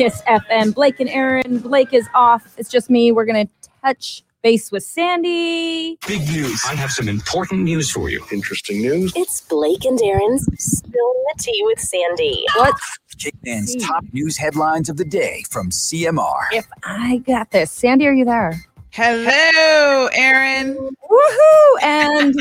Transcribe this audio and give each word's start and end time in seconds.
Kiss 0.00 0.22
FM. 0.22 0.72
Blake 0.74 0.98
and 0.98 1.10
Aaron. 1.10 1.58
Blake 1.58 1.92
is 1.92 2.08
off. 2.14 2.54
It's 2.56 2.70
just 2.70 2.88
me. 2.88 3.12
We're 3.12 3.26
gonna 3.26 3.44
touch 3.84 4.22
base 4.42 4.72
with 4.72 4.82
Sandy. 4.82 5.98
Big 6.08 6.22
news. 6.26 6.64
I 6.66 6.74
have 6.74 6.90
some 6.90 7.06
important 7.06 7.64
news 7.64 7.90
for 7.90 8.08
you. 8.08 8.24
Interesting 8.32 8.80
news. 8.80 9.12
It's 9.14 9.42
Blake 9.42 9.84
and 9.84 10.00
Aaron's 10.02 10.48
Spill 10.58 10.90
the 10.92 11.34
Tea 11.38 11.60
with 11.66 11.80
Sandy. 11.80 12.46
What 12.56 12.76
Cayman's 13.18 13.72
See. 13.74 13.80
top 13.80 14.02
news 14.14 14.38
headlines 14.38 14.88
of 14.88 14.96
the 14.96 15.04
day 15.04 15.44
from 15.50 15.68
CMR. 15.68 16.44
if 16.52 16.66
I 16.82 17.18
got 17.26 17.50
this? 17.50 17.70
Sandy, 17.70 18.06
are 18.06 18.14
you 18.14 18.24
there? 18.24 18.58
Hello, 18.92 20.08
Aaron. 20.14 20.76
Woohoo! 21.10 21.82
And 21.82 22.34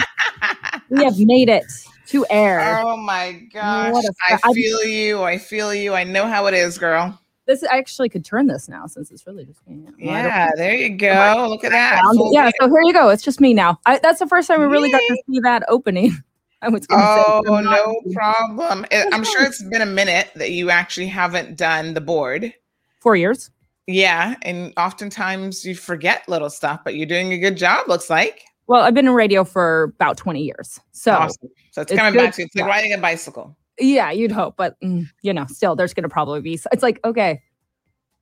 we 0.89 1.03
have 1.03 1.19
made 1.19 1.49
it 1.49 1.65
to 2.07 2.25
air. 2.29 2.79
Oh 2.85 2.95
my 2.95 3.33
gosh. 3.53 3.91
What 3.91 4.05
a 4.05 4.13
I 4.29 4.37
fa- 4.37 4.47
I- 4.47 4.53
feel 4.53 4.81
you. 4.85 5.23
I 5.23 5.37
feel 5.37 5.73
you. 5.75 5.93
I 5.93 6.05
know 6.05 6.25
how 6.25 6.45
it 6.45 6.53
is, 6.53 6.77
girl. 6.77 7.19
This 7.49 7.63
I 7.63 7.79
actually 7.79 8.09
could 8.09 8.23
turn 8.23 8.45
this 8.45 8.69
now 8.69 8.85
since 8.85 9.09
it's 9.09 9.25
really 9.25 9.43
just 9.43 9.67
me. 9.67 9.81
Well, 9.83 9.93
Yeah, 9.97 10.51
there 10.55 10.75
you 10.75 10.95
go. 10.95 11.47
Look 11.49 11.63
at 11.63 11.71
that. 11.71 11.99
Yeah, 12.31 12.51
so 12.61 12.67
here 12.67 12.81
you 12.83 12.93
go. 12.93 13.09
It's 13.09 13.23
just 13.23 13.41
me 13.41 13.55
now. 13.55 13.79
I, 13.87 13.97
that's 13.97 14.19
the 14.19 14.27
first 14.27 14.47
time 14.47 14.59
we 14.59 14.67
really 14.67 14.91
got 14.91 14.99
to 14.99 15.23
see 15.27 15.39
that 15.39 15.63
opening. 15.67 16.11
I 16.61 16.69
was 16.69 16.85
Oh, 16.91 17.41
say. 17.43 17.61
No 17.63 18.01
problem. 18.13 18.85
I'm 18.91 19.23
sure 19.23 19.43
it's 19.43 19.63
been 19.63 19.81
a 19.81 19.87
minute 19.87 20.29
that 20.35 20.51
you 20.51 20.69
actually 20.69 21.07
haven't 21.07 21.57
done 21.57 21.95
the 21.95 22.01
board. 22.01 22.53
Four 22.99 23.15
years. 23.15 23.49
Yeah, 23.87 24.35
and 24.43 24.71
oftentimes 24.77 25.65
you 25.65 25.73
forget 25.73 26.29
little 26.29 26.51
stuff, 26.51 26.81
but 26.83 26.93
you're 26.93 27.07
doing 27.07 27.33
a 27.33 27.39
good 27.39 27.57
job. 27.57 27.87
Looks 27.87 28.11
like. 28.11 28.43
Well, 28.67 28.83
I've 28.83 28.93
been 28.93 29.07
in 29.07 29.13
radio 29.15 29.43
for 29.43 29.91
about 29.95 30.17
20 30.17 30.43
years. 30.43 30.79
So 30.91 31.13
awesome. 31.13 31.49
So 31.71 31.81
it's, 31.81 31.91
it's 31.91 31.97
coming 31.97 32.13
good 32.13 32.25
back 32.25 32.35
to 32.35 32.43
it's 32.43 32.55
like 32.55 32.65
riding 32.67 32.93
a 32.93 32.99
bicycle. 32.99 33.57
Yeah, 33.79 34.11
you'd 34.11 34.31
hope, 34.31 34.55
but 34.57 34.79
mm, 34.81 35.07
you 35.21 35.33
know, 35.33 35.45
still 35.47 35.75
there's 35.75 35.93
going 35.93 36.03
to 36.03 36.09
probably 36.09 36.41
be. 36.41 36.59
It's 36.71 36.83
like, 36.83 36.99
okay, 37.03 37.41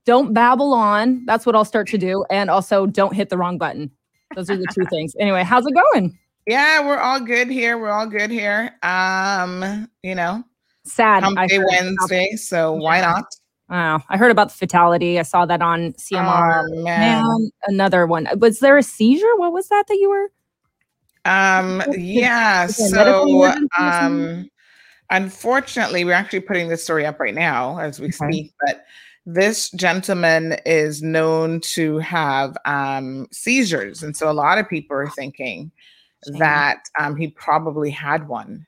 don't 0.05 0.33
babble 0.33 0.73
on. 0.73 1.25
That's 1.25 1.45
what 1.45 1.55
I'll 1.55 1.65
start 1.65 1.87
to 1.89 1.97
do. 1.97 2.25
And 2.29 2.49
also 2.49 2.85
don't 2.85 3.13
hit 3.13 3.29
the 3.29 3.37
wrong 3.37 3.57
button. 3.57 3.91
Those 4.35 4.49
are 4.49 4.57
the 4.57 4.67
two 4.73 4.85
things. 4.89 5.15
Anyway, 5.19 5.43
how's 5.43 5.65
it 5.65 5.73
going? 5.73 6.17
Yeah, 6.45 6.85
we're 6.85 6.99
all 6.99 7.19
good 7.19 7.49
here. 7.49 7.77
We're 7.77 7.91
all 7.91 8.07
good 8.07 8.31
here. 8.31 8.73
Um, 8.83 9.89
you 10.03 10.15
know, 10.15 10.43
Sad. 10.87 11.23
Hump 11.23 11.37
I 11.37 11.47
Day 11.47 11.57
heard 11.57 11.65
Wednesday, 11.69 12.31
so 12.35 12.73
why 12.73 13.01
not? 13.01 13.25
Oh, 13.69 13.99
I 14.07 14.17
heard 14.17 14.31
about 14.31 14.49
the 14.49 14.55
fatality. 14.55 15.19
I 15.19 15.23
saw 15.23 15.45
that 15.45 15.61
on 15.61 15.91
CMR. 15.93 16.63
Oh, 16.65 16.83
man. 16.83 17.23
Man, 17.23 17.51
another 17.67 18.07
one. 18.07 18.27
Was 18.37 18.59
there 18.59 18.77
a 18.77 18.83
seizure? 18.83 19.35
What 19.35 19.51
was 19.51 19.67
that 19.67 19.87
that 19.87 19.95
you 19.95 20.09
were? 20.09 20.31
Um, 21.25 21.83
yeah. 21.97 22.63
is 22.65 22.79
it 22.79 22.93
a 22.93 22.95
medical 22.95 23.41
So, 23.41 23.69
um, 23.77 24.49
unfortunately, 25.09 26.03
we're 26.05 26.13
actually 26.13 26.41
putting 26.41 26.69
this 26.69 26.83
story 26.83 27.05
up 27.05 27.19
right 27.19 27.35
now 27.35 27.79
as 27.79 27.99
we 27.99 28.07
Okay. 28.07 28.11
speak. 28.11 28.53
But 28.65 28.85
this 29.25 29.69
gentleman 29.71 30.57
is 30.65 31.01
known 31.01 31.59
to 31.61 31.97
have 31.99 32.57
um, 32.65 33.27
seizures, 33.31 34.03
and 34.03 34.15
so 34.15 34.29
a 34.29 34.33
lot 34.33 34.57
of 34.57 34.69
people 34.69 34.95
are 34.97 35.09
thinking 35.09 35.71
Shame. 36.25 36.39
that 36.39 36.89
um, 36.99 37.15
he 37.15 37.29
probably 37.29 37.89
had 37.91 38.27
one. 38.27 38.65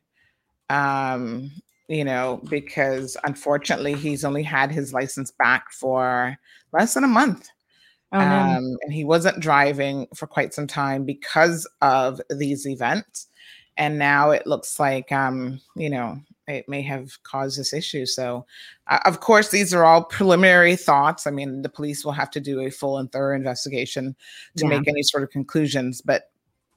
Um, 0.69 1.51
you 1.87 2.03
know, 2.03 2.39
because 2.49 3.17
unfortunately, 3.23 3.95
he's 3.95 4.23
only 4.23 4.43
had 4.43 4.71
his 4.71 4.93
license 4.93 5.31
back 5.31 5.71
for 5.71 6.37
less 6.71 6.93
than 6.93 7.03
a 7.03 7.07
month. 7.07 7.49
Oh, 8.11 8.25
no. 8.25 8.39
Um, 8.39 8.77
and 8.81 8.93
he 8.93 9.03
wasn't 9.03 9.39
driving 9.39 10.07
for 10.15 10.27
quite 10.27 10.53
some 10.53 10.67
time 10.67 11.03
because 11.05 11.67
of 11.81 12.21
these 12.29 12.67
events. 12.67 13.27
And 13.77 13.97
now 13.97 14.31
it 14.31 14.45
looks 14.45 14.79
like, 14.79 15.11
um, 15.11 15.61
you 15.75 15.89
know, 15.89 16.19
it 16.49 16.67
may 16.67 16.81
have 16.81 17.21
caused 17.23 17.59
this 17.59 17.73
issue. 17.73 18.05
So, 18.05 18.45
uh, 18.87 18.99
of 19.05 19.19
course, 19.19 19.49
these 19.49 19.73
are 19.73 19.83
all 19.83 20.03
preliminary 20.03 20.75
thoughts. 20.75 21.27
I 21.27 21.31
mean, 21.31 21.61
the 21.61 21.69
police 21.69 22.03
will 22.03 22.11
have 22.11 22.31
to 22.31 22.39
do 22.39 22.59
a 22.61 22.69
full 22.69 22.97
and 22.97 23.11
thorough 23.11 23.35
investigation 23.35 24.15
to 24.57 24.65
Yeah. 24.65 24.77
make 24.77 24.87
any 24.87 25.03
sort 25.03 25.23
of 25.23 25.29
conclusions. 25.29 26.01
But 26.01 26.31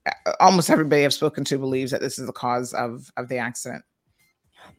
uh, 0.07 0.33
almost 0.41 0.71
everybody 0.71 1.05
I've 1.05 1.15
spoken 1.15 1.45
to 1.45 1.59
believes 1.59 1.93
that 1.93 2.01
this 2.01 2.19
is 2.19 2.27
the 2.27 2.33
cause 2.33 2.75
of 2.75 3.11
of 3.17 3.29
the 3.29 3.39
accident. 3.39 3.85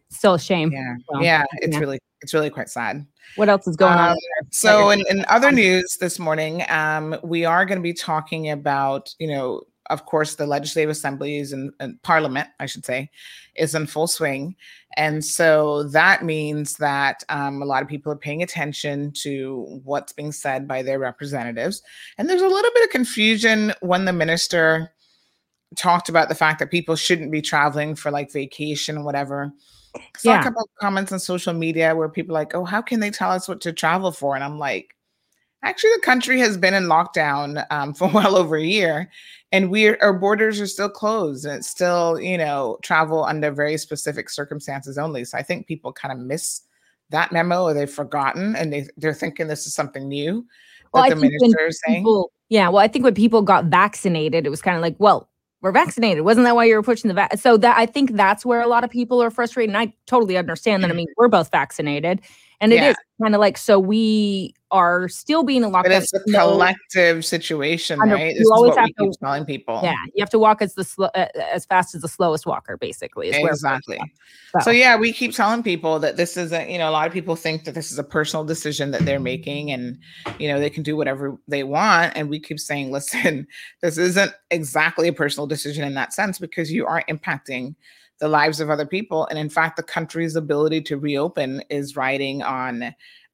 Still 0.09 0.35
a 0.35 0.39
shame. 0.39 0.71
Yeah, 0.71 0.95
yeah, 1.21 1.43
it's 1.61 1.73
yeah. 1.73 1.79
really 1.79 1.99
it's 2.21 2.33
really 2.33 2.49
quite 2.49 2.69
sad. 2.69 3.05
What 3.35 3.49
else 3.49 3.67
is 3.67 3.75
going 3.75 3.93
on? 3.93 4.11
Um, 4.11 4.17
so 4.51 4.89
in, 4.91 5.03
in 5.09 5.25
other 5.27 5.51
news 5.51 5.97
this 5.99 6.19
morning, 6.19 6.63
um, 6.69 7.15
we 7.23 7.45
are 7.45 7.65
going 7.65 7.79
to 7.79 7.83
be 7.83 7.93
talking 7.93 8.49
about, 8.49 9.13
you 9.19 9.27
know, 9.27 9.63
of 9.89 10.05
course, 10.05 10.35
the 10.35 10.45
legislative 10.47 10.89
assemblies 10.89 11.51
and, 11.53 11.71
and 11.79 12.01
parliament, 12.03 12.47
I 12.59 12.65
should 12.65 12.85
say, 12.85 13.09
is 13.55 13.75
in 13.75 13.85
full 13.87 14.07
swing. 14.07 14.55
And 14.95 15.23
so 15.23 15.83
that 15.89 16.23
means 16.23 16.75
that 16.77 17.23
um, 17.29 17.61
a 17.61 17.65
lot 17.65 17.81
of 17.81 17.87
people 17.89 18.11
are 18.11 18.17
paying 18.17 18.43
attention 18.43 19.11
to 19.23 19.81
what's 19.83 20.13
being 20.13 20.31
said 20.31 20.67
by 20.67 20.83
their 20.83 20.99
representatives. 20.99 21.81
And 22.17 22.29
there's 22.29 22.41
a 22.41 22.47
little 22.47 22.71
bit 22.73 22.83
of 22.83 22.89
confusion 22.91 23.73
when 23.81 24.05
the 24.05 24.13
minister 24.13 24.91
talked 25.75 26.09
about 26.09 26.29
the 26.29 26.35
fact 26.35 26.59
that 26.59 26.71
people 26.71 26.95
shouldn't 26.95 27.31
be 27.31 27.41
traveling 27.41 27.95
for 27.95 28.11
like 28.11 28.31
vacation 28.31 28.97
or 28.97 29.03
whatever. 29.03 29.51
Saw 30.17 30.31
Yeah. 30.33 30.39
a 30.41 30.43
couple 30.43 30.61
of 30.61 30.69
comments 30.79 31.11
on 31.11 31.19
social 31.19 31.53
media 31.53 31.95
where 31.95 32.09
people 32.09 32.35
are 32.35 32.39
like, 32.39 32.55
oh, 32.55 32.65
how 32.65 32.81
can 32.81 32.99
they 32.99 33.09
tell 33.09 33.31
us 33.31 33.47
what 33.47 33.61
to 33.61 33.73
travel 33.73 34.11
for? 34.11 34.35
And 34.35 34.43
I'm 34.43 34.59
like, 34.59 34.95
actually, 35.63 35.91
the 35.95 36.01
country 36.01 36.39
has 36.39 36.57
been 36.57 36.73
in 36.73 36.83
lockdown 36.83 37.65
um, 37.71 37.93
for 37.95 38.07
well 38.09 38.35
over 38.35 38.55
a 38.55 38.63
year, 38.63 39.09
and 39.53 39.71
we 39.71 39.97
our 39.99 40.13
borders 40.13 40.59
are 40.61 40.67
still 40.67 40.89
closed, 40.89 41.45
and 41.45 41.55
it's 41.55 41.69
still 41.69 42.19
you 42.19 42.37
know 42.37 42.77
travel 42.83 43.23
under 43.25 43.51
very 43.53 43.77
specific 43.77 44.29
circumstances 44.29 44.97
only. 44.97 45.23
So 45.25 45.37
I 45.37 45.43
think 45.43 45.67
people 45.67 45.93
kind 45.93 46.11
of 46.11 46.19
miss 46.19 46.61
that 47.11 47.31
memo 47.31 47.63
or 47.63 47.73
they've 47.73 47.89
forgotten, 47.89 48.55
and 48.57 48.73
they 48.73 48.87
they're 48.97 49.13
thinking 49.13 49.47
this 49.47 49.67
is 49.67 49.75
something 49.75 50.09
new 50.09 50.45
that 50.93 50.93
Well, 50.93 51.03
I 51.03 51.09
the 51.09 51.15
think 51.15 51.33
minister 51.41 51.67
is 51.67 51.79
saying. 51.85 52.03
people, 52.03 52.31
yeah. 52.49 52.69
Well, 52.69 52.79
I 52.79 52.87
think 52.87 53.05
when 53.05 53.13
people 53.15 53.41
got 53.41 53.65
vaccinated, 53.65 54.45
it 54.45 54.49
was 54.49 54.61
kind 54.61 54.75
of 54.77 54.81
like, 54.81 54.95
well, 54.99 55.29
we're 55.61 55.71
vaccinated. 55.71 56.23
Wasn't 56.25 56.45
that 56.45 56.55
why 56.55 56.65
you 56.65 56.75
were 56.75 56.83
pushing 56.83 57.07
the 57.07 57.13
vac? 57.13 57.37
So 57.39 57.57
that 57.57 57.77
I 57.77 57.85
think 57.85 58.13
that's 58.13 58.45
where 58.45 58.61
a 58.61 58.67
lot 58.67 58.83
of 58.83 58.89
people 58.89 59.21
are 59.23 59.31
frustrated. 59.31 59.69
And 59.75 59.77
I 59.77 59.93
totally 60.07 60.37
understand 60.37 60.83
that. 60.83 60.91
I 60.91 60.93
mean, 60.93 61.07
we're 61.17 61.29
both 61.29 61.51
vaccinated, 61.51 62.21
and 62.61 62.73
it 62.73 62.83
is 62.83 62.95
Mm-hmm. 62.95 63.01
Yeah. 63.21 63.25
kind 63.25 63.35
of 63.35 63.41
like 63.41 63.57
so 63.57 63.79
we 63.79 64.53
are 64.73 65.07
still 65.07 65.43
being 65.43 65.63
in 65.63 65.69
lockdown. 65.71 65.83
But 65.83 65.91
it's 65.93 66.13
a 66.13 66.19
no- 66.27 66.49
collective 66.49 67.23
situation, 67.23 67.99
right? 67.99 68.27
you 68.27 68.33
This 68.33 68.41
is 68.41 68.51
always 68.51 68.69
what 68.71 68.79
have 68.79 68.87
we 68.87 68.93
to- 69.05 69.11
keep 69.11 69.19
telling 69.21 69.45
people. 69.45 69.79
Yeah, 69.83 69.95
you 70.13 70.21
have 70.21 70.31
to 70.31 70.39
walk 70.39 70.61
as 70.61 70.73
the 70.73 70.83
sl- 70.83 71.05
uh, 71.15 71.27
as 71.53 71.65
fast 71.65 71.95
as 71.95 72.01
the 72.01 72.07
slowest 72.09 72.45
walker, 72.45 72.75
basically. 72.75 73.29
Is 73.29 73.35
where 73.35 73.43
we're 73.43 73.49
exactly. 73.51 73.99
at. 73.99 74.63
So 74.63 74.71
yeah, 74.71 74.97
we 74.97 75.13
keep 75.13 75.33
telling 75.33 75.63
people 75.63 75.99
that 75.99 76.17
this 76.17 76.35
is 76.35 76.51
a, 76.51 76.69
you 76.69 76.77
know, 76.77 76.89
a 76.89 76.91
lot 76.91 77.07
of 77.07 77.13
people 77.13 77.35
think 77.35 77.63
that 77.63 77.75
this 77.75 77.91
is 77.91 77.97
a 77.99 78.03
personal 78.03 78.43
decision 78.43 78.91
that 78.91 79.05
they're 79.05 79.19
making 79.19 79.71
and 79.71 79.97
you 80.39 80.47
know, 80.47 80.59
they 80.59 80.69
can 80.69 80.83
do 80.83 80.97
whatever 80.97 81.37
they 81.47 81.63
want 81.63 82.13
and 82.15 82.29
we 82.29 82.39
keep 82.39 82.59
saying, 82.59 82.91
listen, 82.97 83.47
this 83.81 83.97
isn't 83.97 84.31
exactly 84.51 85.07
a 85.07 85.13
personal 85.13 85.47
decision 85.47 85.83
in 85.85 85.93
that 85.93 86.13
sense 86.13 86.39
because 86.39 86.71
you 86.71 86.85
are 86.85 87.03
impacting 87.07 87.75
the 88.19 88.27
lives 88.29 88.59
of 88.59 88.69
other 88.69 88.85
people 88.85 89.25
and 89.27 89.39
in 89.39 89.49
fact 89.49 89.75
the 89.75 89.83
country's 89.83 90.35
ability 90.35 90.79
to 90.79 90.97
reopen 90.97 91.61
is 91.69 91.97
riding 91.97 92.41
on 92.43 92.93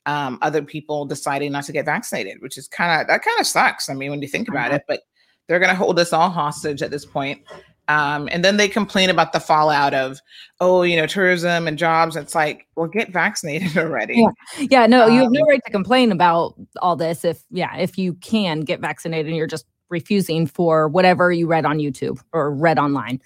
um, 0.10 0.40
other 0.42 0.64
people 0.64 1.06
deciding 1.06 1.52
not 1.52 1.66
to 1.66 1.72
get 1.72 1.86
vaccinated, 1.86 2.42
which 2.42 2.58
is 2.58 2.68
kind 2.68 3.00
of 3.00 3.08
that 3.08 3.22
kind 3.22 3.40
of 3.40 3.46
sucks. 3.46 3.90
I 3.90 3.94
mean, 3.94 4.10
when 4.10 4.22
you 4.22 4.28
think 4.28 4.48
about 4.48 4.74
it, 4.74 4.82
but 4.88 5.02
they're 5.48 5.60
going 5.60 5.70
to 5.70 5.76
hold 5.76 6.00
us 6.00 6.12
all 6.14 6.32
hostage 6.32 6.82
at 6.82 6.90
this 6.90 7.06
point. 7.06 7.42
Um, 7.88 8.28
and 8.32 8.44
then 8.44 8.58
they 8.58 8.68
complain 8.68 9.10
about 9.10 9.34
the 9.34 9.40
fallout 9.40 9.94
of, 9.94 10.20
oh, 10.60 10.82
you 10.82 10.96
know, 10.96 11.06
tourism 11.06 11.68
and 11.68 11.78
jobs. 11.78 12.16
It's 12.16 12.36
like, 12.36 12.68
well, 12.76 12.88
get 12.88 13.12
vaccinated 13.12 13.78
already. 13.78 14.16
Yeah. 14.16 14.66
Yeah, 14.70 14.86
no, 14.88 15.08
you 15.08 15.22
have 15.22 15.32
no 15.32 15.42
Um, 15.42 15.48
right 15.48 15.62
to 15.66 15.72
complain 15.72 16.12
about 16.12 16.56
all 16.82 16.96
this 16.96 17.24
if 17.24 17.44
yeah, 17.52 17.76
if 17.78 17.98
you 17.98 18.14
can 18.16 18.62
get 18.62 18.80
vaccinated 18.80 19.28
and 19.28 19.36
you're 19.36 19.48
just 19.48 19.66
refusing 19.90 20.48
for 20.48 20.88
whatever 20.88 21.32
you 21.32 21.46
read 21.46 21.66
on 21.66 21.78
YouTube 21.78 22.20
or 22.32 22.52
read 22.52 22.80
online. 22.80 23.22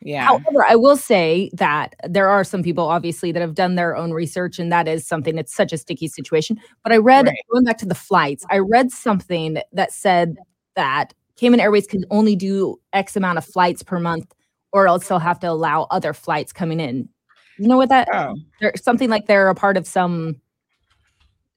Yeah. 0.00 0.24
However, 0.26 0.64
I 0.68 0.76
will 0.76 0.96
say 0.96 1.50
that 1.54 1.94
there 2.04 2.28
are 2.28 2.44
some 2.44 2.62
people 2.62 2.84
obviously 2.84 3.32
that 3.32 3.40
have 3.40 3.54
done 3.54 3.74
their 3.74 3.96
own 3.96 4.12
research 4.12 4.58
and 4.58 4.70
that 4.70 4.86
is 4.86 5.06
something 5.06 5.36
it's 5.38 5.54
such 5.54 5.72
a 5.72 5.78
sticky 5.78 6.08
situation. 6.08 6.58
But 6.84 6.92
I 6.92 6.98
read 6.98 7.26
Right. 7.26 7.36
going 7.52 7.64
back 7.64 7.78
to 7.78 7.86
the 7.86 7.94
flights, 7.94 8.44
I 8.50 8.58
read 8.58 8.92
something 8.92 9.58
that 9.72 9.92
said 9.92 10.36
that 10.76 11.14
Cayman 11.36 11.60
Airways 11.60 11.86
can 11.86 12.04
only 12.10 12.36
do 12.36 12.76
X 12.92 13.16
amount 13.16 13.38
of 13.38 13.44
flights 13.44 13.82
per 13.82 13.98
month 13.98 14.32
or 14.72 14.86
else 14.86 15.08
they'll 15.08 15.18
have 15.18 15.40
to 15.40 15.50
allow 15.50 15.84
other 15.90 16.12
flights 16.12 16.52
coming 16.52 16.78
in. 16.78 17.08
You 17.58 17.66
know 17.66 17.76
what 17.76 17.88
that 17.88 18.08
Oh, 18.12 18.34
something 18.76 19.10
like 19.10 19.26
they're 19.26 19.48
a 19.48 19.54
part 19.54 19.76
of 19.76 19.86
some 19.86 20.40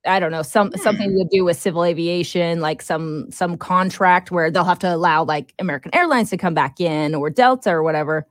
I 0.03 0.19
don't 0.19 0.31
know, 0.31 0.41
some 0.41 0.71
hmm. 0.71 0.79
something 0.79 1.11
to 1.11 1.25
do 1.31 1.45
with 1.45 1.59
civil 1.59 1.83
aviation, 1.83 2.59
like 2.59 2.81
some 2.81 3.29
some 3.31 3.55
contract 3.55 4.31
where 4.31 4.49
they'll 4.49 4.63
have 4.63 4.79
to 4.79 4.91
allow 4.91 5.23
like 5.23 5.53
American 5.59 5.93
Airlines 5.93 6.31
to 6.31 6.37
come 6.37 6.55
back 6.55 6.81
in 6.81 7.13
or 7.13 7.29
Delta 7.29 7.69
or 7.69 7.83
whatever 7.83 8.25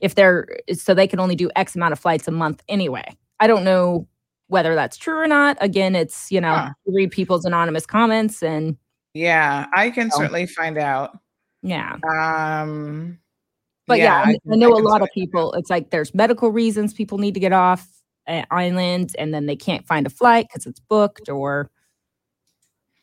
if 0.00 0.14
they're 0.14 0.46
so 0.74 0.94
they 0.94 1.06
can 1.06 1.20
only 1.20 1.34
do 1.36 1.50
X 1.56 1.74
amount 1.76 1.92
of 1.92 1.98
flights 1.98 2.26
a 2.28 2.30
month 2.30 2.62
anyway. 2.68 3.04
I 3.40 3.46
don't 3.46 3.64
know 3.64 4.06
whether 4.48 4.74
that's 4.74 4.96
true 4.96 5.16
or 5.18 5.26
not. 5.26 5.56
Again, 5.60 5.94
it's 5.96 6.30
you 6.30 6.40
know, 6.40 6.54
Huh. 6.54 6.70
read 6.86 7.10
people's 7.10 7.44
anonymous 7.44 7.86
comments 7.86 8.42
and 8.42 8.76
yeah. 9.14 9.66
I 9.74 9.90
can 9.90 10.10
So- 10.10 10.18
certainly 10.18 10.46
find 10.46 10.78
out. 10.78 11.18
yeah. 11.62 11.96
Um, 12.08 13.18
But 13.86 13.98
yeah, 13.98 14.22
I, 14.26 14.36
I 14.52 14.56
know 14.56 14.72
a 14.72 14.82
lot 14.82 15.00
of 15.02 15.08
people. 15.14 15.52
It's 15.54 15.70
like 15.70 15.90
there's 15.90 16.14
medical 16.14 16.50
reasons 16.50 16.92
people 16.92 17.18
need 17.18 17.34
to 17.34 17.40
get 17.40 17.52
off 17.52 17.86
uh, 18.28 18.42
island, 18.50 19.14
and 19.18 19.32
then 19.32 19.46
they 19.46 19.54
can't 19.56 19.86
find 19.86 20.06
a 20.06 20.10
flight 20.10 20.46
because 20.48 20.66
it's 20.66 20.80
booked 20.80 21.28
or 21.28 21.70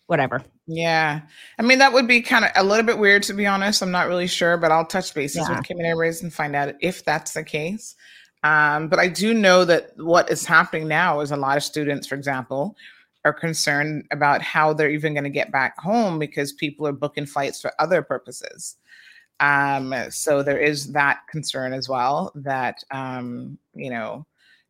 whatever. 0.07 0.43
Yeah. 0.65 1.21
I 1.59 1.61
mean, 1.61 1.79
that 1.79 1.91
would 1.93 2.07
be 2.07 2.21
kind 2.21 2.45
of 2.45 2.51
a 2.55 2.63
little 2.63 2.85
bit 2.85 2.97
weird, 2.97 3.23
to 3.23 3.33
be 3.33 3.45
honest. 3.45 3.81
I'm 3.81 3.91
not 3.91 4.07
really 4.07 4.27
sure, 4.27 4.57
but 4.57 4.71
I'll 4.71 4.85
touch 4.85 5.13
bases 5.13 5.47
Yeah. 5.49 5.57
with 5.57 5.69
and 5.69 5.81
Airways 5.81 6.23
and 6.23 6.33
find 6.33 6.55
out 6.55 6.73
if 6.79 7.03
that's 7.03 7.33
the 7.33 7.43
case. 7.43 7.95
Um, 8.43 8.87
but 8.87 8.99
I 8.99 9.07
do 9.07 9.33
know 9.33 9.65
that 9.65 9.91
what 9.97 10.29
is 10.29 10.45
happening 10.45 10.87
now 10.87 11.21
is 11.21 11.31
a 11.31 11.37
lot 11.37 11.57
of 11.57 11.63
students, 11.63 12.07
for 12.07 12.15
example, 12.15 12.75
are 13.25 13.33
concerned 13.33 14.05
about 14.11 14.41
how 14.41 14.73
they're 14.73 14.89
even 14.89 15.13
going 15.13 15.23
to 15.23 15.29
get 15.29 15.51
back 15.51 15.77
home 15.79 16.19
because 16.19 16.51
people 16.53 16.85
are 16.85 16.91
booking 16.91 17.25
flights 17.25 17.61
for 17.61 17.71
other 17.79 18.01
purposes. 18.01 18.75
Um, 19.39 19.93
so 20.09 20.43
there 20.43 20.59
is 20.59 20.91
that 20.91 21.21
concern 21.29 21.73
as 21.73 21.89
well 21.89 22.31
that 22.35 22.83
um, 22.91 23.57
you 23.73 23.89
know 23.89 24.25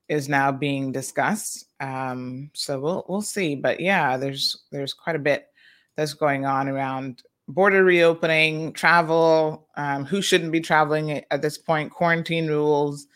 is 0.07 0.29
now 0.29 0.51
being 0.51 0.91
discussed. 0.91 1.65
Um, 1.79 2.49
so 2.53 2.79
we'll 2.79 3.05
we'll 3.07 3.21
see. 3.21 3.55
But 3.55 3.79
yeah, 3.79 4.17
there's 4.17 4.63
there's 4.71 4.93
quite 4.93 5.15
a 5.15 5.19
bit 5.19 5.47
that's 5.95 6.13
going 6.13 6.45
on 6.45 6.67
around 6.67 7.23
border 7.47 7.83
reopening, 7.83 8.73
travel, 8.73 9.67
um, 9.75 10.05
who 10.05 10.21
shouldn't 10.21 10.51
be 10.51 10.61
traveling 10.61 11.23
at, 11.29 11.41
this 11.41 11.57
point, 11.57 11.91
quarantine 11.91 12.47
rules. 12.47 13.07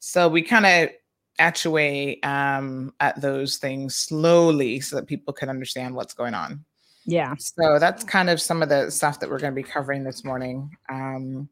So 0.00 0.28
we 0.28 0.42
kind 0.42 0.66
of 0.66 0.90
etch 1.38 1.64
away 1.64 2.20
um, 2.20 2.92
at 3.00 3.20
those 3.20 3.56
things 3.56 3.96
slowly 3.96 4.80
so 4.80 4.96
that 4.96 5.06
people 5.06 5.32
can 5.32 5.48
understand 5.48 5.94
what's 5.94 6.14
going 6.14 6.34
on. 6.34 6.64
Yeah. 7.06 7.34
So 7.38 7.78
that's 7.78 8.04
kind 8.04 8.28
of 8.28 8.40
some 8.40 8.62
of 8.62 8.68
the 8.68 8.90
stuff 8.90 9.20
that 9.20 9.30
we're 9.30 9.38
going 9.38 9.54
to 9.54 9.62
be 9.62 9.66
covering 9.66 10.04
this 10.04 10.24
morning. 10.24 10.70
Um, 10.90 11.48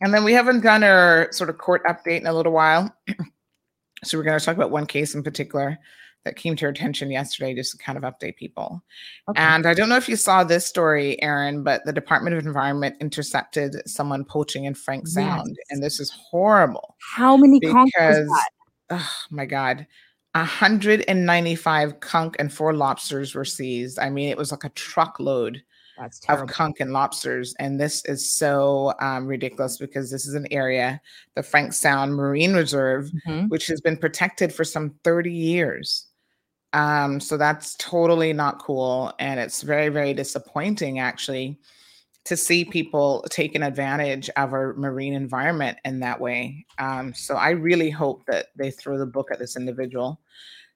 and 0.00 0.14
then 0.14 0.24
we 0.24 0.32
haven't 0.32 0.62
done 0.62 0.82
our 0.82 1.28
sort 1.32 1.50
of 1.50 1.58
court 1.58 1.84
update 1.84 2.20
in 2.20 2.26
a 2.26 2.32
little 2.32 2.52
while. 2.52 2.94
so 4.04 4.16
we're 4.16 4.24
going 4.24 4.38
to 4.38 4.44
talk 4.44 4.56
about 4.56 4.70
one 4.70 4.86
case 4.86 5.14
in 5.14 5.22
particular 5.22 5.78
that 6.24 6.36
came 6.36 6.56
to 6.56 6.64
our 6.66 6.70
attention 6.70 7.10
yesterday 7.10 7.54
just 7.54 7.72
to 7.72 7.78
kind 7.78 7.96
of 7.96 8.04
update 8.04 8.36
people. 8.36 8.82
Okay. 9.28 9.40
And 9.40 9.66
I 9.66 9.72
don't 9.74 9.88
know 9.88 9.96
if 9.96 10.08
you 10.08 10.16
saw 10.16 10.44
this 10.44 10.66
story, 10.66 11.20
Aaron, 11.22 11.62
but 11.62 11.84
the 11.84 11.92
Department 11.92 12.36
of 12.36 12.44
Environment 12.44 12.96
intercepted 13.00 13.76
someone 13.88 14.24
poaching 14.24 14.64
in 14.64 14.74
Frank 14.74 15.06
Sound. 15.08 15.48
Yes. 15.56 15.66
And 15.70 15.82
this 15.82 16.00
is 16.00 16.10
horrible 16.10 16.96
How 17.00 17.36
many 17.36 17.60
because, 17.60 18.26
that? 18.26 18.48
oh 18.90 19.10
my 19.30 19.46
God, 19.46 19.86
195 20.34 22.00
conch 22.00 22.34
and 22.38 22.52
four 22.52 22.74
lobsters 22.74 23.34
were 23.34 23.44
seized. 23.44 23.98
I 23.98 24.10
mean, 24.10 24.28
it 24.28 24.36
was 24.36 24.50
like 24.50 24.64
a 24.64 24.68
truckload 24.70 25.62
of 26.28 26.46
conch 26.48 26.76
and 26.80 26.92
lobsters. 26.92 27.54
And 27.58 27.80
this 27.80 28.04
is 28.04 28.28
so 28.30 28.94
um, 29.00 29.26
ridiculous 29.26 29.78
because 29.78 30.10
this 30.10 30.26
is 30.26 30.34
an 30.34 30.46
area, 30.52 31.00
the 31.34 31.42
Frank 31.42 31.72
Sound 31.72 32.14
Marine 32.14 32.54
Reserve, 32.54 33.10
Mhm. 33.26 33.48
which 33.48 33.66
has 33.66 33.80
been 33.80 33.96
protected 33.96 34.52
for 34.52 34.64
some 34.64 34.94
30 35.02 35.32
years. 35.32 36.06
Um, 36.72 37.20
so 37.20 37.36
that's 37.36 37.74
totally 37.76 38.32
not 38.32 38.60
cool. 38.60 39.12
And 39.18 39.40
it's 39.40 39.62
very, 39.62 39.88
very 39.88 40.12
disappointing 40.14 40.98
actually 40.98 41.58
to 42.24 42.36
see 42.36 42.64
people 42.64 43.24
taking 43.30 43.62
advantage 43.62 44.28
of 44.36 44.52
our 44.52 44.74
marine 44.74 45.14
environment 45.14 45.78
in 45.86 46.00
that 46.00 46.20
way. 46.20 46.66
Um, 46.78 47.14
so 47.14 47.36
I 47.36 47.50
really 47.50 47.88
hope 47.88 48.26
that 48.26 48.48
they 48.54 48.70
throw 48.70 48.98
the 48.98 49.06
book 49.06 49.30
at 49.32 49.38
this 49.38 49.56
individual 49.56 50.20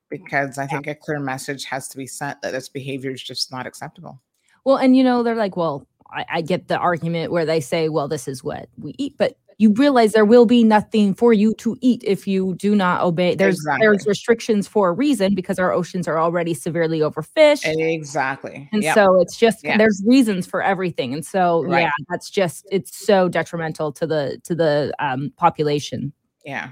because 0.09 0.57
I 0.57 0.67
think 0.67 0.87
a 0.87 0.95
clear 0.95 1.21
message 1.21 1.65
has 1.65 1.89
to 1.89 1.97
be 1.99 2.07
sent 2.07 2.41
that 2.43 2.53
this 2.53 2.69
behavior 2.69 3.11
is 3.11 3.23
just 3.23 3.51
not 3.51 3.67
acceptable. 3.67 4.21
Well, 4.65 4.77
and 4.77 4.97
you 4.97 5.05
know, 5.05 5.23
they're 5.23 5.35
like, 5.35 5.57
well, 5.57 5.87
I, 6.11 6.25
I 6.31 6.41
get 6.41 6.69
the 6.69 6.79
argument 6.79 7.33
where 7.33 7.45
they 7.45 7.61
say, 7.61 7.89
well, 7.89 8.09
this 8.09 8.29
is 8.29 8.43
what 8.43 8.69
we 8.79 8.95
eat, 8.99 9.17
but 9.19 9.37
you 9.63 9.73
realize 9.75 10.13
there 10.13 10.25
will 10.25 10.45
be 10.45 10.65
nothing 10.65 11.15
for 11.15 11.33
you 11.33 11.55
to 11.55 11.77
eat 11.81 12.03
if 12.05 12.27
you 12.27 12.55
do 12.57 12.75
not 12.75 13.01
obey. 13.03 13.37
There's 13.37 13.65
there's 13.79 14.05
restrictions 14.09 14.67
for 14.67 14.89
a 14.89 14.93
reason 14.93 15.37
because 15.37 15.57
our 15.61 15.73
oceans 15.73 16.09
are 16.09 16.19
already 16.19 16.53
severely 16.53 16.99
overfished. 16.99 17.63
Exactly. 17.65 18.69
And 18.73 18.83
Yep. 18.83 18.95
so 18.95 19.21
it's 19.21 19.37
just 19.37 19.63
Yeah. 19.63 19.79
there's 19.79 20.03
reasons 20.05 20.49
for 20.49 20.63
everything. 20.63 21.15
And 21.15 21.25
so 21.25 21.63
Right. 21.63 21.83
yeah, 21.83 21.91
that's 22.11 22.29
just 22.29 22.67
it's 22.73 23.07
so 23.07 23.29
detrimental 23.29 23.93
to 23.93 24.05
the 24.05 24.41
to 24.43 24.57
the 24.57 24.93
um 24.99 25.33
population. 25.37 26.13
Yeah. 26.45 26.71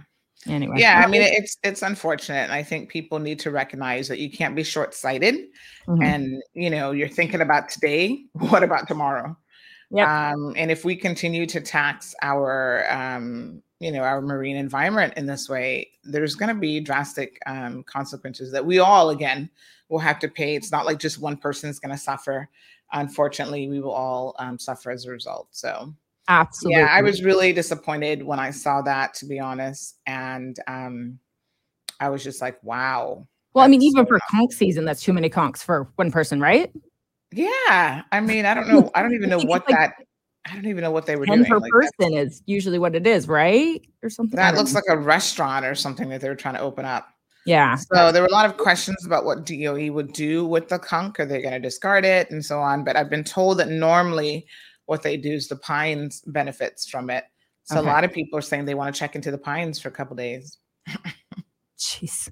Anyway. 0.49 0.77
Yeah, 0.79 1.03
I 1.05 1.09
mean 1.09 1.23
it's 1.23 1.59
it's 1.63 1.83
unfortunate. 1.83 2.43
and 2.43 2.53
I 2.53 2.65
think 2.65 2.89
people 2.89 3.21
need 3.21 3.39
to 3.41 3.53
recognize 3.53 4.09
that 4.09 4.19
you 4.19 4.31
can't 4.33 4.57
be 4.57 4.65
short-sighted 4.65 5.37
mhm. 5.87 6.05
and 6.05 6.43
you 6.55 6.71
know, 6.71 6.91
you're 6.91 7.09
thinking 7.09 7.41
about 7.41 7.69
today, 7.69 8.25
what 8.51 8.65
about 8.65 8.89
tomorrow? 8.89 9.37
Yep. 9.91 10.09
Um, 10.09 10.55
and 10.57 10.71
if 10.71 10.85
we 10.85 10.95
continue 10.95 11.47
to 11.47 11.61
tax 11.61 12.15
our 12.23 12.91
um, 12.91 13.63
you 13.81 13.91
know, 13.91 14.03
our 14.03 14.21
marine 14.21 14.57
environment 14.57 15.15
in 15.17 15.27
this 15.27 15.49
way, 15.49 15.91
there's 16.05 16.35
gonna 16.35 16.55
be 16.55 16.81
drastic 16.81 17.39
um 17.47 17.83
consequences 17.85 18.53
that 18.53 18.65
we 18.65 18.79
all 18.79 19.11
again 19.11 19.51
will 19.89 19.99
have 19.99 20.19
to 20.21 20.29
pay. 20.29 20.55
It's 20.55 20.71
not 20.71 20.87
like 20.87 20.99
just 20.99 21.21
one 21.21 21.37
person 21.37 21.71
is 21.71 21.81
gonna 21.81 21.99
suffer. 21.99 22.49
Unfortunately, 22.93 23.69
we 23.69 23.81
will 23.81 23.93
all 23.93 24.35
um, 24.39 24.59
suffer 24.59 24.91
as 24.91 25.07
a 25.07 25.11
result. 25.11 25.49
So 25.51 25.95
Absolutely. 26.31 26.81
yeah, 26.81 26.89
I 26.91 27.03
was 27.03 27.25
really 27.25 27.53
disappointed 27.53 28.23
when 28.23 28.39
I 28.39 28.51
saw 28.51 28.83
that, 28.83 29.15
to 29.15 29.27
be 29.27 29.41
honest. 29.41 29.99
And 30.07 30.57
um, 30.69 31.19
I 31.99 32.09
was 32.09 32.23
just 32.23 32.41
like, 32.41 32.63
wow. 32.63 33.27
well, 33.53 33.65
I 33.65 33.69
mean, 33.69 33.83
even 33.83 34.05
so 34.05 34.09
for 34.09 34.21
conch 34.31 34.53
season, 34.53 34.85
that's 34.85 35.03
too 35.03 35.13
many 35.13 35.29
conchs 35.29 35.59
for 35.59 35.89
one 35.97 36.13
person, 36.13 36.41
right? 36.41 36.73
Yeah. 37.33 38.03
I 38.13 38.21
mean, 38.21 38.45
I 38.47 38.55
don't 38.55 38.69
know. 38.73 38.91
I 38.95 39.03
don't 39.03 39.15
even 39.15 39.31
know 39.31 39.39
what 39.39 39.69
like 39.69 39.77
that, 39.79 39.95
I 40.51 40.55
don't 40.55 40.67
even 40.67 40.83
know 40.83 40.91
what 40.91 41.07
they 41.07 41.17
were 41.17 41.27
10 41.27 41.39
doing. 41.39 41.51
per 41.51 41.59
Like, 41.59 41.71
person 41.71 42.15
is 42.15 42.43
usually 42.47 42.79
what 42.79 42.95
it 42.95 43.07
is, 43.07 43.29
right? 43.29 43.81
Or 44.03 44.11
something. 44.11 44.37
That 44.37 44.55
looks 44.57 44.73
know. 44.73 44.79
like 44.87 44.97
a 44.99 45.01
restaurant 45.01 45.65
or 45.67 45.75
something 45.75 46.09
that 46.09 46.21
they 46.21 46.29
were 46.29 46.35
trying 46.35 46.55
to 46.55 46.61
open 46.61 46.85
up. 46.85 47.09
yeah. 47.47 47.77
So 47.77 48.11
there 48.13 48.23
were 48.23 48.29
a 48.29 48.33
lot 48.33 48.47
of 48.47 48.57
questions 48.57 49.05
about 49.07 49.25
what 49.25 49.45
DOE 49.47 49.93
would 49.93 50.13
do 50.13 50.45
with 50.47 50.69
the 50.69 50.79
conch. 50.79 51.19
Are 51.21 51.27
they 51.27 51.41
going 51.43 51.55
to 51.55 51.61
discard 51.61 52.05
it 52.05 52.31
and 52.31 52.45
so 52.45 52.59
on? 52.61 52.85
But 52.85 52.97
I've 52.97 53.11
been 53.11 53.25
told 53.25 53.59
that 53.59 53.69
normally 53.69 54.47
what 54.87 55.03
they 55.03 55.17
do 55.17 55.33
is 55.33 55.49
the 55.49 55.57
pines 55.57 56.23
benefits 56.27 56.89
from 56.89 57.11
it. 57.11 57.25
So 57.65 57.79
Okay. 57.79 57.89
a 57.89 57.93
lot 57.93 58.03
of 58.05 58.13
people 58.13 58.37
are 58.39 58.43
saying 58.43 58.65
they 58.65 58.75
want 58.75 58.93
to 58.95 58.99
check 58.99 59.15
into 59.15 59.31
the 59.31 59.39
pines 59.39 59.79
for 59.79 59.89
a 59.89 59.93
couple 59.93 60.17
days. 60.17 60.59
Jeez. 61.79 62.31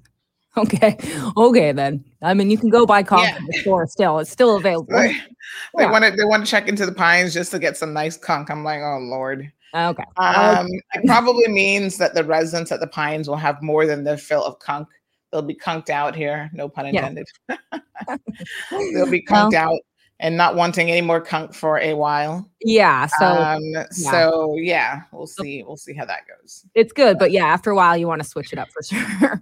Okay. 0.63 0.97
Okay 1.37 1.71
then. 1.71 2.03
I 2.21 2.33
mean, 2.33 2.49
you 2.49 2.57
can 2.57 2.69
go 2.69 2.85
buy 2.85 3.03
conch 3.03 3.29
Yeah. 3.29 3.37
in 3.37 3.45
the 3.45 3.53
store 3.61 3.87
still. 3.87 4.19
It's 4.19 4.29
still 4.31 4.57
available. 4.57 4.93
They, 4.93 5.13
they 5.13 5.83
Yeah. 5.83 5.91
want 5.91 6.03
to 6.05 6.11
they 6.11 6.25
want 6.25 6.45
to 6.45 6.49
check 6.51 6.67
into 6.67 6.85
the 6.85 6.91
pines 6.91 7.33
just 7.33 7.51
to 7.51 7.59
get 7.59 7.77
some 7.77 7.93
nice 7.93 8.17
conch. 8.17 8.49
I'm 8.49 8.63
like, 8.63 8.81
oh 8.81 8.99
lord. 8.99 9.51
Okay. 9.73 10.03
Um, 10.17 10.67
it 10.93 11.05
probably 11.05 11.47
means 11.47 11.97
that 11.97 12.13
the 12.15 12.23
residents 12.23 12.71
at 12.71 12.79
the 12.79 12.87
pines 12.87 13.27
will 13.29 13.35
have 13.37 13.61
more 13.61 13.85
than 13.85 14.03
their 14.03 14.17
fill 14.17 14.43
of 14.43 14.57
conch. 14.59 14.87
They'll 15.31 15.43
be 15.43 15.53
conked 15.55 15.89
out 15.91 16.15
here, 16.15 16.49
no 16.53 16.67
pun 16.67 16.85
Yeah. 16.93 17.07
intended. 17.07 17.27
They'll 18.93 19.09
be 19.09 19.23
Well, 19.29 19.43
conked 19.51 19.53
out 19.55 19.79
and 20.19 20.35
not 20.35 20.55
wanting 20.55 20.89
any 20.91 21.01
more 21.01 21.21
conch 21.21 21.55
for 21.55 21.77
a 21.79 21.93
while. 21.93 22.49
yeah. 22.61 23.05
So 23.19 23.25
um, 23.25 23.61
so 23.91 24.55
yeah, 24.57 25.01
we'll 25.11 25.27
see. 25.27 25.63
We'll 25.63 25.77
see 25.77 25.93
how 25.93 26.05
that 26.05 26.21
goes. 26.27 26.65
it's 26.75 26.91
good, 26.91 27.17
but 27.19 27.31
yeah, 27.31 27.45
after 27.45 27.69
a 27.71 27.75
while, 27.75 27.95
you 27.95 28.07
want 28.07 28.21
to 28.23 28.27
switch 28.27 28.51
it 28.51 28.59
up 28.59 28.69
for 28.71 28.81
sure. 28.83 29.41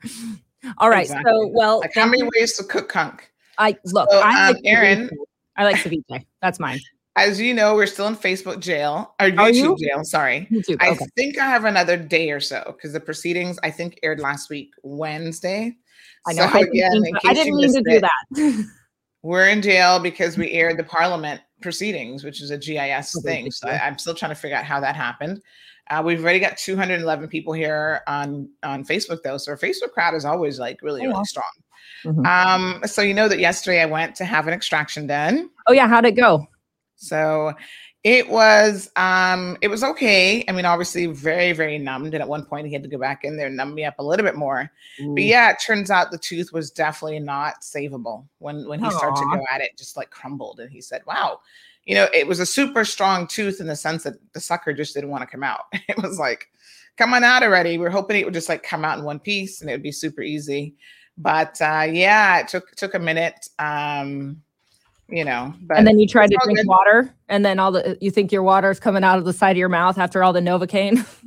All 0.77 0.89
right. 0.89 1.03
Exactly. 1.03 1.31
So, 1.31 1.47
well, 1.53 1.79
Like 1.79 1.93
how 1.95 2.05
many 2.05 2.23
ways 2.35 2.53
to 2.57 2.63
cook 2.63 2.89
conch? 2.89 3.21
I 3.57 3.75
look. 3.85 4.09
So, 4.11 4.19
I 4.19 4.47
um, 4.49 4.53
like 4.53 4.61
Aaron- 4.65 5.07
ceviche. 5.09 5.17
I 5.57 5.63
like 5.63 5.75
ceviche. 5.77 6.25
That's 6.41 6.59
mine. 6.59 6.79
As 7.15 7.41
you 7.41 7.55
know, 7.55 7.73
we're 7.73 7.87
still 7.87 8.05
in 8.07 8.15
Facebook 8.15 8.59
jail 8.59 9.15
or 9.19 9.27
YouTube 9.31 9.53
you? 9.55 9.77
jail. 9.79 10.03
Sorry. 10.03 10.47
YouTube. 10.51 10.77
I 10.79 10.91
Okay. 10.91 11.05
think 11.15 11.39
I 11.39 11.45
have 11.45 11.65
another 11.65 11.97
day 11.97 12.29
or 12.29 12.39
so 12.39 12.75
because 12.77 12.93
the 12.93 12.99
proceedings 12.99 13.57
I 13.63 13.71
think 13.71 13.99
aired 14.03 14.19
last 14.19 14.51
week 14.51 14.69
Wednesday. 14.83 15.75
I 16.27 16.33
know. 16.33 16.43
So 16.43 16.49
I 16.49 16.59
didn't 16.59 16.69
again, 16.75 16.91
mean 16.91 17.05
in 17.07 17.13
to- 17.15 17.19
case 17.21 17.31
I 17.31 17.33
didn't 17.33 17.55
mean 17.55 17.73
to 17.73 17.81
do 17.81 17.99
that. 18.01 18.65
We're 19.23 19.47
in 19.49 19.63
jail 19.63 19.99
because 19.99 20.37
we 20.37 20.51
aired 20.51 20.77
the 20.77 20.83
Parliament 20.83 21.41
proceedings, 21.61 22.23
which 22.23 22.39
is 22.39 22.51
a 22.51 22.57
GIS 22.57 23.19
thing. 23.23 23.49
So. 23.49 23.67
I, 23.67 23.79
I'm 23.87 23.97
still 23.97 24.13
trying 24.13 24.29
to 24.31 24.35
figure 24.35 24.55
out 24.55 24.63
how 24.63 24.79
that 24.79 24.95
happened. 24.95 25.41
Uh, 25.89 26.01
we've 26.05 26.21
already 26.23 26.39
got 26.39 26.57
211 26.57 27.27
people 27.29 27.53
here 27.53 28.01
on 28.07 28.49
on 28.63 28.83
Facebook 28.85 29.21
though, 29.23 29.37
so 29.37 29.51
our 29.51 29.57
Facebook 29.57 29.91
crowd 29.91 30.13
is 30.15 30.25
always 30.25 30.59
like 30.59 30.81
really 30.81 31.01
Oh, 31.05 31.09
really 31.09 31.25
strong. 31.25 31.51
Mhm. 32.03 32.25
Um, 32.25 32.87
so 32.87 33.01
you 33.01 33.13
know 33.13 33.27
that 33.27 33.39
yesterday 33.39 33.81
I 33.81 33.85
went 33.85 34.15
to 34.15 34.25
have 34.25 34.47
an 34.47 34.53
extraction 34.53 35.07
done. 35.07 35.49
oh 35.67 35.73
yeah, 35.73 35.87
how'd 35.87 36.05
it 36.05 36.11
go? 36.15 36.47
So 36.95 37.53
it 38.03 38.29
was 38.29 38.89
um 38.95 39.57
it 39.61 39.67
was 39.67 39.83
okay. 39.83 40.43
I 40.47 40.51
mean, 40.51 40.65
obviously 40.65 41.07
very, 41.07 41.51
very 41.51 41.77
numbed. 41.77 42.13
And 42.13 42.21
at 42.21 42.27
one 42.27 42.45
point 42.45 42.67
he 42.67 42.73
had 42.73 42.83
to 42.83 42.89
go 42.89 42.97
back 42.97 43.23
in 43.23 43.35
there 43.37 43.47
and 43.47 43.57
numb 43.57 43.73
me 43.73 43.83
up 43.85 43.95
a 43.99 44.03
little 44.03 44.25
bit 44.25 44.35
more. 44.35 44.71
But 45.13 45.23
yeah, 45.23 45.51
it 45.51 45.57
turns 45.65 45.91
out 45.91 46.11
the 46.11 46.17
tooth 46.17 46.53
was 46.53 46.71
definitely 46.71 47.19
not 47.19 47.61
savable 47.61 48.25
when 48.39 48.67
when 48.67 48.79
he 48.83 48.89
started 48.91 49.15
to 49.17 49.37
go 49.37 49.43
at 49.51 49.61
it, 49.61 49.71
just 49.77 49.97
like 49.97 50.09
crumbled. 50.09 50.59
And 50.59 50.71
he 50.71 50.79
said, 50.81 51.01
Wow, 51.05 51.39
you 51.87 51.95
know, 51.95 52.07
it 52.13 52.27
was 52.27 52.39
a 52.41 52.45
super 52.45 52.83
strong 52.83 53.25
tooth 53.27 53.61
in 53.61 53.67
the 53.67 53.75
sense 53.75 54.03
that 54.03 54.15
the 54.33 54.41
sucker 54.41 54.73
just 54.73 54.93
didn't 54.93 55.09
want 55.09 55.21
to 55.23 55.27
come 55.27 55.43
out. 55.43 55.61
It 55.87 55.97
was 56.03 56.19
like, 56.19 56.49
come 56.97 57.13
on 57.13 57.23
out 57.23 57.43
already. 57.43 57.77
We're 57.77 57.89
hoping 57.89 58.19
it 58.19 58.25
would 58.25 58.33
just 58.33 58.49
like 58.49 58.61
come 58.61 58.83
out 58.83 58.99
in 58.99 59.05
one 59.05 59.19
piece 59.19 59.61
and 59.61 59.69
it 59.69 59.73
would 59.73 59.83
be 59.83 59.93
super 59.93 60.21
easy. 60.21 60.75
But 61.17 61.59
uh 61.61 61.87
yeah, 61.89 62.39
it 62.39 62.49
took 62.49 62.69
took 62.75 62.93
a 62.93 62.99
minute. 62.99 63.47
Um, 63.57 64.41
you 65.09 65.23
know, 65.23 65.53
but 65.61 65.77
and 65.77 65.87
then 65.87 65.97
you 65.97 66.07
tried 66.07 66.29
to 66.31 66.37
drink 66.43 66.59
good. 66.59 66.67
water, 66.67 67.09
and 67.29 67.45
then 67.45 67.59
all 67.59 67.71
the 67.71 67.97
you 68.01 68.11
think 68.11 68.33
your 68.33 68.43
water 68.43 68.69
is 68.69 68.79
coming 68.79 69.05
out 69.05 69.17
of 69.17 69.23
the 69.23 69.31
side 69.31 69.51
of 69.51 69.57
your 69.57 69.69
mouth 69.69 69.97
after 69.97 70.21
all 70.21 70.33
the 70.33 70.41
novocaine. 70.41 71.07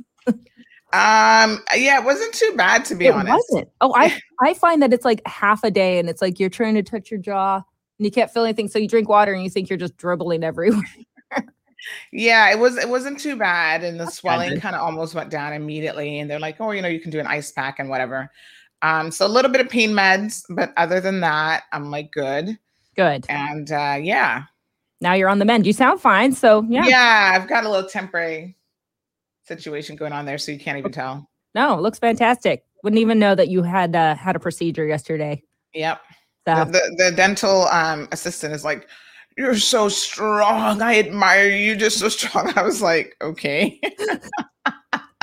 Um, 0.93 1.63
yeah, 1.73 1.99
it 1.99 2.03
wasn't 2.03 2.33
too 2.33 2.53
bad 2.57 2.83
to 2.85 2.95
be 2.95 3.05
it 3.05 3.13
honest. 3.13 3.31
wasn't. 3.49 3.69
Oh, 3.79 3.93
I 3.95 4.19
I 4.41 4.53
find 4.53 4.81
that 4.81 4.91
it's 4.91 5.05
like 5.05 5.25
half 5.25 5.63
a 5.63 5.71
day, 5.71 5.99
and 5.99 6.09
it's 6.09 6.21
like 6.21 6.37
you're 6.37 6.49
trying 6.49 6.75
to 6.75 6.83
touch 6.83 7.09
your 7.09 7.19
jaw 7.19 7.63
and 8.01 8.05
you 8.07 8.11
can't 8.11 8.31
feel 8.31 8.43
anything, 8.43 8.67
so 8.67 8.79
you 8.79 8.87
drink 8.87 9.07
water 9.07 9.31
and 9.31 9.43
you 9.43 9.49
think 9.51 9.69
you're 9.69 9.77
just 9.77 9.95
dribbling 9.95 10.43
everywhere. 10.43 10.81
Yeah, 12.11 12.51
it 12.51 12.59
was 12.59 12.77
it 12.77 12.89
wasn't 12.89 13.19
too 13.19 13.35
bad, 13.35 13.83
and 13.83 13.99
the 13.99 14.07
swelling 14.07 14.59
kind 14.59 14.75
of 14.75 14.81
almost 14.81 15.15
went 15.15 15.29
down 15.31 15.53
immediately. 15.53 16.19
And 16.19 16.29
they're 16.29 16.39
like, 16.39 16.57
"Oh, 16.59 16.71
you 16.71 16.81
know, 16.81 16.87
you 16.87 16.99
can 16.99 17.09
do 17.09 17.19
an 17.19 17.25
ice 17.25 17.51
pack 17.51 17.79
and 17.79 17.89
whatever." 17.89 18.31
Um, 18.83 19.11
so 19.11 19.25
a 19.25 19.27
little 19.27 19.51
bit 19.51 19.61
of 19.61 19.69
pain 19.69 19.91
meds, 19.91 20.43
but 20.49 20.73
other 20.77 20.99
than 20.99 21.19
that, 21.21 21.63
I'm 21.71 21.89
like 21.89 22.11
good. 22.11 22.57
Good. 22.95 23.25
And 23.29 23.71
uh, 23.71 23.97
yeah, 24.01 24.43
Now 25.01 25.13
you're 25.13 25.29
on 25.29 25.39
the 25.39 25.45
mend. 25.45 25.65
You 25.65 25.73
sound 25.73 25.99
fine, 25.99 26.31
so 26.33 26.63
yeah, 26.69 26.85
yeah. 26.85 27.31
I've 27.35 27.49
got 27.49 27.65
a 27.65 27.69
little 27.69 27.89
temporary 27.89 28.55
situation 29.43 29.95
going 29.95 30.13
on 30.13 30.25
there, 30.25 30.37
so 30.37 30.51
you 30.51 30.59
can't 30.59 30.77
even 30.77 30.91
tell. 30.91 31.27
No, 31.55 31.79
looks 31.79 31.99
fantastic. 31.99 32.63
Wouldn't 32.83 32.99
even 32.99 33.17
know 33.17 33.33
that 33.33 33.49
you 33.49 33.63
had 33.63 33.95
uh, 33.95 34.15
had 34.15 34.35
a 34.35 34.39
procedure 34.39 34.85
yesterday. 34.85 35.41
Yep. 35.73 36.01
The, 36.45 36.65
the 36.65 36.95
the 36.97 37.11
dental 37.15 37.67
um 37.67 38.07
assistant 38.11 38.53
is 38.53 38.63
like, 38.63 38.87
"You're 39.37 39.57
so 39.57 39.89
strong. 39.89 40.81
I 40.81 40.99
admire 40.99 41.49
you. 41.49 41.75
Just 41.75 41.99
so 41.99 42.09
strong." 42.09 42.51
I 42.55 42.63
was 42.63 42.81
like, 42.81 43.15
"Okay." 43.21 43.79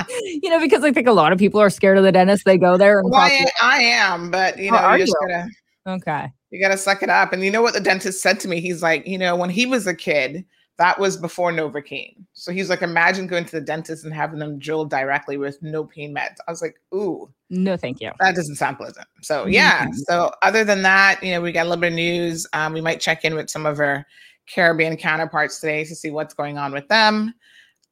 you 0.09 0.49
know, 0.49 0.59
because 0.59 0.83
I 0.83 0.91
think 0.91 1.07
a 1.07 1.11
lot 1.11 1.31
of 1.31 1.39
people 1.39 1.61
are 1.61 1.69
scared 1.69 1.97
of 1.97 2.03
the 2.03 2.11
dentist. 2.11 2.45
They 2.45 2.57
go 2.57 2.77
there 2.77 2.99
and 2.99 3.11
well, 3.11 3.21
I, 3.21 3.45
I 3.61 3.81
am, 3.81 4.31
but 4.31 4.57
you 4.57 4.71
know, 4.71 4.93
you 4.93 5.05
gotta. 5.21 5.47
okay. 5.87 6.31
You 6.51 6.59
got 6.59 6.69
to 6.69 6.77
suck 6.77 7.03
it 7.03 7.09
up. 7.09 7.31
And 7.31 7.43
you 7.43 7.51
know 7.51 7.61
what 7.61 7.73
the 7.73 7.79
dentist 7.79 8.21
said 8.21 8.39
to 8.41 8.47
me? 8.47 8.59
He's 8.59 8.81
like, 8.81 9.05
you 9.05 9.17
know, 9.17 9.35
when 9.35 9.49
he 9.49 9.65
was 9.65 9.85
a 9.85 9.93
kid, 9.93 10.45
that 10.77 10.99
was 10.99 11.17
before 11.17 11.51
Novocaine. 11.51 12.15
So 12.33 12.51
he's 12.51 12.69
like, 12.69 12.81
imagine 12.81 13.27
going 13.27 13.45
to 13.45 13.51
the 13.51 13.61
dentist 13.61 14.03
and 14.03 14.13
having 14.13 14.39
them 14.39 14.57
drill 14.57 14.85
directly 14.85 15.37
with 15.37 15.61
no 15.61 15.83
pain 15.83 16.15
meds. 16.15 16.37
I 16.47 16.51
was 16.51 16.61
like, 16.61 16.79
ooh, 16.93 17.31
No, 17.49 17.75
thank 17.77 17.99
you. 17.99 18.11
that 18.19 18.35
doesn't 18.35 18.55
sound 18.55 18.77
pleasant. 18.77 19.07
So 19.21 19.45
yeah. 19.47 19.87
Mhm. 19.87 19.95
So 20.07 20.31
other 20.43 20.63
than 20.63 20.81
that, 20.83 21.21
you 21.23 21.31
know, 21.31 21.41
we 21.41 21.51
got 21.51 21.63
a 21.65 21.69
little 21.69 21.81
bit 21.81 21.87
of 21.93 21.95
news. 21.95 22.45
Um, 22.53 22.73
we 22.73 22.81
might 22.81 23.01
check 23.01 23.25
in 23.25 23.33
with 23.33 23.49
some 23.49 23.65
of 23.65 23.79
our 23.79 24.05
Caribbean 24.53 24.97
counterparts 24.97 25.59
today 25.59 25.83
to 25.83 25.95
see 25.95 26.11
what's 26.11 26.33
going 26.33 26.57
on 26.57 26.71
with 26.71 26.87
them. 26.87 27.33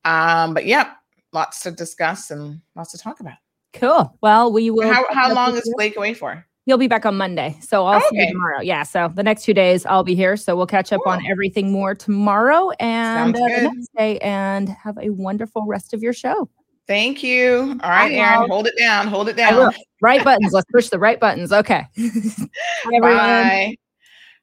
Um, 0.06 0.54
but 0.54 0.66
yeah, 0.66 0.92
lots 1.34 1.62
to 1.62 1.72
discuss 1.72 2.32
and 2.32 2.62
lots 2.76 2.92
to 2.92 2.98
talk 2.98 3.20
about. 3.20 3.36
Cool. 3.74 4.18
Well, 4.22 4.52
we 4.52 4.70
will. 4.70 4.92
How, 4.92 5.06
how 5.12 5.34
long 5.34 5.56
is. 5.58 5.72
Blake 5.76 5.98
away 5.98 6.14
for? 6.14 6.46
He'll 6.66 6.78
be 6.78 6.88
back 6.88 7.06
on 7.06 7.16
Monday. 7.16 7.58
So 7.62 7.86
I'll 7.86 8.02
see 8.02 8.18
you 8.18 8.28
tomorrow. 8.28 8.60
Yeah. 8.62 8.84
So 8.84 9.10
the 9.14 9.24
next 9.24 9.44
two 9.44 9.54
days 9.54 9.86
I'll 9.86 10.04
be 10.04 10.16
here. 10.16 10.36
So 10.36 10.56
we'll 10.56 10.68
catch 10.68 10.92
up 10.92 11.00
on 11.06 11.26
everything 11.26 11.72
more 11.72 11.96
tomorrow 11.96 12.72
and 12.80 13.38
uh, 13.38 13.70
day 13.98 14.20
and 14.20 14.68
have 14.68 14.98
a 15.02 15.10
wonderful 15.12 15.66
rest 15.66 15.94
of 15.94 16.04
your 16.04 16.12
show. 16.12 16.50
Thank 16.88 17.22
you. 17.22 17.78
All 17.84 17.90
right, 17.90 18.14
Aaron, 18.14 18.50
hold 18.50 18.66
it 18.66 18.78
down. 18.78 19.08
Hold 19.08 19.28
it 19.28 19.36
down. 19.36 19.74
Right 20.02 20.24
buttons. 20.24 20.54
Let's 20.54 20.70
push 20.72 20.88
the 20.88 21.00
right 21.00 21.20
buttons. 21.20 21.52
Okay. 21.52 21.86
Bye, 21.98 22.48
everyone. 22.94 23.18
Bye. 23.18 23.76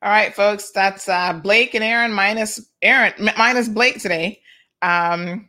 All 0.02 0.10
right, 0.10 0.34
folks. 0.34 0.70
That's 0.70 1.08
uh, 1.08 1.32
Blake 1.32 1.74
and 1.74 1.82
Aaron 1.82 2.12
minus 2.12 2.60
Aaron 2.82 3.14
minus 3.38 3.68
Blake 3.68 4.00
today. 4.00 4.42
Um, 4.82 5.48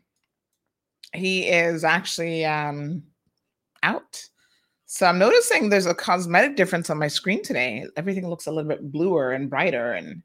he 1.14 1.48
is 1.48 1.84
actually 1.84 2.46
um, 2.46 3.04
out. 3.84 4.24
So 4.86 5.06
I'm 5.06 5.20
noticing 5.20 5.70
there's 5.70 5.88
a 5.88 5.94
cosmetic 5.94 6.56
difference 6.56 6.90
on 6.90 6.98
my 6.98 7.10
screen 7.10 7.44
today. 7.44 7.86
Everything 7.98 8.30
looks 8.30 8.46
a 8.46 8.52
little 8.52 8.70
bit 8.70 8.92
bluer 8.94 9.32
and 9.32 9.50
brighter, 9.50 9.92
and 9.92 10.24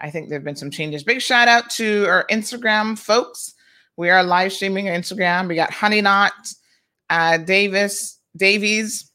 I 0.00 0.10
think 0.10 0.28
there've 0.28 0.44
been 0.44 0.56
some 0.56 0.70
changes. 0.70 1.02
Big 1.02 1.22
shout 1.22 1.48
out 1.48 1.70
to 1.70 2.04
our 2.06 2.26
Instagram 2.30 2.98
folks 2.98 3.54
We 3.96 4.10
are 4.10 4.22
live 4.22 4.52
streaming 4.52 4.88
on 4.88 4.94
Instagram. 4.94 5.48
We 5.48 5.54
got 5.54 5.72
Honey 5.72 6.00
Knot, 6.00 6.32
uh, 7.10 7.38
Davis, 7.38 8.18
Davies, 8.36 9.10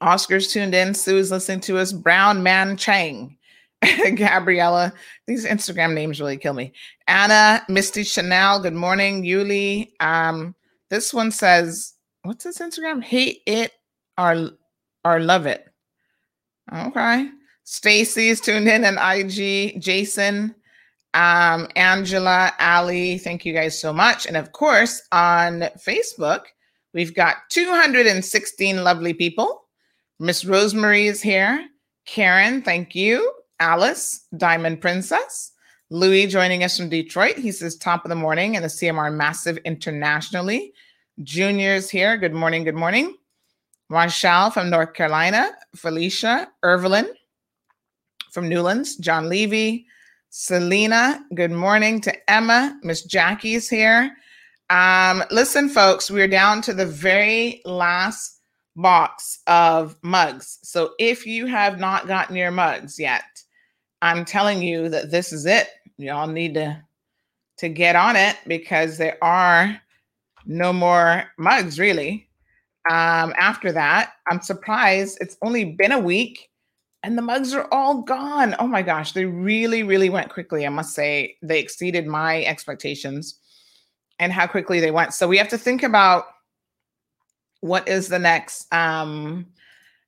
Oscar's 0.00 0.52
tuned 0.52 0.74
in. 0.74 0.94
Sue's 0.94 1.30
listening 1.30 1.60
to 1.60 1.78
us. 1.78 1.92
Brown 1.92 2.42
Man 2.42 2.76
Chang, 2.76 3.36
Gabriella. 4.14 4.92
These 5.26 5.46
Instagram 5.46 5.94
names 5.94 6.20
really 6.20 6.36
kill 6.36 6.54
me. 6.54 6.72
Anna, 7.06 7.62
Misty 7.68 8.02
Chanel. 8.04 8.60
Good 8.60 8.74
morning, 8.74 9.22
Yuli. 9.22 9.90
Um, 10.00 10.54
this 10.88 11.12
one 11.12 11.30
says, 11.30 11.94
"What's 12.22 12.44
this 12.44 12.58
Instagram? 12.58 13.02
Hate 13.02 13.42
it 13.46 13.72
or 14.16 14.50
or 15.04 15.20
love 15.20 15.46
it." 15.46 15.66
Okay. 16.72 17.28
Stacy's 17.64 18.40
tuned 18.40 18.68
in 18.68 18.84
and 18.84 18.98
IG. 18.98 19.80
Jason, 19.80 20.54
um, 21.14 21.68
Angela, 21.76 22.52
Ali. 22.60 23.18
Thank 23.18 23.44
you 23.44 23.52
guys 23.52 23.80
so 23.80 23.92
much. 23.92 24.26
And 24.26 24.36
of 24.36 24.52
course, 24.52 25.02
on 25.12 25.60
Facebook, 25.78 26.44
we've 26.94 27.14
got 27.14 27.36
216 27.50 28.84
lovely 28.84 29.12
people. 29.12 29.64
Miss 30.18 30.44
Rosemary 30.44 31.06
is 31.06 31.22
here. 31.22 31.66
Karen, 32.06 32.62
thank 32.62 32.94
you. 32.94 33.32
Alice, 33.58 34.26
Diamond 34.36 34.80
Princess. 34.80 35.52
Louis 35.90 36.26
joining 36.26 36.62
us 36.62 36.76
from 36.76 36.88
Detroit. 36.88 37.36
He 37.36 37.50
says 37.50 37.76
top 37.76 38.04
of 38.04 38.10
the 38.10 38.14
morning 38.14 38.54
and 38.54 38.64
the 38.64 38.68
CMR 38.68 39.12
massive 39.12 39.56
internationally. 39.58 40.72
Junior's 41.22 41.90
here. 41.90 42.16
Good 42.16 42.32
morning. 42.32 42.64
Good 42.64 42.76
morning. 42.76 43.16
Rachel 43.88 44.50
from 44.50 44.70
North 44.70 44.94
Carolina. 44.94 45.50
Felicia, 45.74 46.48
Irvelin 46.64 47.08
from 48.30 48.48
Newlands. 48.48 48.96
John 48.96 49.28
Levy. 49.28 49.86
Selena, 50.32 51.24
good 51.34 51.50
morning 51.50 52.00
to 52.02 52.30
Emma. 52.30 52.78
Miss 52.84 53.02
Jackie's 53.02 53.68
here. 53.68 54.16
Um, 54.70 55.24
listen, 55.32 55.68
folks, 55.68 56.08
we're 56.08 56.28
down 56.28 56.62
to 56.62 56.72
the 56.72 56.86
very 56.86 57.60
last 57.64 58.40
box 58.76 59.40
of 59.48 59.96
mugs. 60.02 60.60
So 60.62 60.92
if 61.00 61.26
you 61.26 61.46
have 61.46 61.80
not 61.80 62.06
gotten 62.06 62.36
your 62.36 62.52
mugs 62.52 62.96
yet, 62.96 63.24
I'm 64.02 64.24
telling 64.24 64.62
you 64.62 64.88
that 64.90 65.10
this 65.10 65.32
is 65.32 65.46
it. 65.46 65.68
Y'all 65.96 66.28
need 66.28 66.54
to 66.54 66.80
to 67.58 67.68
get 67.68 67.96
on 67.96 68.14
it 68.14 68.36
because 68.46 68.98
there 68.98 69.18
are 69.22 69.80
no 70.46 70.72
more 70.72 71.24
mugs 71.38 71.76
really. 71.76 72.28
Um, 72.88 73.34
after 73.36 73.72
that, 73.72 74.12
I'm 74.30 74.40
surprised 74.40 75.18
it's 75.20 75.36
only 75.42 75.64
been 75.64 75.92
a 75.92 75.98
week 75.98 76.49
and 77.02 77.16
the 77.16 77.22
mugs 77.22 77.54
are 77.54 77.66
all 77.72 78.02
gone. 78.02 78.54
Oh 78.58 78.66
my 78.66 78.82
gosh, 78.82 79.12
they 79.12 79.24
really, 79.24 79.82
really 79.82 80.10
went 80.10 80.30
quickly. 80.30 80.66
I 80.66 80.68
must 80.68 80.94
say, 80.94 81.36
they 81.42 81.58
exceeded 81.58 82.06
my 82.06 82.44
expectations 82.44 83.38
and 84.18 84.32
how 84.32 84.46
quickly 84.46 84.80
they 84.80 84.90
went. 84.90 85.14
So 85.14 85.26
we 85.26 85.38
have 85.38 85.48
to 85.48 85.58
think 85.58 85.82
about 85.82 86.26
what 87.60 87.88
is 87.88 88.08
the 88.08 88.18
next 88.18 88.72
um, 88.72 89.46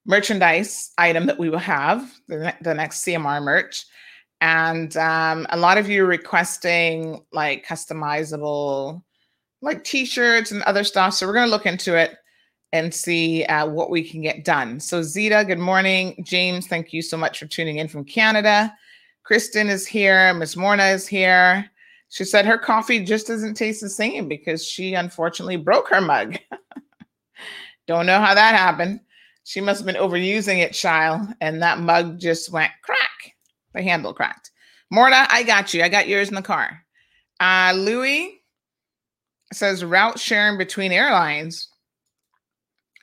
merchandise 0.05 0.93
item 0.99 1.27
that 1.27 1.39
we 1.39 1.49
will 1.49 1.59
have, 1.59 2.13
the, 2.29 2.39
ne- 2.39 2.57
the 2.61 2.75
next 2.75 3.05
CMR 3.05 3.43
merch. 3.43 3.87
And 4.43 4.95
um, 4.97 5.47
a 5.51 5.57
lot 5.57 5.79
of 5.79 5.89
you 5.89 6.05
are 6.05 6.09
requesting 6.09 7.25
like 7.33 7.65
customizable, 7.65 9.03
like 9.63 9.85
t-shirts 9.85 10.51
and 10.51 10.63
other 10.65 10.85
stuff. 10.85 11.15
So 11.15 11.27
we're 11.27 11.35
going 11.35 11.47
to 11.47 11.51
look 11.51 11.67
into 11.67 11.97
it 11.97 12.17
and 12.73 12.93
see 12.93 13.45
uh, 13.45 13.67
what 13.67 13.91
we 13.91 14.03
can 14.03 14.23
get 14.23 14.45
done. 14.45 14.81
So 14.81 15.03
Zita, 15.03 15.45
good 15.47 15.59
morning. 15.59 16.23
James, 16.25 16.67
thank 16.67 16.93
you 16.93 17.03
so 17.03 17.17
much 17.17 17.39
for 17.39 17.47
tuning 17.47 17.79
in 17.79 17.89
from 17.89 18.05
Canada. 18.05 18.75
Kristen 19.25 19.69
is 19.69 19.87
here. 19.87 20.33
Miss 20.35 20.57
Morna 20.57 20.93
is 20.93 21.07
here. 21.07 21.71
She 22.09 22.25
said 22.25 22.45
her 22.45 22.59
coffee 22.59 23.05
just 23.05 23.27
doesn't 23.27 23.55
taste 23.55 23.81
the 23.81 23.89
same 23.89 24.29
because 24.29 24.65
she 24.65 24.95
unfortunately 24.95 25.57
broke 25.57 25.89
her 25.89 26.01
mug. 26.01 26.39
Don't 27.87 28.07
know 28.07 28.21
how 28.21 28.35
that 28.35 28.55
happened. 28.55 29.01
She 29.45 29.61
must 29.61 29.81
have 29.81 29.87
been 29.87 29.97
overusing 29.97 30.59
it, 30.59 30.73
child, 30.73 31.29
and 31.41 31.63
that 31.63 31.81
mug 31.81 32.19
just 32.19 32.53
went 32.53 32.73
crack. 32.83 33.35
The 33.75 33.83
handle 33.83 34.15
cracked. 34.15 34.51
Morna, 34.93 35.27
I 35.31 35.43
got 35.43 35.73
you. 35.73 35.83
I 35.83 35.89
got 35.89 36.07
yours 36.07 36.29
in 36.29 36.35
the 36.35 36.43
car. 36.43 36.85
Uh, 37.41 37.73
Louis 37.75 38.43
says 39.53 39.85
route 39.85 40.19
sharing 40.19 40.59
between 40.59 40.93
airlines. 40.93 41.69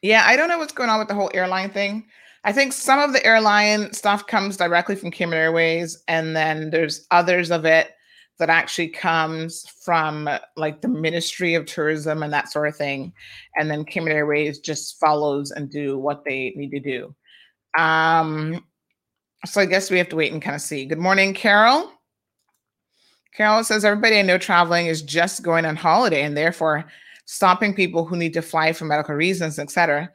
Yeah, 0.02 0.24
I 0.26 0.36
don't 0.36 0.50
know 0.50 0.58
what's 0.58 0.74
going 0.74 0.90
on 0.90 1.00
with 1.00 1.08
the 1.08 1.16
whole 1.16 1.32
airline 1.34 1.72
thing. 1.72 2.08
I 2.44 2.54
think 2.54 2.72
some 2.72 3.00
of 3.00 3.12
the 3.12 3.26
airline 3.26 3.92
stuff 3.92 4.26
comes 4.28 4.56
directly 4.56 4.96
from 4.96 5.12
Cayman 5.12 5.38
Airways, 5.38 6.02
and 6.08 6.36
then 6.36 6.70
there's 6.70 7.06
others 7.12 7.52
of 7.52 7.66
it 7.66 7.92
that 8.40 8.50
actually 8.50 8.88
comes 8.88 9.66
from 9.84 10.30
like 10.56 10.82
the 10.82 10.88
Ministry 10.88 11.56
of 11.56 11.66
Tourism 11.66 12.24
and 12.24 12.32
that 12.32 12.50
sort 12.50 12.70
of 12.70 12.76
thing. 12.76 13.12
And 13.58 13.70
then 13.70 13.84
Cayman 13.84 14.14
Airways 14.14 14.60
just 14.60 14.98
follows 15.00 15.52
and 15.52 15.70
do 15.70 15.98
what 16.00 16.24
they 16.24 16.54
need 16.56 16.72
to 16.72 16.80
do. 16.80 17.14
Um, 17.78 18.66
so 19.46 19.60
I 19.60 19.66
guess 19.66 19.92
we 19.92 19.98
have 19.98 20.10
to 20.10 20.16
wait 20.16 20.32
and 20.32 20.42
kind 20.42 20.56
of 20.56 20.62
see. 20.62 20.86
Good 20.86 20.98
morning, 20.98 21.34
Carol. 21.34 21.92
Carol 23.36 23.64
says 23.66 23.84
everybody 23.84 24.20
I 24.20 24.22
know 24.22 24.38
traveling 24.38 24.88
is 24.88 25.02
just 25.02 25.44
going 25.44 25.66
on 25.66 25.76
holiday 25.76 26.24
and 26.24 26.36
therefore 26.36 26.86
stopping 27.32 27.76
people 27.76 28.06
who 28.06 28.18
need 28.18 28.34
to 28.34 28.42
fly 28.42 28.74
for 28.74 28.86
medical 28.86 29.14
reasons, 29.14 29.60
etc., 29.60 30.10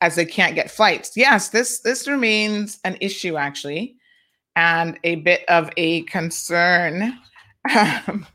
as 0.00 0.14
they 0.14 0.24
can't 0.24 0.54
get 0.54 0.70
flights. 0.70 1.16
Yes, 1.16 1.48
this 1.48 1.80
this 1.80 2.06
remains 2.06 2.78
an 2.84 2.96
issue 3.00 3.36
actually, 3.36 3.96
and 4.54 4.96
a 5.02 5.16
bit 5.16 5.44
of 5.48 5.70
a 5.76 6.02
concern. 6.02 7.18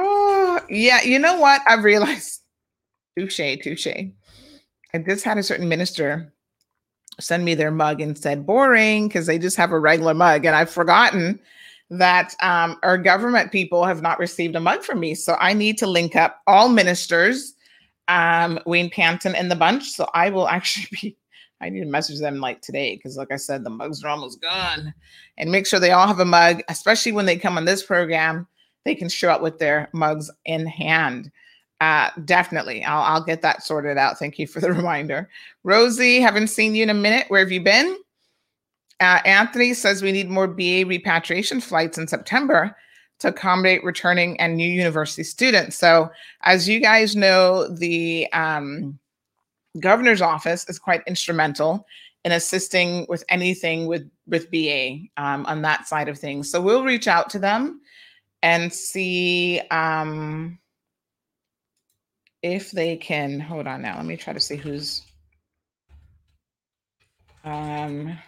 Oh, 0.00 0.60
yeah, 0.70 1.02
you 1.02 1.18
know 1.18 1.40
what? 1.40 1.60
I've 1.66 1.82
realized. 1.82 2.42
Touche, 3.18 3.58
touche. 3.64 3.88
I 4.94 4.98
just 4.98 5.24
had 5.24 5.38
a 5.38 5.42
certain 5.42 5.68
minister 5.68 6.32
send 7.18 7.44
me 7.44 7.56
their 7.56 7.72
mug 7.72 8.00
and 8.00 8.16
said 8.16 8.46
boring 8.46 9.08
because 9.08 9.26
they 9.26 9.40
just 9.40 9.56
have 9.56 9.72
a 9.72 9.80
regular 9.80 10.14
mug, 10.14 10.44
and 10.44 10.54
I've 10.54 10.70
forgotten 10.70 11.40
that 11.90 12.34
um, 12.40 12.78
our 12.82 12.98
government 12.98 13.50
people 13.50 13.84
have 13.84 14.02
not 14.02 14.18
received 14.18 14.54
a 14.56 14.60
mug 14.60 14.82
from 14.82 15.00
me. 15.00 15.14
So 15.14 15.36
I 15.40 15.54
need 15.54 15.78
to 15.78 15.86
link 15.86 16.16
up 16.16 16.42
all 16.46 16.68
ministers, 16.68 17.54
um, 18.08 18.58
Wayne 18.66 18.90
Panton 18.90 19.34
and 19.34 19.50
the 19.50 19.56
bunch. 19.56 19.90
So 19.90 20.08
I 20.14 20.30
will 20.30 20.48
actually 20.48 20.88
be, 21.00 21.16
I 21.60 21.70
need 21.70 21.80
to 21.80 21.86
message 21.86 22.20
them 22.20 22.40
like 22.40 22.60
today 22.60 22.96
because, 22.96 23.16
like 23.16 23.32
I 23.32 23.36
said, 23.36 23.64
the 23.64 23.70
mugs 23.70 24.04
are 24.04 24.08
almost 24.08 24.40
gone. 24.40 24.94
And 25.38 25.50
make 25.50 25.66
sure 25.66 25.80
they 25.80 25.92
all 25.92 26.06
have 26.06 26.20
a 26.20 26.24
mug, 26.24 26.62
especially 26.68 27.12
when 27.12 27.26
they 27.26 27.36
come 27.36 27.56
on 27.56 27.64
this 27.64 27.82
program, 27.82 28.46
they 28.84 28.94
can 28.94 29.08
show 29.08 29.30
up 29.30 29.42
with 29.42 29.58
their 29.58 29.88
mugs 29.92 30.30
in 30.44 30.66
hand. 30.66 31.30
Uh, 31.80 32.10
definitely. 32.24 32.84
I'll, 32.84 33.02
I'll 33.02 33.24
get 33.24 33.42
that 33.42 33.62
sorted 33.62 33.98
out. 33.98 34.18
Thank 34.18 34.38
you 34.38 34.46
for 34.46 34.60
the 34.60 34.72
reminder. 34.72 35.28
Rosie, 35.64 36.20
haven't 36.20 36.48
seen 36.48 36.74
you 36.74 36.82
in 36.82 36.90
a 36.90 36.94
minute. 36.94 37.26
Where 37.28 37.40
have 37.40 37.52
you 37.52 37.62
been? 37.62 37.96
Uh, 39.00 39.20
Anthony 39.24 39.74
says 39.74 40.02
we 40.02 40.12
need 40.12 40.28
more 40.28 40.48
BA 40.48 40.84
repatriation 40.86 41.60
flights 41.60 41.98
in 41.98 42.08
September 42.08 42.76
to 43.20 43.28
accommodate 43.28 43.84
returning 43.84 44.38
and 44.40 44.56
new 44.56 44.68
university 44.68 45.22
students. 45.22 45.76
So, 45.76 46.10
as 46.42 46.68
you 46.68 46.80
guys 46.80 47.16
know, 47.16 47.68
the 47.68 48.30
um, 48.32 48.98
governor's 49.80 50.22
office 50.22 50.68
is 50.68 50.78
quite 50.78 51.02
instrumental 51.06 51.86
in 52.24 52.32
assisting 52.32 53.06
with 53.08 53.24
anything 53.28 53.86
with 53.86 54.08
with 54.26 54.50
BA 54.50 54.98
um, 55.16 55.46
on 55.46 55.62
that 55.62 55.86
side 55.86 56.08
of 56.08 56.18
things. 56.18 56.50
So 56.50 56.60
we'll 56.60 56.84
reach 56.84 57.08
out 57.08 57.30
to 57.30 57.38
them 57.38 57.80
and 58.42 58.72
see 58.72 59.60
um, 59.70 60.58
if 62.42 62.70
they 62.70 62.96
can. 62.96 63.40
Hold 63.40 63.66
on 63.66 63.82
now. 63.82 63.96
Let 63.96 64.06
me 64.06 64.16
try 64.16 64.32
to 64.32 64.40
see 64.40 64.56
who's. 64.56 65.02
Um, 67.44 68.18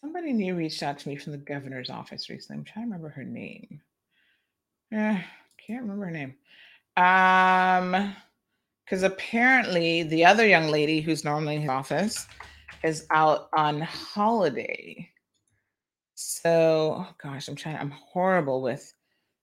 Somebody 0.00 0.32
new 0.32 0.54
reached 0.54 0.82
out 0.82 0.98
to 0.98 1.08
me 1.08 1.16
from 1.16 1.32
the 1.32 1.38
governor's 1.38 1.90
office 1.90 2.28
recently. 2.28 2.58
I'm 2.58 2.64
trying 2.64 2.84
to 2.84 2.90
remember 2.90 3.08
her 3.08 3.24
name. 3.24 3.80
Eh, 4.92 5.20
can't 5.66 5.82
remember 5.82 6.06
her 6.06 6.10
name. 6.10 6.34
Um, 6.96 8.14
because 8.84 9.02
apparently 9.02 10.04
the 10.04 10.24
other 10.24 10.46
young 10.46 10.68
lady 10.68 11.00
who's 11.00 11.24
normally 11.24 11.56
in 11.56 11.62
his 11.62 11.70
office 11.70 12.26
is 12.84 13.06
out 13.10 13.48
on 13.56 13.80
holiday. 13.80 15.10
So, 16.14 16.96
oh 16.98 17.14
gosh, 17.22 17.48
I'm 17.48 17.56
trying. 17.56 17.76
I'm 17.76 17.90
horrible 17.90 18.62
with 18.62 18.94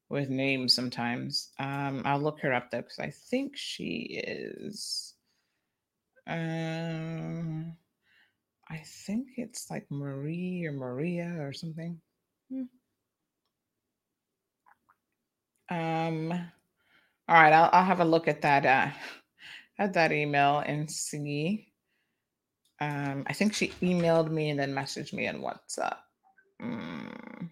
with 0.09 0.29
names 0.29 0.73
sometimes. 0.73 1.49
Um, 1.59 2.01
I'll 2.05 2.21
look 2.21 2.39
her 2.39 2.53
up 2.53 2.71
though 2.71 2.81
because 2.81 2.99
I 2.99 3.09
think 3.09 3.57
she 3.57 4.21
is. 4.25 5.13
Um. 6.25 7.75
I 8.69 8.81
think 9.05 9.27
it's 9.37 9.69
like 9.69 9.85
Marie 9.89 10.65
or 10.65 10.71
Maria 10.71 11.35
or 11.39 11.53
something. 11.53 11.99
Hmm. 12.49 12.63
Um, 15.69 16.31
all 17.27 17.35
right, 17.35 17.53
I'll, 17.53 17.69
I'll 17.73 17.85
have 17.85 17.99
a 17.99 18.05
look 18.05 18.27
at 18.27 18.41
that 18.41 18.65
uh, 18.65 18.91
at 19.79 19.93
that 19.93 20.11
email 20.11 20.59
and 20.59 20.89
see. 20.89 21.67
Um, 22.79 23.23
I 23.27 23.33
think 23.33 23.53
she 23.53 23.69
emailed 23.81 24.29
me 24.29 24.49
and 24.49 24.59
then 24.59 24.73
messaged 24.73 25.13
me 25.13 25.27
on 25.27 25.41
WhatsApp. 25.41 25.97
Mm. 26.61 27.49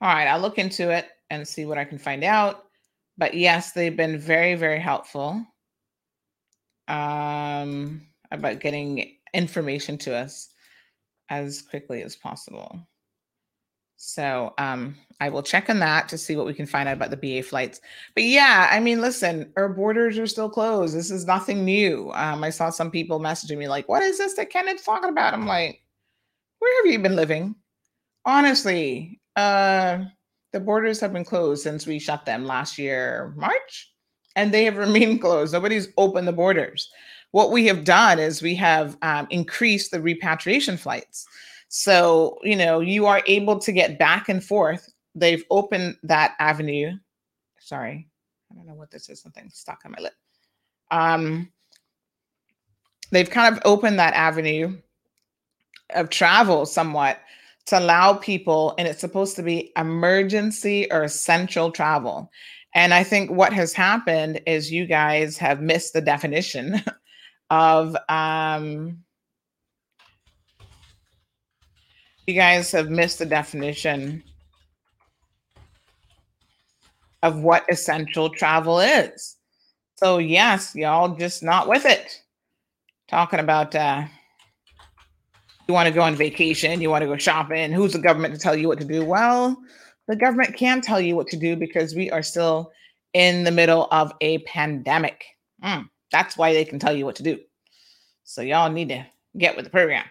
All 0.00 0.08
right, 0.14 0.26
I'll 0.26 0.40
look 0.40 0.58
into 0.58 0.90
it 0.90 1.08
and 1.30 1.46
see 1.46 1.66
what 1.66 1.78
I 1.78 1.84
can 1.84 1.98
find 1.98 2.24
out. 2.24 2.64
But 3.18 3.34
yes, 3.34 3.72
they've 3.72 3.96
been 3.96 4.18
very, 4.18 4.54
very 4.54 4.80
helpful 4.80 5.46
um, 6.88 8.02
about 8.30 8.60
getting 8.60 9.15
information 9.34 9.98
to 9.98 10.14
us 10.14 10.50
as 11.28 11.62
quickly 11.62 12.02
as 12.02 12.16
possible. 12.16 12.86
So 13.96 14.52
um, 14.58 14.94
I 15.20 15.30
will 15.30 15.42
check 15.42 15.70
on 15.70 15.78
that 15.78 16.08
to 16.10 16.18
see 16.18 16.36
what 16.36 16.46
we 16.46 16.52
can 16.52 16.66
find 16.66 16.88
out 16.88 16.96
about 16.96 17.10
the 17.10 17.16
BA 17.16 17.42
flights. 17.42 17.80
But 18.14 18.24
yeah, 18.24 18.68
I 18.70 18.78
mean, 18.78 19.00
listen, 19.00 19.52
our 19.56 19.70
borders 19.70 20.18
are 20.18 20.26
still 20.26 20.50
closed. 20.50 20.94
This 20.94 21.10
is 21.10 21.26
nothing 21.26 21.64
new. 21.64 22.10
Um, 22.12 22.44
I 22.44 22.50
saw 22.50 22.68
some 22.68 22.90
people 22.90 23.20
messaging 23.20 23.56
me 23.56 23.68
like, 23.68 23.88
"What 23.88 24.02
is 24.02 24.18
this 24.18 24.34
that 24.34 24.50
Kenneth's 24.52 24.84
talking 24.84 25.08
about?" 25.08 25.32
I'm 25.32 25.46
like, 25.46 25.80
"Where 26.58 26.84
have 26.84 26.92
you 26.92 26.98
been 26.98 27.16
living?" 27.16 27.54
Honestly, 28.26 29.20
uh, 29.34 30.04
the 30.52 30.60
borders 30.60 31.00
have 31.00 31.12
been 31.12 31.24
closed 31.24 31.62
since 31.62 31.86
we 31.86 31.98
shut 31.98 32.26
them 32.26 32.44
last 32.44 32.76
year, 32.76 33.32
March, 33.36 33.92
and 34.36 34.52
they 34.52 34.64
have 34.64 34.76
remained 34.76 35.22
closed. 35.22 35.54
Nobody's 35.54 35.88
opened 35.96 36.28
the 36.28 36.32
borders. 36.32 36.90
What 37.32 37.50
we 37.50 37.66
have 37.66 37.84
done 37.84 38.18
is 38.18 38.42
we 38.42 38.54
have 38.56 38.96
um, 39.02 39.26
increased 39.30 39.90
the 39.90 40.00
repatriation 40.00 40.76
flights. 40.76 41.26
So, 41.68 42.38
you 42.42 42.56
know, 42.56 42.80
you 42.80 43.06
are 43.06 43.22
able 43.26 43.58
to 43.58 43.72
get 43.72 43.98
back 43.98 44.28
and 44.28 44.42
forth. 44.42 44.88
They've 45.14 45.44
opened 45.50 45.96
that 46.04 46.34
avenue. 46.38 46.92
Sorry, 47.58 48.08
I 48.50 48.54
don't 48.54 48.66
know 48.66 48.74
what 48.74 48.90
this 48.90 49.08
is. 49.08 49.20
Something 49.20 49.50
stuck 49.50 49.82
on 49.84 49.92
my 49.92 50.02
lip. 50.02 50.14
Um, 50.90 51.50
they've 53.10 53.28
kind 53.28 53.54
of 53.54 53.62
opened 53.64 53.98
that 53.98 54.14
avenue 54.14 54.78
of 55.90 56.10
travel 56.10 56.66
somewhat 56.66 57.20
to 57.66 57.78
allow 57.78 58.14
people, 58.14 58.74
and 58.78 58.86
it's 58.86 59.00
supposed 59.00 59.36
to 59.36 59.42
be 59.42 59.72
emergency 59.76 60.86
or 60.92 61.02
essential 61.02 61.72
travel. 61.72 62.30
And 62.74 62.94
I 62.94 63.02
think 63.02 63.30
what 63.30 63.52
has 63.52 63.72
happened 63.72 64.40
is 64.46 64.70
you 64.70 64.86
guys 64.86 65.36
have 65.38 65.60
missed 65.60 65.92
the 65.92 66.00
definition 66.00 66.82
of 67.50 67.96
um, 68.08 69.04
you 72.26 72.34
guys 72.34 72.72
have 72.72 72.90
missed 72.90 73.18
the 73.18 73.26
definition 73.26 74.22
of 77.22 77.40
what 77.40 77.64
essential 77.68 78.30
travel 78.30 78.80
is. 78.80 79.36
So 79.96 80.18
yes, 80.18 80.74
y'all 80.74 81.16
just 81.16 81.42
not 81.42 81.68
with 81.68 81.86
it. 81.86 82.22
Talking 83.08 83.40
about 83.40 83.74
uh 83.74 84.04
you 85.68 85.74
want 85.74 85.88
to 85.88 85.94
go 85.94 86.02
on 86.02 86.14
vacation, 86.14 86.80
you 86.80 86.90
want 86.90 87.02
to 87.02 87.08
go 87.08 87.16
shopping, 87.16 87.72
who's 87.72 87.92
the 87.92 87.98
government 87.98 88.34
to 88.34 88.40
tell 88.40 88.54
you 88.54 88.68
what 88.68 88.78
to 88.78 88.84
do? 88.84 89.04
Well, 89.04 89.56
the 90.06 90.14
government 90.14 90.56
can 90.56 90.80
tell 90.80 91.00
you 91.00 91.16
what 91.16 91.26
to 91.28 91.36
do 91.36 91.56
because 91.56 91.94
we 91.94 92.10
are 92.10 92.22
still 92.22 92.70
in 93.14 93.42
the 93.42 93.50
middle 93.50 93.88
of 93.90 94.12
a 94.20 94.38
pandemic. 94.40 95.24
Mm, 95.64 95.88
that's 96.16 96.36
why 96.36 96.54
they 96.54 96.64
can 96.64 96.78
tell 96.78 96.96
you 96.96 97.04
what 97.04 97.16
to 97.16 97.22
do. 97.22 97.38
So 98.24 98.40
y'all 98.40 98.72
need 98.72 98.88
to 98.88 99.06
get 99.36 99.54
with 99.54 99.66
the 99.66 99.70
program. 99.70 100.06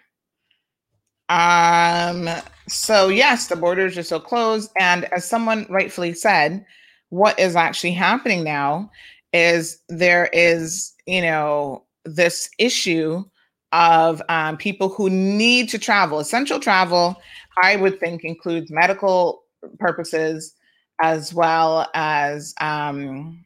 Um, 1.29 2.29
so 2.67 3.09
yes, 3.09 3.47
the 3.47 3.55
borders 3.55 3.97
are 3.97 4.03
still 4.03 4.19
closed. 4.19 4.69
And 4.77 5.05
as 5.05 5.25
someone 5.25 5.65
rightfully 5.67 6.13
said, 6.13 6.63
what 7.09 7.39
is 7.39 7.55
actually 7.55 7.93
happening 7.93 8.43
now 8.43 8.91
is 9.33 9.81
there 9.89 10.29
is, 10.31 10.93
you 11.07 11.21
know, 11.21 11.83
this 12.05 12.49
issue 12.59 13.23
of 13.71 14.21
um, 14.29 14.57
people 14.57 14.89
who 14.89 15.09
need 15.09 15.69
to 15.69 15.79
travel. 15.79 16.19
Essential 16.19 16.59
travel, 16.59 17.15
I 17.61 17.77
would 17.77 17.99
think, 17.99 18.23
includes 18.23 18.69
medical 18.69 19.43
purposes 19.79 20.53
as 21.01 21.33
well 21.33 21.89
as 21.93 22.53
um, 22.61 23.44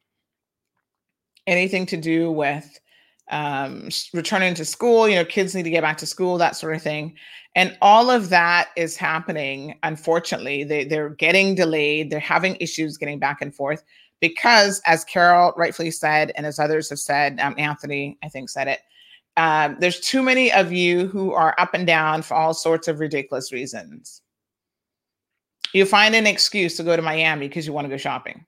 anything 1.50 1.86
to 1.88 1.98
do 1.98 2.32
with 2.32 2.80
um, 3.30 3.90
returning 4.14 4.54
to 4.56 4.66
school. 4.66 5.08
You 5.08 5.16
know, 5.16 5.26
kids 5.26 5.56
need 5.56 5.64
to 5.64 5.70
get 5.70 5.84
back 5.84 5.98
to 5.98 6.06
school, 6.06 6.38
that 6.38 6.56
sort 6.56 6.76
of 6.76 6.82
thing. 6.82 7.16
And 7.56 7.78
all 7.82 8.10
of 8.10 8.30
that 8.30 8.70
is 8.76 8.96
happening. 8.96 9.78
Unfortunately, 9.84 10.64
they, 10.64 10.84
they're 10.86 11.10
getting 11.10 11.56
delayed. 11.56 12.10
They're 12.10 12.20
having 12.20 12.56
issues 12.60 12.98
getting 12.98 13.20
back 13.20 13.42
and 13.42 13.54
forth 13.54 13.84
because, 14.20 14.82
as 14.86 15.04
Carol 15.06 15.54
rightfully 15.58 15.92
said, 15.92 16.32
and 16.36 16.46
as 16.46 16.60
others 16.60 16.90
have 16.90 17.00
said, 17.00 17.40
um, 17.40 17.56
Anthony, 17.58 18.18
I 18.24 18.30
think, 18.30 18.50
said 18.50 18.68
it. 18.68 18.80
Um, 19.38 19.78
there's 19.80 20.00
too 20.00 20.22
many 20.22 20.52
of 20.52 20.72
you 20.72 21.08
who 21.08 21.32
are 21.34 21.56
up 21.58 21.74
and 21.74 21.88
down 21.88 22.22
for 22.22 22.36
all 22.36 22.54
sorts 22.54 22.88
of 22.88 23.00
ridiculous 23.00 23.52
reasons. 23.52 24.22
You 25.74 25.86
find 25.86 26.16
an 26.16 26.28
excuse 26.28 26.76
to 26.78 26.84
go 26.84 26.96
to 26.96 27.02
Miami 27.02 27.48
because 27.48 27.66
you 27.66 27.74
want 27.74 27.86
to 27.86 27.90
go 27.90 27.98
shopping. 27.98 28.46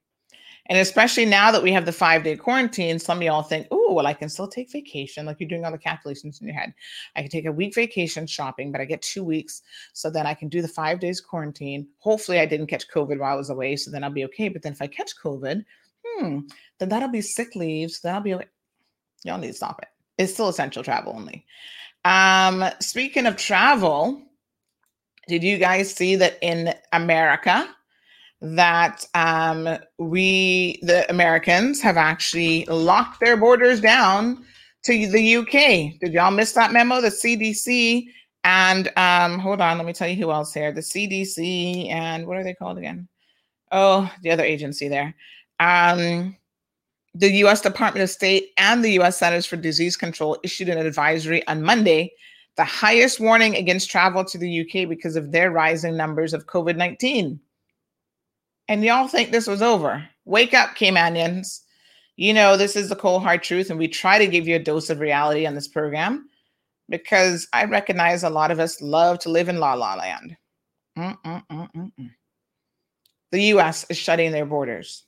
And 0.67 0.77
especially 0.77 1.25
now 1.25 1.51
that 1.51 1.63
we 1.63 1.71
have 1.71 1.85
the 1.85 1.91
five 1.91 2.23
day 2.23 2.35
quarantine, 2.35 2.99
some 2.99 3.17
of 3.17 3.23
y'all 3.23 3.41
think, 3.41 3.67
oh, 3.71 3.93
well, 3.93 4.07
I 4.07 4.13
can 4.13 4.29
still 4.29 4.47
take 4.47 4.71
vacation. 4.71 5.25
Like 5.25 5.39
you're 5.39 5.49
doing 5.49 5.65
all 5.65 5.71
the 5.71 5.77
calculations 5.77 6.39
in 6.39 6.47
your 6.47 6.55
head. 6.55 6.73
I 7.15 7.21
can 7.21 7.29
take 7.29 7.45
a 7.45 7.51
week 7.51 7.75
vacation 7.75 8.27
shopping, 8.27 8.71
but 8.71 8.79
I 8.79 8.85
get 8.85 9.01
two 9.01 9.23
weeks. 9.23 9.63
So 9.93 10.09
then 10.09 10.25
I 10.25 10.33
can 10.33 10.49
do 10.49 10.61
the 10.61 10.67
five 10.67 10.99
days 10.99 11.19
quarantine. 11.19 11.87
Hopefully, 11.99 12.39
I 12.39 12.45
didn't 12.45 12.67
catch 12.67 12.89
COVID 12.89 13.19
while 13.19 13.33
I 13.33 13.37
was 13.37 13.49
away. 13.49 13.75
So 13.75 13.91
then 13.91 14.03
I'll 14.03 14.11
be 14.11 14.25
okay. 14.25 14.49
But 14.49 14.61
then 14.61 14.73
if 14.73 14.81
I 14.81 14.87
catch 14.87 15.11
COVID, 15.21 15.65
hmm, 16.05 16.39
then 16.79 16.89
that'll 16.89 17.09
be 17.09 17.21
sick 17.21 17.55
leave. 17.55 17.91
So 17.91 18.07
then 18.07 18.15
I'll 18.15 18.21
be 18.21 18.33
okay. 18.35 18.47
Y'all 19.23 19.37
need 19.37 19.47
to 19.47 19.53
stop 19.53 19.81
it. 19.81 19.89
It's 20.17 20.33
still 20.33 20.49
essential 20.49 20.83
travel 20.83 21.13
only. 21.15 21.45
Um, 22.05 22.63
speaking 22.79 23.25
of 23.25 23.35
travel, 23.35 24.21
did 25.27 25.43
you 25.43 25.57
guys 25.57 25.93
see 25.93 26.15
that 26.15 26.37
in 26.41 26.73
America 26.93 27.67
that 28.41 29.05
um, 29.13 29.77
we, 29.97 30.79
the 30.81 31.09
Americans, 31.09 31.81
have 31.81 31.97
actually 31.97 32.65
locked 32.65 33.19
their 33.19 33.37
borders 33.37 33.79
down 33.79 34.43
to 34.83 35.07
the 35.07 35.35
UK? 35.37 35.99
Did 35.99 36.13
y'all 36.13 36.31
miss 36.31 36.53
that 36.53 36.73
memo? 36.73 37.01
The 37.01 37.09
CDC 37.09 38.07
and 38.43 38.91
um, 38.97 39.37
hold 39.39 39.61
on, 39.61 39.77
let 39.77 39.85
me 39.85 39.93
tell 39.93 40.07
you 40.07 40.15
who 40.15 40.31
else 40.31 40.53
here. 40.53 40.71
The 40.71 40.81
CDC 40.81 41.91
and 41.91 42.25
what 42.25 42.37
are 42.37 42.43
they 42.43 42.55
called 42.55 42.77
again? 42.77 43.07
Oh, 43.71 44.11
the 44.23 44.31
other 44.31 44.43
agency 44.43 44.87
there. 44.87 45.13
Um, 45.59 46.35
the 47.13 47.31
US 47.43 47.61
Department 47.61 48.03
of 48.03 48.09
State 48.09 48.49
and 48.57 48.83
the 48.83 48.99
US 49.01 49.17
Centers 49.17 49.45
for 49.45 49.57
Disease 49.57 49.95
Control 49.95 50.37
issued 50.43 50.69
an 50.69 50.79
advisory 50.79 51.45
on 51.47 51.61
Monday, 51.61 52.11
the 52.57 52.63
highest 52.63 53.19
warning 53.19 53.55
against 53.55 53.91
travel 53.91 54.25
to 54.25 54.37
the 54.37 54.61
UK 54.61 54.89
because 54.89 55.15
of 55.15 55.31
their 55.31 55.51
rising 55.51 55.95
numbers 55.95 56.33
of 56.33 56.47
COVID 56.47 56.75
19. 56.75 57.39
And 58.67 58.83
y'all 58.83 59.07
think 59.07 59.31
this 59.31 59.47
was 59.47 59.61
over. 59.61 60.07
Wake 60.25 60.53
up, 60.53 60.75
Caymanians. 60.75 61.61
You 62.15 62.33
know, 62.33 62.55
this 62.57 62.75
is 62.75 62.89
the 62.89 62.95
cold 62.95 63.23
hard 63.23 63.43
truth, 63.43 63.69
and 63.69 63.79
we 63.79 63.87
try 63.87 64.17
to 64.17 64.27
give 64.27 64.47
you 64.47 64.55
a 64.55 64.59
dose 64.59 64.89
of 64.89 64.99
reality 64.99 65.45
on 65.45 65.55
this 65.55 65.67
program 65.67 66.29
because 66.89 67.47
I 67.53 67.65
recognize 67.65 68.23
a 68.23 68.29
lot 68.29 68.51
of 68.51 68.59
us 68.59 68.81
love 68.81 69.19
to 69.19 69.29
live 69.29 69.49
in 69.49 69.59
la 69.59 69.73
la 69.73 69.95
land. 69.95 70.37
Mm-mm-mm-mm-mm. 70.97 72.11
The 73.31 73.43
US 73.43 73.85
is 73.89 73.97
shutting 73.97 74.31
their 74.31 74.45
borders. 74.45 75.05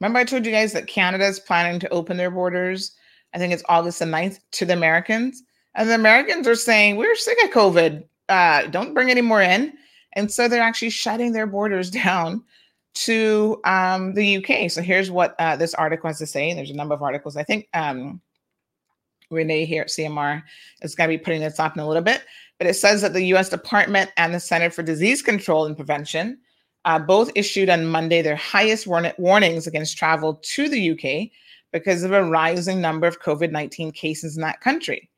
Remember, 0.00 0.18
I 0.18 0.24
told 0.24 0.44
you 0.44 0.52
guys 0.52 0.72
that 0.72 0.86
Canada 0.86 1.26
is 1.26 1.40
planning 1.40 1.80
to 1.80 1.88
open 1.88 2.16
their 2.16 2.30
borders. 2.30 2.92
I 3.34 3.38
think 3.38 3.52
it's 3.52 3.62
August 3.68 4.00
the 4.00 4.04
9th 4.04 4.40
to 4.52 4.66
the 4.66 4.74
Americans. 4.74 5.42
And 5.74 5.88
the 5.88 5.94
Americans 5.94 6.46
are 6.46 6.54
saying, 6.54 6.96
we're 6.96 7.14
sick 7.16 7.38
of 7.44 7.50
COVID. 7.50 8.04
Uh, 8.28 8.66
don't 8.66 8.94
bring 8.94 9.10
any 9.10 9.22
more 9.22 9.40
in. 9.40 9.72
And 10.14 10.30
so 10.30 10.48
they're 10.48 10.62
actually 10.62 10.90
shutting 10.90 11.32
their 11.32 11.46
borders 11.46 11.90
down 12.02 12.44
to 12.94 13.60
um, 13.64 14.14
the 14.14 14.36
UK. 14.36 14.70
So 14.70 14.82
here's 14.82 15.10
what 15.10 15.34
uh, 15.38 15.56
this 15.56 15.74
article 15.74 16.08
has 16.08 16.18
to 16.18 16.26
say. 16.26 16.52
There's 16.54 16.70
a 16.70 16.74
number 16.74 16.94
of 16.94 17.02
articles. 17.02 17.36
I 17.36 17.42
think 17.42 17.68
um, 17.74 18.20
Renee 19.30 19.64
here 19.64 19.82
at 19.82 19.88
CMR 19.88 20.42
is 20.82 20.94
going 20.94 21.10
to 21.10 21.16
be 21.16 21.22
putting 21.22 21.40
this 21.40 21.58
up 21.58 21.74
in 21.74 21.82
a 21.82 21.86
little 21.86 22.02
bit. 22.02 22.22
But 22.58 22.66
it 22.66 22.74
says 22.74 23.00
that 23.02 23.12
the 23.12 23.24
US 23.34 23.48
Department 23.48 24.10
and 24.16 24.34
the 24.34 24.40
Center 24.40 24.70
for 24.70 24.82
Disease 24.82 25.22
Control 25.22 25.66
and 25.66 25.76
Prevention 25.76 26.38
uh, 26.84 26.98
both 26.98 27.30
issued 27.34 27.70
on 27.70 27.86
Monday 27.86 28.22
their 28.22 28.36
highest 28.36 28.86
warn- 28.86 29.12
warnings 29.18 29.66
against 29.66 29.96
travel 29.96 30.40
to 30.42 30.68
the 30.68 30.90
UK 30.90 31.30
because 31.72 32.02
of 32.02 32.12
a 32.12 32.24
rising 32.24 32.80
number 32.80 33.06
of 33.06 33.22
COVID 33.22 33.50
19 33.50 33.92
cases 33.92 34.36
in 34.36 34.42
that 34.42 34.60
country. 34.60 35.08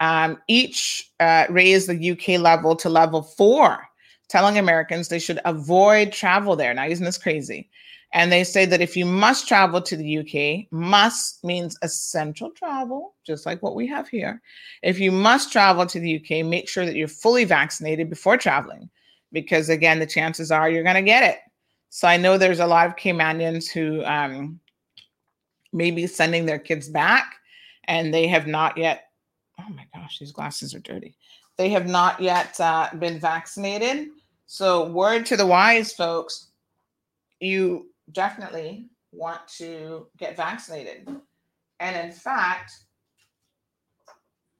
Um, 0.00 0.38
each 0.48 1.10
uh, 1.20 1.46
raised 1.48 1.88
the 1.88 2.10
UK 2.10 2.40
level 2.40 2.76
to 2.76 2.88
level 2.88 3.22
four, 3.22 3.88
telling 4.28 4.58
Americans 4.58 5.08
they 5.08 5.18
should 5.18 5.40
avoid 5.44 6.12
travel 6.12 6.56
there. 6.56 6.74
Now, 6.74 6.86
isn't 6.86 7.04
this 7.04 7.18
crazy? 7.18 7.68
And 8.12 8.30
they 8.30 8.44
say 8.44 8.64
that 8.66 8.80
if 8.80 8.96
you 8.96 9.04
must 9.04 9.48
travel 9.48 9.82
to 9.82 9.96
the 9.96 10.18
UK, 10.18 10.72
must 10.72 11.42
means 11.42 11.76
essential 11.82 12.50
travel, 12.50 13.14
just 13.26 13.44
like 13.44 13.60
what 13.60 13.74
we 13.74 13.88
have 13.88 14.08
here. 14.08 14.40
If 14.82 15.00
you 15.00 15.10
must 15.10 15.50
travel 15.50 15.84
to 15.84 15.98
the 15.98 16.16
UK, 16.16 16.46
make 16.46 16.68
sure 16.68 16.86
that 16.86 16.94
you're 16.94 17.08
fully 17.08 17.44
vaccinated 17.44 18.08
before 18.08 18.36
traveling, 18.36 18.88
because 19.32 19.68
again, 19.68 19.98
the 19.98 20.06
chances 20.06 20.52
are 20.52 20.70
you're 20.70 20.84
going 20.84 20.94
to 20.94 21.02
get 21.02 21.24
it. 21.24 21.40
So 21.90 22.06
I 22.06 22.16
know 22.16 22.38
there's 22.38 22.60
a 22.60 22.66
lot 22.66 22.86
of 22.86 22.96
Caymanians 22.96 23.68
who 23.68 24.04
um, 24.04 24.60
may 25.72 25.90
be 25.90 26.06
sending 26.06 26.46
their 26.46 26.58
kids 26.58 26.88
back 26.88 27.36
and 27.84 28.14
they 28.14 28.28
have 28.28 28.46
not 28.46 28.78
yet. 28.78 29.08
Oh 29.60 29.68
my 29.70 29.86
gosh, 29.94 30.18
these 30.18 30.32
glasses 30.32 30.74
are 30.74 30.80
dirty. 30.80 31.16
They 31.56 31.68
have 31.70 31.86
not 31.86 32.20
yet 32.20 32.58
uh, 32.60 32.90
been 32.98 33.18
vaccinated. 33.18 34.08
So, 34.46 34.88
word 34.88 35.24
to 35.26 35.36
the 35.36 35.46
wise, 35.46 35.92
folks 35.92 36.48
you 37.44 37.90
definitely 38.12 38.86
want 39.12 39.46
to 39.58 40.06
get 40.16 40.36
vaccinated. 40.36 41.08
And 41.80 41.96
in 41.96 42.12
fact, 42.12 42.72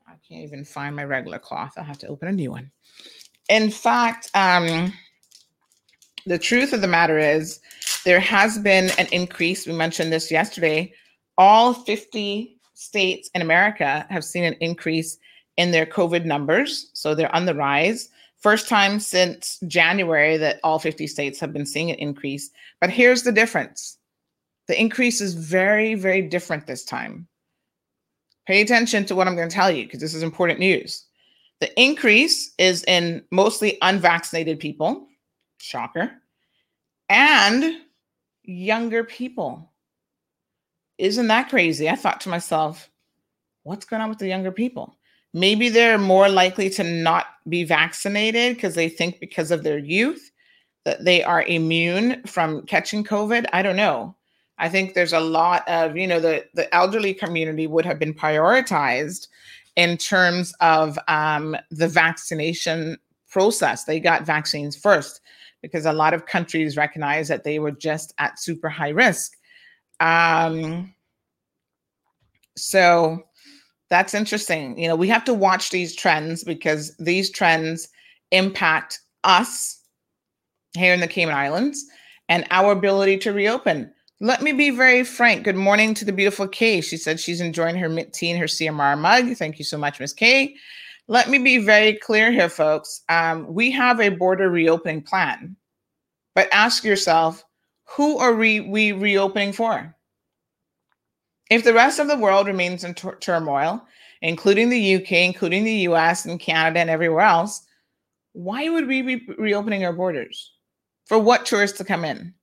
I 0.07 0.13
can't 0.29 0.43
even 0.43 0.65
find 0.65 0.95
my 0.95 1.05
regular 1.05 1.39
cloth. 1.39 1.73
I'll 1.77 1.85
have 1.85 1.99
to 1.99 2.09
open 2.09 2.29
a 2.29 2.33
new 2.33 2.51
one. 2.51 2.71
In 3.49 3.71
fact, 3.71 4.31
um, 4.35 4.93
the 6.27 6.39
truth 6.39 6.73
of 6.73 6.81
the 6.83 6.89
matter 6.89 7.19
is 7.19 7.61
there 8.05 8.21
has 8.21 8.59
been 8.59 8.91
an 8.99 9.07
increase. 9.13 9.67
We 9.67 9.73
mentioned 9.73 10.13
this 10.13 10.31
yesterday. 10.31 10.93
All 11.39 11.73
50 11.73 12.59
states 12.75 13.31
in 13.35 13.43
America 13.43 14.07
have 14.11 14.25
seen 14.25 14.45
an 14.45 14.57
increase 14.61 15.19
in 15.57 15.71
their 15.71 15.87
COVID 15.87 16.25
numbers. 16.25 16.91
So 16.93 17.15
they're 17.15 17.35
on 17.35 17.47
the 17.47 17.55
rise. 17.55 18.09
First 18.41 18.69
time 18.69 19.01
since 19.01 19.59
January 19.67 20.37
that 20.37 20.61
all 20.63 20.79
50 20.79 21.07
states 21.07 21.41
have 21.41 21.53
been 21.53 21.67
seeing 21.67 21.91
an 21.91 21.97
increase. 21.97 22.51
But 22.81 22.91
here's 22.91 23.23
the 23.23 23.33
difference 23.33 23.99
the 24.67 24.81
increase 24.81 25.21
is 25.21 25.35
very, 25.35 25.95
very 25.95 26.23
different 26.23 26.67
this 26.67 26.85
time. 26.85 27.29
Pay 28.47 28.61
attention 28.61 29.05
to 29.07 29.15
what 29.15 29.27
I'm 29.27 29.37
going 29.37 29.49
to 29.49 29.55
tell 29.55 29.71
you 29.71 29.85
because 29.85 30.01
this 30.01 30.15
is 30.15 30.23
important 30.23 30.59
news. 30.59 31.05
The 31.61 31.81
increase 31.81 32.53
is 32.59 32.85
in 32.85 33.25
mostly 33.31 33.79
unvaccinated 33.81 34.61
people, 34.61 35.07
shocker, 35.59 36.11
and 37.09 37.79
younger 38.43 39.05
people. 39.05 39.73
Isn't 40.99 41.29
that 41.29 41.49
crazy? 41.49 41.89
I 41.89 41.97
thought 41.97 42.21
to 42.23 42.29
myself, 42.29 42.91
what's 43.63 43.87
going 43.87 44.03
on 44.03 44.11
with 44.11 44.19
the 44.19 44.29
younger 44.29 44.53
people? 44.53 44.97
Maybe 45.35 45.69
they're 45.69 45.99
more 45.99 46.29
likely 46.29 46.71
to 46.71 46.85
not 46.85 47.27
be 47.49 47.65
vaccinated 47.65 48.55
because 48.55 48.75
they 48.75 48.89
think 48.89 49.21
because 49.21 49.51
of 49.51 49.65
their 49.65 49.79
youth 49.79 50.31
that 50.85 51.05
they 51.05 51.23
are 51.23 51.43
immune 51.43 52.23
from 52.25 52.63
catching 52.67 53.05
COVID. 53.05 53.47
I 53.53 53.61
don't 53.63 53.77
know. 53.77 54.15
I 54.59 54.69
think 54.69 54.95
there's 54.95 55.13
a 55.13 55.21
lot 55.21 55.69
of, 55.69 55.97
you 55.97 56.07
know, 56.07 56.21
the, 56.21 56.45
the 56.55 56.73
elderly 56.73 57.13
community 57.13 57.67
would 57.67 57.85
have 57.85 57.99
been 57.99 58.15
prioritized 58.15 59.27
in 59.75 59.97
terms 59.97 60.55
of 60.61 60.99
um, 61.09 61.57
the 61.71 61.89
vaccination 61.89 62.97
process. 63.29 63.85
They 63.85 63.99
got 63.99 64.23
vaccines 64.23 64.77
first 64.77 65.21
because 65.63 65.87
a 65.87 65.93
lot 65.93 66.15
of 66.15 66.27
countries 66.27 66.77
recognize 66.77 67.27
that 67.27 67.43
they 67.43 67.59
were 67.59 67.73
just 67.73 68.15
at 68.19 68.39
super 68.39 68.69
high 68.69 68.91
risk. 68.91 69.33
Um, 69.99 70.95
so 72.57 73.25
that's 73.95 74.13
interesting. 74.13 74.77
You 74.77 74.89
know, 74.89 74.97
we 74.97 75.07
have 75.07 75.25
to 75.25 75.33
watch 75.33 75.71
these 75.71 75.95
trends 75.95 76.43
because 76.43 76.97
these 76.97 77.31
trends 77.31 77.89
impact 78.33 78.99
us 79.23 79.81
here 80.77 80.93
in 80.93 80.99
the 80.99 81.07
Cayman 81.07 81.37
Islands 81.37 81.85
and 82.29 82.45
our 82.51 82.73
ability 82.73 83.19
to 83.19 83.33
reopen. 83.33 83.93
Let 84.21 84.43
me 84.43 84.51
be 84.51 84.71
very 84.71 85.05
frank. 85.05 85.45
Good 85.45 85.55
morning 85.55 85.95
to 85.95 86.05
the 86.05 86.13
beautiful 86.13 86.49
Kay. 86.49 86.81
She 86.81 86.97
said 86.97 87.21
she's 87.21 87.41
enjoying 87.41 87.77
her 87.77 87.89
mint 87.89 88.13
tea 88.13 88.33
and 88.33 88.41
her 88.41 88.47
CMR 88.47 88.99
mug. 88.99 89.37
Thank 89.37 89.61
you 89.61 89.65
so 89.65 89.79
much, 89.79 90.01
Miss 90.01 90.13
Kay. 90.13 90.57
Let 91.07 91.31
me 91.31 91.39
be 91.39 91.59
very 91.59 91.95
clear 91.95 92.33
here, 92.33 92.49
folks. 92.49 93.03
Um, 93.09 93.47
we 93.47 93.71
have 93.71 94.01
a 94.01 94.09
border 94.09 94.51
reopening 94.51 95.03
plan, 95.03 95.55
but 96.35 96.49
ask 96.53 96.83
yourself, 96.83 97.45
who 97.85 98.19
are 98.19 98.35
we, 98.35 98.59
we 98.59 98.91
reopening 98.91 99.53
for? 99.53 99.95
If 101.51 101.65
the 101.65 101.75
rest 101.75 101.99
of 101.99 102.09
the 102.09 102.17
world 102.17 102.47
remains 102.47 102.85
in 102.85 102.95
tur- 102.95 103.17
turmoil, 103.17 103.85
including 104.23 104.71
the 104.71 104.97
UK, 104.97 105.13
including 105.13 105.65
the 105.65 105.89
US 105.89 106.25
and 106.25 106.41
Canada 106.41 106.81
and 106.81 106.91
everywhere 106.91 107.25
else, 107.25 107.67
why 108.33 108.69
would 108.69 108.87
we 108.87 109.03
be 109.03 109.27
reopening 109.39 109.85
our 109.85 109.93
borders? 109.93 110.53
For 111.07 111.19
what 111.19 111.47
tourists 111.47 111.79
to 111.79 111.85
come 111.85 112.05
in? 112.05 112.35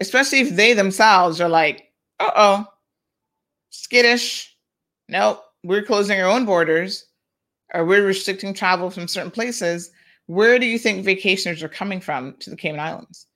Especially 0.00 0.40
if 0.40 0.56
they 0.56 0.72
themselves 0.72 1.40
are 1.40 1.48
like, 1.48 1.92
uh 2.18 2.30
oh, 2.34 2.66
skittish. 3.70 4.56
Nope, 5.08 5.42
we're 5.62 5.82
closing 5.82 6.20
our 6.20 6.28
own 6.28 6.44
borders 6.44 7.06
or 7.72 7.84
we're 7.84 8.06
restricting 8.06 8.52
travel 8.52 8.90
from 8.90 9.08
certain 9.08 9.30
places. 9.30 9.90
Where 10.26 10.58
do 10.58 10.66
you 10.66 10.78
think 10.78 11.04
vacationers 11.04 11.62
are 11.62 11.68
coming 11.68 12.00
from 12.00 12.34
to 12.40 12.50
the 12.50 12.56
Cayman 12.56 12.80
Islands? 12.80 13.26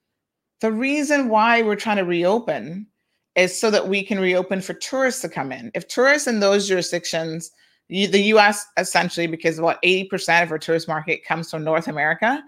The 0.60 0.72
reason 0.72 1.28
why 1.28 1.62
we're 1.62 1.76
trying 1.76 1.96
to 1.96 2.04
reopen 2.04 2.86
is 3.36 3.58
so 3.58 3.70
that 3.70 3.88
we 3.88 4.02
can 4.02 4.20
reopen 4.20 4.60
for 4.60 4.74
tourists 4.74 5.20
to 5.22 5.28
come 5.28 5.52
in. 5.52 5.70
If 5.74 5.88
tourists 5.88 6.28
in 6.28 6.40
those 6.40 6.68
jurisdictions, 6.68 7.50
the 7.88 8.22
US 8.34 8.66
essentially, 8.78 9.26
because 9.26 9.60
what 9.60 9.82
80% 9.82 10.42
of 10.42 10.50
our 10.50 10.58
tourist 10.58 10.88
market 10.88 11.24
comes 11.24 11.50
from 11.50 11.64
North 11.64 11.88
America, 11.88 12.42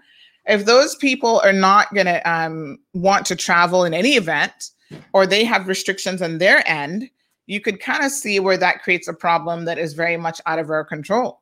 if 0.47 0.65
those 0.65 0.95
people 0.95 1.41
are 1.43 1.53
not 1.53 1.93
going 1.93 2.05
to 2.05 2.29
um, 2.29 2.79
want 2.93 3.25
to 3.27 3.35
travel 3.35 3.83
in 3.83 3.93
any 3.93 4.11
event, 4.11 4.71
or 5.13 5.27
they 5.27 5.43
have 5.43 5.67
restrictions 5.67 6.21
on 6.21 6.37
their 6.37 6.67
end, 6.67 7.09
you 7.45 7.59
could 7.59 7.79
kind 7.79 8.03
of 8.03 8.11
see 8.11 8.39
where 8.39 8.57
that 8.57 8.81
creates 8.81 9.07
a 9.07 9.13
problem 9.13 9.65
that 9.65 9.77
is 9.77 9.93
very 9.93 10.17
much 10.17 10.39
out 10.45 10.59
of 10.59 10.69
our 10.69 10.85
control. 10.85 11.41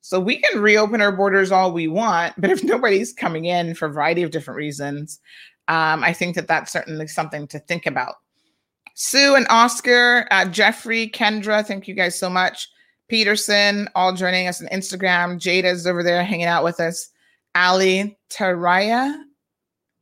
So 0.00 0.20
we 0.20 0.36
can 0.36 0.60
reopen 0.60 1.00
our 1.00 1.12
borders 1.12 1.50
all 1.50 1.72
we 1.72 1.88
want, 1.88 2.34
but 2.38 2.50
if 2.50 2.62
nobody's 2.64 3.12
coming 3.12 3.46
in 3.46 3.74
for 3.74 3.86
a 3.86 3.92
variety 3.92 4.22
of 4.22 4.30
different 4.30 4.58
reasons, 4.58 5.18
um, 5.68 6.04
I 6.04 6.12
think 6.12 6.34
that 6.36 6.46
that's 6.46 6.72
certainly 6.72 7.06
something 7.06 7.46
to 7.48 7.58
think 7.58 7.86
about. 7.86 8.16
Sue 8.94 9.34
and 9.34 9.46
Oscar, 9.50 10.26
uh, 10.30 10.44
Jeffrey, 10.46 11.08
Kendra, 11.08 11.66
thank 11.66 11.88
you 11.88 11.94
guys 11.94 12.18
so 12.18 12.30
much. 12.30 12.68
Peterson, 13.08 13.88
all 13.94 14.14
joining 14.14 14.46
us 14.46 14.62
on 14.62 14.68
Instagram. 14.68 15.36
Jada's 15.38 15.86
over 15.86 16.02
there 16.02 16.24
hanging 16.24 16.46
out 16.46 16.64
with 16.64 16.80
us. 16.80 17.10
Ali 17.54 18.16
Taraya, 18.30 19.14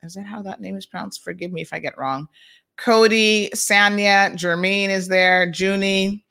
is 0.03 0.15
that 0.15 0.27
how 0.27 0.43
that 0.43 0.61
name 0.61 0.77
is 0.77 0.87
pronounced? 0.87 1.23
Forgive 1.23 1.53
me 1.53 1.63
if 1.63 1.73
I 1.73 1.79
get 1.79 1.99
wrong. 1.99 2.29
Cody, 2.77 3.51
Sanya, 3.55 4.33
Jermaine 4.33 4.89
is 4.89 5.09
there. 5.09 5.51
Junie, 5.53 6.25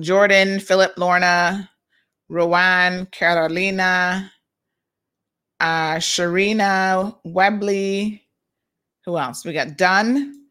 Jordan, 0.00 0.60
Philip, 0.60 0.92
Lorna, 0.96 1.70
Rowan, 2.28 3.06
Carolina, 3.06 4.32
uh, 5.60 5.96
Sharina, 5.96 7.16
Webley. 7.24 8.22
Who 9.04 9.18
else? 9.18 9.44
We 9.44 9.52
got 9.52 9.76
Dunn, 9.76 10.45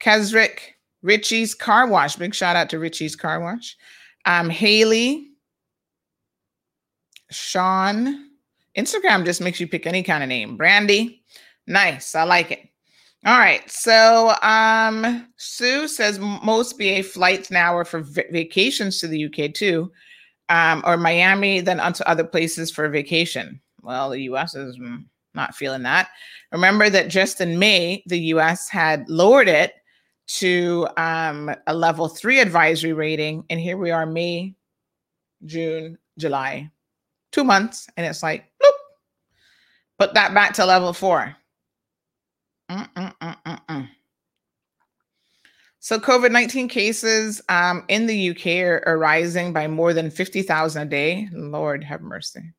Kesrick, 0.00 0.76
Richie's 1.02 1.54
Car 1.54 1.86
Wash. 1.86 2.16
Big 2.16 2.34
shout 2.34 2.56
out 2.56 2.70
to 2.70 2.78
Richie's 2.78 3.16
Car 3.16 3.40
Wash. 3.40 3.76
Um, 4.24 4.50
Haley, 4.50 5.28
Sean. 7.30 8.26
Instagram 8.76 9.24
just 9.24 9.40
makes 9.40 9.58
you 9.60 9.66
pick 9.66 9.86
any 9.86 10.02
kind 10.02 10.22
of 10.22 10.28
name. 10.28 10.56
Brandy. 10.56 11.22
Nice. 11.66 12.14
I 12.14 12.22
like 12.22 12.50
it. 12.50 12.68
All 13.26 13.38
right. 13.38 13.68
So 13.70 14.34
um 14.42 15.28
Sue 15.36 15.88
says 15.88 16.18
most 16.18 16.78
BA 16.78 17.02
flights 17.02 17.50
now 17.50 17.76
are 17.76 17.84
for 17.84 18.00
v- 18.00 18.22
vacations 18.30 19.00
to 19.00 19.08
the 19.08 19.26
UK 19.26 19.52
too. 19.52 19.90
Um, 20.48 20.82
or 20.86 20.96
Miami, 20.96 21.60
then 21.60 21.78
onto 21.80 22.04
other 22.04 22.24
places 22.24 22.70
for 22.70 22.88
vacation. 22.88 23.60
Well, 23.82 24.10
the 24.10 24.20
US 24.22 24.54
is 24.54 24.78
mm, 24.78 25.04
not 25.34 25.54
feeling 25.54 25.82
that. 25.82 26.08
Remember 26.52 26.88
that 26.88 27.08
just 27.08 27.40
in 27.40 27.58
May, 27.58 28.02
the 28.06 28.18
US 28.18 28.68
had 28.68 29.08
lowered 29.10 29.48
it 29.48 29.74
to 30.28 30.86
um, 30.96 31.50
a 31.66 31.74
level 31.74 32.08
three 32.08 32.40
advisory 32.40 32.92
rating. 32.92 33.44
And 33.50 33.58
here 33.58 33.76
we 33.76 33.90
are, 33.90 34.06
May, 34.06 34.54
June, 35.44 35.98
July, 36.18 36.70
two 37.32 37.44
months. 37.44 37.88
And 37.96 38.06
it's 38.06 38.22
like, 38.22 38.44
bloop, 38.62 38.72
put 39.98 40.14
that 40.14 40.34
back 40.34 40.54
to 40.54 40.66
level 40.66 40.92
4 40.92 41.34
Mm-mm-mm-mm-mm. 42.70 43.88
So, 45.80 45.98
COVID 45.98 46.32
19 46.32 46.68
cases 46.68 47.40
um, 47.48 47.84
in 47.88 48.06
the 48.06 48.30
UK 48.30 48.46
are, 48.64 48.82
are 48.86 48.98
rising 48.98 49.52
by 49.52 49.68
more 49.68 49.94
than 49.94 50.10
50,000 50.10 50.82
a 50.82 50.84
day. 50.84 51.28
Lord 51.32 51.82
have 51.84 52.02
mercy. 52.02 52.52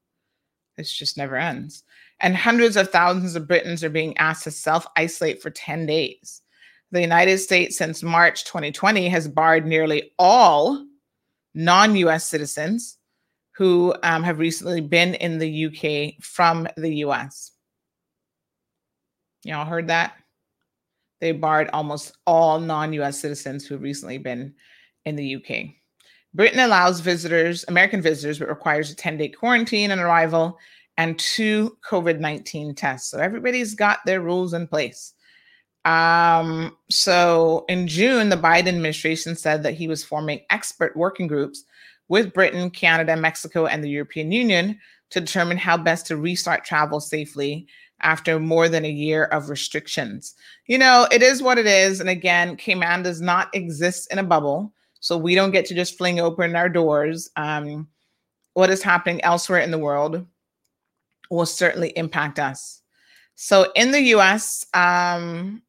This 0.78 0.92
just 0.92 1.18
never 1.18 1.36
ends. 1.36 1.84
And 2.22 2.36
hundreds 2.36 2.76
of 2.76 2.90
thousands 2.90 3.36
of 3.36 3.48
Britons 3.48 3.84
are 3.84 3.90
being 3.90 4.18
asked 4.18 4.46
to 4.46 4.52
self 4.52 4.88
isolate 4.96 5.42
for 5.42 5.52
10 5.52 5.86
days. 5.86 6.42
The 6.92 7.02
United 7.02 7.38
States, 7.38 7.78
since 7.78 8.02
March 8.02 8.46
2020, 8.46 9.10
has 9.10 9.28
barred 9.28 9.66
nearly 9.66 10.12
all 10.18 10.86
non 11.54 11.96
US 11.96 12.26
citizens 12.26 12.98
who 13.56 13.94
um, 14.04 14.24
have 14.24 14.40
recently 14.40 14.82
been 14.82 15.16
in 15.16 15.38
the 15.38 15.66
UK 15.66 16.24
from 16.24 16.68
the 16.78 16.96
US. 17.06 17.52
Y'all 19.44 19.66
heard 19.66 19.88
that? 19.88 20.14
They 21.22 21.34
barred 21.34 21.70
almost 21.74 22.18
all 22.26 22.60
non 22.60 22.94
US 22.94 23.20
citizens 23.20 23.66
who 23.66 23.76
have 23.76 23.84
recently 23.84 24.18
been 24.18 24.56
in 25.06 25.16
the 25.16 25.36
UK. 25.36 25.76
Britain 26.34 26.60
allows 26.60 27.00
visitors, 27.00 27.66
American 27.68 28.02
visitors, 28.02 28.40
but 28.40 28.50
requires 28.50 28.92
a 28.92 28.96
10 28.96 29.18
day 29.18 29.30
quarantine 29.30 29.92
on 29.92 30.00
arrival 30.00 30.58
and 30.98 31.18
two 31.20 31.78
COVID 31.90 32.20
19 32.20 32.76
tests. 32.76 33.12
So 33.12 33.20
everybody's 33.20 33.76
got 33.76 34.00
their 34.06 34.22
rules 34.22 34.54
in 34.54 34.68
place. 34.68 35.14
Um, 35.86 36.76
so 36.90 37.66
in 37.70 37.88
June, 37.88 38.30
the 38.30 38.36
Biden 38.36 38.68
administration 38.68 39.36
said 39.36 39.64
that 39.64 39.74
he 39.74 39.88
was 39.88 40.04
forming 40.04 40.42
expert 40.50 40.96
working 40.96 41.28
groups 41.28 41.64
with 42.10 42.34
Britain, 42.34 42.70
Canada, 42.70 43.16
Mexico, 43.16 43.66
and 43.66 43.84
the 43.84 43.90
European 43.90 44.32
Union 44.32 44.80
to 45.12 45.22
determine 45.22 45.58
how 45.58 45.78
best 45.78 46.06
to 46.08 46.18
restart 46.18 46.66
travel 46.66 47.00
safely 47.00 47.68
after 48.02 48.40
more 48.40 48.70
than 48.70 48.86
a 48.86 48.92
year 48.92 49.26
of 49.26 49.50
restrictions. 49.50 50.36
You 50.68 50.78
know, 50.78 51.08
it 51.12 51.22
is 51.22 51.42
what 51.42 51.58
it 51.58 51.68
is. 51.68 52.00
And 52.00 52.10
again, 52.10 52.56
Cayman 52.56 53.04
does 53.04 53.22
not 53.22 53.54
exist 53.54 54.12
in 54.12 54.20
a 54.20 54.24
bubble. 54.24 54.74
So 55.00 55.18
we 55.18 55.36
don't 55.36 55.52
get 55.52 55.66
to 55.68 55.76
just 55.76 55.98
fling 55.98 56.20
open 56.20 56.56
our 56.56 56.70
doors. 56.70 57.30
Um, 57.36 57.88
what 58.54 58.70
is 58.70 58.84
happening 58.84 59.22
elsewhere 59.24 59.60
in 59.60 59.72
the 59.72 59.78
world 59.78 60.26
will 61.30 61.46
certainly 61.46 61.90
impact 61.96 62.40
us. 62.40 62.82
So 63.36 63.72
in 63.76 63.92
the 63.92 64.02
US, 64.16 64.66
um, 64.74 65.62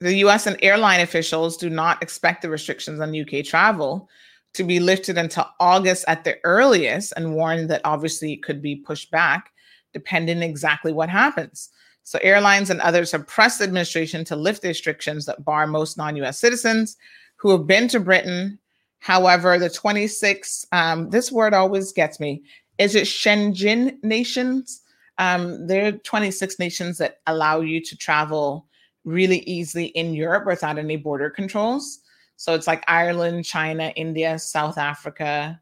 the 0.00 0.14
US 0.18 0.46
and 0.46 0.56
airline 0.62 1.00
officials 1.00 1.56
do 1.56 1.68
not 1.68 2.02
expect 2.02 2.42
the 2.42 2.50
restrictions 2.50 3.00
on 3.00 3.18
UK 3.18 3.44
travel 3.44 4.08
to 4.54 4.64
be 4.64 4.80
lifted 4.80 5.18
until 5.18 5.48
August 5.60 6.04
at 6.08 6.24
the 6.24 6.36
earliest 6.44 7.12
and 7.16 7.34
warned 7.34 7.68
that 7.70 7.80
obviously 7.84 8.32
it 8.32 8.42
could 8.42 8.62
be 8.62 8.76
pushed 8.76 9.10
back 9.10 9.52
depending 9.92 10.42
exactly 10.42 10.92
what 10.92 11.08
happens. 11.08 11.70
So 12.04 12.18
airlines 12.22 12.70
and 12.70 12.80
others 12.80 13.12
have 13.12 13.26
pressed 13.26 13.58
the 13.58 13.64
administration 13.64 14.24
to 14.26 14.36
lift 14.36 14.62
the 14.62 14.68
restrictions 14.68 15.26
that 15.26 15.44
bar 15.44 15.66
most 15.66 15.98
non-US 15.98 16.38
citizens 16.38 16.96
who 17.36 17.50
have 17.50 17.66
been 17.66 17.88
to 17.88 18.00
Britain. 18.00 18.58
However, 19.00 19.58
the 19.58 19.68
26, 19.68 20.66
um, 20.72 21.10
this 21.10 21.30
word 21.32 21.54
always 21.54 21.92
gets 21.92 22.18
me. 22.18 22.42
Is 22.78 22.94
it 22.94 23.04
Schengen 23.04 24.02
nations? 24.02 24.82
Um, 25.18 25.66
there 25.66 25.88
are 25.88 25.92
26 25.92 26.58
nations 26.58 26.98
that 26.98 27.20
allow 27.26 27.60
you 27.60 27.82
to 27.82 27.96
travel 27.96 28.67
really 29.08 29.38
easily 29.40 29.86
in 29.86 30.12
Europe 30.12 30.46
without 30.46 30.78
any 30.78 30.96
border 30.96 31.30
controls. 31.30 32.00
So 32.36 32.54
it's 32.54 32.66
like 32.66 32.84
Ireland, 32.86 33.44
China, 33.44 33.92
India, 33.96 34.38
South 34.38 34.78
Africa, 34.78 35.60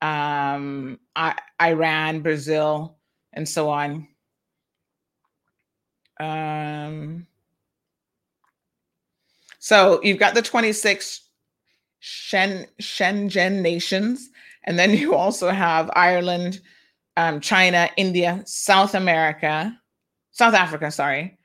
um, 0.00 1.00
I- 1.16 1.38
Iran, 1.60 2.20
Brazil, 2.20 2.98
and 3.32 3.48
so 3.48 3.70
on. 3.70 4.06
Um, 6.20 7.26
so 9.58 10.00
you've 10.02 10.20
got 10.20 10.34
the 10.34 10.42
26 10.42 11.22
Shen, 12.00 12.66
Shenzhen 12.80 13.62
nations, 13.62 14.28
and 14.64 14.78
then 14.78 14.90
you 14.94 15.14
also 15.14 15.48
have 15.50 15.90
Ireland, 15.96 16.60
um, 17.16 17.40
China, 17.40 17.88
India, 17.96 18.42
South 18.44 18.94
America, 18.94 19.76
South 20.32 20.54
Africa, 20.54 20.90
sorry, 20.90 21.38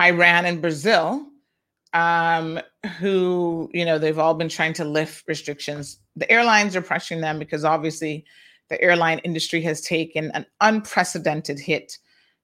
Iran, 0.00 0.46
and 0.46 0.60
Brazil, 0.60 1.26
um, 1.92 2.60
who, 2.98 3.70
you 3.72 3.84
know, 3.84 3.98
they've 3.98 4.18
all 4.18 4.34
been 4.34 4.48
trying 4.48 4.72
to 4.74 4.84
lift 4.84 5.24
restrictions. 5.28 5.98
The 6.16 6.30
airlines 6.30 6.74
are 6.76 6.82
pressuring 6.82 7.20
them 7.20 7.38
because 7.38 7.64
obviously 7.64 8.24
the 8.68 8.80
airline 8.80 9.18
industry 9.18 9.60
has 9.62 9.80
taken 9.80 10.30
an 10.32 10.46
unprecedented 10.60 11.58
hit 11.58 11.98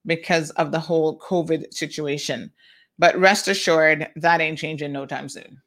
because 0.05 0.51
of 0.53 0.73
the 0.73 0.81
whole 0.81 1.19
COVID 1.19 1.73
situation. 1.73 2.53
But 2.99 3.19
rest 3.19 3.49
assured, 3.49 4.09
that 4.16 4.40
ain't 4.40 4.59
changing 4.59 4.92
no 4.92 5.07
time 5.07 5.29
soon. 5.29 5.61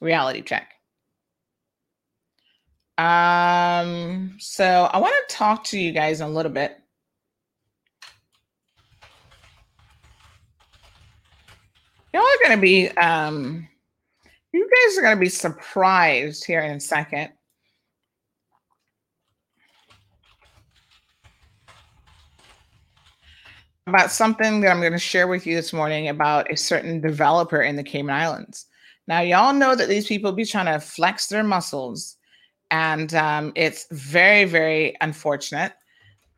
Reality 0.00 0.42
check. 0.42 0.72
Um, 2.96 4.36
so 4.38 4.90
I 4.92 4.98
want 4.98 5.14
to 5.28 5.34
talk 5.34 5.64
to 5.64 5.78
you 5.78 5.92
guys 5.92 6.20
a 6.20 6.26
little 6.26 6.50
bit. 6.50 6.80
Y'all 12.12 12.22
are 12.22 12.48
gonna 12.48 12.60
be 12.60 12.88
um 12.92 13.68
you 14.52 14.68
guys 14.68 14.98
are 14.98 15.02
gonna 15.02 15.20
be 15.20 15.28
surprised 15.28 16.44
here 16.44 16.60
in 16.60 16.76
a 16.76 16.80
second. 16.80 17.32
About 23.86 24.10
something 24.10 24.60
that 24.60 24.70
I'm 24.70 24.80
going 24.80 24.92
to 24.92 24.98
share 24.98 25.28
with 25.28 25.46
you 25.46 25.56
this 25.56 25.72
morning 25.72 26.08
about 26.08 26.52
a 26.52 26.56
certain 26.58 27.00
developer 27.00 27.62
in 27.62 27.74
the 27.74 27.82
Cayman 27.82 28.14
Islands. 28.14 28.66
Now, 29.06 29.20
y'all 29.20 29.54
know 29.54 29.74
that 29.74 29.88
these 29.88 30.06
people 30.06 30.30
be 30.30 30.44
trying 30.44 30.66
to 30.66 30.78
flex 30.78 31.28
their 31.28 31.42
muscles, 31.42 32.18
and 32.70 33.14
um, 33.14 33.50
it's 33.54 33.86
very, 33.90 34.44
very 34.44 34.94
unfortunate 35.00 35.72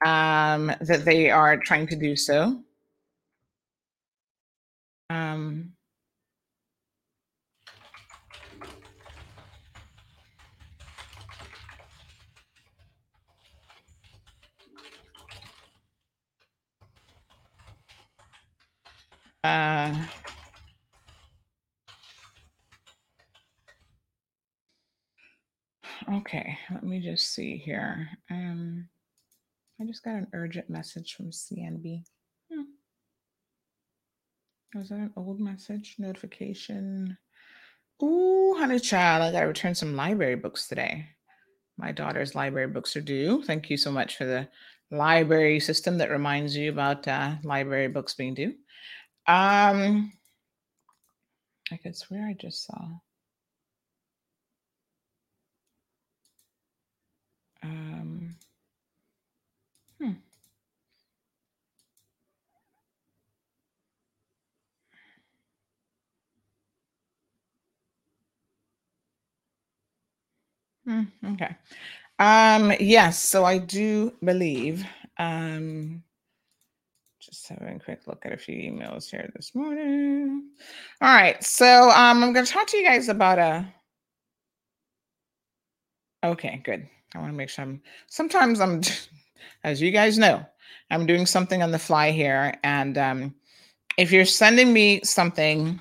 um, 0.07 0.73
that 0.81 1.05
they 1.05 1.29
are 1.29 1.57
trying 1.57 1.89
to 1.89 1.97
do 1.97 2.15
so. 2.15 2.63
Um, 5.11 5.73
uh, 19.43 19.93
okay, 26.13 26.57
let 26.73 26.85
me 26.85 27.01
just 27.01 27.35
see 27.35 27.57
here. 27.57 28.09
Um, 28.31 28.89
I 29.81 29.87
just 29.87 30.05
got 30.05 30.15
an 30.15 30.29
urgent 30.33 30.71
message 30.71 31.15
from 31.15 31.33
CNB. 31.33 32.05
Was 34.75 34.91
that 34.91 34.99
an 34.99 35.13
old 35.17 35.41
message 35.41 35.97
notification? 35.99 37.19
Ooh, 38.03 38.55
honey 38.57 38.79
child, 38.79 39.23
I 39.23 39.33
gotta 39.33 39.47
return 39.47 39.75
some 39.75 39.97
library 39.97 40.37
books 40.37 40.69
today. 40.69 41.07
My 41.77 41.93
daughter's 41.93 42.35
library 42.35 42.69
books 42.69 42.97
are 42.97 43.01
due. 43.01 43.43
Thank 43.43 43.69
you 43.69 43.77
so 43.77 43.91
much 43.91 44.17
for 44.17 44.25
the 44.27 44.49
library 44.91 45.61
system 45.61 45.99
that 45.99 46.11
reminds 46.11 46.57
you 46.57 46.71
about 46.71 47.09
uh, 47.09 47.37
library 47.43 47.89
books 47.89 48.15
being 48.15 48.35
due. 48.35 48.55
Um, 49.27 50.13
I 51.73 51.77
could 51.77 51.97
swear 51.97 52.27
I 52.27 52.35
just 52.35 52.65
saw. 52.65 52.89
Um, 57.63 58.30
Hmm, 70.87 71.03
okay. 71.33 71.57
Um, 72.19 72.73
yes, 72.81 73.19
so 73.19 73.45
I 73.45 73.59
do 73.59 74.13
believe. 74.23 74.85
Um, 75.19 76.03
just 77.21 77.49
having 77.49 77.77
a 77.77 77.79
quick 77.79 78.01
look 78.07 78.25
at 78.25 78.33
a 78.33 78.37
few 78.37 78.57
emails 78.57 79.11
here 79.11 79.31
this 79.37 79.55
morning. 79.55 80.49
All 81.01 81.15
right, 81.15 81.43
so 81.45 81.91
um, 81.91 82.23
I'm 82.23 82.33
going 82.33 82.47
to 82.47 82.53
talk 82.53 82.67
to 82.69 82.77
you 82.77 82.85
guys 82.85 83.09
about 83.09 83.39
a. 83.39 83.67
Okay, 86.25 86.61
good. 86.65 86.89
I 87.15 87.19
want 87.19 87.33
to 87.33 87.37
make 87.37 87.51
sure 87.51 87.65
I'm. 87.65 87.83
Sometimes 88.09 88.61
I'm, 88.61 88.81
as 89.65 89.81
you 89.81 89.91
guys 89.91 90.19
know, 90.19 90.45
I'm 90.91 91.07
doing 91.07 91.27
something 91.27 91.63
on 91.63 91.71
the 91.71 91.79
fly 91.79 92.11
here, 92.11 92.55
and 92.65 92.97
um, 92.97 93.35
if 93.97 94.11
you're 94.13 94.25
sending 94.25 94.73
me 94.73 95.01
something, 95.05 95.79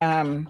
um, 0.00 0.48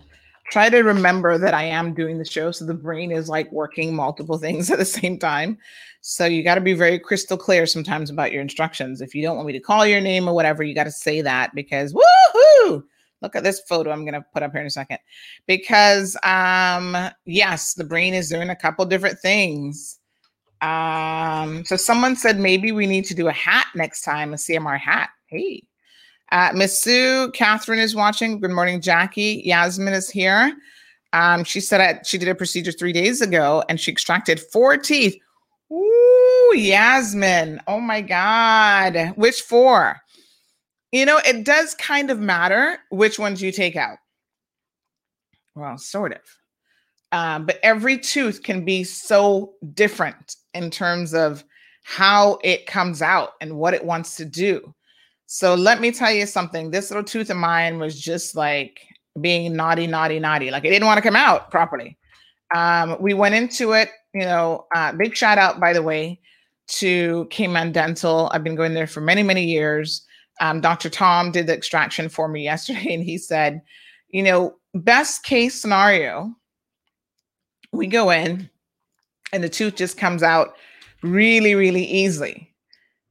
try 0.50 0.68
to 0.68 0.78
remember 0.78 1.38
that 1.38 1.54
I 1.54 1.62
am 1.64 1.94
doing 1.94 2.18
the 2.18 2.24
show. 2.24 2.50
So 2.50 2.64
the 2.66 2.74
brain 2.74 3.10
is 3.10 3.28
like 3.28 3.50
working 3.52 3.94
multiple 3.94 4.38
things 4.38 4.70
at 4.70 4.78
the 4.78 4.84
same 4.84 5.18
time. 5.18 5.58
So 6.02 6.24
you 6.24 6.42
got 6.42 6.56
to 6.56 6.60
be 6.60 6.74
very 6.74 6.98
crystal 6.98 7.36
clear 7.36 7.66
sometimes 7.66 8.10
about 8.10 8.32
your 8.32 8.42
instructions. 8.42 9.00
If 9.00 9.14
you 9.14 9.22
don't 9.22 9.36
want 9.36 9.46
me 9.46 9.52
to 9.54 9.60
call 9.60 9.86
your 9.86 10.00
name 10.00 10.28
or 10.28 10.34
whatever, 10.34 10.62
you 10.62 10.74
got 10.74 10.84
to 10.84 10.90
say 10.90 11.22
that 11.22 11.54
because 11.54 11.94
woohoo! 11.94 12.82
Look 13.22 13.36
at 13.36 13.44
this 13.44 13.60
photo 13.68 13.90
I'm 13.90 14.04
going 14.04 14.14
to 14.14 14.24
put 14.32 14.42
up 14.42 14.52
here 14.52 14.62
in 14.62 14.66
a 14.66 14.70
second. 14.70 14.98
Because 15.46 16.16
um 16.22 16.96
yes, 17.26 17.74
the 17.74 17.84
brain 17.84 18.14
is 18.14 18.30
doing 18.30 18.50
a 18.50 18.56
couple 18.56 18.84
different 18.86 19.18
things. 19.20 19.98
Um 20.62 21.64
so 21.64 21.76
someone 21.76 22.16
said 22.16 22.38
maybe 22.38 22.72
we 22.72 22.86
need 22.86 23.04
to 23.06 23.14
do 23.14 23.28
a 23.28 23.32
hat 23.32 23.66
next 23.74 24.02
time, 24.02 24.32
a 24.32 24.36
CMR 24.36 24.78
hat. 24.78 25.10
Hey. 25.26 25.64
Uh, 26.32 26.52
Miss 26.54 26.82
Sue, 26.82 27.30
Catherine 27.32 27.80
is 27.80 27.94
watching. 27.94 28.40
Good 28.40 28.52
morning, 28.52 28.80
Jackie. 28.80 29.42
Yasmin 29.44 29.94
is 29.94 30.08
here. 30.08 30.56
Um, 31.12 31.42
she 31.42 31.60
said 31.60 32.06
she 32.06 32.18
did 32.18 32.28
a 32.28 32.34
procedure 32.34 32.70
three 32.70 32.92
days 32.92 33.20
ago 33.20 33.64
and 33.68 33.80
she 33.80 33.90
extracted 33.90 34.38
four 34.38 34.76
teeth. 34.76 35.16
Ooh, 35.72 36.52
Yasmin. 36.54 37.60
Oh 37.66 37.80
my 37.80 38.00
God. 38.00 39.12
Which 39.16 39.42
four? 39.42 40.00
You 40.92 41.06
know, 41.06 41.20
it 41.24 41.44
does 41.44 41.74
kind 41.74 42.10
of 42.10 42.20
matter 42.20 42.78
which 42.90 43.18
ones 43.18 43.42
you 43.42 43.50
take 43.50 43.76
out. 43.76 43.98
Well, 45.54 45.78
sort 45.78 46.12
of. 46.12 46.20
Um, 47.12 47.44
but 47.44 47.58
every 47.62 47.98
tooth 47.98 48.44
can 48.44 48.64
be 48.64 48.84
so 48.84 49.54
different 49.74 50.36
in 50.54 50.70
terms 50.70 51.12
of 51.12 51.44
how 51.82 52.38
it 52.44 52.66
comes 52.66 53.02
out 53.02 53.30
and 53.40 53.56
what 53.56 53.74
it 53.74 53.84
wants 53.84 54.16
to 54.16 54.24
do. 54.24 54.74
So 55.32 55.54
let 55.54 55.80
me 55.80 55.92
tell 55.92 56.10
you 56.10 56.26
something. 56.26 56.72
This 56.72 56.90
little 56.90 57.04
tooth 57.04 57.30
of 57.30 57.36
mine 57.36 57.78
was 57.78 58.00
just 58.00 58.34
like 58.34 58.80
being 59.20 59.54
naughty, 59.54 59.86
naughty, 59.86 60.18
naughty. 60.18 60.50
Like 60.50 60.64
it 60.64 60.70
didn't 60.70 60.86
want 60.86 60.98
to 60.98 61.02
come 61.02 61.14
out 61.14 61.52
properly. 61.52 61.96
Um, 62.52 62.96
we 62.98 63.14
went 63.14 63.36
into 63.36 63.70
it, 63.70 63.90
you 64.12 64.22
know, 64.22 64.66
uh, 64.74 64.90
big 64.90 65.14
shout 65.14 65.38
out, 65.38 65.60
by 65.60 65.72
the 65.72 65.84
way, 65.84 66.20
to 66.66 67.28
Cayman 67.30 67.70
Dental. 67.70 68.28
I've 68.32 68.42
been 68.42 68.56
going 68.56 68.74
there 68.74 68.88
for 68.88 69.00
many, 69.00 69.22
many 69.22 69.44
years. 69.44 70.04
um, 70.40 70.60
Dr. 70.60 70.90
Tom 70.90 71.30
did 71.30 71.46
the 71.46 71.54
extraction 71.54 72.08
for 72.08 72.26
me 72.26 72.42
yesterday, 72.52 72.92
and 72.92 73.04
he 73.04 73.16
said, 73.16 73.62
you 74.08 74.24
know, 74.24 74.56
best 74.74 75.22
case 75.22 75.54
scenario, 75.54 76.34
we 77.70 77.86
go 77.86 78.10
in 78.10 78.50
and 79.32 79.44
the 79.44 79.48
tooth 79.48 79.76
just 79.76 79.96
comes 79.96 80.24
out 80.24 80.54
really, 81.04 81.54
really 81.54 81.84
easily. 81.84 82.52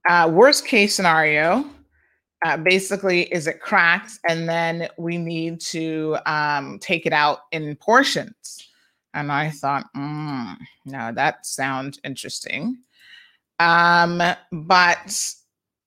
Uh, 0.09 0.29
worst 0.29 0.67
case 0.67 0.93
scenario, 0.93 1.65
uh, 2.45 2.57
basically, 2.57 3.23
is 3.33 3.47
it 3.47 3.61
cracks, 3.61 4.19
and 4.27 4.47
then 4.47 4.87
we 4.97 5.17
need 5.17 5.59
to 5.59 6.17
um, 6.25 6.79
take 6.79 7.05
it 7.05 7.13
out 7.13 7.39
in 7.51 7.75
portions. 7.75 8.65
And 9.13 9.31
I 9.31 9.49
thought, 9.49 9.85
mm, 9.95 10.55
no, 10.85 11.11
that 11.13 11.45
sounds 11.45 11.99
interesting. 12.03 12.77
Um, 13.59 14.21
but 14.51 15.33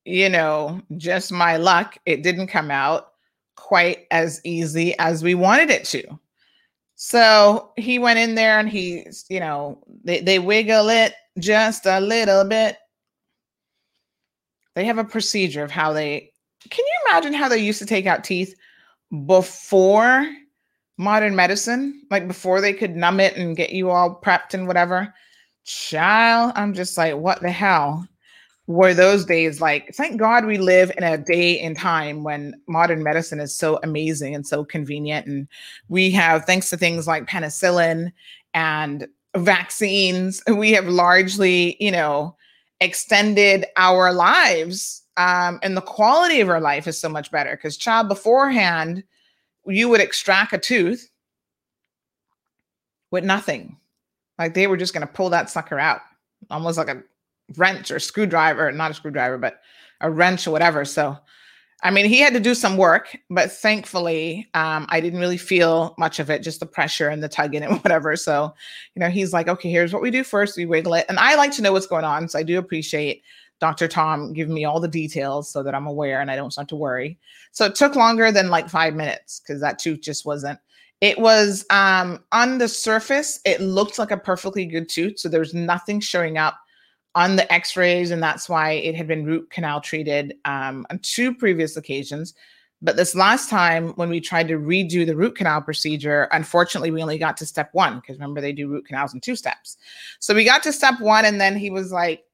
you 0.05 0.29
know, 0.29 0.81
just 0.97 1.33
my 1.33 1.57
luck, 1.57 1.97
it 2.07 2.23
didn't 2.23 2.49
come 2.49 2.71
out 2.71 3.13
quite 3.57 4.07
as 4.11 4.41
easy 4.45 4.97
as 4.99 5.23
we 5.23 5.35
wanted 5.35 5.71
it 5.71 5.85
to. 5.85 6.19
So 6.97 7.73
he 7.77 7.99
went 7.99 8.19
in 8.19 8.35
there 8.35 8.59
and 8.59 8.69
he's, 8.69 9.25
you 9.29 9.41
know, 9.41 9.83
they, 10.05 10.21
they 10.21 10.39
wiggle 10.39 10.89
it 10.89 11.15
just 11.39 11.87
a 11.87 12.01
little 12.01 12.45
bit. 12.45 12.77
They 14.75 14.85
have 14.85 14.99
a 14.99 15.05
procedure 15.05 15.63
of 15.63 15.71
how 15.71 15.93
they 15.93 16.32
can 16.71 16.85
you 16.85 17.11
imagine 17.11 17.33
how 17.33 17.49
they 17.49 17.59
used 17.59 17.79
to 17.81 17.87
take 17.87 18.07
out 18.07 18.25
teeth 18.25 18.55
before 19.27 20.27
modern 20.99 21.37
medicine? 21.37 22.03
Like 22.11 22.27
before 22.29 22.61
they 22.61 22.73
could 22.73 22.97
numb 22.97 23.21
it 23.21 23.37
and 23.37 23.57
get 23.57 23.71
you 23.71 23.91
all 23.91 24.21
prepped 24.23 24.55
and 24.55 24.67
whatever. 24.67 25.13
Child, 25.65 26.53
I'm 26.57 26.75
just 26.75 26.97
like, 26.99 27.17
what 27.17 27.41
the 27.41 27.51
hell? 27.51 28.07
were 28.69 28.95
those 28.95 29.25
days 29.25 29.61
like 29.61 29.93
thank 29.95 30.19
god 30.19 30.45
we 30.45 30.57
live 30.57 30.93
in 30.97 31.03
a 31.03 31.19
day 31.19 31.59
and 31.59 31.77
time 31.77 32.23
when 32.23 32.55
modern 32.69 33.03
medicine 33.03 33.41
is 33.41 33.55
so 33.55 33.79
amazing 33.83 34.35
and 34.35 34.47
so 34.47 34.65
convenient 34.65 35.27
and 35.27 35.49
we 35.89 36.11
have 36.11 36.45
thanks 36.45 36.71
to 36.71 36.77
things 36.77 37.07
like 37.07 37.27
penicillin 37.27 38.13
and 38.55 39.09
vaccines 39.37 40.43
we 40.57 40.71
have 40.73 40.87
largely 40.87 41.77
you 41.81 41.91
know 41.91 42.37
extended 42.81 43.67
our 43.77 44.13
lives 44.13 45.02
um, 45.17 45.59
and 45.63 45.77
the 45.77 45.83
quality 45.83 46.41
of 46.41 46.49
her 46.49 46.61
life 46.61 46.87
is 46.87 46.99
so 46.99 47.09
much 47.09 47.31
better 47.31 47.51
because 47.53 47.77
child 47.77 48.09
beforehand 48.09 49.05
you 49.67 49.89
would 49.89 50.01
extract 50.01 50.53
a 50.53 50.59
tooth 50.59 51.11
with 53.11 53.25
nothing 53.25 53.77
like 54.39 54.55
they 54.55 54.67
were 54.67 54.77
just 54.77 54.95
going 54.95 55.07
to 55.07 55.13
pull 55.13 55.31
that 55.31 55.51
sucker 55.51 55.79
out 55.79 56.01
almost 56.51 56.79
like 56.79 56.89
a 56.89 57.03
wrench 57.57 57.91
or 57.91 57.99
screwdriver, 57.99 58.71
not 58.73 58.91
a 58.91 58.95
screwdriver, 58.95 59.39
but 59.39 59.61
a 60.01 60.11
wrench 60.11 60.47
or 60.47 60.51
whatever. 60.51 60.85
So, 60.85 61.17
I 61.85 61.91
mean, 61.91 62.07
he 62.07 62.21
had 62.21 62.33
to 62.35 62.41
do 62.41 62.55
some 62.55 62.77
work, 62.77 63.17
but 63.29 63.51
thankfully, 63.51 64.49
um, 64.55 64.87
I 64.89 65.01
didn't 65.01 65.19
really 65.21 65.37
feel 65.37 65.95
much 65.99 66.21
of 66.21 66.31
it, 66.31 66.43
just 66.43 66.61
the 66.61 66.67
pressure 66.67 67.09
and 67.09 67.23
the 67.23 67.29
tugging 67.29 67.63
and 67.65 67.83
whatever. 67.83 68.17
So, 68.17 68.55
you 68.95 69.01
know, 69.01 69.11
he's 69.11 69.33
like, 69.33 69.49
okay, 69.49 69.71
here's 69.71 69.93
what 69.93 70.03
we 70.03 70.11
do 70.11 70.25
first. 70.25 70.57
We 70.57 70.67
wiggle 70.67 70.95
it. 70.95 71.07
And 71.09 71.19
I 71.19 71.35
like 71.35 71.53
to 71.53 71.63
know 71.63 71.73
what's 71.73 71.87
going 71.87 72.05
on. 72.05 72.29
So 72.29 72.39
I 72.39 72.43
do 72.43 72.59
appreciate 72.59 73.23
Dr. 73.63 73.87
Tom 73.87 74.33
give 74.33 74.49
me 74.49 74.65
all 74.65 74.81
the 74.81 74.89
details 74.89 75.49
so 75.49 75.63
that 75.63 75.73
I'm 75.73 75.87
aware 75.87 76.21
and 76.21 76.33
I 76.33 76.35
don't 76.35 76.51
start 76.51 76.67
to 76.71 76.77
worry. 76.77 77.17
So 77.53 77.65
it 77.65 77.77
took 77.77 77.95
longer 77.95 78.33
than 78.33 78.51
like 78.51 78.69
five 78.69 78.93
minutes 78.93 79.41
because 79.41 79.61
that 79.61 79.79
tooth 79.79 80.01
just 80.01 80.27
wasn't. 80.27 80.59
It 81.01 81.17
was 81.17 81.65
um, 81.71 82.25
on 82.33 82.59
the 82.59 82.67
surface, 82.67 83.39
it 83.45 83.61
looked 83.61 84.01
like 84.01 84.11
a 84.11 84.17
perfectly 84.17 84.67
good 84.67 84.89
tooth. 84.89 85.21
So 85.21 85.29
there's 85.29 85.55
nothing 85.55 86.01
showing 86.01 86.39
up 86.39 86.59
on 87.15 87.37
the 87.37 87.53
x-rays 87.53 88.11
and 88.11 88.21
that's 88.21 88.49
why 88.49 88.73
it 88.73 88.97
had 88.97 89.07
been 89.07 89.25
root 89.25 89.49
canal 89.51 89.81
treated 89.81 90.35
um, 90.45 90.85
on 90.91 90.99
two 90.99 91.33
previous 91.33 91.77
occasions 91.77 92.35
but 92.81 92.97
this 92.97 93.15
last 93.15 93.51
time 93.51 93.91
when 93.91 94.09
we 94.09 94.19
tried 94.19 94.49
to 94.49 94.59
redo 94.59 95.05
the 95.05 95.15
root 95.15 95.37
canal 95.37 95.61
procedure 95.61 96.23
unfortunately 96.33 96.91
we 96.91 97.03
only 97.03 97.19
got 97.19 97.37
to 97.37 97.45
step 97.45 97.69
one 97.73 97.97
because 97.97 98.17
remember 98.17 98.41
they 98.41 98.51
do 98.51 98.67
root 98.67 98.87
canals 98.87 99.13
in 99.13 99.21
two 99.21 99.37
steps 99.37 99.77
so 100.21 100.35
we 100.35 100.43
got 100.43 100.63
to 100.63 100.73
step 100.73 100.99
one 101.01 101.27
and 101.27 101.39
then 101.39 101.55
he 101.55 101.69
was 101.69 101.93
like 101.93 102.25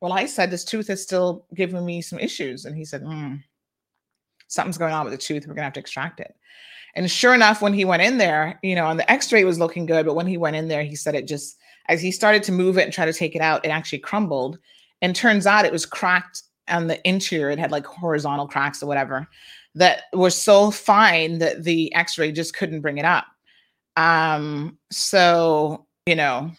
well 0.00 0.12
i 0.12 0.26
said 0.26 0.50
this 0.50 0.64
tooth 0.64 0.90
is 0.90 1.02
still 1.02 1.46
giving 1.54 1.84
me 1.84 2.00
some 2.00 2.18
issues 2.18 2.64
and 2.64 2.76
he 2.76 2.84
said 2.84 3.02
mm, 3.02 3.40
something's 4.48 4.78
going 4.78 4.92
on 4.94 5.04
with 5.04 5.12
the 5.12 5.18
tooth 5.18 5.42
we're 5.46 5.54
going 5.54 5.62
to 5.62 5.64
have 5.64 5.72
to 5.72 5.80
extract 5.80 6.20
it 6.20 6.34
and 6.94 7.10
sure 7.10 7.34
enough 7.34 7.60
when 7.60 7.74
he 7.74 7.84
went 7.84 8.02
in 8.02 8.18
there 8.18 8.58
you 8.62 8.74
know 8.74 8.88
and 8.88 8.98
the 8.98 9.10
x-ray 9.10 9.44
was 9.44 9.58
looking 9.58 9.86
good 9.86 10.06
but 10.06 10.14
when 10.14 10.26
he 10.26 10.36
went 10.36 10.56
in 10.56 10.68
there 10.68 10.82
he 10.82 10.96
said 10.96 11.14
it 11.14 11.26
just 11.26 11.58
as 11.88 12.02
he 12.02 12.10
started 12.10 12.42
to 12.44 12.52
move 12.52 12.78
it 12.78 12.82
and 12.82 12.92
try 12.92 13.04
to 13.04 13.12
take 13.12 13.34
it 13.34 13.42
out, 13.42 13.64
it 13.64 13.68
actually 13.68 13.98
crumbled. 13.98 14.58
And 15.02 15.14
turns 15.14 15.46
out 15.46 15.64
it 15.64 15.72
was 15.72 15.86
cracked 15.86 16.42
on 16.68 16.86
the 16.86 17.06
interior. 17.06 17.50
It 17.50 17.58
had 17.58 17.70
like 17.70 17.86
horizontal 17.86 18.48
cracks 18.48 18.82
or 18.82 18.86
whatever 18.86 19.28
that 19.74 20.04
were 20.14 20.30
so 20.30 20.70
fine 20.70 21.38
that 21.38 21.64
the 21.64 21.94
x-ray 21.94 22.32
just 22.32 22.56
couldn't 22.56 22.80
bring 22.80 22.98
it 22.98 23.04
up. 23.04 23.26
Um, 23.96 24.78
so, 24.90 25.86
you 26.06 26.16
know, 26.16 26.50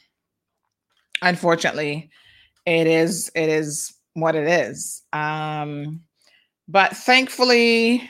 unfortunately, 1.21 2.11
it 2.67 2.85
is 2.85 3.31
it 3.33 3.47
is 3.47 3.95
what 4.13 4.35
it 4.35 4.45
is. 4.47 5.01
Um, 5.13 6.01
but 6.67 6.97
thankfully, 6.97 8.09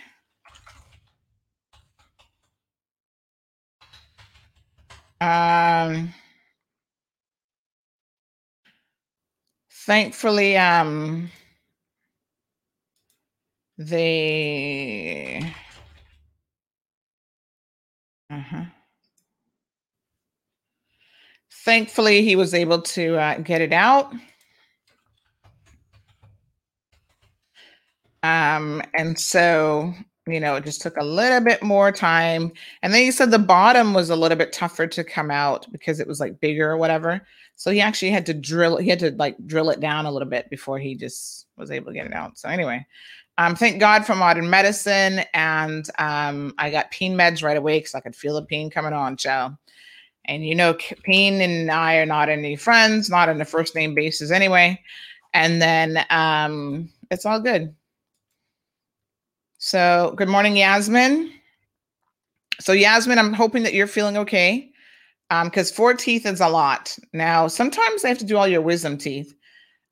um 5.21 6.13
thankfully 9.71 10.57
um 10.57 11.29
they 13.77 15.53
uh-huh. 18.29 18.65
thankfully 21.63 22.23
he 22.23 22.35
was 22.35 22.53
able 22.55 22.81
to 22.81 23.15
uh, 23.17 23.37
get 23.39 23.61
it 23.61 23.71
out 23.71 24.11
um 28.27 28.81
and 28.93 29.19
so 29.19 29.93
you 30.27 30.39
know 30.39 30.55
it 30.55 30.63
just 30.63 30.81
took 30.81 30.97
a 30.97 31.05
little 31.05 31.41
bit 31.41 31.61
more 31.63 31.91
time 31.91 32.51
and 32.81 32.93
then 32.93 33.01
he 33.01 33.11
said 33.11 33.31
the 33.31 33.39
bottom 33.39 33.93
was 33.93 34.09
a 34.09 34.15
little 34.15 34.37
bit 34.37 34.51
tougher 34.51 34.87
to 34.87 35.03
come 35.03 35.31
out 35.31 35.65
because 35.71 35.99
it 35.99 36.07
was 36.07 36.19
like 36.19 36.39
bigger 36.39 36.71
or 36.71 36.77
whatever 36.77 37.21
so 37.57 37.71
he 37.71 37.81
actually 37.81 38.11
had 38.11 38.25
to 38.27 38.33
drill 38.35 38.77
he 38.77 38.89
had 38.89 38.99
to 38.99 39.11
like 39.11 39.35
drill 39.47 39.71
it 39.71 39.79
down 39.79 40.05
a 40.05 40.11
little 40.11 40.29
bit 40.29 40.49
before 40.49 40.77
he 40.77 40.95
just 40.95 41.47
was 41.57 41.71
able 41.71 41.87
to 41.87 41.93
get 41.93 42.05
it 42.05 42.13
out. 42.13 42.37
So 42.37 42.47
anyway, 42.47 42.85
um, 43.39 43.55
thank 43.55 43.79
God 43.79 44.05
for 44.05 44.15
modern 44.15 44.49
medicine. 44.49 45.21
And 45.33 45.87
um, 45.97 46.53
I 46.57 46.69
got 46.69 46.91
pain 46.91 47.15
meds 47.15 47.43
right 47.43 47.57
away 47.57 47.79
because 47.79 47.95
I 47.95 47.99
could 47.99 48.15
feel 48.15 48.35
the 48.35 48.45
pain 48.45 48.69
coming 48.69 48.93
on, 48.93 49.17
Joe. 49.17 49.57
And 50.25 50.45
you 50.45 50.55
know, 50.55 50.75
pain 51.03 51.41
and 51.41 51.71
I 51.71 51.95
are 51.95 52.05
not 52.05 52.29
any 52.29 52.55
friends, 52.55 53.09
not 53.09 53.29
on 53.29 53.41
a 53.41 53.45
first 53.45 53.75
name 53.75 53.95
basis 53.95 54.31
anyway. 54.31 54.79
And 55.33 55.61
then 55.61 56.05
um, 56.09 56.91
it's 57.09 57.25
all 57.25 57.39
good. 57.39 57.73
So 59.67 60.13
good 60.15 60.29
morning, 60.29 60.55
Yasmin. 60.55 61.29
So 62.61 62.71
Yasmin, 62.71 63.19
I'm 63.19 63.33
hoping 63.33 63.63
that 63.63 63.73
you're 63.73 63.85
feeling 63.85 64.15
okay 64.15 64.71
um 65.29 65.49
because 65.49 65.69
four 65.71 65.93
teeth 65.93 66.25
is 66.25 66.39
a 66.39 66.47
lot. 66.47 66.97
Now 67.11 67.49
sometimes 67.49 68.01
they 68.01 68.07
have 68.07 68.17
to 68.19 68.25
do 68.25 68.37
all 68.37 68.47
your 68.47 68.61
wisdom 68.61 68.97
teeth 68.97 69.35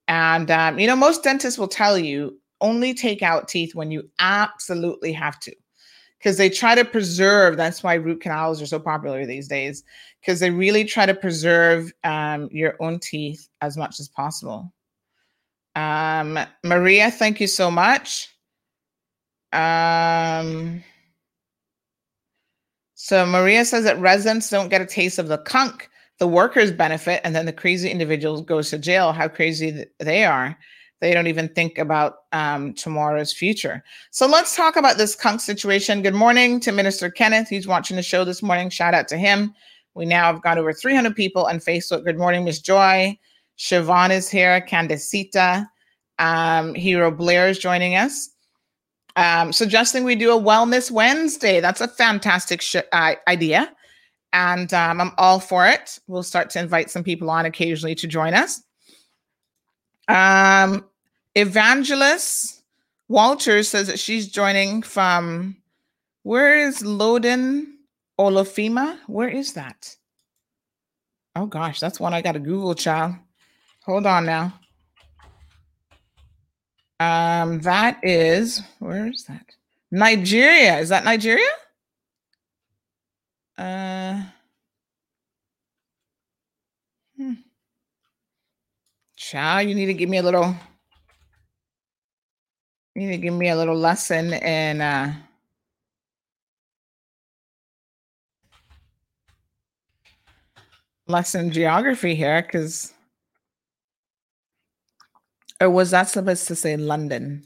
and 0.08 0.50
um, 0.50 0.80
you 0.80 0.88
know 0.88 0.96
most 0.96 1.24
dentists 1.24 1.60
will 1.60 1.68
tell 1.68 2.00
you 2.00 2.40
only 2.62 2.94
take 2.94 3.22
out 3.22 3.50
teeth 3.50 3.76
when 3.76 3.92
you 3.92 4.10
absolutely 4.20 5.12
have 5.12 5.42
to 5.42 5.54
because 6.20 6.38
they 6.38 6.50
try 6.50 6.74
to 6.74 6.86
preserve 6.86 7.58
that's 7.58 7.84
why 7.84 7.96
root 7.96 8.22
canals 8.22 8.62
are 8.62 8.66
so 8.66 8.80
popular 8.80 9.26
these 9.26 9.50
days 9.50 9.84
because 10.22 10.40
they 10.40 10.52
really 10.52 10.86
try 10.86 11.06
to 11.06 11.14
preserve 11.14 11.92
um, 12.06 12.48
your 12.50 12.78
own 12.80 12.98
teeth 12.98 13.50
as 13.60 13.76
much 13.76 14.00
as 14.00 14.08
possible. 14.08 14.72
Um, 15.76 16.40
maria 16.64 17.12
thank 17.12 17.42
you 17.42 17.48
so 17.48 17.70
much 17.70 18.30
um, 19.54 20.84
so 22.96 23.26
Maria 23.26 23.64
says 23.66 23.84
that 23.84 24.00
residents 24.00 24.50
don't 24.50 24.70
get 24.70 24.82
a 24.82 24.86
taste 24.86 25.20
of 25.20 25.28
the 25.28 25.38
conch, 25.38 25.84
the 26.18 26.28
workers 26.28 26.72
benefit, 26.72 27.22
and 27.24 27.36
then 27.36 27.46
the 27.46 27.54
crazy 27.54 27.90
individual 27.90 28.42
goes 28.42 28.70
to 28.72 28.80
jail. 28.80 29.12
How 29.12 29.28
crazy 29.28 29.86
they 30.00 30.26
are. 30.26 30.58
They 31.02 31.14
don't 31.14 31.28
even 31.28 31.50
think 31.50 31.78
about 31.78 32.20
um, 32.32 32.74
tomorrow's 32.74 33.32
future. 33.32 33.84
So 34.12 34.26
let's 34.26 34.56
talk 34.56 34.76
about 34.76 34.98
this 34.98 35.14
conch 35.14 35.42
situation. 35.42 36.02
Good 36.02 36.16
morning 36.16 36.60
to 36.62 36.72
Minister 36.72 37.12
Kenneth. 37.12 37.48
He's 37.48 37.68
watching 37.68 37.96
the 37.96 38.02
show 38.02 38.24
this 38.24 38.42
morning. 38.42 38.70
Shout 38.70 38.94
out 38.94 39.08
to 39.10 39.18
him. 39.18 39.54
We 39.94 40.06
now 40.06 40.32
have 40.32 40.42
got 40.42 40.58
over 40.58 40.74
300 40.74 41.16
people 41.16 41.46
on 41.46 41.60
Facebook. 41.60 42.06
Good 42.06 42.18
morning, 42.18 42.46
Miss 42.46 42.60
Joy. 42.60 43.20
Siobhan 43.58 44.10
is 44.10 44.30
here. 44.30 44.62
Candacita. 44.62 45.68
Um, 46.18 46.74
Hero 46.74 47.12
Blair 47.12 47.50
is 47.50 47.60
joining 47.60 47.96
us 47.96 48.35
um, 49.16 49.54
suggesting 49.54 50.04
we 50.04 50.16
do 50.16 50.32
a 50.32 50.42
Wellness 50.42 50.92
Wednesday. 50.92 51.60
That's 51.60 51.82
a 51.82 51.88
fantastic 51.88 52.62
sh- 52.62 52.76
uh, 52.92 53.16
idea. 53.28 53.72
And 54.34 54.74
um, 54.74 55.00
I'm 55.00 55.12
all 55.18 55.40
for 55.40 55.66
it. 55.68 56.00
We'll 56.08 56.24
start 56.24 56.50
to 56.52 56.60
invite 56.60 56.90
some 56.90 57.04
people 57.04 57.30
on 57.30 57.46
occasionally 57.46 57.96
to 57.96 58.08
join 58.08 58.34
us. 58.34 58.62
Um, 60.08 60.86
Evangelist 61.36 62.62
Walter 63.08 63.64
says 63.64 63.88
that 63.88 64.00
she's 64.00 64.28
joining 64.28 64.82
from 64.82 65.58
where 66.24 66.58
is 66.68 66.82
Loden 66.82 67.68
Olofima? 68.20 68.98
Where 69.08 69.30
is 69.30 69.54
that? 69.54 69.96
Oh 71.36 71.46
gosh, 71.46 71.80
that's 71.80 72.00
one 72.00 72.14
I 72.14 72.22
got 72.22 72.34
to 72.34 72.40
Google, 72.40 72.76
child. 72.76 73.16
Hold 73.86 74.06
on 74.06 74.26
now. 74.26 74.54
Um, 77.00 77.60
that 77.62 78.00
is 78.04 78.62
where 78.80 79.08
is 79.08 79.26
that? 79.26 79.46
Nigeria. 79.92 80.80
Is 80.80 80.90
that 80.90 81.04
Nigeria? 81.04 81.50
Uh, 83.58 84.24
hmm. 87.18 87.34
Child, 89.16 89.70
you 89.70 89.76
need 89.76 89.86
to 89.88 89.94
give 89.94 90.10
me 90.10 90.18
a 90.18 90.24
little. 90.24 90.56
You 92.96 93.08
need 93.08 93.12
to 93.12 93.18
give 93.18 93.34
me 93.34 93.50
a 93.50 93.56
little 93.56 93.76
lesson 93.76 94.34
in 94.34 94.80
uh, 94.80 95.14
lesson 101.08 101.52
geography 101.52 102.16
here, 102.16 102.42
because 102.42 102.95
or 105.62 105.70
was 105.70 105.92
that 105.92 106.10
supposed 106.10 106.48
to 106.48 106.56
say 106.56 106.76
London? 106.78 107.46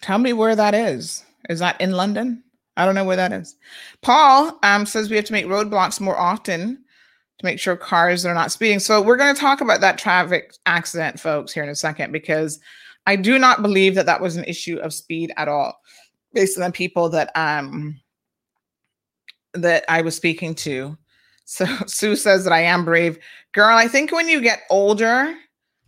Tell 0.00 0.18
me 0.18 0.32
where 0.32 0.56
that 0.56 0.74
is. 0.74 1.24
Is 1.48 1.60
that 1.60 1.80
in 1.80 1.92
London? 1.92 2.42
I 2.76 2.84
don't 2.84 2.94
know 2.94 3.04
where 3.04 3.16
that 3.16 3.32
is. 3.32 3.56
Paul 4.02 4.58
um, 4.62 4.86
says 4.86 5.10
we 5.10 5.16
have 5.16 5.24
to 5.26 5.32
make 5.32 5.46
roadblocks 5.46 6.00
more 6.00 6.18
often 6.18 6.82
to 7.38 7.44
make 7.44 7.60
sure 7.60 7.76
cars 7.76 8.24
are 8.24 8.34
not 8.34 8.52
speeding. 8.52 8.78
So 8.78 9.00
we're 9.00 9.16
going 9.16 9.34
to 9.34 9.40
talk 9.40 9.60
about 9.60 9.80
that 9.80 9.98
traffic 9.98 10.54
accident, 10.66 11.20
folks, 11.20 11.52
here 11.52 11.62
in 11.62 11.68
a 11.68 11.74
second, 11.74 12.12
because 12.12 12.60
I 13.06 13.16
do 13.16 13.38
not 13.38 13.62
believe 13.62 13.94
that 13.96 14.06
that 14.06 14.20
was 14.20 14.36
an 14.36 14.44
issue 14.44 14.78
of 14.78 14.94
speed 14.94 15.32
at 15.36 15.48
all, 15.48 15.80
based 16.32 16.58
on 16.58 16.64
the 16.64 16.72
people 16.72 17.08
that 17.10 17.30
um 17.36 18.00
that 19.54 19.84
I 19.88 20.02
was 20.02 20.16
speaking 20.16 20.54
to. 20.56 20.96
So 21.44 21.66
Sue 21.86 22.16
says 22.16 22.44
that 22.44 22.52
I 22.52 22.62
am 22.62 22.84
brave, 22.84 23.18
girl. 23.52 23.76
I 23.76 23.88
think 23.88 24.12
when 24.12 24.28
you 24.28 24.40
get 24.40 24.62
older, 24.70 25.34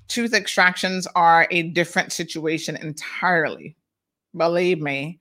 tooth 0.08 0.34
extractions 0.34 1.06
are 1.14 1.46
a 1.50 1.62
different 1.62 2.12
situation 2.12 2.76
entirely. 2.76 3.76
Believe 4.36 4.80
me, 4.80 5.20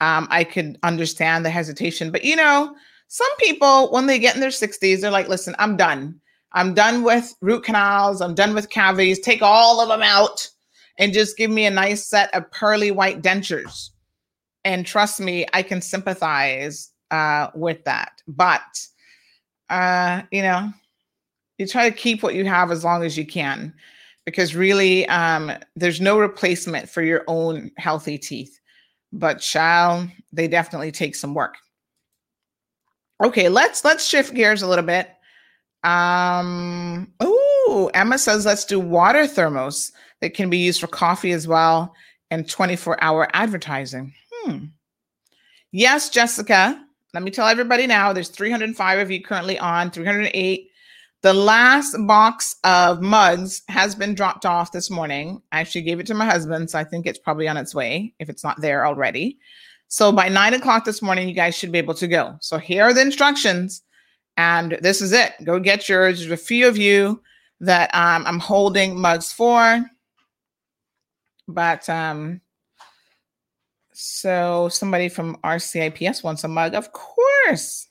um, 0.00 0.26
I 0.30 0.44
could 0.44 0.78
understand 0.82 1.44
the 1.44 1.50
hesitation, 1.50 2.10
but 2.10 2.24
you 2.24 2.36
know, 2.36 2.74
some 3.08 3.28
people 3.38 3.90
when 3.92 4.06
they 4.06 4.18
get 4.18 4.34
in 4.34 4.40
their 4.40 4.50
60s, 4.50 5.00
they're 5.00 5.10
like, 5.10 5.28
listen, 5.28 5.54
I'm 5.58 5.76
done. 5.76 6.20
I'm 6.52 6.74
done 6.74 7.02
with 7.02 7.34
root 7.40 7.64
canals. 7.64 8.20
I'm 8.20 8.34
done 8.34 8.54
with 8.54 8.70
cavities. 8.70 9.20
Take 9.20 9.42
all 9.42 9.80
of 9.80 9.88
them 9.88 10.02
out 10.02 10.48
and 10.98 11.12
just 11.12 11.36
give 11.36 11.50
me 11.50 11.66
a 11.66 11.70
nice 11.70 12.06
set 12.06 12.34
of 12.34 12.50
pearly 12.50 12.90
white 12.90 13.22
dentures. 13.22 13.90
And 14.64 14.86
trust 14.86 15.20
me, 15.20 15.46
I 15.52 15.62
can 15.62 15.80
sympathize 15.80 16.90
uh, 17.10 17.48
with 17.54 17.84
that. 17.84 18.22
But, 18.28 18.86
uh, 19.70 20.22
you 20.30 20.42
know, 20.42 20.72
you 21.58 21.66
try 21.66 21.88
to 21.88 21.96
keep 21.96 22.22
what 22.22 22.34
you 22.34 22.44
have 22.44 22.70
as 22.70 22.84
long 22.84 23.02
as 23.02 23.16
you 23.16 23.26
can 23.26 23.74
because 24.24 24.54
really 24.54 25.06
um, 25.08 25.52
there's 25.76 26.00
no 26.00 26.18
replacement 26.18 26.88
for 26.88 27.02
your 27.02 27.24
own 27.26 27.70
healthy 27.76 28.18
teeth. 28.18 28.58
But 29.12 29.40
child, 29.40 30.08
they 30.32 30.48
definitely 30.48 30.92
take 30.92 31.14
some 31.14 31.34
work. 31.34 31.56
Okay, 33.22 33.48
let's 33.48 33.84
let's 33.84 34.06
shift 34.06 34.34
gears 34.34 34.62
a 34.62 34.66
little 34.66 34.84
bit. 34.84 35.10
Um, 35.84 37.12
oh, 37.20 37.90
Emma 37.94 38.18
says 38.18 38.46
let's 38.46 38.64
do 38.64 38.80
water 38.80 39.26
thermos 39.26 39.92
that 40.20 40.34
can 40.34 40.48
be 40.48 40.58
used 40.58 40.80
for 40.80 40.86
coffee 40.86 41.32
as 41.32 41.46
well 41.46 41.94
and 42.30 42.48
24 42.48 43.02
hour 43.02 43.28
advertising. 43.34 44.14
Hmm. 44.32 44.66
Yes, 45.72 46.08
Jessica. 46.08 46.82
Let 47.14 47.22
me 47.22 47.30
tell 47.30 47.46
everybody 47.46 47.86
now 47.86 48.12
there's 48.12 48.30
305 48.30 48.98
of 48.98 49.10
you 49.10 49.22
currently 49.22 49.58
on, 49.58 49.90
308. 49.90 50.70
The 51.22 51.32
last 51.32 51.94
box 52.08 52.56
of 52.64 53.00
mugs 53.00 53.62
has 53.68 53.94
been 53.94 54.12
dropped 54.12 54.44
off 54.44 54.72
this 54.72 54.90
morning. 54.90 55.40
I 55.52 55.60
actually 55.60 55.82
gave 55.82 56.00
it 56.00 56.06
to 56.08 56.14
my 56.14 56.24
husband, 56.26 56.68
so 56.68 56.80
I 56.80 56.84
think 56.84 57.06
it's 57.06 57.18
probably 57.18 57.46
on 57.46 57.56
its 57.56 57.76
way 57.76 58.12
if 58.18 58.28
it's 58.28 58.42
not 58.42 58.60
there 58.60 58.84
already. 58.84 59.38
So 59.86 60.10
by 60.10 60.28
nine 60.28 60.54
o'clock 60.54 60.84
this 60.84 61.00
morning, 61.00 61.28
you 61.28 61.34
guys 61.34 61.56
should 61.56 61.70
be 61.70 61.78
able 61.78 61.94
to 61.94 62.08
go. 62.08 62.36
So 62.40 62.58
here 62.58 62.82
are 62.82 62.92
the 62.92 63.02
instructions, 63.02 63.82
and 64.36 64.78
this 64.80 65.00
is 65.00 65.12
it. 65.12 65.34
Go 65.44 65.60
get 65.60 65.88
yours. 65.88 66.18
There's 66.18 66.32
a 66.32 66.36
few 66.36 66.66
of 66.66 66.76
you 66.76 67.22
that 67.60 67.94
um, 67.94 68.26
I'm 68.26 68.40
holding 68.40 69.00
mugs 69.00 69.32
for, 69.32 69.88
but 71.46 71.88
um, 71.88 72.40
so 73.92 74.68
somebody 74.70 75.08
from 75.08 75.36
RCIPS 75.44 76.24
wants 76.24 76.42
a 76.42 76.48
mug, 76.48 76.74
of 76.74 76.90
course. 76.90 77.86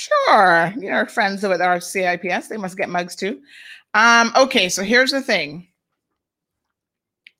Sure, 0.00 0.72
you're 0.78 1.04
friends 1.06 1.42
with 1.42 1.60
RCIPS. 1.60 2.48
They 2.48 2.56
must 2.56 2.78
get 2.78 2.88
mugs 2.88 3.14
too. 3.14 3.42
Um, 3.92 4.32
okay, 4.34 4.70
so 4.70 4.82
here's 4.82 5.10
the 5.10 5.20
thing. 5.20 5.68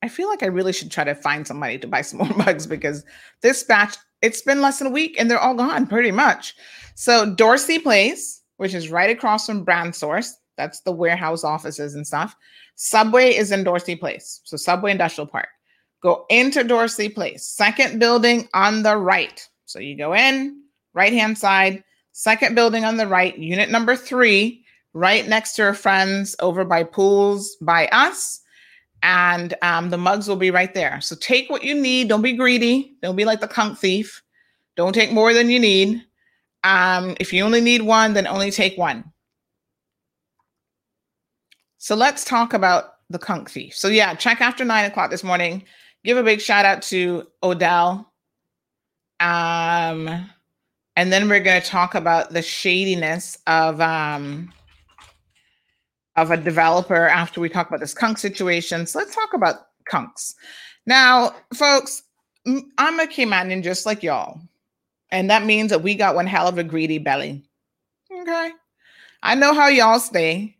I 0.03 0.07
feel 0.07 0.27
like 0.27 0.43
I 0.43 0.47
really 0.47 0.73
should 0.73 0.91
try 0.91 1.03
to 1.03 1.15
find 1.15 1.47
somebody 1.47 1.79
to 1.79 1.87
buy 1.87 2.01
some 2.01 2.19
more 2.27 2.37
mugs 2.37 2.67
because 2.67 3.03
this 3.41 3.63
batch, 3.63 3.97
it's 4.21 4.43
been 4.43 4.61
less 4.61 4.77
than 4.77 4.87
a 4.87 4.91
week 4.91 5.15
and 5.19 5.29
they're 5.29 5.39
all 5.39 5.55
gone 5.55 5.87
pretty 5.87 6.11
much. 6.11 6.53
So 6.93 7.33
Dorsey 7.33 7.79
Place, 7.79 8.43
which 8.57 8.75
is 8.75 8.91
right 8.91 9.09
across 9.09 9.47
from 9.47 9.63
Brand 9.63 9.95
Source, 9.95 10.37
that's 10.55 10.81
the 10.81 10.91
warehouse 10.91 11.43
offices 11.43 11.95
and 11.95 12.05
stuff. 12.05 12.35
Subway 12.75 13.33
is 13.35 13.51
in 13.51 13.63
Dorsey 13.63 13.95
Place. 13.95 14.41
So 14.43 14.55
Subway 14.55 14.91
Industrial 14.91 15.25
Park. 15.25 15.47
Go 16.03 16.25
into 16.29 16.63
Dorsey 16.63 17.09
Place, 17.09 17.43
second 17.43 17.97
building 17.97 18.47
on 18.53 18.83
the 18.83 18.97
right. 18.97 19.47
So 19.65 19.79
you 19.79 19.97
go 19.97 20.13
in, 20.13 20.61
right 20.93 21.13
hand 21.13 21.39
side, 21.39 21.83
second 22.11 22.55
building 22.55 22.85
on 22.85 22.97
the 22.97 23.07
right, 23.07 23.37
unit 23.37 23.69
number 23.69 23.95
three, 23.95 24.65
right 24.93 25.27
next 25.27 25.53
to 25.53 25.63
our 25.63 25.73
friends 25.73 26.35
over 26.39 26.65
by 26.65 26.83
pools 26.83 27.55
by 27.61 27.87
us 27.87 28.41
and 29.03 29.53
um, 29.61 29.89
the 29.89 29.97
mugs 29.97 30.27
will 30.27 30.35
be 30.35 30.51
right 30.51 30.73
there. 30.73 31.01
So 31.01 31.15
take 31.15 31.49
what 31.49 31.63
you 31.63 31.73
need. 31.73 32.09
Don't 32.09 32.21
be 32.21 32.33
greedy. 32.33 32.95
Don't 33.01 33.15
be 33.15 33.25
like 33.25 33.41
the 33.41 33.47
conch 33.47 33.79
thief. 33.79 34.21
Don't 34.75 34.93
take 34.93 35.11
more 35.11 35.33
than 35.33 35.49
you 35.49 35.59
need. 35.59 36.03
Um, 36.63 37.15
if 37.19 37.33
you 37.33 37.43
only 37.43 37.61
need 37.61 37.81
one, 37.81 38.13
then 38.13 38.27
only 38.27 38.51
take 38.51 38.77
one. 38.77 39.11
So 41.77 41.95
let's 41.95 42.23
talk 42.23 42.53
about 42.53 42.93
the 43.09 43.17
conch 43.17 43.49
thief. 43.49 43.75
So 43.75 43.87
yeah, 43.87 44.13
check 44.13 44.39
after 44.39 44.63
nine 44.63 44.85
o'clock 44.85 45.09
this 45.09 45.23
morning. 45.23 45.63
Give 46.03 46.17
a 46.17 46.23
big 46.23 46.41
shout 46.41 46.65
out 46.65 46.83
to 46.83 47.27
Odell. 47.43 48.11
Um, 49.19 50.29
and 50.95 51.11
then 51.11 51.29
we're 51.29 51.39
going 51.39 51.61
to 51.61 51.67
talk 51.67 51.95
about 51.95 52.31
the 52.31 52.41
shadiness 52.41 53.37
of 53.47 53.79
um, 53.81 54.51
of 56.15 56.31
a 56.31 56.37
developer 56.37 57.07
after 57.07 57.39
we 57.39 57.49
talk 57.49 57.67
about 57.67 57.79
this 57.79 57.93
conch 57.93 58.19
situation. 58.19 58.85
So 58.85 58.99
let's 58.99 59.15
talk 59.15 59.33
about 59.33 59.67
conchs. 59.89 60.35
Now, 60.85 61.33
folks, 61.53 62.03
I'm 62.45 62.99
a 62.99 63.05
Caymanian 63.05 63.63
just 63.63 63.85
like 63.85 64.03
y'all. 64.03 64.39
And 65.11 65.29
that 65.29 65.45
means 65.45 65.69
that 65.69 65.83
we 65.83 65.95
got 65.95 66.15
one 66.15 66.27
hell 66.27 66.47
of 66.47 66.57
a 66.57 66.63
greedy 66.63 66.97
belly. 66.97 67.43
Okay. 68.11 68.51
I 69.23 69.35
know 69.35 69.53
how 69.53 69.67
y'all 69.67 69.99
stay. 69.99 70.55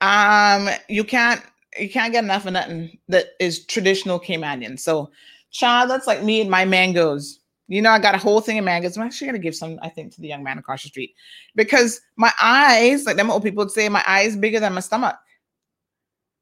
Um, 0.00 0.68
you 0.88 1.04
can't 1.04 1.40
you 1.78 1.90
can't 1.90 2.12
get 2.12 2.24
enough 2.24 2.46
of 2.46 2.52
nothing 2.52 2.98
that 3.08 3.30
is 3.40 3.64
traditional 3.66 4.20
Caymanian. 4.20 4.78
So, 4.78 5.10
child, 5.50 5.90
that's 5.90 6.06
like 6.06 6.22
me 6.22 6.40
and 6.40 6.50
my 6.50 6.64
mangoes. 6.64 7.40
You 7.68 7.80
know, 7.80 7.90
I 7.90 7.98
got 7.98 8.14
a 8.14 8.18
whole 8.18 8.40
thing 8.40 8.58
of 8.58 8.64
mangoes. 8.64 8.96
I'm 8.96 9.04
actually 9.04 9.28
gonna 9.28 9.38
give 9.38 9.54
some, 9.54 9.78
I 9.82 9.88
think, 9.88 10.14
to 10.14 10.20
the 10.20 10.28
young 10.28 10.42
man 10.42 10.58
across 10.58 10.82
the 10.82 10.88
street 10.88 11.14
because 11.54 12.00
my 12.16 12.32
eyes, 12.40 13.06
like 13.06 13.16
them 13.16 13.30
old 13.30 13.42
people 13.42 13.64
would 13.64 13.70
say, 13.70 13.88
my 13.88 14.04
eyes 14.06 14.36
bigger 14.36 14.60
than 14.60 14.74
my 14.74 14.80
stomach. 14.80 15.16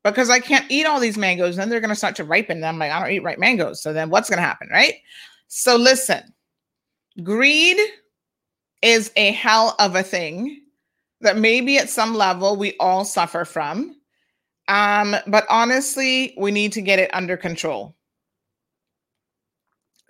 Because 0.05 0.31
I 0.31 0.41
can't 0.41 0.69
eat 0.69 0.85
all 0.85 0.99
these 0.99 1.17
mangoes, 1.17 1.55
then 1.55 1.69
they're 1.69 1.81
gonna 1.81 1.95
start 1.95 2.17
to 2.17 2.25
ripen. 2.25 2.57
And 2.57 2.67
I'm 2.67 2.79
like, 2.79 2.91
I 2.91 3.01
don't 3.01 3.13
eat 3.13 3.23
ripe 3.23 3.39
mangoes. 3.39 3.81
So 3.81 3.93
then 3.93 4.11
what's 4.11 4.29
gonna 4.29 4.43
happen, 4.43 4.69
right? 4.73 4.95
So 5.47 5.77
listen, 5.77 6.35
greed 7.23 7.79
is 8.83 9.13
a 9.17 9.31
hell 9.33 9.77
of 9.79 9.95
a 9.95 10.03
thing 10.03 10.63
that 11.21 11.39
maybe 11.39 11.79
at 11.79 11.89
some 11.89 12.15
level 12.15 12.57
we 12.57 12.77
all 12.79 13.05
suffer 13.05 13.45
from. 13.45 13.97
Um, 14.69 15.17
but 15.27 15.47
honestly, 15.49 16.35
we 16.37 16.51
need 16.51 16.73
to 16.73 16.83
get 16.83 16.99
it 16.99 17.15
under 17.15 17.37
control. 17.37 17.95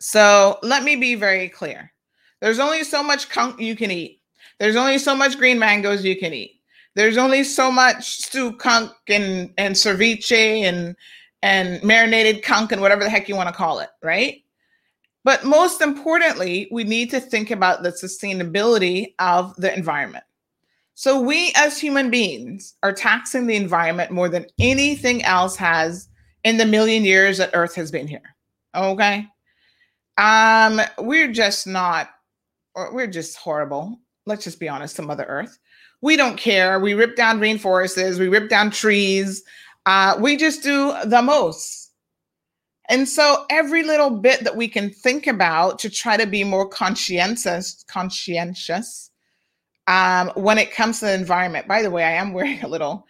So 0.03 0.59
let 0.64 0.82
me 0.82 0.96
be 0.96 1.14
very 1.14 1.48
clear. 1.48 1.92
There's 2.40 2.59
only 2.59 2.82
so 2.82 3.05
much 3.05 3.28
conch 3.28 3.61
you 3.61 3.76
can 3.76 3.92
eat. 3.92 4.20
There's 4.59 4.74
only 4.74 4.98
so 4.98 5.14
much 5.14 5.38
green 5.38 5.61
mangoes 5.61 6.05
you 6.05 6.18
can 6.18 6.34
eat. 6.34 6.61
There's 6.96 7.16
only 7.16 7.44
so 7.44 7.70
much 7.70 8.05
stew 8.24 8.57
conch 8.57 8.90
and 9.09 9.55
and 9.57 9.76
ceviche 9.76 10.62
and 10.62 10.96
and 11.44 11.80
marinated 11.84 12.42
conch 12.42 12.72
and 12.72 12.80
whatever 12.80 13.05
the 13.05 13.11
heck 13.11 13.28
you 13.28 13.36
want 13.36 13.48
to 13.48 13.55
call 13.55 13.78
it, 13.78 13.90
right? 14.03 14.42
But 15.22 15.44
most 15.44 15.80
importantly, 15.80 16.66
we 16.72 16.82
need 16.82 17.09
to 17.11 17.20
think 17.20 17.53
about 17.53 17.84
the 17.84 17.90
sustainability 17.92 19.14
of 19.20 19.55
the 19.55 19.72
environment. 19.72 20.24
So 20.94 21.20
we 21.20 21.53
as 21.55 21.78
human 21.78 22.11
beings 22.11 22.74
are 22.82 22.92
taxing 22.92 23.46
the 23.46 23.55
environment 23.55 24.11
more 24.11 24.28
than 24.28 24.46
anything 24.59 25.22
else 25.22 25.55
has 25.55 26.09
in 26.42 26.57
the 26.57 26.66
million 26.66 27.05
years 27.05 27.38
that 27.38 27.50
Earth 27.55 27.76
has 27.76 27.92
been 27.92 28.09
here. 28.09 28.34
Okay. 28.74 29.28
Um, 30.18 30.80
we're 30.98 31.32
just 31.32 31.66
not, 31.66 32.10
we're 32.92 33.06
just 33.06 33.36
horrible. 33.36 33.98
Let's 34.26 34.44
just 34.44 34.60
be 34.60 34.68
honest 34.68 34.96
to 34.96 35.02
Mother 35.02 35.24
Earth. 35.24 35.58
We 36.00 36.16
don't 36.16 36.36
care. 36.36 36.80
We 36.80 36.94
rip 36.94 37.16
down 37.16 37.40
rainforests, 37.40 38.18
we 38.18 38.28
rip 38.28 38.48
down 38.48 38.70
trees. 38.70 39.42
Uh, 39.86 40.16
we 40.20 40.36
just 40.36 40.62
do 40.62 40.94
the 41.04 41.22
most. 41.22 41.90
And 42.88 43.08
so 43.08 43.46
every 43.50 43.82
little 43.82 44.10
bit 44.10 44.44
that 44.44 44.56
we 44.56 44.68
can 44.68 44.90
think 44.90 45.26
about 45.26 45.78
to 45.80 45.90
try 45.90 46.16
to 46.16 46.26
be 46.26 46.44
more 46.44 46.68
conscientious, 46.68 47.84
conscientious 47.88 49.10
um, 49.86 50.30
when 50.34 50.58
it 50.58 50.72
comes 50.72 50.98
to 50.98 51.06
the 51.06 51.14
environment. 51.14 51.68
By 51.68 51.82
the 51.82 51.90
way, 51.90 52.04
I 52.04 52.12
am 52.12 52.32
wearing 52.32 52.62
a 52.62 52.68
little 52.68 53.06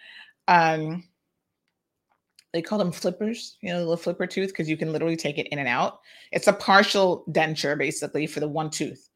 um, 0.48 1.04
they 2.52 2.62
call 2.62 2.78
them 2.78 2.92
flippers, 2.92 3.56
you 3.60 3.72
know, 3.72 3.88
the 3.88 3.96
flipper 3.96 4.26
tooth, 4.26 4.48
because 4.48 4.68
you 4.68 4.76
can 4.76 4.92
literally 4.92 5.16
take 5.16 5.38
it 5.38 5.48
in 5.48 5.58
and 5.58 5.68
out. 5.68 6.00
It's 6.32 6.48
a 6.48 6.52
partial 6.52 7.24
denture 7.30 7.78
basically 7.78 8.26
for 8.26 8.40
the 8.40 8.48
one 8.48 8.70
tooth. 8.70 9.08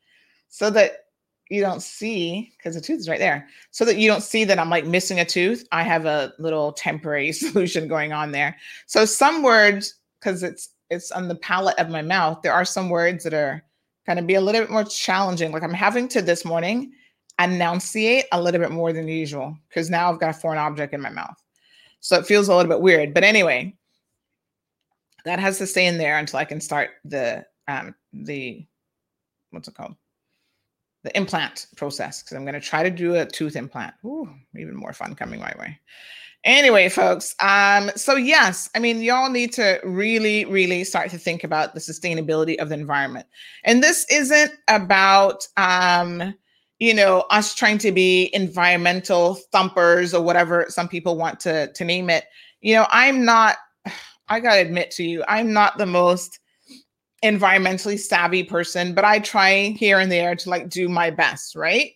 So 0.49 0.71
that 0.71 1.07
you 1.51 1.61
don't 1.61 1.83
see, 1.83 2.53
because 2.57 2.75
the 2.75 2.81
tooth 2.81 3.01
is 3.01 3.09
right 3.09 3.19
there, 3.19 3.49
so 3.71 3.85
that 3.85 3.99
you 3.99 4.09
don't 4.09 4.23
see 4.23 4.45
that 4.45 4.59
I'm 4.59 4.71
like 4.71 4.87
missing 4.87 5.21
a 5.21 5.25
tooth. 5.25 5.67
I 5.71 5.83
have 5.83 6.07
a 6.07 6.33
little 6.39 6.73
temporary 6.73 7.33
solution 7.33 7.89
going 7.89 8.13
on 8.13 8.33
there. 8.33 8.57
So 8.87 9.05
some 9.05 9.43
words, 9.43 9.95
because 10.21 10.43
it's 10.43 10.71
it's 10.89 11.11
on 11.11 11.29
the 11.29 11.35
palate 11.37 11.79
of 11.79 11.91
my 11.91 12.03
mouth, 12.03 12.43
there 12.43 12.53
are 12.53 12.65
some 12.65 12.89
words 12.89 13.25
that 13.25 13.35
are 13.35 13.63
going 14.07 14.17
to 14.17 14.23
be 14.23 14.35
a 14.35 14.41
little 14.41 14.61
bit 14.61 14.71
more 14.71 14.85
challenging. 14.85 15.51
Like 15.51 15.65
I'm 15.65 15.75
having 15.75 16.09
to 16.09 16.23
this 16.23 16.45
morning 16.45 16.93
enunciate 17.41 18.27
a 18.33 18.41
little 18.41 18.61
bit 18.61 18.71
more 18.71 18.93
than 18.93 19.09
usual 19.09 19.57
because 19.69 19.91
now 19.91 20.11
I've 20.11 20.21
got 20.21 20.31
a 20.31 20.33
foreign 20.39 20.59
object 20.59 20.95
in 20.95 21.01
my 21.01 21.11
mouth. 21.11 21.37
So 22.01 22.19
it 22.19 22.27
feels 22.27 22.49
a 22.49 22.55
little 22.55 22.71
bit 22.71 22.81
weird. 22.81 23.15
But 23.15 23.25
anyway, 23.25 23.75
that 25.25 25.39
has 25.39 25.59
to 25.59 25.67
stay 25.67 25.87
in 25.87 25.99
there 25.99 26.19
until 26.19 26.39
I 26.39 26.45
can 26.45 26.61
start 26.61 26.91
the 27.05 27.45
um 27.69 27.95
the 28.13 28.67
what's 29.51 29.69
it 29.69 29.75
called? 29.75 29.97
The 31.05 31.17
implant 31.17 31.67
process 31.77 32.23
because 32.23 32.37
I'm 32.37 32.45
going 32.45 32.55
to 32.55 32.61
try 32.61 32.83
to 32.83 32.91
do 32.91 33.15
a 33.15 33.27
tooth 33.27 33.57
implant. 33.57 33.95
Ooh, 34.05 34.29
even 34.57 34.75
more 34.75 34.93
fun 34.93 35.15
coming 35.15 35.41
my 35.41 35.55
way. 35.59 35.79
Anyway, 36.45 36.89
folks, 36.89 37.35
um, 37.41 37.91
so 37.97 38.15
yes, 38.15 38.71
I 38.75 38.79
mean, 38.79 39.03
y'all 39.03 39.31
need 39.31 39.53
to 39.55 39.81
really, 39.83 40.45
really 40.45 40.85
start 40.85 41.11
to 41.11 41.19
think 41.19 41.43
about 41.43 41.75
the 41.75 41.81
sustainability 41.81 42.57
of 42.59 42.69
the 42.69 42.77
environment. 42.77 43.27
And 43.65 43.83
this 43.83 44.07
isn't 44.11 44.53
about 44.69 45.47
um, 45.57 46.35
you 46.79 46.93
know, 46.93 47.25
us 47.31 47.55
trying 47.55 47.79
to 47.79 47.93
be 47.93 48.31
environmental 48.35 49.35
thumpers 49.53 50.13
or 50.13 50.23
whatever 50.23 50.67
some 50.69 50.89
people 50.89 51.17
want 51.17 51.41
to 51.41 51.73
to 51.73 51.85
name 51.85 52.11
it. 52.11 52.25
You 52.61 52.75
know, 52.75 52.87
I'm 52.91 53.25
not 53.25 53.57
I 54.29 54.41
got 54.41 54.57
to 54.57 54.61
admit 54.61 54.91
to 54.93 55.05
you, 55.05 55.23
I'm 55.29 55.53
not 55.53 55.79
the 55.79 55.87
most 55.87 56.41
environmentally 57.25 57.99
savvy 57.99 58.43
person, 58.43 58.93
but 58.95 59.05
I 59.05 59.21
try 59.21 59.69
here 59.79 60.01
and 60.01 60.11
there 60.11 60.35
to 60.35 60.51
like 60.51 60.69
do 60.69 60.89
my 60.89 61.11
best, 61.11 61.55
right? 61.57 61.93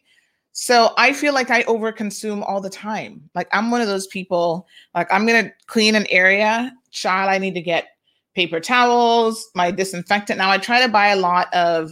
So 0.53 0.93
I 0.97 1.13
feel 1.13 1.35
like 1.35 1.51
I 1.51 1.63
overconsume 1.65 2.43
all 2.47 2.61
the 2.61 2.71
time. 2.71 3.29
Like 3.35 3.49
I'm 3.53 3.71
one 3.71 3.81
of 3.81 3.89
those 3.89 4.07
people, 4.09 4.67
like 4.95 5.13
I'm 5.13 5.27
going 5.27 5.45
to 5.45 5.53
clean 5.67 5.95
an 5.95 6.07
area, 6.11 6.73
child, 6.91 7.31
I 7.31 7.39
need 7.39 7.55
to 7.55 7.63
get 7.63 7.89
paper 8.35 8.61
towels, 8.61 9.49
my 9.55 9.71
disinfectant. 9.71 10.39
Now 10.39 10.51
I 10.51 10.59
try 10.59 10.85
to 10.85 10.93
buy 10.93 11.09
a 11.09 11.17
lot 11.17 11.53
of 11.53 11.91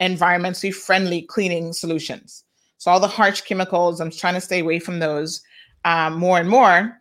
environmentally 0.00 0.74
friendly 0.74 1.22
cleaning 1.22 1.72
solutions. 1.72 2.44
So 2.78 2.90
all 2.90 3.00
the 3.00 3.08
harsh 3.08 3.42
chemicals, 3.42 4.00
I'm 4.00 4.10
trying 4.10 4.34
to 4.34 4.40
stay 4.40 4.60
away 4.60 4.78
from 4.78 4.98
those 4.98 5.42
um, 5.84 6.14
more 6.14 6.38
and 6.38 6.48
more. 6.48 6.96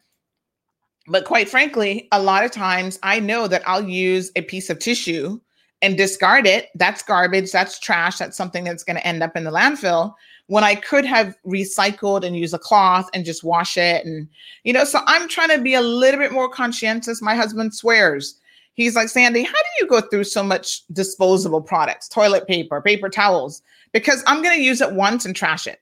But 1.07 1.25
quite 1.25 1.49
frankly, 1.49 2.07
a 2.11 2.21
lot 2.21 2.43
of 2.43 2.51
times 2.51 2.99
I 3.01 3.19
know 3.19 3.47
that 3.47 3.63
I'll 3.65 3.87
use 3.87 4.31
a 4.35 4.41
piece 4.41 4.69
of 4.69 4.79
tissue 4.79 5.39
and 5.81 5.97
discard 5.97 6.45
it. 6.45 6.67
That's 6.75 7.01
garbage. 7.01 7.51
That's 7.51 7.79
trash. 7.79 8.17
That's 8.17 8.37
something 8.37 8.63
that's 8.63 8.83
going 8.83 8.97
to 8.97 9.07
end 9.07 9.23
up 9.23 9.35
in 9.35 9.45
the 9.45 9.51
landfill 9.51 10.13
when 10.47 10.63
I 10.63 10.75
could 10.75 11.05
have 11.05 11.35
recycled 11.47 12.25
and 12.25 12.35
use 12.35 12.53
a 12.53 12.59
cloth 12.59 13.09
and 13.13 13.23
just 13.23 13.43
wash 13.43 13.77
it. 13.77 14.05
And, 14.05 14.27
you 14.63 14.73
know, 14.73 14.83
so 14.83 14.99
I'm 15.05 15.29
trying 15.29 15.55
to 15.55 15.61
be 15.61 15.75
a 15.75 15.81
little 15.81 16.19
bit 16.19 16.31
more 16.31 16.49
conscientious. 16.49 17.21
My 17.21 17.35
husband 17.35 17.73
swears 17.73 18.35
He's 18.79 18.95
like, 18.95 19.09
Sandy, 19.09 19.43
how 19.43 19.51
do 19.51 19.69
you 19.81 19.87
go 19.87 19.99
through 19.99 20.23
so 20.23 20.41
much 20.41 20.87
disposable 20.93 21.61
products, 21.61 22.07
toilet 22.07 22.47
paper, 22.47 22.79
paper 22.79 23.09
towels? 23.09 23.61
Because 23.91 24.23
I'm 24.25 24.41
going 24.41 24.55
to 24.55 24.63
use 24.63 24.79
it 24.79 24.93
once 24.93 25.25
and 25.25 25.35
trash 25.35 25.67
it. 25.67 25.81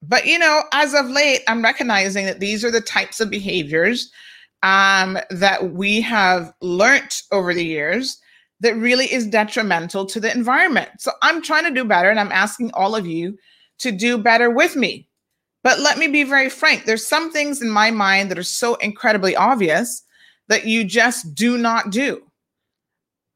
But, 0.00 0.24
you 0.24 0.38
know, 0.38 0.62
as 0.72 0.94
of 0.94 1.06
late, 1.06 1.40
I'm 1.48 1.60
recognizing 1.60 2.24
that 2.26 2.38
these 2.38 2.64
are 2.64 2.70
the 2.70 2.80
types 2.80 3.18
of 3.18 3.30
behaviors 3.30 4.12
um, 4.62 5.18
that 5.30 5.72
we 5.72 6.00
have 6.02 6.54
learnt 6.60 7.24
over 7.32 7.52
the 7.52 7.64
years 7.64 8.16
that 8.60 8.76
really 8.76 9.12
is 9.12 9.26
detrimental 9.26 10.06
to 10.06 10.20
the 10.20 10.30
environment. 10.30 10.88
So 10.98 11.10
I'm 11.20 11.42
trying 11.42 11.64
to 11.64 11.74
do 11.74 11.84
better, 11.84 12.10
and 12.10 12.20
I'm 12.20 12.30
asking 12.30 12.70
all 12.74 12.94
of 12.94 13.08
you 13.08 13.36
to 13.80 13.90
do 13.90 14.18
better 14.18 14.50
with 14.50 14.76
me. 14.76 15.08
But 15.64 15.80
let 15.80 15.98
me 15.98 16.06
be 16.06 16.22
very 16.22 16.48
frank 16.48 16.84
there's 16.84 17.04
some 17.04 17.32
things 17.32 17.60
in 17.60 17.70
my 17.70 17.90
mind 17.90 18.30
that 18.30 18.38
are 18.38 18.44
so 18.44 18.76
incredibly 18.76 19.34
obvious 19.34 20.04
that 20.48 20.66
you 20.66 20.84
just 20.84 21.34
do 21.34 21.58
not 21.58 21.90
do. 21.90 22.22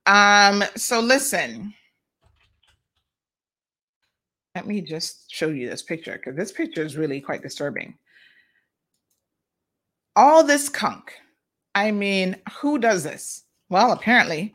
Um, 0.07 0.63
so 0.77 1.01
listen. 1.01 1.75
Let 4.55 4.67
me 4.67 4.81
just 4.81 5.31
show 5.31 5.49
you 5.49 5.69
this 5.69 5.83
picture 5.83 6.15
because 6.15 6.37
this 6.37 6.53
picture 6.53 6.83
is 6.83 6.97
really 6.97 7.21
quite 7.21 7.43
disturbing. 7.43 7.99
All 10.15 10.43
this 10.43 10.69
conch. 10.69 11.11
I 11.75 11.91
mean, 11.91 12.37
who 12.59 12.79
does 12.79 13.05
this? 13.05 13.45
Well, 13.69 13.93
apparently, 13.93 14.55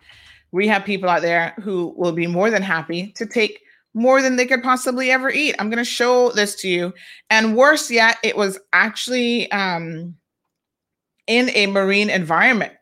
we 0.51 0.67
have 0.67 0.83
people 0.85 1.07
out 1.07 1.21
there 1.21 1.53
who 1.61 1.93
will 1.95 2.13
be 2.13 2.25
more 2.25 2.49
than 2.49 2.63
happy 2.63 3.11
to 3.11 3.27
take 3.27 3.61
more 3.93 4.21
than 4.21 4.37
they 4.37 4.45
could 4.45 4.63
possibly 4.63 5.11
ever 5.11 5.29
eat. 5.29 5.55
I'm 5.59 5.69
going 5.69 5.77
to 5.77 5.85
show 5.85 6.31
this 6.31 6.55
to 6.61 6.67
you. 6.69 6.93
And 7.29 7.55
worse 7.55 7.91
yet, 7.91 8.17
it 8.23 8.35
was 8.35 8.57
actually 8.73 9.51
um, 9.51 10.15
in 11.27 11.49
a 11.51 11.67
marine 11.67 12.09
environment, 12.09 12.73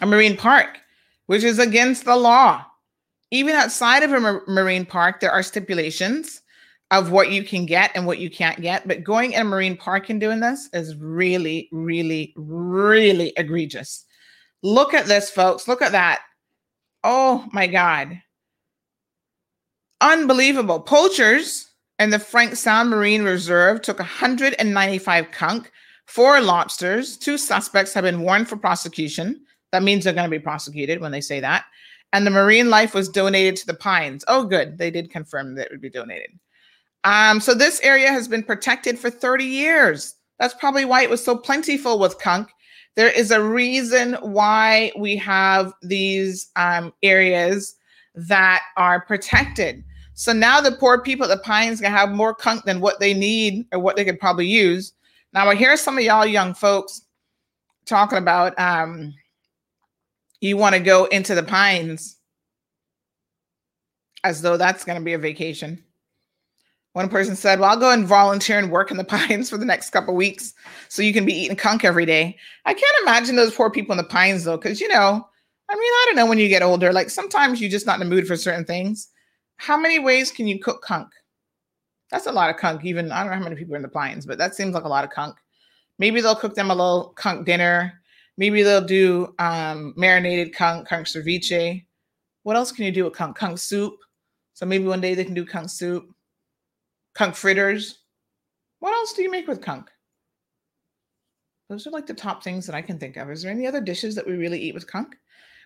a 0.00 0.06
marine 0.06 0.36
park, 0.36 0.78
which 1.26 1.44
is 1.44 1.58
against 1.58 2.04
the 2.04 2.16
law. 2.16 2.64
Even 3.30 3.54
outside 3.54 4.02
of 4.02 4.12
a 4.12 4.20
mar- 4.20 4.42
marine 4.48 4.86
park, 4.86 5.20
there 5.20 5.30
are 5.30 5.42
stipulations 5.42 6.42
of 6.90 7.10
what 7.10 7.30
you 7.30 7.44
can 7.44 7.66
get 7.66 7.90
and 7.94 8.06
what 8.06 8.18
you 8.18 8.30
can't 8.30 8.60
get. 8.60 8.88
But 8.88 9.04
going 9.04 9.32
in 9.32 9.42
a 9.42 9.44
marine 9.44 9.76
park 9.76 10.08
and 10.08 10.20
doing 10.20 10.40
this 10.40 10.68
is 10.72 10.96
really, 10.96 11.68
really, 11.70 12.32
really 12.36 13.32
egregious. 13.36 14.06
Look 14.62 14.94
at 14.94 15.06
this, 15.06 15.30
folks. 15.30 15.68
Look 15.68 15.82
at 15.82 15.92
that. 15.92 16.22
Oh 17.04 17.46
my 17.52 17.66
God. 17.66 18.20
Unbelievable. 20.00 20.80
Poachers 20.80 21.68
in 21.98 22.10
the 22.10 22.18
Frank 22.18 22.56
Sound 22.56 22.90
Marine 22.90 23.22
Reserve 23.22 23.82
took 23.82 23.98
195 23.98 25.30
conch 25.30 25.66
Four 26.08 26.40
lobsters, 26.40 27.18
two 27.18 27.36
suspects 27.36 27.92
have 27.92 28.04
been 28.04 28.22
warned 28.22 28.48
for 28.48 28.56
prosecution. 28.56 29.44
That 29.72 29.82
means 29.82 30.04
they're 30.04 30.14
going 30.14 30.24
to 30.24 30.30
be 30.30 30.42
prosecuted 30.42 31.02
when 31.02 31.12
they 31.12 31.20
say 31.20 31.38
that. 31.40 31.66
And 32.14 32.26
the 32.26 32.30
marine 32.30 32.70
life 32.70 32.94
was 32.94 33.10
donated 33.10 33.56
to 33.56 33.66
the 33.66 33.74
Pines. 33.74 34.24
Oh, 34.26 34.44
good. 34.44 34.78
They 34.78 34.90
did 34.90 35.10
confirm 35.10 35.54
that 35.56 35.66
it 35.66 35.70
would 35.70 35.82
be 35.82 35.90
donated. 35.90 36.30
Um, 37.04 37.40
so 37.40 37.52
this 37.52 37.78
area 37.82 38.08
has 38.08 38.26
been 38.26 38.42
protected 38.42 38.98
for 38.98 39.10
30 39.10 39.44
years. 39.44 40.14
That's 40.38 40.54
probably 40.54 40.86
why 40.86 41.02
it 41.02 41.10
was 41.10 41.22
so 41.22 41.36
plentiful 41.36 41.98
with 41.98 42.18
conch. 42.18 42.48
There 42.96 43.10
is 43.10 43.30
a 43.30 43.44
reason 43.44 44.14
why 44.22 44.92
we 44.96 45.14
have 45.16 45.74
these 45.82 46.48
um, 46.56 46.90
areas 47.02 47.76
that 48.14 48.62
are 48.78 49.02
protected. 49.02 49.84
So 50.14 50.32
now 50.32 50.62
the 50.62 50.72
poor 50.72 51.02
people 51.02 51.30
at 51.30 51.36
the 51.36 51.44
Pines 51.44 51.82
can 51.82 51.92
have 51.92 52.10
more 52.12 52.34
conch 52.34 52.64
than 52.64 52.80
what 52.80 52.98
they 52.98 53.12
need 53.12 53.66
or 53.72 53.78
what 53.78 53.96
they 53.96 54.06
could 54.06 54.18
probably 54.18 54.46
use. 54.46 54.94
Now 55.38 55.50
I 55.50 55.54
hear 55.54 55.76
some 55.76 55.96
of 55.96 56.02
y'all 56.02 56.26
young 56.26 56.52
folks 56.52 57.02
talking 57.86 58.18
about 58.18 58.58
um, 58.58 59.14
you 60.40 60.56
want 60.56 60.74
to 60.74 60.80
go 60.80 61.04
into 61.04 61.36
the 61.36 61.44
pines 61.44 62.16
as 64.24 64.42
though 64.42 64.56
that's 64.56 64.84
going 64.84 64.98
to 64.98 65.04
be 65.04 65.12
a 65.12 65.18
vacation. 65.18 65.80
One 66.94 67.08
person 67.08 67.36
said, 67.36 67.60
"Well, 67.60 67.70
I'll 67.70 67.78
go 67.78 67.92
and 67.92 68.04
volunteer 68.04 68.58
and 68.58 68.72
work 68.72 68.90
in 68.90 68.96
the 68.96 69.04
pines 69.14 69.48
for 69.48 69.58
the 69.58 69.64
next 69.64 69.90
couple 69.90 70.16
weeks, 70.16 70.54
so 70.88 71.02
you 71.02 71.12
can 71.12 71.24
be 71.24 71.34
eating 71.34 71.56
conch 71.56 71.84
every 71.84 72.04
day." 72.04 72.36
I 72.64 72.74
can't 72.74 73.02
imagine 73.02 73.36
those 73.36 73.54
poor 73.54 73.70
people 73.70 73.92
in 73.92 73.98
the 73.98 74.02
pines 74.02 74.42
though, 74.42 74.56
because 74.56 74.80
you 74.80 74.88
know, 74.88 75.24
I 75.68 75.74
mean, 75.74 75.92
I 75.92 76.04
don't 76.06 76.16
know 76.16 76.26
when 76.26 76.38
you 76.38 76.48
get 76.48 76.64
older. 76.64 76.92
Like 76.92 77.10
sometimes 77.10 77.60
you're 77.60 77.70
just 77.70 77.86
not 77.86 78.00
in 78.00 78.08
the 78.08 78.12
mood 78.12 78.26
for 78.26 78.36
certain 78.36 78.64
things. 78.64 79.08
How 79.54 79.78
many 79.78 80.00
ways 80.00 80.32
can 80.32 80.48
you 80.48 80.58
cook 80.58 80.82
conch? 80.82 81.12
That's 82.10 82.26
a 82.26 82.32
lot 82.32 82.50
of 82.50 82.56
conch. 82.56 82.84
Even 82.84 83.12
I 83.12 83.20
don't 83.20 83.30
know 83.30 83.38
how 83.38 83.44
many 83.44 83.56
people 83.56 83.74
are 83.74 83.76
in 83.76 83.82
the 83.82 83.88
Pines, 83.88 84.26
but 84.26 84.38
that 84.38 84.54
seems 84.54 84.74
like 84.74 84.84
a 84.84 84.88
lot 84.88 85.04
of 85.04 85.10
conch. 85.10 85.36
Maybe 85.98 86.20
they'll 86.20 86.34
cook 86.34 86.54
them 86.54 86.70
a 86.70 86.74
little 86.74 87.12
conch 87.16 87.44
dinner. 87.44 88.00
Maybe 88.36 88.62
they'll 88.62 88.84
do 88.84 89.34
um, 89.38 89.94
marinated 89.96 90.54
conch, 90.54 90.88
conch 90.88 91.12
ceviche. 91.12 91.84
What 92.44 92.56
else 92.56 92.72
can 92.72 92.84
you 92.84 92.92
do 92.92 93.04
with 93.04 93.14
conch? 93.14 93.36
Conch 93.36 93.58
soup. 93.58 93.94
So 94.54 94.64
maybe 94.64 94.84
one 94.84 95.00
day 95.00 95.14
they 95.14 95.24
can 95.24 95.34
do 95.34 95.44
conch 95.44 95.70
soup, 95.70 96.08
conch 97.14 97.36
fritters. 97.36 97.98
What 98.80 98.92
else 98.92 99.12
do 99.12 99.22
you 99.22 99.30
make 99.30 99.48
with 99.48 99.60
conch? 99.60 99.88
those 101.68 101.86
are 101.86 101.90
like 101.90 102.06
the 102.06 102.14
top 102.14 102.42
things 102.42 102.66
that 102.66 102.74
I 102.74 102.82
can 102.82 102.98
think 102.98 103.16
of. 103.16 103.30
Is 103.30 103.42
there 103.42 103.52
any 103.52 103.66
other 103.66 103.80
dishes 103.80 104.14
that 104.14 104.26
we 104.26 104.34
really 104.34 104.60
eat 104.60 104.74
with 104.74 104.90
conch? 104.90 105.12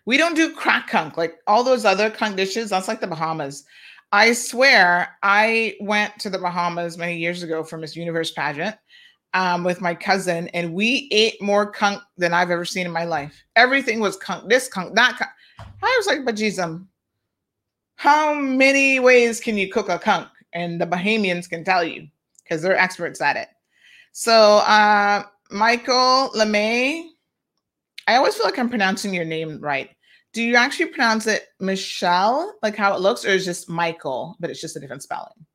We 0.05 0.17
don't 0.17 0.35
do 0.35 0.53
crack 0.53 0.89
conch 0.89 1.17
like 1.17 1.39
all 1.47 1.63
those 1.63 1.85
other 1.85 2.11
conch 2.11 2.37
dishes. 2.37 2.71
That's 2.71 2.89
like 2.89 3.01
the 3.01 3.07
Bahamas. 3.07 3.65
I 4.13 4.35
swear, 4.35 5.17
I 5.23 5.77
went 5.81 6.19
to 6.19 6.29
the 6.29 6.39
Bahamas 6.39 6.99
many 6.99 7.17
years 7.17 7.43
ago 7.43 7.65
for 7.65 7.79
Miss 7.79 7.97
Universe 7.97 8.31
pageant 8.31 8.77
um, 9.33 9.65
with 9.65 9.81
my 9.81 9.95
cousin, 9.95 10.49
and 10.49 10.75
we 10.75 11.09
ate 11.11 11.41
more 11.41 11.71
conch 11.71 12.03
than 12.19 12.35
I've 12.35 12.51
ever 12.51 12.67
seen 12.67 12.85
in 12.85 12.93
my 12.93 13.05
life. 13.05 13.43
Everything 13.57 14.01
was 14.01 14.17
conch, 14.17 14.47
this 14.49 14.69
conch, 14.69 14.95
that 14.95 15.17
conch. 15.17 15.31
I 15.83 15.95
was 15.99 16.07
like, 16.07 16.27
but 16.27 16.37
geez, 16.37 16.59
um, 16.59 16.89
how 17.97 18.35
many 18.35 19.01
ways 19.01 19.41
can 19.41 19.57
you 19.57 19.73
cook 19.73 19.89
a 19.89 19.99
conch? 19.99 20.29
And 20.53 20.79
the 20.79 20.87
Bahamians 20.87 21.49
can 21.49 21.65
tell 21.65 21.83
you 21.83 22.07
because 22.43 22.61
they're 22.61 22.77
experts 22.77 23.23
at 23.23 23.37
it. 23.37 23.49
So, 24.13 24.59
uh, 24.59 25.23
Michael 25.51 26.31
LeMay, 26.37 27.07
I 28.07 28.17
always 28.17 28.35
feel 28.35 28.45
like 28.45 28.59
I'm 28.59 28.69
pronouncing 28.69 29.15
your 29.15 29.25
name 29.25 29.59
right. 29.61 29.89
Do 30.33 30.43
you 30.43 30.57
actually 30.57 30.87
pronounce 30.87 31.27
it 31.27 31.49
Michelle, 31.61 32.55
like 32.63 32.77
how 32.77 32.95
it 32.95 33.01
looks, 33.01 33.25
or 33.25 33.29
is 33.29 33.45
just 33.45 33.69
Michael, 33.69 34.37
but 34.41 34.51
it's 34.51 34.61
just 34.61 34.77
a 34.77 34.81
different 34.81 35.03
spelling? 35.03 35.47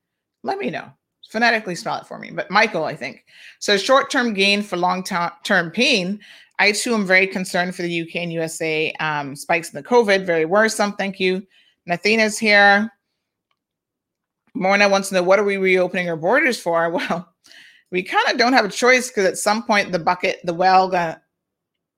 Let 0.43 0.59
me 0.59 0.69
know. 0.69 0.91
Phonetically 1.29 1.75
spell 1.75 1.97
it 1.97 2.07
for 2.07 2.19
me, 2.19 2.31
but 2.31 2.49
Michael, 2.49 2.85
I 2.85 2.95
think. 2.95 3.25
So, 3.59 3.75
short 3.75 4.09
term 4.09 4.33
gain 4.33 4.61
for 4.61 4.77
long 4.77 5.03
term 5.03 5.71
pain. 5.71 6.19
I 6.59 6.71
too 6.71 6.93
am 6.93 7.05
very 7.05 7.27
concerned 7.27 7.75
for 7.75 7.81
the 7.81 8.01
UK 8.01 8.15
and 8.17 8.33
USA 8.33 8.91
um, 8.93 9.35
spikes 9.35 9.69
in 9.73 9.75
the 9.75 9.87
COVID. 9.87 10.25
Very 10.25 10.45
worrisome. 10.45 10.93
Thank 10.93 11.19
you. 11.19 11.45
Nathina's 11.85 12.37
here. 12.37 12.91
Morna 14.55 14.89
wants 14.89 15.09
to 15.09 15.15
know 15.15 15.23
what 15.23 15.37
are 15.37 15.43
we 15.43 15.57
reopening 15.57 16.09
our 16.09 16.17
borders 16.17 16.59
for? 16.59 16.89
Well, 16.97 17.33
we 17.89 18.03
kind 18.03 18.27
of 18.29 18.37
don't 18.37 18.53
have 18.53 18.65
a 18.65 18.69
choice 18.69 19.07
because 19.07 19.25
at 19.25 19.37
some 19.37 19.63
point 19.63 19.91
the 19.91 19.99
bucket, 19.99 20.39
the 20.43 20.53
well, 20.53 20.89
the 20.89 21.21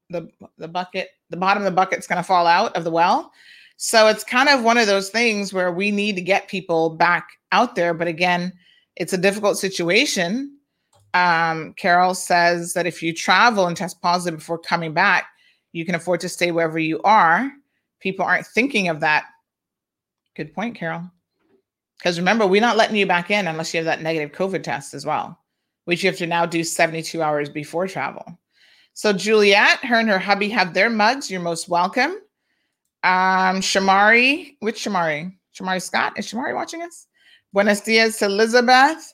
the 0.10 0.30
the 0.58 0.68
bucket, 0.68 1.10
the 1.30 1.38
bottom 1.38 1.62
of 1.62 1.66
the 1.66 1.76
bucket's 1.76 2.08
going 2.08 2.18
to 2.18 2.24
fall 2.24 2.48
out 2.48 2.76
of 2.76 2.84
the 2.84 2.92
well. 2.92 3.32
So 3.78 4.08
it's 4.08 4.24
kind 4.24 4.50
of 4.50 4.64
one 4.64 4.78
of 4.78 4.88
those 4.88 5.10
things 5.10 5.54
where 5.54 5.72
we 5.72 5.92
need 5.92 6.16
to 6.16 6.22
get 6.22 6.50
people 6.50 6.90
back 6.90 7.30
out 7.52 7.76
there. 7.76 7.94
But 7.94 8.08
again, 8.08 8.54
it's 8.96 9.14
a 9.14 9.18
difficult 9.18 9.58
situation. 9.58 10.58
Um, 11.14 11.74
Carol 11.74 12.14
says 12.14 12.74
that 12.74 12.86
if 12.86 13.02
you 13.02 13.14
travel 13.14 13.68
and 13.68 13.78
test 13.78 14.02
positive 14.02 14.40
before 14.40 14.60
coming 14.60 14.94
back, 14.94 15.28
you 15.72 15.86
can 15.86 15.96
afford 15.96 16.20
to 16.22 16.30
stay 16.30 16.52
wherever 16.52 16.78
you 16.78 17.02
are. 17.04 17.52
People 18.00 18.26
aren't 18.26 18.48
thinking 18.48 18.90
of 18.90 19.00
that. 19.00 19.26
Good 20.36 20.54
point, 20.54 20.76
Carol. 20.76 21.10
Because 21.98 22.18
remember, 22.18 22.48
we're 22.48 22.62
not 22.62 22.78
letting 22.78 22.96
you 22.96 23.06
back 23.06 23.30
in 23.30 23.48
unless 23.48 23.74
you 23.74 23.78
have 23.78 23.86
that 23.86 24.02
negative 24.02 24.32
COVID 24.32 24.64
test 24.64 24.94
as 24.94 25.06
well, 25.06 25.38
which 25.86 26.04
you 26.04 26.10
have 26.10 26.20
to 26.20 26.28
now 26.28 26.46
do 26.46 26.64
72 26.64 27.22
hours 27.22 27.50
before 27.50 27.88
travel. 27.88 28.38
So 29.00 29.14
Juliet, 29.14 29.80
her 29.86 29.96
and 29.96 30.10
her 30.10 30.20
hubby 30.20 30.50
have 30.50 30.74
their 30.74 30.90
mugs. 30.90 31.32
You're 31.32 31.40
most 31.40 31.70
welcome. 31.70 32.18
Um, 33.02 33.62
Shamari, 33.62 34.58
which 34.60 34.84
Shamari? 34.84 35.34
Shamari 35.58 35.82
Scott? 35.82 36.20
Is 36.20 36.30
Shamari 36.30 36.54
watching 36.54 36.82
us? 36.82 37.08
Buenos 37.54 37.80
dias 37.80 38.22
Elizabeth. 38.22 39.14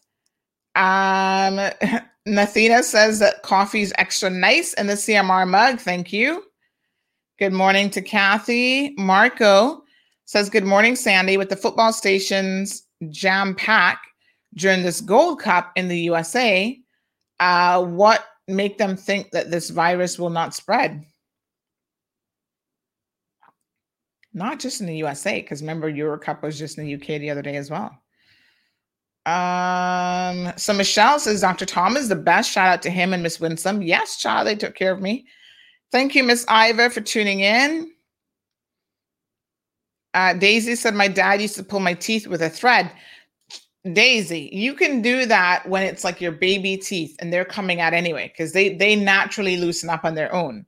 Um, 0.73 1.69
Nathina 2.27 2.81
says 2.81 3.19
that 3.19 3.43
coffee 3.43 3.83
is 3.83 3.93
extra 3.99 4.27
nice 4.27 4.73
in 4.73 4.87
the 4.87 4.93
CMR 4.93 5.47
mug. 5.47 5.79
Thank 5.79 6.11
you. 6.11 6.43
Good 7.37 7.53
morning 7.53 7.91
to 7.91 8.01
Kathy. 8.01 8.95
Marco 8.97 9.83
says, 10.25 10.49
Good 10.49 10.65
morning, 10.65 10.95
Sandy. 10.95 11.37
With 11.37 11.49
the 11.49 11.55
football 11.55 11.93
stations 11.93 12.87
jam 13.11 13.53
pack 13.53 14.01
during 14.55 14.81
this 14.81 14.99
Gold 14.99 15.41
Cup 15.41 15.73
in 15.75 15.89
the 15.89 15.99
USA, 15.99 16.75
uh, 17.39 17.85
what 17.85 18.25
make 18.47 18.77
them 18.77 18.95
think 18.95 19.31
that 19.31 19.51
this 19.51 19.69
virus 19.69 20.19
will 20.19 20.29
not 20.29 20.53
spread? 20.53 21.05
Not 24.33 24.59
just 24.59 24.81
in 24.81 24.87
the 24.87 24.97
USA, 24.97 25.41
because 25.41 25.61
remember, 25.61 25.87
Euro 25.87 26.19
Cup 26.19 26.43
was 26.43 26.59
just 26.59 26.77
in 26.77 26.85
the 26.85 26.95
UK 26.95 27.19
the 27.19 27.29
other 27.29 27.41
day 27.41 27.55
as 27.55 27.69
well. 27.71 27.97
Um, 29.25 30.53
so 30.55 30.73
Michelle 30.73 31.19
says 31.19 31.41
Dr. 31.41 31.65
Tom 31.65 31.97
is 31.97 32.09
the 32.09 32.15
best. 32.15 32.51
Shout 32.51 32.67
out 32.67 32.81
to 32.83 32.89
him 32.89 33.13
and 33.13 33.23
Miss 33.23 33.39
Winsome. 33.39 33.81
Yes, 33.81 34.17
child, 34.17 34.45
they 34.45 34.55
took 34.55 34.75
care 34.75 34.91
of 34.91 35.01
me. 35.01 35.25
Thank 35.91 36.13
you, 36.13 36.23
Miss 36.23 36.45
Iva, 36.49 36.89
for 36.89 37.01
tuning 37.01 37.39
in. 37.39 37.91
Uh, 40.13 40.33
Daisy 40.33 40.75
said 40.75 40.95
my 40.95 41.07
dad 41.07 41.41
used 41.41 41.55
to 41.55 41.63
pull 41.63 41.79
my 41.79 41.93
teeth 41.93 42.27
with 42.27 42.41
a 42.41 42.49
thread. 42.49 42.91
Daisy, 43.93 44.49
you 44.51 44.73
can 44.73 45.01
do 45.01 45.25
that 45.27 45.67
when 45.69 45.83
it's 45.83 46.03
like 46.03 46.19
your 46.19 46.31
baby 46.31 46.75
teeth 46.75 47.15
and 47.19 47.31
they're 47.31 47.45
coming 47.45 47.81
out 47.81 47.93
anyway, 47.93 48.29
because 48.29 48.51
they 48.51 48.75
they 48.75 48.95
naturally 48.95 49.57
loosen 49.57 49.89
up 49.89 50.03
on 50.03 50.15
their 50.15 50.33
own. 50.33 50.65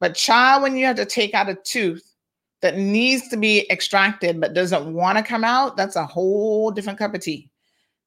But 0.00 0.14
child, 0.14 0.62
when 0.62 0.76
you 0.76 0.86
have 0.86 0.96
to 0.96 1.04
take 1.04 1.34
out 1.34 1.48
a 1.48 1.54
tooth 1.54 2.14
that 2.62 2.78
needs 2.78 3.28
to 3.28 3.36
be 3.36 3.70
extracted 3.70 4.40
but 4.40 4.54
doesn't 4.54 4.92
want 4.94 5.18
to 5.18 5.24
come 5.24 5.44
out, 5.44 5.76
that's 5.76 5.96
a 5.96 6.06
whole 6.06 6.70
different 6.70 6.98
cup 6.98 7.14
of 7.14 7.20
tea. 7.20 7.50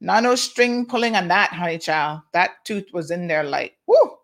Not 0.01 0.23
no 0.23 0.35
string 0.35 0.85
pulling 0.85 1.15
on 1.15 1.27
that, 1.27 1.51
honey 1.51 1.77
child. 1.77 2.21
That 2.33 2.63
tooth 2.65 2.87
was 2.93 3.11
in 3.11 3.27
there 3.27 3.43
like, 3.43 3.77
whoo. 3.87 4.17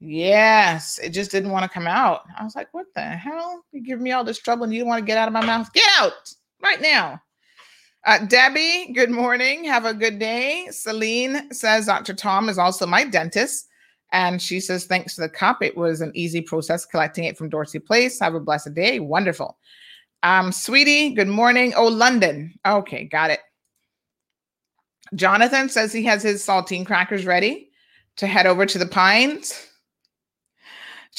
Yes, 0.00 0.98
it 0.98 1.10
just 1.10 1.30
didn't 1.30 1.50
want 1.50 1.64
to 1.64 1.68
come 1.68 1.86
out. 1.86 2.22
I 2.38 2.44
was 2.44 2.54
like, 2.54 2.68
what 2.72 2.86
the 2.94 3.02
hell? 3.02 3.64
You 3.72 3.82
give 3.82 4.00
me 4.00 4.12
all 4.12 4.22
this 4.22 4.38
trouble 4.38 4.64
and 4.64 4.72
you 4.72 4.80
don't 4.80 4.88
want 4.88 5.00
to 5.00 5.06
get 5.06 5.18
out 5.18 5.28
of 5.28 5.34
my 5.34 5.44
mouth? 5.44 5.72
Get 5.72 5.90
out 5.98 6.32
right 6.62 6.80
now. 6.80 7.20
Uh, 8.06 8.18
Debbie, 8.26 8.92
good 8.92 9.10
morning. 9.10 9.64
Have 9.64 9.86
a 9.86 9.94
good 9.94 10.18
day. 10.18 10.68
Celine 10.70 11.50
says 11.52 11.86
Dr. 11.86 12.12
Tom 12.12 12.50
is 12.50 12.58
also 12.58 12.86
my 12.86 13.04
dentist. 13.04 13.68
And 14.12 14.42
she 14.42 14.60
says, 14.60 14.84
thanks 14.84 15.14
to 15.14 15.22
the 15.22 15.28
cup, 15.28 15.62
it 15.62 15.74
was 15.74 16.02
an 16.02 16.12
easy 16.14 16.42
process 16.42 16.84
collecting 16.84 17.24
it 17.24 17.38
from 17.38 17.48
Dorsey 17.48 17.78
Place. 17.78 18.20
Have 18.20 18.34
a 18.34 18.40
blessed 18.40 18.74
day. 18.74 19.00
Wonderful. 19.00 19.56
Um, 20.22 20.52
sweetie, 20.52 21.14
good 21.14 21.28
morning. 21.28 21.72
Oh, 21.76 21.86
London. 21.86 22.54
Okay, 22.66 23.04
got 23.04 23.30
it. 23.30 23.40
Jonathan 25.14 25.70
says 25.70 25.92
he 25.92 26.04
has 26.04 26.22
his 26.22 26.44
saltine 26.46 26.84
crackers 26.84 27.24
ready 27.24 27.70
to 28.16 28.26
head 28.26 28.46
over 28.46 28.66
to 28.66 28.78
the 28.78 28.86
Pines. 28.86 29.66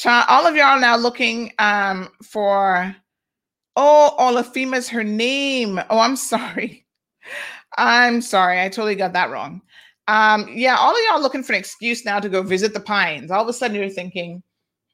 All 0.04 0.46
of 0.46 0.54
y'all 0.54 0.80
now 0.80 0.96
looking 0.96 1.52
um, 1.58 2.10
for, 2.22 2.94
oh, 3.76 4.14
Olafema's 4.18 4.88
her 4.88 5.04
name. 5.04 5.80
Oh, 5.90 5.98
I'm 5.98 6.16
sorry. 6.16 6.86
I'm 7.76 8.22
sorry. 8.22 8.60
I 8.60 8.68
totally 8.68 8.94
got 8.94 9.12
that 9.12 9.30
wrong. 9.30 9.62
Um, 10.08 10.48
yeah, 10.52 10.76
all 10.76 10.92
of 10.92 10.98
y'all 11.08 11.20
looking 11.20 11.42
for 11.42 11.52
an 11.52 11.58
excuse 11.58 12.04
now 12.04 12.20
to 12.20 12.28
go 12.28 12.42
visit 12.42 12.72
the 12.72 12.80
Pines. 12.80 13.30
All 13.30 13.42
of 13.42 13.48
a 13.48 13.52
sudden 13.52 13.76
you're 13.76 13.88
thinking, 13.88 14.42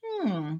hmm, 0.02 0.56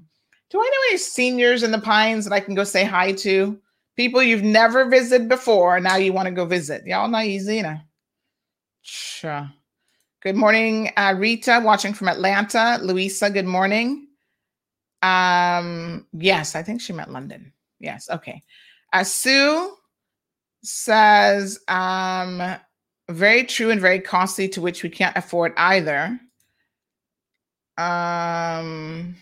do 0.49 0.59
I 0.59 0.63
know 0.63 0.89
any 0.89 0.97
seniors 0.97 1.63
in 1.63 1.71
the 1.71 1.81
Pines 1.81 2.25
that 2.25 2.33
I 2.33 2.39
can 2.39 2.53
go 2.53 2.63
say 2.63 2.83
hi 2.83 3.13
to? 3.13 3.59
People 3.95 4.21
you've 4.21 4.43
never 4.43 4.85
visited 4.89 5.27
before, 5.27 5.79
now 5.79 5.95
you 5.95 6.13
want 6.13 6.27
to 6.27 6.33
go 6.33 6.45
visit. 6.45 6.85
Y'all 6.85 7.07
not 7.07 7.25
easy, 7.25 7.57
you 7.57 7.63
know. 7.63 7.77
Sure. 8.81 9.49
Good 10.21 10.35
morning, 10.35 10.91
uh, 10.97 11.15
Rita, 11.17 11.61
watching 11.63 11.93
from 11.93 12.07
Atlanta. 12.07 12.79
Louisa, 12.81 13.29
good 13.29 13.45
morning. 13.45 14.07
Um, 15.01 16.07
yes, 16.13 16.55
I 16.55 16.63
think 16.63 16.79
she 16.79 16.93
meant 16.93 17.11
London. 17.11 17.51
Yes, 17.83 18.09
okay. 18.09 18.41
Sue 19.03 19.75
says, 20.63 21.59
um, 21.67 22.55
very 23.09 23.43
true 23.43 23.71
and 23.71 23.81
very 23.81 23.99
costly, 23.99 24.47
to 24.49 24.61
which 24.61 24.83
we 24.83 24.89
can't 24.89 25.17
afford 25.17 25.53
either. 25.57 26.17
Um, 27.77 29.15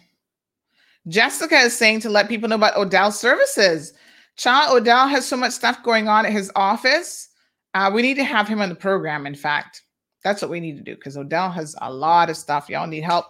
Jessica 1.07 1.57
is 1.57 1.75
saying 1.75 2.01
to 2.01 2.09
let 2.09 2.29
people 2.29 2.47
know 2.47 2.55
about 2.55 2.77
Odell's 2.77 3.19
services. 3.19 3.93
Child 4.37 4.81
Odell 4.81 5.07
has 5.07 5.27
so 5.27 5.35
much 5.35 5.53
stuff 5.53 5.81
going 5.83 6.07
on 6.07 6.25
at 6.25 6.31
his 6.31 6.51
office. 6.55 7.29
Uh, 7.73 7.89
we 7.91 8.03
need 8.03 8.15
to 8.15 8.23
have 8.23 8.47
him 8.47 8.61
on 8.61 8.69
the 8.69 8.75
program. 8.75 9.25
In 9.25 9.35
fact, 9.35 9.81
that's 10.23 10.41
what 10.41 10.51
we 10.51 10.59
need 10.59 10.77
to 10.77 10.83
do 10.83 10.95
because 10.95 11.17
Odell 11.17 11.49
has 11.49 11.75
a 11.81 11.91
lot 11.91 12.29
of 12.29 12.37
stuff. 12.37 12.69
Y'all 12.69 12.85
need 12.85 13.03
help. 13.03 13.25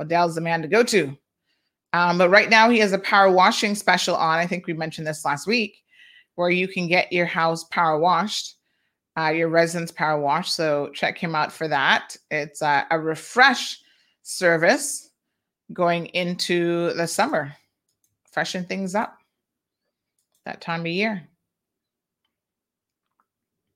Odell's 0.00 0.34
the 0.34 0.40
man 0.40 0.62
to 0.62 0.68
go 0.68 0.82
to. 0.82 1.16
Um, 1.92 2.18
but 2.18 2.30
right 2.30 2.48
now, 2.48 2.70
he 2.70 2.78
has 2.78 2.92
a 2.92 2.98
power 2.98 3.30
washing 3.30 3.74
special 3.74 4.16
on. 4.16 4.38
I 4.38 4.46
think 4.46 4.66
we 4.66 4.72
mentioned 4.72 5.06
this 5.06 5.24
last 5.24 5.46
week, 5.46 5.76
where 6.36 6.50
you 6.50 6.66
can 6.66 6.88
get 6.88 7.12
your 7.12 7.26
house 7.26 7.64
power 7.64 7.98
washed, 7.98 8.56
uh, 9.18 9.28
your 9.28 9.48
residence 9.48 9.92
power 9.92 10.20
washed. 10.20 10.54
So 10.54 10.90
check 10.94 11.18
him 11.18 11.34
out 11.34 11.52
for 11.52 11.68
that. 11.68 12.16
It's 12.30 12.62
uh, 12.62 12.84
a 12.90 12.98
refresh 12.98 13.80
service 14.22 15.10
going 15.72 16.06
into 16.06 16.92
the 16.94 17.06
summer, 17.06 17.54
freshen 18.30 18.64
things 18.64 18.94
up 18.94 19.18
that 20.44 20.60
time 20.60 20.80
of 20.80 20.86
year. 20.86 21.28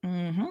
hmm 0.03 0.45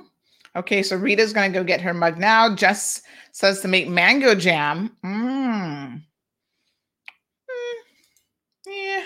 Okay, 0.56 0.84
so 0.84 0.96
Rita's 0.96 1.34
going 1.34 1.52
to 1.52 1.60
go 1.60 1.66
get 1.66 1.82
her 1.82 1.94
mug 1.94 2.18
now. 2.18 2.56
Jess 2.56 3.02
says 3.34 3.60
to 3.60 3.68
make 3.68 3.90
mango 3.90 4.34
jam. 4.34 4.96
Mm. 5.04 6.02
Mm. 7.50 7.82
Yeah. 8.66 9.04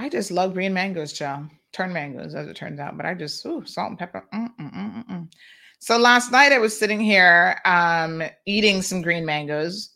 I 0.00 0.08
just 0.08 0.30
love 0.30 0.54
green 0.54 0.74
mangoes, 0.74 1.12
child. 1.12 1.48
Turn 1.72 1.92
mangoes, 1.92 2.34
as 2.34 2.48
it 2.48 2.56
turns 2.56 2.80
out. 2.80 2.96
But 2.96 3.06
I 3.06 3.14
just, 3.14 3.44
ooh, 3.46 3.64
salt 3.64 3.90
and 3.90 3.98
pepper. 3.98 4.24
Mm, 4.34 4.48
mm, 4.58 4.74
mm, 4.74 4.94
mm, 4.94 5.08
mm. 5.08 5.28
So 5.78 5.96
last 5.96 6.32
night 6.32 6.52
I 6.52 6.58
was 6.58 6.78
sitting 6.78 7.00
here 7.00 7.58
um, 7.64 8.22
eating 8.46 8.82
some 8.82 9.02
green 9.02 9.24
mangoes 9.24 9.94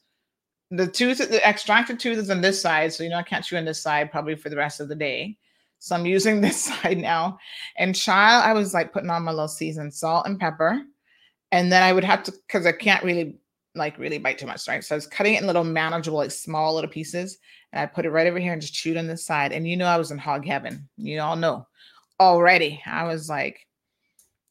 the 0.77 0.87
tooth, 0.87 1.19
the 1.19 1.47
extracted 1.47 2.01
tooth 2.01 2.19
is 2.19 2.31
on 2.31 2.41
this 2.41 2.61
side, 2.61 2.93
so 2.93 3.05
you 3.05 3.11
know 3.11 3.19
I 3.19 3.23
can't 3.23 3.45
chew 3.45 3.57
on 3.57 3.65
this 3.65 3.83
side 3.83 4.11
probably 4.11 4.35
for 4.35 4.49
the 4.49 4.57
rest 4.57 4.81
of 4.81 4.89
the 4.89 4.95
day. 4.95 5.37
So 5.79 5.95
I'm 5.95 6.07
using 6.07 6.41
this 6.41 6.65
side 6.65 6.99
now. 6.99 7.39
And 7.77 7.95
child, 7.95 8.45
I 8.45 8.53
was 8.53 8.75
like 8.75 8.93
putting 8.93 9.11
on 9.11 9.23
my 9.23 9.31
little 9.31 9.49
seasoned 9.49 9.95
salt 9.95 10.27
and 10.27 10.39
pepper, 10.39 10.81
and 11.53 11.71
then 11.71 11.83
I 11.83 11.93
would 11.93 12.05
have 12.05 12.23
to 12.25 12.33
because 12.33 12.67
I 12.67 12.73
can't 12.73 13.05
really 13.05 13.37
like 13.75 13.99
really 13.99 14.18
bite 14.18 14.39
too 14.39 14.47
much, 14.47 14.66
right? 14.68 14.85
So 14.85 14.95
I 14.95 14.97
was 14.97 15.07
cutting 15.07 15.35
it 15.35 15.41
in 15.41 15.47
little 15.47 15.64
manageable, 15.64 16.18
like 16.18 16.31
small 16.31 16.75
little 16.75 16.91
pieces, 16.91 17.39
and 17.72 17.81
I 17.81 17.87
put 17.87 18.07
it 18.07 18.11
right 18.11 18.27
over 18.27 18.39
here 18.39 18.53
and 18.53 18.62
just 18.62 18.75
chewed 18.75 18.97
on 18.97 19.07
this 19.07 19.25
side. 19.25 19.53
And 19.53 19.66
you 19.66 19.77
know 19.77 19.87
I 19.87 19.97
was 19.97 20.11
in 20.11 20.18
hog 20.18 20.47
heaven. 20.47 20.89
You 20.97 21.20
all 21.20 21.37
know 21.37 21.66
already. 22.20 22.83
I 22.87 23.05
was 23.05 23.29
like, 23.29 23.66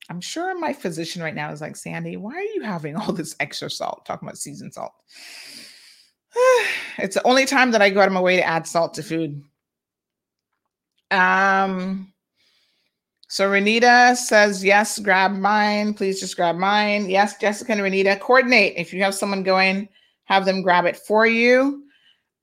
I'm 0.09 0.21
sure 0.21 0.57
my 0.59 0.74
physician 0.74 1.21
right 1.21 1.36
now 1.36 1.51
is 1.51 1.61
like, 1.61 1.76
Sandy, 1.76 2.17
why 2.17 2.36
are 2.36 2.41
you 2.41 2.61
having 2.61 2.95
all 2.95 3.13
this 3.13 3.36
extra 3.39 3.69
salt? 3.69 4.05
Talking 4.05 4.28
about 4.28 4.38
seasoned 4.38 4.74
salt. 4.74 4.93
it's 6.97 7.15
the 7.15 7.28
only 7.28 7.45
time 7.45 7.71
that 7.71 7.82
I 7.82 7.89
go 7.89 8.01
out 8.01 8.07
of 8.07 8.13
my 8.13 8.21
way 8.21 8.36
to 8.38 8.43
add 8.43 8.67
salt 8.67 8.93
to 8.95 9.03
food. 9.03 9.43
Um, 11.11 12.12
so 13.34 13.49
Renita 13.49 14.15
says, 14.15 14.63
yes, 14.63 14.99
grab 14.99 15.31
mine. 15.31 15.95
Please 15.95 16.19
just 16.19 16.36
grab 16.36 16.55
mine. 16.55 17.09
Yes, 17.09 17.36
Jessica 17.39 17.71
and 17.71 17.81
Renita, 17.81 18.19
coordinate. 18.19 18.75
If 18.77 18.93
you 18.93 19.01
have 19.01 19.15
someone 19.15 19.41
going, 19.41 19.89
have 20.25 20.45
them 20.45 20.61
grab 20.61 20.86
it 20.86 20.95
for 20.95 21.25
you. 21.25 21.84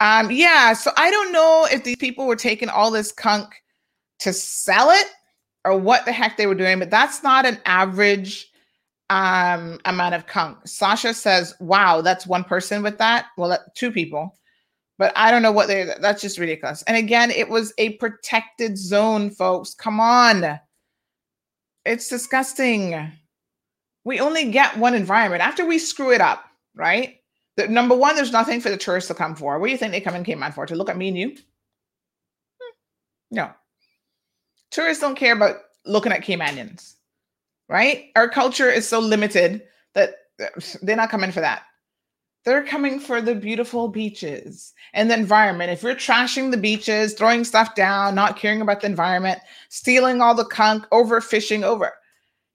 Um, 0.01 0.32
yeah, 0.32 0.72
so 0.72 0.91
I 0.97 1.12
don't 1.12 1.30
know 1.30 1.68
if 1.70 1.84
these 1.84 1.95
people 1.95 2.26
were 2.26 2.34
taking 2.34 2.68
all 2.68 2.91
this 2.91 3.12
conch 3.12 3.47
to 4.18 4.32
sell 4.32 4.91
it 4.91 5.07
or 5.64 5.78
what 5.78 6.07
the 6.07 6.12
heck 6.12 6.36
they 6.36 6.49
were 6.49 6.57
doing, 6.57 6.80
but 6.80 6.91
that's 6.91 7.22
not 7.22 7.47
an 7.47 7.61
average 7.66 8.51
um 9.11 9.78
amount 9.84 10.16
of 10.16 10.26
conch. 10.26 10.59
Sasha 10.66 11.14
says, 11.14 11.55
"Wow, 11.61 12.01
that's 12.01 12.26
one 12.26 12.43
person 12.43 12.82
with 12.82 12.99
that." 12.99 13.26
Well, 13.36 13.51
that, 13.51 13.76
two 13.76 13.93
people. 13.93 14.36
But 14.99 15.12
I 15.14 15.30
don't 15.30 15.43
know 15.43 15.53
what 15.53 15.68
they 15.68 15.84
that's 16.01 16.20
just 16.20 16.38
ridiculous. 16.38 16.82
And 16.88 16.97
again, 16.97 17.30
it 17.30 17.49
was 17.49 17.72
a 17.78 17.91
protected 17.99 18.76
zone, 18.76 19.30
folks. 19.30 19.72
Come 19.72 20.01
on. 20.01 20.59
It's 21.85 22.09
disgusting. 22.09 23.12
We 24.05 24.20
only 24.20 24.51
get 24.51 24.76
one 24.76 24.95
environment. 24.95 25.43
After 25.43 25.64
we 25.64 25.78
screw 25.78 26.12
it 26.12 26.20
up, 26.20 26.45
right? 26.74 27.16
The, 27.57 27.68
number 27.68 27.95
one, 27.95 28.16
there's 28.16 28.33
nothing 28.33 28.61
for 28.61 28.70
the 28.70 28.76
tourists 28.76 29.09
to 29.09 29.14
come 29.14 29.35
for. 29.35 29.59
What 29.59 29.66
do 29.66 29.72
you 29.72 29.78
think 29.78 29.93
they 29.93 30.01
come 30.01 30.14
in 30.14 30.24
Cayman 30.24 30.53
for? 30.53 30.66
To 30.66 30.74
look 30.74 30.89
at 30.89 30.97
me 30.97 31.09
and 31.09 31.18
you? 31.18 31.28
Hmm. 31.31 32.74
No. 33.31 33.51
Tourists 34.70 35.01
don't 35.01 35.16
care 35.16 35.35
about 35.35 35.57
looking 35.85 36.12
at 36.12 36.22
Caymanians, 36.22 36.95
right? 37.68 38.11
Our 38.14 38.28
culture 38.28 38.70
is 38.70 38.89
so 38.89 39.01
limited 39.01 39.62
that 39.95 40.14
they're 40.83 40.97
not 40.97 41.11
coming 41.11 41.33
for 41.33 41.41
that. 41.41 41.62
They're 42.45 42.64
coming 42.64 43.01
for 43.01 43.20
the 43.20 43.34
beautiful 43.34 43.88
beaches 43.88 44.72
and 44.95 45.11
the 45.11 45.14
environment. 45.14 45.70
If 45.70 45.82
you're 45.82 45.95
trashing 45.95 46.51
the 46.51 46.57
beaches, 46.57 47.12
throwing 47.12 47.45
stuff 47.45 47.74
down, 47.74 48.14
not 48.14 48.38
caring 48.38 48.62
about 48.62 48.80
the 48.80 48.86
environment, 48.86 49.41
stealing 49.68 50.22
all 50.22 50.34
the 50.34 50.47
conch, 50.47 50.84
overfishing, 50.91 51.62
over. 51.62 51.93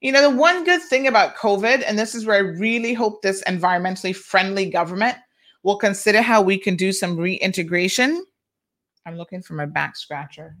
You 0.00 0.12
know, 0.12 0.22
the 0.22 0.36
one 0.36 0.64
good 0.64 0.82
thing 0.82 1.06
about 1.06 1.36
COVID, 1.36 1.84
and 1.86 1.98
this 1.98 2.14
is 2.14 2.26
where 2.26 2.36
I 2.36 2.40
really 2.40 2.94
hope 2.94 3.22
this 3.22 3.42
environmentally 3.44 4.14
friendly 4.14 4.68
government 4.68 5.16
will 5.62 5.78
consider 5.78 6.20
how 6.20 6.42
we 6.42 6.58
can 6.58 6.76
do 6.76 6.92
some 6.92 7.16
reintegration. 7.16 8.24
I'm 9.06 9.16
looking 9.16 9.40
for 9.40 9.54
my 9.54 9.66
back 9.66 9.96
scratcher. 9.96 10.56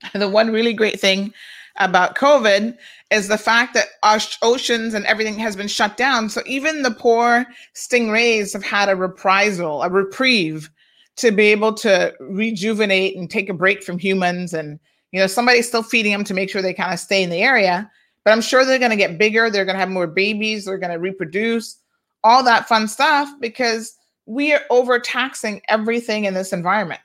The 0.14 0.28
one 0.28 0.52
really 0.52 0.72
great 0.72 1.00
thing 1.00 1.32
about 1.78 2.16
COVID 2.16 2.76
is 3.10 3.28
the 3.28 3.38
fact 3.38 3.74
that 3.74 3.88
our 4.02 4.18
oceans 4.42 4.94
and 4.94 5.04
everything 5.06 5.38
has 5.38 5.56
been 5.56 5.68
shut 5.68 5.96
down. 5.96 6.28
So 6.28 6.42
even 6.46 6.82
the 6.82 6.90
poor 6.90 7.46
stingrays 7.74 8.52
have 8.52 8.64
had 8.64 8.88
a 8.88 8.96
reprisal, 8.96 9.82
a 9.82 9.90
reprieve 9.90 10.70
to 11.16 11.30
be 11.30 11.46
able 11.46 11.72
to 11.74 12.14
rejuvenate 12.20 13.16
and 13.16 13.30
take 13.30 13.48
a 13.48 13.54
break 13.54 13.82
from 13.82 13.98
humans. 13.98 14.52
And, 14.52 14.78
you 15.12 15.20
know, 15.20 15.26
somebody's 15.26 15.68
still 15.68 15.82
feeding 15.82 16.12
them 16.12 16.24
to 16.24 16.34
make 16.34 16.50
sure 16.50 16.60
they 16.62 16.74
kind 16.74 16.92
of 16.92 17.00
stay 17.00 17.22
in 17.22 17.30
the 17.30 17.42
area. 17.42 17.90
But 18.24 18.32
I'm 18.32 18.42
sure 18.42 18.64
they're 18.64 18.78
going 18.78 18.90
to 18.90 18.96
get 18.96 19.18
bigger. 19.18 19.48
They're 19.50 19.64
going 19.64 19.76
to 19.76 19.80
have 19.80 19.88
more 19.88 20.08
babies. 20.08 20.64
They're 20.64 20.78
going 20.78 20.92
to 20.92 20.98
reproduce, 20.98 21.78
all 22.24 22.42
that 22.42 22.66
fun 22.66 22.88
stuff 22.88 23.30
because 23.40 23.96
we 24.26 24.52
are 24.52 24.62
overtaxing 24.68 25.62
everything 25.68 26.24
in 26.24 26.34
this 26.34 26.52
environment. 26.52 27.00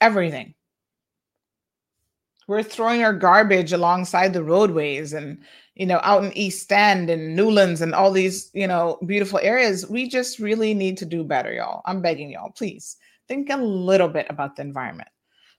Everything 0.00 0.54
we're 2.46 2.62
throwing 2.62 3.02
our 3.02 3.12
garbage 3.12 3.72
alongside 3.72 4.32
the 4.32 4.42
roadways 4.42 5.12
and 5.12 5.38
you 5.74 5.86
know 5.86 6.00
out 6.02 6.24
in 6.24 6.36
east 6.36 6.70
end 6.72 7.10
and 7.10 7.34
newlands 7.34 7.80
and 7.80 7.94
all 7.94 8.12
these 8.12 8.50
you 8.54 8.66
know 8.66 8.98
beautiful 9.06 9.40
areas. 9.42 9.88
We 9.88 10.08
just 10.08 10.38
really 10.38 10.74
need 10.74 10.96
to 10.98 11.04
do 11.04 11.24
better 11.24 11.52
y'all. 11.52 11.82
I'm 11.84 12.00
begging 12.00 12.30
y'all 12.30 12.50
please 12.50 12.96
think 13.28 13.50
a 13.50 13.56
little 13.56 14.08
bit 14.08 14.26
about 14.30 14.56
the 14.56 14.62
environment. 14.62 15.08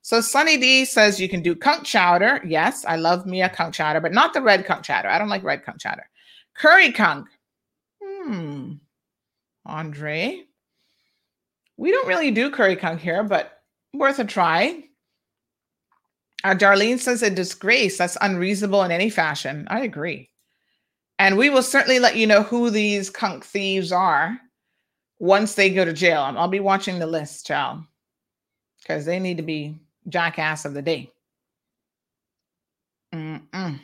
So 0.02 0.22
sunny 0.22 0.58
d 0.58 0.86
says 0.86 1.20
you 1.20 1.30
can 1.30 1.42
do 1.42 1.56
conch 1.56 1.90
chowder. 1.92 2.42
Yes 2.46 2.86
i 2.86 2.96
love 2.96 3.26
me 3.26 3.42
a 3.42 3.50
conch 3.50 3.78
chowder 3.78 4.00
but 4.00 4.14
not 4.14 4.34
the 4.34 4.42
red 4.42 4.66
conch 4.66 4.88
chowder. 4.88 5.10
I 5.10 5.18
don't 5.18 5.30
like 5.30 5.44
red 5.44 5.64
conch 5.64 5.82
chowder. 5.84 6.10
Curry 6.56 6.92
conch 6.92 7.28
hmm. 8.04 8.74
Andre? 9.66 10.44
We 11.76 11.92
don't 11.92 12.08
really 12.08 12.32
do 12.32 12.50
curry 12.50 12.76
conch 12.76 13.02
here 13.02 13.24
but 13.24 13.62
worth 13.94 14.20
a 14.20 14.26
try 14.26 14.84
uh, 16.44 16.54
Darlene 16.54 17.00
says 17.00 17.24
a 17.24 17.30
disgrace. 17.30 17.98
That's 17.98 18.18
unreasonable 18.22 18.84
in 18.84 18.92
any 18.92 19.10
fashion. 19.10 19.68
I 19.70 19.82
agree. 19.82 20.30
And 21.20 21.38
we 21.38 21.50
will 21.50 21.64
certainly 21.64 22.00
let 22.00 22.16
you 22.16 22.28
know 22.28 22.44
who 22.44 22.70
these 22.70 23.10
conch 23.10 23.44
thieves 23.44 23.92
are 23.92 24.40
once 25.20 25.56
they 25.56 25.70
go 25.70 25.84
to 25.84 25.94
jail. 25.94 26.22
I'll 26.22 26.48
be 26.48 26.60
watching 26.60 27.00
the 27.00 27.08
list, 27.08 27.48
child, 27.48 27.82
because 28.82 29.06
they 29.06 29.20
need 29.20 29.38
to 29.38 29.44
be 29.44 29.80
jackass 30.10 30.66
of 30.66 30.74
the 30.74 30.82
day. 30.82 31.12
Mm-mm. 33.14 33.80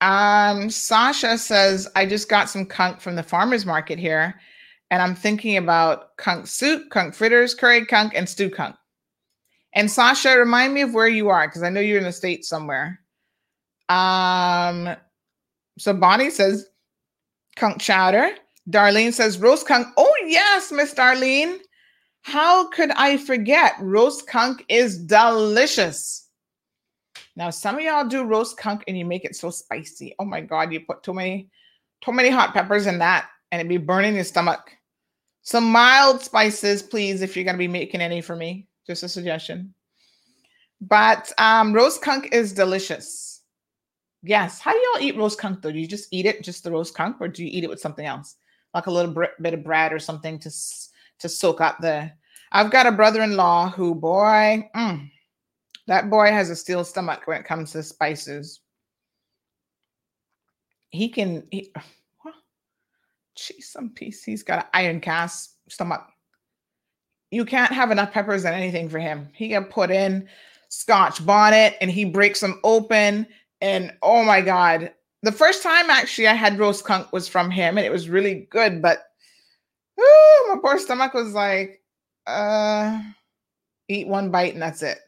Um, 0.00 0.70
Sasha 0.70 1.38
says, 1.38 1.88
I 1.94 2.06
just 2.06 2.28
got 2.28 2.50
some 2.50 2.66
conch 2.66 3.00
from 3.00 3.16
the 3.16 3.22
farmer's 3.22 3.64
market 3.64 3.98
here, 3.98 4.40
and 4.90 5.02
I'm 5.02 5.14
thinking 5.14 5.56
about 5.56 6.16
conch 6.16 6.48
soup, 6.48 6.90
conch 6.90 7.14
fritters, 7.14 7.54
curry 7.54 7.86
conch, 7.86 8.12
and 8.14 8.28
stew 8.28 8.50
conch. 8.50 8.76
And 9.74 9.90
Sasha, 9.90 10.36
remind 10.36 10.74
me 10.74 10.82
of 10.82 10.94
where 10.94 11.08
you 11.08 11.28
are 11.28 11.46
because 11.46 11.62
I 11.62 11.70
know 11.70 11.80
you're 11.80 11.98
in 11.98 12.04
the 12.04 12.12
States 12.12 12.48
somewhere. 12.48 13.00
Um, 13.88 14.96
so 15.78 15.92
Bonnie 15.94 16.30
says 16.30 16.66
conch 17.56 17.84
chowder. 17.84 18.32
Darlene 18.70 19.12
says 19.12 19.38
roast 19.38 19.66
conch. 19.66 19.86
Oh, 19.96 20.14
yes, 20.26 20.70
Miss 20.70 20.94
Darlene. 20.94 21.58
How 22.22 22.68
could 22.68 22.90
I 22.92 23.16
forget? 23.16 23.74
Roast 23.80 24.28
conch 24.28 24.62
is 24.68 24.98
delicious. 24.98 26.28
Now, 27.34 27.50
some 27.50 27.76
of 27.76 27.82
y'all 27.82 28.06
do 28.06 28.24
roast 28.24 28.58
conch 28.58 28.82
and 28.86 28.96
you 28.96 29.04
make 29.04 29.24
it 29.24 29.34
so 29.34 29.50
spicy. 29.50 30.14
Oh 30.18 30.24
my 30.24 30.40
God, 30.40 30.72
you 30.72 30.80
put 30.80 31.02
too 31.02 31.14
many, 31.14 31.48
too 32.04 32.12
many 32.12 32.28
hot 32.28 32.52
peppers 32.52 32.86
in 32.86 32.98
that 32.98 33.28
and 33.50 33.60
it'd 33.60 33.68
be 33.68 33.78
burning 33.78 34.14
your 34.14 34.24
stomach. 34.24 34.70
Some 35.42 35.64
mild 35.72 36.22
spices, 36.22 36.82
please, 36.82 37.22
if 37.22 37.34
you're 37.34 37.44
gonna 37.44 37.58
be 37.58 37.68
making 37.68 38.00
any 38.00 38.20
for 38.20 38.36
me. 38.36 38.68
Just 38.86 39.02
a 39.02 39.08
suggestion. 39.08 39.74
But 40.80 41.32
um, 41.38 41.72
roast 41.72 42.02
conch 42.02 42.26
is 42.32 42.52
delicious. 42.52 43.42
Yes. 44.22 44.60
How 44.60 44.72
do 44.72 44.78
y'all 44.78 45.02
eat 45.02 45.16
roast 45.16 45.38
conch 45.38 45.60
though? 45.62 45.72
Do 45.72 45.78
you 45.78 45.86
just 45.86 46.08
eat 46.10 46.26
it, 46.26 46.42
just 46.42 46.64
the 46.64 46.72
roast 46.72 46.94
conch, 46.94 47.16
or 47.20 47.28
do 47.28 47.44
you 47.44 47.50
eat 47.52 47.64
it 47.64 47.70
with 47.70 47.80
something 47.80 48.06
else, 48.06 48.36
like 48.74 48.86
a 48.86 48.90
little 48.90 49.14
bit 49.40 49.54
of 49.54 49.64
bread 49.64 49.92
or 49.92 49.98
something 49.98 50.38
to 50.40 50.50
to 51.20 51.28
soak 51.28 51.60
up 51.60 51.78
the? 51.80 52.10
I've 52.50 52.70
got 52.70 52.86
a 52.86 52.92
brother-in-law 52.92 53.70
who, 53.70 53.94
boy, 53.94 54.68
mm, 54.76 55.10
that 55.86 56.10
boy 56.10 56.26
has 56.26 56.50
a 56.50 56.56
steel 56.56 56.84
stomach 56.84 57.22
when 57.24 57.40
it 57.40 57.46
comes 57.46 57.72
to 57.72 57.82
spices. 57.82 58.60
He 60.90 61.08
can. 61.08 61.46
He? 61.50 61.72
Jeez, 63.38 63.62
some 63.62 63.90
piece. 63.90 64.22
He's 64.24 64.42
got 64.42 64.64
an 64.64 64.70
iron 64.74 65.00
cast 65.00 65.56
stomach 65.68 66.02
you 67.32 67.46
can't 67.46 67.72
have 67.72 67.90
enough 67.90 68.12
peppers 68.12 68.44
and 68.44 68.54
anything 68.54 68.90
for 68.90 68.98
him. 68.98 69.26
He 69.32 69.48
can 69.48 69.64
put 69.64 69.90
in 69.90 70.28
scotch 70.68 71.24
bonnet 71.24 71.76
and 71.80 71.90
he 71.90 72.04
breaks 72.04 72.40
them 72.40 72.60
open. 72.62 73.26
And 73.62 73.92
oh 74.02 74.22
my 74.22 74.42
God. 74.42 74.92
The 75.22 75.32
first 75.32 75.62
time 75.62 75.88
actually 75.88 76.28
I 76.28 76.34
had 76.34 76.58
roast 76.58 76.84
conch 76.84 77.10
was 77.10 77.26
from 77.28 77.50
him 77.50 77.78
and 77.78 77.86
it 77.86 77.90
was 77.90 78.10
really 78.10 78.46
good, 78.50 78.82
but 78.82 79.06
whew, 79.94 80.46
my 80.50 80.60
poor 80.60 80.78
stomach 80.78 81.14
was 81.14 81.32
like, 81.32 81.80
uh, 82.26 83.00
eat 83.88 84.08
one 84.08 84.30
bite 84.30 84.52
and 84.52 84.62
that's 84.62 84.82
it. 84.82 84.98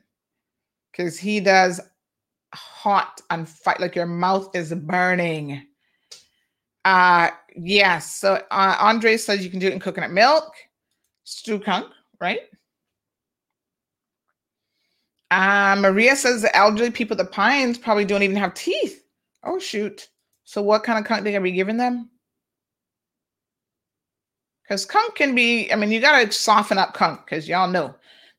Because 0.92 1.18
he 1.18 1.40
does 1.40 1.78
hot 2.54 3.20
and 3.28 3.46
fight 3.46 3.80
like 3.80 3.94
your 3.94 4.06
mouth 4.06 4.48
is 4.56 4.72
burning. 4.72 5.66
Uh 6.86 7.30
yes. 7.54 8.14
So 8.14 8.42
uh, 8.50 8.76
Andre 8.80 9.18
says 9.18 9.44
you 9.44 9.50
can 9.50 9.60
do 9.60 9.66
it 9.66 9.74
in 9.74 9.80
coconut 9.80 10.10
milk, 10.10 10.54
stew 11.24 11.58
conch, 11.58 11.86
right? 12.24 12.40
Uh, 15.30 15.76
Maria 15.78 16.16
says 16.16 16.40
the 16.40 16.56
elderly 16.56 16.90
people 16.90 17.14
at 17.14 17.18
the 17.18 17.30
Pines 17.30 17.76
probably 17.76 18.04
don't 18.06 18.22
even 18.22 18.36
have 18.36 18.54
teeth. 18.54 19.04
Oh 19.44 19.58
shoot! 19.58 20.08
So 20.44 20.62
what 20.62 20.84
kind 20.84 20.98
of 20.98 21.04
conch 21.04 21.22
they 21.22 21.32
gonna 21.32 21.42
be 21.42 21.52
giving 21.52 21.76
them? 21.76 22.08
Because 24.62 24.86
conch 24.86 25.14
can 25.14 25.34
be, 25.34 25.70
I 25.70 25.76
mean, 25.76 25.92
you 25.92 26.00
gotta 26.00 26.32
soften 26.32 26.78
up 26.78 26.94
conch 26.94 27.20
because 27.24 27.46
y'all 27.46 27.68
know 27.68 27.94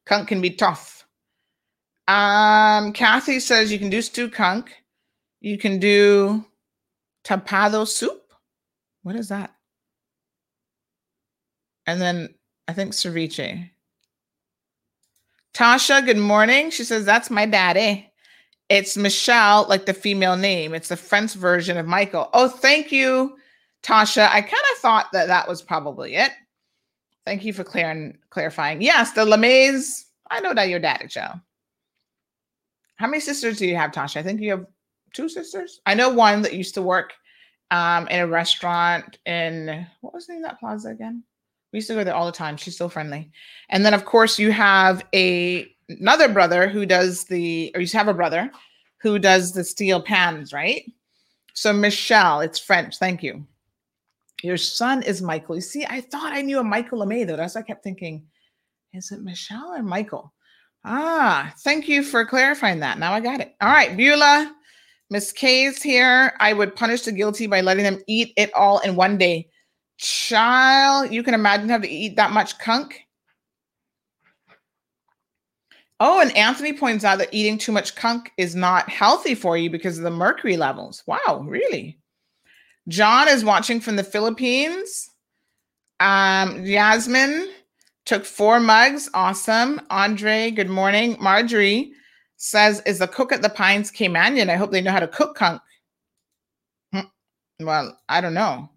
conch 0.06 0.28
can 0.28 0.42
be 0.42 0.50
tough. 0.50 1.06
Um, 2.08 2.92
Kathy 2.94 3.40
says 3.40 3.72
you 3.72 3.78
can 3.78 3.92
do 3.92 4.02
stew 4.02 4.30
kunk. 4.30 4.74
You 5.42 5.60
can 5.60 5.80
do 5.80 6.44
tapado 7.24 7.88
soup. 7.88 8.34
What 9.04 9.16
is 9.16 9.30
that? 9.30 9.54
And 11.86 12.02
then 12.02 12.34
I 12.68 12.74
think 12.74 12.94
ceviche. 12.94 13.70
Tasha, 15.56 16.06
good 16.06 16.18
morning. 16.18 16.70
She 16.70 16.84
says, 16.84 17.06
That's 17.06 17.32
my 17.32 17.46
daddy. 17.46 18.12
It's 18.68 18.98
Michelle, 18.98 19.66
like 19.70 19.86
the 19.86 19.94
female 19.94 20.36
name. 20.36 20.74
It's 20.74 20.90
the 20.90 20.98
French 20.98 21.34
version 21.34 21.78
of 21.78 21.86
Michael. 21.86 22.30
Oh, 22.34 22.50
thank 22.50 22.92
you, 22.92 23.38
Tasha. 23.82 24.28
I 24.30 24.42
kind 24.42 24.64
of 24.74 24.80
thought 24.80 25.08
that 25.14 25.28
that 25.28 25.48
was 25.48 25.62
probably 25.62 26.16
it. 26.16 26.32
Thank 27.26 27.46
you 27.46 27.54
for 27.54 27.64
clar- 27.64 28.12
clarifying. 28.32 28.82
Yes, 28.82 29.14
the 29.14 29.22
LeMays. 29.22 30.04
I 30.30 30.42
know 30.42 30.54
that 30.54 30.68
your 30.68 30.80
daddy, 30.80 31.08
Joe. 31.08 31.32
How 32.98 33.08
many 33.08 33.22
sisters 33.22 33.58
do 33.58 33.66
you 33.66 33.78
have, 33.78 33.92
Tasha? 33.92 34.18
I 34.18 34.24
think 34.24 34.42
you 34.42 34.52
have 34.52 34.66
two 35.14 35.30
sisters. 35.30 35.80
I 35.86 35.94
know 35.94 36.10
one 36.10 36.42
that 36.42 36.54
used 36.54 36.74
to 36.74 36.82
work 36.82 37.14
um, 37.72 38.10
in 38.10 38.20
a 38.20 38.28
restaurant 38.28 39.20
in 39.26 39.88
what 40.02 40.14
was 40.14 40.28
the 40.28 40.34
name 40.34 40.44
of 40.44 40.50
that 40.50 40.60
plaza 40.60 40.90
again? 40.90 41.24
We 41.76 41.80
used 41.80 41.90
to 41.90 41.96
go 41.96 42.06
there 42.06 42.16
all 42.16 42.26
the 42.26 42.32
time. 42.32 42.56
She's 42.56 42.78
so 42.78 42.88
friendly. 42.88 43.30
And 43.68 43.86
then, 43.86 43.94
of 43.94 44.06
course, 44.06 44.40
you 44.40 44.54
have 44.54 45.06
a 45.14 45.70
another 45.90 46.30
brother 46.30 46.70
who 46.70 46.86
does 46.86 47.26
the, 47.26 47.70
or 47.76 47.82
you 47.82 47.88
have 47.92 48.08
a 48.08 48.14
brother 48.14 48.50
who 49.02 49.20
does 49.20 49.52
the 49.52 49.66
steel 49.66 50.02
pans, 50.02 50.54
right? 50.54 50.90
So 51.54 51.74
Michelle, 51.74 52.40
it's 52.40 52.60
French. 52.60 52.96
Thank 52.98 53.24
you. 53.24 53.46
Your 54.42 54.56
son 54.56 55.04
is 55.04 55.22
Michael. 55.22 55.56
You 55.56 55.62
see, 55.62 55.86
I 55.86 56.00
thought 56.00 56.32
I 56.32 56.44
knew 56.44 56.60
a 56.60 56.64
Michael 56.64 57.00
LeMay 57.00 57.28
though. 57.28 57.36
That's 57.36 57.56
why 57.56 57.60
I 57.60 57.66
kept 57.66 57.84
thinking, 57.84 58.26
is 58.94 59.12
it 59.12 59.22
Michelle 59.22 59.74
or 59.74 59.84
Michael? 59.84 60.32
Ah, 60.86 61.54
thank 61.60 61.90
you 61.90 62.04
for 62.04 62.26
clarifying 62.26 62.80
that. 62.80 63.00
Now 63.00 63.12
I 63.12 63.20
got 63.20 63.42
it. 63.42 63.54
All 63.60 63.68
right, 63.68 63.98
Beulah, 63.98 64.50
Miss 65.10 65.34
K's 65.34 65.84
here. 65.84 66.32
I 66.40 66.54
would 66.54 66.74
punish 66.74 67.02
the 67.02 67.12
guilty 67.12 67.48
by 67.48 67.60
letting 67.60 67.84
them 67.84 68.02
eat 68.08 68.32
it 68.38 68.54
all 68.54 68.80
in 68.80 68.96
one 68.96 69.18
day. 69.18 69.50
Child, 69.98 71.14
you 71.14 71.24
can 71.24 71.34
imagine 71.34 71.70
having 71.70 71.90
to 71.90 71.96
eat 71.96 72.16
that 72.18 72.32
much 72.32 72.60
conch. 72.60 72.96
Oh, 76.02 76.20
and 76.20 76.36
Anthony 76.36 76.74
points 76.74 77.06
out 77.06 77.20
that 77.20 77.34
eating 77.34 77.58
too 77.58 77.72
much 77.72 77.96
conch 77.96 78.28
is 78.38 78.54
not 78.54 78.90
healthy 78.90 79.34
for 79.34 79.58
you 79.58 79.70
because 79.70 79.98
of 79.98 80.04
the 80.04 80.12
mercury 80.12 80.58
levels. 80.58 81.02
Wow, 81.08 81.46
really? 81.48 81.98
John 82.90 83.30
is 83.30 83.46
watching 83.46 83.80
from 83.80 83.96
the 83.96 84.04
Philippines. 84.04 85.10
Um, 86.02 86.66
Yasmin 86.66 87.50
took 88.06 88.26
four 88.26 88.60
mugs. 88.60 89.10
Awesome. 89.14 89.80
Andre, 89.90 90.52
good 90.52 90.70
morning. 90.70 91.16
Marjorie 91.22 91.94
says, 92.36 92.82
Is 92.86 93.00
the 93.00 93.08
cook 93.08 93.32
at 93.32 93.42
the 93.42 93.50
Pines 93.50 93.90
Caymanian? 93.90 94.50
I 94.50 94.58
hope 94.58 94.72
they 94.72 94.82
know 94.82 94.92
how 94.92 95.00
to 95.00 95.08
cook 95.08 95.38
conch. 95.38 95.62
Hmm. 96.92 97.08
Well, 97.62 97.98
I 98.10 98.20
don't 98.20 98.34
know 98.34 98.70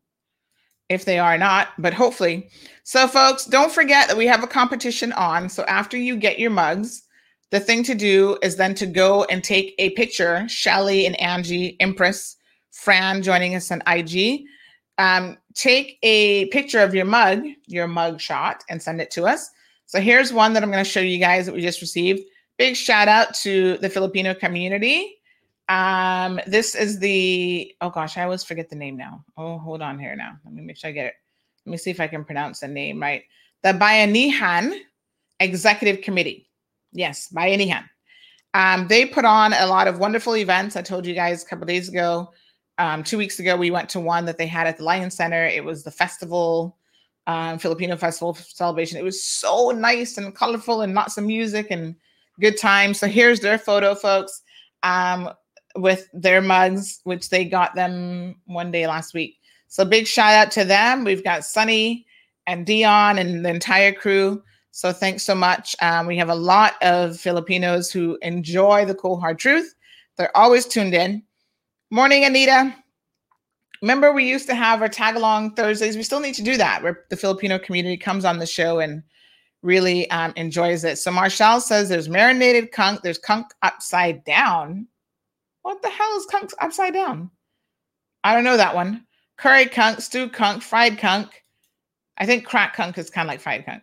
if 0.88 1.04
they 1.04 1.18
are 1.18 1.38
not, 1.38 1.68
but 1.78 1.94
hopefully. 1.94 2.48
So, 2.84 3.06
folks, 3.06 3.44
don't 3.44 3.72
forget 3.72 4.08
that 4.08 4.16
we 4.16 4.26
have 4.26 4.42
a 4.42 4.46
competition 4.46 5.12
on. 5.12 5.48
So, 5.48 5.64
after 5.64 5.96
you 5.96 6.16
get 6.16 6.38
your 6.38 6.50
mugs, 6.50 7.02
the 7.50 7.60
thing 7.60 7.82
to 7.84 7.94
do 7.94 8.38
is 8.42 8.56
then 8.56 8.74
to 8.76 8.86
go 8.86 9.24
and 9.24 9.42
take 9.42 9.74
a 9.78 9.90
picture. 9.90 10.46
Shelly 10.48 11.06
and 11.06 11.18
Angie, 11.20 11.76
Empress, 11.80 12.36
Fran 12.70 13.22
joining 13.22 13.54
us 13.54 13.70
on 13.70 13.82
IG. 13.86 14.44
Um, 14.98 15.38
take 15.54 15.98
a 16.02 16.46
picture 16.46 16.80
of 16.80 16.94
your 16.94 17.04
mug, 17.04 17.42
your 17.66 17.88
mug 17.88 18.20
shot, 18.20 18.64
and 18.68 18.82
send 18.82 19.00
it 19.00 19.10
to 19.12 19.24
us. 19.24 19.50
So 19.86 20.00
here's 20.00 20.32
one 20.32 20.52
that 20.52 20.62
I'm 20.62 20.70
going 20.70 20.84
to 20.84 20.90
show 20.90 21.00
you 21.00 21.18
guys 21.18 21.46
that 21.46 21.54
we 21.54 21.62
just 21.62 21.80
received. 21.80 22.20
Big 22.58 22.76
shout 22.76 23.08
out 23.08 23.34
to 23.36 23.78
the 23.78 23.88
Filipino 23.88 24.34
community. 24.34 25.17
Um, 25.68 26.40
this 26.46 26.74
is 26.74 26.98
the 26.98 27.74
oh 27.80 27.90
gosh, 27.90 28.16
I 28.16 28.22
always 28.22 28.44
forget 28.44 28.70
the 28.70 28.76
name 28.76 28.96
now. 28.96 29.24
Oh, 29.36 29.58
hold 29.58 29.82
on 29.82 29.98
here 29.98 30.16
now. 30.16 30.38
Let 30.44 30.54
me 30.54 30.62
make 30.62 30.76
sure 30.76 30.88
I 30.88 30.92
get 30.92 31.06
it. 31.06 31.14
Let 31.66 31.72
me 31.72 31.76
see 31.76 31.90
if 31.90 32.00
I 32.00 32.06
can 32.06 32.24
pronounce 32.24 32.60
the 32.60 32.68
name 32.68 33.00
right. 33.00 33.24
The 33.62 33.70
Bayanihan 33.70 34.78
Executive 35.40 36.02
Committee. 36.02 36.48
Yes, 36.92 37.28
Bayanihan. 37.34 37.84
Um, 38.54 38.88
they 38.88 39.04
put 39.04 39.24
on 39.24 39.52
a 39.52 39.66
lot 39.66 39.88
of 39.88 39.98
wonderful 39.98 40.36
events. 40.36 40.76
I 40.76 40.82
told 40.82 41.06
you 41.06 41.14
guys 41.14 41.42
a 41.42 41.46
couple 41.46 41.66
days 41.66 41.88
ago. 41.88 42.32
Um, 42.78 43.02
two 43.02 43.18
weeks 43.18 43.38
ago, 43.38 43.56
we 43.56 43.70
went 43.70 43.88
to 43.90 44.00
one 44.00 44.24
that 44.24 44.38
they 44.38 44.46
had 44.46 44.66
at 44.66 44.78
the 44.78 44.84
Lion 44.84 45.10
Center. 45.10 45.44
It 45.44 45.64
was 45.64 45.82
the 45.82 45.90
festival, 45.90 46.78
um, 47.26 47.58
Filipino 47.58 47.96
festival 47.96 48.34
celebration. 48.34 48.98
It 48.98 49.04
was 49.04 49.22
so 49.22 49.70
nice 49.70 50.16
and 50.16 50.34
colorful 50.34 50.80
and 50.80 50.94
lots 50.94 51.18
of 51.18 51.24
music 51.24 51.66
and 51.70 51.94
good 52.40 52.56
time. 52.56 52.94
So 52.94 53.06
here's 53.06 53.40
their 53.40 53.58
photo, 53.58 53.94
folks, 53.94 54.42
um, 54.82 55.30
with 55.76 56.08
their 56.12 56.40
mugs, 56.40 57.00
which 57.04 57.28
they 57.30 57.44
got 57.44 57.74
them 57.74 58.36
one 58.46 58.70
day 58.70 58.86
last 58.86 59.14
week. 59.14 59.38
So 59.68 59.84
big 59.84 60.06
shout 60.06 60.34
out 60.34 60.50
to 60.52 60.64
them. 60.64 61.04
We've 61.04 61.24
got 61.24 61.44
Sunny 61.44 62.06
and 62.46 62.64
Dion 62.64 63.18
and 63.18 63.44
the 63.44 63.50
entire 63.50 63.92
crew. 63.92 64.42
So 64.70 64.92
thanks 64.92 65.22
so 65.22 65.34
much. 65.34 65.76
Um, 65.82 66.06
we 66.06 66.16
have 66.18 66.30
a 66.30 66.34
lot 66.34 66.74
of 66.82 67.18
Filipinos 67.18 67.90
who 67.90 68.18
enjoy 68.22 68.84
the 68.84 68.94
cool 68.94 69.20
hard 69.20 69.38
truth. 69.38 69.74
They're 70.16 70.36
always 70.36 70.66
tuned 70.66 70.94
in. 70.94 71.22
Morning, 71.90 72.24
Anita. 72.24 72.74
Remember, 73.82 74.12
we 74.12 74.28
used 74.28 74.46
to 74.48 74.54
have 74.54 74.82
our 74.82 74.88
tag 74.88 75.16
along 75.16 75.54
Thursdays. 75.54 75.96
We 75.96 76.02
still 76.02 76.20
need 76.20 76.34
to 76.34 76.42
do 76.42 76.56
that, 76.56 76.82
where 76.82 77.04
the 77.10 77.16
Filipino 77.16 77.58
community 77.58 77.96
comes 77.96 78.24
on 78.24 78.38
the 78.38 78.46
show 78.46 78.80
and 78.80 79.02
really 79.62 80.10
um, 80.10 80.32
enjoys 80.36 80.84
it. 80.84 80.98
So 80.98 81.10
Marshall 81.10 81.60
says 81.60 81.88
there's 81.88 82.08
marinated 82.08 82.72
conch, 82.72 83.00
there's 83.02 83.18
conch 83.18 83.46
upside 83.62 84.24
down. 84.24 84.86
What 85.68 85.82
the 85.82 85.90
hell 85.90 86.16
is 86.16 86.24
conch 86.24 86.52
upside 86.62 86.94
down? 86.94 87.30
I 88.24 88.34
don't 88.34 88.42
know 88.42 88.56
that 88.56 88.74
one. 88.74 89.04
Curry 89.36 89.66
conch, 89.66 90.00
stewed 90.00 90.32
conch, 90.32 90.64
fried 90.64 90.96
conch. 90.96 91.28
I 92.16 92.24
think 92.24 92.46
crack 92.46 92.74
conch 92.74 92.96
is 92.96 93.10
kind 93.10 93.28
of 93.28 93.30
like 93.30 93.42
fried 93.42 93.66
conch. 93.66 93.82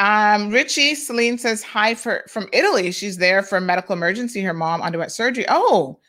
Um, 0.00 0.50
Richie 0.50 0.96
Celine 0.96 1.38
says 1.38 1.62
hi 1.62 1.94
for 1.94 2.24
from 2.28 2.48
Italy. 2.52 2.90
She's 2.90 3.18
there 3.18 3.44
for 3.44 3.58
a 3.58 3.60
medical 3.60 3.92
emergency. 3.92 4.42
Her 4.42 4.52
mom 4.52 4.82
underwent 4.82 5.12
surgery. 5.12 5.44
Oh, 5.48 6.00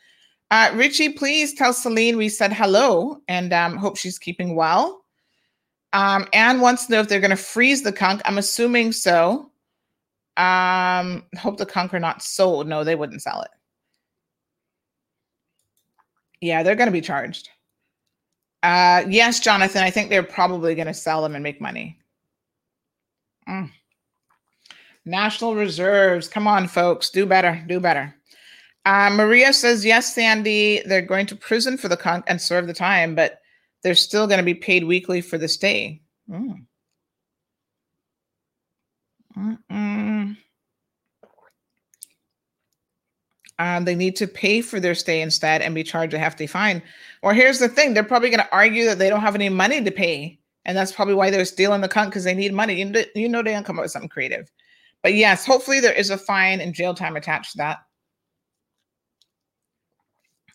uh, 0.50 0.72
Richie, 0.74 1.10
please 1.10 1.54
tell 1.54 1.72
Celine 1.72 2.16
we 2.16 2.28
said 2.28 2.52
hello 2.52 3.18
and 3.28 3.52
um, 3.52 3.76
hope 3.76 3.98
she's 3.98 4.18
keeping 4.18 4.56
well. 4.56 5.04
Um, 5.92 6.26
Anne 6.32 6.60
wants 6.60 6.86
to 6.86 6.92
know 6.92 7.00
if 7.00 7.08
they're 7.08 7.20
going 7.20 7.30
to 7.30 7.36
freeze 7.36 7.84
the 7.84 7.92
conch. 7.92 8.20
I'm 8.24 8.38
assuming 8.38 8.90
so. 8.90 9.52
Um, 10.36 11.22
hope 11.36 11.56
the 11.56 11.66
conch 11.66 11.94
are 11.94 12.00
not 12.00 12.20
sold. 12.20 12.66
No, 12.66 12.82
they 12.82 12.96
wouldn't 12.96 13.22
sell 13.22 13.42
it. 13.42 13.50
Yeah, 16.40 16.62
they're 16.62 16.76
going 16.76 16.88
to 16.88 16.92
be 16.92 17.00
charged. 17.00 17.48
Uh, 18.62 19.04
yes, 19.08 19.40
Jonathan, 19.40 19.82
I 19.82 19.90
think 19.90 20.10
they're 20.10 20.22
probably 20.22 20.74
going 20.74 20.86
to 20.86 20.94
sell 20.94 21.22
them 21.22 21.34
and 21.34 21.42
make 21.42 21.60
money. 21.60 21.98
Mm. 23.48 23.70
National 25.04 25.54
reserves. 25.54 26.28
Come 26.28 26.46
on, 26.46 26.68
folks. 26.68 27.10
Do 27.10 27.24
better. 27.24 27.64
Do 27.66 27.80
better. 27.80 28.14
Uh, 28.84 29.10
Maria 29.10 29.52
says, 29.52 29.84
yes, 29.84 30.14
Sandy, 30.14 30.82
they're 30.86 31.02
going 31.02 31.26
to 31.26 31.36
prison 31.36 31.76
for 31.76 31.88
the 31.88 31.96
con 31.96 32.24
and 32.26 32.40
serve 32.40 32.66
the 32.66 32.74
time, 32.74 33.14
but 33.14 33.40
they're 33.82 33.94
still 33.94 34.26
going 34.26 34.38
to 34.38 34.44
be 34.44 34.54
paid 34.54 34.84
weekly 34.84 35.20
for 35.20 35.38
the 35.38 35.48
stay. 35.48 36.00
Mm. 36.28 36.64
Mm-mm. 39.36 40.36
Um, 43.58 43.84
they 43.84 43.94
need 43.94 44.14
to 44.16 44.26
pay 44.26 44.60
for 44.60 44.78
their 44.78 44.94
stay 44.94 45.20
instead 45.20 45.62
and 45.62 45.74
be 45.74 45.82
charged 45.82 46.14
a 46.14 46.18
hefty 46.18 46.46
fine. 46.46 46.82
Or 47.22 47.34
here's 47.34 47.58
the 47.58 47.68
thing: 47.68 47.94
they're 47.94 48.04
probably 48.04 48.30
going 48.30 48.40
to 48.40 48.52
argue 48.52 48.84
that 48.84 48.98
they 48.98 49.10
don't 49.10 49.20
have 49.20 49.34
any 49.34 49.48
money 49.48 49.82
to 49.82 49.90
pay, 49.90 50.38
and 50.64 50.76
that's 50.76 50.92
probably 50.92 51.14
why 51.14 51.30
they're 51.30 51.44
stealing 51.44 51.80
the 51.80 51.88
conch 51.88 52.10
because 52.10 52.24
they 52.24 52.34
need 52.34 52.52
money. 52.52 52.74
You 52.74 52.84
know, 52.86 53.02
you 53.14 53.28
know 53.28 53.42
they 53.42 53.52
don't 53.52 53.64
come 53.64 53.78
up 53.78 53.82
with 53.82 53.90
something 53.90 54.08
creative. 54.08 54.50
But 55.02 55.14
yes, 55.14 55.46
hopefully 55.46 55.80
there 55.80 55.92
is 55.92 56.10
a 56.10 56.18
fine 56.18 56.60
and 56.60 56.74
jail 56.74 56.94
time 56.94 57.16
attached 57.16 57.52
to 57.52 57.58
that. 57.58 57.78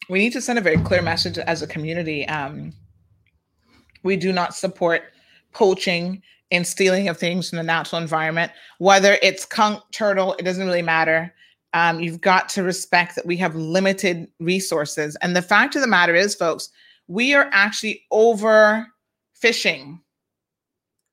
We 0.09 0.19
need 0.19 0.33
to 0.33 0.41
send 0.41 0.59
a 0.59 0.61
very 0.61 0.77
clear 0.77 1.01
message 1.01 1.37
as 1.37 1.61
a 1.61 1.67
community. 1.67 2.27
Um, 2.27 2.73
we 4.03 4.17
do 4.17 4.33
not 4.33 4.53
support 4.53 5.03
poaching 5.53 6.21
and 6.51 6.67
stealing 6.67 7.07
of 7.07 7.17
things 7.17 7.49
from 7.49 7.57
the 7.57 7.63
natural 7.63 8.01
environment, 8.01 8.51
whether 8.79 9.17
it's 9.21 9.45
conch, 9.45 9.81
turtle, 9.91 10.33
it 10.33 10.43
doesn't 10.43 10.65
really 10.65 10.81
matter. 10.81 11.33
Um, 11.73 11.99
you've 11.99 12.21
got 12.21 12.49
to 12.49 12.63
respect 12.63 13.15
that 13.15 13.25
we 13.25 13.37
have 13.37 13.55
limited 13.55 14.27
resources. 14.39 15.15
And 15.21 15.35
the 15.35 15.41
fact 15.41 15.75
of 15.75 15.81
the 15.81 15.87
matter 15.87 16.15
is, 16.15 16.35
folks, 16.35 16.69
we 17.07 17.33
are 17.33 17.49
actually 17.51 18.03
overfishing 18.11 19.99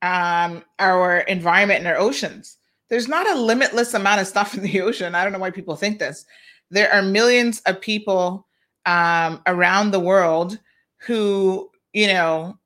um, 0.02 0.64
our 0.78 1.18
environment 1.20 1.80
and 1.80 1.88
our 1.88 1.96
oceans. 1.98 2.56
There's 2.88 3.08
not 3.08 3.28
a 3.28 3.40
limitless 3.40 3.94
amount 3.94 4.20
of 4.20 4.26
stuff 4.26 4.54
in 4.56 4.62
the 4.62 4.80
ocean. 4.80 5.14
I 5.14 5.24
don't 5.24 5.32
know 5.32 5.38
why 5.38 5.50
people 5.50 5.76
think 5.76 5.98
this. 5.98 6.24
There 6.70 6.92
are 6.92 7.02
millions 7.02 7.60
of 7.66 7.80
people 7.80 8.46
um, 8.86 9.42
around 9.46 9.90
the 9.90 10.00
world 10.00 10.58
who, 10.98 11.70
you 11.92 12.06
know, 12.06 12.58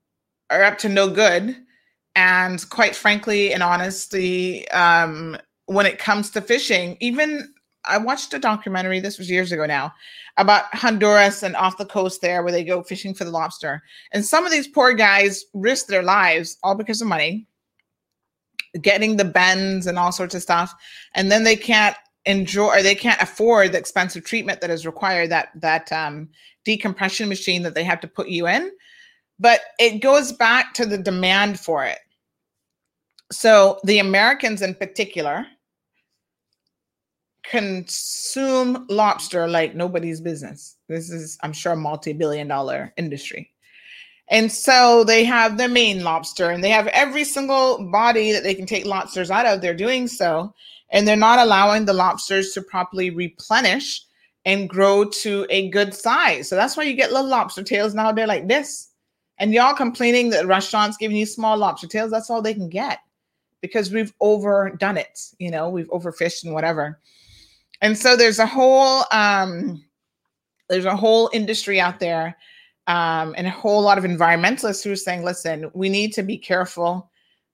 are 0.51 0.62
up 0.62 0.78
to 0.78 0.88
no 0.88 1.09
good 1.09 1.57
And 2.16 2.68
quite 2.70 2.95
frankly 2.95 3.53
and 3.53 3.62
honestly, 3.62 4.68
um, 4.68 5.36
when 5.66 5.86
it 5.86 5.99
comes 5.99 6.30
to 6.30 6.40
fishing, 6.40 6.97
even 7.01 7.53
I 7.87 7.99
watched 7.99 8.35
a 8.35 8.39
documentary, 8.39 9.01
this 9.01 9.18
was 9.18 9.30
years 9.30 9.53
ago 9.53 9.66
now, 9.66 9.93
about 10.37 10.74
Honduras 10.74 11.43
and 11.43 11.55
off 11.57 11.78
the 11.78 11.87
coast 11.87 12.20
there 12.20 12.43
where 12.43 12.53
they 12.53 12.64
go 12.64 12.82
fishing 12.82 13.14
for 13.14 13.24
the 13.24 13.30
lobster. 13.30 13.82
And 14.12 14.24
some 14.24 14.45
of 14.45 14.53
these 14.53 14.68
poor 14.68 14.95
guys 14.95 15.45
risk 15.55 15.87
their 15.87 16.03
lives 16.03 16.57
all 16.62 16.74
because 16.74 17.01
of 17.01 17.09
money, 17.09 17.47
getting 18.80 19.16
the 19.16 19.24
bends 19.24 19.87
and 19.87 19.99
all 19.99 20.12
sorts 20.12 20.35
of 20.35 20.43
stuff. 20.43 20.74
And 21.14 21.30
then 21.30 21.45
they 21.45 21.57
can't 21.57 21.97
enjoy 22.26 22.68
or 22.68 22.82
they 22.82 22.95
can't 22.95 23.20
afford 23.20 23.72
the 23.72 23.78
expensive 23.78 24.24
treatment 24.24 24.61
that 24.61 24.70
is 24.70 24.87
required, 24.87 25.30
that 25.30 25.49
that 25.57 25.93
um, 25.93 26.28
decompression 26.64 27.28
machine 27.28 27.62
that 27.62 27.74
they 27.74 27.85
have 27.85 28.01
to 28.01 28.09
put 28.09 28.28
you 28.28 28.49
in. 28.49 28.70
But 29.39 29.61
it 29.78 30.01
goes 30.01 30.32
back 30.32 30.74
to 30.74 30.87
the 30.87 30.99
demand 30.99 31.61
for 31.61 31.85
it. 31.85 31.99
So 33.30 33.80
the 33.85 33.99
Americans 33.99 34.62
in 34.62 34.74
particular 34.74 35.47
consume 37.45 38.86
lobster 38.88 39.47
like 39.47 39.74
nobody's 39.74 40.20
business. 40.20 40.76
This 40.88 41.11
is, 41.11 41.38
I'm 41.42 41.53
sure, 41.53 41.72
a 41.72 41.76
multi-billion 41.76 42.49
dollar 42.49 42.92
industry. 42.97 43.51
And 44.28 44.51
so 44.51 45.05
they 45.05 45.24
have 45.24 45.59
the 45.59 45.68
main 45.68 46.03
lobster 46.03 46.51
and 46.51 46.64
they 46.64 46.70
have 46.70 46.86
every 46.88 47.24
single 47.24 47.90
body 47.90 48.32
that 48.32 48.42
they 48.42 48.55
can 48.55 48.66
take 48.66 48.86
lobsters 48.86 49.30
out 49.30 49.47
of. 49.47 49.61
They're 49.61 49.74
doing 49.74 50.09
so. 50.09 50.55
And 50.90 51.07
they're 51.07 51.16
not 51.16 51.38
allowing 51.38 51.84
the 51.84 51.92
lobsters 51.92 52.53
to 52.53 52.62
properly 52.62 53.11
replenish 53.11 54.01
and 54.45 54.68
grow 54.68 55.05
to 55.05 55.47
a 55.51 55.68
good 55.70 55.95
size. 55.95 56.49
So 56.49 56.57
that's 56.57 56.76
why 56.76 56.84
you 56.84 56.95
get 56.95 57.12
little 57.12 57.28
lobster 57.28 57.62
tails 57.62 57.95
now. 57.95 58.12
They're 58.12 58.26
like 58.26 58.49
this. 58.49 58.90
And 59.38 59.53
y'all 59.53 59.74
complaining 59.74 60.30
that 60.30 60.47
restaurants 60.47 60.97
giving 60.97 61.16
you 61.16 61.26
small 61.26 61.57
lobster 61.57 61.88
tails, 61.88 62.11
that's 62.11 62.30
all 62.30 62.40
they 62.40 62.55
can 62.55 62.68
get 62.68 63.01
because 63.61 63.90
we've 63.90 64.12
overdone 64.20 64.97
it. 64.97 65.18
You 65.38 65.51
know, 65.51 65.68
we've 65.68 65.88
overfished 65.88 66.45
and 66.45 66.55
whatever. 66.55 67.01
And 67.81 67.97
so 67.99 68.16
there's 68.16 68.39
a 68.39 68.47
whole 68.47 69.05
um, 69.11 69.85
there's 70.68 70.85
a 70.85 70.97
whole 70.97 71.31
industry 71.33 71.81
out 71.81 72.01
there 72.01 72.37
um, 72.87 73.35
and 73.37 73.47
a 73.47 73.51
whole 73.51 73.83
lot 73.83 73.99
of 73.99 74.05
environmentalists 74.05 74.83
who 74.85 74.93
are 74.93 74.97
saying, 74.97 75.25
listen, 75.25 75.70
we 75.75 75.89
need 75.89 76.12
to 76.14 76.22
be 76.22 76.39
careful 76.39 77.11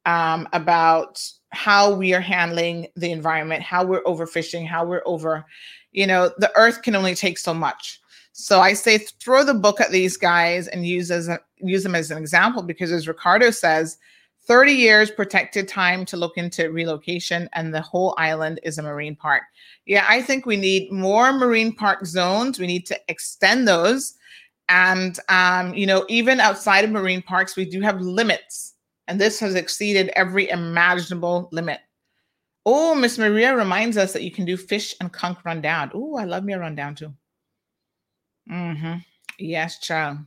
um, 0.07 0.49
about 0.53 1.23
how 1.51 1.93
we 1.93 2.15
are 2.15 2.21
handling 2.21 2.87
the 2.97 3.11
environment, 3.11 3.63
how 3.63 3.85
we're 3.85 4.03
overfishing, 4.05 4.67
how 4.67 4.85
we're 4.85 5.03
over, 5.05 5.45
you 5.93 6.07
know, 6.07 6.31
the 6.39 6.53
earth 6.57 6.83
can 6.83 6.95
only 6.95 7.15
take 7.15 7.39
so 7.39 7.53
much. 7.53 8.01
So 8.33 8.61
I 8.61 8.73
say 8.73 8.99
throw 8.99 9.45
the 9.45 9.55
book 9.55 9.81
at 9.81 9.91
these 9.91 10.17
guys 10.17 10.69
and 10.69 10.87
use 10.87 11.11
as 11.11 11.29
a, 11.29 11.41
use 11.59 11.83
them 11.83 11.95
as 11.95 12.11
an 12.11 12.19
example 12.19 12.63
because 12.63 12.93
as 12.93 13.09
Ricardo 13.09 13.51
says, 13.51 13.99
30 14.47 14.73
years 14.73 15.11
protected 15.11 15.69
time 15.69 16.05
to 16.07 16.17
look 16.17 16.37
into 16.37 16.71
relocation 16.71 17.49
and 17.53 17.75
the 17.75 17.81
whole 17.81 18.15
island 18.19 18.59
is 18.63 18.79
a 18.79 18.83
marine 18.83 19.15
park. 19.15 19.43
Yeah, 19.87 20.07
I 20.09 20.23
think 20.23 20.47
we 20.47 20.57
need 20.57 20.91
more 20.91 21.33
marine 21.33 21.75
park 21.75 22.07
zones. 22.07 22.59
We 22.59 22.67
need 22.67 22.87
to 22.87 22.99
extend 23.09 23.69
those. 23.69 24.15
And 24.69 25.19
um, 25.29 25.75
you 25.75 25.87
know, 25.87 26.05
even 26.09 26.41
outside 26.41 26.85
of 26.85 26.91
marine 26.91 27.23
parks, 27.23 27.57
we 27.57 27.65
do 27.65 27.81
have 27.81 28.01
limits. 28.01 28.75
And 29.09 29.21
this 29.21 29.41
has 29.41 29.55
exceeded 29.55 30.13
every 30.15 30.49
imaginable 30.49 31.49
limit. 31.53 31.81
Oh, 32.65 32.95
Miss 32.95 33.19
Maria 33.19 33.57
reminds 33.57 33.97
us 33.97 34.13
that 34.13 34.23
you 34.23 34.31
can 34.31 34.45
do 34.45 34.57
fish 34.57 34.95
and 35.01 35.13
conch 35.13 35.39
rundown. 35.45 35.91
Oh, 35.95 36.17
I 36.17 36.25
love 36.25 36.45
me 36.45 36.53
a 36.53 36.59
rundown 36.59 36.95
too. 36.95 37.13
Mm-hmm. 38.51 38.99
Yes, 39.39 39.81
child. 39.81 40.19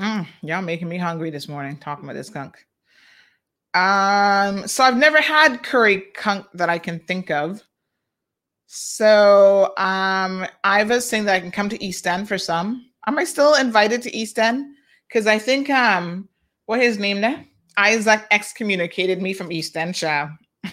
Mm, 0.00 0.26
y'all 0.42 0.62
making 0.62 0.88
me 0.88 0.98
hungry 0.98 1.30
this 1.30 1.48
morning 1.48 1.76
talking 1.76 2.04
about 2.04 2.14
this 2.14 2.30
conch. 2.30 2.56
Um, 3.74 4.66
so 4.68 4.84
I've 4.84 4.96
never 4.96 5.20
had 5.20 5.62
curry 5.62 6.00
conch 6.14 6.46
that 6.54 6.68
I 6.68 6.78
can 6.78 7.00
think 7.00 7.30
of. 7.30 7.62
So 8.66 9.72
um, 9.76 10.46
I 10.64 10.82
was 10.84 11.08
saying 11.08 11.26
that 11.26 11.34
I 11.36 11.40
can 11.40 11.50
come 11.52 11.68
to 11.68 11.84
East 11.84 12.06
End 12.06 12.28
for 12.28 12.38
some. 12.38 12.90
Am 13.06 13.18
I 13.18 13.24
still 13.24 13.54
invited 13.54 14.02
to 14.02 14.16
East 14.16 14.38
End? 14.38 14.74
Because 15.08 15.26
I 15.26 15.38
think 15.38 15.70
um, 15.70 16.28
what 16.66 16.80
his 16.80 16.98
name 16.98 17.20
now? 17.20 17.44
Isaac 17.76 18.24
excommunicated 18.30 19.20
me 19.20 19.32
from 19.32 19.52
East 19.52 19.76
End, 19.76 19.94
child. 19.94 20.30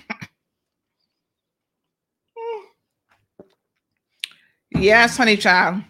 yes, 4.71 5.17
honey 5.17 5.37
child. 5.37 5.83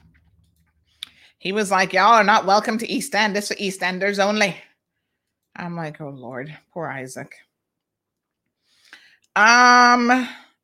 He 1.42 1.52
was 1.52 1.72
like, 1.72 1.92
Y'all 1.92 2.14
are 2.14 2.24
not 2.24 2.46
welcome 2.46 2.78
to 2.78 2.88
East 2.88 3.16
End. 3.16 3.36
This 3.36 3.48
for 3.48 3.56
East 3.58 3.82
Enders 3.82 4.20
only. 4.20 4.56
I'm 5.56 5.76
like, 5.76 6.00
oh 6.00 6.10
Lord, 6.10 6.56
poor 6.72 6.88
Isaac. 6.88 7.34
Um, 9.36 10.08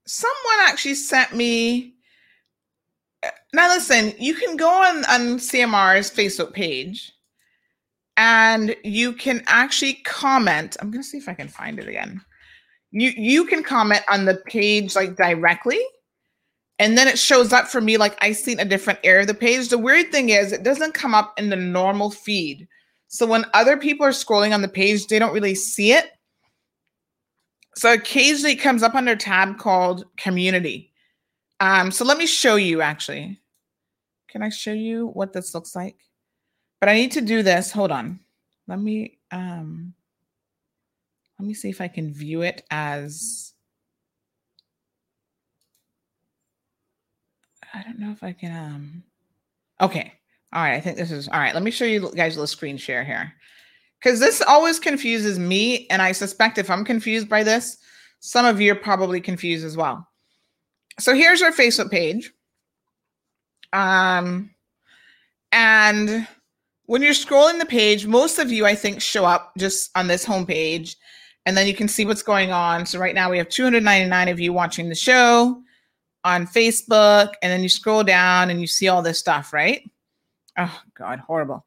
someone 0.05 0.59
actually 0.61 0.93
sent 0.93 1.35
me. 1.35 1.95
Now 3.53 3.69
listen, 3.69 4.13
you 4.19 4.35
can 4.35 4.55
go 4.55 4.69
on 4.69 4.97
on 5.05 5.39
CMR's 5.39 6.11
Facebook 6.11 6.53
page, 6.53 7.11
and 8.15 8.75
you 8.83 9.13
can 9.13 9.43
actually 9.47 9.95
comment. 10.05 10.77
I'm 10.79 10.91
gonna 10.91 11.03
see 11.03 11.17
if 11.17 11.27
I 11.27 11.33
can 11.33 11.47
find 11.47 11.79
it 11.79 11.87
again. 11.87 12.21
You 12.91 13.11
you 13.17 13.45
can 13.45 13.63
comment 13.63 14.03
on 14.11 14.25
the 14.25 14.35
page 14.45 14.95
like 14.95 15.15
directly, 15.15 15.81
and 16.79 16.97
then 16.97 17.07
it 17.07 17.17
shows 17.17 17.51
up 17.53 17.67
for 17.67 17.81
me 17.81 17.97
like 17.97 18.17
I 18.21 18.31
see 18.31 18.53
a 18.53 18.65
different 18.65 18.99
area 19.03 19.21
of 19.21 19.27
the 19.27 19.33
page. 19.33 19.69
The 19.69 19.77
weird 19.77 20.11
thing 20.11 20.29
is, 20.29 20.51
it 20.51 20.63
doesn't 20.63 20.93
come 20.93 21.15
up 21.15 21.33
in 21.37 21.49
the 21.49 21.55
normal 21.55 22.11
feed. 22.11 22.67
So 23.07 23.25
when 23.25 23.45
other 23.53 23.77
people 23.77 24.05
are 24.05 24.11
scrolling 24.11 24.53
on 24.53 24.61
the 24.61 24.67
page, 24.67 25.07
they 25.07 25.17
don't 25.17 25.33
really 25.33 25.55
see 25.55 25.93
it. 25.93 26.11
So 27.75 27.93
occasionally 27.93 28.53
it 28.53 28.57
comes 28.57 28.83
up 28.83 28.95
under 28.95 29.13
a 29.13 29.17
tab 29.17 29.57
called 29.57 30.05
community. 30.17 30.91
Um, 31.59 31.91
so 31.91 32.05
let 32.05 32.17
me 32.17 32.25
show 32.25 32.55
you 32.55 32.81
actually. 32.81 33.39
Can 34.27 34.43
I 34.43 34.49
show 34.49 34.73
you 34.73 35.07
what 35.07 35.33
this 35.33 35.55
looks 35.55 35.75
like? 35.75 35.95
But 36.79 36.89
I 36.89 36.95
need 36.95 37.11
to 37.13 37.21
do 37.21 37.41
this. 37.41 37.71
Hold 37.71 37.91
on. 37.91 38.19
Let 38.67 38.79
me 38.79 39.17
um 39.31 39.93
let 41.39 41.47
me 41.47 41.53
see 41.53 41.69
if 41.69 41.81
I 41.81 41.87
can 41.87 42.13
view 42.13 42.41
it 42.41 42.63
as 42.69 43.53
I 47.77 47.83
don't 47.83 47.99
know 47.99 48.11
if 48.11 48.23
I 48.23 48.33
can 48.33 48.55
um 48.55 49.03
okay. 49.81 50.13
All 50.53 50.63
right, 50.63 50.75
I 50.75 50.79
think 50.79 50.97
this 50.97 51.11
is 51.11 51.27
all 51.27 51.39
right. 51.39 51.53
Let 51.53 51.63
me 51.63 51.71
show 51.71 51.85
you 51.85 52.11
guys 52.15 52.35
a 52.35 52.39
little 52.39 52.47
screen 52.47 52.77
share 52.77 53.03
here. 53.03 53.33
Because 53.99 54.19
this 54.19 54.41
always 54.41 54.79
confuses 54.79 55.37
me, 55.37 55.87
and 55.89 56.01
I 56.01 56.11
suspect 56.11 56.57
if 56.57 56.69
I'm 56.69 56.85
confused 56.85 57.27
by 57.27 57.43
this, 57.43 57.77
some 58.19 58.45
of 58.45 58.61
you 58.61 58.71
are 58.71 58.75
probably 58.75 59.19
confused 59.19 59.65
as 59.65 59.75
well. 59.75 60.07
So 60.99 61.13
here's 61.13 61.41
our 61.41 61.51
Facebook 61.51 61.91
page. 61.91 62.31
Um, 63.73 64.51
and 65.51 66.27
when 66.85 67.01
you're 67.01 67.13
scrolling 67.13 67.59
the 67.59 67.65
page, 67.65 68.05
most 68.05 68.39
of 68.39 68.51
you, 68.51 68.65
I 68.65 68.75
think, 68.75 69.01
show 69.01 69.25
up 69.25 69.51
just 69.57 69.89
on 69.95 70.07
this 70.07 70.25
homepage, 70.25 70.95
and 71.45 71.57
then 71.57 71.67
you 71.67 71.73
can 71.73 71.87
see 71.87 72.05
what's 72.05 72.23
going 72.23 72.51
on. 72.51 72.85
So 72.85 72.99
right 72.99 73.15
now 73.15 73.29
we 73.29 73.37
have 73.37 73.49
299 73.49 74.29
of 74.29 74.39
you 74.39 74.53
watching 74.53 74.89
the 74.89 74.95
show 74.95 75.61
on 76.27 76.45
Facebook, 76.45 77.33
and 77.41 77.51
then 77.51 77.63
you 77.63 77.69
scroll 77.69 78.03
down 78.03 78.49
and 78.49 78.59
you 78.59 78.67
see 78.67 78.89
all 78.89 79.01
this 79.01 79.17
stuff, 79.17 79.53
right? 79.53 79.89
Oh 80.57 80.81
God, 80.93 81.19
horrible. 81.19 81.65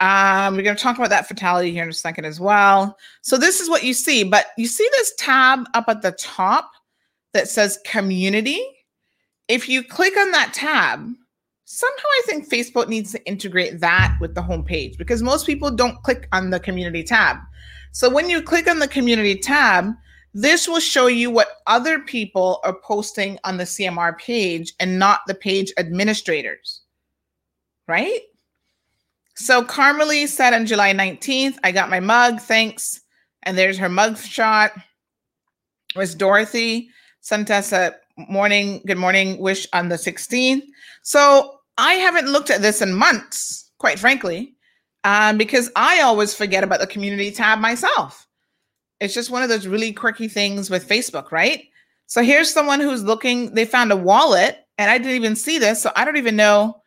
Um, 0.00 0.56
we're 0.56 0.62
going 0.62 0.76
to 0.76 0.82
talk 0.82 0.96
about 0.96 1.10
that 1.10 1.28
fatality 1.28 1.72
here 1.72 1.82
in 1.82 1.90
a 1.90 1.92
second 1.92 2.24
as 2.24 2.40
well. 2.40 2.96
So 3.20 3.36
this 3.36 3.60
is 3.60 3.68
what 3.68 3.82
you 3.82 3.92
see, 3.92 4.24
but 4.24 4.46
you 4.56 4.66
see 4.66 4.88
this 4.92 5.12
tab 5.18 5.66
up 5.74 5.88
at 5.88 6.02
the 6.02 6.12
top 6.12 6.70
that 7.34 7.48
says 7.48 7.80
community. 7.84 8.64
If 9.48 9.68
you 9.68 9.82
click 9.82 10.16
on 10.16 10.30
that 10.30 10.54
tab, 10.54 11.00
somehow 11.64 12.04
I 12.04 12.22
think 12.26 12.48
Facebook 12.48 12.88
needs 12.88 13.12
to 13.12 13.26
integrate 13.26 13.80
that 13.80 14.16
with 14.20 14.34
the 14.34 14.40
homepage 14.40 14.96
because 14.96 15.22
most 15.22 15.46
people 15.46 15.70
don't 15.70 16.02
click 16.02 16.28
on 16.32 16.50
the 16.50 16.60
community 16.60 17.02
tab. 17.02 17.38
So 17.92 18.08
when 18.08 18.30
you 18.30 18.40
click 18.40 18.68
on 18.70 18.78
the 18.78 18.88
community 18.88 19.36
tab, 19.36 19.92
this 20.42 20.68
will 20.68 20.78
show 20.78 21.08
you 21.08 21.32
what 21.32 21.48
other 21.66 21.98
people 21.98 22.60
are 22.62 22.78
posting 22.84 23.38
on 23.42 23.56
the 23.56 23.64
CMR 23.64 24.16
page 24.18 24.72
and 24.78 24.96
not 24.96 25.22
the 25.26 25.34
page 25.34 25.72
administrators. 25.76 26.82
Right? 27.88 28.20
So 29.34 29.64
Carmelie 29.64 30.28
said 30.28 30.54
on 30.54 30.64
July 30.64 30.92
19th, 30.94 31.58
I 31.64 31.72
got 31.72 31.90
my 31.90 31.98
mug, 31.98 32.40
thanks. 32.40 33.00
And 33.42 33.58
there's 33.58 33.78
her 33.78 33.88
mug 33.88 34.16
shot. 34.16 34.72
Was 35.96 36.14
Dorothy 36.14 36.90
sent 37.20 37.50
us 37.50 37.72
a 37.72 37.96
morning, 38.16 38.80
good 38.86 38.98
morning 38.98 39.38
wish 39.38 39.66
on 39.72 39.88
the 39.88 39.96
16th. 39.96 40.62
So 41.02 41.58
I 41.78 41.94
haven't 41.94 42.28
looked 42.28 42.50
at 42.50 42.62
this 42.62 42.80
in 42.80 42.94
months, 42.94 43.72
quite 43.78 43.98
frankly, 43.98 44.54
um, 45.02 45.36
because 45.36 45.68
I 45.74 46.00
always 46.02 46.32
forget 46.32 46.62
about 46.62 46.78
the 46.78 46.86
community 46.86 47.32
tab 47.32 47.58
myself. 47.58 48.27
It's 49.00 49.14
just 49.14 49.30
one 49.30 49.42
of 49.42 49.48
those 49.48 49.66
really 49.66 49.92
quirky 49.92 50.28
things 50.28 50.70
with 50.70 50.88
Facebook, 50.88 51.30
right? 51.30 51.64
So 52.06 52.22
here's 52.22 52.52
someone 52.52 52.80
who's 52.80 53.04
looking, 53.04 53.54
they 53.54 53.64
found 53.64 53.92
a 53.92 53.96
wallet, 53.96 54.58
and 54.78 54.90
I 54.90 54.98
didn't 54.98 55.14
even 55.14 55.36
see 55.36 55.58
this. 55.58 55.80
So 55.82 55.92
I 55.94 56.04
don't 56.04 56.16
even 56.16 56.36
know 56.36 56.80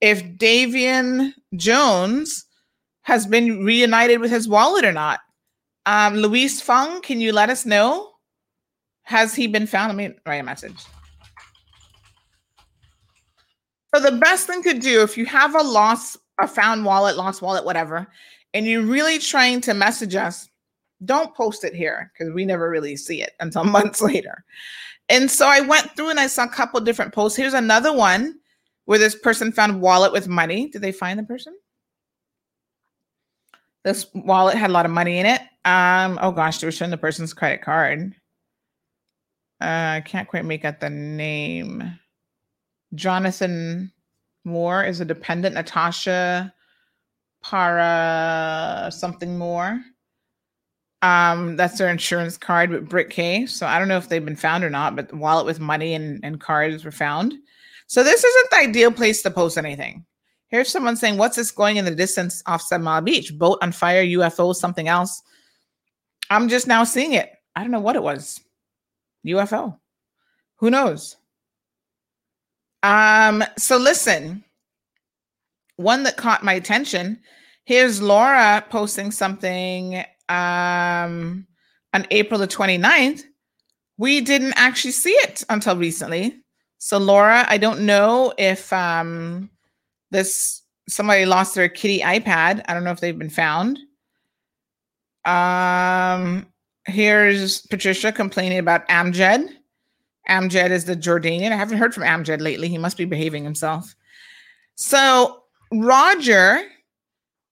if 0.00 0.22
Davian 0.36 1.32
Jones 1.54 2.44
has 3.02 3.26
been 3.26 3.64
reunited 3.64 4.20
with 4.20 4.30
his 4.30 4.48
wallet 4.48 4.84
or 4.84 4.92
not. 4.92 5.20
Um, 5.86 6.16
Luis 6.16 6.60
Fung, 6.60 7.00
can 7.00 7.20
you 7.20 7.32
let 7.32 7.50
us 7.50 7.64
know? 7.64 8.12
Has 9.04 9.34
he 9.34 9.46
been 9.46 9.66
found? 9.66 9.96
Let 9.96 9.96
me 9.96 10.16
write 10.26 10.36
a 10.36 10.42
message. 10.42 10.84
So 13.94 14.02
the 14.02 14.18
best 14.18 14.46
thing 14.46 14.62
to 14.64 14.74
do 14.74 15.02
if 15.02 15.16
you 15.16 15.24
have 15.26 15.54
a 15.54 15.62
lost, 15.62 16.18
a 16.40 16.48
found 16.48 16.84
wallet, 16.84 17.16
lost 17.16 17.40
wallet, 17.40 17.64
whatever, 17.64 18.06
and 18.52 18.66
you're 18.66 18.82
really 18.82 19.18
trying 19.18 19.60
to 19.62 19.74
message 19.74 20.14
us, 20.16 20.48
don't 21.04 21.34
post 21.34 21.64
it 21.64 21.74
here 21.74 22.10
because 22.12 22.32
we 22.32 22.44
never 22.44 22.70
really 22.70 22.96
see 22.96 23.22
it 23.22 23.32
until 23.40 23.64
months 23.78 24.00
later. 24.00 24.44
And 25.08 25.30
so 25.30 25.46
I 25.46 25.60
went 25.60 25.94
through 25.94 26.10
and 26.10 26.20
I 26.20 26.26
saw 26.26 26.44
a 26.44 26.48
couple 26.48 26.80
different 26.80 27.14
posts. 27.14 27.36
Here's 27.36 27.54
another 27.54 27.92
one 27.92 28.38
where 28.86 28.98
this 28.98 29.14
person 29.14 29.52
found 29.52 29.80
wallet 29.80 30.12
with 30.12 30.28
money. 30.28 30.68
Did 30.68 30.82
they 30.82 30.92
find 30.92 31.18
the 31.18 31.24
person? 31.24 31.54
This 33.84 34.06
wallet 34.14 34.56
had 34.56 34.70
a 34.70 34.72
lot 34.72 34.86
of 34.86 34.90
money 34.90 35.18
in 35.18 35.26
it. 35.26 35.40
Um, 35.64 36.18
oh 36.20 36.32
gosh, 36.32 36.58
they 36.58 36.66
were 36.66 36.72
showing 36.72 36.90
the 36.90 36.96
person's 36.96 37.34
credit 37.34 37.62
card. 37.62 38.14
Uh, 39.60 39.98
I 39.98 40.02
can't 40.04 40.28
quite 40.28 40.44
make 40.44 40.64
out 40.64 40.80
the 40.80 40.90
name. 40.90 41.98
Jonathan 42.94 43.92
Moore 44.44 44.84
is 44.84 45.00
a 45.00 45.04
dependent. 45.04 45.54
Natasha 45.54 46.52
Para 47.42 48.90
something 48.90 49.38
more. 49.38 49.80
Um, 51.06 51.54
that's 51.54 51.78
their 51.78 51.88
insurance 51.88 52.36
card 52.36 52.70
with 52.70 52.88
Brick 52.88 53.10
K. 53.10 53.46
So 53.46 53.64
I 53.64 53.78
don't 53.78 53.86
know 53.86 53.96
if 53.96 54.08
they've 54.08 54.24
been 54.24 54.34
found 54.34 54.64
or 54.64 54.70
not, 54.70 54.96
but 54.96 55.08
the 55.08 55.16
wallet 55.16 55.46
with 55.46 55.60
money 55.60 55.94
and, 55.94 56.18
and 56.24 56.40
cards 56.40 56.84
were 56.84 56.90
found. 56.90 57.32
So 57.86 58.02
this 58.02 58.24
isn't 58.24 58.50
the 58.50 58.56
ideal 58.56 58.90
place 58.90 59.22
to 59.22 59.30
post 59.30 59.56
anything. 59.56 60.04
Here's 60.48 60.68
someone 60.68 60.96
saying, 60.96 61.16
What's 61.16 61.36
this 61.36 61.52
going 61.52 61.76
in 61.76 61.84
the 61.84 61.94
distance 61.94 62.42
off 62.46 62.60
Seven 62.60 62.84
Mile 62.84 63.02
Beach? 63.02 63.38
Boat 63.38 63.58
on 63.62 63.70
fire, 63.70 64.04
UFO, 64.04 64.52
something 64.52 64.88
else. 64.88 65.22
I'm 66.28 66.48
just 66.48 66.66
now 66.66 66.82
seeing 66.82 67.12
it. 67.12 67.30
I 67.54 67.60
don't 67.60 67.70
know 67.70 67.78
what 67.78 67.94
it 67.94 68.02
was. 68.02 68.40
UFO. 69.24 69.78
Who 70.56 70.70
knows? 70.70 71.16
Um, 72.82 73.44
so 73.56 73.76
listen, 73.76 74.42
one 75.76 76.02
that 76.02 76.16
caught 76.16 76.42
my 76.42 76.54
attention. 76.54 77.20
Here's 77.64 78.02
Laura 78.02 78.64
posting 78.68 79.12
something 79.12 80.04
um 80.28 81.46
on 81.92 82.06
April 82.10 82.38
the 82.38 82.48
29th. 82.48 83.22
We 83.98 84.20
didn't 84.20 84.54
actually 84.56 84.92
see 84.92 85.12
it 85.12 85.44
until 85.48 85.76
recently. 85.76 86.40
So 86.78 86.98
Laura, 86.98 87.46
I 87.48 87.58
don't 87.58 87.80
know 87.80 88.34
if 88.38 88.72
um 88.72 89.50
this 90.10 90.62
somebody 90.88 91.26
lost 91.26 91.54
their 91.54 91.68
kitty 91.68 92.00
iPad. 92.00 92.62
I 92.68 92.74
don't 92.74 92.84
know 92.84 92.92
if 92.92 93.00
they've 93.00 93.18
been 93.18 93.30
found. 93.30 93.78
Um 95.24 96.46
here's 96.86 97.62
Patricia 97.62 98.12
complaining 98.12 98.58
about 98.58 98.88
Amjad. 98.88 99.48
Amjad 100.28 100.70
is 100.70 100.84
the 100.84 100.96
Jordanian. 100.96 101.52
I 101.52 101.56
haven't 101.56 101.78
heard 101.78 101.94
from 101.94 102.02
Amjad 102.02 102.40
lately. 102.40 102.68
He 102.68 102.78
must 102.78 102.96
be 102.96 103.04
behaving 103.04 103.44
himself. 103.44 103.94
So 104.74 105.44
Roger, 105.72 106.62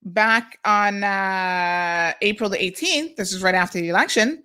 back 0.05 0.59
on 0.65 1.03
uh, 1.03 2.13
April 2.21 2.51
the 2.51 2.59
18th, 2.59 3.17
this 3.17 3.33
is 3.33 3.43
right 3.43 3.55
after 3.55 3.81
the 3.81 3.89
election, 3.89 4.43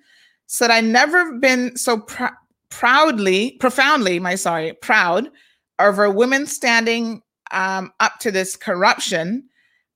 said, 0.48 0.72
I've 0.72 0.84
never 0.84 1.38
been 1.40 1.76
so 1.76 1.99
pr- 1.99 2.26
proudly, 2.69 3.52
profoundly, 3.60 4.19
my 4.19 4.36
sorry, 4.36 4.73
proud 4.73 5.30
over 5.80 6.10
women 6.10 6.45
standing 6.45 7.22
um, 7.52 7.91
up 7.99 8.19
to 8.19 8.31
this 8.31 8.56
corruption. 8.56 9.45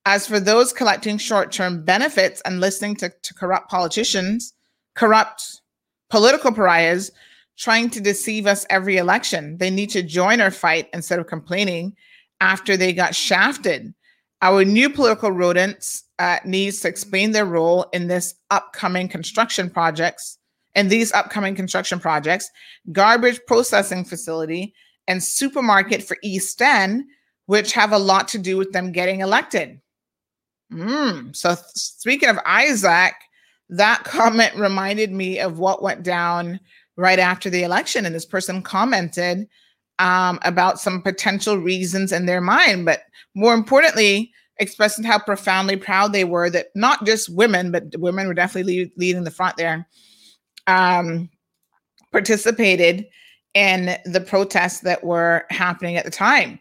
As 0.06 0.26
for 0.26 0.38
those 0.38 0.72
collecting 0.72 1.16
short 1.16 1.50
term 1.50 1.82
benefits 1.82 2.42
and 2.42 2.60
listening 2.60 2.96
to, 2.96 3.08
to 3.08 3.34
corrupt 3.34 3.70
politicians, 3.70 4.52
corrupt 4.94 5.62
political 6.10 6.52
pariahs 6.52 7.10
trying 7.56 7.88
to 7.88 8.00
deceive 8.00 8.46
us 8.46 8.66
every 8.68 8.98
election, 8.98 9.56
they 9.58 9.70
need 9.70 9.88
to 9.90 10.02
join 10.02 10.40
our 10.40 10.50
fight 10.50 10.88
instead 10.92 11.18
of 11.18 11.26
complaining 11.26 11.96
after 12.40 12.76
they 12.76 12.92
got 12.92 13.14
shafted. 13.14 13.94
Our 14.44 14.62
new 14.62 14.90
political 14.90 15.32
rodents 15.32 16.04
uh, 16.18 16.36
needs 16.44 16.80
to 16.80 16.88
explain 16.88 17.30
their 17.30 17.46
role 17.46 17.86
in 17.94 18.08
this 18.08 18.34
upcoming 18.50 19.08
construction 19.08 19.70
projects 19.70 20.36
and 20.74 20.90
these 20.90 21.10
upcoming 21.12 21.54
construction 21.54 21.98
projects, 21.98 22.50
garbage 22.92 23.40
processing 23.46 24.04
facility, 24.04 24.74
and 25.08 25.22
supermarket 25.22 26.02
for 26.02 26.18
East 26.22 26.60
End, 26.60 27.04
which 27.46 27.72
have 27.72 27.92
a 27.92 27.98
lot 27.98 28.28
to 28.28 28.38
do 28.38 28.58
with 28.58 28.72
them 28.72 28.92
getting 28.92 29.20
elected. 29.20 29.80
Mm. 30.70 31.34
So, 31.34 31.54
th- 31.54 31.64
speaking 31.74 32.28
of 32.28 32.38
Isaac, 32.44 33.14
that 33.70 34.04
comment 34.04 34.54
reminded 34.56 35.10
me 35.10 35.40
of 35.40 35.58
what 35.58 35.82
went 35.82 36.02
down 36.02 36.60
right 36.98 37.18
after 37.18 37.48
the 37.48 37.62
election. 37.62 38.04
And 38.04 38.14
this 38.14 38.26
person 38.26 38.60
commented 38.60 39.48
um, 39.98 40.38
about 40.42 40.80
some 40.80 41.02
potential 41.02 41.58
reasons 41.58 42.12
in 42.12 42.26
their 42.26 42.40
mind, 42.40 42.84
but 42.84 43.02
more 43.34 43.54
importantly, 43.54 44.32
expressing 44.58 45.04
how 45.04 45.18
profoundly 45.18 45.76
proud 45.76 46.12
they 46.12 46.24
were 46.24 46.48
that 46.50 46.66
not 46.74 47.04
just 47.04 47.34
women, 47.34 47.70
but 47.70 47.84
women 47.98 48.26
were 48.26 48.34
definitely 48.34 48.72
lead, 48.72 48.92
leading 48.96 49.24
the 49.24 49.30
front 49.30 49.56
there, 49.56 49.86
um, 50.66 51.28
participated 52.12 53.06
in 53.54 53.96
the 54.04 54.20
protests 54.20 54.80
that 54.80 55.02
were 55.02 55.44
happening 55.50 55.96
at 55.96 56.04
the 56.04 56.10
time. 56.10 56.58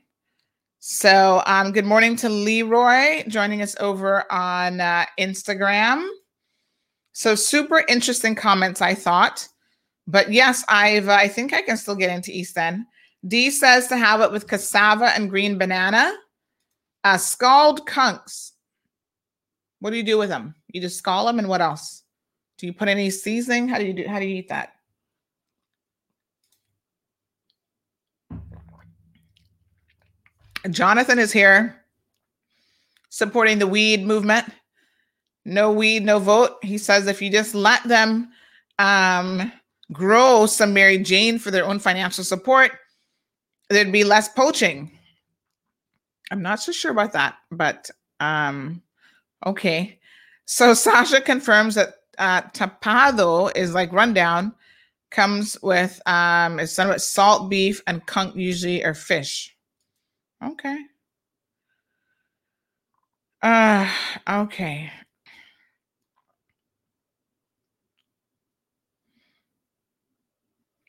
So, 0.80 1.42
um, 1.46 1.72
good 1.72 1.86
morning 1.86 2.16
to 2.18 2.30
Leroy 2.30 3.24
joining 3.30 3.62
us 3.62 3.76
over 3.80 4.30
on 4.32 4.82
uh, 4.82 5.06
Instagram. 5.18 6.06
So, 7.14 7.36
super 7.36 7.86
interesting 7.88 8.36
comments, 8.36 8.82
I 8.82 8.94
thought. 8.94 9.48
But 10.08 10.32
yes, 10.32 10.66
I've 10.68 11.08
I 11.08 11.30
think 11.30 11.54
I 11.54 11.62
can 11.62 11.78
still 11.78 11.96
get 11.96 12.10
into 12.10 12.32
East 12.32 12.58
End. 12.58 12.86
D 13.26 13.52
says 13.52 13.88
to 13.88 13.98
have 13.98 14.22
it 14.22 14.32
with 14.32 14.48
cassava 14.48 15.06
and 15.16 15.30
green 15.30 15.58
banana. 15.58 16.14
Uh, 17.04 17.18
scald 17.18 17.86
conchs. 17.88 18.52
What 19.80 19.91
do 19.91 19.98
you 19.98 20.04
do 20.04 20.18
with 20.18 20.30
them? 20.30 20.56
You 20.70 20.82
just 20.82 20.98
scald 20.98 21.28
them, 21.28 21.40
and 21.40 21.48
what 21.48 21.62
else? 21.62 22.04
Do 22.58 22.66
you 22.66 22.74
put 22.74 22.88
any 22.88 23.10
seasoning? 23.10 23.68
How 23.68 23.78
do 23.78 23.86
you 23.86 23.94
do? 23.94 24.08
How 24.08 24.20
do 24.20 24.26
you 24.26 24.38
eat 24.38 24.50
that? 24.50 24.74
Jonathan 30.70 31.20
is 31.20 31.32
here 31.32 31.84
supporting 33.10 33.60
the 33.60 33.68
weed 33.68 34.06
movement. 34.06 34.45
No 35.45 35.72
weed, 35.72 36.06
no 36.06 36.20
vote. 36.20 36.58
He 36.62 36.78
says 36.78 37.08
if 37.08 37.22
you 37.22 37.30
just 37.30 37.54
let 37.54 37.84
them 37.84 38.30
um, 38.80 39.52
grow 39.91 40.45
some 40.45 40.74
Mary 40.74 40.98
Jane 40.98 41.38
for 41.38 41.52
their 41.52 41.66
own 41.66 41.80
financial 41.80 42.24
support, 42.24 42.72
there'd 43.74 43.91
be 43.91 44.04
less 44.04 44.30
poaching. 44.30 44.91
I'm 46.32 46.41
not 46.41 46.62
so 46.62 46.72
sure 46.72 46.91
about 46.91 47.14
that, 47.14 47.36
but 47.52 47.90
um, 48.20 48.82
okay. 49.45 50.00
So 50.45 50.74
Sasha 50.74 51.22
confirms 51.22 51.76
that 51.76 51.95
uh, 52.18 52.41
tapado 52.54 53.52
is 53.56 53.74
like 53.74 53.91
rundown, 53.91 54.54
comes 55.12 55.58
with 55.62 56.02
um, 56.06 56.60
it's 56.60 56.76
done 56.76 56.90
with 56.90 57.02
salt 57.02 57.50
beef 57.50 57.82
and 57.88 58.06
conch 58.06 58.36
usually 58.36 58.84
or 58.84 58.94
fish. 58.94 59.56
Okay. 60.44 60.78
Uh, 63.41 63.90
okay. 64.28 64.91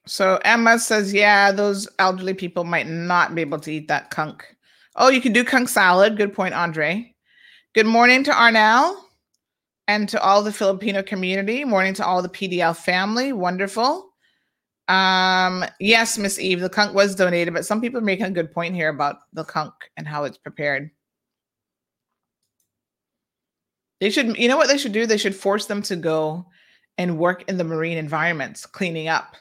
So 0.07 0.39
Emma 0.45 0.79
says, 0.79 1.15
yeah, 1.15 1.51
those 1.51 1.89
elderly 1.99 2.35
people 2.35 2.65
might 2.65 2.87
not 2.87 3.35
be 3.35 3.41
able 3.41 3.59
to 3.61 3.73
eat 3.73 3.89
that 3.89 4.11
conch. 4.11 4.43
Oh, 4.97 5.09
you 5.09 5.21
can 5.21 5.33
do 5.33 5.45
conch 5.45 5.71
salad. 5.71 6.17
Good 6.17 6.35
point, 6.35 6.55
Andre. 6.55 7.15
Good 7.75 7.87
morning 7.87 8.23
to 8.25 8.31
Arnell 8.31 8.97
and 9.89 10.09
to 10.11 10.21
all 10.21 10.43
the 10.43 10.53
Filipino 10.53 11.03
community. 11.03 11.65
Morning 11.65 11.95
to 11.95 12.07
all 12.07 12.21
the 12.21 12.29
PDL 12.29 12.77
family. 12.77 13.33
Wonderful. 13.33 14.11
Um, 14.89 15.65
yes, 15.81 16.19
Miss 16.19 16.39
Eve, 16.39 16.61
the 16.61 16.69
conch 16.69 16.93
was 16.93 17.15
donated, 17.15 17.55
but 17.55 17.65
some 17.65 17.81
people 17.81 17.99
are 17.99 18.05
making 18.05 18.27
a 18.27 18.31
good 18.31 18.53
point 18.53 18.75
here 18.75 18.91
about 18.91 19.21
the 19.33 19.45
conch 19.45 19.73
and 19.97 20.07
how 20.07 20.25
it's 20.25 20.37
prepared. 20.37 20.91
They 24.01 24.11
should, 24.11 24.37
you 24.37 24.49
know 24.49 24.59
what 24.59 24.69
they 24.69 24.77
should 24.77 24.93
do? 24.93 25.07
They 25.07 25.17
should 25.17 25.35
force 25.35 25.65
them 25.65 25.81
to 25.83 25.97
go 25.97 26.47
and 26.99 27.19
work 27.19 27.49
in 27.49 27.57
the 27.57 27.65
marine 27.65 27.97
environments, 27.97 28.67
cleaning 28.67 29.09
up 29.09 29.37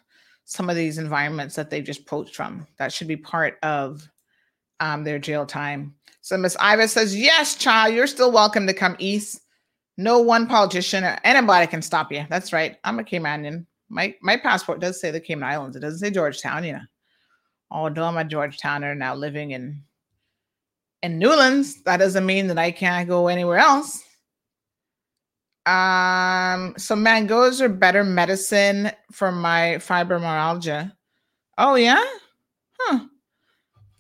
some 0.46 0.70
of 0.70 0.76
these 0.76 0.98
environments 0.98 1.56
that 1.56 1.70
they've 1.70 1.84
just 1.84 2.06
poached 2.06 2.36
from. 2.36 2.68
That 2.78 2.92
should 2.92 3.08
be 3.08 3.18
part 3.18 3.58
of 3.64 4.08
um, 4.80 5.04
their 5.04 5.20
jail 5.20 5.46
time. 5.46 5.96
So 6.22 6.38
Miss 6.38 6.58
Iva 6.62 6.88
says, 6.88 7.16
Yes, 7.16 7.56
child, 7.56 7.94
you're 7.94 8.08
still 8.08 8.32
welcome 8.32 8.68
to 8.68 8.74
come 8.74 8.96
east. 9.00 9.42
No 9.98 10.20
one 10.20 10.48
politician 10.48 11.04
or 11.04 11.18
anybody 11.24 11.68
can 11.68 11.82
stop 11.82 12.12
you. 12.12 12.26
That's 12.30 12.52
right. 12.52 12.78
I'm 12.84 13.00
a 13.00 13.04
Caymanian. 13.04 13.66
My 13.90 14.16
my 14.22 14.38
passport 14.38 14.80
does 14.80 15.00
say 15.00 15.12
the 15.12 15.20
Cayman 15.20 15.44
Islands. 15.44 15.76
It 15.76 15.82
doesn't 15.82 16.00
say 16.00 16.10
Georgetown, 16.10 16.64
you 16.64 16.74
know. 16.74 16.82
Although 17.70 18.06
I'm 18.06 18.18
a 18.18 18.24
Georgetowner 18.24 18.98
now 18.98 19.14
living 19.14 19.52
in 19.52 19.84
in 21.04 21.20
Newlands, 21.20 21.84
that 21.84 21.98
doesn't 21.98 22.26
mean 22.26 22.48
that 22.48 22.58
I 22.58 22.72
can't 22.72 23.08
go 23.08 23.28
anywhere 23.28 23.58
else. 23.58 24.04
Um, 25.66 26.74
so 26.78 26.96
mangoes 26.96 27.62
are 27.62 27.70
better 27.70 28.04
medicine 28.04 28.92
for 29.12 29.32
my 29.32 29.78
fibromyalgia. 29.80 30.92
Oh 31.58 31.76
yeah? 31.76 32.04
Huh. 32.80 33.06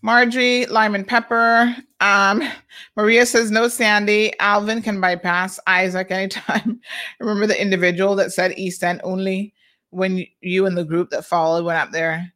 Marjorie, 0.02 0.65
lime 0.65 0.95
and 0.95 1.07
pepper. 1.07 1.73
Um, 2.02 2.44
Maria 2.98 3.26
says 3.26 3.49
no 3.52 3.69
Sandy. 3.69 4.38
Alvin 4.40 4.81
can 4.81 4.99
bypass 4.99 5.60
Isaac 5.65 6.11
anytime. 6.11 6.81
Remember 7.19 7.48
the 7.48 7.61
individual 7.61 8.15
that 8.15 8.34
said 8.34 8.57
East 8.57 8.84
End 8.84 8.99
only 9.03 9.53
when 9.91 10.26
you 10.41 10.65
and 10.65 10.77
the 10.77 10.84
group 10.84 11.10
that 11.11 11.26
followed 11.26 11.64
went 11.64 11.80
up 11.80 11.91
there. 11.91 12.34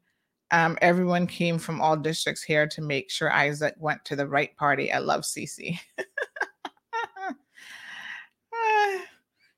Um, 0.52 0.78
everyone 0.82 1.28
came 1.28 1.58
from 1.58 1.82
all 1.82 1.98
districts 1.98 2.42
here 2.42 2.68
to 2.68 2.82
make 2.82 3.12
sure 3.12 3.30
Isaac 3.34 3.76
went 3.78 4.06
to 4.06 4.16
the 4.16 4.28
right 4.28 4.56
party. 4.56 4.94
I 4.94 5.00
love 5.00 5.24
Cece. 5.24 5.78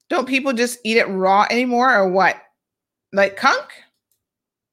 Don't 0.09 0.27
people 0.27 0.53
just 0.53 0.79
eat 0.83 0.97
it 0.97 1.07
raw 1.07 1.45
anymore 1.49 1.93
or 1.93 2.09
what? 2.09 2.35
Like 3.13 3.37
conch? 3.37 3.71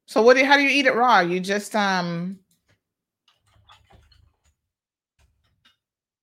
So 0.07 0.23
what 0.23 0.35
do 0.35 0.41
you, 0.41 0.47
how 0.47 0.57
do 0.57 0.63
you 0.63 0.71
eat 0.71 0.87
it 0.87 0.95
raw? 0.95 1.21
You 1.21 1.41
just 1.41 1.75
um 1.77 2.39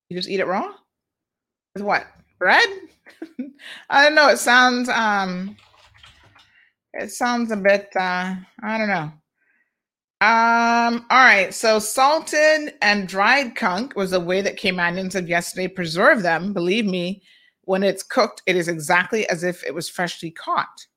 you 0.09 0.17
just 0.17 0.29
eat 0.29 0.39
it 0.39 0.47
raw? 0.47 0.73
With 1.75 1.83
what? 1.83 2.07
Bread? 2.39 2.67
I 3.89 4.03
don't 4.03 4.15
know. 4.15 4.29
It 4.29 4.37
sounds 4.37 4.89
um 4.89 5.55
it 6.93 7.11
sounds 7.11 7.51
a 7.51 7.57
bit 7.57 7.89
uh 7.95 8.35
I 8.61 8.77
don't 8.77 8.87
know. 8.87 9.11
Um, 10.21 11.05
all 11.09 11.25
right. 11.25 11.53
So 11.53 11.79
salted 11.79 12.75
and 12.81 13.09
dried 13.09 13.57
conch 13.57 13.93
was 13.93 14.13
a 14.13 14.19
way 14.19 14.41
that 14.41 14.57
Caymanians 14.57 15.11
said 15.11 15.27
yesterday 15.27 15.67
preserve 15.67 16.21
them. 16.21 16.53
Believe 16.53 16.85
me, 16.85 17.21
when 17.65 17.83
it's 17.83 18.03
cooked, 18.03 18.41
it 18.45 18.55
is 18.55 18.67
exactly 18.67 19.27
as 19.29 19.43
if 19.43 19.63
it 19.63 19.73
was 19.73 19.89
freshly 19.89 20.31
caught. 20.31 20.87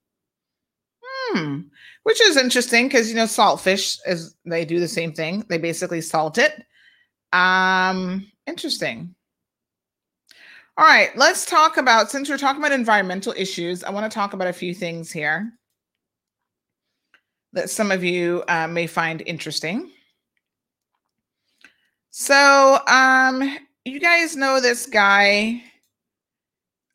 Hmm. 1.02 1.60
Which 2.04 2.20
is 2.20 2.36
interesting 2.36 2.86
because 2.86 3.08
you 3.08 3.16
know, 3.16 3.24
saltfish 3.24 3.98
is 4.06 4.34
they 4.44 4.64
do 4.64 4.80
the 4.80 4.88
same 4.88 5.12
thing. 5.12 5.44
They 5.48 5.58
basically 5.58 6.00
salt 6.00 6.38
it. 6.38 6.64
Um, 7.32 8.30
interesting. 8.46 9.14
All 10.78 10.84
right, 10.84 11.16
let's 11.16 11.46
talk 11.46 11.78
about 11.78 12.10
since 12.10 12.28
we're 12.28 12.36
talking 12.36 12.62
about 12.62 12.72
environmental 12.72 13.32
issues, 13.36 13.82
I 13.82 13.90
want 13.90 14.10
to 14.10 14.14
talk 14.14 14.34
about 14.34 14.48
a 14.48 14.52
few 14.52 14.74
things 14.74 15.10
here 15.10 15.52
that 17.54 17.70
some 17.70 17.90
of 17.90 18.04
you 18.04 18.44
uh, 18.48 18.68
may 18.68 18.86
find 18.86 19.22
interesting. 19.24 19.90
So, 22.10 22.80
um, 22.86 23.58
you 23.86 23.98
guys 24.00 24.36
know 24.36 24.60
this 24.60 24.84
guy 24.86 25.62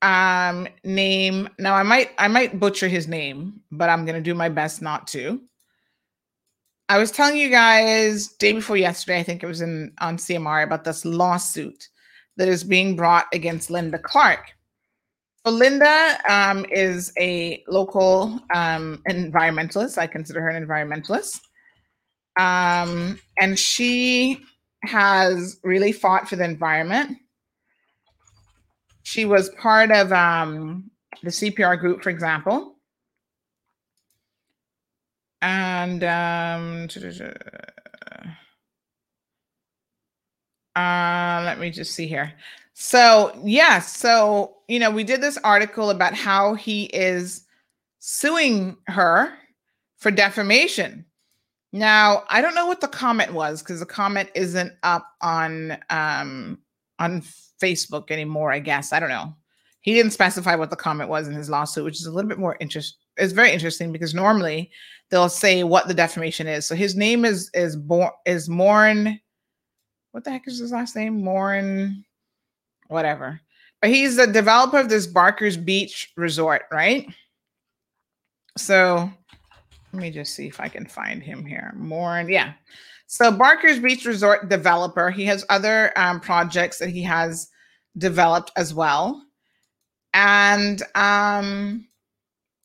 um 0.01 0.67
name. 0.83 1.49
Now 1.59 1.75
i 1.75 1.83
might 1.83 2.11
i 2.17 2.27
might 2.27 2.59
butcher 2.59 2.87
his 2.87 3.07
name 3.07 3.61
but 3.71 3.89
i'm 3.89 4.05
gonna 4.05 4.21
do 4.21 4.33
my 4.33 4.49
best 4.49 4.81
not 4.81 5.07
to. 5.09 5.41
I 6.89 6.97
was 6.97 7.11
telling 7.11 7.37
you 7.37 7.49
guys 7.49 8.27
day 8.27 8.51
before 8.51 8.77
yesterday 8.77 9.19
i 9.19 9.23
think 9.23 9.43
it 9.43 9.47
was 9.47 9.61
in 9.61 9.93
on 10.01 10.17
cmr 10.17 10.63
about 10.63 10.83
this 10.83 11.05
lawsuit 11.05 11.87
that 12.37 12.47
is 12.47 12.63
being 12.63 12.95
brought 12.95 13.27
against 13.33 13.69
linda 13.69 13.99
clark. 13.99 14.51
So 15.45 15.51
linda 15.51 16.19
um, 16.29 16.65
is 16.71 17.11
a 17.19 17.63
local 17.67 18.39
um, 18.53 19.01
environmentalist. 19.09 19.97
I 19.97 20.07
consider 20.07 20.41
her 20.41 20.49
an 20.49 20.65
environmentalist. 20.65 21.39
Um, 22.37 23.19
and 23.39 23.57
she 23.57 24.43
has 24.83 25.59
really 25.63 25.91
fought 25.91 26.29
for 26.29 26.35
the 26.35 26.43
environment 26.43 27.17
she 29.11 29.25
was 29.25 29.49
part 29.49 29.91
of 29.91 30.13
um, 30.13 30.89
the 31.21 31.31
CPR 31.31 31.77
group, 31.77 32.01
for 32.01 32.09
example. 32.09 32.77
And 35.41 36.01
um, 36.03 36.87
uh, 40.77 41.41
let 41.43 41.59
me 41.59 41.71
just 41.71 41.93
see 41.93 42.07
here. 42.07 42.31
So, 42.73 43.37
yes, 43.43 43.97
so, 43.97 44.55
you 44.69 44.79
know, 44.79 44.89
we 44.89 45.03
did 45.03 45.19
this 45.19 45.37
article 45.43 45.89
about 45.89 46.13
how 46.13 46.53
he 46.53 46.85
is 46.85 47.43
suing 47.99 48.77
her 48.87 49.33
for 49.97 50.09
defamation. 50.09 51.05
Now, 51.73 52.23
I 52.29 52.39
don't 52.39 52.55
know 52.55 52.65
what 52.65 52.79
the 52.79 52.87
comment 52.87 53.33
was 53.33 53.61
because 53.61 53.81
the 53.81 53.85
comment 53.85 54.29
isn't 54.35 54.71
up 54.83 55.05
on 55.21 55.77
um, 55.89 56.59
on 57.01 57.23
Facebook 57.61 58.11
anymore, 58.11 58.51
I 58.51 58.59
guess. 58.59 58.93
I 58.93 58.99
don't 58.99 59.09
know. 59.09 59.35
He 59.81 59.93
didn't 59.93 60.11
specify 60.11 60.55
what 60.55 60.69
the 60.69 60.75
comment 60.75 61.09
was 61.09 61.27
in 61.27 61.33
his 61.33 61.49
lawsuit, 61.49 61.83
which 61.83 61.99
is 61.99 62.05
a 62.05 62.11
little 62.11 62.29
bit 62.29 62.37
more 62.37 62.55
interest. 62.59 62.97
It's 63.17 63.33
very 63.33 63.51
interesting 63.51 63.91
because 63.91 64.13
normally 64.13 64.71
they'll 65.09 65.27
say 65.27 65.63
what 65.63 65.87
the 65.87 65.93
defamation 65.93 66.47
is. 66.47 66.65
So 66.67 66.75
his 66.75 66.95
name 66.95 67.25
is 67.25 67.49
is 67.53 67.75
born 67.75 68.11
is 68.25 68.47
Morn. 68.47 69.19
What 70.11 70.23
the 70.23 70.31
heck 70.31 70.47
is 70.47 70.59
his 70.59 70.71
last 70.71 70.95
name? 70.95 71.23
Morn, 71.23 72.05
whatever. 72.87 73.41
But 73.81 73.89
he's 73.89 74.15
the 74.15 74.27
developer 74.27 74.77
of 74.77 74.89
this 74.89 75.07
Barker's 75.07 75.57
Beach 75.57 76.11
resort, 76.15 76.63
right? 76.71 77.07
So 78.57 79.09
let 79.91 80.01
me 80.01 80.11
just 80.11 80.35
see 80.35 80.47
if 80.47 80.59
I 80.59 80.67
can 80.67 80.85
find 80.85 81.23
him 81.23 81.43
here. 81.43 81.73
Morn, 81.75 82.29
yeah. 82.29 82.53
So 83.11 83.29
Barker's 83.29 83.77
Beach 83.77 84.05
Resort 84.05 84.47
developer. 84.47 85.11
He 85.11 85.25
has 85.25 85.43
other 85.49 85.91
um, 85.97 86.21
projects 86.21 86.77
that 86.77 86.91
he 86.91 87.03
has 87.03 87.49
developed 87.97 88.53
as 88.55 88.73
well. 88.73 89.21
And 90.13 90.81
um, 90.95 91.85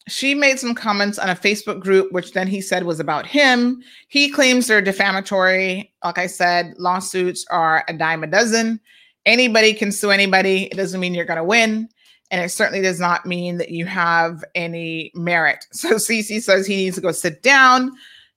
she 0.06 0.36
made 0.36 0.60
some 0.60 0.76
comments 0.76 1.18
on 1.18 1.30
a 1.30 1.34
Facebook 1.34 1.80
group, 1.80 2.12
which 2.12 2.32
then 2.32 2.46
he 2.46 2.60
said 2.60 2.84
was 2.84 3.00
about 3.00 3.26
him. 3.26 3.82
He 4.06 4.30
claims 4.30 4.68
they're 4.68 4.80
defamatory. 4.80 5.92
Like 6.04 6.18
I 6.18 6.28
said, 6.28 6.74
lawsuits 6.78 7.44
are 7.50 7.84
a 7.88 7.92
dime 7.92 8.22
a 8.22 8.28
dozen. 8.28 8.78
Anybody 9.24 9.74
can 9.74 9.90
sue 9.90 10.12
anybody. 10.12 10.66
It 10.66 10.76
doesn't 10.76 11.00
mean 11.00 11.12
you're 11.12 11.24
going 11.24 11.38
to 11.38 11.44
win. 11.44 11.88
And 12.30 12.40
it 12.40 12.50
certainly 12.50 12.82
does 12.82 13.00
not 13.00 13.26
mean 13.26 13.58
that 13.58 13.70
you 13.70 13.84
have 13.86 14.44
any 14.54 15.10
merit. 15.16 15.66
So 15.72 15.94
Cece 15.94 16.40
says 16.40 16.68
he 16.68 16.76
needs 16.76 16.94
to 16.94 17.02
go 17.02 17.10
sit 17.10 17.42
down. 17.42 17.90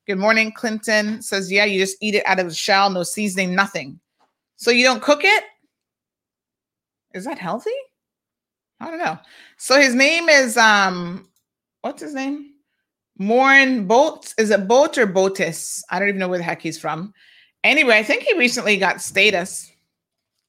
Good 0.09 0.17
morning, 0.17 0.51
Clinton 0.51 1.21
says, 1.21 1.51
Yeah, 1.51 1.65
you 1.65 1.79
just 1.79 1.97
eat 2.01 2.15
it 2.15 2.25
out 2.25 2.39
of 2.39 2.47
the 2.47 2.53
shell, 2.55 2.89
no 2.89 3.03
seasoning, 3.03 3.53
nothing. 3.53 3.99
So 4.55 4.71
you 4.71 4.83
don't 4.83 5.03
cook 5.03 5.21
it? 5.23 5.43
Is 7.13 7.25
that 7.25 7.37
healthy? 7.37 7.69
I 8.79 8.89
don't 8.89 8.97
know. 8.97 9.19
So 9.57 9.79
his 9.79 9.93
name 9.93 10.27
is 10.27 10.57
um 10.57 11.29
what's 11.81 12.01
his 12.01 12.15
name? 12.15 12.53
Morn 13.19 13.85
Boats. 13.85 14.33
Is 14.39 14.49
it 14.49 14.67
Boat 14.67 14.97
or 14.97 15.05
Botis? 15.05 15.83
I 15.91 15.99
don't 15.99 16.09
even 16.09 16.19
know 16.19 16.27
where 16.27 16.39
the 16.39 16.43
heck 16.43 16.63
he's 16.63 16.79
from. 16.79 17.13
Anyway, 17.63 17.95
I 17.95 18.01
think 18.01 18.23
he 18.23 18.35
recently 18.35 18.77
got 18.77 19.03
status. 19.03 19.71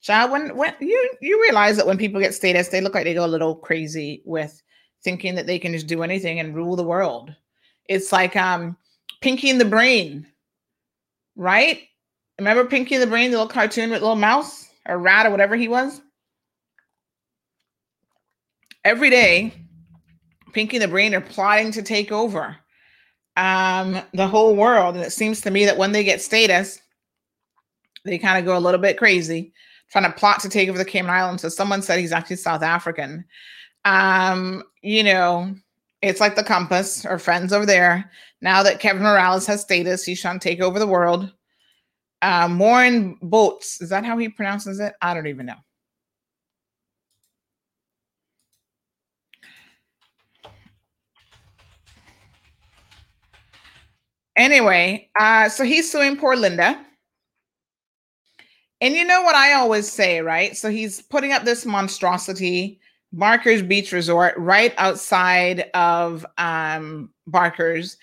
Child, 0.00 0.30
when 0.30 0.56
when 0.56 0.72
you 0.80 1.10
you 1.20 1.38
realize 1.42 1.76
that 1.76 1.86
when 1.86 1.98
people 1.98 2.18
get 2.18 2.34
status, 2.34 2.68
they 2.68 2.80
look 2.80 2.94
like 2.94 3.04
they 3.04 3.12
go 3.12 3.26
a 3.26 3.28
little 3.28 3.56
crazy 3.56 4.22
with 4.24 4.62
thinking 5.04 5.34
that 5.34 5.46
they 5.46 5.58
can 5.58 5.74
just 5.74 5.86
do 5.86 6.02
anything 6.02 6.40
and 6.40 6.54
rule 6.54 6.76
the 6.76 6.82
world. 6.82 7.36
It's 7.90 8.10
like 8.10 8.36
um 8.36 8.78
Pinky 9.20 9.50
and 9.50 9.60
the 9.60 9.64
Brain, 9.66 10.26
right? 11.36 11.80
Remember 12.38 12.64
Pinky 12.64 12.94
and 12.94 13.02
the 13.02 13.06
Brain, 13.06 13.30
the 13.30 13.36
little 13.36 13.52
cartoon 13.52 13.90
with 13.90 14.00
little 14.00 14.16
mouse 14.16 14.68
or 14.86 14.98
rat 14.98 15.26
or 15.26 15.30
whatever 15.30 15.56
he 15.56 15.68
was? 15.68 16.00
Every 18.84 19.10
day, 19.10 19.52
Pinky 20.52 20.78
and 20.78 20.84
the 20.84 20.88
Brain 20.88 21.14
are 21.14 21.20
plotting 21.20 21.72
to 21.72 21.82
take 21.82 22.10
over 22.10 22.56
um, 23.36 24.00
the 24.14 24.26
whole 24.26 24.56
world. 24.56 24.96
And 24.96 25.04
it 25.04 25.12
seems 25.12 25.40
to 25.42 25.50
me 25.50 25.66
that 25.66 25.76
when 25.76 25.92
they 25.92 26.02
get 26.02 26.22
status, 26.22 26.80
they 28.04 28.18
kind 28.18 28.38
of 28.38 28.46
go 28.46 28.56
a 28.56 28.60
little 28.60 28.80
bit 28.80 28.96
crazy, 28.96 29.52
trying 29.90 30.04
to 30.04 30.12
plot 30.12 30.40
to 30.40 30.48
take 30.48 30.68
over 30.68 30.78
the 30.78 30.84
Cayman 30.84 31.10
Islands. 31.10 31.42
So 31.42 31.50
someone 31.50 31.82
said 31.82 31.98
he's 31.98 32.12
actually 32.12 32.36
South 32.36 32.62
African. 32.62 33.24
Um, 33.84 34.62
you 34.82 35.02
know, 35.02 35.54
it's 36.02 36.20
like 36.20 36.36
the 36.36 36.42
compass 36.42 37.04
or 37.04 37.18
friends 37.18 37.52
over 37.52 37.66
there. 37.66 38.10
Now 38.40 38.62
that 38.62 38.80
Kevin 38.80 39.02
Morales 39.02 39.46
has 39.46 39.60
status, 39.60 40.04
he's 40.04 40.20
trying 40.20 40.38
to 40.38 40.48
take 40.48 40.60
over 40.60 40.78
the 40.78 40.86
world. 40.86 41.32
Uh, 42.22 42.48
Morin 42.48 43.16
Boats, 43.22 43.80
is 43.80 43.90
that 43.90 44.04
how 44.04 44.16
he 44.18 44.28
pronounces 44.28 44.80
it? 44.80 44.94
I 45.02 45.14
don't 45.14 45.26
even 45.26 45.46
know. 45.46 45.54
Anyway, 54.36 55.10
uh, 55.18 55.48
so 55.50 55.64
he's 55.64 55.90
suing 55.90 56.16
poor 56.16 56.34
Linda. 56.34 56.86
And 58.80 58.94
you 58.94 59.04
know 59.04 59.20
what 59.20 59.34
I 59.34 59.52
always 59.52 59.90
say, 59.90 60.22
right? 60.22 60.56
So 60.56 60.70
he's 60.70 61.02
putting 61.02 61.32
up 61.32 61.44
this 61.44 61.66
monstrosity, 61.66 62.79
Barker's 63.12 63.62
Beach 63.62 63.92
Resort, 63.92 64.34
right 64.36 64.72
outside 64.78 65.70
of 65.74 66.24
um, 66.38 67.10
Barker's 67.26 67.96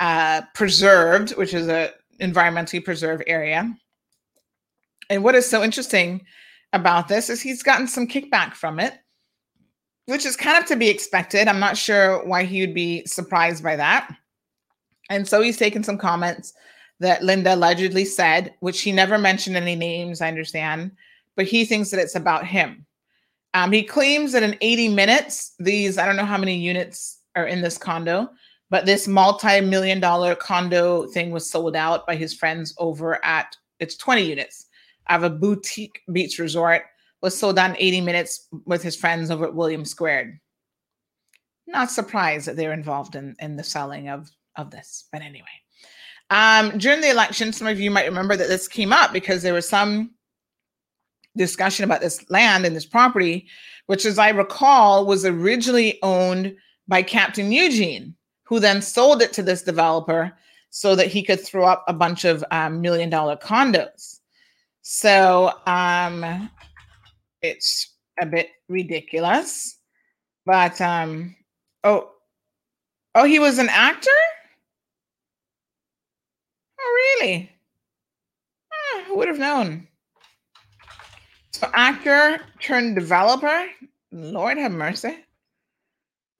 uh, 0.00 0.42
Preserved, 0.54 1.30
which 1.36 1.54
is 1.54 1.68
a 1.68 1.92
environmentally 2.20 2.84
preserved 2.84 3.24
area. 3.26 3.72
And 5.08 5.24
what 5.24 5.34
is 5.34 5.48
so 5.48 5.62
interesting 5.62 6.24
about 6.72 7.08
this 7.08 7.30
is 7.30 7.40
he's 7.40 7.62
gotten 7.62 7.86
some 7.88 8.06
kickback 8.06 8.54
from 8.54 8.78
it. 8.78 8.94
which 10.10 10.26
is 10.26 10.36
kind 10.36 10.58
of 10.58 10.66
to 10.66 10.74
be 10.76 10.88
expected. 10.88 11.46
I'm 11.46 11.60
not 11.60 11.76
sure 11.76 12.24
why 12.26 12.42
he 12.44 12.60
would 12.60 12.74
be 12.74 13.06
surprised 13.06 13.62
by 13.62 13.76
that. 13.76 14.12
And 15.08 15.26
so 15.26 15.40
he's 15.40 15.56
taken 15.56 15.84
some 15.84 15.98
comments 15.98 16.52
that 16.98 17.22
Linda 17.22 17.54
allegedly 17.54 18.04
said, 18.04 18.52
which 18.58 18.80
he 18.80 18.90
never 18.90 19.18
mentioned 19.18 19.56
any 19.56 19.76
names, 19.76 20.20
I 20.20 20.28
understand, 20.28 20.90
but 21.36 21.46
he 21.46 21.64
thinks 21.64 21.90
that 21.90 22.00
it's 22.00 22.16
about 22.16 22.44
him. 22.44 22.84
Um, 23.54 23.72
he 23.72 23.82
claims 23.82 24.32
that 24.32 24.42
in 24.42 24.56
80 24.60 24.88
minutes, 24.88 25.54
these, 25.58 25.98
I 25.98 26.06
don't 26.06 26.16
know 26.16 26.24
how 26.24 26.38
many 26.38 26.56
units 26.56 27.18
are 27.34 27.46
in 27.46 27.62
this 27.62 27.78
condo, 27.78 28.30
but 28.70 28.86
this 28.86 29.08
multi 29.08 29.60
million 29.60 29.98
dollar 29.98 30.34
condo 30.34 31.06
thing 31.06 31.30
was 31.30 31.50
sold 31.50 31.74
out 31.74 32.06
by 32.06 32.14
his 32.14 32.32
friends 32.32 32.74
over 32.78 33.24
at, 33.24 33.56
it's 33.80 33.96
20 33.96 34.22
units 34.22 34.66
of 35.08 35.24
a 35.24 35.30
boutique 35.30 36.00
beach 36.12 36.38
resort, 36.38 36.82
was 37.22 37.36
sold 37.36 37.58
out 37.58 37.70
in 37.70 37.76
80 37.78 38.00
minutes 38.02 38.48
with 38.64 38.82
his 38.82 38.96
friends 38.96 39.30
over 39.30 39.46
at 39.46 39.54
William 39.54 39.84
Squared. 39.84 40.38
Not 41.66 41.90
surprised 41.90 42.46
that 42.46 42.56
they're 42.56 42.72
involved 42.72 43.16
in, 43.16 43.34
in 43.40 43.56
the 43.56 43.64
selling 43.64 44.08
of, 44.08 44.30
of 44.56 44.70
this, 44.70 45.08
but 45.12 45.22
anyway. 45.22 45.46
Um, 46.30 46.78
during 46.78 47.00
the 47.00 47.10
election, 47.10 47.52
some 47.52 47.66
of 47.66 47.80
you 47.80 47.90
might 47.90 48.06
remember 48.06 48.36
that 48.36 48.48
this 48.48 48.68
came 48.68 48.92
up 48.92 49.12
because 49.12 49.42
there 49.42 49.54
was 49.54 49.68
some 49.68 50.12
discussion 51.36 51.84
about 51.84 52.00
this 52.00 52.28
land 52.30 52.64
and 52.64 52.74
this 52.74 52.86
property, 52.86 53.48
which, 53.86 54.04
as 54.04 54.18
I 54.18 54.30
recall, 54.30 55.06
was 55.06 55.24
originally 55.24 55.98
owned 56.02 56.56
by 56.88 57.02
Captain 57.02 57.52
Eugene, 57.52 58.14
who 58.44 58.60
then 58.60 58.82
sold 58.82 59.22
it 59.22 59.32
to 59.34 59.42
this 59.42 59.62
developer 59.62 60.32
so 60.70 60.94
that 60.94 61.08
he 61.08 61.22
could 61.22 61.40
throw 61.40 61.64
up 61.64 61.84
a 61.88 61.92
bunch 61.92 62.24
of 62.24 62.44
um, 62.50 62.80
million 62.80 63.10
dollar 63.10 63.36
condos. 63.36 64.20
So 64.82 65.52
um, 65.66 66.50
it's 67.42 67.94
a 68.20 68.26
bit 68.26 68.48
ridiculous, 68.68 69.78
but 70.46 70.80
um, 70.80 71.36
oh, 71.84 72.10
oh, 73.14 73.24
he 73.24 73.38
was 73.38 73.58
an 73.58 73.68
actor. 73.68 74.10
Oh, 76.80 77.16
really? 77.20 77.50
Ah, 78.72 79.02
who 79.06 79.16
would 79.16 79.28
have 79.28 79.38
known? 79.38 79.86
So, 81.60 81.68
actor 81.74 82.40
turned 82.58 82.94
developer. 82.94 83.66
Lord 84.12 84.56
have 84.56 84.72
mercy. 84.72 85.14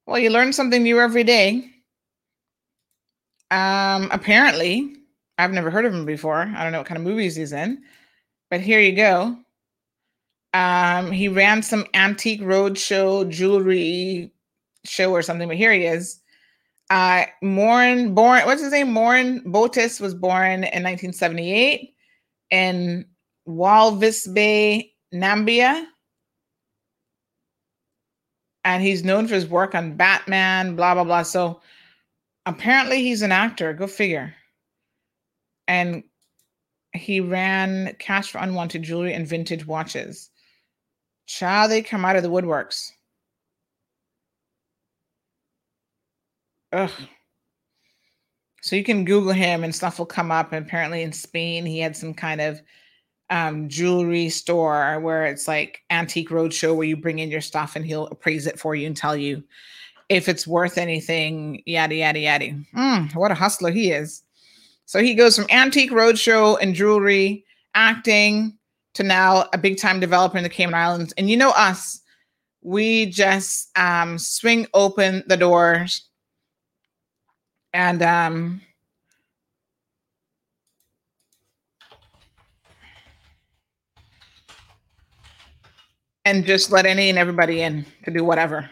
Well, 0.06 0.18
you 0.18 0.30
learn 0.30 0.54
something 0.54 0.82
new 0.82 0.98
every 0.98 1.24
day. 1.24 1.70
Um, 3.50 4.08
apparently, 4.12 4.96
I've 5.36 5.52
never 5.52 5.70
heard 5.70 5.84
of 5.84 5.92
him 5.92 6.06
before. 6.06 6.50
I 6.56 6.62
don't 6.62 6.72
know 6.72 6.78
what 6.78 6.86
kind 6.86 6.96
of 6.96 7.04
movies 7.04 7.36
he's 7.36 7.52
in, 7.52 7.82
but 8.48 8.62
here 8.62 8.80
you 8.80 8.96
go. 8.96 9.36
Um, 10.54 11.12
he 11.12 11.28
ran 11.28 11.62
some 11.62 11.84
antique 11.92 12.40
roadshow 12.40 13.28
jewelry 13.28 14.32
show 14.86 15.12
or 15.12 15.20
something, 15.20 15.48
but 15.48 15.58
here 15.58 15.74
he 15.74 15.84
is. 15.84 16.18
Uh, 16.88 17.26
Morin, 17.42 18.14
born, 18.14 18.46
what's 18.46 18.62
his 18.62 18.72
name? 18.72 18.90
Morin 18.90 19.42
Botis 19.44 20.00
was 20.00 20.14
born 20.14 20.64
in 20.64 20.82
1978 20.82 21.94
in 22.50 23.04
Walvis 23.46 24.32
Bay, 24.32 24.89
Namibia. 25.14 25.86
And 28.64 28.82
he's 28.82 29.04
known 29.04 29.26
for 29.26 29.34
his 29.34 29.46
work 29.46 29.74
on 29.74 29.96
Batman, 29.96 30.76
blah, 30.76 30.94
blah, 30.94 31.04
blah. 31.04 31.22
So 31.22 31.60
apparently 32.46 33.02
he's 33.02 33.22
an 33.22 33.32
actor. 33.32 33.72
Go 33.72 33.86
figure. 33.86 34.34
And 35.66 36.04
he 36.92 37.20
ran 37.20 37.94
cash 37.98 38.30
for 38.30 38.38
unwanted 38.38 38.82
jewelry 38.82 39.14
and 39.14 39.26
vintage 39.26 39.66
watches. 39.66 40.30
Child, 41.26 41.70
they 41.70 41.82
come 41.82 42.04
out 42.04 42.16
of 42.16 42.22
the 42.22 42.30
woodworks. 42.30 42.90
Ugh. 46.72 46.90
So 48.62 48.76
you 48.76 48.84
can 48.84 49.04
Google 49.04 49.32
him 49.32 49.64
and 49.64 49.74
stuff 49.74 49.98
will 49.98 50.06
come 50.06 50.30
up. 50.30 50.52
And 50.52 50.66
apparently 50.66 51.02
in 51.02 51.12
Spain, 51.12 51.64
he 51.64 51.78
had 51.78 51.96
some 51.96 52.12
kind 52.12 52.40
of 52.40 52.60
um, 53.30 53.68
jewelry 53.68 54.28
store 54.28 54.98
where 55.00 55.24
it's 55.24 55.46
like 55.46 55.82
antique 55.90 56.30
roadshow 56.30 56.74
where 56.74 56.86
you 56.86 56.96
bring 56.96 57.20
in 57.20 57.30
your 57.30 57.40
stuff 57.40 57.76
and 57.76 57.86
he'll 57.86 58.08
appraise 58.08 58.46
it 58.46 58.58
for 58.58 58.74
you 58.74 58.86
and 58.86 58.96
tell 58.96 59.16
you 59.16 59.42
if 60.08 60.28
it's 60.28 60.46
worth 60.46 60.76
anything, 60.76 61.62
yada, 61.66 61.94
yada, 61.94 62.18
yada. 62.18 62.52
Mm, 62.74 63.14
what 63.14 63.30
a 63.30 63.34
hustler 63.34 63.70
he 63.70 63.92
is. 63.92 64.22
So 64.84 65.00
he 65.00 65.14
goes 65.14 65.36
from 65.36 65.46
antique 65.50 65.92
roadshow 65.92 66.58
and 66.60 66.74
jewelry, 66.74 67.44
acting, 67.74 68.58
to 68.94 69.04
now 69.04 69.48
a 69.52 69.58
big 69.58 69.78
time 69.78 70.00
developer 70.00 70.36
in 70.36 70.42
the 70.42 70.48
Cayman 70.50 70.74
Islands. 70.74 71.12
And 71.16 71.30
you 71.30 71.36
know 71.36 71.50
us, 71.50 72.00
we 72.62 73.06
just 73.06 73.70
um, 73.78 74.18
swing 74.18 74.66
open 74.74 75.22
the 75.28 75.36
doors 75.36 76.08
and 77.72 78.02
um, 78.02 78.60
and 86.24 86.44
just 86.44 86.70
let 86.70 86.86
any 86.86 87.08
and 87.10 87.18
everybody 87.18 87.62
in 87.62 87.84
to 88.04 88.10
do 88.10 88.24
whatever. 88.24 88.70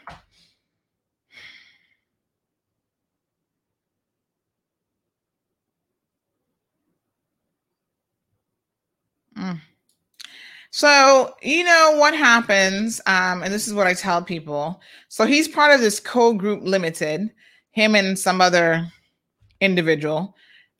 Mm. 9.36 9.60
So, 10.70 11.34
you 11.42 11.64
know 11.64 11.96
what 11.98 12.14
happens, 12.14 13.00
um, 13.06 13.42
and 13.42 13.52
this 13.52 13.66
is 13.66 13.74
what 13.74 13.86
I 13.86 13.94
tell 13.94 14.22
people. 14.22 14.80
So, 15.08 15.24
he's 15.24 15.48
part 15.48 15.74
of 15.74 15.80
this 15.80 15.98
co 16.00 16.34
group 16.34 16.60
limited, 16.62 17.30
him 17.70 17.94
and 17.94 18.18
some 18.18 18.40
other 18.40 18.86
individual 19.60 20.36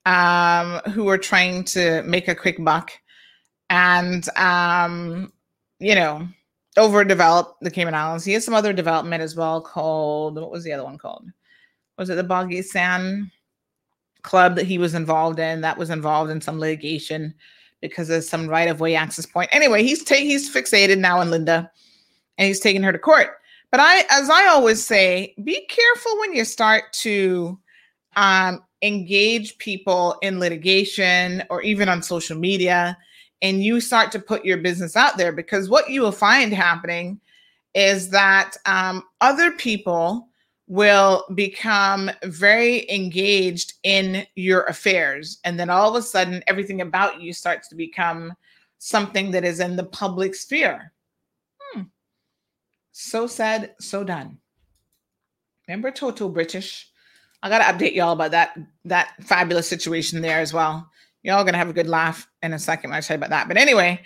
um, 0.07 0.81
who 0.93 1.09
are 1.09 1.19
trying 1.19 1.65
to 1.65 2.03
make 2.05 2.29
a 2.29 2.35
quick 2.35 2.63
buck 2.65 2.93
and, 3.71 4.29
um, 4.37 5.33
you 5.81 5.95
know, 5.95 6.29
overdevelop 6.79 7.55
the 7.61 7.71
Cayman 7.71 7.95
Islands. 7.95 8.25
He 8.25 8.33
has 8.33 8.45
some 8.45 8.55
other 8.55 8.73
development 8.73 9.23
as 9.23 9.37
well 9.37 9.61
called, 9.61 10.37
what 10.37 10.51
was 10.51 10.65
the 10.65 10.73
other 10.73 10.85
one 10.85 10.99
called? 10.99 11.27
Was 11.99 12.09
it 12.11 12.15
the 12.15 12.25
Boggy 12.25 12.63
Sand 12.63 13.31
Club 14.23 14.57
that 14.57 14.67
he 14.67 14.79
was 14.79 14.95
involved 14.95 15.39
in? 15.39 15.61
That 15.61 15.77
was 15.77 15.91
involved 15.91 16.31
in 16.31 16.41
some 16.41 16.59
litigation 16.59 17.35
because 17.81 18.11
of 18.11 18.25
some 18.25 18.49
right 18.49 18.69
of 18.69 18.81
way 18.81 18.95
access 18.95 19.27
point. 19.27 19.51
Anyway, 19.53 19.83
he's 19.83 20.05
ta- 20.05 20.15
he's 20.15 20.53
fixated 20.53 20.99
now 20.99 21.19
on 21.19 21.31
Linda, 21.31 21.71
and 22.37 22.47
he's 22.47 22.61
taking 22.61 22.83
her 22.83 22.93
to 22.93 22.99
court. 22.99 23.39
But 23.71 23.81
I, 23.81 24.05
as 24.11 24.31
I 24.31 24.47
always 24.47 24.85
say, 24.85 25.35
be 25.45 25.67
careful 25.67 26.19
when 26.21 26.33
you 26.33 26.45
start 26.45 26.85
to 27.03 27.59
um, 28.17 28.65
engage 28.83 29.59
people 29.59 30.17
in 30.23 30.41
litigation 30.41 31.43
or 31.51 31.63
even 31.63 31.89
on 31.89 32.03
social 32.03 32.39
media, 32.39 32.97
and 33.43 33.63
you 33.63 33.81
start 33.81 34.13
to 34.13 34.19
put 34.19 34.45
your 34.45 34.59
business 34.59 34.97
out 34.97 35.17
there 35.17 35.33
because 35.33 35.69
what 35.69 35.91
you 35.91 36.01
will 36.01 36.13
find 36.13 36.53
happening 36.53 37.21
is 37.75 38.11
that 38.11 38.57
um, 38.67 39.03
other 39.21 39.53
people 39.53 40.29
will 40.67 41.25
become 41.35 42.11
very 42.25 42.91
engaged 42.91 43.75
in 43.85 44.27
your 44.35 44.65
affairs. 44.65 45.39
And 45.45 45.59
then 45.59 45.71
all 45.71 45.89
of 45.89 45.95
a 45.95 46.03
sudden, 46.03 46.43
everything 46.47 46.81
about 46.81 47.21
you 47.21 47.33
starts 47.33 47.69
to 47.69 47.75
become 47.75 48.35
something 48.79 49.31
that 49.31 49.45
is 49.45 49.61
in 49.61 49.77
the 49.77 49.85
public 49.85 50.35
sphere. 50.35 50.93
Hmm. 51.61 51.83
So 52.93 53.27
said, 53.27 53.75
so 53.81 54.05
done. 54.05 54.39
Remember 55.67 55.91
Toto 55.91 56.29
British? 56.29 56.91
I 57.43 57.49
gotta 57.49 57.65
update 57.65 57.95
y'all 57.95 58.13
about 58.13 58.33
that 58.33 58.59
that 58.85 59.15
fabulous 59.23 59.69
situation 59.69 60.21
there 60.21 60.41
as 60.41 60.53
well. 60.53 60.91
Y'all 61.23 61.45
gonna 61.45 61.59
have 61.59 61.71
a 61.71 61.75
good 61.75 61.89
laugh 61.89 62.29
in 62.43 62.53
a 62.53 62.59
second 62.59 62.91
when 62.91 62.99
I 62.99 63.01
tell 63.01 63.17
you 63.17 63.19
about 63.19 63.31
that. 63.31 63.49
But 63.49 63.57
anyway, 63.57 64.01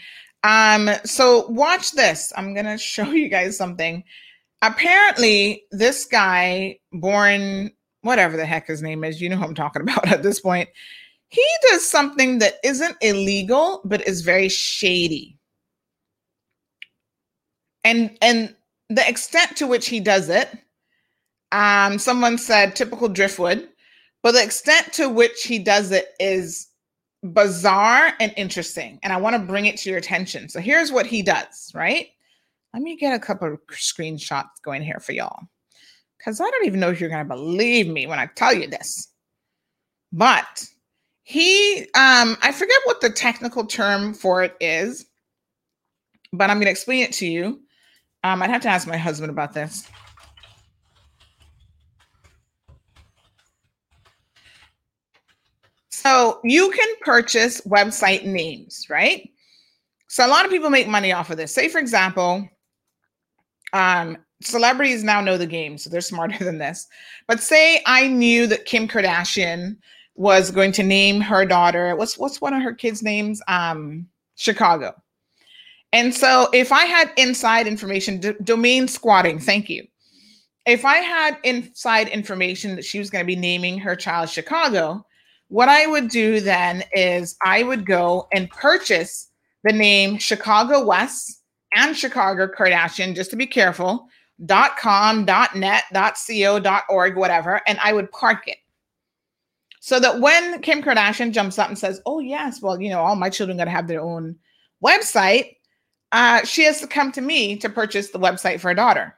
um, 0.45 0.91
so 1.05 1.47
watch 1.49 1.93
this. 1.93 2.33
I'm 2.37 2.55
gonna 2.55 2.79
show 2.79 3.11
you 3.11 3.29
guys 3.29 3.57
something 3.57 4.05
apparently 4.63 5.65
this 5.73 6.05
guy 6.05 6.79
born 6.93 7.71
whatever 8.03 8.37
the 8.37 8.47
heck 8.47 8.67
his 8.69 8.81
name 8.81 9.05
is 9.05 9.21
you 9.21 9.29
know 9.29 9.37
who 9.37 9.45
i'm 9.45 9.55
talking 9.55 9.83
about 9.83 10.09
at 10.09 10.23
this 10.23 10.41
point 10.41 10.69
he 11.29 11.47
does 11.71 11.89
something 11.89 12.39
that 12.39 12.55
isn't 12.65 12.97
illegal 13.03 13.83
but 13.85 14.07
is 14.07 14.23
very 14.23 14.49
shady 14.49 15.37
and 17.85 18.17
and 18.23 18.55
the 18.89 19.07
extent 19.09 19.57
to 19.57 19.67
which 19.67 19.89
he 19.89 20.01
does 20.01 20.29
it 20.29 20.49
um 21.51 21.99
someone 21.99 22.39
said 22.39 22.75
typical 22.75 23.09
driftwood 23.09 23.69
but 24.23 24.33
the 24.33 24.43
extent 24.43 24.93
to 24.93 25.09
which 25.09 25.43
he 25.43 25.59
does 25.59 25.91
it 25.91 26.11
is 26.21 26.69
bizarre 27.23 28.13
and 28.19 28.35
interesting 28.37 28.99
and 29.03 29.13
i 29.13 29.17
want 29.17 29.35
to 29.35 29.41
bring 29.41 29.67
it 29.67 29.77
to 29.77 29.89
your 29.89 29.99
attention 29.99 30.49
so 30.49 30.59
here's 30.61 30.91
what 30.91 31.07
he 31.07 31.23
does 31.23 31.71
right 31.75 32.09
let 32.73 32.83
me 32.83 32.97
get 32.97 33.15
a 33.15 33.19
couple 33.19 33.53
of 33.53 33.61
screenshots 33.67 34.63
going 34.65 34.83
here 34.83 34.99
for 34.99 35.13
y'all. 35.13 35.41
Because 36.19 36.41
I 36.41 36.49
don't 36.49 36.67
even 36.67 36.81
know 36.81 36.91
if 36.91 37.01
you're 37.01 37.11
going 37.11 37.27
to 37.27 37.35
believe 37.35 37.87
me 37.87 38.07
when 38.07 38.19
I 38.19 38.27
tell 38.27 38.55
you 38.55 38.67
this. 38.67 39.09
But 40.13 40.67
he, 41.25 41.81
um, 41.95 42.37
I 42.43 42.53
forget 42.53 42.79
what 42.85 43.01
the 43.01 43.11
technical 43.11 43.67
term 43.67 44.15
for 44.15 44.43
it 44.43 44.57
is, 44.61 45.07
but 46.33 46.49
I'm 46.49 46.57
going 46.57 46.67
to 46.67 46.71
explain 46.71 47.03
it 47.03 47.13
to 47.15 47.27
you. 47.27 47.61
Um, 48.25 48.43
I'd 48.43 48.51
have 48.51 48.63
to 48.63 48.69
ask 48.69 48.87
my 48.87 48.97
husband 48.97 49.31
about 49.31 49.53
this. 49.53 49.89
So 56.03 56.41
you 56.43 56.71
can 56.73 56.89
purchase 57.03 57.61
website 57.61 58.25
names, 58.25 58.87
right? 58.91 59.31
So 60.09 60.27
a 60.27 60.29
lot 60.29 60.45
of 60.45 60.51
people 60.51 60.69
make 60.69 60.89
money 60.89 61.13
off 61.13 61.31
of 61.31 61.37
this. 61.37 61.55
Say, 61.55 61.69
for 61.69 61.79
example, 61.79 62.49
um, 63.73 64.17
celebrities 64.43 65.05
now 65.05 65.21
know 65.21 65.39
the 65.39 65.47
game, 65.47 65.79
so 65.79 65.89
they're 65.91 66.01
smarter 66.13 66.45
than 66.45 66.59
this. 66.59 66.89
But 67.29 67.41
say 67.41 67.83
I 67.87 68.09
knew 68.09 68.49
that 68.49 68.65
Kim 68.65 68.89
Kardashian 68.89 69.77
was 70.17 70.51
going 70.51 70.73
to 70.73 70.83
name 70.83 71.21
her 71.21 71.47
daughter. 71.47 71.95
What's 71.95 72.19
what's 72.19 72.41
one 72.41 72.53
of 72.53 72.63
her 72.63 72.75
kids' 72.75 73.03
names? 73.03 73.41
Um, 73.47 74.09
Chicago. 74.35 75.01
And 75.93 76.13
so 76.13 76.49
if 76.53 76.73
I 76.73 76.85
had 76.85 77.13
inside 77.17 77.69
information, 77.69 78.19
d- 78.19 78.35
domain 78.43 78.89
squatting, 78.89 79.39
thank 79.39 79.69
you. 79.69 79.87
If 80.67 80.85
I 80.85 80.97
had 80.97 81.39
inside 81.45 82.09
information 82.09 82.75
that 82.75 82.85
she 82.85 82.99
was 82.99 83.09
going 83.09 83.23
to 83.23 83.27
be 83.27 83.37
naming 83.37 83.79
her 83.79 83.95
child 83.95 84.31
Chicago, 84.31 85.07
what 85.53 85.69
I 85.69 85.87
would 85.87 86.09
do 86.09 86.41
then 86.41 86.83
is 86.95 87.37
I 87.45 87.63
would 87.63 87.85
go 87.85 88.27
and 88.33 88.49
purchase 88.49 89.29
the 89.65 89.73
name 89.73 90.17
Chicago 90.17 90.83
West 90.83 91.43
and 91.75 91.95
Chicago 91.95 92.49
Kardashian, 92.49 93.15
just 93.15 93.29
to 93.33 93.37
be 93.37 93.47
careful, 93.47 94.09
dot 94.47 94.79
.com, 94.79 95.27
dot 95.27 95.55
.net, 95.55 95.85
dot 95.93 96.17
.co, 96.27 96.59
dot 96.59 96.85
.org, 96.89 97.19
whatever, 97.19 97.61
and 97.67 97.79
I 97.83 97.93
would 97.93 98.11
park 98.13 98.49
it. 98.49 98.57
So 99.81 100.01
that 100.01 100.21
when 100.21 100.63
Kim 100.63 100.83
Kardashian 100.83 101.33
jumps 101.33 101.59
up 101.59 101.69
and 101.69 101.79
says, 101.79 102.01
"Oh 102.07 102.19
yes, 102.19 102.63
well, 102.63 102.81
you 102.81 102.89
know, 102.89 103.01
all 103.01 103.15
my 103.15 103.29
children 103.29 103.59
got 103.59 103.65
to 103.65 103.71
have 103.71 103.89
their 103.89 104.01
own 104.01 104.37
website," 104.83 105.57
uh, 106.13 106.47
she 106.47 106.65
has 106.65 106.81
to 106.81 106.87
come 106.87 107.13
to 107.13 107.21
me 107.21 107.59
to 107.59 107.69
purchase 107.69 108.09
the 108.09 108.19
website 108.19 108.59
for 108.59 108.69
her 108.69 108.75
daughter. 108.75 109.15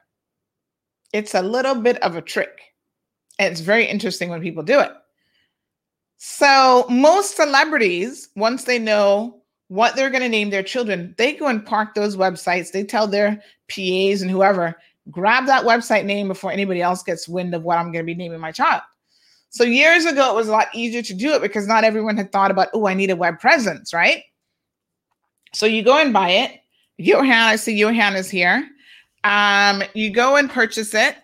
It's 1.13 1.33
a 1.33 1.41
little 1.41 1.75
bit 1.75 2.03
of 2.03 2.17
a 2.17 2.21
trick. 2.21 2.59
And 3.39 3.53
it's 3.53 3.61
very 3.61 3.85
interesting 3.85 4.29
when 4.29 4.41
people 4.41 4.63
do 4.63 4.81
it. 4.81 4.91
So 6.17 6.85
most 6.89 7.35
celebrities, 7.35 8.29
once 8.35 8.63
they 8.63 8.79
know 8.79 9.41
what 9.67 9.95
they're 9.95 10.09
going 10.09 10.23
to 10.23 10.29
name 10.29 10.49
their 10.49 10.63
children, 10.63 11.13
they 11.17 11.33
go 11.33 11.47
and 11.47 11.65
park 11.65 11.93
those 11.93 12.15
websites. 12.15 12.71
They 12.71 12.83
tell 12.83 13.07
their 13.07 13.41
PAs 13.67 14.21
and 14.21 14.31
whoever, 14.31 14.75
grab 15.11 15.45
that 15.45 15.65
website 15.65 16.05
name 16.05 16.27
before 16.27 16.51
anybody 16.51 16.81
else 16.81 17.03
gets 17.03 17.27
wind 17.27 17.53
of 17.53 17.63
what 17.63 17.77
I'm 17.77 17.91
going 17.91 18.03
to 18.03 18.13
be 18.13 18.15
naming 18.15 18.39
my 18.39 18.51
child. 18.51 18.81
So 19.49 19.63
years 19.63 20.05
ago, 20.05 20.31
it 20.31 20.35
was 20.35 20.49
a 20.49 20.51
lot 20.51 20.67
easier 20.73 21.01
to 21.01 21.13
do 21.13 21.33
it 21.33 21.41
because 21.41 21.67
not 21.67 21.83
everyone 21.83 22.17
had 22.17 22.31
thought 22.31 22.51
about, 22.51 22.69
oh, 22.73 22.87
I 22.87 22.93
need 22.93 23.09
a 23.09 23.15
web 23.15 23.39
presence, 23.39 23.93
right? 23.93 24.23
So 25.53 25.65
you 25.65 25.81
go 25.81 25.97
and 25.97 26.11
buy 26.11 26.29
it. 26.29 26.59
Johan, 26.97 27.31
I 27.31 27.55
see 27.55 27.73
Johan 27.73 28.15
is 28.15 28.29
here. 28.29 28.67
Um, 29.23 29.83
you 29.93 30.11
go 30.11 30.35
and 30.35 30.49
purchase 30.49 30.93
it, 30.93 31.15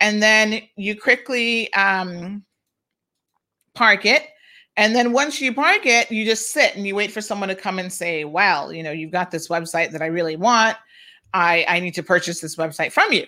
and 0.00 0.22
then 0.22 0.62
you 0.76 0.98
quickly 0.98 1.72
um, 1.74 2.44
park 3.74 4.06
it. 4.06 4.28
And 4.76 4.94
then 4.94 5.12
once 5.12 5.40
you 5.40 5.52
park 5.52 5.84
it, 5.84 6.10
you 6.10 6.24
just 6.24 6.50
sit 6.50 6.76
and 6.76 6.86
you 6.86 6.94
wait 6.94 7.12
for 7.12 7.20
someone 7.20 7.50
to 7.50 7.54
come 7.54 7.78
and 7.78 7.92
say, 7.92 8.24
well, 8.24 8.72
you 8.72 8.82
know, 8.82 8.90
you've 8.90 9.12
got 9.12 9.30
this 9.30 9.48
website 9.48 9.90
that 9.92 10.02
I 10.02 10.06
really 10.06 10.36
want. 10.36 10.76
I, 11.34 11.64
I 11.68 11.80
need 11.80 11.94
to 11.94 12.02
purchase 12.02 12.40
this 12.40 12.56
website 12.56 12.92
from 12.92 13.12
you. 13.12 13.26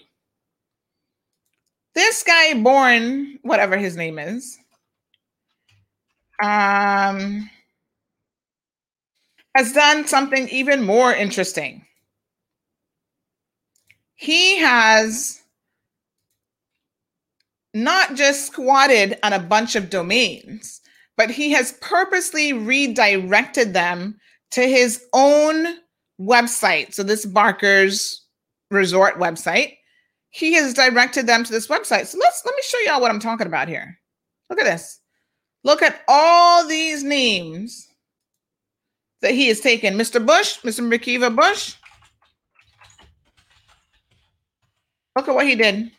This 1.94 2.22
guy, 2.22 2.54
born, 2.54 3.38
whatever 3.42 3.76
his 3.76 3.96
name 3.96 4.18
is, 4.18 4.58
um, 6.42 7.48
has 9.54 9.72
done 9.72 10.06
something 10.06 10.48
even 10.48 10.84
more 10.84 11.14
interesting. 11.14 11.86
He 14.16 14.56
has 14.58 15.43
not 17.74 18.14
just 18.14 18.46
squatted 18.46 19.18
on 19.22 19.32
a 19.32 19.38
bunch 19.38 19.74
of 19.74 19.90
domains, 19.90 20.80
but 21.16 21.30
he 21.30 21.50
has 21.50 21.72
purposely 21.80 22.52
redirected 22.52 23.74
them 23.74 24.16
to 24.52 24.62
his 24.62 25.04
own 25.12 25.76
website. 26.20 26.94
So, 26.94 27.02
this 27.02 27.26
Barker's 27.26 28.24
resort 28.70 29.18
website, 29.18 29.74
he 30.30 30.54
has 30.54 30.72
directed 30.74 31.26
them 31.26 31.44
to 31.44 31.52
this 31.52 31.66
website. 31.66 32.06
So, 32.06 32.18
let's 32.18 32.42
let 32.44 32.54
me 32.54 32.62
show 32.62 32.78
y'all 32.86 33.00
what 33.00 33.10
I'm 33.10 33.20
talking 33.20 33.46
about 33.48 33.68
here. 33.68 33.98
Look 34.48 34.60
at 34.60 34.64
this. 34.64 35.00
Look 35.64 35.82
at 35.82 36.02
all 36.06 36.66
these 36.66 37.02
names 37.02 37.88
that 39.22 39.32
he 39.32 39.48
has 39.48 39.60
taken. 39.60 39.94
Mr. 39.94 40.24
Bush, 40.24 40.60
Mr. 40.60 40.86
McKeeva 40.86 41.34
Bush. 41.34 41.76
Look 45.16 45.28
at 45.28 45.34
what 45.34 45.46
he 45.46 45.54
did. 45.54 45.90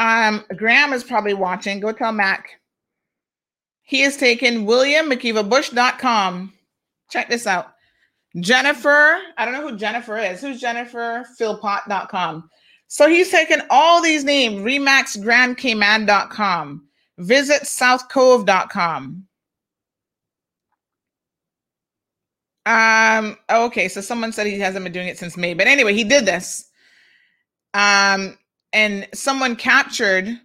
Um, 0.00 0.44
Graham 0.56 0.92
is 0.94 1.04
probably 1.04 1.34
watching. 1.34 1.78
Go 1.78 1.92
tell 1.92 2.10
Mac. 2.10 2.58
He 3.82 4.00
has 4.00 4.16
taken 4.16 4.66
WilliamMcKeevaBush.com. 4.66 6.54
Check 7.10 7.28
this 7.28 7.46
out. 7.46 7.74
Jennifer, 8.38 9.18
I 9.36 9.44
don't 9.44 9.52
know 9.52 9.68
who 9.68 9.76
Jennifer 9.76 10.16
is. 10.16 10.40
Who's 10.40 10.58
Jennifer? 10.58 11.26
Philpott.com. 11.38 12.48
So 12.86 13.10
he's 13.10 13.30
taken 13.30 13.60
all 13.68 14.00
these 14.00 14.24
names, 14.24 14.62
remaxgrandcayman.com, 14.62 16.88
visit 17.18 17.62
southcove.com. 17.62 19.26
Um, 22.66 23.38
okay, 23.50 23.88
so 23.88 24.00
someone 24.00 24.32
said 24.32 24.46
he 24.46 24.58
hasn't 24.58 24.84
been 24.84 24.92
doing 24.92 25.08
it 25.08 25.18
since 25.18 25.36
May, 25.36 25.52
but 25.54 25.66
anyway, 25.66 25.92
he 25.92 26.04
did 26.04 26.24
this. 26.24 26.70
Um, 27.74 28.38
and 28.72 29.06
someone 29.12 29.56
captured 29.56 30.38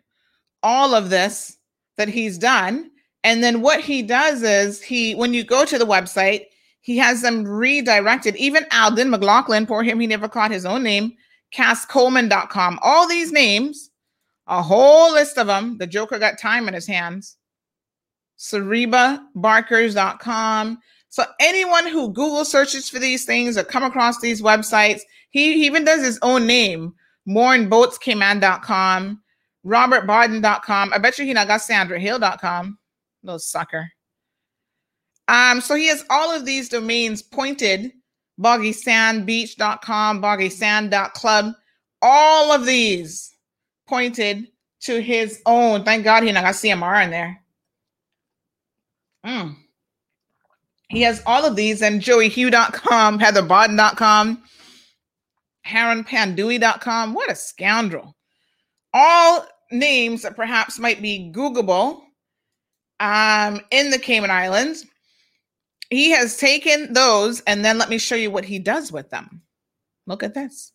all 0.64 0.96
of 0.96 1.10
this 1.10 1.58
that 1.98 2.10
he's 2.10 2.38
done. 2.38 2.92
And 3.24 3.42
then 3.44 3.62
what 3.62 3.80
he 3.82 4.02
does 4.02 4.44
is 4.44 4.82
he, 4.82 5.16
when 5.16 5.34
you 5.34 5.44
go 5.44 5.66
to 5.66 5.78
the 5.78 5.86
website, 5.86 6.46
he 6.82 6.98
has 6.98 7.22
them 7.22 7.44
redirected. 7.44 8.36
Even 8.36 8.66
Alden 8.72 9.10
McLaughlin, 9.10 9.66
poor 9.66 9.82
him, 9.82 10.00
he 10.00 10.08
never 10.08 10.28
caught 10.28 10.52
his 10.52 10.66
own 10.66 10.84
name. 10.84 11.14
CassColeman.com. 11.54 12.80
All 12.84 13.08
these 13.08 13.32
names, 13.32 13.90
a 14.48 14.62
whole 14.62 15.14
list 15.14 15.40
of 15.40 15.48
them. 15.48 15.80
The 15.80 15.88
Joker 15.88 16.20
got 16.20 16.38
time 16.38 16.68
in 16.68 16.76
his 16.76 16.86
hands. 16.86 17.38
CerebaBarkers.com. 18.38 20.78
So 21.10 21.24
anyone 21.40 21.88
who 21.88 22.12
Google 22.12 22.46
searches 22.46 22.88
for 22.90 23.00
these 23.00 23.26
things 23.26 23.58
or 23.58 23.64
come 23.64 23.84
across 23.84 24.20
these 24.20 24.42
websites, 24.42 25.00
he, 25.30 25.54
he 25.54 25.66
even 25.66 25.86
does 25.86 26.04
his 26.04 26.20
own 26.22 26.46
name. 26.46 26.94
MoreandBoatsCayman.com, 27.28 29.22
RobertBarden.com. 29.66 30.94
I 30.94 30.98
bet 30.98 31.18
you 31.18 31.26
he 31.26 31.34
not 31.34 31.48
got 31.48 31.62
SandraHill.com. 31.62 32.78
Little 33.24 33.40
sucker. 33.40 33.90
Um, 35.28 35.60
so 35.62 35.76
he 35.76 35.88
has 35.88 36.06
all 36.10 36.36
of 36.36 36.46
these 36.46 36.70
domains 36.70 37.22
pointed 37.24 37.92
boggysandbeach.com, 38.40 40.22
boggysand.club, 40.22 41.54
all 42.02 42.52
of 42.52 42.66
these 42.66 43.32
pointed 43.88 44.48
to 44.82 45.02
his 45.02 45.42
own. 45.46 45.84
Thank 45.84 46.04
God 46.04 46.24
he 46.24 46.32
not 46.32 46.44
got 46.44 46.56
CMR 46.56 47.04
in 47.04 47.12
there. 47.12 47.42
Mm. 49.26 49.56
He 50.90 51.02
has 51.02 51.24
all 51.26 51.46
of 51.46 51.56
these 51.56 51.82
and 51.82 52.02
joeyhugh.com, 52.02 53.20
heatherbarden.com, 53.20 54.44
haronpandui.com. 55.68 57.14
What 57.14 57.32
a 57.32 57.36
scoundrel. 57.36 58.16
All 58.94 59.46
names 59.72 60.22
that 60.22 60.36
perhaps 60.36 60.80
might 60.80 61.02
be 61.02 61.32
Googleable 61.34 62.02
um, 63.00 63.60
in 63.72 63.90
the 63.90 64.00
Cayman 64.00 64.32
Islands 64.32 64.86
he 65.90 66.12
has 66.12 66.38
taken 66.38 66.94
those 66.94 67.42
and 67.42 67.64
then 67.64 67.78
let 67.78 67.90
me 67.90 67.98
show 67.98 68.16
you 68.16 68.32
what 68.32 68.46
he 68.46 68.60
does 68.60 68.92
with 68.92 69.10
them. 69.10 69.42
Look 70.08 70.24
at 70.24 70.34
this. 70.34 70.72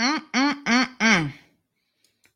Mm-mm-mm-mm. 0.00 1.32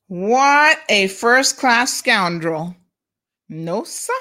What 0.09 0.78
a 0.89 1.09
first 1.09 1.57
class 1.57 1.93
scoundrel. 1.93 2.77
No, 3.49 3.85
sir. 3.85 4.12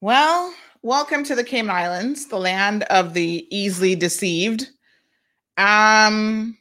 Well, 0.00 0.52
welcome 0.82 1.24
to 1.24 1.34
the 1.34 1.44
Cayman 1.44 1.74
Islands, 1.74 2.26
the 2.26 2.38
land 2.38 2.82
of 2.84 3.14
the 3.14 3.46
easily 3.50 3.94
deceived. 3.94 4.68
Um, 5.56 6.56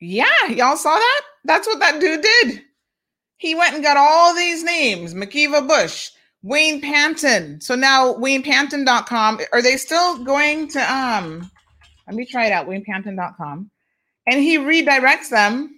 yeah, 0.00 0.48
y'all 0.48 0.76
saw 0.76 0.94
that? 0.96 1.22
That's 1.44 1.66
what 1.66 1.78
that 1.80 2.00
dude 2.00 2.22
did. 2.22 2.62
He 3.38 3.54
went 3.54 3.74
and 3.74 3.84
got 3.84 3.96
all 3.96 4.34
these 4.34 4.64
names 4.64 5.14
McKeeva 5.14 5.68
Bush, 5.68 6.10
Wayne 6.42 6.80
Panton. 6.80 7.60
So 7.60 7.74
now 7.74 8.14
WaynePanton.com, 8.14 9.40
are 9.52 9.62
they 9.62 9.76
still 9.76 10.24
going 10.24 10.68
to 10.68 10.92
um 10.92 11.50
let 12.06 12.14
me 12.16 12.24
try 12.24 12.46
it 12.46 12.52
out, 12.52 12.68
WaynePanton.com. 12.68 13.70
And 14.26 14.40
he 14.40 14.58
redirects 14.58 15.30
them. 15.30 15.72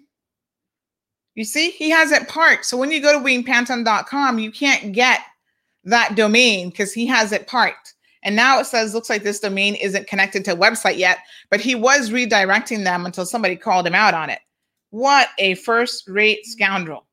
You 1.34 1.44
see, 1.44 1.70
he 1.70 1.90
has 1.90 2.10
it 2.10 2.28
parked. 2.28 2.64
So 2.64 2.76
when 2.76 2.90
you 2.90 3.00
go 3.00 3.12
to 3.12 3.24
WaynePanton.com, 3.24 4.38
you 4.38 4.50
can't 4.50 4.92
get 4.92 5.20
that 5.84 6.16
domain 6.16 6.70
because 6.70 6.92
he 6.92 7.06
has 7.06 7.32
it 7.32 7.46
parked. 7.46 7.94
And 8.24 8.34
now 8.34 8.58
it 8.58 8.66
says, 8.66 8.94
looks 8.94 9.08
like 9.08 9.22
this 9.22 9.40
domain 9.40 9.74
isn't 9.76 10.08
connected 10.08 10.44
to 10.46 10.52
a 10.52 10.56
website 10.56 10.98
yet, 10.98 11.18
but 11.50 11.60
he 11.60 11.74
was 11.74 12.10
redirecting 12.10 12.84
them 12.84 13.06
until 13.06 13.24
somebody 13.24 13.54
called 13.54 13.86
him 13.86 13.94
out 13.94 14.14
on 14.14 14.30
it. 14.30 14.40
What 14.90 15.28
a 15.38 15.54
first 15.54 16.08
rate 16.08 16.44
scoundrel. 16.44 17.06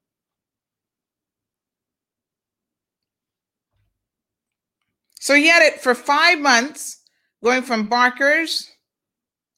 So 5.20 5.34
he 5.36 5.48
had 5.48 5.64
it 5.64 5.82
for 5.82 5.96
five 5.96 6.40
months, 6.40 7.02
going 7.44 7.64
from 7.64 7.88
Barker's, 7.88 8.72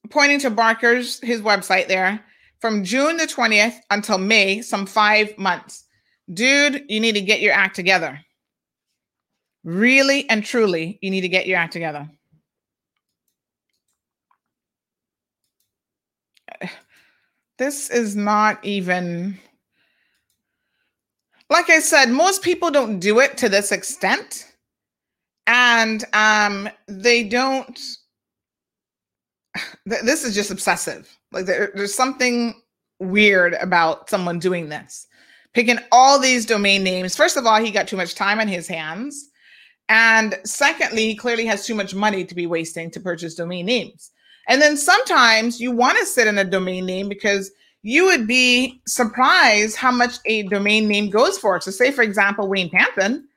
pointing 0.10 0.40
to 0.40 0.50
Barker's, 0.50 1.20
his 1.22 1.42
website 1.42 1.88
there, 1.88 2.24
from 2.60 2.84
June 2.84 3.18
the 3.18 3.28
20th 3.28 3.76
until 3.92 4.18
May, 4.18 4.62
some 4.62 4.86
five 4.86 5.38
months. 5.38 5.86
Dude, 6.34 6.86
you 6.90 7.00
need 7.00 7.14
to 7.14 7.22
get 7.22 7.42
your 7.42 7.54
act 7.54 7.76
together. 7.76 8.20
Really 9.64 10.30
and 10.30 10.44
truly, 10.44 10.98
you 11.02 11.10
need 11.10 11.22
to 11.22 11.30
get 11.30 11.48
your 11.48 11.58
act 11.58 11.74
together. 11.74 12.10
This 17.58 17.90
is 17.90 18.16
not 18.16 18.64
even. 18.64 19.40
Like 21.50 21.72
I 21.72 21.80
said, 21.80 22.12
most 22.12 22.44
people 22.44 22.70
don't 22.70 23.00
do 23.00 23.20
it 23.20 23.36
to 23.38 23.50
this 23.50 23.72
extent 23.72 24.46
and 25.48 26.04
um 26.14 26.70
they 26.88 27.24
don't 27.24 27.80
th- 29.90 30.04
this 30.04 30.24
is 30.24 30.36
just 30.36 30.52
obsessive. 30.52 31.18
Like 31.32 31.46
there, 31.46 31.72
there's 31.76 31.96
something 31.96 32.62
weird 33.00 33.54
about 33.56 34.10
someone 34.10 34.40
doing 34.40 34.70
this. 34.70 35.08
Picking 35.54 35.80
all 35.92 36.20
these 36.20 36.46
domain 36.46 36.84
names 36.84 37.16
first 37.16 37.38
of 37.38 37.46
all 37.46 37.64
he 37.64 37.72
got 37.72 37.88
too 37.88 37.98
much 37.98 38.16
time 38.16 38.40
on 38.40 38.48
his 38.48 38.68
hands 38.68 39.30
and 39.90 40.38
secondly 40.44 41.08
he 41.08 41.16
clearly 41.16 41.46
has 41.46 41.66
too 41.66 41.74
much 41.74 41.96
money 41.96 42.24
to 42.26 42.36
be 42.36 42.46
wasting 42.46 42.92
to 42.92 43.00
purchase 43.00 43.34
domain 43.34 43.66
names. 43.66 44.12
And 44.48 44.62
then 44.62 44.78
sometimes 44.78 45.60
you 45.60 45.72
want 45.72 45.98
to 45.98 46.06
sit 46.06 46.28
in 46.28 46.38
a 46.38 46.44
domain 46.44 46.86
name 46.86 47.10
because 47.10 47.52
you 47.82 48.06
would 48.06 48.28
be 48.28 48.82
surprised 48.88 49.78
how 49.78 49.92
much 49.92 50.18
a 50.26 50.44
domain 50.44 50.88
name 50.88 51.10
goes 51.10 51.38
for. 51.38 51.60
So 51.62 51.72
say 51.72 51.92
for 51.92 52.04
example 52.04 52.48
wayne 52.48 52.70
panton 52.70 53.28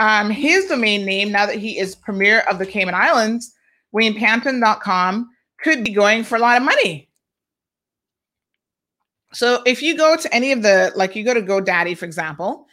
um, 0.00 0.30
his 0.30 0.66
domain 0.66 1.04
name, 1.04 1.32
now 1.32 1.46
that 1.46 1.56
he 1.56 1.78
is 1.78 1.94
premier 1.94 2.40
of 2.40 2.58
the 2.58 2.66
Cayman 2.66 2.94
Islands, 2.94 3.54
WaynePanton.com, 3.94 5.30
could 5.58 5.84
be 5.84 5.92
going 5.92 6.24
for 6.24 6.36
a 6.36 6.40
lot 6.40 6.56
of 6.56 6.62
money. 6.62 7.08
So 9.32 9.62
if 9.66 9.82
you 9.82 9.96
go 9.96 10.16
to 10.16 10.34
any 10.34 10.52
of 10.52 10.62
the, 10.62 10.92
like 10.94 11.14
you 11.14 11.24
go 11.24 11.34
to 11.34 11.42
GoDaddy, 11.42 11.96
for 11.98 12.04
example, 12.04 12.66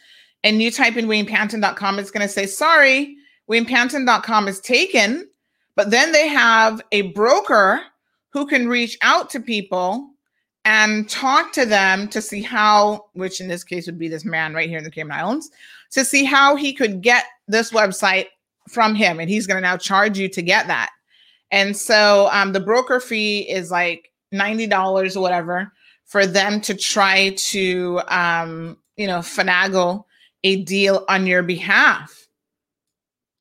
and 0.44 0.62
you 0.62 0.70
type 0.70 0.96
in 0.96 1.06
WaynePanton.com, 1.06 1.98
it's 1.98 2.10
going 2.10 2.26
to 2.26 2.32
say, 2.32 2.46
sorry, 2.46 3.16
WaynePanton.com 3.50 4.48
is 4.48 4.60
taken. 4.60 5.28
But 5.76 5.90
then 5.90 6.12
they 6.12 6.28
have 6.28 6.80
a 6.92 7.02
broker 7.12 7.82
who 8.30 8.46
can 8.46 8.68
reach 8.68 8.96
out 9.02 9.28
to 9.30 9.40
people 9.40 10.10
and 10.64 11.08
talk 11.08 11.52
to 11.52 11.66
them 11.66 12.08
to 12.08 12.22
see 12.22 12.42
how, 12.42 13.06
which 13.12 13.40
in 13.40 13.48
this 13.48 13.64
case 13.64 13.86
would 13.86 13.98
be 13.98 14.08
this 14.08 14.24
man 14.24 14.54
right 14.54 14.68
here 14.68 14.78
in 14.78 14.84
the 14.84 14.90
Cayman 14.90 15.12
Islands, 15.12 15.50
to 15.90 16.04
see 16.04 16.24
how 16.24 16.56
he 16.56 16.72
could 16.72 17.02
get 17.02 17.24
this 17.46 17.72
website 17.72 18.26
from 18.68 18.94
him. 18.94 19.20
And 19.20 19.28
he's 19.28 19.46
going 19.46 19.56
to 19.56 19.68
now 19.68 19.76
charge 19.76 20.18
you 20.18 20.28
to 20.30 20.42
get 20.42 20.66
that. 20.68 20.90
And 21.50 21.76
so 21.76 22.28
um, 22.32 22.52
the 22.52 22.60
broker 22.60 23.00
fee 23.00 23.40
is 23.48 23.70
like 23.70 24.10
$90 24.32 25.16
or 25.16 25.20
whatever 25.20 25.72
for 26.06 26.26
them 26.26 26.60
to 26.62 26.74
try 26.74 27.30
to, 27.30 28.00
um, 28.08 28.76
you 28.96 29.06
know, 29.06 29.18
finagle 29.18 30.04
a 30.42 30.62
deal 30.62 31.04
on 31.08 31.26
your 31.26 31.42
behalf. 31.42 32.26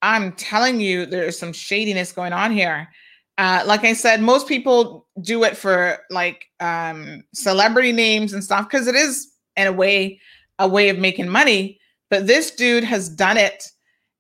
I'm 0.02 0.34
telling 0.34 0.80
you, 0.80 1.06
there's 1.06 1.38
some 1.38 1.54
shadiness 1.54 2.12
going 2.12 2.34
on 2.34 2.52
here. 2.52 2.90
Uh, 3.38 3.64
like 3.66 3.84
I 3.84 3.94
said, 3.94 4.22
most 4.22 4.48
people 4.48 5.08
do 5.22 5.44
it 5.44 5.58
for 5.58 6.00
like 6.10 6.46
um, 6.60 7.24
celebrity 7.34 7.92
names 7.92 8.34
and 8.34 8.44
stuff 8.44 8.68
because 8.70 8.88
it 8.88 8.96
is, 8.96 9.32
in 9.56 9.68
a 9.68 9.72
way, 9.72 10.20
a 10.60 10.68
way 10.68 10.90
of 10.90 11.00
making 11.00 11.30
money. 11.30 11.80
But 12.10 12.28
this 12.28 12.52
dude 12.52 12.84
has 12.84 13.10
done 13.10 13.38
it 13.38 13.72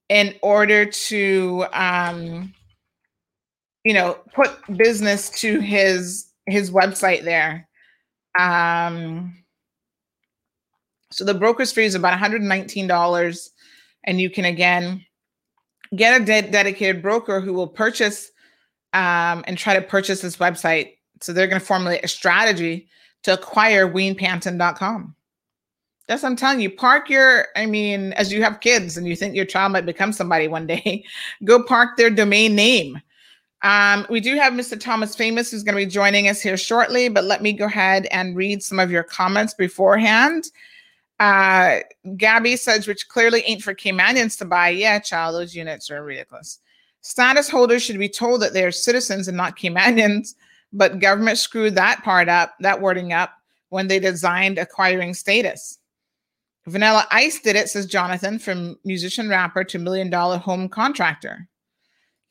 in 0.10 0.36
order 0.42 0.86
to, 0.86 1.66
um, 1.74 2.54
you 3.84 3.94
know, 3.94 4.18
put 4.34 4.52
business 4.78 5.30
to 5.42 5.60
his 5.60 6.32
his 6.46 6.72
website 6.72 7.24
there. 7.24 7.68
Um, 8.38 9.44
so 11.12 11.24
the 11.24 11.34
broker's 11.34 11.72
fee 11.72 11.84
is 11.84 11.96
about 11.96 12.20
$119, 12.20 13.50
and 14.06 14.22
you 14.22 14.30
can 14.30 14.46
again 14.46 15.06
get 15.96 16.22
a 16.22 16.26
de- 16.26 16.50
dedicated 16.50 17.02
broker 17.02 17.40
who 17.40 17.54
will 17.54 17.68
purchase 17.68 18.32
um, 18.94 19.44
and 19.48 19.58
try 19.58 19.76
to 19.76 19.82
purchase 19.82 20.22
this 20.22 20.38
website. 20.38 20.94
So 21.22 21.34
they're 21.34 21.48
going 21.48 21.60
to 21.60 21.66
formulate 21.66 22.04
a 22.04 22.08
strategy 22.08 22.88
to 23.24 23.34
acquire 23.34 23.92
WaynePanton.com. 23.92 25.16
That's 26.08 26.24
what 26.24 26.30
I'm 26.30 26.36
telling 26.36 26.60
you. 26.60 26.70
Park 26.70 27.10
your, 27.10 27.48
I 27.56 27.66
mean, 27.66 28.14
as 28.14 28.32
you 28.32 28.44
have 28.44 28.60
kids 28.60 28.98
and 28.98 29.08
you 29.08 29.16
think 29.16 29.36
your 29.36 29.46
child 29.46 29.72
might 29.72 29.86
become 29.86 30.12
somebody 30.12 30.48
one 30.48 30.68
day, 30.68 31.06
go 31.44 31.64
park 31.64 31.96
their 31.96 32.10
domain 32.10 32.56
name. 32.56 33.02
Um, 33.64 34.06
we 34.10 34.19
do 34.19 34.35
have 34.35 34.53
Mr. 34.53 34.77
Thomas 34.77 35.15
Famous 35.15 35.49
who's 35.49 35.64
going 35.64 35.76
to 35.77 35.85
be 35.85 35.90
joining 35.90 36.27
us 36.27 36.41
here 36.41 36.57
shortly, 36.57 37.07
but 37.07 37.23
let 37.23 37.41
me 37.41 37.53
go 37.53 37.65
ahead 37.65 38.07
and 38.11 38.35
read 38.35 38.61
some 38.61 38.77
of 38.77 38.91
your 38.91 39.03
comments 39.03 39.53
beforehand. 39.53 40.52
Uh, 41.19 41.80
Gabby 42.18 42.57
says, 42.57 42.88
which 42.88 43.07
clearly 43.07 43.41
ain't 43.45 43.61
for 43.61 43.73
Caymanians 43.73 44.38
to 44.40 44.45
buy. 44.45 44.69
Yeah, 44.69 44.99
child, 44.99 45.35
those 45.35 45.56
units 45.56 45.90
are 45.90 46.03
ridiculous. 46.03 46.60
Status 46.99 47.49
holders 47.49 47.81
should 47.81 47.99
be 47.99 48.10
told 48.10 48.41
that 48.41 48.53
they're 48.53 48.72
citizens 48.72 49.30
and 49.30 49.38
not 49.38 49.57
Caymanians, 49.57 50.35
but 50.73 50.99
government 50.99 51.38
screwed 51.38 51.76
that 51.76 52.03
part 52.03 52.27
up, 52.27 52.56
that 52.60 52.81
wording 52.81 53.14
up, 53.14 53.31
when 53.69 53.88
they 53.88 53.99
designed 53.99 54.57
acquiring 54.57 55.14
status. 55.14 55.80
Vanilla 56.68 57.07
Ice 57.11 57.40
did 57.40 57.56
it, 57.56 57.69
says 57.69 57.85
Jonathan, 57.85 58.40
from 58.40 58.77
musician 58.84 59.30
rapper 59.30 59.64
to 59.64 59.80
million 59.80 60.10
dollar 60.10 60.38
home 60.38 60.68
contractor. 60.68 61.48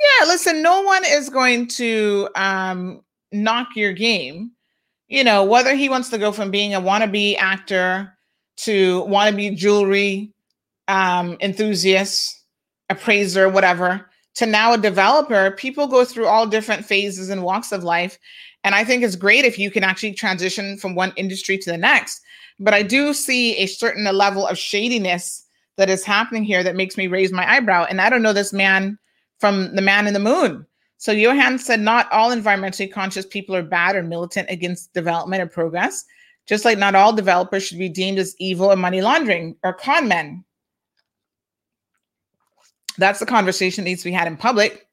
Yeah, 0.02 0.26
listen, 0.26 0.62
no 0.62 0.82
one 0.82 1.04
is 1.06 1.28
going 1.28 1.68
to 1.68 2.28
um, 2.34 3.02
knock 3.30 3.68
your 3.76 3.92
game. 3.92 4.52
You 5.08 5.24
know, 5.24 5.44
whether 5.44 5.74
he 5.74 5.88
wants 5.88 6.08
to 6.10 6.18
go 6.18 6.32
from 6.32 6.50
being 6.50 6.74
a 6.74 6.80
wannabe 6.80 7.36
actor 7.36 8.16
to 8.58 9.02
wannabe 9.04 9.56
jewelry 9.56 10.32
um, 10.88 11.36
enthusiast, 11.40 12.44
appraiser, 12.88 13.48
whatever, 13.48 14.10
to 14.34 14.46
now 14.46 14.72
a 14.72 14.78
developer, 14.78 15.50
people 15.52 15.86
go 15.86 16.04
through 16.04 16.26
all 16.26 16.46
different 16.46 16.84
phases 16.84 17.28
and 17.28 17.42
walks 17.42 17.72
of 17.72 17.84
life. 17.84 18.18
And 18.64 18.74
I 18.74 18.84
think 18.84 19.02
it's 19.02 19.16
great 19.16 19.44
if 19.44 19.58
you 19.58 19.70
can 19.70 19.84
actually 19.84 20.14
transition 20.14 20.78
from 20.78 20.94
one 20.94 21.12
industry 21.16 21.58
to 21.58 21.70
the 21.70 21.76
next. 21.76 22.20
But 22.58 22.74
I 22.74 22.82
do 22.82 23.12
see 23.12 23.56
a 23.56 23.66
certain 23.66 24.04
level 24.04 24.46
of 24.46 24.56
shadiness 24.58 25.44
that 25.76 25.90
is 25.90 26.04
happening 26.04 26.44
here 26.44 26.62
that 26.62 26.76
makes 26.76 26.96
me 26.96 27.06
raise 27.06 27.32
my 27.32 27.50
eyebrow. 27.50 27.84
And 27.84 28.00
I 28.00 28.08
don't 28.08 28.22
know 28.22 28.32
this 28.32 28.52
man 28.52 28.98
from 29.42 29.74
the 29.74 29.82
man 29.82 30.06
in 30.06 30.14
the 30.14 30.20
moon. 30.20 30.64
So 30.98 31.10
Johan 31.10 31.58
said 31.58 31.80
not 31.80 32.10
all 32.12 32.30
environmentally 32.30 32.90
conscious 32.90 33.26
people 33.26 33.56
are 33.56 33.62
bad 33.64 33.96
or 33.96 34.04
militant 34.04 34.48
against 34.48 34.94
development 34.94 35.42
or 35.42 35.48
progress, 35.48 36.04
just 36.46 36.64
like 36.64 36.78
not 36.78 36.94
all 36.94 37.12
developers 37.12 37.64
should 37.64 37.80
be 37.80 37.88
deemed 37.88 38.20
as 38.20 38.36
evil 38.38 38.70
or 38.70 38.76
money 38.76 39.02
laundering 39.02 39.56
or 39.64 39.72
con 39.72 40.06
men. 40.06 40.44
That's 42.98 43.18
the 43.18 43.26
conversation 43.26 43.82
that 43.82 43.90
needs 43.90 44.02
to 44.02 44.10
be 44.10 44.14
had 44.14 44.28
in 44.28 44.36
public. 44.36 44.86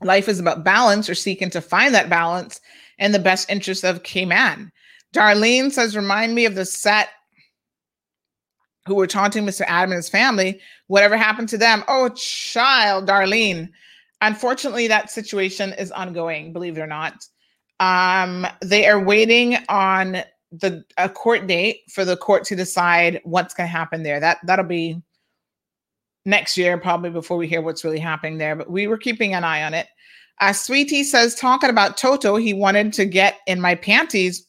Life 0.00 0.30
is 0.30 0.40
about 0.40 0.64
balance 0.64 1.10
or 1.10 1.14
seeking 1.14 1.50
to 1.50 1.60
find 1.60 1.94
that 1.94 2.08
balance 2.08 2.58
in 2.96 3.12
the 3.12 3.18
best 3.18 3.50
interest 3.50 3.84
of 3.84 4.02
Cayman. 4.02 4.72
Darlene 5.14 5.70
says, 5.70 5.94
remind 5.94 6.34
me 6.34 6.46
of 6.46 6.54
the 6.54 6.64
set 6.64 7.10
who 8.86 8.94
were 8.94 9.06
taunting 9.06 9.44
Mr. 9.44 9.62
Adam 9.68 9.92
and 9.92 9.98
his 9.98 10.08
family. 10.08 10.60
Whatever 10.88 11.16
happened 11.16 11.48
to 11.50 11.58
them? 11.58 11.84
Oh, 11.88 12.08
child, 12.10 13.08
Darlene. 13.08 13.70
Unfortunately, 14.20 14.88
that 14.88 15.10
situation 15.10 15.72
is 15.74 15.92
ongoing, 15.92 16.52
believe 16.52 16.78
it 16.78 16.80
or 16.80 16.86
not. 16.86 17.26
Um, 17.80 18.46
they 18.60 18.86
are 18.86 19.02
waiting 19.02 19.58
on 19.68 20.22
the 20.52 20.84
a 20.98 21.08
court 21.08 21.46
date 21.46 21.80
for 21.90 22.04
the 22.04 22.16
court 22.16 22.44
to 22.44 22.56
decide 22.56 23.20
what's 23.24 23.54
going 23.54 23.66
to 23.66 23.72
happen 23.72 24.02
there. 24.02 24.20
That 24.20 24.38
that'll 24.44 24.64
be 24.64 25.00
next 26.24 26.56
year, 26.56 26.78
probably 26.78 27.10
before 27.10 27.36
we 27.36 27.48
hear 27.48 27.62
what's 27.62 27.84
really 27.84 27.98
happening 27.98 28.38
there. 28.38 28.54
But 28.54 28.70
we 28.70 28.86
were 28.86 28.98
keeping 28.98 29.34
an 29.34 29.44
eye 29.44 29.64
on 29.64 29.74
it. 29.74 29.88
Uh, 30.40 30.52
Sweetie 30.52 31.04
says, 31.04 31.34
talking 31.34 31.70
about 31.70 31.96
Toto, 31.96 32.36
he 32.36 32.52
wanted 32.52 32.92
to 32.94 33.04
get 33.04 33.38
in 33.46 33.60
my 33.60 33.74
panties 33.74 34.46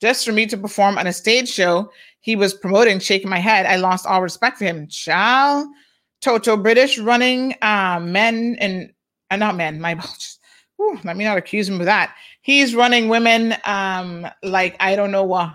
just 0.00 0.24
for 0.24 0.32
me 0.32 0.46
to 0.46 0.56
perform 0.56 0.98
on 0.98 1.06
a 1.06 1.12
stage 1.12 1.48
show 1.48 1.90
he 2.24 2.36
was 2.36 2.54
promoting, 2.54 3.00
shaking 3.00 3.28
my 3.28 3.38
head. 3.38 3.66
I 3.66 3.76
lost 3.76 4.06
all 4.06 4.22
respect 4.22 4.56
for 4.56 4.64
him. 4.64 4.88
Child, 4.88 5.68
Toto, 6.22 6.56
British 6.56 6.98
running 6.98 7.54
uh, 7.60 8.00
men 8.00 8.56
and 8.60 8.90
uh, 9.30 9.36
not 9.36 9.56
men, 9.56 9.78
my 9.78 9.94
whew, 10.76 10.98
let 11.04 11.18
me 11.18 11.24
not 11.24 11.36
accuse 11.36 11.68
him 11.68 11.80
of 11.80 11.84
that. 11.84 12.14
He's 12.40 12.74
running 12.74 13.10
women 13.10 13.54
um, 13.64 14.26
like 14.42 14.74
I 14.80 14.96
don't 14.96 15.10
know 15.10 15.24
what. 15.24 15.52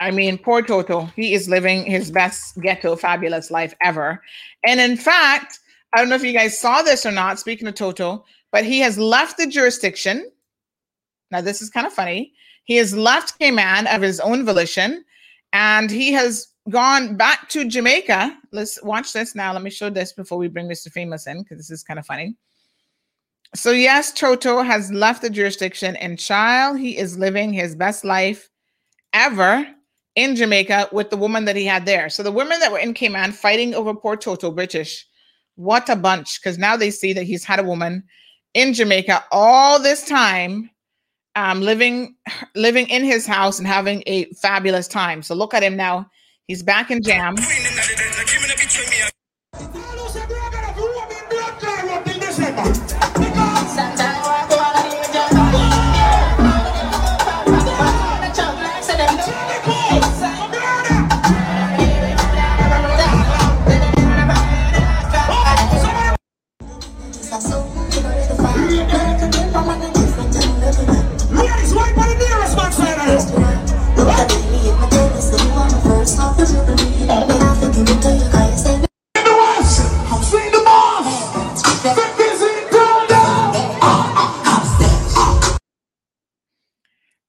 I 0.00 0.10
mean, 0.10 0.36
poor 0.36 0.60
Toto. 0.60 1.06
He 1.16 1.32
is 1.32 1.48
living 1.48 1.86
his 1.86 2.10
best 2.10 2.60
ghetto 2.60 2.94
fabulous 2.94 3.50
life 3.50 3.74
ever. 3.82 4.20
And 4.66 4.80
in 4.80 4.98
fact, 4.98 5.60
I 5.94 5.98
don't 5.98 6.10
know 6.10 6.16
if 6.16 6.24
you 6.24 6.34
guys 6.34 6.58
saw 6.58 6.82
this 6.82 7.06
or 7.06 7.10
not, 7.10 7.38
speaking 7.38 7.66
of 7.68 7.74
Toto, 7.74 8.26
but 8.52 8.66
he 8.66 8.80
has 8.80 8.98
left 8.98 9.38
the 9.38 9.46
jurisdiction. 9.46 10.30
Now, 11.30 11.40
this 11.40 11.62
is 11.62 11.70
kind 11.70 11.86
of 11.86 11.94
funny. 11.94 12.34
He 12.64 12.76
has 12.76 12.94
left 12.94 13.38
Cayman 13.38 13.86
of 13.86 14.02
his 14.02 14.20
own 14.20 14.44
volition 14.44 15.04
and 15.52 15.90
he 15.90 16.12
has 16.12 16.48
gone 16.70 17.16
back 17.16 17.48
to 17.50 17.68
Jamaica. 17.68 18.36
Let's 18.52 18.82
watch 18.82 19.12
this 19.12 19.34
now. 19.34 19.52
Let 19.52 19.62
me 19.62 19.70
show 19.70 19.90
this 19.90 20.12
before 20.12 20.38
we 20.38 20.48
bring 20.48 20.68
Mr. 20.68 20.90
Famous 20.90 21.26
in 21.26 21.42
because 21.42 21.58
this 21.58 21.70
is 21.70 21.82
kind 21.82 21.98
of 21.98 22.06
funny. 22.06 22.36
So, 23.54 23.70
yes, 23.70 24.12
Toto 24.12 24.62
has 24.62 24.90
left 24.90 25.22
the 25.22 25.30
jurisdiction 25.30 25.94
and 25.96 26.18
child, 26.18 26.78
he 26.78 26.98
is 26.98 27.16
living 27.16 27.52
his 27.52 27.76
best 27.76 28.04
life 28.04 28.50
ever 29.12 29.64
in 30.16 30.34
Jamaica 30.34 30.88
with 30.90 31.10
the 31.10 31.16
woman 31.16 31.44
that 31.44 31.54
he 31.54 31.64
had 31.64 31.86
there. 31.86 32.08
So, 32.08 32.24
the 32.24 32.32
women 32.32 32.58
that 32.58 32.72
were 32.72 32.80
in 32.80 32.94
Cayman 32.94 33.30
fighting 33.30 33.72
over 33.74 33.94
poor 33.94 34.16
Toto, 34.16 34.50
British, 34.50 35.06
what 35.54 35.88
a 35.88 35.94
bunch 35.94 36.40
because 36.40 36.58
now 36.58 36.76
they 36.76 36.90
see 36.90 37.12
that 37.12 37.24
he's 37.24 37.44
had 37.44 37.60
a 37.60 37.64
woman 37.64 38.02
in 38.54 38.74
Jamaica 38.74 39.24
all 39.30 39.80
this 39.80 40.04
time 40.04 40.68
um, 41.36 41.60
living 41.60 42.16
living 42.54 42.88
in 42.88 43.04
his 43.04 43.26
house 43.26 43.58
and 43.58 43.66
having 43.66 44.02
a 44.06 44.24
fabulous 44.34 44.88
time. 44.88 45.22
So 45.22 45.34
look 45.34 45.54
at 45.54 45.62
him 45.62 45.76
now. 45.76 46.10
He's 46.46 46.62
back 46.62 46.90
in 46.90 47.02
jam. 47.02 47.36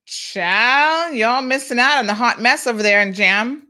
Child, 0.05 1.15
y'all 1.15 1.43
missing 1.43 1.77
out 1.77 1.99
on 1.99 2.07
the 2.07 2.15
hot 2.15 2.41
mess 2.41 2.65
over 2.65 2.81
there 2.81 3.01
in 3.01 3.13
Jam. 3.13 3.67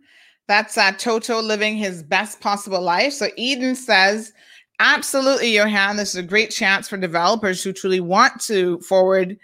That's 0.48 0.78
uh, 0.78 0.94
Toto 0.94 1.42
living 1.42 1.76
his 1.76 2.02
best 2.02 2.40
possible 2.40 2.82
life. 2.82 3.12
So 3.12 3.28
Eden 3.36 3.76
says, 3.76 4.32
absolutely, 4.80 5.54
Johan, 5.54 5.98
this 5.98 6.12
is 6.12 6.16
a 6.16 6.24
great 6.24 6.52
chance 6.52 6.88
for 6.88 6.96
developers 6.96 7.62
who 7.62 7.74
truly 7.74 8.00
want 8.00 8.40
to 8.44 8.80
forward 8.80 9.38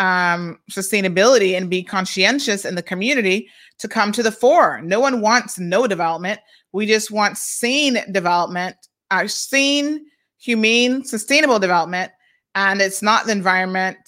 um, 0.00 0.58
sustainability 0.70 1.56
and 1.56 1.68
be 1.68 1.82
conscientious 1.82 2.64
in 2.64 2.74
the 2.74 2.82
community 2.82 3.48
to 3.78 3.86
come 3.86 4.12
to 4.12 4.22
the 4.22 4.32
fore. 4.32 4.80
No 4.80 4.98
one 4.98 5.20
wants 5.20 5.58
no 5.58 5.86
development. 5.86 6.40
We 6.72 6.86
just 6.86 7.10
want 7.10 7.36
sane 7.36 7.98
development, 8.10 8.76
uh, 9.10 9.26
sane, 9.26 10.06
humane, 10.38 11.04
sustainable 11.04 11.58
development. 11.58 12.12
And 12.54 12.80
it's 12.80 13.02
not 13.02 13.26
the 13.26 13.32
environment, 13.32 13.98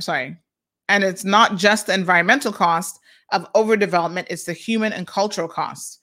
sorry, 0.00 0.36
and 0.88 1.02
it's 1.02 1.24
not 1.24 1.56
just 1.56 1.88
the 1.88 1.94
environmental 1.94 2.52
cost 2.52 3.00
of 3.32 3.52
overdevelopment, 3.54 4.26
it's 4.30 4.44
the 4.44 4.52
human 4.52 4.92
and 4.92 5.08
cultural 5.08 5.48
cost. 5.48 6.00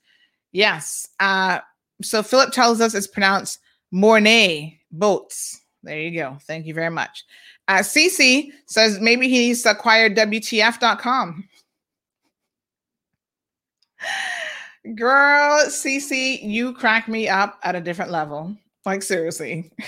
Yes. 0.51 1.07
Uh, 1.19 1.59
so 2.01 2.21
Philip 2.21 2.51
tells 2.51 2.81
us 2.81 2.93
it's 2.93 3.07
pronounced 3.07 3.59
Mornay 3.91 4.79
boats. 4.91 5.61
There 5.81 5.97
you 5.97 6.19
go. 6.19 6.37
Thank 6.45 6.65
you 6.65 6.73
very 6.73 6.89
much. 6.91 7.23
Uh, 7.67 7.79
Cece 7.79 8.51
says 8.65 8.99
maybe 8.99 9.27
he 9.29 9.39
needs 9.39 9.61
to 9.63 9.71
acquire 9.71 10.09
WTF.com. 10.09 11.47
Girl, 14.95 15.65
Cece, 15.67 16.41
you 16.41 16.73
crack 16.73 17.07
me 17.07 17.29
up 17.29 17.59
at 17.63 17.75
a 17.75 17.81
different 17.81 18.11
level. 18.11 18.55
Like, 18.83 19.03
seriously. 19.03 19.71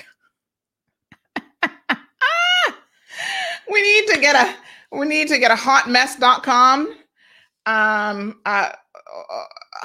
we 3.69 3.81
need 3.81 4.07
to 4.07 4.19
get 4.19 4.35
a 4.35 4.55
we 4.95 5.07
need 5.07 5.27
to 5.27 5.39
get 5.39 5.51
a 5.51 5.55
hotmess.com 5.55 6.95
um 7.65 8.39
uh 8.45 8.69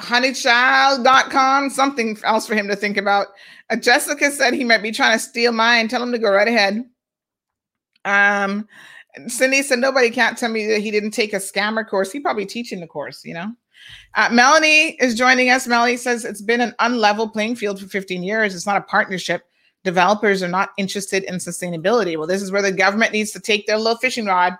honeychild.com 0.01 1.69
something 1.69 2.17
else 2.23 2.45
for 2.45 2.55
him 2.55 2.67
to 2.67 2.75
think 2.75 2.97
about 2.97 3.27
uh, 3.69 3.75
jessica 3.75 4.29
said 4.31 4.53
he 4.53 4.63
might 4.63 4.83
be 4.83 4.91
trying 4.91 5.17
to 5.17 5.23
steal 5.23 5.51
mine 5.51 5.87
tell 5.87 6.03
him 6.03 6.11
to 6.11 6.19
go 6.19 6.29
right 6.31 6.47
ahead 6.47 6.85
um 8.09 8.67
cindy 9.27 9.61
said 9.61 9.79
nobody 9.79 10.09
can't 10.09 10.37
tell 10.37 10.49
me 10.49 10.67
that 10.67 10.79
he 10.79 10.91
didn't 10.91 11.11
take 11.11 11.33
a 11.33 11.37
scammer 11.37 11.87
course 11.87 12.11
he 12.11 12.19
probably 12.19 12.45
teaching 12.45 12.79
the 12.79 12.87
course 12.87 13.23
you 13.25 13.33
know 13.33 13.51
uh, 14.15 14.29
melanie 14.31 14.97
is 14.99 15.15
joining 15.15 15.49
us 15.49 15.67
melanie 15.67 15.97
says 15.97 16.25
it's 16.25 16.41
been 16.41 16.61
an 16.61 16.73
unlevel 16.79 17.31
playing 17.31 17.55
field 17.55 17.79
for 17.79 17.87
15 17.87 18.23
years 18.23 18.53
it's 18.53 18.67
not 18.67 18.77
a 18.77 18.81
partnership 18.81 19.43
developers 19.83 20.43
are 20.43 20.49
not 20.49 20.69
interested 20.77 21.23
in 21.23 21.35
sustainability 21.35 22.17
well 22.17 22.27
this 22.27 22.41
is 22.41 22.51
where 22.51 22.61
the 22.61 22.71
government 22.71 23.13
needs 23.13 23.31
to 23.31 23.39
take 23.39 23.65
their 23.65 23.77
little 23.77 23.97
fishing 23.97 24.25
rod 24.25 24.57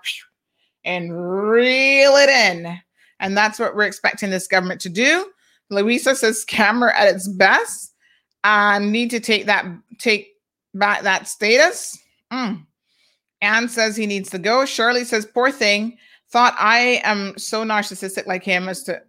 and 0.84 1.12
reel 1.12 2.16
it 2.16 2.28
in. 2.28 2.78
And 3.18 3.36
that's 3.36 3.58
what 3.58 3.74
we're 3.74 3.84
expecting 3.84 4.30
this 4.30 4.46
government 4.46 4.80
to 4.82 4.88
do. 4.88 5.30
Louisa 5.68 6.14
says 6.14 6.44
scammer 6.44 6.92
at 6.94 7.14
its 7.14 7.28
best. 7.28 7.94
I 8.42 8.78
need 8.78 9.10
to 9.10 9.20
take 9.20 9.46
that 9.46 9.66
take 9.98 10.28
back 10.74 11.02
that 11.02 11.28
status. 11.28 11.98
Mm. 12.32 12.64
Anne 13.42 13.68
says 13.68 13.96
he 13.96 14.06
needs 14.06 14.30
to 14.30 14.38
go. 14.38 14.64
Shirley 14.64 15.04
says, 15.04 15.26
poor 15.26 15.50
thing, 15.50 15.96
thought 16.28 16.54
I 16.58 17.00
am 17.04 17.36
so 17.38 17.64
narcissistic 17.64 18.26
like 18.26 18.44
him 18.44 18.68
as 18.68 18.82
to 18.84 19.02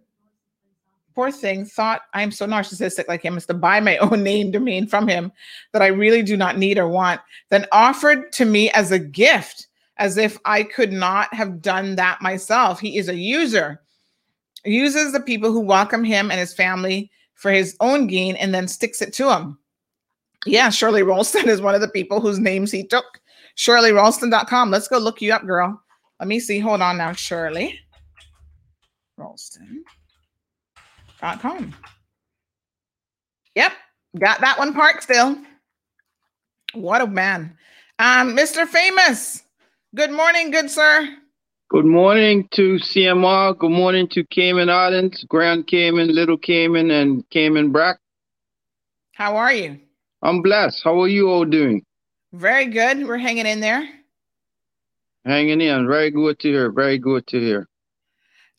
poor 1.14 1.30
thing, 1.30 1.64
thought 1.64 2.02
I'm 2.14 2.30
so 2.30 2.46
narcissistic 2.46 3.08
like 3.08 3.22
him 3.22 3.36
as 3.36 3.46
to 3.46 3.54
buy 3.54 3.80
my 3.80 3.96
own 3.98 4.22
name 4.22 4.50
domain 4.50 4.86
from 4.86 5.06
him 5.06 5.32
that 5.72 5.82
I 5.82 5.88
really 5.88 6.22
do 6.22 6.36
not 6.36 6.58
need 6.58 6.78
or 6.78 6.88
want, 6.88 7.20
then 7.50 7.66
offered 7.72 8.32
to 8.32 8.44
me 8.44 8.70
as 8.70 8.90
a 8.90 8.98
gift 8.98 9.66
as 9.98 10.16
if 10.16 10.38
I 10.44 10.62
could 10.62 10.92
not 10.92 11.32
have 11.34 11.62
done 11.62 11.96
that 11.96 12.22
myself. 12.22 12.80
He 12.80 12.96
is 12.96 13.08
a 13.08 13.14
user, 13.14 13.80
uses 14.64 15.12
the 15.12 15.20
people 15.20 15.52
who 15.52 15.60
welcome 15.60 16.04
him 16.04 16.30
and 16.30 16.40
his 16.40 16.54
family 16.54 17.10
for 17.34 17.50
his 17.50 17.76
own 17.80 18.06
gain 18.06 18.36
and 18.36 18.54
then 18.54 18.68
sticks 18.68 19.02
it 19.02 19.12
to 19.14 19.30
him. 19.30 19.58
Yeah, 20.46 20.70
Shirley 20.70 21.02
Ralston 21.02 21.48
is 21.48 21.60
one 21.60 21.74
of 21.74 21.80
the 21.80 21.88
people 21.88 22.20
whose 22.20 22.38
names 22.38 22.72
he 22.72 22.84
took. 22.84 23.20
ShirleyRalston.com. 23.56 24.70
Let's 24.70 24.88
go 24.88 24.98
look 24.98 25.22
you 25.22 25.32
up, 25.32 25.46
girl. 25.46 25.80
Let 26.18 26.28
me 26.28 26.40
see. 26.40 26.58
Hold 26.58 26.82
on 26.82 26.98
now, 26.98 27.12
Shirley. 27.12 27.78
Ralston.com. 29.18 31.74
Yep, 33.54 33.72
got 34.18 34.40
that 34.40 34.58
one 34.58 34.72
part 34.72 35.02
still. 35.02 35.36
What 36.74 37.02
a 37.02 37.06
man. 37.06 37.56
Um, 37.98 38.34
Mr. 38.36 38.66
Famous. 38.66 39.42
Good 39.94 40.10
morning, 40.10 40.50
good 40.50 40.70
sir. 40.70 41.06
Good 41.68 41.84
morning 41.84 42.48
to 42.52 42.76
CMR. 42.76 43.58
Good 43.58 43.70
morning 43.70 44.08
to 44.08 44.24
Cayman 44.24 44.70
Islands, 44.70 45.24
Grand 45.28 45.66
Cayman, 45.66 46.14
Little 46.14 46.38
Cayman, 46.38 46.90
and 46.90 47.28
Cayman 47.30 47.72
Brac. 47.72 47.98
How 49.14 49.36
are 49.36 49.52
you? 49.52 49.78
I'm 50.22 50.42
blessed. 50.42 50.82
How 50.84 51.00
are 51.00 51.08
you 51.08 51.28
all 51.28 51.44
doing? 51.44 51.84
Very 52.32 52.66
good. 52.66 53.06
We're 53.06 53.18
hanging 53.18 53.46
in 53.46 53.60
there. 53.60 53.88
Hanging 55.24 55.60
in. 55.60 55.86
Very 55.86 56.10
good 56.10 56.38
to 56.40 56.48
hear. 56.48 56.70
Very 56.70 56.98
good 56.98 57.26
to 57.28 57.38
hear. 57.38 57.68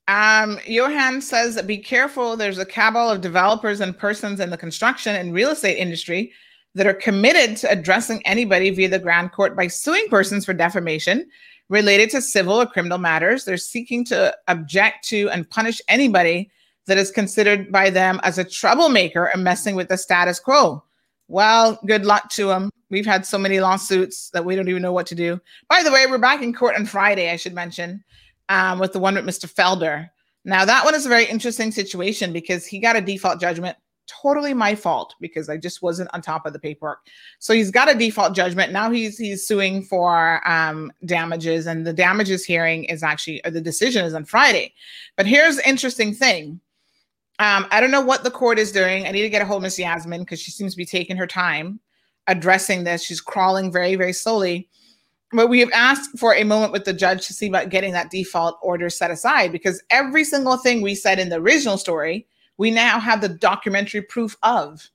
Um, 0.08 0.60
Johan 0.66 1.22
says, 1.22 1.62
be 1.64 1.78
careful. 1.78 2.36
There's 2.36 2.58
a 2.58 2.66
cabal 2.66 3.10
of 3.10 3.22
developers 3.22 3.80
and 3.80 3.98
persons 3.98 4.40
in 4.40 4.50
the 4.50 4.58
construction 4.58 5.16
and 5.16 5.34
real 5.34 5.50
estate 5.50 5.78
industry 5.78 6.34
that 6.76 6.88
are 6.88 6.94
committed 6.94 7.56
to 7.58 7.72
addressing 7.72 8.26
anybody 8.26 8.70
via 8.70 8.90
the 8.90 9.00
Grand 9.00 9.32
Court 9.32 9.56
by 9.56 9.68
suing 9.68 10.08
persons 10.10 10.46
for 10.46 10.54
defamation 10.54 11.30
related 11.70 12.10
to 12.10 12.22
civil 12.22 12.60
or 12.62 12.66
criminal 12.66 12.98
matters. 12.98 13.46
They're 13.46 13.58
seeking 13.58 14.04
to 14.06 14.36
object 14.48 15.08
to 15.10 15.30
and 15.30 15.50
punish 15.50 15.82
anybody 15.88 16.52
that 16.86 16.98
is 16.98 17.12
considered 17.12 17.72
by 17.72 17.90
them 17.90 18.20
as 18.24 18.38
a 18.38 18.44
troublemaker 18.44 19.26
and 19.26 19.44
messing 19.44 19.76
with 19.76 19.88
the 19.88 19.98
status 19.98 20.40
quo. 20.40 20.84
Well, 21.30 21.80
good 21.86 22.06
luck 22.06 22.30
to 22.32 22.48
them. 22.48 22.70
We've 22.94 23.08
had 23.08 23.26
so 23.26 23.40
many 23.40 23.60
lawsuits 23.60 24.30
that 24.34 24.46
we 24.46 24.56
don't 24.56 24.70
even 24.70 24.84
know 24.84 24.94
what 24.94 25.08
to 25.08 25.16
do. 25.16 25.42
By 25.68 25.82
the 25.82 25.92
way, 25.92 26.06
we're 26.06 26.20
back 26.20 26.44
in 26.44 26.54
court 26.54 26.76
on 26.76 26.86
Friday, 26.86 27.32
I 27.32 27.38
should 27.38 27.56
mention, 27.56 28.04
um, 28.50 28.78
with 28.78 28.94
the 28.94 29.00
one 29.00 29.16
with 29.16 29.26
Mr. 29.26 29.52
Felder. 29.52 30.12
Now, 30.46 30.64
that 30.64 30.86
one 30.86 30.94
is 30.94 31.08
a 31.08 31.10
very 31.10 31.26
interesting 31.26 31.72
situation 31.72 32.32
because 32.32 32.68
he 32.68 32.78
got 32.78 32.96
a 32.96 33.02
default 33.02 33.42
judgment. 33.42 33.78
Totally 34.06 34.54
my 34.54 34.76
fault 34.76 35.16
because 35.20 35.50
I 35.50 35.58
just 35.58 35.82
wasn't 35.82 36.12
on 36.14 36.22
top 36.22 36.46
of 36.46 36.54
the 36.54 36.60
paperwork. 36.60 37.00
So 37.40 37.56
he's 37.56 37.72
got 37.72 37.90
a 37.90 37.98
default 37.98 38.36
judgment. 38.36 38.72
Now 38.72 38.92
he's 38.92 39.18
he's 39.18 39.48
suing 39.48 39.82
for 39.82 40.48
um, 40.48 40.94
damages, 41.04 41.66
and 41.66 41.88
the 41.88 41.94
damages 41.94 42.46
hearing 42.46 42.84
is 42.84 43.02
actually 43.02 43.42
the 43.44 43.60
decision 43.60 44.06
is 44.06 44.14
on 44.14 44.24
Friday. 44.24 44.72
But 45.18 45.26
here's 45.26 45.56
the 45.56 45.68
interesting 45.68 46.14
thing. 46.14 46.60
Um, 47.40 47.66
I 47.72 47.82
don't 47.82 47.90
know 47.90 48.02
what 48.02 48.24
the 48.24 48.30
court 48.30 48.60
is 48.60 48.72
doing. 48.72 49.08
I 49.08 49.12
need 49.12 49.24
to 49.24 49.30
get 49.30 49.42
a 49.42 49.46
hold 49.46 49.58
of 49.58 49.64
Miss 49.64 49.80
Yasmin 49.80 50.20
because 50.20 50.40
she 50.40 50.52
seems 50.52 50.74
to 50.74 50.78
be 50.78 50.86
taking 50.86 51.18
her 51.18 51.26
time 51.26 51.80
addressing 52.28 52.84
this. 52.84 53.04
She's 53.04 53.22
crawling 53.22 53.72
very, 53.72 53.96
very 53.96 54.14
slowly. 54.14 54.70
But 55.32 55.48
we 55.48 55.60
have 55.62 55.72
asked 55.74 56.18
for 56.20 56.36
a 56.36 56.44
moment 56.44 56.72
with 56.72 56.86
the 56.86 56.94
judge 56.94 57.26
to 57.28 57.34
see 57.34 57.48
about 57.48 57.70
getting 57.70 57.94
that 57.94 58.12
default 58.12 58.60
order 58.62 58.90
set 58.90 59.10
aside 59.10 59.52
because 59.52 59.82
every 59.90 60.24
single 60.24 60.58
thing 60.58 60.82
we 60.82 60.94
said 60.94 61.20
in 61.20 61.30
the 61.30 61.38
original 61.38 61.78
story, 61.78 62.28
we 62.58 62.70
now 62.70 63.00
have 63.00 63.22
the 63.22 63.30
documentary 63.30 64.04
proof 64.04 64.38
of. 64.44 64.90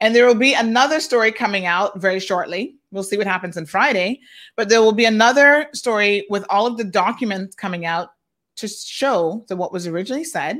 And 0.00 0.14
there 0.14 0.26
will 0.26 0.34
be 0.34 0.54
another 0.54 1.00
story 1.00 1.32
coming 1.32 1.66
out 1.66 2.00
very 2.00 2.18
shortly. 2.18 2.76
We'll 2.90 3.04
see 3.04 3.16
what 3.18 3.26
happens 3.26 3.56
on 3.56 3.66
Friday. 3.66 4.20
But 4.56 4.68
there 4.68 4.82
will 4.82 4.92
be 4.92 5.04
another 5.04 5.68
story 5.74 6.26
with 6.30 6.46
all 6.48 6.66
of 6.66 6.78
the 6.78 6.84
documents 6.84 7.54
coming 7.54 7.84
out 7.84 8.10
to 8.56 8.68
show 8.68 9.44
that 9.48 9.56
what 9.56 9.72
was 9.72 9.86
originally 9.86 10.24
said 10.24 10.58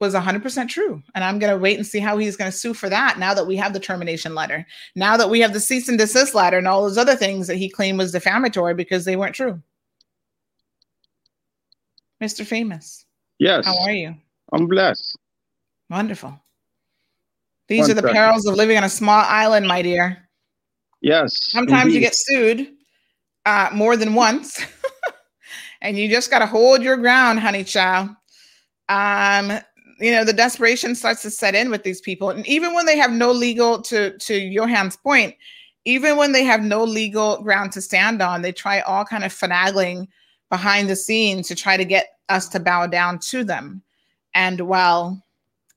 was 0.00 0.14
100% 0.14 0.68
true. 0.68 1.02
And 1.14 1.24
I'm 1.24 1.38
going 1.38 1.52
to 1.52 1.58
wait 1.58 1.76
and 1.78 1.86
see 1.86 2.00
how 2.00 2.18
he's 2.18 2.36
going 2.36 2.50
to 2.50 2.56
sue 2.56 2.74
for 2.74 2.88
that 2.90 3.18
now 3.18 3.32
that 3.34 3.46
we 3.46 3.56
have 3.56 3.72
the 3.72 3.80
termination 3.80 4.34
letter. 4.34 4.66
Now 4.94 5.16
that 5.16 5.30
we 5.30 5.40
have 5.40 5.52
the 5.52 5.60
cease 5.60 5.88
and 5.88 5.98
desist 5.98 6.34
letter 6.34 6.58
and 6.58 6.68
all 6.68 6.82
those 6.82 6.98
other 6.98 7.16
things 7.16 7.46
that 7.46 7.56
he 7.56 7.68
claimed 7.68 7.98
was 7.98 8.12
defamatory 8.12 8.74
because 8.74 9.04
they 9.04 9.16
weren't 9.16 9.34
true. 9.34 9.60
Mr. 12.22 12.46
Famous, 12.46 13.04
Yes. 13.38 13.66
how 13.66 13.78
are 13.82 13.92
you? 13.92 14.14
I'm 14.52 14.66
blessed. 14.66 15.18
Wonderful. 15.90 16.38
These 17.68 17.90
are 17.90 17.94
the 17.94 18.00
Wonderful. 18.02 18.14
perils 18.14 18.46
of 18.46 18.54
living 18.54 18.76
on 18.76 18.84
a 18.84 18.88
small 18.88 19.22
island, 19.26 19.66
my 19.68 19.82
dear. 19.82 20.28
Yes. 21.00 21.30
Sometimes 21.50 21.94
you 21.94 22.00
get 22.00 22.14
sued 22.14 22.72
uh, 23.44 23.70
more 23.74 23.96
than 23.96 24.14
once, 24.14 24.64
and 25.82 25.98
you 25.98 26.08
just 26.08 26.30
got 26.30 26.38
to 26.40 26.46
hold 26.46 26.82
your 26.82 26.96
ground, 26.96 27.40
honey 27.40 27.64
child. 27.64 28.10
Um, 28.88 29.58
you 29.98 30.10
know, 30.10 30.24
the 30.24 30.32
desperation 30.32 30.94
starts 30.94 31.22
to 31.22 31.30
set 31.30 31.54
in 31.54 31.70
with 31.70 31.82
these 31.82 32.00
people, 32.00 32.30
and 32.30 32.46
even 32.46 32.74
when 32.74 32.86
they 32.86 32.96
have 32.98 33.12
no 33.12 33.32
legal 33.32 33.80
to 33.82 34.16
to 34.18 34.54
Johan's 34.54 34.96
point, 34.96 35.34
even 35.84 36.16
when 36.16 36.32
they 36.32 36.44
have 36.44 36.62
no 36.62 36.84
legal 36.84 37.42
ground 37.42 37.72
to 37.72 37.80
stand 37.80 38.20
on, 38.20 38.42
they 38.42 38.52
try 38.52 38.80
all 38.80 39.04
kind 39.04 39.24
of 39.24 39.32
finagling 39.32 40.08
behind 40.50 40.88
the 40.88 40.96
scenes 40.96 41.48
to 41.48 41.54
try 41.54 41.76
to 41.76 41.84
get 41.84 42.18
us 42.28 42.48
to 42.48 42.60
bow 42.60 42.86
down 42.86 43.18
to 43.18 43.44
them. 43.44 43.82
And 44.34 44.60
well, 44.62 45.22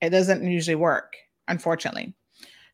it 0.01 0.09
doesn't 0.09 0.43
usually 0.43 0.75
work, 0.75 1.15
unfortunately. 1.47 2.13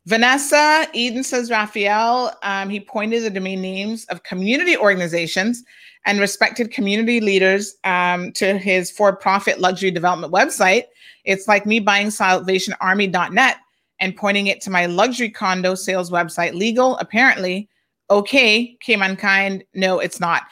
Vanessa 0.06 0.86
Eden 0.92 1.24
says 1.24 1.50
Raphael. 1.50 2.32
Um, 2.42 2.70
he 2.70 2.80
pointed 2.80 3.22
the 3.22 3.30
domain 3.30 3.60
names 3.60 4.04
of 4.06 4.22
community 4.22 4.76
organizations 4.76 5.64
and 6.04 6.20
respected 6.20 6.70
community 6.70 7.20
leaders 7.20 7.74
um, 7.84 8.32
to 8.32 8.56
his 8.56 8.90
for-profit 8.90 9.58
luxury 9.58 9.90
development 9.90 10.32
website. 10.32 10.84
It's 11.26 11.46
like 11.46 11.66
me 11.66 11.80
buying 11.80 12.08
SalvationArmy.net 12.08 13.56
and 14.00 14.16
pointing 14.16 14.46
it 14.46 14.60
to 14.62 14.70
my 14.70 14.86
luxury 14.86 15.30
condo 15.30 15.74
sales 15.74 16.10
website. 16.10 16.54
Legal, 16.54 16.96
apparently. 16.98 17.68
Okay, 18.08 18.76
Cayman 18.80 19.16
kind. 19.16 19.64
No, 19.74 19.98
it's 19.98 20.20
not. 20.20 20.44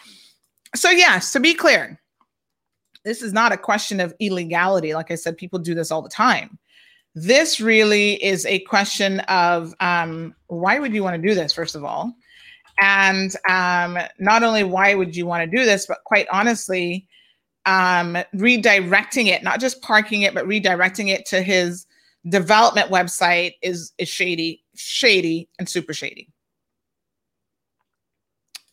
So 0.75 0.91
yes, 0.91 1.33
to 1.33 1.41
be 1.41 1.55
clear, 1.55 2.01
this 3.05 3.23
is 3.23 3.33
not 3.33 3.53
a 3.53 3.57
question 3.57 4.01
of 4.01 4.15
illegality. 4.19 4.95
Like 4.95 5.11
I 5.11 5.15
said, 5.15 5.37
people 5.37 5.59
do 5.59 5.75
this 5.75 5.91
all 5.91 6.03
the 6.03 6.09
time. 6.09 6.59
This 7.15 7.61
really 7.61 8.23
is 8.25 8.45
a 8.47 8.59
question 8.61 9.21
of 9.21 9.73
um, 9.79 10.35
why 10.49 10.81
would 10.81 10.93
you 10.93 11.05
want 11.05 11.21
to 11.21 11.29
do 11.29 11.35
this, 11.35 11.53
first 11.53 11.77
of 11.77 11.85
all? 11.85 12.13
And 12.81 13.33
um, 13.49 13.99
not 14.19 14.43
only 14.43 14.65
why 14.65 14.95
would 14.97 15.15
you 15.15 15.27
want 15.27 15.49
to 15.49 15.57
do 15.57 15.65
this, 15.65 15.87
but 15.87 16.03
quite 16.05 16.27
honestly, 16.33 17.07
um, 17.67 18.17
redirecting 18.35 19.27
it, 19.27 19.43
not 19.43 19.61
just 19.61 19.83
parking 19.83 20.23
it, 20.23 20.35
but 20.35 20.47
redirecting 20.47 21.09
it 21.09 21.27
to 21.27 21.43
his 21.43 21.87
development 22.29 22.91
website 22.91 23.55
is, 23.63 23.93
is 23.99 24.09
shady, 24.09 24.63
shady, 24.75 25.49
and 25.59 25.69
super 25.69 25.93
shady. 25.93 26.29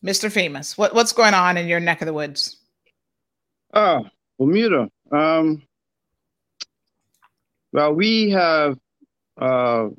Mr. 0.03 0.31
Famous, 0.31 0.77
what, 0.77 0.95
what's 0.95 1.13
going 1.13 1.33
on 1.33 1.57
in 1.57 1.67
your 1.67 1.79
neck 1.79 2.01
of 2.01 2.07
the 2.07 2.13
woods? 2.13 2.57
Ah, 3.73 4.01
Bermuda. 4.39 4.89
Um, 5.11 5.61
well, 7.71 7.93
we 7.93 8.31
have 8.31 8.77
uh, 9.39 9.89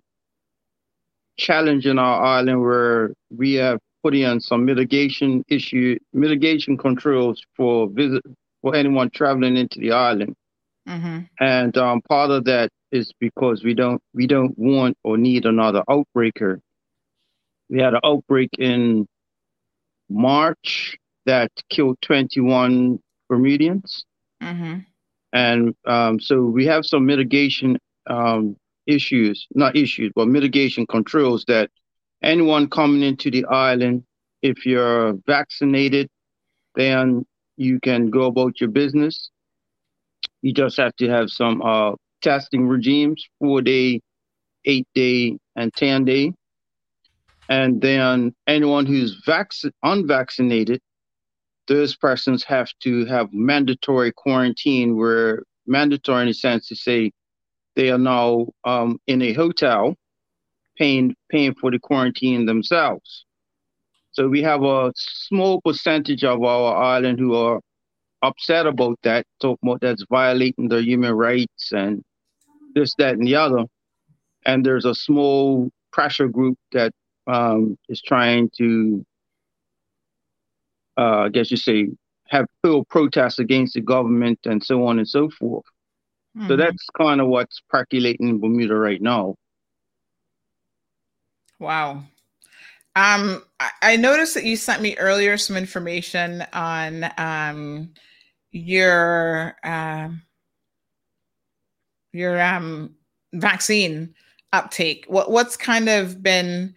challenge 1.38 1.86
in 1.86 1.98
our 1.98 2.22
island 2.22 2.60
where 2.60 3.12
we 3.30 3.54
have 3.54 3.78
put 4.02 4.14
in 4.14 4.40
some 4.40 4.64
mitigation 4.64 5.44
issue, 5.48 5.96
mitigation 6.12 6.76
controls 6.76 7.40
for 7.56 7.88
visit 7.88 8.22
for 8.62 8.74
anyone 8.74 9.10
traveling 9.10 9.56
into 9.56 9.80
the 9.80 9.92
island. 9.92 10.34
Mm-hmm. 10.88 11.20
And 11.40 11.76
um, 11.76 12.00
part 12.02 12.30
of 12.30 12.44
that 12.44 12.70
is 12.90 13.12
because 13.20 13.62
we 13.62 13.74
don't 13.74 14.00
we 14.14 14.26
don't 14.26 14.56
want 14.58 14.96
or 15.04 15.16
need 15.16 15.46
another 15.46 15.82
outbreaker. 15.88 16.60
We 17.68 17.80
had 17.80 17.94
an 17.94 18.00
outbreak 18.04 18.50
in 18.58 19.06
March 20.08 20.96
that 21.26 21.50
killed 21.70 21.98
21 22.02 22.98
Bermudians. 23.28 24.04
Mm-hmm. 24.42 24.78
And 25.32 25.74
um, 25.86 26.20
so 26.20 26.42
we 26.42 26.66
have 26.66 26.84
some 26.84 27.06
mitigation 27.06 27.78
um, 28.06 28.56
issues, 28.86 29.46
not 29.54 29.76
issues, 29.76 30.12
but 30.14 30.28
mitigation 30.28 30.86
controls 30.86 31.44
that 31.48 31.70
anyone 32.22 32.68
coming 32.68 33.02
into 33.02 33.30
the 33.30 33.44
island, 33.46 34.04
if 34.42 34.66
you're 34.66 35.14
vaccinated, 35.26 36.08
then 36.74 37.24
you 37.56 37.80
can 37.80 38.10
go 38.10 38.26
about 38.26 38.60
your 38.60 38.70
business. 38.70 39.30
You 40.42 40.52
just 40.52 40.76
have 40.78 40.94
to 40.96 41.08
have 41.08 41.30
some 41.30 41.62
uh, 41.62 41.92
testing 42.22 42.66
regimes, 42.68 43.24
four 43.38 43.62
day, 43.62 44.00
eight 44.64 44.86
day, 44.94 45.38
and 45.56 45.72
10 45.74 46.04
day. 46.04 46.32
And 47.48 47.80
then 47.80 48.34
anyone 48.46 48.86
who's 48.86 49.22
vac- 49.26 49.52
unvaccinated, 49.82 50.80
those 51.68 51.96
persons 51.96 52.44
have 52.44 52.70
to 52.82 53.04
have 53.06 53.32
mandatory 53.32 54.12
quarantine 54.12 54.96
where 54.96 55.42
mandatory 55.66 56.22
in 56.22 56.28
a 56.28 56.34
sense 56.34 56.68
to 56.68 56.76
say 56.76 57.12
they 57.76 57.90
are 57.90 57.98
now 57.98 58.46
um, 58.64 58.98
in 59.06 59.22
a 59.22 59.32
hotel 59.32 59.94
paying 60.76 61.14
paying 61.30 61.54
for 61.54 61.70
the 61.70 61.78
quarantine 61.78 62.46
themselves. 62.46 63.24
So 64.12 64.28
we 64.28 64.42
have 64.42 64.62
a 64.62 64.92
small 64.96 65.60
percentage 65.62 66.24
of 66.24 66.42
our 66.42 66.76
island 66.76 67.18
who 67.18 67.34
are 67.34 67.60
upset 68.22 68.66
about 68.66 68.98
that, 69.02 69.26
talk 69.40 69.58
about 69.62 69.80
that's 69.80 70.04
violating 70.10 70.68
their 70.68 70.80
human 70.80 71.12
rights 71.12 71.72
and 71.72 72.02
this, 72.74 72.94
that, 72.98 73.14
and 73.14 73.26
the 73.26 73.36
other. 73.36 73.64
And 74.44 74.64
there's 74.64 74.84
a 74.84 74.94
small 74.94 75.70
pressure 75.92 76.28
group 76.28 76.58
that 76.72 76.92
um, 77.26 77.76
is 77.88 78.02
trying 78.02 78.50
to 78.58 79.04
uh, 80.98 81.24
I 81.26 81.28
guess 81.28 81.50
you 81.50 81.56
say, 81.56 81.88
have 82.28 82.46
full 82.62 82.84
protests 82.84 83.38
against 83.38 83.74
the 83.74 83.80
government 83.80 84.38
and 84.44 84.62
so 84.62 84.86
on 84.86 84.98
and 84.98 85.08
so 85.08 85.28
forth. 85.30 85.64
So 86.48 86.56
Mhm. 86.56 86.56
that's 86.56 86.86
kind 86.96 87.20
of 87.20 87.28
what's 87.28 87.60
percolating 87.68 88.28
in 88.28 88.40
Bermuda 88.40 88.74
right 88.74 89.00
now. 89.00 89.36
Wow. 91.58 92.04
Um, 92.94 93.42
I, 93.80 93.96
noticed 93.96 94.34
that 94.34 94.44
you 94.44 94.56
sent 94.56 94.82
me 94.82 94.96
earlier 94.98 95.38
some 95.38 95.56
information 95.56 96.44
on 96.52 97.10
um 97.16 97.90
your 98.50 99.56
um 99.64 100.22
your 102.12 102.40
um 102.40 102.94
vaccine 103.32 104.14
uptake. 104.52 105.06
What 105.08 105.30
what's 105.30 105.56
kind 105.56 105.88
of 105.88 106.22
been 106.22 106.74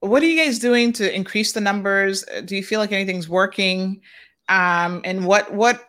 what 0.00 0.20
are 0.24 0.26
you 0.26 0.44
guys 0.44 0.58
doing 0.58 0.92
to 0.94 1.14
increase 1.14 1.52
the 1.52 1.60
numbers? 1.60 2.24
Uh, 2.34 2.40
Do 2.40 2.56
you 2.56 2.64
feel 2.64 2.80
like 2.80 2.90
anything's 2.90 3.28
working? 3.28 4.00
Um, 4.48 5.02
and 5.04 5.24
what 5.24 5.52
what 5.54 5.88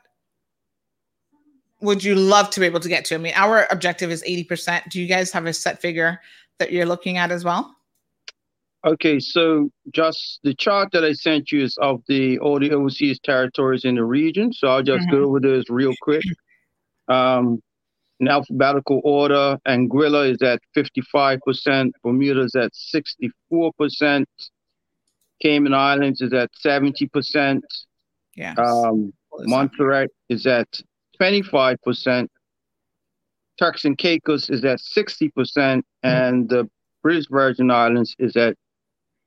would 1.81 2.03
you 2.03 2.13
love 2.15 2.51
to 2.51 2.59
be 2.59 2.67
able 2.67 2.79
to 2.79 2.87
get 2.87 3.03
to? 3.05 3.15
I 3.15 3.17
mean, 3.17 3.33
our 3.35 3.67
objective 3.71 4.09
is 4.09 4.23
80%. 4.23 4.89
Do 4.89 5.01
you 5.01 5.07
guys 5.07 5.31
have 5.31 5.45
a 5.47 5.53
set 5.53 5.81
figure 5.81 6.21
that 6.59 6.71
you're 6.71 6.85
looking 6.85 7.17
at 7.17 7.29
as 7.29 7.43
well? 7.43 7.75
Okay, 8.85 9.19
so 9.19 9.69
just 9.93 10.39
the 10.43 10.53
chart 10.53 10.91
that 10.91 11.05
I 11.05 11.13
sent 11.13 11.51
you 11.51 11.63
is 11.63 11.77
of 11.81 12.01
the 12.07 12.37
all 12.39 12.59
the 12.59 12.71
overseas 12.71 13.17
territories 13.19 13.85
in 13.85 13.95
the 13.95 14.03
region. 14.03 14.51
So 14.51 14.67
I'll 14.67 14.83
just 14.83 15.09
go 15.09 15.23
over 15.23 15.39
this 15.39 15.69
real 15.69 15.93
quick. 16.01 16.23
Um, 17.07 17.61
in 18.19 18.27
alphabetical 18.27 19.01
order, 19.03 19.57
Anguilla 19.67 20.31
is 20.31 20.41
at 20.41 20.61
55%, 20.77 21.91
Bermuda 22.03 22.41
is 22.41 22.55
at 22.55 22.71
64%, 23.51 24.25
Cayman 25.41 25.73
Islands 25.73 26.21
is 26.21 26.31
at 26.33 26.49
70%, 26.65 27.61
Yes. 28.35 28.57
um, 28.57 29.11
Montserrat 29.39 30.09
is 30.29 30.45
at 30.45 30.67
25%, 31.19 32.27
Turks 33.59 33.83
and 33.85 33.97
Caicos 33.97 34.49
is 34.49 34.63
at 34.63 34.79
60%, 34.79 35.81
and 36.03 36.47
the 36.47 36.69
British 37.01 37.25
Virgin 37.29 37.71
Islands 37.71 38.15
is 38.19 38.37
at 38.37 38.55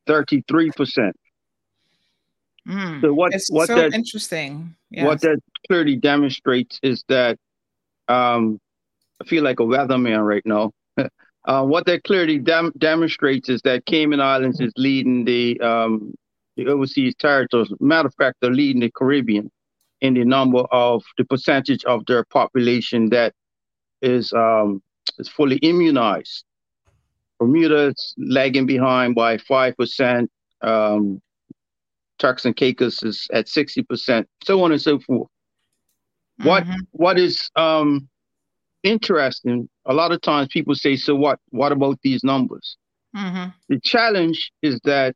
33%. 0.06 1.12
Mm. 2.68 3.00
So 3.00 3.12
what 3.12 3.32
It's 3.32 3.50
what 3.50 3.68
so 3.68 3.76
that 3.76 3.94
interesting. 3.94 4.74
what 4.90 5.20
that 5.20 5.38
clearly 5.68 5.96
demonstrates 5.96 6.80
is 6.82 7.04
that 7.08 7.38
um, 8.08 8.60
I 9.20 9.24
feel 9.24 9.44
like 9.44 9.60
a 9.60 9.64
weatherman 9.64 10.24
right 10.26 10.44
now. 10.44 10.72
uh, 11.44 11.62
what 11.64 11.86
that 11.86 12.02
clearly 12.04 12.38
dem- 12.38 12.72
demonstrates 12.78 13.48
is 13.48 13.62
that 13.62 13.86
Cayman 13.86 14.20
Islands 14.20 14.60
is 14.60 14.72
leading 14.76 15.24
the 15.24 15.60
um, 15.60 16.14
the 16.56 16.66
overseas 16.66 17.14
territories. 17.16 17.72
Matter 17.80 18.08
of 18.08 18.14
fact, 18.14 18.38
they're 18.40 18.50
leading 18.50 18.80
the 18.80 18.90
Caribbean 18.90 19.50
in 20.00 20.14
the 20.14 20.24
number 20.24 20.60
of 20.72 21.04
the 21.18 21.24
percentage 21.24 21.84
of 21.84 22.04
their 22.06 22.24
population 22.24 23.10
that 23.10 23.32
is 24.02 24.32
um, 24.32 24.82
is 25.18 25.28
fully 25.28 25.56
immunized. 25.58 26.44
Bermuda 27.38 27.88
is 27.88 28.14
lagging 28.18 28.66
behind 28.66 29.14
by 29.14 29.38
five 29.38 29.76
percent. 29.76 30.30
Um, 30.62 31.20
Turks 32.18 32.44
and 32.46 32.56
Caicos 32.56 33.02
is 33.02 33.28
at 33.32 33.48
sixty 33.48 33.82
percent, 33.82 34.28
so 34.44 34.62
on 34.62 34.72
and 34.72 34.80
so 34.80 34.98
forth. 34.98 35.28
What 36.42 36.64
Mhm. 36.64 36.76
what 36.92 37.18
is 37.18 37.50
um 37.56 38.08
interesting? 38.82 39.68
A 39.84 39.92
lot 39.92 40.12
of 40.12 40.20
times 40.20 40.48
people 40.50 40.74
say, 40.74 40.96
"So 40.96 41.14
what? 41.14 41.38
What 41.50 41.72
about 41.72 41.98
these 42.02 42.24
numbers?" 42.24 42.76
Mhm. 43.14 43.54
The 43.68 43.80
challenge 43.80 44.52
is 44.62 44.80
that 44.84 45.14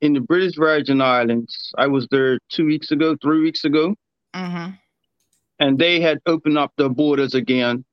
in 0.00 0.14
the 0.14 0.20
British 0.20 0.56
Virgin 0.56 1.00
Islands, 1.02 1.72
I 1.76 1.86
was 1.86 2.06
there 2.10 2.38
two 2.48 2.64
weeks 2.64 2.90
ago, 2.90 3.16
three 3.20 3.40
weeks 3.40 3.64
ago, 3.64 3.94
Mhm. 4.34 4.78
and 5.58 5.78
they 5.78 6.00
had 6.00 6.20
opened 6.24 6.56
up 6.56 6.72
the 6.76 6.88
borders 6.88 7.34
again. 7.34 7.84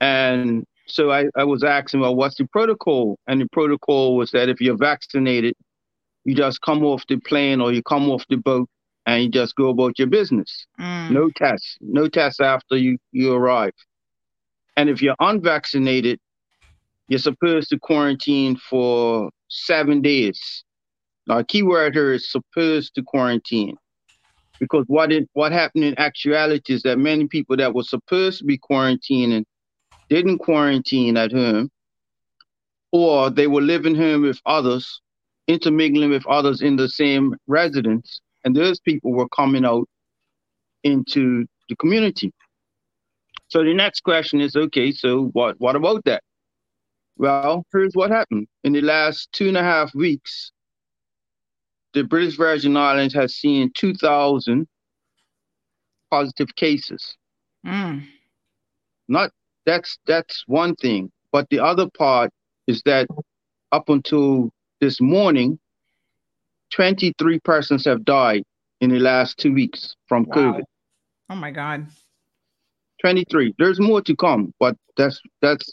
And 0.00 0.66
so 0.86 1.10
I, 1.10 1.26
I 1.36 1.44
was 1.44 1.64
asking, 1.64 2.00
well, 2.00 2.14
what's 2.14 2.36
the 2.36 2.46
protocol? 2.46 3.18
And 3.26 3.40
the 3.40 3.48
protocol 3.52 4.16
was 4.16 4.30
that 4.32 4.48
if 4.48 4.60
you're 4.60 4.76
vaccinated, 4.76 5.54
you 6.24 6.34
just 6.34 6.60
come 6.60 6.84
off 6.84 7.04
the 7.08 7.18
plane 7.18 7.60
or 7.60 7.72
you 7.72 7.82
come 7.82 8.10
off 8.10 8.24
the 8.28 8.36
boat 8.36 8.68
and 9.06 9.22
you 9.22 9.28
just 9.28 9.54
go 9.56 9.70
about 9.70 9.98
your 9.98 10.08
business. 10.08 10.66
Mm. 10.80 11.10
No 11.10 11.30
tests, 11.36 11.76
no 11.80 12.08
tests 12.08 12.40
after 12.40 12.76
you, 12.76 12.98
you 13.12 13.32
arrive. 13.32 13.74
And 14.76 14.88
if 14.88 15.02
you're 15.02 15.16
unvaccinated, 15.20 16.18
you're 17.08 17.18
supposed 17.18 17.68
to 17.70 17.78
quarantine 17.78 18.56
for 18.56 19.30
seven 19.48 20.00
days. 20.00 20.64
Now, 21.26 21.38
a 21.38 21.44
key 21.44 21.62
word 21.62 21.94
here 21.94 22.12
is 22.12 22.30
supposed 22.30 22.94
to 22.94 23.02
quarantine. 23.02 23.76
Because 24.60 24.84
what 24.86 25.12
it 25.12 25.28
what 25.32 25.52
happened 25.52 25.84
in 25.84 25.98
actuality 25.98 26.74
is 26.74 26.82
that 26.82 26.96
many 26.98 27.26
people 27.26 27.56
that 27.56 27.74
were 27.74 27.82
supposed 27.82 28.38
to 28.38 28.44
be 28.44 28.56
quarantining 28.56 29.44
didn't 30.08 30.38
quarantine 30.38 31.16
at 31.16 31.32
home, 31.32 31.70
or 32.92 33.30
they 33.30 33.46
were 33.46 33.62
living 33.62 33.94
home 33.94 34.22
with 34.22 34.40
others, 34.46 35.00
intermingling 35.48 36.10
with 36.10 36.26
others 36.26 36.62
in 36.62 36.76
the 36.76 36.88
same 36.88 37.34
residence, 37.46 38.20
and 38.44 38.54
those 38.54 38.80
people 38.80 39.12
were 39.12 39.28
coming 39.28 39.64
out 39.64 39.88
into 40.82 41.46
the 41.68 41.76
community. 41.76 42.32
So 43.48 43.62
the 43.62 43.74
next 43.74 44.00
question 44.00 44.40
is, 44.40 44.56
okay, 44.56 44.90
so 44.92 45.26
what 45.32 45.56
what 45.58 45.76
about 45.76 46.04
that? 46.04 46.22
Well, 47.16 47.64
here's 47.72 47.94
what 47.94 48.10
happened. 48.10 48.48
In 48.64 48.72
the 48.72 48.80
last 48.80 49.30
two 49.32 49.48
and 49.48 49.56
a 49.56 49.62
half 49.62 49.94
weeks, 49.94 50.50
the 51.92 52.02
British 52.02 52.36
Virgin 52.36 52.76
Islands 52.76 53.14
has 53.14 53.36
seen 53.36 53.70
2,000 53.74 54.66
positive 56.10 56.54
cases. 56.56 57.16
Mm. 57.64 58.06
Not 59.08 59.30
that's 59.66 59.98
that's 60.06 60.44
one 60.46 60.74
thing, 60.76 61.10
but 61.32 61.48
the 61.50 61.60
other 61.60 61.88
part 61.96 62.30
is 62.66 62.82
that 62.84 63.08
up 63.72 63.88
until 63.88 64.50
this 64.80 65.00
morning, 65.00 65.58
23 66.72 67.40
persons 67.40 67.84
have 67.84 68.04
died 68.04 68.42
in 68.80 68.90
the 68.90 68.98
last 68.98 69.38
two 69.38 69.52
weeks 69.52 69.94
from 70.08 70.24
Wow. 70.26 70.34
COVID. 70.34 70.62
Oh 71.30 71.36
my 71.36 71.50
God. 71.50 71.86
23. 73.00 73.54
There's 73.58 73.80
more 73.80 74.00
to 74.02 74.16
come, 74.16 74.52
but 74.58 74.76
that's 74.96 75.20
that's 75.40 75.72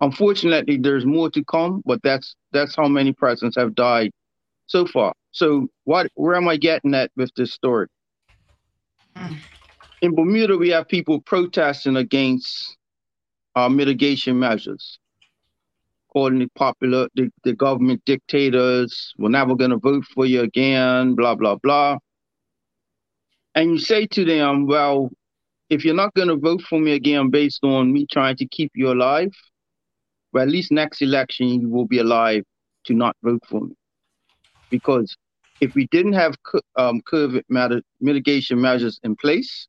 unfortunately 0.00 0.78
there's 0.78 1.04
more 1.06 1.30
to 1.30 1.44
come, 1.44 1.82
but 1.84 2.02
that's 2.02 2.34
that's 2.52 2.74
how 2.76 2.88
many 2.88 3.12
persons 3.12 3.54
have 3.56 3.74
died 3.74 4.10
so 4.66 4.86
far. 4.86 5.12
So 5.32 5.68
what 5.84 6.08
where 6.14 6.34
am 6.36 6.48
I 6.48 6.56
getting 6.56 6.94
at 6.94 7.10
with 7.16 7.30
this 7.36 7.52
story? 7.52 7.88
Mm. 9.16 9.42
In 10.02 10.14
Bermuda, 10.14 10.56
we 10.56 10.70
have 10.70 10.88
people 10.88 11.20
protesting 11.20 11.96
against 11.96 12.76
our 13.54 13.70
mitigation 13.70 14.38
measures, 14.38 14.98
According 16.10 16.40
to 16.40 16.48
popular 16.56 17.08
the, 17.14 17.30
the 17.44 17.54
government 17.54 18.02
dictators, 18.04 19.14
we're 19.18 19.30
never 19.30 19.54
gonna 19.54 19.78
vote 19.78 20.04
for 20.04 20.26
you 20.26 20.42
again, 20.42 21.14
blah 21.14 21.34
blah 21.34 21.56
blah. 21.56 21.98
And 23.54 23.72
you 23.72 23.78
say 23.78 24.06
to 24.06 24.24
them, 24.24 24.66
well, 24.66 25.10
if 25.68 25.84
you're 25.84 25.94
not 25.94 26.14
going 26.14 26.28
to 26.28 26.36
vote 26.36 26.62
for 26.62 26.78
me 26.78 26.92
again 26.92 27.30
based 27.30 27.64
on 27.64 27.92
me 27.92 28.06
trying 28.06 28.36
to 28.36 28.46
keep 28.46 28.70
you 28.74 28.92
alive, 28.92 29.32
well, 30.32 30.42
at 30.42 30.50
least 30.50 30.70
next 30.72 31.02
election 31.02 31.48
you 31.48 31.68
will 31.68 31.86
be 31.86 31.98
alive 31.98 32.44
to 32.86 32.94
not 32.94 33.16
vote 33.22 33.42
for 33.48 33.62
me. 33.62 33.74
Because 34.70 35.16
if 35.60 35.74
we 35.74 35.86
didn't 35.90 36.14
have 36.14 36.34
um, 36.76 37.00
COVID 37.10 37.42
matter, 37.48 37.82
mitigation 38.00 38.60
measures 38.60 39.00
in 39.02 39.16
place, 39.16 39.66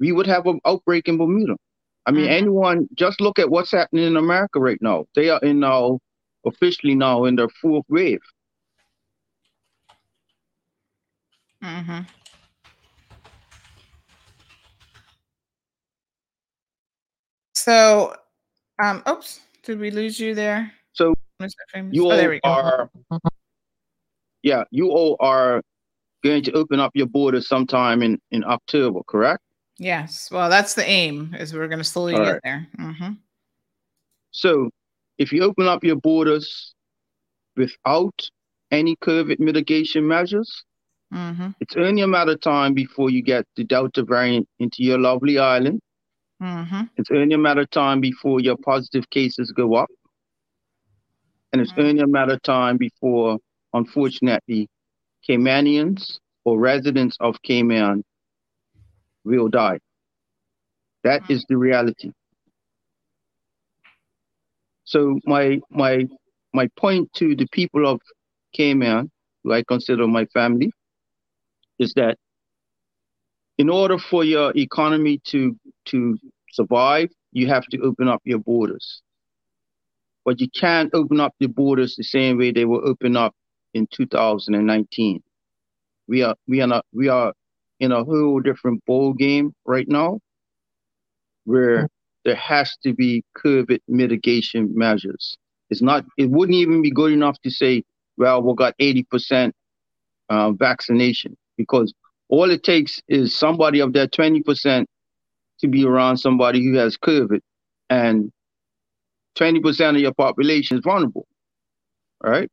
we 0.00 0.12
would 0.12 0.26
have 0.26 0.46
an 0.46 0.60
outbreak 0.66 1.08
in 1.08 1.16
Bermuda. 1.18 1.56
I 2.06 2.10
mean, 2.10 2.26
Mhm. 2.26 2.30
anyone 2.30 2.88
just 2.94 3.20
look 3.20 3.38
at 3.38 3.48
what's 3.48 3.70
happening 3.70 4.04
in 4.04 4.16
America 4.16 4.58
right 4.60 4.80
now. 4.82 5.04
They 5.14 5.30
are 5.30 5.40
in 5.40 5.60
now 5.60 6.00
officially 6.44 6.94
now 6.94 7.24
in 7.24 7.36
their 7.36 7.48
fourth 7.60 7.84
wave. 7.88 8.20
hmm 11.62 12.00
So, 17.54 18.16
um, 18.82 19.02
oops, 19.08 19.40
did 19.62 19.78
we 19.78 19.90
lose 19.90 20.18
you 20.18 20.34
there? 20.34 20.72
So. 20.92 21.14
You 21.90 22.06
oh, 22.06 22.16
there 22.16 22.40
all 22.44 22.52
are, 22.52 22.90
yeah, 24.42 24.64
you 24.70 24.90
all 24.90 25.16
are 25.20 25.62
going 26.22 26.42
to 26.44 26.52
open 26.52 26.80
up 26.80 26.92
your 26.94 27.06
borders 27.06 27.48
sometime 27.48 28.02
in 28.02 28.20
in 28.30 28.44
October, 28.44 29.00
correct? 29.06 29.42
Yes. 29.82 30.30
Well, 30.30 30.48
that's 30.48 30.74
the 30.74 30.86
aim. 30.88 31.34
Is 31.34 31.52
we're 31.52 31.66
going 31.68 31.78
to 31.80 31.84
slowly 31.84 32.14
All 32.14 32.20
get 32.20 32.32
right. 32.34 32.40
there. 32.44 32.68
hmm 32.76 33.12
So 34.30 34.70
if 35.18 35.32
you 35.32 35.42
open 35.42 35.66
up 35.66 35.84
your 35.84 35.96
borders 35.96 36.74
without 37.56 38.28
any 38.70 38.96
COVID 38.96 39.38
mitigation 39.40 40.06
measures, 40.06 40.64
hmm 41.10 41.50
it's 41.60 41.76
only 41.76 42.02
a 42.02 42.06
matter 42.06 42.32
of 42.32 42.40
time 42.40 42.74
before 42.74 43.10
you 43.10 43.22
get 43.22 43.44
the 43.56 43.64
Delta 43.64 44.02
variant 44.04 44.48
into 44.58 44.82
your 44.82 44.98
lovely 44.98 45.38
island. 45.38 45.80
hmm 46.40 46.88
It's 46.96 47.10
only 47.10 47.34
a 47.34 47.38
matter 47.38 47.62
of 47.62 47.70
time 47.70 48.00
before 48.00 48.40
your 48.40 48.56
positive 48.56 49.08
cases 49.10 49.52
go 49.52 49.74
up. 49.74 49.90
And 51.52 51.60
it's 51.60 51.72
Mhm. 51.72 51.82
only 51.84 52.00
a 52.02 52.06
matter 52.06 52.34
of 52.34 52.42
time 52.42 52.76
before, 52.78 53.38
unfortunately, 53.72 54.68
Caymanians 55.28 56.18
or 56.44 56.58
residents 56.58 57.16
of 57.20 57.40
Cayman 57.42 58.04
will 59.24 59.48
die. 59.48 59.78
That 61.04 61.22
hmm. 61.22 61.32
is 61.32 61.44
the 61.48 61.56
reality. 61.56 62.12
So 64.84 65.18
my 65.24 65.60
my 65.70 66.06
my 66.52 66.68
point 66.76 67.12
to 67.14 67.34
the 67.34 67.46
people 67.52 67.86
of 67.86 68.00
Cayman, 68.52 69.10
who 69.42 69.52
I 69.52 69.62
consider 69.62 70.06
my 70.06 70.26
family, 70.26 70.70
is 71.78 71.94
that 71.94 72.18
in 73.58 73.70
order 73.70 73.98
for 73.98 74.24
your 74.24 74.52
economy 74.56 75.20
to 75.26 75.56
to 75.86 76.18
survive, 76.52 77.08
you 77.32 77.46
have 77.48 77.64
to 77.66 77.80
open 77.80 78.08
up 78.08 78.20
your 78.24 78.38
borders. 78.38 79.02
But 80.24 80.40
you 80.40 80.48
can't 80.54 80.90
open 80.94 81.20
up 81.20 81.34
the 81.40 81.48
borders 81.48 81.96
the 81.96 82.04
same 82.04 82.38
way 82.38 82.52
they 82.52 82.64
were 82.64 82.84
opened 82.84 83.16
up 83.16 83.34
in 83.74 83.88
2019. 83.92 85.22
We 86.06 86.22
are 86.22 86.36
we 86.46 86.60
are 86.60 86.66
not 86.66 86.84
we 86.92 87.08
are 87.08 87.32
in 87.80 87.92
a 87.92 88.04
whole 88.04 88.40
different 88.40 88.84
ball 88.86 89.12
game 89.12 89.54
right 89.64 89.88
now, 89.88 90.20
where 91.44 91.88
there 92.24 92.36
has 92.36 92.76
to 92.84 92.94
be 92.94 93.24
COVID 93.44 93.80
mitigation 93.88 94.70
measures. 94.74 95.36
It's 95.70 95.82
not. 95.82 96.04
It 96.16 96.30
wouldn't 96.30 96.56
even 96.56 96.82
be 96.82 96.90
good 96.90 97.12
enough 97.12 97.40
to 97.42 97.50
say, 97.50 97.82
well, 98.16 98.42
we 98.42 98.54
got 98.54 98.76
80% 98.78 99.52
uh, 100.28 100.52
vaccination 100.52 101.36
because 101.56 101.92
all 102.28 102.50
it 102.50 102.62
takes 102.62 103.00
is 103.08 103.34
somebody 103.34 103.80
of 103.80 103.92
that 103.94 104.12
20% 104.12 104.86
to 105.60 105.68
be 105.68 105.84
around 105.84 106.16
somebody 106.16 106.64
who 106.64 106.74
has 106.74 106.96
COVID, 106.96 107.40
and 107.90 108.30
20% 109.38 109.90
of 109.90 109.96
your 109.98 110.14
population 110.14 110.76
is 110.78 110.82
vulnerable. 110.84 111.26
All 112.24 112.30
right. 112.30 112.50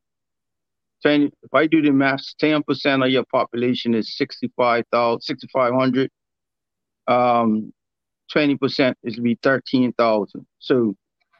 10, 1.02 1.30
if 1.42 1.54
I 1.54 1.66
do 1.66 1.82
the 1.82 1.90
maths, 1.90 2.34
10% 2.40 3.04
of 3.04 3.10
your 3.10 3.24
population 3.24 3.94
is 3.94 4.16
65,000, 4.16 5.20
6,500. 5.20 6.10
Um, 7.06 7.72
20% 8.34 8.94
is 9.02 9.14
to 9.14 9.20
be 9.20 9.38
13,000. 9.42 10.46
So 10.58 10.94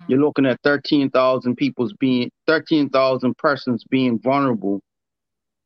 you're 0.09 0.21
looking 0.21 0.47
at 0.47 0.61
13,000 0.65 1.57
people's 1.57 1.93
being, 1.95 2.31
13,000 2.47 3.37
persons 3.37 3.85
being 3.89 4.19
vulnerable 4.19 4.81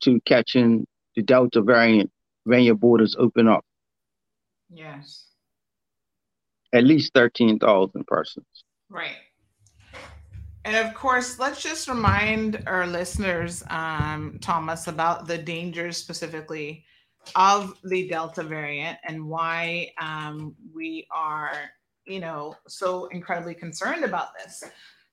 to 0.03 0.21
catching 0.27 0.87
the 1.17 1.23
Delta 1.23 1.63
variant 1.63 2.11
when 2.45 2.63
your 2.63 2.75
borders 2.75 3.17
open 3.19 3.49
up. 3.49 3.65
Yes. 4.69 5.25
At 6.73 6.85
least 6.85 7.13
13,000 7.15 8.07
persons. 8.07 8.47
Right. 8.91 9.17
And 10.65 10.77
of 10.77 10.95
course, 10.95 11.39
let's 11.39 11.63
just 11.63 11.89
remind 11.89 12.63
our 12.67 12.87
listeners, 12.87 13.63
um, 13.69 14.39
Thomas, 14.41 14.87
about 14.87 15.27
the 15.27 15.37
dangers 15.37 15.99
specifically 15.99 16.85
of 17.35 17.79
the 17.85 18.09
Delta 18.09 18.43
variant 18.43 18.99
and 19.05 19.29
why 19.29 19.93
um, 20.01 20.55
we 20.75 21.07
are, 21.11 21.53
you 22.07 22.21
know, 22.21 22.55
so 22.67 23.07
incredibly 23.07 23.55
concerned 23.55 24.05
about 24.05 24.29
this. 24.39 24.65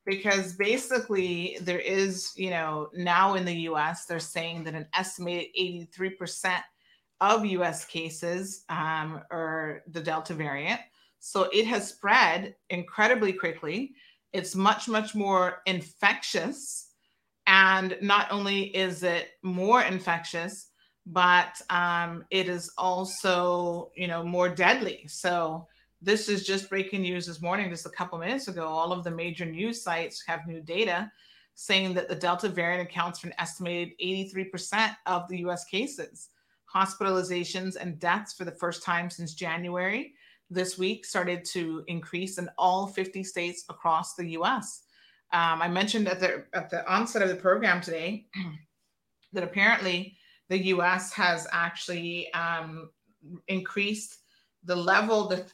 Because 0.04 0.54
basically, 0.54 1.58
there 1.60 1.78
is, 1.78 2.32
you 2.34 2.50
know, 2.50 2.88
now 2.94 3.34
in 3.34 3.44
the 3.44 3.54
US, 3.70 4.06
they're 4.06 4.18
saying 4.18 4.64
that 4.64 4.74
an 4.74 4.88
estimated 4.94 5.48
83% 5.56 6.60
of 7.20 7.44
US 7.44 7.84
cases 7.84 8.64
um, 8.68 9.20
are 9.30 9.82
the 9.86 10.00
Delta 10.00 10.34
variant. 10.34 10.80
So 11.20 11.48
it 11.52 11.66
has 11.66 11.88
spread 11.88 12.56
incredibly 12.70 13.32
quickly. 13.32 13.94
It's 14.32 14.54
much, 14.54 14.88
much 14.88 15.14
more 15.14 15.62
infectious. 15.66 16.88
And 17.46 17.96
not 18.00 18.30
only 18.30 18.74
is 18.76 19.02
it 19.02 19.30
more 19.42 19.82
infectious, 19.82 20.68
but 21.06 21.60
um, 21.70 22.24
it 22.30 22.48
is 22.48 22.72
also, 22.78 23.90
you 23.96 24.06
know, 24.06 24.22
more 24.22 24.48
deadly. 24.48 25.04
So 25.08 25.66
this 26.00 26.28
is 26.28 26.46
just 26.46 26.70
breaking 26.70 27.02
news 27.02 27.26
this 27.26 27.42
morning, 27.42 27.70
just 27.70 27.86
a 27.86 27.90
couple 27.90 28.18
minutes 28.18 28.48
ago. 28.48 28.66
All 28.66 28.92
of 28.92 29.04
the 29.04 29.10
major 29.10 29.44
news 29.44 29.82
sites 29.82 30.22
have 30.26 30.46
new 30.46 30.60
data 30.60 31.10
saying 31.54 31.94
that 31.94 32.08
the 32.08 32.14
Delta 32.14 32.48
variant 32.48 32.88
accounts 32.88 33.20
for 33.20 33.28
an 33.28 33.34
estimated 33.38 33.94
83% 34.02 34.96
of 35.06 35.28
the 35.28 35.38
US 35.38 35.64
cases. 35.64 36.30
Hospitalizations 36.74 37.76
and 37.76 37.98
deaths 37.98 38.32
for 38.32 38.44
the 38.44 38.52
first 38.52 38.82
time 38.82 39.10
since 39.10 39.34
January 39.34 40.14
this 40.52 40.78
week 40.78 41.04
started 41.04 41.44
to 41.46 41.84
increase 41.86 42.38
in 42.38 42.48
all 42.58 42.86
50 42.86 43.24
states 43.24 43.64
across 43.68 44.14
the 44.14 44.30
US. 44.38 44.82
Um, 45.32 45.62
I 45.62 45.68
mentioned 45.68 46.08
at 46.08 46.20
the, 46.20 46.44
at 46.52 46.70
the 46.70 46.86
onset 46.92 47.22
of 47.22 47.28
the 47.28 47.36
program 47.36 47.80
today 47.80 48.26
that 49.32 49.44
apparently 49.44 50.16
the 50.48 50.66
US 50.66 51.12
has 51.12 51.46
actually 51.52 52.32
um, 52.34 52.90
increased 53.48 54.18
the 54.64 54.76
level, 54.76 55.28
the 55.28 55.44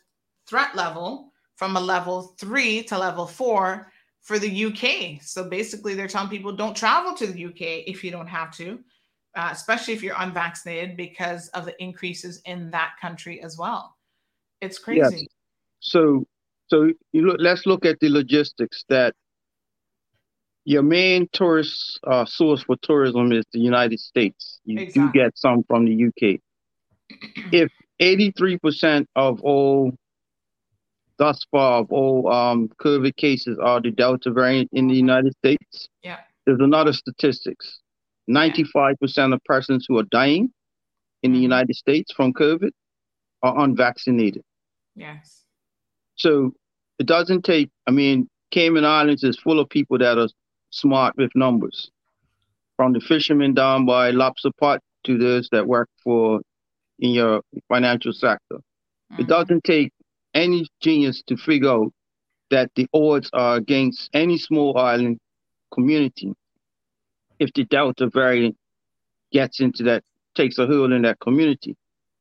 threat 0.46 0.74
level 0.74 1.32
from 1.56 1.76
a 1.76 1.80
level 1.80 2.34
three 2.38 2.82
to 2.84 2.98
level 2.98 3.26
four 3.26 3.92
for 4.20 4.38
the 4.38 4.64
UK. 4.66 5.22
So 5.22 5.48
basically, 5.48 5.94
they're 5.94 6.08
telling 6.08 6.28
people 6.28 6.52
don't 6.52 6.76
travel 6.76 7.14
to 7.14 7.26
the 7.26 7.46
UK 7.46 7.84
if 7.86 8.04
you 8.04 8.10
don't 8.10 8.26
have 8.26 8.54
to, 8.56 8.80
uh, 9.36 9.50
especially 9.52 9.94
if 9.94 10.02
you're 10.02 10.14
unvaccinated, 10.18 10.96
because 10.96 11.48
of 11.48 11.64
the 11.64 11.80
increases 11.82 12.40
in 12.44 12.70
that 12.72 12.92
country 13.00 13.42
as 13.42 13.56
well. 13.56 13.97
It's 14.60 14.78
crazy. 14.78 15.00
Yes. 15.00 15.24
So, 15.80 16.24
so 16.68 16.90
you 17.12 17.22
look. 17.26 17.36
Let's 17.40 17.66
look 17.66 17.84
at 17.84 18.00
the 18.00 18.08
logistics. 18.08 18.84
That 18.88 19.14
your 20.64 20.82
main 20.82 21.28
tourist 21.32 21.98
uh, 22.06 22.24
source 22.24 22.62
for 22.62 22.76
tourism 22.82 23.32
is 23.32 23.44
the 23.52 23.60
United 23.60 24.00
States. 24.00 24.60
You 24.64 24.90
do 24.90 25.10
get 25.12 25.36
some 25.38 25.62
from 25.64 25.84
the 25.86 26.06
UK. 26.08 26.40
If 27.52 27.70
eighty-three 28.00 28.58
percent 28.58 29.08
of 29.16 29.40
all, 29.40 29.92
thus 31.18 31.46
far 31.50 31.80
of 31.80 31.90
all 31.90 32.30
um, 32.30 32.68
COVID 32.82 33.16
cases 33.16 33.58
are 33.62 33.80
the 33.80 33.90
Delta 33.90 34.30
variant 34.30 34.68
in 34.72 34.88
the 34.88 34.94
United 34.94 35.34
States, 35.36 35.88
Yeah. 36.02 36.18
there's 36.44 36.60
another 36.60 36.92
statistics. 36.92 37.78
Ninety-five 38.26 38.96
percent 39.00 39.32
of 39.32 39.42
persons 39.44 39.86
who 39.88 39.96
are 39.98 40.04
dying 40.10 40.52
in 41.22 41.32
the 41.32 41.38
Mhm. 41.38 41.42
United 41.42 41.76
States 41.76 42.12
from 42.12 42.34
COVID 42.34 42.70
are 43.42 43.60
unvaccinated. 43.60 44.42
Yes. 44.94 45.44
So 46.16 46.52
it 46.98 47.06
doesn't 47.06 47.44
take, 47.44 47.70
I 47.86 47.90
mean, 47.90 48.28
Cayman 48.50 48.84
Islands 48.84 49.24
is 49.24 49.38
full 49.38 49.60
of 49.60 49.68
people 49.68 49.98
that 49.98 50.18
are 50.18 50.28
smart 50.70 51.16
with 51.16 51.30
numbers. 51.34 51.90
From 52.76 52.92
the 52.92 53.00
fishermen 53.00 53.54
down 53.54 53.86
by 53.86 54.10
lobster 54.10 54.50
pot 54.58 54.80
to 55.04 55.18
those 55.18 55.48
that 55.50 55.66
work 55.66 55.88
for 56.02 56.40
in 56.98 57.10
your 57.10 57.42
financial 57.68 58.12
sector. 58.12 58.58
It 59.18 59.24
Mhm. 59.24 59.28
doesn't 59.28 59.64
take 59.64 59.92
any 60.34 60.66
genius 60.80 61.22
to 61.22 61.36
figure 61.36 61.70
out 61.70 61.92
that 62.50 62.74
the 62.74 62.86
odds 62.92 63.30
are 63.32 63.56
against 63.56 64.10
any 64.12 64.38
small 64.38 64.76
island 64.76 65.18
community 65.72 66.34
if 67.38 67.52
the 67.54 67.64
Delta 67.64 68.08
variant 68.08 68.56
gets 69.32 69.60
into 69.60 69.84
that, 69.84 70.04
takes 70.34 70.58
a 70.58 70.66
hold 70.66 70.92
in 70.92 71.02
that 71.02 71.20
community. 71.20 71.76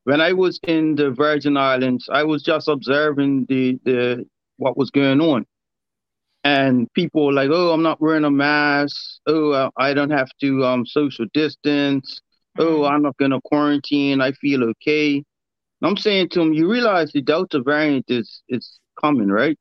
When 0.08 0.22
I 0.22 0.32
was 0.32 0.58
in 0.66 0.94
the 0.94 1.10
Virgin 1.10 1.58
Islands, 1.58 2.08
I 2.10 2.24
was 2.24 2.42
just 2.42 2.66
observing 2.66 3.44
the, 3.50 3.78
the 3.84 4.24
what 4.56 4.78
was 4.78 4.90
going 4.90 5.20
on. 5.20 5.44
And 6.44 6.90
people 6.94 7.26
were 7.26 7.34
like, 7.34 7.50
oh, 7.52 7.72
I'm 7.74 7.82
not 7.82 8.00
wearing 8.00 8.24
a 8.24 8.30
mask. 8.30 8.96
Oh, 9.26 9.50
uh, 9.50 9.68
I 9.76 9.92
don't 9.92 10.08
have 10.08 10.30
to 10.40 10.64
um, 10.64 10.86
social 10.86 11.26
distance. 11.34 12.22
Oh, 12.58 12.78
Mhm. 12.80 12.90
I'm 12.90 13.02
not 13.02 13.18
going 13.18 13.32
to 13.32 13.40
quarantine. 13.44 14.22
I 14.22 14.32
feel 14.32 14.64
okay. 14.70 15.22
I'm 15.82 15.98
saying 15.98 16.30
to 16.30 16.38
them, 16.38 16.54
you 16.54 16.70
realize 16.72 17.12
the 17.12 17.20
Delta 17.20 17.60
variant 17.62 18.06
is, 18.08 18.42
is 18.48 18.80
coming, 18.98 19.28
right? 19.28 19.58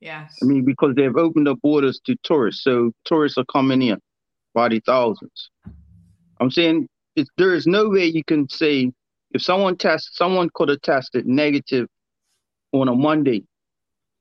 Yes. 0.00 0.36
I 0.42 0.46
mean, 0.46 0.64
because 0.64 0.96
they've 0.96 1.16
opened 1.16 1.46
the 1.46 1.54
borders 1.54 2.00
to 2.06 2.16
tourists, 2.24 2.64
so 2.64 2.90
tourists 3.04 3.38
are 3.38 3.44
coming 3.44 3.80
in 3.80 4.00
by 4.54 4.70
the 4.70 4.80
thousands. 4.80 5.50
I'm 6.40 6.50
saying 6.50 6.88
it's, 7.14 7.30
there 7.38 7.54
is 7.54 7.68
no 7.68 7.88
way 7.90 8.06
you 8.06 8.24
can 8.24 8.48
say 8.48 8.90
if 9.34 9.42
someone 9.42 9.76
tests, 9.76 10.16
someone 10.16 10.48
could 10.54 10.68
have 10.68 10.80
tested 10.80 11.26
negative 11.26 11.88
on 12.72 12.88
a 12.88 12.94
Monday 12.94 13.44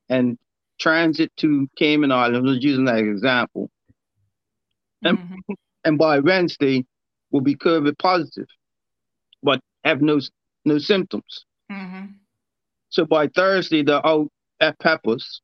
and 0.09 0.37
transit 0.79 1.31
to 1.37 1.67
Cayman 1.77 2.11
Islands, 2.11 2.51
just 2.51 2.63
using 2.63 2.85
that 2.85 2.97
example, 2.97 3.69
and, 5.03 5.17
Mhm. 5.19 5.55
and 5.85 5.97
by 5.97 6.19
Wednesday 6.19 6.85
will 7.31 7.41
be 7.41 7.55
COVID 7.55 7.97
positive, 7.99 8.47
but 9.41 9.61
have 9.83 10.01
no 10.01 10.19
no 10.65 10.77
symptoms. 10.77 11.45
Mhm. 11.69 12.15
So 12.89 13.05
by 13.05 13.27
Thursday, 13.27 13.83
they're 13.83 14.05
out 14.05 14.31
at 14.61 14.79
Peppers, 14.79 15.41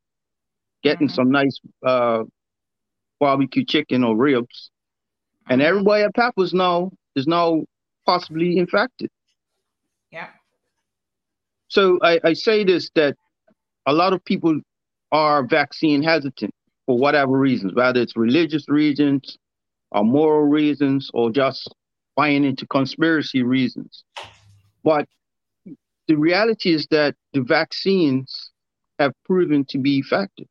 getting 0.81 1.07
Mhm. 1.07 1.11
some 1.11 1.29
nice 1.29 1.59
uh, 1.83 2.23
barbecue 3.19 3.65
chicken 3.65 4.03
or 4.03 4.15
ribs, 4.15 4.71
and 5.49 5.61
Mhm. 5.61 5.65
everybody 5.65 6.03
at 6.03 6.15
Peppers 6.15 6.53
now 6.53 6.91
is 7.15 7.27
now 7.27 7.65
possibly 8.05 8.57
infected. 8.57 9.11
So 11.69 11.99
I, 12.03 12.19
I 12.23 12.33
say 12.33 12.63
this 12.63 12.91
that 12.95 13.15
a 13.85 13.93
lot 13.93 14.13
of 14.13 14.23
people 14.25 14.59
are 15.11 15.43
vaccine 15.45 16.03
hesitant 16.03 16.53
for 16.85 16.97
whatever 16.97 17.37
reasons, 17.37 17.73
whether 17.73 18.01
it's 18.01 18.17
religious 18.17 18.67
reasons 18.67 19.37
or 19.91 20.03
moral 20.03 20.47
reasons 20.47 21.09
or 21.13 21.31
just 21.31 21.73
buying 22.15 22.43
into 22.43 22.67
conspiracy 22.67 23.43
reasons. 23.43 24.03
But 24.83 25.07
the 26.07 26.15
reality 26.15 26.73
is 26.73 26.87
that 26.91 27.15
the 27.33 27.41
vaccines 27.41 28.51
have 28.99 29.13
proven 29.25 29.65
to 29.65 29.77
be 29.77 29.99
effective. 29.99 30.47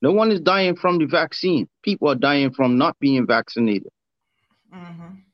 No 0.00 0.12
one 0.12 0.30
is 0.30 0.40
dying 0.40 0.76
from 0.76 0.98
the 0.98 1.06
vaccine. 1.06 1.68
People 1.82 2.08
are 2.08 2.14
dying 2.14 2.52
from 2.52 2.78
not 2.78 2.98
being 3.00 3.26
vaccinated. 3.26 3.90
Mhm. 4.72 5.24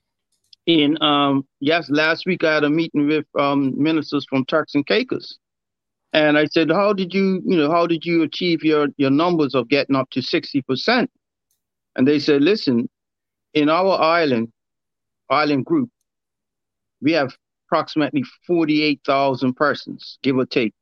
In 0.67 1.01
um 1.03 1.47
yes, 1.61 1.91
last 1.91 2.25
week 2.27 2.43
I 2.45 2.55
had 2.55 2.65
a 2.65 2.71
meeting 2.71 3.07
with 3.07 3.27
um 3.39 3.75
ministers 3.83 4.27
from 4.29 4.45
Turks 4.47 4.75
and 4.75 4.87
Caicos. 4.87 5.39
And 6.15 6.39
I 6.39 6.47
said, 6.47 6.71
How 6.71 6.93
did 6.93 7.13
you, 7.13 7.43
you 7.45 7.57
know, 7.57 7.71
how 7.71 7.87
did 7.87 8.05
you 8.07 8.23
achieve 8.23 8.63
your 8.63 8.89
your 8.97 9.11
numbers 9.11 9.55
of 9.55 9.69
getting 9.69 9.97
up 9.97 10.09
to 10.11 10.21
60%? 10.21 11.09
And 11.97 12.09
they 12.09 12.19
said, 12.19 12.43
listen, 12.43 12.89
in 13.53 13.69
our 13.69 14.01
island, 14.01 14.53
island 15.31 15.65
group, 15.65 15.91
we 17.01 17.13
have 17.13 17.37
approximately 17.69 18.25
48,000 18.47 19.55
persons, 19.55 20.19
give 20.23 20.37
or 20.37 20.47
take. 20.47 20.73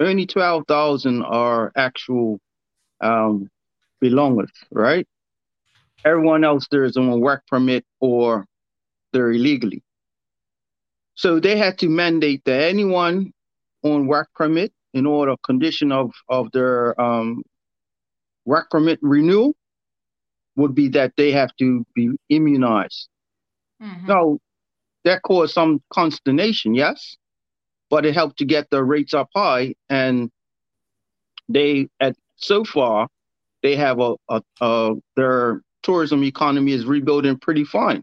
Only 0.00 0.26
12,000 0.26 1.22
are 1.22 1.72
actual 1.76 2.40
um 3.00 3.50
belongers, 4.02 4.50
right? 4.70 5.06
Everyone 6.04 6.44
else 6.44 6.68
there 6.70 6.84
is 6.84 6.96
on 6.96 7.08
a 7.08 7.18
work 7.18 7.42
permit 7.48 7.84
or 8.00 8.46
they're 9.12 9.30
illegally. 9.32 9.82
So 11.14 11.40
they 11.40 11.56
had 11.56 11.78
to 11.78 11.88
mandate 11.88 12.42
that 12.44 12.62
anyone 12.62 13.32
on 13.82 14.06
work 14.06 14.28
permit 14.34 14.72
in 14.94 15.06
order 15.06 15.34
condition 15.44 15.92
of, 15.92 16.12
of 16.28 16.50
their 16.52 16.98
um, 17.00 17.42
work 18.44 18.70
permit 18.70 18.98
renewal 19.02 19.54
would 20.56 20.74
be 20.74 20.88
that 20.88 21.12
they 21.16 21.32
have 21.32 21.54
to 21.58 21.84
be 21.94 22.10
immunized. 22.28 23.08
Now, 24.06 24.38
that 25.04 25.22
caused 25.22 25.54
some 25.54 25.80
consternation, 25.92 26.74
yes, 26.74 27.16
but 27.90 28.04
it 28.04 28.14
helped 28.14 28.38
to 28.38 28.44
get 28.44 28.68
the 28.70 28.82
rates 28.84 29.14
up 29.14 29.28
high. 29.34 29.74
And 29.88 30.30
they, 31.48 31.88
at 32.00 32.16
so 32.36 32.64
far, 32.64 33.08
they 33.62 33.76
have 33.76 34.00
a, 34.00 34.14
a, 34.28 34.42
a 34.60 34.94
their 35.16 35.62
tourism 35.82 36.24
economy 36.24 36.72
is 36.72 36.86
rebuilding 36.86 37.38
pretty 37.38 37.64
fine. 37.64 38.02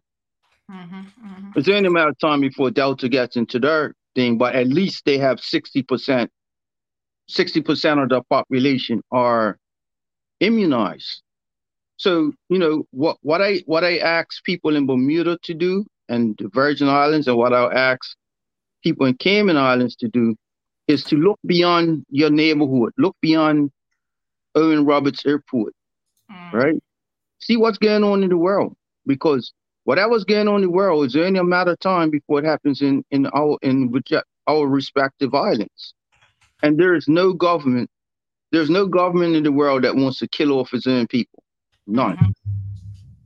It's 1.55 1.69
only 1.69 1.87
a 1.87 1.91
matter 1.91 2.09
of 2.09 2.19
time 2.19 2.41
before 2.41 2.71
Delta 2.71 3.07
gets 3.07 3.35
into 3.35 3.59
their 3.59 3.93
thing, 4.15 4.37
but 4.37 4.55
at 4.55 4.67
least 4.67 5.05
they 5.05 5.17
have 5.17 5.37
60%, 5.37 6.27
60% 7.29 8.03
of 8.03 8.09
the 8.09 8.21
population 8.29 9.01
are 9.11 9.57
immunized. 10.39 11.21
So, 11.97 12.33
you 12.49 12.59
know, 12.59 12.85
what, 12.91 13.17
what 13.21 13.41
I 13.41 13.61
what 13.65 13.83
I 13.83 13.99
ask 13.99 14.43
people 14.43 14.75
in 14.75 14.85
Bermuda 14.85 15.37
to 15.43 15.53
do 15.53 15.85
and 16.09 16.35
the 16.37 16.49
Virgin 16.49 16.89
Islands 16.89 17.27
and 17.27 17.37
what 17.37 17.53
I'll 17.53 17.71
ask 17.71 18.15
people 18.83 19.05
in 19.05 19.15
Cayman 19.15 19.57
Islands 19.57 19.95
to 19.97 20.09
do 20.09 20.35
is 20.87 21.03
to 21.05 21.15
look 21.15 21.39
beyond 21.45 22.05
your 22.09 22.29
neighborhood, 22.29 22.93
look 22.97 23.15
beyond 23.21 23.71
Owen 24.55 24.85
Roberts 24.85 25.25
Airport, 25.25 25.73
mm. 26.31 26.53
right? 26.53 26.75
See 27.39 27.57
what's 27.57 27.77
going 27.77 28.03
on 28.03 28.23
in 28.23 28.29
the 28.29 28.37
world 28.37 28.75
because 29.05 29.53
whatever's 29.86 30.26
going 30.26 30.48
on 30.48 30.57
in 30.57 30.62
the 30.64 30.70
world 30.70 31.06
is 31.06 31.16
only 31.16 31.40
a 31.40 31.44
matter 31.44 31.72
of 31.72 31.80
time 31.80 32.10
before 32.10 32.40
it 32.40 32.45
happens 32.45 32.82
in 32.82 33.03
in 33.12 33.26
our 33.28 33.57
in 33.62 33.91
our 34.48 34.68
respective 34.68 35.34
islands. 35.34 35.94
And 36.62 36.80
there 36.80 36.95
is 36.95 37.07
no 37.07 37.34
government, 37.34 37.90
there's 38.52 38.70
no 38.70 38.86
government 38.86 39.36
in 39.36 39.44
the 39.44 39.52
world 39.52 39.84
that 39.84 39.95
wants 39.95 40.20
to 40.20 40.28
kill 40.28 40.52
off 40.53 40.74
its 40.74 40.88
own 40.88 41.07
people. 41.07 41.44
None. 41.88 42.18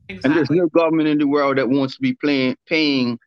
Exactly. 0.10 0.20
And 0.24 0.36
there's 0.36 0.50
no 0.50 0.68
government 0.68 1.08
in 1.08 1.18
the 1.18 1.28
world 1.28 1.58
that 1.58 1.70
wants 1.70 1.96
to 1.96 2.02
be 2.02 2.14
playing, 2.14 2.56
paying 2.68 3.20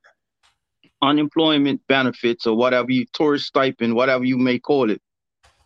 unemployment 1.01 1.81
benefits 1.87 2.47
or 2.47 2.57
whatever 2.57 2.91
you 2.91 3.07
tourist 3.13 3.47
stipend, 3.47 3.95
whatever 3.95 4.25
you 4.25 4.37
may 4.37 4.59
call 4.59 4.91
it, 4.91 5.01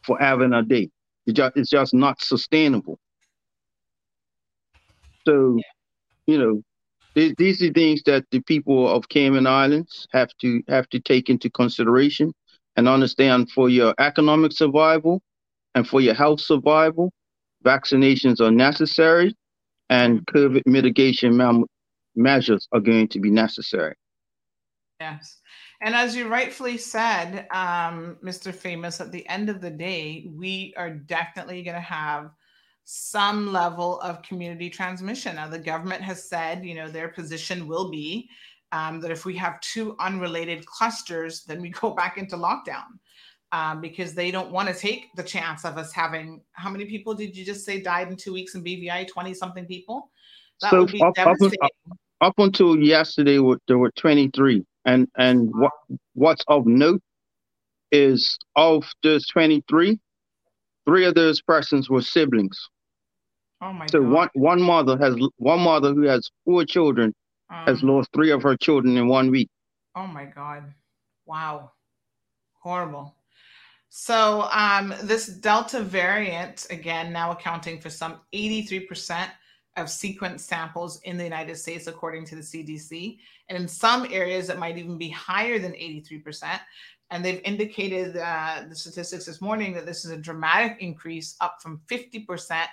for 0.05 0.19
having 0.19 0.53
a 0.53 0.63
day. 0.63 0.91
It 1.27 1.33
just, 1.33 1.57
it's 1.57 1.71
just 1.71 1.95
not 1.95 2.23
sustainable. 2.23 2.99
So, 5.27 5.59
you 6.27 6.39
know, 6.39 6.63
these, 7.17 7.63
are 7.63 7.73
things 7.73 8.03
that 8.05 8.27
the 8.31 8.41
people 8.41 8.89
of 8.89 9.09
Cayman 9.09 9.47
Islands 9.47 10.07
have 10.13 10.29
to 10.43 10.63
have 10.69 10.89
to 10.91 11.01
take 11.01 11.31
into 11.31 11.49
consideration 11.49 12.33
and 12.77 12.89
understand 12.89 13.51
for 13.51 13.71
your 13.71 13.95
economic 13.99 14.53
survival 14.53 15.23
and 15.75 15.89
for 15.89 16.01
your 16.01 16.15
health 16.15 16.41
survival, 16.41 17.11
vaccinations 17.65 18.41
are 18.41 18.51
necessary 18.51 19.35
and 19.89 20.27
COVID 20.27 20.63
mitigation 20.67 21.65
measures 22.15 22.69
are 22.73 22.81
going 22.81 23.09
to 23.09 23.21
be 23.21 23.31
necessary. 23.31 23.95
Yes. 25.01 25.39
And 25.81 25.95
as 25.95 26.17
you 26.17 26.29
rightfully 26.29 26.79
said, 26.79 27.47
um, 27.51 28.17
Mr. 28.23 28.55
Famous, 28.55 29.01
at 29.01 29.13
the 29.13 29.27
end 29.29 29.49
of 29.49 29.61
the 29.61 29.71
day, 29.71 30.27
we 30.31 30.75
are 30.77 30.91
definitely 30.91 31.63
going 31.63 31.75
to 31.75 31.81
have 31.81 32.31
some 32.89 33.53
level 33.53 34.01
of 34.01 34.23
community 34.23 34.71
transmission. 34.71 35.35
Now, 35.35 35.49
the 35.49 35.59
government 35.59 36.03
has 36.03 36.23
said, 36.23 36.65
you 36.65 36.77
know, 36.77 36.89
their 36.89 37.09
position 37.09 37.67
will 37.67 37.91
be 37.91 38.31
um, 38.71 39.01
that 39.01 39.11
if 39.11 39.25
we 39.25 39.37
have 39.37 39.61
two 39.61 39.97
unrelated 39.99 40.65
clusters, 40.67 41.43
then 41.43 41.61
we 41.61 41.71
go 41.81 41.91
back 41.91 42.17
into 42.17 42.37
lockdown 42.37 42.85
um, 43.51 43.81
because 43.81 44.15
they 44.15 44.31
don't 44.31 44.53
want 44.53 44.69
to 44.69 44.75
take 44.75 45.09
the 45.17 45.23
chance 45.25 45.65
of 45.65 45.79
us 45.79 45.93
having 45.93 46.41
how 46.53 46.71
many 46.71 46.85
people 46.85 47.13
did 47.13 47.37
you 47.37 47.45
just 47.45 47.65
say 47.65 47.81
died 47.81 48.09
in 48.09 48.17
two 48.17 48.33
weeks 48.33 48.55
in 48.55 48.63
BVI? 48.63 49.09
20 49.09 49.35
something 49.35 49.67
people? 49.67 50.13
That 50.63 50.71
so 50.71 50.83
would 50.83 50.93
be 50.93 51.03
up, 51.03 51.15
devastating. 51.17 51.59
up, 51.63 51.73
up 52.21 52.35
until 52.39 52.79
yesterday, 52.79 53.41
there 53.67 53.79
were 53.79 53.91
23. 53.99 54.65
And 54.85 55.09
and 55.17 55.51
what 55.53 55.73
what's 56.15 56.45
of 56.47 56.67
note 56.67 57.03
is 57.91 58.39
of 58.55 58.85
those 59.03 59.27
23, 59.27 59.99
three 60.87 61.05
of 61.05 61.17
those 61.17 61.43
persons 61.43 61.91
were 61.91 62.01
siblings. 62.01 62.69
Oh 63.61 63.73
my 63.73 63.87
So 63.87 64.01
God. 64.01 64.11
one 64.13 64.29
one 64.35 64.63
mother 64.63 64.97
has 64.99 65.17
one 65.39 65.61
mother 65.61 65.95
who 65.95 66.03
has 66.03 66.31
four 66.45 66.65
children 66.65 67.15
has 67.51 67.83
Um, 67.83 67.89
lost 67.89 68.11
three 68.13 68.31
of 68.31 68.43
her 68.43 68.57
children 68.57 68.97
in 68.97 69.09
one 69.09 69.31
week. 69.31 69.49
Oh 69.95 70.07
my 70.07 70.25
God. 70.27 70.75
Wow. 71.27 71.73
Horrible. 72.63 73.15
So 73.89 74.49
um, 74.53 74.93
this 75.05 75.27
Delta 75.29 75.81
variant, 75.81 76.67
again, 76.71 77.13
now 77.13 77.31
accounting 77.31 77.81
for 77.81 77.89
some 77.89 78.21
83% 78.35 79.29
of 79.77 79.89
sequence 79.89 80.45
samples 80.45 81.01
in 81.03 81.17
the 81.17 81.25
United 81.25 81.57
States, 81.57 81.87
according 81.87 82.25
to 82.27 82.35
the 82.35 82.43
CDC. 82.43 83.19
And 83.49 83.57
in 83.57 83.69
some 83.69 84.07
areas, 84.11 84.51
it 84.51 84.59
might 84.59 84.77
even 84.79 84.99
be 84.99 85.09
higher 85.11 85.59
than 85.59 85.73
83%. 85.73 86.61
And 87.11 87.25
they've 87.25 87.41
indicated 87.45 88.17
uh, 88.17 88.65
the 88.69 88.75
statistics 88.75 89.27
this 89.27 89.41
morning 89.41 89.73
that 89.75 89.87
this 89.87 90.05
is 90.05 90.11
a 90.11 90.17
dramatic 90.17 90.79
increase 90.81 91.37
up 91.41 91.63
from 91.63 91.81
50% 91.89 92.67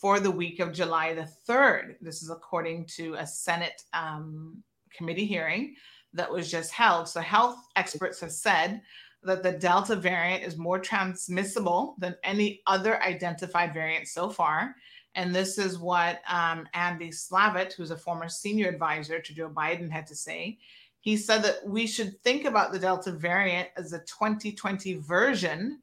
for 0.00 0.20
the 0.20 0.30
week 0.30 0.60
of 0.60 0.72
July 0.72 1.12
the 1.12 1.28
3rd. 1.48 1.96
This 2.00 2.22
is 2.22 2.30
according 2.30 2.86
to 2.96 3.14
a 3.14 3.26
Senate 3.26 3.82
um, 3.92 4.62
committee 4.92 5.26
hearing 5.26 5.74
that 6.12 6.30
was 6.30 6.50
just 6.50 6.70
held. 6.70 7.08
So, 7.08 7.20
health 7.20 7.58
experts 7.76 8.20
have 8.20 8.32
said 8.32 8.80
that 9.24 9.42
the 9.42 9.52
Delta 9.52 9.96
variant 9.96 10.44
is 10.44 10.56
more 10.56 10.78
transmissible 10.78 11.96
than 11.98 12.14
any 12.22 12.62
other 12.66 13.02
identified 13.02 13.74
variant 13.74 14.06
so 14.06 14.30
far. 14.30 14.76
And 15.16 15.34
this 15.34 15.58
is 15.58 15.78
what 15.78 16.20
um, 16.28 16.68
Andy 16.74 17.10
Slavitt, 17.10 17.72
who's 17.72 17.90
a 17.90 17.96
former 17.96 18.28
senior 18.28 18.68
advisor 18.68 19.18
to 19.18 19.34
Joe 19.34 19.50
Biden, 19.50 19.90
had 19.90 20.06
to 20.06 20.14
say. 20.14 20.58
He 21.00 21.16
said 21.16 21.42
that 21.42 21.66
we 21.66 21.86
should 21.86 22.22
think 22.22 22.44
about 22.44 22.72
the 22.72 22.78
Delta 22.78 23.10
variant 23.10 23.68
as 23.76 23.92
a 23.92 23.98
2020 24.00 24.94
version 24.94 25.80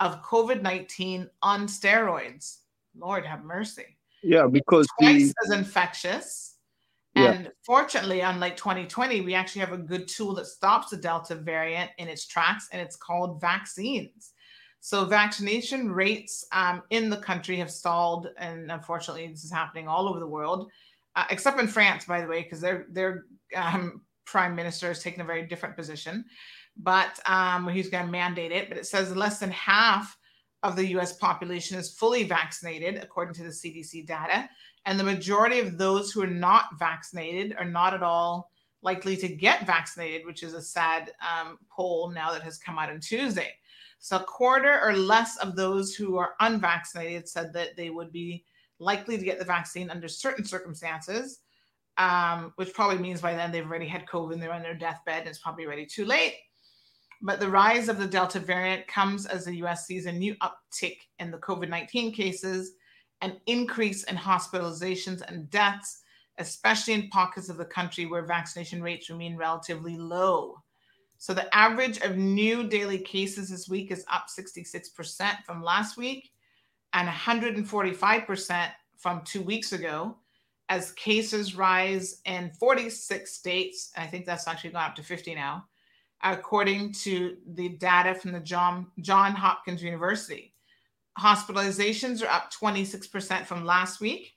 of 0.00 0.22
COVID 0.22 0.62
19 0.62 1.28
on 1.42 1.66
steroids. 1.66 2.58
Lord 2.98 3.24
have 3.26 3.44
mercy 3.44 3.96
Yeah, 4.22 4.46
because 4.46 4.86
twice 4.98 5.28
the 5.28 5.34
as 5.44 5.58
infectious. 5.58 6.56
Yeah. 7.14 7.32
And 7.32 7.50
fortunately, 7.64 8.20
unlike 8.20 8.56
2020, 8.56 9.22
we 9.22 9.34
actually 9.34 9.60
have 9.60 9.72
a 9.72 9.78
good 9.78 10.08
tool 10.08 10.34
that 10.34 10.46
stops 10.46 10.90
the 10.90 10.96
Delta 10.96 11.34
variant 11.34 11.90
in 11.98 12.08
its 12.08 12.26
tracks, 12.26 12.68
and 12.72 12.80
it's 12.80 12.96
called 12.96 13.40
vaccines. 13.40 14.32
So, 14.80 15.04
vaccination 15.04 15.90
rates 15.90 16.46
um, 16.52 16.82
in 16.90 17.10
the 17.10 17.16
country 17.16 17.56
have 17.56 17.70
stalled, 17.70 18.28
and 18.38 18.70
unfortunately, 18.70 19.26
this 19.26 19.44
is 19.44 19.50
happening 19.50 19.88
all 19.88 20.08
over 20.08 20.20
the 20.20 20.26
world, 20.26 20.70
uh, 21.16 21.24
except 21.30 21.58
in 21.58 21.66
France, 21.66 22.04
by 22.04 22.20
the 22.20 22.28
way, 22.28 22.42
because 22.42 22.60
their 22.60 22.86
their 22.90 23.24
um, 23.56 24.02
prime 24.24 24.54
minister 24.54 24.88
has 24.88 25.02
taken 25.02 25.20
a 25.20 25.24
very 25.24 25.46
different 25.46 25.76
position. 25.76 26.24
But 26.76 27.18
um, 27.26 27.66
he's 27.68 27.88
going 27.88 28.06
to 28.06 28.12
mandate 28.12 28.52
it. 28.52 28.68
But 28.68 28.78
it 28.78 28.86
says 28.86 29.16
less 29.16 29.40
than 29.40 29.50
half 29.50 30.16
of 30.62 30.76
the 30.76 30.86
US 30.98 31.16
population 31.16 31.78
is 31.78 31.94
fully 31.94 32.24
vaccinated, 32.24 32.96
according 32.96 33.34
to 33.34 33.44
the 33.44 33.50
CDC 33.50 34.06
data. 34.06 34.48
And 34.86 34.98
the 34.98 35.04
majority 35.04 35.60
of 35.60 35.78
those 35.78 36.10
who 36.10 36.22
are 36.22 36.26
not 36.26 36.78
vaccinated 36.78 37.54
are 37.58 37.64
not 37.64 37.94
at 37.94 38.02
all 38.02 38.50
likely 38.82 39.16
to 39.16 39.28
get 39.28 39.66
vaccinated, 39.66 40.26
which 40.26 40.42
is 40.42 40.54
a 40.54 40.62
sad 40.62 41.12
um, 41.20 41.58
poll 41.70 42.10
now 42.10 42.32
that 42.32 42.42
has 42.42 42.58
come 42.58 42.78
out 42.78 42.90
on 42.90 43.00
Tuesday. 43.00 43.52
So, 44.00 44.16
a 44.16 44.24
quarter 44.24 44.80
or 44.80 44.94
less 44.94 45.36
of 45.38 45.56
those 45.56 45.94
who 45.94 46.16
are 46.16 46.34
unvaccinated 46.40 47.28
said 47.28 47.52
that 47.54 47.76
they 47.76 47.90
would 47.90 48.12
be 48.12 48.44
likely 48.78 49.18
to 49.18 49.24
get 49.24 49.38
the 49.40 49.44
vaccine 49.44 49.90
under 49.90 50.06
certain 50.06 50.44
circumstances, 50.44 51.40
um, 51.96 52.52
which 52.56 52.72
probably 52.72 52.98
means 52.98 53.20
by 53.20 53.34
then 53.34 53.50
they've 53.50 53.66
already 53.66 53.88
had 53.88 54.06
COVID 54.06 54.38
they're 54.38 54.52
on 54.52 54.62
their 54.62 54.74
deathbed 54.74 55.20
and 55.20 55.28
it's 55.28 55.40
probably 55.40 55.66
already 55.66 55.84
too 55.84 56.04
late. 56.04 56.34
But 57.20 57.40
the 57.40 57.50
rise 57.50 57.88
of 57.88 57.98
the 57.98 58.06
Delta 58.06 58.38
variant 58.38 58.86
comes 58.86 59.26
as 59.26 59.44
the 59.44 59.56
US 59.64 59.86
sees 59.86 60.06
a 60.06 60.12
new 60.12 60.36
uptick 60.36 60.98
in 61.18 61.30
the 61.30 61.38
COVID 61.38 61.68
19 61.68 62.12
cases, 62.12 62.72
an 63.20 63.40
increase 63.46 64.04
in 64.04 64.16
hospitalizations 64.16 65.22
and 65.22 65.50
deaths, 65.50 66.02
especially 66.38 66.94
in 66.94 67.08
pockets 67.08 67.48
of 67.48 67.56
the 67.56 67.64
country 67.64 68.06
where 68.06 68.24
vaccination 68.24 68.82
rates 68.82 69.10
remain 69.10 69.36
relatively 69.36 69.96
low. 69.96 70.62
So 71.16 71.34
the 71.34 71.52
average 71.54 71.98
of 71.98 72.16
new 72.16 72.68
daily 72.68 72.98
cases 72.98 73.50
this 73.50 73.68
week 73.68 73.90
is 73.90 74.04
up 74.08 74.26
66% 74.28 75.44
from 75.44 75.64
last 75.64 75.96
week 75.96 76.30
and 76.92 77.08
145% 77.08 78.70
from 78.96 79.22
two 79.24 79.42
weeks 79.42 79.72
ago 79.72 80.16
as 80.68 80.92
cases 80.92 81.56
rise 81.56 82.20
in 82.24 82.52
46 82.60 83.32
states. 83.32 83.90
I 83.96 84.06
think 84.06 84.26
that's 84.26 84.46
actually 84.46 84.70
gone 84.70 84.90
up 84.90 84.94
to 84.94 85.02
50 85.02 85.34
now 85.34 85.64
according 86.22 86.92
to 86.92 87.36
the 87.54 87.70
data 87.70 88.14
from 88.14 88.32
the 88.32 88.40
John, 88.40 88.86
John 89.00 89.32
Hopkins 89.32 89.82
University. 89.82 90.54
Hospitalizations 91.18 92.22
are 92.22 92.30
up 92.30 92.52
26% 92.52 93.46
from 93.46 93.64
last 93.64 94.00
week. 94.00 94.34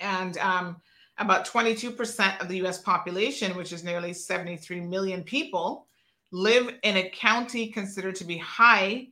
And 0.00 0.36
um, 0.38 0.76
about 1.18 1.46
22% 1.46 2.40
of 2.40 2.48
the 2.48 2.66
US 2.66 2.80
population, 2.80 3.56
which 3.56 3.72
is 3.72 3.84
nearly 3.84 4.12
73 4.12 4.80
million 4.80 5.22
people, 5.22 5.86
live 6.32 6.74
in 6.82 6.96
a 6.96 7.10
county 7.10 7.68
considered 7.68 8.16
to 8.16 8.24
be 8.24 8.38
high 8.38 9.08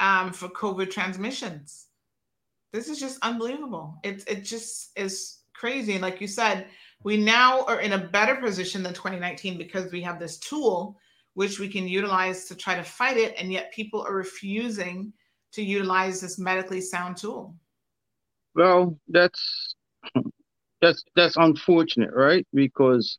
um, 0.00 0.32
for 0.32 0.48
COVID 0.48 0.90
transmissions. 0.90 1.86
This 2.72 2.88
is 2.88 2.98
just 2.98 3.18
unbelievable. 3.22 3.98
It, 4.02 4.24
it 4.26 4.42
just 4.42 4.90
is 4.96 5.38
crazy. 5.54 5.92
And 5.92 6.02
like 6.02 6.20
you 6.20 6.26
said, 6.26 6.66
we 7.04 7.16
now 7.16 7.64
are 7.64 7.80
in 7.80 7.92
a 7.92 7.98
better 7.98 8.36
position 8.36 8.82
than 8.82 8.94
2019 8.94 9.58
because 9.58 9.90
we 9.92 10.02
have 10.02 10.18
this 10.18 10.38
tool 10.38 10.96
which 11.34 11.58
we 11.58 11.68
can 11.68 11.88
utilize 11.88 12.46
to 12.46 12.54
try 12.54 12.74
to 12.74 12.82
fight 12.82 13.16
it. 13.16 13.34
And 13.38 13.52
yet 13.52 13.72
people 13.72 14.02
are 14.02 14.14
refusing 14.14 15.12
to 15.52 15.62
utilize 15.62 16.20
this 16.20 16.38
medically 16.38 16.80
sound 16.80 17.16
tool. 17.16 17.54
Well, 18.54 18.98
that's 19.08 19.74
that's 20.80 21.04
that's 21.16 21.36
unfortunate, 21.36 22.10
right? 22.12 22.46
Because 22.52 23.18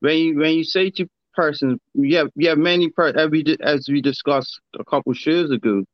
when 0.00 0.16
you 0.16 0.36
when 0.36 0.54
you 0.54 0.64
say 0.64 0.90
to 0.90 1.08
persons, 1.34 1.80
you 1.94 2.16
have 2.16 2.28
you 2.34 2.48
have 2.48 2.58
many 2.58 2.90
per 2.90 3.08
as 3.08 3.30
we 3.30 3.56
as 3.60 3.88
we 3.88 4.02
discussed 4.02 4.60
a 4.78 4.84
couple 4.84 5.12
shows 5.14 5.50
ago, 5.50 5.84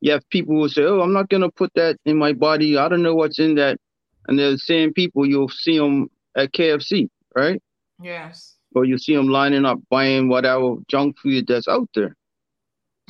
you 0.00 0.12
have 0.12 0.28
people 0.30 0.54
who 0.54 0.68
say, 0.68 0.82
"Oh, 0.84 1.00
I'm 1.00 1.12
not 1.12 1.28
gonna 1.28 1.50
put 1.50 1.72
that 1.74 1.98
in 2.06 2.16
my 2.16 2.32
body. 2.32 2.78
I 2.78 2.88
don't 2.88 3.02
know 3.02 3.14
what's 3.14 3.38
in 3.38 3.56
that," 3.56 3.78
and 4.26 4.38
they're 4.38 4.52
the 4.52 4.58
same 4.58 4.94
people 4.94 5.26
you'll 5.26 5.48
see 5.48 5.78
them 5.78 6.08
at 6.36 6.52
KFC, 6.52 7.08
right? 7.34 7.60
Yes. 8.00 8.56
Or 8.74 8.84
you 8.84 8.98
see 8.98 9.14
them 9.14 9.28
lining 9.28 9.64
up 9.64 9.78
buying 9.90 10.28
whatever 10.28 10.76
junk 10.88 11.16
food 11.18 11.46
that's 11.46 11.68
out 11.68 11.88
there. 11.94 12.16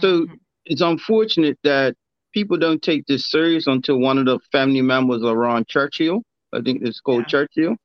So 0.01 0.27
it's 0.67 0.83
unfortunate 0.83 1.59
that 1.65 1.95
people 2.33 2.59
don't 2.59 2.83
take 2.83 3.07
this 3.07 3.31
serious 3.31 3.67
until 3.67 3.99
one 3.99 4.19
of 4.19 4.27
the 4.27 4.39
family 4.53 4.83
members 4.83 5.23
around 5.23 5.69
Churchill. 5.69 6.23
I 6.53 6.61
think 6.61 6.83
it's 6.83 7.01
called 7.01 7.27
Churchill. 7.29 7.77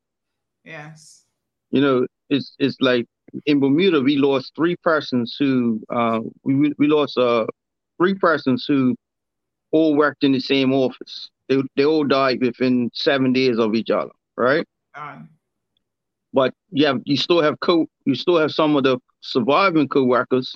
Yes. 0.66 1.26
You 1.72 1.82
know, 1.82 2.08
it's 2.30 2.56
it's 2.60 2.78
like 2.82 3.06
in 3.46 3.60
Bermuda 3.60 4.02
we 4.02 4.18
lost 4.18 4.54
three 4.56 4.76
persons 4.78 5.36
who 5.40 5.82
uh 5.90 6.20
we 6.44 6.74
we 6.78 6.88
lost 6.88 7.18
uh 7.18 7.46
three 7.98 8.16
persons 8.16 8.66
who 8.68 8.96
all 9.72 9.96
worked 9.96 10.24
in 10.24 10.32
the 10.32 10.40
same 10.40 10.74
office. 10.74 11.30
They 11.48 11.62
they 11.76 11.86
all 11.86 12.04
died 12.04 12.42
within 12.42 12.90
seven 12.94 13.34
days 13.34 13.60
of 13.60 13.76
each 13.76 13.90
other, 13.90 14.12
right? 14.36 14.66
Um, 14.96 15.30
But 16.34 16.54
yeah, 16.72 16.94
you 17.06 17.18
still 17.18 17.42
have 17.42 17.60
co 17.60 17.88
you 18.06 18.16
still 18.16 18.38
have 18.38 18.52
some 18.52 18.76
of 18.76 18.84
the 18.84 19.00
surviving 19.22 19.88
co-workers 19.88 20.56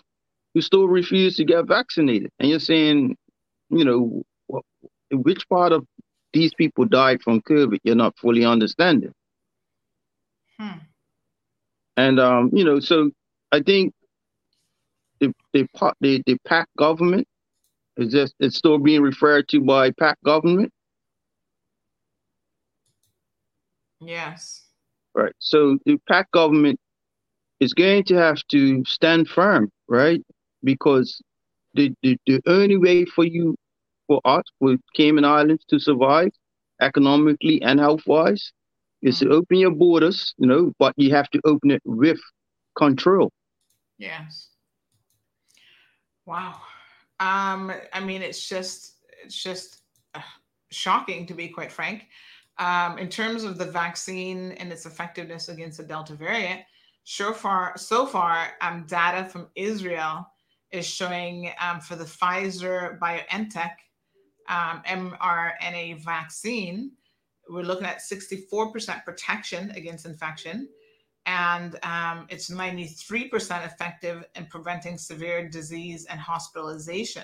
who 0.53 0.61
still 0.61 0.87
refuse 0.87 1.35
to 1.37 1.45
get 1.45 1.65
vaccinated. 1.67 2.29
And 2.39 2.49
you're 2.49 2.59
saying, 2.59 3.15
you 3.69 3.85
know, 3.85 4.23
wh- 4.51 5.13
which 5.13 5.47
part 5.49 5.71
of 5.71 5.85
these 6.33 6.53
people 6.53 6.85
died 6.85 7.21
from 7.21 7.41
COVID, 7.41 7.79
you're 7.83 7.95
not 7.95 8.17
fully 8.17 8.45
understanding. 8.45 9.13
Hmm. 10.59 10.79
And 11.97 12.19
um, 12.19 12.49
you 12.53 12.63
know, 12.63 12.79
so 12.79 13.11
I 13.51 13.61
think 13.61 13.93
the 15.19 15.33
the 15.53 15.67
the, 16.01 16.21
the 16.25 16.37
PACT 16.45 16.69
government 16.77 17.27
is 17.97 18.11
just 18.11 18.33
it's 18.39 18.57
still 18.57 18.77
being 18.77 19.01
referred 19.01 19.47
to 19.49 19.61
by 19.61 19.91
PACT 19.91 20.23
government. 20.23 20.71
Yes. 24.07 24.63
Right. 25.13 25.33
So 25.39 25.77
the 25.85 25.97
PACT 26.07 26.31
government 26.31 26.79
is 27.59 27.73
going 27.73 28.03
to 28.05 28.15
have 28.15 28.41
to 28.49 28.83
stand 28.85 29.27
firm, 29.27 29.69
right? 29.87 30.21
Because 30.63 31.21
the, 31.73 31.93
the, 32.01 32.17
the 32.25 32.41
only 32.45 32.77
way 32.77 33.05
for 33.05 33.23
you, 33.23 33.55
for 34.07 34.21
us, 34.25 34.43
for 34.59 34.75
Cayman 34.95 35.25
Islands 35.25 35.63
to 35.69 35.79
survive 35.79 36.29
economically 36.81 37.61
and 37.61 37.79
health 37.79 38.01
wise 38.05 38.51
is 39.01 39.19
to 39.19 39.29
open 39.29 39.57
your 39.57 39.71
borders, 39.71 40.33
you 40.37 40.47
know, 40.47 40.71
but 40.79 40.93
you 40.97 41.13
have 41.13 41.29
to 41.31 41.41
open 41.45 41.71
it 41.71 41.81
with 41.85 42.19
control. 42.77 43.31
Yes. 43.97 44.49
Wow. 46.25 46.61
Um, 47.19 47.71
I 47.91 47.99
mean, 48.01 48.21
it's 48.21 48.47
just 48.47 48.95
it's 49.23 49.35
just 49.41 49.81
uh, 50.15 50.21
shocking 50.71 51.25
to 51.27 51.33
be 51.33 51.47
quite 51.49 51.71
frank. 51.71 52.07
Um, 52.59 52.97
in 52.99 53.09
terms 53.09 53.43
of 53.43 53.57
the 53.57 53.65
vaccine 53.65 54.51
and 54.53 54.71
its 54.71 54.85
effectiveness 54.85 55.49
against 55.49 55.77
the 55.77 55.83
Delta 55.83 56.13
variant, 56.13 56.61
so 57.03 57.33
far, 57.33 57.73
so 57.77 58.05
far, 58.05 58.49
um, 58.61 58.85
data 58.87 59.27
from 59.27 59.47
Israel 59.55 60.25
is 60.71 60.85
showing 60.85 61.51
um, 61.59 61.79
for 61.79 61.95
the 61.95 62.05
Pfizer 62.05 62.97
BioNTech 62.99 63.73
um, 64.49 64.81
mRNA 64.87 66.03
vaccine, 66.03 66.91
we're 67.49 67.63
looking 67.63 67.85
at 67.85 67.99
64% 67.99 69.03
protection 69.03 69.71
against 69.71 70.05
infection, 70.05 70.67
and 71.25 71.77
um, 71.83 72.25
it's 72.29 72.49
93% 72.49 73.65
effective 73.65 74.23
in 74.35 74.45
preventing 74.45 74.97
severe 74.97 75.47
disease 75.49 76.05
and 76.05 76.19
hospitalization. 76.19 77.23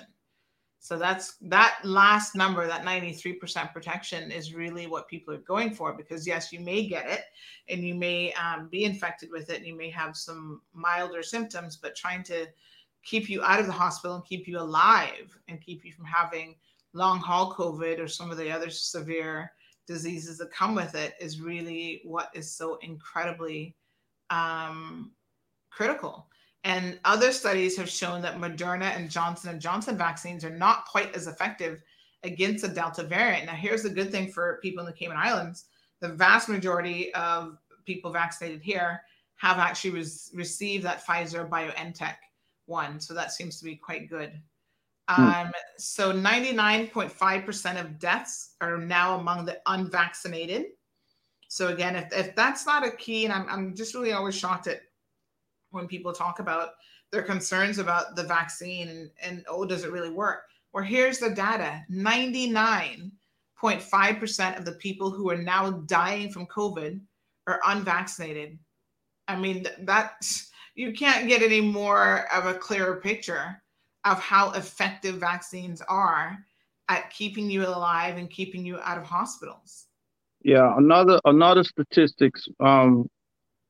So 0.82 0.98
that's 0.98 1.34
that 1.42 1.78
last 1.84 2.34
number, 2.34 2.66
that 2.66 2.86
93% 2.86 3.70
protection 3.70 4.30
is 4.30 4.54
really 4.54 4.86
what 4.86 5.08
people 5.08 5.34
are 5.34 5.38
going 5.38 5.74
for 5.74 5.92
because 5.92 6.26
yes, 6.26 6.54
you 6.54 6.58
may 6.58 6.86
get 6.86 7.06
it 7.06 7.24
and 7.68 7.84
you 7.84 7.94
may 7.94 8.32
um, 8.32 8.68
be 8.70 8.84
infected 8.84 9.30
with 9.30 9.50
it 9.50 9.58
and 9.58 9.66
you 9.66 9.76
may 9.76 9.90
have 9.90 10.16
some 10.16 10.62
milder 10.72 11.22
symptoms, 11.22 11.76
but 11.76 11.94
trying 11.94 12.22
to 12.24 12.46
keep 13.04 13.28
you 13.28 13.42
out 13.42 13.60
of 13.60 13.66
the 13.66 13.72
hospital 13.72 14.16
and 14.16 14.24
keep 14.24 14.48
you 14.48 14.58
alive 14.58 15.38
and 15.48 15.60
keep 15.60 15.84
you 15.84 15.92
from 15.92 16.06
having 16.06 16.56
long 16.94 17.18
haul 17.18 17.54
COVID 17.54 18.00
or 18.00 18.08
some 18.08 18.30
of 18.30 18.38
the 18.38 18.50
other 18.50 18.70
severe 18.70 19.52
diseases 19.86 20.38
that 20.38 20.50
come 20.50 20.74
with 20.74 20.94
it 20.94 21.12
is 21.20 21.42
really 21.42 22.00
what 22.04 22.30
is 22.32 22.50
so 22.50 22.78
incredibly 22.80 23.76
um, 24.30 25.10
critical. 25.68 26.26
And 26.64 26.98
other 27.04 27.32
studies 27.32 27.76
have 27.78 27.88
shown 27.88 28.20
that 28.22 28.38
Moderna 28.38 28.94
and 28.96 29.10
Johnson 29.10 29.50
and 29.50 29.60
Johnson 29.60 29.96
vaccines 29.96 30.44
are 30.44 30.50
not 30.50 30.84
quite 30.84 31.14
as 31.14 31.26
effective 31.26 31.82
against 32.22 32.62
the 32.62 32.68
Delta 32.68 33.02
variant. 33.02 33.46
Now, 33.46 33.54
here's 33.54 33.82
the 33.82 33.90
good 33.90 34.10
thing 34.10 34.30
for 34.30 34.58
people 34.62 34.80
in 34.80 34.86
the 34.86 34.96
Cayman 34.96 35.16
Islands: 35.16 35.66
the 36.00 36.08
vast 36.08 36.48
majority 36.48 37.12
of 37.14 37.58
people 37.86 38.12
vaccinated 38.12 38.60
here 38.60 39.00
have 39.36 39.58
actually 39.58 39.90
res- 39.90 40.30
received 40.34 40.84
that 40.84 41.04
Pfizer 41.04 41.48
BioNTech 41.48 42.16
one, 42.66 43.00
so 43.00 43.14
that 43.14 43.32
seems 43.32 43.58
to 43.58 43.64
be 43.64 43.74
quite 43.74 44.10
good. 44.10 44.38
Hmm. 45.08 45.22
Um, 45.22 45.52
so 45.78 46.12
99.5% 46.12 47.80
of 47.80 47.98
deaths 47.98 48.54
are 48.60 48.76
now 48.78 49.18
among 49.18 49.44
the 49.44 49.60
unvaccinated. 49.66 50.66
So 51.48 51.68
again, 51.68 51.96
if, 51.96 52.12
if 52.12 52.36
that's 52.36 52.66
not 52.66 52.86
a 52.86 52.92
key, 52.92 53.24
and 53.24 53.32
I'm, 53.32 53.48
I'm 53.48 53.74
just 53.74 53.94
really 53.94 54.12
always 54.12 54.36
shocked 54.36 54.68
at 54.68 54.82
when 55.70 55.86
people 55.86 56.12
talk 56.12 56.40
about 56.40 56.70
their 57.12 57.22
concerns 57.22 57.78
about 57.78 58.16
the 58.16 58.22
vaccine 58.22 58.88
and, 58.88 59.10
and 59.22 59.44
oh, 59.48 59.64
does 59.64 59.84
it 59.84 59.92
really 59.92 60.10
work? 60.10 60.42
Well, 60.72 60.84
here's 60.84 61.18
the 61.18 61.30
data 61.30 61.82
99.5% 61.90 64.58
of 64.58 64.64
the 64.64 64.72
people 64.72 65.10
who 65.10 65.30
are 65.30 65.36
now 65.36 65.70
dying 65.70 66.30
from 66.30 66.46
COVID 66.46 67.00
are 67.46 67.60
unvaccinated. 67.66 68.58
I 69.26 69.36
mean, 69.36 69.64
th- 69.64 69.76
that's 69.82 70.50
you 70.74 70.92
can't 70.92 71.28
get 71.28 71.42
any 71.42 71.60
more 71.60 72.26
of 72.32 72.46
a 72.46 72.54
clearer 72.54 73.00
picture 73.00 73.60
of 74.04 74.20
how 74.20 74.52
effective 74.52 75.16
vaccines 75.16 75.82
are 75.82 76.38
at 76.88 77.10
keeping 77.10 77.50
you 77.50 77.66
alive 77.66 78.16
and 78.16 78.30
keeping 78.30 78.64
you 78.64 78.78
out 78.80 78.96
of 78.98 79.04
hospitals. 79.04 79.86
Yeah, 80.42 80.72
another 80.76 81.20
another 81.24 81.64
statistics. 81.64 82.48
Um, 82.60 83.10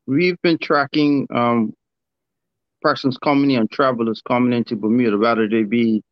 we've 0.07 0.41
been 0.43 0.59
tracking 0.59 1.27
um, 1.35 1.75
persons 2.81 3.19
coming 3.19 3.53
in, 3.53 3.69
travelers 3.69 4.23
coming 4.27 4.53
into 4.53 4.77
Bermuda, 4.77 5.19
whether 5.19 5.49
they 5.49 5.63
be 5.63 6.03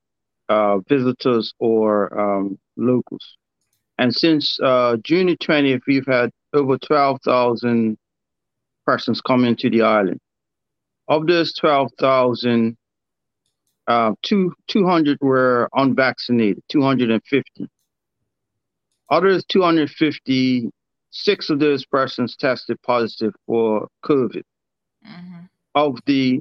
uh, 0.48 0.78
visitors 0.88 1.54
or 1.58 2.18
um, 2.18 2.58
locals. 2.76 3.36
And 3.98 4.14
since 4.14 4.58
uh, 4.60 4.96
June 5.02 5.26
the 5.26 5.36
20th, 5.36 5.82
we've 5.86 6.06
had 6.06 6.30
over 6.52 6.78
12,000 6.78 7.98
persons 8.86 9.20
coming 9.20 9.56
to 9.56 9.68
the 9.68 9.82
island. 9.82 10.20
Of 11.08 11.26
those 11.26 11.52
12,000, 11.54 12.76
uh, 13.86 14.12
two, 14.22 14.54
200 14.68 15.18
were 15.20 15.68
unvaccinated, 15.74 16.62
250. 16.68 17.68
Others 19.10 19.44
250, 19.48 20.70
six 21.10 21.50
of 21.50 21.58
those 21.58 21.84
persons 21.86 22.36
tested 22.36 22.80
positive 22.82 23.34
for 23.46 23.88
COVID. 24.04 24.42
Of 25.74 25.98
the 26.06 26.40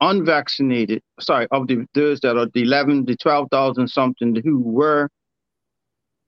unvaccinated, 0.00 1.02
sorry, 1.20 1.46
of 1.50 1.66
the 1.66 1.84
those 1.94 2.20
that 2.20 2.36
are 2.36 2.46
the 2.52 2.62
11, 2.62 3.06
the 3.06 3.16
12,000 3.16 3.88
something 3.88 4.36
who 4.42 4.60
were 4.60 5.08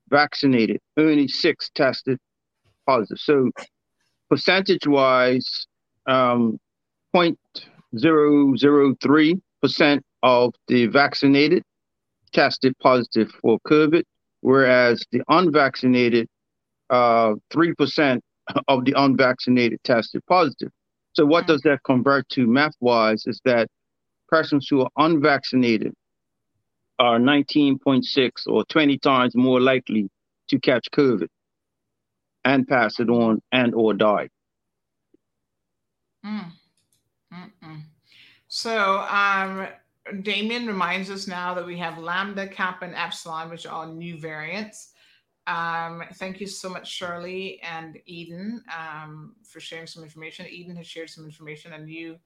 vaccinated, 0.09 0.81
only 0.97 1.29
six 1.29 1.71
tested 1.75 2.19
positive. 2.87 3.19
So 3.19 3.51
percentage 4.29 4.87
wise, 4.87 5.67
um, 6.07 6.59
0.003% 7.15 10.01
of 10.23 10.55
the 10.69 10.87
vaccinated 10.87 11.63
tested 12.33 12.79
positive 12.79 13.31
for 13.41 13.59
COVID, 13.67 14.05
whereas 14.41 15.05
the 15.13 15.23
unvaccinated 15.29 16.29
uh, 16.91 17.35
3% 17.53 18.21
of 18.69 18.85
the 18.85 18.93
unvaccinated 18.97 19.83
tested 19.85 20.23
positive. 20.27 20.71
So, 21.15 21.27
what 21.27 21.47
does 21.47 21.61
that 21.63 21.83
convert 21.83 22.29
to 22.31 22.47
math 22.47 22.75
wise 22.81 23.27
is 23.27 23.41
that 23.45 23.69
persons 24.29 24.67
who 24.69 24.81
are 24.81 24.91
unvaccinated 24.97 25.95
are 26.99 27.19
19.6 27.19 28.31
or 28.47 28.65
20 28.65 28.99
times 28.99 29.35
more 29.35 29.61
likely 29.61 30.09
to 30.49 30.59
catch 30.59 30.89
COVID 30.93 31.29
and 32.45 32.67
pass 32.67 32.99
it 33.01 33.09
on 33.09 33.41
and 33.53 33.75
or 33.75 33.95
die. 33.95 34.29
Mm. 36.25 36.53
So, 38.49 39.01
um, 39.01 39.67
Damien 40.23 40.67
reminds 40.67 41.11
us 41.11 41.27
now 41.27 41.55
that 41.55 41.65
we 41.65 41.79
have 41.79 41.99
Lambda, 41.99 42.47
Kappa, 42.49 42.85
and 42.85 42.95
Epsilon, 42.95 43.51
which 43.51 43.67
are 43.67 43.73
all 43.73 43.87
new 43.87 44.19
variants. 44.19 44.92
Um, 45.47 46.05
thank 46.15 46.41
you 46.41 46.47
so 46.47 46.69
much, 46.69 46.89
Shirley 46.89 47.61
and 47.63 47.99
Eden, 48.07 48.63
um, 48.77 49.35
for 49.43 49.61
sharing 49.61 49.87
some 49.87 50.03
information. 50.03 50.47
Eden 50.49 50.77
has 50.77 50.87
shared 50.87 51.11
some 51.11 51.25
information 51.25 51.73
on 51.73 51.89
you, 51.89 52.17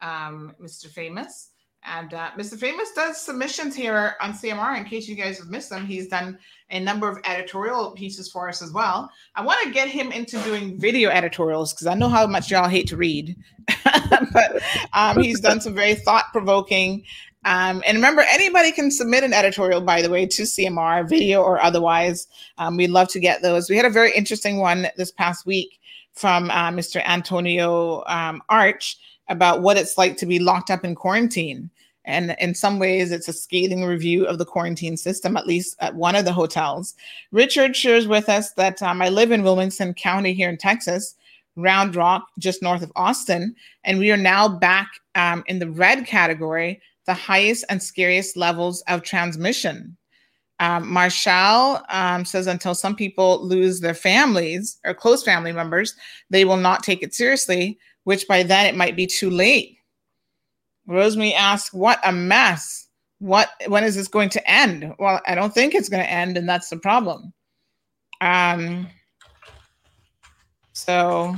um, 0.00 0.54
Mr. 0.60 0.86
Famous. 0.86 1.50
And 1.84 2.14
uh, 2.14 2.30
Mr. 2.38 2.56
Famous 2.56 2.92
does 2.92 3.20
submissions 3.20 3.74
here 3.74 4.14
on 4.20 4.32
CMR. 4.32 4.78
In 4.78 4.84
case 4.84 5.08
you 5.08 5.16
guys 5.16 5.38
have 5.38 5.48
missed 5.48 5.68
them, 5.68 5.84
he's 5.84 6.06
done 6.06 6.38
a 6.70 6.78
number 6.78 7.08
of 7.08 7.18
editorial 7.24 7.90
pieces 7.90 8.30
for 8.30 8.48
us 8.48 8.62
as 8.62 8.70
well. 8.72 9.10
I 9.34 9.42
want 9.42 9.60
to 9.64 9.70
get 9.70 9.88
him 9.88 10.12
into 10.12 10.40
doing 10.42 10.78
video 10.78 11.10
editorials 11.10 11.72
because 11.72 11.88
I 11.88 11.94
know 11.94 12.08
how 12.08 12.26
much 12.28 12.52
y'all 12.52 12.68
hate 12.68 12.86
to 12.88 12.96
read. 12.96 13.36
but 14.32 14.62
um, 14.92 15.20
he's 15.20 15.40
done 15.40 15.60
some 15.60 15.74
very 15.74 15.96
thought 15.96 16.26
provoking. 16.30 17.04
Um, 17.44 17.82
and 17.86 17.96
remember, 17.96 18.22
anybody 18.28 18.70
can 18.70 18.90
submit 18.90 19.24
an 19.24 19.32
editorial, 19.32 19.80
by 19.80 20.00
the 20.00 20.10
way, 20.10 20.26
to 20.26 20.42
CMR, 20.42 21.08
video 21.08 21.42
or 21.42 21.60
otherwise. 21.60 22.28
Um, 22.58 22.76
we'd 22.76 22.90
love 22.90 23.08
to 23.08 23.20
get 23.20 23.42
those. 23.42 23.68
We 23.68 23.76
had 23.76 23.86
a 23.86 23.90
very 23.90 24.12
interesting 24.12 24.58
one 24.58 24.88
this 24.96 25.10
past 25.10 25.44
week 25.44 25.80
from 26.12 26.50
uh, 26.50 26.70
Mr. 26.70 27.02
Antonio 27.04 28.04
um, 28.06 28.42
Arch 28.48 28.96
about 29.28 29.62
what 29.62 29.76
it's 29.76 29.98
like 29.98 30.16
to 30.18 30.26
be 30.26 30.38
locked 30.38 30.70
up 30.70 30.84
in 30.84 30.94
quarantine. 30.94 31.70
And 32.04 32.34
in 32.40 32.54
some 32.54 32.78
ways, 32.78 33.12
it's 33.12 33.28
a 33.28 33.32
scathing 33.32 33.84
review 33.84 34.26
of 34.26 34.38
the 34.38 34.44
quarantine 34.44 34.96
system, 34.96 35.36
at 35.36 35.46
least 35.46 35.76
at 35.80 35.94
one 35.94 36.16
of 36.16 36.24
the 36.24 36.32
hotels. 36.32 36.94
Richard 37.30 37.76
shares 37.76 38.08
with 38.08 38.28
us 38.28 38.52
that 38.52 38.82
um, 38.82 39.00
I 39.00 39.08
live 39.08 39.30
in 39.30 39.44
Williamson 39.44 39.94
County 39.94 40.32
here 40.32 40.48
in 40.48 40.58
Texas, 40.58 41.14
Round 41.54 41.94
Rock, 41.94 42.26
just 42.38 42.62
north 42.62 42.82
of 42.82 42.92
Austin. 42.96 43.54
And 43.84 43.98
we 43.98 44.10
are 44.10 44.16
now 44.16 44.48
back 44.48 44.88
um, 45.14 45.44
in 45.46 45.60
the 45.60 45.70
red 45.70 46.06
category, 46.06 46.80
the 47.06 47.14
highest 47.14 47.64
and 47.68 47.82
scariest 47.82 48.36
levels 48.36 48.82
of 48.88 49.02
transmission. 49.02 49.96
Um, 50.60 50.88
Marshall 50.92 51.82
um, 51.88 52.24
says 52.24 52.46
until 52.46 52.74
some 52.74 52.94
people 52.94 53.44
lose 53.44 53.80
their 53.80 53.94
families 53.94 54.78
or 54.84 54.94
close 54.94 55.24
family 55.24 55.50
members, 55.50 55.96
they 56.30 56.44
will 56.44 56.56
not 56.56 56.84
take 56.84 57.02
it 57.02 57.14
seriously, 57.14 57.78
which 58.04 58.28
by 58.28 58.44
then 58.44 58.66
it 58.66 58.76
might 58.76 58.94
be 58.94 59.06
too 59.06 59.30
late. 59.30 59.78
Rosemary 60.86 61.34
asks, 61.34 61.72
"What 61.72 61.98
a 62.04 62.12
mess! 62.12 62.88
What? 63.18 63.50
When 63.66 63.82
is 63.82 63.96
this 63.96 64.08
going 64.08 64.28
to 64.30 64.50
end?" 64.50 64.94
Well, 64.98 65.20
I 65.26 65.34
don't 65.34 65.52
think 65.52 65.74
it's 65.74 65.88
going 65.88 66.02
to 66.02 66.10
end, 66.10 66.36
and 66.36 66.48
that's 66.48 66.68
the 66.68 66.76
problem. 66.76 67.32
Um, 68.20 68.88
so 70.72 71.36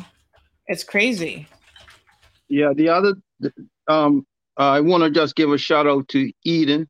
it's 0.67 0.85
crazy. 0.85 1.47
Yeah, 2.49 2.73
the 2.75 2.91
other, 2.91 3.15
um, 3.89 4.27
I 4.57 4.81
want 4.81 5.05
to 5.05 5.11
just 5.11 5.35
give 5.35 5.51
a 5.51 5.59
shout 5.59 5.87
out 5.87 6.09
to 6.09 6.31
Eden 6.45 6.89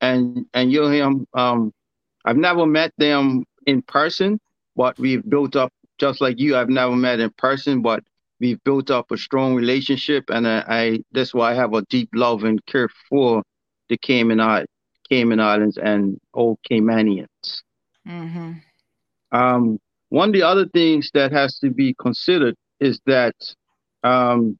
and 0.00 0.46
and 0.54 0.70
Yoham. 0.72 1.26
Um, 1.34 1.72
I've 2.24 2.36
never 2.36 2.66
met 2.66 2.92
them 2.98 3.44
in 3.66 3.82
person, 3.82 4.38
but 4.76 4.98
we've 4.98 5.28
built 5.28 5.56
up 5.56 5.72
just 5.98 6.20
like 6.20 6.38
you. 6.38 6.56
I've 6.56 6.68
never 6.68 6.96
met 6.96 7.20
in 7.20 7.30
person, 7.36 7.82
but 7.82 8.02
we've 8.40 8.62
built 8.64 8.90
up 8.90 9.10
a 9.10 9.16
strong 9.16 9.54
relationship, 9.54 10.24
and 10.28 10.46
I, 10.46 10.64
I 10.68 10.98
that's 11.12 11.34
why 11.34 11.52
I 11.52 11.54
have 11.54 11.74
a 11.74 11.82
deep 11.82 12.10
love 12.14 12.44
and 12.44 12.64
care 12.66 12.88
for 13.08 13.42
the 13.88 13.96
Cayman 13.98 14.40
Islands, 14.40 14.70
Cayman 15.08 15.40
Islands, 15.40 15.78
and 15.78 16.18
old 16.34 16.58
Caymanians. 16.70 17.62
Mm-hmm. 18.08 18.52
Um, 19.32 19.78
one 20.08 20.30
of 20.30 20.32
the 20.34 20.42
other 20.42 20.66
things 20.66 21.10
that 21.14 21.32
has 21.32 21.58
to 21.60 21.70
be 21.70 21.94
considered 21.94 22.54
is 22.80 23.00
that, 23.06 23.34
um, 24.02 24.58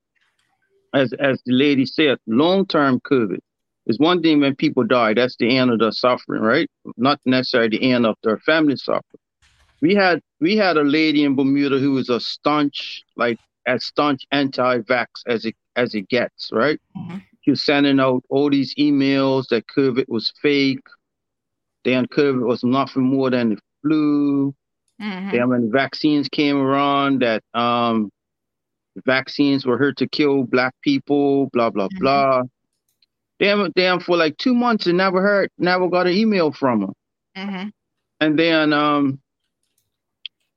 as 0.94 1.12
as 1.14 1.40
the 1.46 1.52
lady 1.52 1.86
said, 1.86 2.18
long 2.26 2.66
term 2.66 3.00
COVID 3.00 3.38
is 3.86 3.98
one 3.98 4.22
thing 4.22 4.40
when 4.40 4.54
people 4.54 4.84
die. 4.84 5.14
That's 5.14 5.36
the 5.36 5.56
end 5.56 5.70
of 5.70 5.78
their 5.78 5.92
suffering, 5.92 6.42
right? 6.42 6.68
Not 6.96 7.20
necessarily 7.24 7.76
the 7.76 7.92
end 7.92 8.06
of 8.06 8.16
their 8.22 8.38
family 8.38 8.76
suffering. 8.76 9.02
We 9.80 9.94
had 9.94 10.20
we 10.40 10.56
had 10.56 10.76
a 10.76 10.82
lady 10.84 11.24
in 11.24 11.34
Bermuda 11.34 11.78
who 11.78 11.92
was 11.92 12.08
a 12.08 12.20
staunch, 12.20 13.02
like 13.16 13.38
as 13.66 13.84
staunch 13.84 14.24
anti-vax 14.30 15.06
as 15.26 15.44
it 15.44 15.56
as 15.76 15.94
it 15.94 16.08
gets, 16.08 16.50
right? 16.52 16.80
She 17.42 17.50
was 17.50 17.62
sending 17.62 17.98
out 17.98 18.22
all 18.28 18.50
these 18.50 18.74
emails 18.76 19.48
that 19.48 19.66
COVID 19.66 20.04
was 20.08 20.32
fake. 20.40 20.86
Then 21.84 22.06
COVID 22.06 22.46
was 22.46 22.62
nothing 22.62 23.02
more 23.02 23.30
than 23.30 23.50
the 23.50 23.58
flu. 23.82 24.54
Mhm. 25.00 25.32
Then 25.32 25.48
when 25.48 25.72
vaccines 25.72 26.28
came 26.28 26.56
around, 26.56 27.22
that 27.22 27.42
um, 27.54 28.12
vaccines 29.04 29.64
were 29.66 29.78
here 29.78 29.92
to 29.94 30.08
kill 30.08 30.44
black 30.44 30.74
people, 30.82 31.46
blah 31.52 31.70
blah 31.70 31.88
blah. 31.98 32.42
Damn, 33.40 33.72
damn, 33.72 34.00
for 34.00 34.16
like 34.16 34.36
two 34.38 34.54
months, 34.54 34.86
and 34.86 34.96
never 34.96 35.20
heard, 35.20 35.50
never 35.58 35.88
got 35.88 36.06
an 36.06 36.12
email 36.12 36.52
from 36.52 36.82
her. 36.82 36.92
Mm-hmm. 37.36 37.68
And 38.20 38.38
then 38.38 38.72
um, 38.72 39.20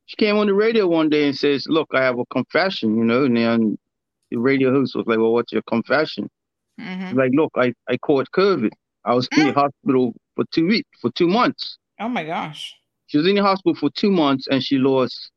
she 0.05 0.15
came 0.17 0.37
on 0.37 0.47
the 0.47 0.53
radio 0.53 0.87
one 0.87 1.09
day 1.09 1.27
and 1.27 1.35
says, 1.35 1.65
"Look, 1.67 1.89
I 1.93 2.03
have 2.03 2.19
a 2.19 2.25
confession," 2.25 2.97
you 2.97 3.03
know. 3.03 3.25
And 3.25 3.37
then 3.37 3.77
the 4.29 4.37
radio 4.37 4.71
host 4.71 4.95
was 4.95 5.07
like, 5.07 5.17
"Well, 5.17 5.33
what's 5.33 5.51
your 5.51 5.63
confession?" 5.63 6.29
Mm-hmm. 6.79 7.17
Like, 7.17 7.31
"Look, 7.33 7.51
I 7.55 7.73
I 7.89 7.97
caught 7.97 8.29
COVID. 8.31 8.71
I 9.03 9.13
was 9.13 9.27
in 9.37 9.47
the 9.47 9.53
hospital 9.53 10.13
for 10.35 10.45
two 10.51 10.67
weeks, 10.67 10.89
for 10.99 11.11
two 11.11 11.27
months. 11.27 11.77
Oh 11.99 12.09
my 12.09 12.23
gosh. 12.23 12.73
She 13.07 13.17
was 13.17 13.27
in 13.27 13.35
the 13.35 13.43
hospital 13.43 13.75
for 13.75 13.89
two 13.89 14.11
months, 14.11 14.47
and 14.47 14.63
she 14.63 14.77
lost 14.77 15.31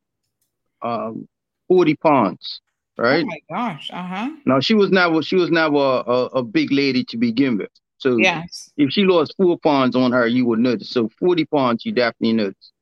um, 0.82 1.28
forty 1.68 1.94
pounds. 1.94 2.60
Right 2.98 3.24
Oh 3.24 3.26
my 3.26 3.40
gosh. 3.50 3.90
Uh 3.92 4.02
huh. 4.02 4.30
now, 4.46 4.60
she 4.60 4.74
was 4.74 4.90
never 4.90 5.22
she 5.22 5.36
was 5.36 5.50
never 5.50 5.76
a, 5.76 6.02
a, 6.10 6.24
a 6.40 6.42
big 6.42 6.72
lady 6.72 7.04
to 7.04 7.16
begin 7.16 7.58
with. 7.58 7.70
So 7.98 8.18
Yes. 8.18 8.70
if 8.76 8.90
she 8.90 9.04
lost 9.04 9.34
four 9.36 9.58
pounds 9.58 9.96
on 9.96 10.12
her, 10.12 10.26
you 10.26 10.46
would 10.46 10.58
notice. 10.58 10.90
So 10.90 11.08
40 11.18 11.44
pounds, 11.46 11.84
you 11.86 11.92
definitely 11.92 12.34
notice. 12.34 12.72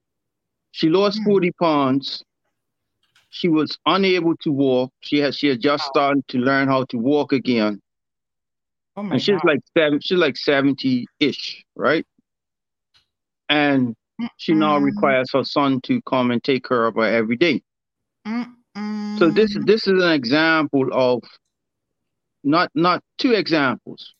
She 0.73 0.89
lost 0.89 1.23
40 1.25 1.53
pounds. 1.53 2.25
She 3.31 3.49
was 3.49 3.79
unable 3.87 4.37
to 4.39 4.53
walk. 4.53 4.93
She 5.01 5.19
had 5.19 5.35
she 5.35 5.49
had 5.49 5.61
just 5.61 5.85
started 5.85 6.27
to 6.29 6.39
learn 6.39 6.69
how 6.69 6.85
to 6.87 6.99
walk 6.99 7.33
again. 7.33 7.81
Oh 8.97 9.03
my 9.03 9.15
And 9.15 9.23
she's 9.23 9.37
God. 9.37 9.45
like 9.45 9.61
seven, 9.77 10.01
she's 10.01 10.19
like 10.19 10.37
70-ish, 10.37 11.65
right? 11.77 12.07
And 13.49 13.95
she 14.37 14.55
now 14.55 14.79
requires 14.79 15.31
her 15.33 15.45
son 15.45 15.81
to 15.83 16.01
come 16.03 16.31
and 16.31 16.43
take 16.43 16.65
care 16.65 16.87
of 16.87 16.95
her 16.97 17.03
every 17.05 17.37
day. 17.37 17.63
So 19.19 19.31
this 19.31 19.57
Mm. 19.57 19.67
this 19.67 19.87
is 19.87 20.03
an 20.03 20.11
example 20.13 20.87
of 20.93 21.23
not 22.45 22.71
not 22.75 23.03
two 23.19 23.33
examples. 23.33 24.15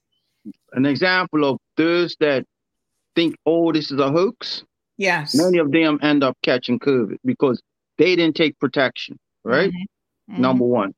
An 0.73 0.87
example 0.87 1.45
of 1.45 1.59
those 1.77 2.17
that 2.21 2.45
think, 3.15 3.37
oh, 3.47 3.73
this 3.73 3.91
is 3.91 3.99
a 3.99 4.11
hoax. 4.11 4.65
Yes. 4.97 5.35
Many 5.35 5.59
of 5.59 5.71
them 5.73 5.99
end 6.03 6.25
up 6.25 6.37
catching 6.43 6.79
COVID 6.79 7.19
because 7.25 7.61
they 7.99 8.17
didn't 8.17 8.37
take 8.37 8.59
protection, 8.59 9.19
right? 9.45 9.71
Mm-hmm. 9.71 10.41
Number 10.41 10.65
one. 10.65 10.95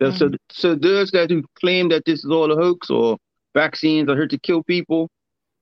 The- 0.00 0.12
So 0.12 0.30
so 0.50 0.74
those 0.74 1.10
that 1.10 1.30
who 1.30 1.42
claim 1.60 1.88
that 1.90 2.04
this 2.06 2.24
is 2.24 2.30
all 2.30 2.50
a 2.52 2.56
hoax 2.56 2.88
or 2.90 3.18
vaccines 3.54 4.08
are 4.08 4.16
here 4.16 4.28
to 4.28 4.38
kill 4.38 4.62
people, 4.62 5.10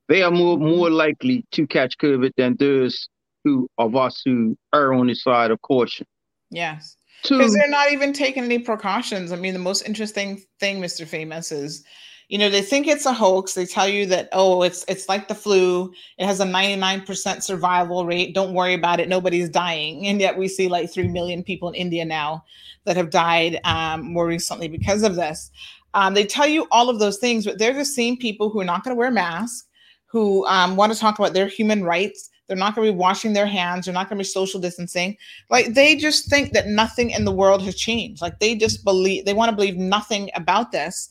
they 0.09 0.23
are 0.23 0.31
more 0.31 0.57
Mm-hmm. 0.57 0.77
more 0.77 0.91
likely 0.91 1.45
to 1.53 1.67
catch 1.67 1.97
COVID 1.99 2.33
than 2.37 2.57
those 2.57 3.09
who 3.43 3.69
of 3.79 3.95
us 3.97 4.23
who 4.25 4.57
are 4.73 4.93
on 4.95 5.07
the 5.09 5.15
side 5.15 5.51
of 5.51 5.61
caution. 5.63 6.07
Yes. 6.51 6.97
Because 7.29 7.55
they're 7.55 7.69
not 7.69 7.93
even 7.93 8.13
taking 8.13 8.45
any 8.45 8.59
precautions. 8.59 9.33
I 9.33 9.37
mean, 9.37 9.55
the 9.55 9.59
most 9.59 9.83
interesting 9.83 10.43
thing, 10.61 10.81
Mr. 10.81 11.07
Famous, 11.07 11.51
is 11.51 11.85
you 12.29 12.39
know, 12.39 12.49
they 12.49 12.63
think 12.63 12.87
it's 12.87 13.07
a 13.07 13.13
hoax. 13.13 13.55
They 13.55 13.67
tell 13.67 13.89
you 13.89 14.07
that, 14.07 14.29
oh, 14.33 14.63
it's 14.63 14.85
it's 14.89 15.09
like 15.09 15.29
the 15.29 15.35
flu, 15.35 15.93
it 16.19 16.27
has 16.27 16.41
a 16.41 16.45
99% 16.45 17.43
survival 17.43 18.07
rate. 18.07 18.35
Don't 18.35 18.55
worry 18.55 18.75
about 18.75 19.01
it. 19.01 19.09
Nobody's 19.09 19.49
dying. 19.49 20.07
And 20.07 20.21
yet 20.21 20.39
we 20.39 20.49
see 20.49 20.69
like 20.69 20.91
three 20.91 21.09
million 21.09 21.43
people 21.43 21.69
in 21.69 21.75
India 21.75 22.05
now 22.05 22.45
that 22.85 22.97
have 22.97 23.11
died 23.11 23.61
um, 23.65 24.13
more 24.13 24.27
recently 24.27 24.69
because 24.69 25.03
of 25.03 25.17
this. 25.17 25.51
Um, 25.93 26.15
they 26.15 26.25
tell 26.25 26.47
you 26.47 26.67
all 26.71 26.89
of 26.89 26.99
those 26.99 27.19
things, 27.19 27.45
but 27.45 27.59
they're 27.59 27.73
the 27.73 27.85
same 27.85 28.17
people 28.17 28.51
who 28.51 28.61
are 28.61 28.65
not 28.65 28.83
going 28.85 28.95
to 28.95 28.99
wear 28.99 29.11
masks, 29.11 29.69
who 30.07 30.47
um, 30.47 30.77
want 30.77 30.93
to 30.93 30.99
talk 30.99 31.19
about 31.19 31.35
their 31.35 31.47
human 31.47 31.85
rights. 31.85 32.31
They're 32.47 32.57
not 32.57 32.75
going 32.75 32.87
to 32.87 32.93
be 32.93 32.99
washing 32.99 33.33
their 33.33 33.47
hands. 33.47 33.85
They're 33.85 33.95
not 33.95 34.09
going 34.09 34.19
to 34.19 34.21
be 34.21 34.29
social 34.29 34.61
distancing. 34.61 35.17
Like 35.51 35.75
they 35.75 35.97
just 35.97 36.29
think 36.29 36.53
that 36.53 36.67
nothing 36.67 37.11
in 37.11 37.25
the 37.25 37.33
world 37.33 37.63
has 37.63 37.75
changed. 37.75 38.21
Like 38.21 38.39
they 38.39 38.55
just 38.55 38.85
believe 38.85 39.25
they 39.25 39.33
want 39.33 39.51
to 39.51 39.57
believe 39.57 39.77
nothing 39.77 40.31
about 40.35 40.73
this 40.73 41.09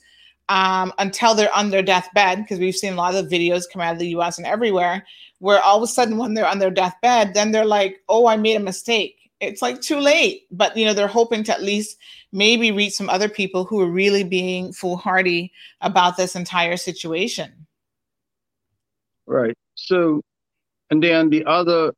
um, 0.50 0.94
until 1.00 1.34
they're 1.34 1.54
on 1.54 1.70
their 1.72 1.82
deathbed. 1.82 2.40
Because 2.40 2.60
we've 2.60 2.76
seen 2.76 2.94
a 2.94 2.98
lot 2.98 3.16
of 3.16 3.28
videos 3.28 3.64
come 3.72 3.82
out 3.82 3.94
of 3.94 4.00
the 4.00 4.10
U.S. 4.10 4.38
and 4.38 4.46
everywhere, 4.46 5.06
where 5.40 5.62
all 5.62 5.78
of 5.78 5.84
a 5.84 5.88
sudden 5.88 6.18
when 6.18 6.34
they're 6.34 6.48
on 6.48 6.60
their 6.60 6.72
deathbed, 6.72 7.34
then 7.34 7.52
they're 7.52 7.66
like, 7.66 8.02
"Oh, 8.10 8.28
I 8.28 8.38
made 8.38 8.56
a 8.56 8.60
mistake. 8.60 9.18
it's 9.40 9.62
like 9.62 9.82
too 9.82 10.00
late. 10.00 10.44
But 10.52 10.78
you 10.78 10.86
know, 10.86 10.94
they're 10.94 11.08
hoping 11.08 11.44
to 11.46 11.54
at 11.54 11.64
least 11.64 11.98
maybe 12.34 12.72
reach 12.72 12.94
some 12.94 13.10
other 13.10 13.30
people 13.30 13.64
who 13.64 13.80
are 13.80 13.90
really 13.90 14.24
being 14.24 14.74
foolhardy 14.74 15.54
about 15.82 16.18
this 16.18 16.36
entire 16.36 16.78
situation. 16.78 17.68
Right. 19.26 19.56
So, 19.76 20.22
and 20.94 21.02
then 21.02 21.32
the 21.32 21.44
other 21.46 21.92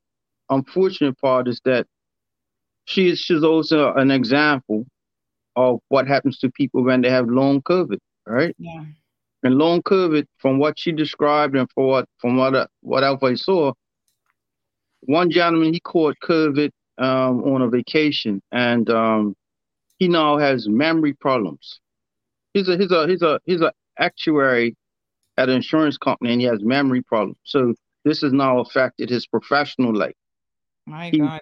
unfortunate 0.49 1.19
part 1.19 1.49
is 1.49 1.59
that 1.65 1.85
she 2.85 3.09
is, 3.09 3.19
she's 3.19 3.43
also 3.43 3.93
an 3.93 4.09
example 4.09 4.85
of 5.57 5.81
what 5.89 6.07
happens 6.07 6.39
to 6.39 6.49
people 6.49 6.81
when 6.81 7.01
they 7.01 7.09
have 7.09 7.27
long 7.27 7.61
COVID, 7.63 7.97
right? 8.25 8.55
Yeah. 8.57 8.85
And 9.43 9.55
long 9.55 9.81
COVID, 9.81 10.27
from 10.37 10.59
what 10.59 10.79
she 10.79 10.93
described 10.93 11.57
and 11.57 11.69
for 11.75 11.85
what 11.87 12.05
from 12.19 12.37
what 12.37 12.69
what 12.83 13.03
I 13.03 13.35
saw, 13.35 13.73
one 15.01 15.29
gentleman 15.29 15.73
he 15.73 15.81
caught 15.81 16.15
COVID 16.23 16.71
um, 16.97 17.43
on 17.43 17.63
a 17.63 17.67
vacation, 17.67 18.41
and 18.53 18.89
um, 18.89 19.35
he 19.99 20.07
now 20.07 20.37
has 20.37 20.69
memory 20.69 21.11
problems. 21.11 21.81
He's 22.53 22.69
a 22.69 22.77
he's 22.77 22.91
a 22.91 23.07
he's 23.07 23.21
a 23.21 23.41
he's 23.43 23.61
a 23.61 23.73
actuary 23.99 24.77
at 25.37 25.49
an 25.49 25.55
insurance 25.55 25.97
company, 25.97 26.31
and 26.31 26.39
he 26.39 26.47
has 26.47 26.63
memory 26.63 27.01
problems. 27.01 27.37
So 27.43 27.75
this 28.05 28.21
has 28.21 28.33
now 28.33 28.59
affected 28.59 29.09
his 29.09 29.27
professional 29.27 29.95
life. 29.95 30.15
My 30.87 31.11
He- 31.11 31.19
God. 31.19 31.41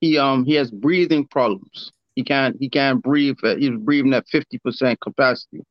He 0.00 0.18
um 0.18 0.44
he 0.44 0.54
has 0.54 0.70
breathing 0.70 1.26
problems. 1.26 1.92
He 2.16 2.24
can't 2.24 2.56
he 2.60 2.68
can't 2.68 3.02
breathe. 3.02 3.36
At, 3.44 3.58
he's 3.58 3.76
breathing 3.78 4.14
at 4.14 4.28
fifty 4.28 4.58
percent 4.58 5.00
capacity. 5.00 5.62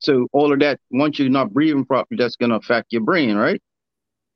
So 0.00 0.28
all 0.32 0.52
of 0.52 0.60
that, 0.60 0.80
once 0.90 1.18
you're 1.18 1.28
not 1.30 1.52
breathing 1.52 1.84
properly, 1.84 2.18
that's 2.18 2.36
going 2.36 2.50
to 2.50 2.56
affect 2.56 2.92
your 2.92 3.02
brain, 3.02 3.36
right? 3.36 3.60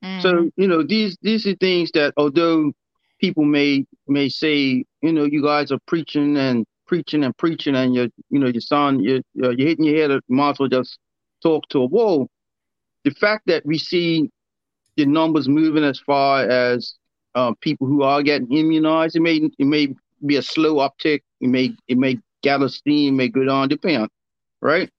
Mhm. 0.03 0.21
So 0.23 0.51
you 0.57 0.69
know 0.69 0.83
these 0.83 1.17
these 1.23 1.47
are 1.47 1.55
things 1.57 1.91
that 1.95 2.15
although 2.17 2.73
people 3.21 3.45
may 3.45 3.85
may 4.07 4.29
say 4.29 4.85
you 5.03 5.13
know 5.13 5.25
you 5.25 5.43
guys 5.43 5.73
are 5.73 5.81
preaching 5.87 6.37
and 6.37 6.65
preaching 6.87 7.25
and 7.25 7.37
preaching 7.37 7.75
and 7.75 7.95
you're 7.95 8.09
you 8.31 8.39
know 8.39 8.49
your 8.49 8.61
son 8.61 9.01
you're 9.03 9.21
you're 9.35 9.53
you're 9.53 9.69
hitting 9.69 9.85
your 9.85 9.97
head 9.97 10.11
you 10.11 10.37
might 10.37 10.51
as 10.51 10.59
well 10.61 10.69
just 10.69 10.99
talk 11.43 11.69
to 11.71 11.81
a 11.81 11.87
wall. 11.87 12.29
The 13.05 13.11
fact 13.11 13.47
that 13.47 13.65
we 13.67 13.79
see 13.79 14.31
the 14.99 15.07
numbers 15.07 15.49
moving 15.49 15.85
as 15.85 16.01
far 16.01 16.43
as 16.49 16.97
uh, 17.35 17.55
people 17.63 17.89
who 17.89 18.03
are 18.03 18.23
getting 18.23 18.53
immunized, 18.53 19.17
it 19.17 19.21
may 19.23 19.37
it 19.59 19.67
may 19.67 19.89
be 20.27 20.37
a 20.37 20.43
slow 20.43 20.77
uptick. 20.77 21.23
It 21.41 21.49
may 21.49 21.77
it 21.89 21.99
may 21.99 22.19
gather 22.43 22.69
steam, 22.69 23.17
may 23.17 23.29
go 23.29 23.45
down, 23.45 23.69
depend, 23.69 24.11
right? 24.63 24.91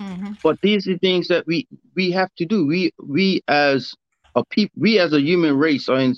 Mhm. 0.00 0.36
But 0.42 0.60
these 0.62 0.88
are 0.88 0.98
things 0.98 1.28
that 1.28 1.46
we 1.46 1.66
we 1.94 2.10
have 2.12 2.34
to 2.36 2.46
do. 2.46 2.66
We 2.66 2.92
we 2.98 3.42
as 3.48 3.94
a 4.34 4.44
people, 4.44 4.74
we 4.80 4.98
as 4.98 5.12
a 5.12 5.20
human 5.22 5.56
race 5.58 5.88
are 5.88 6.00
in 6.00 6.16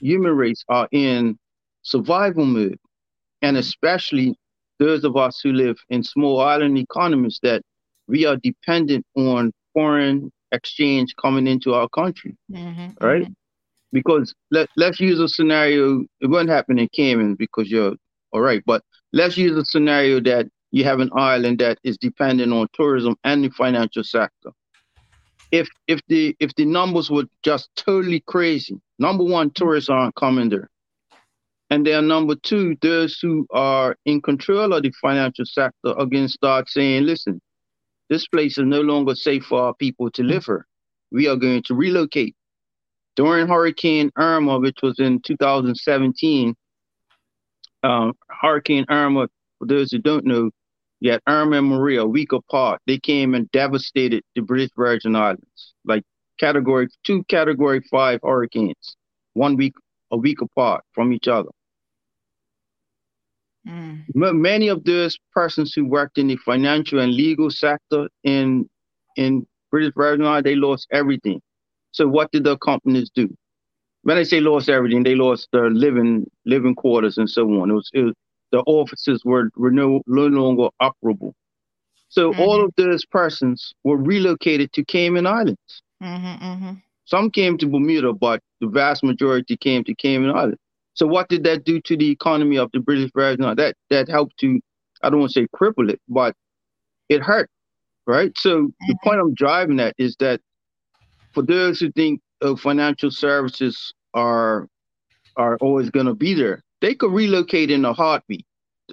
human 0.00 0.32
race 0.36 0.64
are 0.68 0.88
in 0.92 1.38
survival 1.82 2.44
mode, 2.46 2.78
and 3.42 3.56
especially 3.56 4.36
those 4.78 5.04
of 5.04 5.16
us 5.16 5.40
who 5.42 5.52
live 5.52 5.78
in 5.90 6.02
small 6.02 6.40
island 6.40 6.78
economies 6.78 7.38
that 7.42 7.62
we 8.08 8.24
are 8.26 8.36
dependent 8.36 9.06
on 9.16 9.52
foreign 9.74 10.30
exchange 10.52 11.14
coming 11.20 11.46
into 11.46 11.74
our 11.74 11.88
country, 11.88 12.36
Mhm. 12.50 12.96
right? 13.00 13.24
Mhm. 13.24 13.34
Because 13.92 14.34
let 14.50 14.68
let's 14.76 15.00
use 15.00 15.20
a 15.20 15.28
scenario. 15.28 16.04
It 16.20 16.26
won't 16.28 16.48
happen 16.48 16.78
in 16.78 16.88
Cayman 16.92 17.34
because 17.34 17.70
you're 17.70 17.94
all 18.32 18.40
right, 18.40 18.62
but 18.66 18.82
let's 19.12 19.38
use 19.38 19.56
a 19.56 19.64
scenario 19.64 20.20
that 20.20 20.48
you 20.70 20.84
have 20.84 21.00
an 21.00 21.10
island 21.16 21.58
that 21.60 21.78
is 21.82 21.96
dependent 21.96 22.52
on 22.52 22.68
tourism 22.74 23.16
and 23.24 23.42
the 23.44 23.50
financial 23.50 24.04
sector. 24.04 24.50
If 25.50 25.68
if 25.86 26.00
the 26.08 26.36
if 26.40 26.54
the 26.56 26.66
numbers 26.66 27.10
were 27.10 27.24
just 27.42 27.70
totally 27.76 28.20
crazy, 28.26 28.78
number 28.98 29.24
one, 29.24 29.50
tourists 29.50 29.88
aren't 29.88 30.14
coming 30.14 30.50
there. 30.50 30.68
And 31.70 31.86
then 31.86 32.08
number 32.08 32.34
two, 32.34 32.76
those 32.80 33.18
who 33.20 33.46
are 33.50 33.96
in 34.06 34.22
control 34.22 34.72
of 34.72 34.82
the 34.82 34.90
financial 35.02 35.44
sector 35.44 35.94
to 35.94 36.28
start 36.28 36.68
saying, 36.68 37.04
listen, 37.04 37.40
this 38.08 38.26
place 38.26 38.58
is 38.58 38.64
no 38.64 38.80
longer 38.80 39.14
safe 39.14 39.44
for 39.44 39.60
our 39.62 39.74
people 39.74 40.10
to 40.12 40.22
live 40.22 40.44
here. 40.46 40.66
We 41.10 41.28
are 41.28 41.36
going 41.36 41.62
to 41.64 41.74
relocate. 41.74 42.34
During 43.16 43.48
Hurricane 43.48 44.10
Irma, 44.16 44.60
which 44.60 44.78
was 44.82 44.98
in 45.00 45.20
2017, 45.20 46.54
um, 47.82 48.12
Hurricane 48.28 48.86
Irma, 48.88 49.28
for 49.58 49.66
those 49.66 49.90
who 49.90 49.98
don't 49.98 50.24
know, 50.24 50.50
you 51.00 51.12
had 51.12 51.20
Irma 51.26 51.58
and 51.58 51.68
Maria 51.68 52.02
a 52.02 52.06
week 52.06 52.32
apart. 52.32 52.80
They 52.86 52.98
came 52.98 53.34
and 53.34 53.50
devastated 53.50 54.22
the 54.34 54.42
British 54.42 54.70
Virgin 54.76 55.14
Islands, 55.14 55.74
like 55.84 56.02
category 56.38 56.88
two, 57.04 57.24
category 57.24 57.82
five 57.90 58.20
hurricanes, 58.22 58.96
one 59.34 59.56
week, 59.56 59.74
a 60.10 60.16
week 60.16 60.40
apart 60.40 60.84
from 60.92 61.12
each 61.12 61.28
other. 61.28 61.50
Mm. 63.68 64.04
Many 64.14 64.68
of 64.68 64.84
those 64.84 65.18
persons 65.32 65.72
who 65.74 65.84
worked 65.84 66.18
in 66.18 66.28
the 66.28 66.36
financial 66.36 66.98
and 67.00 67.12
legal 67.14 67.50
sector 67.50 68.08
in 68.24 68.68
in 69.16 69.46
British 69.70 69.92
Virgin 69.96 70.24
Islands, 70.26 70.44
they 70.44 70.54
lost 70.56 70.86
everything. 70.92 71.40
So 71.92 72.06
what 72.08 72.30
did 72.32 72.44
the 72.44 72.56
companies 72.58 73.10
do? 73.14 73.28
When 74.02 74.16
I 74.18 74.22
say 74.22 74.40
lost 74.40 74.68
everything, 74.68 75.02
they 75.02 75.14
lost 75.14 75.48
their 75.52 75.70
living 75.70 76.26
living 76.46 76.74
quarters 76.74 77.18
and 77.18 77.28
so 77.28 77.44
on. 77.60 77.70
It 77.70 77.74
was, 77.74 77.90
it 77.94 78.02
was 78.02 78.14
the 78.52 78.60
offices 78.66 79.22
were 79.24 79.50
were 79.56 79.70
no, 79.70 80.00
no 80.06 80.26
longer 80.26 80.68
operable. 80.82 81.32
So 82.08 82.32
all 82.32 82.64
of 82.64 82.72
those 82.76 83.04
persons 83.04 83.74
were 83.84 83.96
relocated 83.96 84.72
to 84.74 84.84
Cayman 84.84 85.26
Islands. 85.26 85.82
Mhm. 86.02 86.38
Mhm. 86.40 86.82
Some 87.04 87.30
came 87.30 87.58
to 87.58 87.66
Bermuda, 87.66 88.12
but 88.12 88.40
the 88.60 88.68
vast 88.68 89.02
majority 89.02 89.56
came 89.56 89.84
to 89.84 89.94
Cayman 89.94 90.30
Islands. 90.30 90.58
So 90.98 91.06
what 91.06 91.28
did 91.28 91.44
that 91.44 91.62
do 91.64 91.80
to 91.82 91.96
the 91.96 92.10
economy 92.10 92.58
of 92.58 92.70
the 92.72 92.80
British 92.80 93.12
Virgin 93.14 93.44
Islands? 93.44 93.62
That 93.62 93.76
that 93.90 94.08
helped 94.08 94.36
to, 94.40 94.60
I 95.00 95.10
don't 95.10 95.20
want 95.20 95.32
to 95.32 95.40
say 95.40 95.46
cripple 95.54 95.88
it, 95.88 96.00
but 96.08 96.34
it 97.08 97.22
hurt, 97.22 97.48
right? 98.04 98.32
So 98.36 98.72
the 98.88 98.96
point 99.04 99.20
I'm 99.20 99.32
driving 99.32 99.78
at 99.78 99.94
is 99.96 100.16
that 100.18 100.40
for 101.32 101.42
those 101.42 101.78
who 101.78 101.92
think 101.92 102.20
uh, 102.42 102.56
financial 102.56 103.12
services 103.12 103.94
are 104.12 104.66
are 105.36 105.56
always 105.58 105.88
going 105.88 106.06
to 106.06 106.14
be 106.14 106.34
there, 106.34 106.64
they 106.80 106.96
could 106.96 107.12
relocate 107.12 107.70
in 107.70 107.84
a 107.84 107.92
heartbeat. 107.92 108.44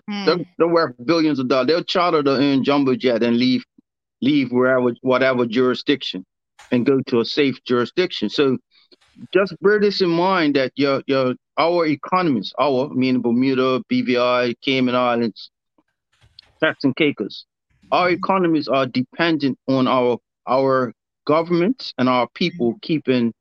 They're, 0.07 0.37
they're 0.59 0.67
worth 0.67 0.93
billions 1.05 1.39
of 1.39 1.47
dollars. 1.47 1.67
They'll 1.67 1.83
charter 1.83 2.21
the 2.21 2.33
uh, 2.33 2.61
jumbo 2.61 2.95
jet 2.95 3.23
and 3.23 3.37
leave 3.37 3.65
leave 4.21 4.51
wherever 4.51 4.91
whatever 5.01 5.47
jurisdiction 5.47 6.23
and 6.71 6.85
go 6.85 7.01
to 7.07 7.21
a 7.21 7.25
safe 7.25 7.63
jurisdiction. 7.63 8.29
So 8.29 8.59
just 9.33 9.55
bear 9.61 9.79
this 9.79 10.01
in 10.01 10.09
mind 10.09 10.55
that 10.55 10.71
your 10.75 11.01
your 11.07 11.35
our 11.57 11.85
economies, 11.85 12.53
our 12.59 12.89
meaning 12.89 13.21
Bermuda, 13.21 13.81
BVI, 13.91 14.55
Cayman 14.61 14.95
Islands, 14.95 15.49
Turks 16.61 16.83
and 16.83 16.95
Caicos, 16.95 17.45
our 17.91 18.09
economies 18.09 18.67
are 18.67 18.85
dependent 18.85 19.57
on 19.67 19.87
our 19.87 20.17
our 20.47 20.93
governments 21.25 21.93
and 21.97 22.09
our 22.09 22.27
people 22.35 22.75
keeping 22.81 23.33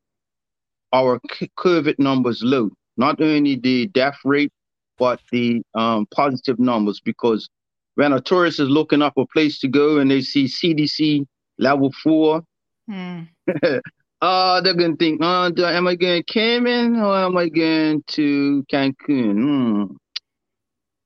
our 0.93 1.21
COVID 1.59 1.99
numbers 1.99 2.43
low. 2.43 2.71
Not 2.97 3.21
only 3.21 3.57
the 3.57 3.89
death 3.89 4.17
rate, 4.25 4.53
but 4.99 5.21
the 5.33 5.63
um, 5.75 6.07
positive 6.15 6.59
numbers. 6.59 7.01
Because 7.05 7.49
when 7.97 8.13
a 8.13 8.21
tourist 8.21 8.61
is 8.61 8.69
looking 8.69 9.03
up 9.03 9.15
a 9.17 9.27
place 9.27 9.59
to 9.61 9.69
go 9.69 9.99
and 9.99 10.11
they 10.11 10.21
see 10.21 10.45
CDC 10.45 11.27
level 11.59 11.93
four, 12.03 12.43
Mm. 12.89 13.29
uh, 14.21 14.61
they're 14.61 14.75
gonna 14.75 14.97
think, 14.97 15.23
uh, 15.23 15.51
am 15.59 15.87
I 15.87 15.95
going 15.97 16.23
to 16.23 16.33
Cayman 16.33 16.97
or 16.97 17.17
am 17.17 17.37
I 17.37 17.49
going 17.49 18.03
to 18.09 18.65
Cancun? 18.73 19.33
Hmm. 19.33 19.95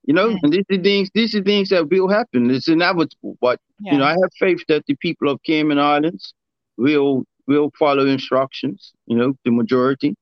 You 0.05 0.15
know, 0.15 0.35
and 0.43 0.53
these 0.53 0.65
are 0.73 0.83
things. 0.83 1.11
These 1.13 1.35
are 1.35 1.43
things 1.43 1.69
that 1.69 1.91
will 1.91 2.09
happen. 2.09 2.51
It's 2.51 2.69
inevitable. 2.69 3.37
But 3.43 3.61
you 3.81 3.99
know, 3.99 4.05
I 4.05 4.13
have 4.13 4.31
faith 4.39 4.65
that 4.69 4.87
the 4.87 4.95
people 4.97 5.29
of 5.29 5.43
Cayman 5.43 5.79
Islands 5.79 6.33
will 6.79 7.25
will 7.47 7.71
follow 7.79 8.07
instructions. 8.07 8.93
You 9.07 9.17
know, 9.17 9.35
the 9.45 9.51
majority, 9.51 10.15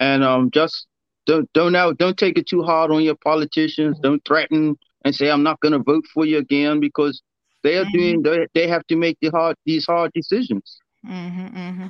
and 0.00 0.24
um, 0.24 0.50
just 0.50 0.86
don't 1.26 1.46
don't 1.52 1.76
out 1.76 1.98
don't 1.98 2.16
take 2.16 2.38
it 2.38 2.46
too 2.46 2.62
hard 2.62 2.90
on 2.90 3.02
your 3.02 3.16
politicians. 3.16 3.98
Don't 4.02 4.24
threaten 4.24 4.78
and 5.04 5.14
say 5.14 5.30
I'm 5.30 5.42
not 5.42 5.60
going 5.60 5.72
to 5.72 5.78
vote 5.78 6.04
for 6.14 6.24
you 6.24 6.38
again 6.38 6.80
because 6.80 7.20
they 7.62 7.76
are 7.76 7.84
doing 7.92 8.22
they, 8.22 8.46
they 8.54 8.66
have 8.66 8.86
to 8.86 8.96
make 8.96 9.18
the 9.20 9.28
hard 9.28 9.56
these 9.66 9.84
hard 9.84 10.10
decisions. 10.14 10.78
Mm-hmm, 11.06 11.46
mm-hmm. 11.46 11.86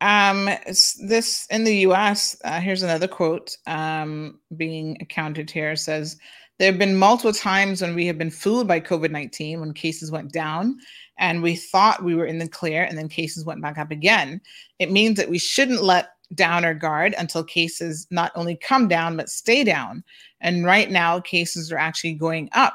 Um, 0.00 0.48
this 0.66 1.46
in 1.50 1.64
the 1.64 1.76
U.S. 1.78 2.36
Uh, 2.44 2.60
here's 2.60 2.82
another 2.82 3.08
quote 3.08 3.56
um, 3.66 4.38
being 4.56 4.96
accounted 5.00 5.50
here. 5.50 5.76
Says 5.76 6.16
there 6.58 6.70
have 6.70 6.78
been 6.78 6.96
multiple 6.96 7.32
times 7.32 7.82
when 7.82 7.94
we 7.94 8.06
have 8.06 8.18
been 8.18 8.30
fooled 8.30 8.66
by 8.66 8.80
COVID 8.80 9.10
nineteen 9.10 9.60
when 9.60 9.74
cases 9.74 10.10
went 10.10 10.32
down, 10.32 10.78
and 11.18 11.42
we 11.42 11.54
thought 11.56 12.04
we 12.04 12.14
were 12.14 12.24
in 12.24 12.38
the 12.38 12.48
clear, 12.48 12.84
and 12.84 12.96
then 12.96 13.08
cases 13.08 13.44
went 13.44 13.60
back 13.60 13.76
up 13.76 13.90
again. 13.90 14.40
It 14.78 14.90
means 14.90 15.16
that 15.18 15.28
we 15.28 15.38
shouldn't 15.38 15.82
let 15.82 16.10
down 16.34 16.64
our 16.64 16.74
guard 16.74 17.14
until 17.18 17.42
cases 17.42 18.06
not 18.10 18.32
only 18.34 18.56
come 18.56 18.88
down 18.88 19.16
but 19.16 19.28
stay 19.28 19.64
down. 19.64 20.04
And 20.40 20.64
right 20.64 20.90
now, 20.90 21.20
cases 21.20 21.72
are 21.72 21.78
actually 21.78 22.14
going 22.14 22.48
up. 22.52 22.74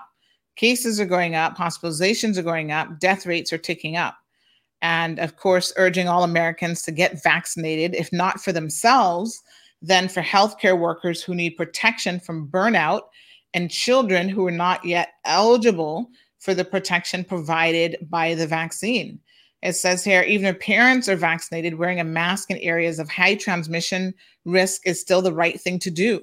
Cases 0.58 1.00
are 1.00 1.06
going 1.06 1.36
up, 1.36 1.58
hospitalizations 1.58 2.38
are 2.38 2.44
going 2.44 2.72
up, 2.72 3.00
death 3.00 3.26
rates 3.26 3.52
are 3.52 3.58
ticking 3.58 3.98
up 3.98 4.16
and 4.86 5.20
of 5.20 5.36
course 5.36 5.74
urging 5.78 6.08
all 6.08 6.24
americans 6.24 6.82
to 6.84 6.92
get 6.92 7.22
vaccinated 7.24 7.96
if 7.96 8.12
not 8.14 8.40
for 8.40 8.52
themselves 8.52 9.42
then 9.82 10.08
for 10.08 10.22
healthcare 10.22 10.78
workers 10.78 11.22
who 11.22 11.36
need 11.36 11.52
protection 11.52 12.20
from 12.20 12.48
burnout 12.48 13.02
and 13.54 13.72
children 13.72 14.28
who 14.30 14.46
are 14.46 14.52
not 14.52 14.84
yet 14.84 15.10
eligible 15.26 16.10
for 16.40 16.54
the 16.54 16.66
protection 16.66 17.24
provided 17.24 17.98
by 18.10 18.36
the 18.36 18.46
vaccine. 18.48 19.20
It 19.62 19.74
says 19.74 20.04
here 20.04 20.24
even 20.24 20.46
if 20.46 20.60
parents 20.60 21.10
are 21.10 21.16
vaccinated, 21.16 21.76
wearing 21.76 22.00
a 22.00 22.04
mask 22.04 22.52
in 22.52 22.58
areas 22.58 23.00
of 23.00 23.10
high 23.10 23.36
transmission 23.36 24.14
risk 24.44 24.82
is 24.86 25.02
still 25.02 25.22
the 25.22 25.34
right 25.34 25.60
thing 25.60 25.80
to 25.80 25.90
do. 25.90 26.22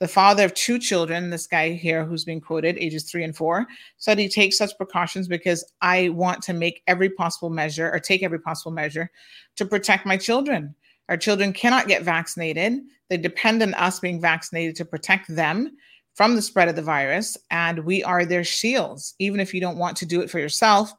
The 0.00 0.08
father 0.08 0.44
of 0.46 0.54
two 0.54 0.78
children, 0.78 1.28
this 1.28 1.46
guy 1.46 1.72
here 1.72 2.06
who's 2.06 2.24
being 2.24 2.40
quoted, 2.40 2.78
ages 2.78 3.04
three 3.04 3.22
and 3.22 3.36
four, 3.36 3.66
said 3.98 4.18
he 4.18 4.30
takes 4.30 4.56
such 4.56 4.76
precautions 4.78 5.28
because 5.28 5.62
I 5.82 6.08
want 6.08 6.42
to 6.44 6.54
make 6.54 6.82
every 6.86 7.10
possible 7.10 7.50
measure 7.50 7.90
or 7.92 8.00
take 8.00 8.22
every 8.22 8.40
possible 8.40 8.72
measure 8.72 9.10
to 9.56 9.66
protect 9.66 10.06
my 10.06 10.16
children. 10.16 10.74
Our 11.10 11.18
children 11.18 11.52
cannot 11.52 11.86
get 11.86 12.02
vaccinated. 12.02 12.80
They 13.10 13.18
depend 13.18 13.62
on 13.62 13.74
us 13.74 14.00
being 14.00 14.22
vaccinated 14.22 14.74
to 14.76 14.86
protect 14.86 15.34
them 15.34 15.76
from 16.14 16.34
the 16.34 16.42
spread 16.42 16.68
of 16.68 16.76
the 16.76 16.82
virus, 16.82 17.36
and 17.50 17.80
we 17.80 18.02
are 18.02 18.24
their 18.24 18.44
shields. 18.44 19.14
Even 19.18 19.38
if 19.38 19.52
you 19.52 19.60
don't 19.60 19.78
want 19.78 19.98
to 19.98 20.06
do 20.06 20.22
it 20.22 20.30
for 20.30 20.38
yourself, 20.38 20.94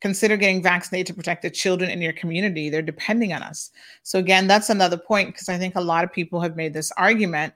consider 0.00 0.36
getting 0.36 0.62
vaccinated 0.62 1.06
to 1.06 1.14
protect 1.14 1.42
the 1.42 1.50
children 1.50 1.90
in 1.90 2.02
your 2.02 2.12
community. 2.12 2.70
They're 2.70 2.82
depending 2.82 3.32
on 3.32 3.42
us. 3.42 3.70
So, 4.02 4.18
again, 4.18 4.48
that's 4.48 4.68
another 4.68 4.98
point 4.98 5.28
because 5.28 5.48
I 5.48 5.58
think 5.58 5.76
a 5.76 5.80
lot 5.80 6.02
of 6.02 6.12
people 6.12 6.40
have 6.40 6.56
made 6.56 6.74
this 6.74 6.90
argument 6.96 7.54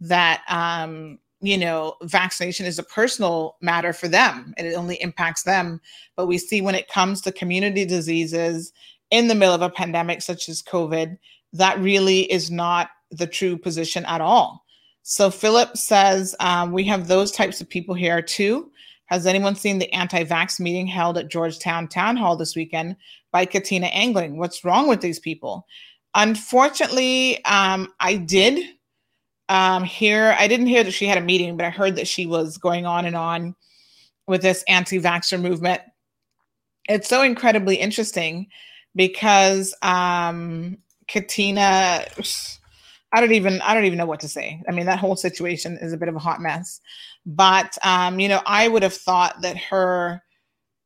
that 0.00 0.42
um, 0.48 1.18
you 1.40 1.56
know 1.56 1.94
vaccination 2.02 2.66
is 2.66 2.78
a 2.78 2.84
personal 2.84 3.56
matter 3.60 3.92
for 3.92 4.08
them 4.08 4.54
and 4.56 4.66
it 4.66 4.74
only 4.74 5.00
impacts 5.00 5.42
them. 5.42 5.80
But 6.16 6.26
we 6.26 6.38
see 6.38 6.60
when 6.60 6.74
it 6.74 6.88
comes 6.88 7.20
to 7.22 7.32
community 7.32 7.84
diseases 7.84 8.72
in 9.10 9.28
the 9.28 9.34
middle 9.34 9.54
of 9.54 9.62
a 9.62 9.70
pandemic 9.70 10.22
such 10.22 10.48
as 10.48 10.62
covid 10.62 11.16
that 11.54 11.80
really 11.80 12.30
is 12.30 12.50
not 12.50 12.90
the 13.10 13.26
true 13.26 13.56
position 13.56 14.04
at 14.04 14.20
all. 14.20 14.64
So 15.02 15.30
philip 15.30 15.76
says 15.76 16.34
um, 16.40 16.72
we 16.72 16.84
have 16.84 17.08
those 17.08 17.32
types 17.32 17.60
of 17.60 17.68
people 17.68 17.94
here 17.94 18.20
too. 18.20 18.70
Has 19.06 19.26
anyone 19.26 19.54
seen 19.54 19.78
the 19.78 19.90
anti-vax 19.94 20.60
meeting 20.60 20.86
held 20.86 21.16
at 21.16 21.28
georgetown 21.28 21.88
town 21.88 22.16
hall 22.16 22.36
this 22.36 22.56
weekend 22.56 22.96
by 23.30 23.44
katina 23.44 23.86
anglin 23.86 24.36
what's 24.36 24.64
wrong 24.64 24.88
with 24.88 25.00
these 25.00 25.20
people? 25.20 25.66
Unfortunately 26.14 27.42
um, 27.44 27.92
i 28.00 28.16
did 28.16 28.74
um, 29.48 29.84
here. 29.84 30.34
I 30.38 30.48
didn't 30.48 30.66
hear 30.66 30.84
that 30.84 30.92
she 30.92 31.06
had 31.06 31.18
a 31.18 31.22
meeting, 31.22 31.56
but 31.56 31.66
I 31.66 31.70
heard 31.70 31.96
that 31.96 32.08
she 32.08 32.26
was 32.26 32.58
going 32.58 32.86
on 32.86 33.04
and 33.04 33.16
on 33.16 33.54
with 34.26 34.42
this 34.42 34.62
anti-vaxxer 34.68 35.40
movement. 35.40 35.80
It's 36.88 37.08
so 37.08 37.22
incredibly 37.22 37.76
interesting 37.76 38.48
because 38.94 39.74
um, 39.82 40.78
Katina, 41.06 42.04
I 43.12 43.20
don't 43.20 43.32
even 43.32 43.60
I 43.62 43.74
don't 43.74 43.84
even 43.84 43.98
know 43.98 44.06
what 44.06 44.20
to 44.20 44.28
say. 44.28 44.62
I 44.68 44.72
mean, 44.72 44.86
that 44.86 44.98
whole 44.98 45.16
situation 45.16 45.78
is 45.80 45.92
a 45.92 45.96
bit 45.96 46.08
of 46.08 46.16
a 46.16 46.20
hot 46.20 46.40
mess. 46.40 46.80
But 47.26 47.76
um, 47.82 48.20
you 48.20 48.28
know, 48.28 48.42
I 48.46 48.68
would 48.68 48.82
have 48.82 48.94
thought 48.94 49.40
that 49.42 49.56
her 49.56 50.22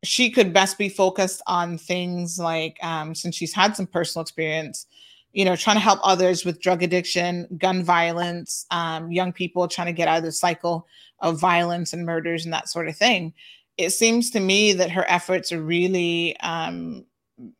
she 0.04 0.30
could 0.30 0.52
best 0.52 0.78
be 0.78 0.88
focused 0.88 1.42
on 1.46 1.78
things 1.78 2.38
like 2.38 2.76
um, 2.82 3.14
since 3.14 3.36
she's 3.36 3.54
had 3.54 3.76
some 3.76 3.86
personal 3.86 4.22
experience 4.22 4.86
you 5.32 5.44
know, 5.44 5.56
trying 5.56 5.76
to 5.76 5.80
help 5.80 6.00
others 6.02 6.44
with 6.44 6.60
drug 6.60 6.82
addiction, 6.82 7.46
gun 7.58 7.82
violence, 7.82 8.66
um, 8.70 9.10
young 9.10 9.32
people 9.32 9.66
trying 9.66 9.86
to 9.86 9.92
get 9.92 10.08
out 10.08 10.18
of 10.18 10.24
the 10.24 10.32
cycle 10.32 10.86
of 11.20 11.40
violence 11.40 11.92
and 11.92 12.04
murders 12.04 12.44
and 12.44 12.52
that 12.52 12.68
sort 12.68 12.88
of 12.88 12.96
thing. 12.96 13.32
It 13.78 13.90
seems 13.90 14.30
to 14.30 14.40
me 14.40 14.74
that 14.74 14.90
her 14.90 15.08
efforts 15.08 15.50
are 15.50 15.62
really, 15.62 16.36
um, 16.40 17.06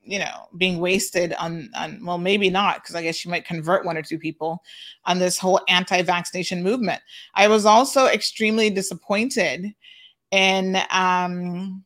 you 0.02 0.18
know, 0.18 0.48
being 0.58 0.78
wasted 0.78 1.32
on, 1.34 1.70
on 1.74 2.05
well, 2.05 2.18
maybe 2.18 2.50
not, 2.50 2.82
because 2.82 2.94
I 2.94 3.02
guess 3.02 3.16
she 3.16 3.30
might 3.30 3.47
convert 3.47 3.86
one 3.86 3.97
or 3.97 4.02
two 4.02 4.18
people 4.18 4.62
on 5.06 5.18
this 5.18 5.38
whole 5.38 5.60
anti 5.68 6.02
vaccination 6.02 6.62
movement. 6.62 7.00
I 7.34 7.48
was 7.48 7.64
also 7.64 8.06
extremely 8.06 8.68
disappointed 8.68 9.74
in, 10.30 10.78
um, 10.90 11.84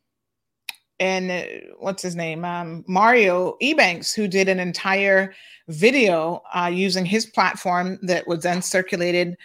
and 0.99 1.31
uh, 1.31 1.42
what's 1.78 2.02
his 2.02 2.16
name 2.16 2.44
um, 2.44 2.84
mario 2.86 3.57
ebanks 3.62 4.15
who 4.15 4.26
did 4.26 4.49
an 4.49 4.60
entire 4.60 5.34
video 5.68 6.42
uh, 6.55 6.70
using 6.73 7.05
his 7.05 7.26
platform 7.26 7.99
that 8.02 8.26
was 8.26 8.42
then 8.42 8.62
circulated 8.62 9.36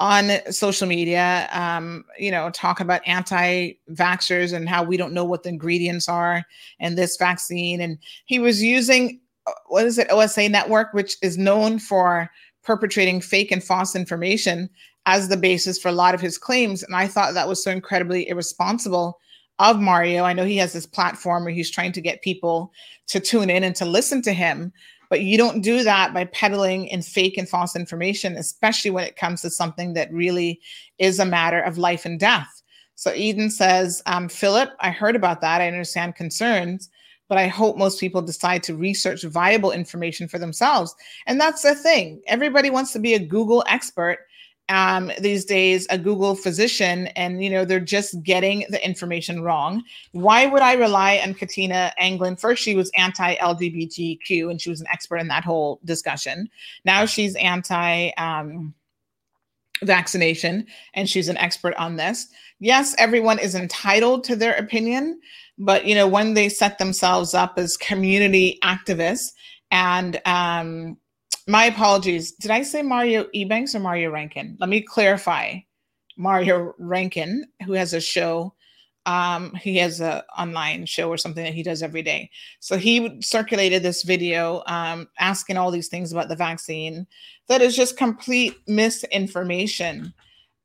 on 0.00 0.30
social 0.50 0.88
media 0.88 1.46
um, 1.52 2.04
you 2.18 2.30
know 2.30 2.50
talking 2.50 2.86
about 2.86 3.06
anti-vaxxers 3.06 4.54
and 4.54 4.68
how 4.68 4.82
we 4.82 4.96
don't 4.96 5.12
know 5.12 5.24
what 5.24 5.42
the 5.42 5.50
ingredients 5.50 6.08
are 6.08 6.42
in 6.80 6.94
this 6.94 7.16
vaccine. 7.18 7.82
And 7.82 7.98
he 8.24 8.38
was 8.38 8.62
using 8.62 9.20
uh, 9.46 9.52
what 9.68 9.84
is 9.84 9.98
it 9.98 10.10
osa 10.10 10.48
network 10.48 10.92
which 10.94 11.16
is 11.22 11.38
known 11.38 11.78
for 11.78 12.30
perpetrating 12.64 13.20
fake 13.20 13.52
and 13.52 13.62
false 13.62 13.94
information 13.94 14.68
as 15.06 15.28
the 15.28 15.36
basis 15.36 15.78
for 15.78 15.88
a 15.88 15.92
lot 15.92 16.14
of 16.14 16.20
his 16.20 16.38
claims. 16.38 16.82
And 16.82 16.96
i 16.96 17.06
thought 17.06 17.34
that 17.34 17.48
was 17.48 17.62
so 17.62 17.70
incredibly 17.70 18.26
irresponsible 18.28 19.18
of 19.60 19.78
Mario. 19.78 20.24
I 20.24 20.32
know 20.32 20.44
he 20.44 20.56
has 20.56 20.72
this 20.72 20.86
platform 20.86 21.44
where 21.44 21.52
he's 21.52 21.70
trying 21.70 21.92
to 21.92 22.00
get 22.00 22.22
people 22.22 22.72
to 23.08 23.20
tune 23.20 23.50
in 23.50 23.62
and 23.62 23.76
to 23.76 23.84
listen 23.84 24.22
to 24.22 24.32
him, 24.32 24.72
but 25.10 25.20
you 25.20 25.36
don't 25.36 25.60
do 25.60 25.84
that 25.84 26.14
by 26.14 26.24
peddling 26.24 26.86
in 26.86 27.02
fake 27.02 27.36
and 27.36 27.48
false 27.48 27.76
information, 27.76 28.36
especially 28.36 28.90
when 28.90 29.04
it 29.04 29.16
comes 29.16 29.42
to 29.42 29.50
something 29.50 29.92
that 29.92 30.12
really 30.12 30.60
is 30.98 31.18
a 31.18 31.26
matter 31.26 31.60
of 31.60 31.76
life 31.76 32.06
and 32.06 32.18
death. 32.18 32.62
So 32.94 33.12
Eden 33.12 33.50
says, 33.50 34.02
um, 34.06 34.28
Philip, 34.28 34.70
I 34.80 34.90
heard 34.90 35.14
about 35.14 35.42
that. 35.42 35.60
I 35.60 35.68
understand 35.68 36.16
concerns, 36.16 36.88
but 37.28 37.36
I 37.36 37.46
hope 37.46 37.76
most 37.76 38.00
people 38.00 38.22
decide 38.22 38.62
to 38.64 38.74
research 38.74 39.24
viable 39.24 39.72
information 39.72 40.26
for 40.26 40.38
themselves. 40.38 40.94
And 41.26 41.38
that's 41.38 41.62
the 41.62 41.74
thing. 41.74 42.22
Everybody 42.26 42.70
wants 42.70 42.92
to 42.94 42.98
be 42.98 43.14
a 43.14 43.18
Google 43.18 43.62
expert 43.68 44.20
um, 44.70 45.10
these 45.20 45.44
days 45.44 45.86
a 45.90 45.98
Google 45.98 46.34
physician, 46.34 47.08
and 47.08 47.42
you 47.42 47.50
know 47.50 47.64
they're 47.64 47.80
just 47.80 48.22
getting 48.22 48.64
the 48.70 48.82
information 48.84 49.42
wrong. 49.42 49.82
Why 50.12 50.46
would 50.46 50.62
I 50.62 50.74
rely 50.74 51.18
on 51.18 51.34
Katina 51.34 51.92
Anglin? 51.98 52.36
First, 52.36 52.62
she 52.62 52.76
was 52.76 52.90
anti-LGBTQ, 52.96 54.50
and 54.50 54.60
she 54.60 54.70
was 54.70 54.80
an 54.80 54.86
expert 54.92 55.18
in 55.18 55.28
that 55.28 55.44
whole 55.44 55.80
discussion. 55.84 56.48
Now 56.84 57.04
she's 57.04 57.34
anti. 57.36 58.10
Um, 58.16 58.74
vaccination 59.82 60.66
and 60.92 61.08
she's 61.08 61.30
an 61.30 61.38
expert 61.38 61.74
on 61.76 61.96
this 61.96 62.26
yes 62.58 62.94
everyone 62.98 63.38
is 63.38 63.54
entitled 63.54 64.22
to 64.22 64.36
their 64.36 64.52
opinion 64.56 65.18
but 65.56 65.86
you 65.86 65.94
know 65.94 66.06
when 66.06 66.34
they 66.34 66.50
set 66.50 66.76
themselves 66.76 67.32
up 67.32 67.54
as 67.56 67.78
community 67.78 68.58
activists 68.62 69.30
and 69.70 70.20
um, 70.26 70.98
my 71.46 71.64
apologies. 71.66 72.32
Did 72.32 72.50
I 72.50 72.62
say 72.62 72.82
Mario 72.82 73.24
Ebanks 73.34 73.74
or 73.74 73.80
Mario 73.80 74.10
Rankin? 74.10 74.56
Let 74.60 74.68
me 74.68 74.80
clarify. 74.80 75.58
Mario 76.16 76.74
Rankin, 76.78 77.46
who 77.64 77.72
has 77.72 77.94
a 77.94 78.00
show, 78.00 78.54
um, 79.06 79.54
he 79.54 79.76
has 79.78 80.00
a 80.00 80.22
online 80.36 80.84
show 80.84 81.08
or 81.08 81.16
something 81.16 81.42
that 81.42 81.54
he 81.54 81.62
does 81.62 81.82
every 81.82 82.02
day. 82.02 82.30
So 82.60 82.76
he 82.76 83.20
circulated 83.22 83.82
this 83.82 84.02
video 84.02 84.62
um, 84.66 85.08
asking 85.18 85.56
all 85.56 85.70
these 85.70 85.88
things 85.88 86.12
about 86.12 86.28
the 86.28 86.36
vaccine 86.36 87.06
that 87.48 87.62
is 87.62 87.74
just 87.74 87.96
complete 87.96 88.56
misinformation. 88.68 90.12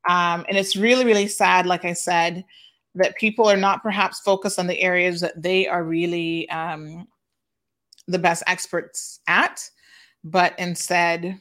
Um, 0.08 0.44
and 0.48 0.58
it's 0.58 0.76
really, 0.76 1.04
really 1.04 1.26
sad, 1.26 1.66
like 1.66 1.84
I 1.84 1.94
said, 1.94 2.44
that 2.94 3.16
people 3.16 3.48
are 3.48 3.56
not 3.56 3.82
perhaps 3.82 4.20
focused 4.20 4.58
on 4.58 4.66
the 4.66 4.80
areas 4.80 5.20
that 5.20 5.40
they 5.42 5.66
are 5.66 5.82
really 5.82 6.48
um, 6.50 7.08
the 8.06 8.18
best 8.18 8.42
experts 8.46 9.20
at 9.26 9.68
but 10.24 10.58
instead 10.58 11.40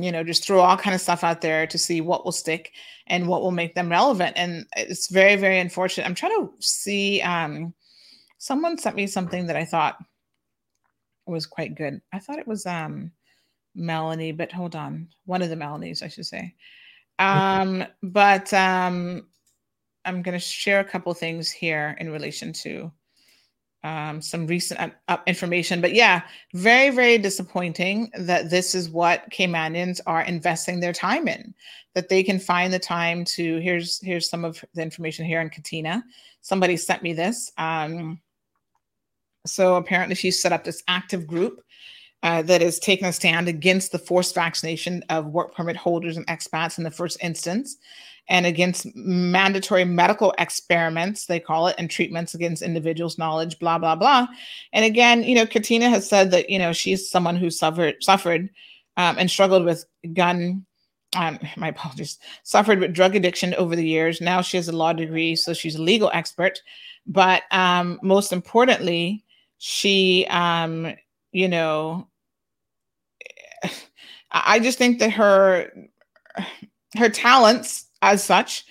you 0.00 0.10
know 0.10 0.24
just 0.24 0.46
throw 0.46 0.60
all 0.60 0.78
kind 0.78 0.94
of 0.94 1.00
stuff 1.00 1.22
out 1.22 1.42
there 1.42 1.66
to 1.66 1.76
see 1.76 2.00
what 2.00 2.24
will 2.24 2.32
stick 2.32 2.72
and 3.06 3.26
what 3.26 3.42
will 3.42 3.50
make 3.50 3.74
them 3.74 3.90
relevant. 3.90 4.32
And 4.36 4.66
it's 4.76 5.10
very 5.10 5.36
very 5.36 5.58
unfortunate. 5.58 6.06
I'm 6.06 6.14
trying 6.14 6.38
to 6.38 6.50
see 6.60 7.20
um 7.20 7.74
someone 8.38 8.78
sent 8.78 8.96
me 8.96 9.06
something 9.06 9.46
that 9.46 9.56
i 9.56 9.64
thought 9.64 9.98
was 11.26 11.44
quite 11.44 11.74
good. 11.74 12.00
I 12.12 12.18
thought 12.18 12.38
it 12.38 12.48
was 12.48 12.64
um 12.64 13.12
melanie 13.74 14.32
but 14.32 14.50
hold 14.50 14.74
on. 14.74 15.08
One 15.26 15.42
of 15.42 15.50
the 15.50 15.56
melanies 15.56 16.02
i 16.02 16.08
should 16.08 16.26
say. 16.26 16.54
Um 17.18 17.84
but 18.02 18.52
um 18.54 19.26
i'm 20.06 20.22
going 20.22 20.32
to 20.32 20.38
share 20.38 20.80
a 20.80 20.84
couple 20.84 21.12
things 21.12 21.50
here 21.50 21.94
in 22.00 22.10
relation 22.10 22.54
to 22.54 22.90
um, 23.82 24.20
some 24.20 24.46
recent 24.46 24.92
uh, 25.08 25.16
information. 25.26 25.80
But 25.80 25.94
yeah, 25.94 26.22
very, 26.54 26.90
very 26.90 27.18
disappointing 27.18 28.10
that 28.18 28.50
this 28.50 28.74
is 28.74 28.90
what 28.90 29.30
Caymanians 29.30 30.00
are 30.06 30.22
investing 30.22 30.80
their 30.80 30.92
time 30.92 31.28
in. 31.28 31.54
That 31.94 32.08
they 32.08 32.22
can 32.22 32.38
find 32.38 32.72
the 32.72 32.78
time 32.78 33.24
to. 33.36 33.58
Here's 33.58 34.00
here's 34.00 34.28
some 34.28 34.44
of 34.44 34.64
the 34.74 34.82
information 34.82 35.24
here 35.24 35.40
on 35.40 35.50
Katina. 35.50 36.04
Somebody 36.40 36.76
sent 36.76 37.02
me 37.02 37.12
this. 37.12 37.50
Um, 37.58 38.20
so 39.46 39.76
apparently, 39.76 40.14
she 40.14 40.30
set 40.30 40.52
up 40.52 40.62
this 40.62 40.82
active 40.86 41.26
group 41.26 41.62
uh, 42.22 42.42
that 42.42 42.62
is 42.62 42.78
taking 42.78 43.06
a 43.06 43.12
stand 43.12 43.48
against 43.48 43.92
the 43.92 43.98
forced 43.98 44.34
vaccination 44.34 45.02
of 45.08 45.26
work 45.26 45.54
permit 45.54 45.76
holders 45.76 46.16
and 46.16 46.26
expats 46.26 46.78
in 46.78 46.84
the 46.84 46.90
first 46.90 47.18
instance 47.22 47.78
and 48.30 48.46
against 48.46 48.86
mandatory 48.94 49.84
medical 49.84 50.32
experiments, 50.38 51.26
they 51.26 51.40
call 51.40 51.66
it, 51.66 51.74
and 51.78 51.90
treatments 51.90 52.32
against 52.32 52.62
individuals' 52.62 53.18
knowledge, 53.18 53.58
blah, 53.58 53.76
blah, 53.76 53.96
blah. 53.96 54.28
And 54.72 54.84
again, 54.84 55.24
you 55.24 55.34
know, 55.34 55.46
Katina 55.46 55.90
has 55.90 56.08
said 56.08 56.30
that, 56.30 56.48
you 56.48 56.58
know, 56.58 56.72
she's 56.72 57.10
someone 57.10 57.34
who 57.34 57.50
suffered, 57.50 57.96
suffered 58.02 58.48
um, 58.96 59.16
and 59.18 59.28
struggled 59.28 59.64
with 59.64 59.84
gun. 60.14 60.64
Um, 61.16 61.40
my 61.56 61.68
apologies. 61.68 62.18
Suffered 62.44 62.78
with 62.78 62.94
drug 62.94 63.16
addiction 63.16 63.52
over 63.54 63.74
the 63.74 63.86
years. 63.86 64.20
Now 64.20 64.42
she 64.42 64.56
has 64.58 64.68
a 64.68 64.76
law 64.76 64.92
degree, 64.92 65.34
so 65.34 65.52
she's 65.52 65.74
a 65.74 65.82
legal 65.82 66.10
expert. 66.14 66.62
But 67.06 67.42
um, 67.50 67.98
most 68.00 68.32
importantly, 68.32 69.24
she, 69.58 70.24
um, 70.30 70.94
you 71.32 71.48
know, 71.48 72.06
I 74.32 74.60
just 74.60 74.78
think 74.78 74.98
that 75.00 75.12
her 75.12 75.72
her 76.96 77.08
talents 77.08 77.86
as 78.02 78.22
such 78.22 78.64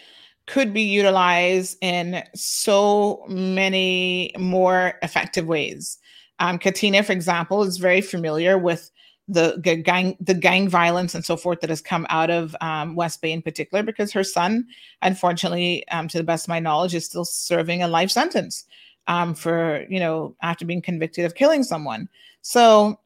could 0.46 0.74
be 0.74 0.82
utilized 0.82 1.78
in 1.82 2.24
so 2.34 3.24
many 3.28 4.34
more 4.38 4.94
effective 5.04 5.46
ways. 5.46 6.00
Um, 6.40 6.58
Katina, 6.58 7.04
for 7.04 7.12
example, 7.12 7.64
is 7.64 7.78
very 7.78 8.02
familiar 8.02 8.58
with 8.58 8.90
the, 9.28 9.62
the 9.64 9.76
gang 9.76 10.18
the 10.20 10.34
gang 10.34 10.68
violence 10.68 11.14
and 11.14 11.24
so 11.24 11.38
forth 11.38 11.62
that 11.62 11.70
has 11.70 11.82
come 11.82 12.08
out 12.10 12.32
of 12.32 12.56
um, 12.62 12.96
West 12.96 13.22
Bay 13.22 13.32
in 13.32 13.44
particular, 13.44 13.84
because 13.84 14.12
her 14.12 14.24
son, 14.24 14.66
unfortunately, 15.04 15.88
um, 15.90 16.08
to 16.08 16.18
the 16.18 16.24
best 16.24 16.46
of 16.46 16.50
my 16.50 16.60
knowledge, 16.60 16.96
is 16.96 17.06
still 17.06 17.26
serving 17.26 17.84
a 17.84 17.88
life 17.88 18.10
sentence 18.10 18.66
um, 19.06 19.36
for 19.36 19.86
you 19.88 20.00
know 20.00 20.36
after 20.42 20.66
being 20.66 20.82
convicted 20.82 21.26
of 21.26 21.36
killing 21.36 21.64
someone. 21.64 22.10
So 22.42 23.00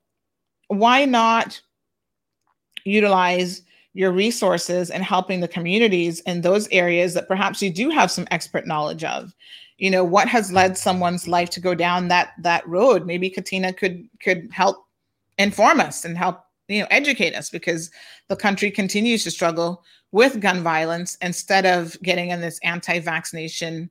why 0.67 1.03
not 1.03 1.61
utilize 2.85 3.61
your 3.93 4.11
resources 4.11 4.89
and 4.89 5.03
helping 5.03 5.39
the 5.39 5.47
communities 5.47 6.19
in 6.21 6.41
those 6.41 6.67
areas 6.69 7.13
that 7.13 7.27
perhaps 7.27 7.61
you 7.61 7.69
do 7.69 7.89
have 7.89 8.11
some 8.11 8.27
expert 8.31 8.65
knowledge 8.65 9.03
of. 9.03 9.33
You 9.77 9.91
know 9.91 10.03
what 10.03 10.27
has 10.27 10.51
led 10.51 10.77
someone's 10.77 11.27
life 11.27 11.49
to 11.51 11.59
go 11.59 11.75
down 11.75 12.07
that 12.07 12.33
that 12.39 12.67
road? 12.67 13.05
Maybe 13.05 13.29
katina 13.29 13.73
could 13.73 14.07
could 14.19 14.49
help 14.51 14.85
inform 15.37 15.79
us 15.79 16.05
and 16.05 16.17
help 16.17 16.43
you 16.67 16.81
know 16.81 16.87
educate 16.89 17.35
us 17.35 17.49
because 17.49 17.91
the 18.29 18.35
country 18.35 18.71
continues 18.71 19.23
to 19.23 19.31
struggle 19.31 19.83
with 20.11 20.39
gun 20.39 20.61
violence 20.63 21.17
instead 21.21 21.65
of 21.65 21.99
getting 22.01 22.29
in 22.29 22.39
this 22.39 22.59
anti-vaccination 22.63 23.89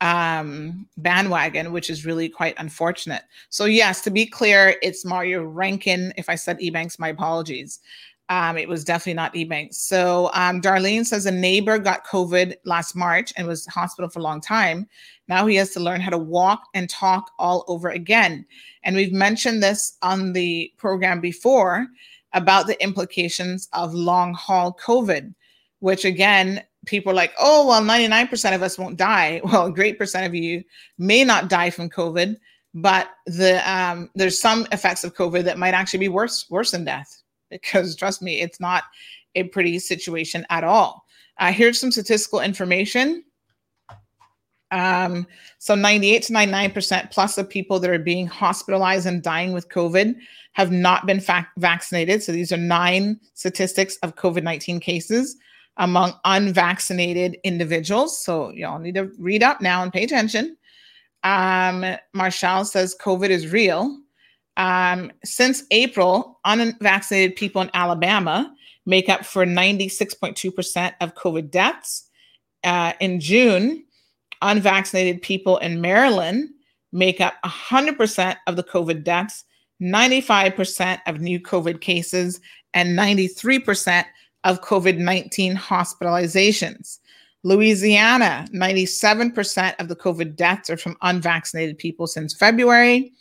um 0.00 0.86
bandwagon 0.96 1.72
which 1.72 1.90
is 1.90 2.06
really 2.06 2.28
quite 2.28 2.54
unfortunate. 2.58 3.22
So 3.48 3.64
yes 3.64 4.00
to 4.02 4.10
be 4.10 4.26
clear 4.26 4.76
it's 4.82 5.04
mario 5.04 5.44
rankin. 5.44 6.12
If 6.16 6.28
i 6.28 6.34
said 6.36 6.58
ebanks 6.60 6.98
my 6.98 7.08
apologies 7.08 7.80
um, 8.30 8.58
it 8.58 8.68
was 8.68 8.84
definitely 8.84 9.14
not 9.14 9.34
Ebanks. 9.34 9.74
So 9.74 10.30
um, 10.34 10.60
Darlene 10.60 11.06
says 11.06 11.24
a 11.24 11.30
neighbor 11.30 11.78
got 11.78 12.06
COVID 12.06 12.56
last 12.64 12.94
March 12.94 13.32
and 13.36 13.46
was 13.46 13.66
hospital 13.66 14.10
for 14.10 14.18
a 14.18 14.22
long 14.22 14.40
time. 14.40 14.86
Now 15.28 15.46
he 15.46 15.56
has 15.56 15.70
to 15.70 15.80
learn 15.80 16.00
how 16.00 16.10
to 16.10 16.18
walk 16.18 16.64
and 16.74 16.90
talk 16.90 17.30
all 17.38 17.64
over 17.68 17.88
again. 17.88 18.44
And 18.82 18.96
we've 18.96 19.12
mentioned 19.12 19.62
this 19.62 19.96
on 20.02 20.32
the 20.34 20.72
program 20.76 21.20
before 21.20 21.86
about 22.34 22.66
the 22.66 22.80
implications 22.82 23.68
of 23.72 23.94
long 23.94 24.34
haul 24.34 24.76
COVID, 24.82 25.34
which 25.80 26.04
again, 26.04 26.62
people 26.84 27.12
are 27.12 27.16
like, 27.16 27.32
oh, 27.38 27.66
well, 27.66 27.82
99% 27.82 28.54
of 28.54 28.62
us 28.62 28.78
won't 28.78 28.98
die. 28.98 29.40
Well, 29.44 29.66
a 29.66 29.72
great 29.72 29.98
percent 29.98 30.26
of 30.26 30.34
you 30.34 30.62
may 30.98 31.24
not 31.24 31.48
die 31.48 31.70
from 31.70 31.88
COVID, 31.88 32.36
but 32.74 33.08
the 33.24 33.58
um, 33.70 34.10
there's 34.14 34.38
some 34.38 34.66
effects 34.70 35.02
of 35.02 35.14
COVID 35.14 35.44
that 35.44 35.58
might 35.58 35.72
actually 35.72 36.00
be 36.00 36.08
worse 36.08 36.44
worse 36.50 36.72
than 36.72 36.84
death 36.84 37.22
because 37.50 37.96
trust 37.96 38.22
me, 38.22 38.40
it's 38.40 38.60
not 38.60 38.84
a 39.34 39.44
pretty 39.44 39.78
situation 39.78 40.46
at 40.50 40.64
all. 40.64 41.04
Uh, 41.38 41.52
here's 41.52 41.78
some 41.78 41.92
statistical 41.92 42.40
information. 42.40 43.24
Um, 44.70 45.26
so 45.58 45.74
98 45.74 46.22
to 46.24 46.32
99% 46.32 47.10
plus 47.10 47.38
of 47.38 47.48
people 47.48 47.80
that 47.80 47.90
are 47.90 47.98
being 47.98 48.26
hospitalized 48.26 49.06
and 49.06 49.22
dying 49.22 49.52
with 49.52 49.68
COVID 49.68 50.14
have 50.52 50.70
not 50.72 51.06
been 51.06 51.22
vaccinated. 51.56 52.22
So 52.22 52.32
these 52.32 52.52
are 52.52 52.58
nine 52.58 53.18
statistics 53.34 53.96
of 54.02 54.16
COVID 54.16 54.42
19 54.42 54.80
cases 54.80 55.36
among 55.78 56.12
unvaccinated 56.24 57.38
individuals. 57.44 58.20
So 58.20 58.50
y'all 58.50 58.78
need 58.78 58.96
to 58.96 59.10
read 59.18 59.42
up 59.42 59.60
now 59.60 59.82
and 59.82 59.92
pay 59.92 60.04
attention. 60.04 60.56
Um, 61.22 61.84
Marshall 62.12 62.64
says 62.64 62.96
COVID 63.00 63.30
is 63.30 63.52
real. 63.52 63.98
Um, 64.58 65.12
since 65.24 65.62
April, 65.70 66.40
unvaccinated 66.44 67.36
people 67.36 67.62
in 67.62 67.70
Alabama 67.74 68.52
make 68.86 69.08
up 69.08 69.24
for 69.24 69.46
96.2% 69.46 70.94
of 71.00 71.14
COVID 71.14 71.50
deaths. 71.50 72.08
Uh, 72.64 72.92
in 73.00 73.20
June, 73.20 73.84
unvaccinated 74.42 75.22
people 75.22 75.58
in 75.58 75.80
Maryland 75.80 76.50
make 76.92 77.20
up 77.20 77.34
100% 77.44 78.36
of 78.48 78.56
the 78.56 78.64
COVID 78.64 79.04
deaths, 79.04 79.44
95% 79.80 80.98
of 81.06 81.20
new 81.20 81.38
COVID 81.38 81.80
cases, 81.80 82.40
and 82.74 82.98
93% 82.98 84.04
of 84.44 84.62
COVID 84.62 84.98
19 84.98 85.56
hospitalizations. 85.56 86.98
Louisiana, 87.44 88.46
97% 88.52 89.74
of 89.78 89.88
the 89.88 89.96
COVID 89.96 90.34
deaths 90.34 90.68
are 90.68 90.76
from 90.76 90.96
unvaccinated 91.02 91.78
people 91.78 92.08
since 92.08 92.34
February 92.34 93.12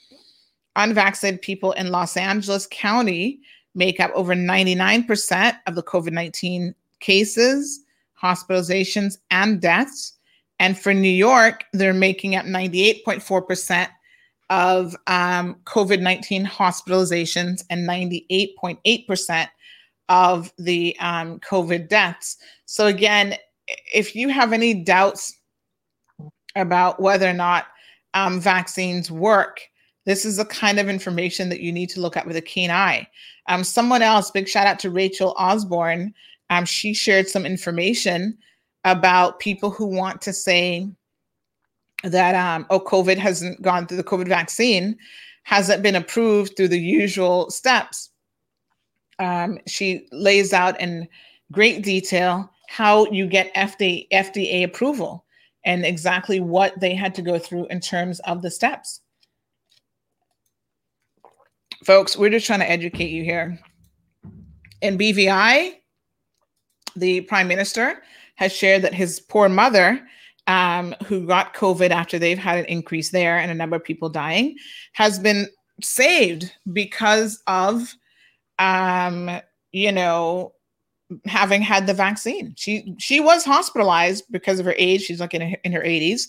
unvaccinated 0.77 1.41
people 1.41 1.73
in 1.73 1.91
Los 1.91 2.15
Angeles 2.15 2.67
County 2.71 3.41
make 3.75 3.99
up 3.99 4.11
over 4.15 4.33
99% 4.33 5.57
of 5.67 5.75
the 5.75 5.83
COVID 5.83 6.11
19 6.11 6.73
cases, 6.99 7.83
hospitalizations, 8.21 9.17
and 9.29 9.61
deaths. 9.61 10.13
And 10.59 10.79
for 10.79 10.93
New 10.93 11.09
York, 11.09 11.65
they're 11.73 11.93
making 11.93 12.35
up 12.35 12.45
98.4% 12.45 13.89
of 14.49 14.95
um, 15.07 15.55
COVID 15.65 16.01
19 16.01 16.45
hospitalizations 16.45 17.63
and 17.69 17.87
98.8% 17.87 19.47
of 20.09 20.53
the 20.57 20.95
um, 20.99 21.39
COVID 21.41 21.89
deaths. 21.89 22.37
So, 22.65 22.87
again, 22.87 23.35
if 23.93 24.15
you 24.15 24.29
have 24.29 24.53
any 24.53 24.73
doubts 24.73 25.35
about 26.55 26.99
whether 27.01 27.29
or 27.29 27.33
not 27.33 27.67
um, 28.13 28.39
vaccines 28.39 29.11
work, 29.11 29.61
this 30.07 30.23
is 30.23 30.37
the 30.37 30.45
kind 30.45 30.79
of 30.79 30.87
information 30.87 31.49
that 31.49 31.59
you 31.59 31.69
need 31.69 31.89
to 31.89 31.99
look 31.99 32.15
at 32.15 32.25
with 32.25 32.37
a 32.37 32.41
keen 32.41 32.71
eye. 32.71 33.05
Um, 33.47 33.61
someone 33.61 34.01
else, 34.01 34.31
big 34.31 34.47
shout 34.47 34.65
out 34.65 34.79
to 34.79 34.89
Rachel 34.89 35.35
Osborne. 35.37 36.13
Um, 36.49 36.63
she 36.63 36.93
shared 36.93 37.27
some 37.27 37.45
information 37.45 38.37
about 38.85 39.39
people 39.39 39.69
who 39.69 39.85
want 39.85 40.21
to 40.21 40.31
say 40.31 40.87
that 42.05 42.35
um, 42.35 42.65
oh, 42.69 42.79
COVID 42.79 43.17
hasn't 43.17 43.61
gone 43.61 43.85
through 43.85 43.97
the 43.97 44.03
COVID 44.03 44.29
vaccine, 44.29 44.97
hasn't 45.43 45.83
been 45.83 45.97
approved 45.97 46.55
through 46.55 46.69
the 46.69 46.79
usual 46.79 47.51
steps. 47.51 48.09
Um, 49.19 49.59
she 49.67 50.07
lays 50.13 50.53
out 50.53 50.79
in 50.79 51.09
great 51.51 51.83
detail 51.83 52.49
how 52.69 53.07
you 53.07 53.27
get 53.27 53.53
FDA, 53.55 54.07
FDA 54.13 54.63
approval 54.63 55.25
and 55.65 55.85
exactly 55.85 56.39
what 56.39 56.79
they 56.79 56.95
had 56.95 57.13
to 57.15 57.21
go 57.21 57.37
through 57.37 57.65
in 57.65 57.81
terms 57.81 58.21
of 58.21 58.41
the 58.41 58.51
steps 58.51 59.01
folks, 61.87 62.17
we're 62.17 62.29
just 62.29 62.45
trying 62.45 62.59
to 62.59 62.69
educate 62.69 63.09
you 63.09 63.23
here. 63.23 63.57
In 64.81 64.97
BVI, 64.97 65.75
the 66.97 67.21
prime 67.21 67.47
minister 67.47 68.03
has 68.35 68.51
shared 68.51 68.81
that 68.81 68.93
his 68.93 69.21
poor 69.21 69.47
mother, 69.47 70.05
um, 70.47 70.93
who 71.05 71.25
got 71.25 71.55
COVID 71.55 71.89
after 71.89 72.19
they've 72.19 72.37
had 72.37 72.59
an 72.59 72.65
increase 72.65 73.11
there 73.11 73.37
and 73.37 73.49
a 73.49 73.55
number 73.55 73.77
of 73.77 73.85
people 73.85 74.09
dying, 74.09 74.57
has 74.93 75.17
been 75.17 75.47
saved 75.81 76.51
because 76.73 77.41
of, 77.47 77.95
um, 78.59 79.39
you 79.71 79.91
know, 79.93 80.51
having 81.25 81.61
had 81.61 81.87
the 81.87 81.93
vaccine. 81.93 82.53
She 82.57 82.95
she 82.99 83.21
was 83.21 83.45
hospitalized 83.45 84.25
because 84.29 84.59
of 84.59 84.65
her 84.65 84.75
age. 84.77 85.03
She's 85.03 85.21
like 85.21 85.33
in, 85.33 85.55
in 85.63 85.71
her 85.71 85.81
80s, 85.81 86.23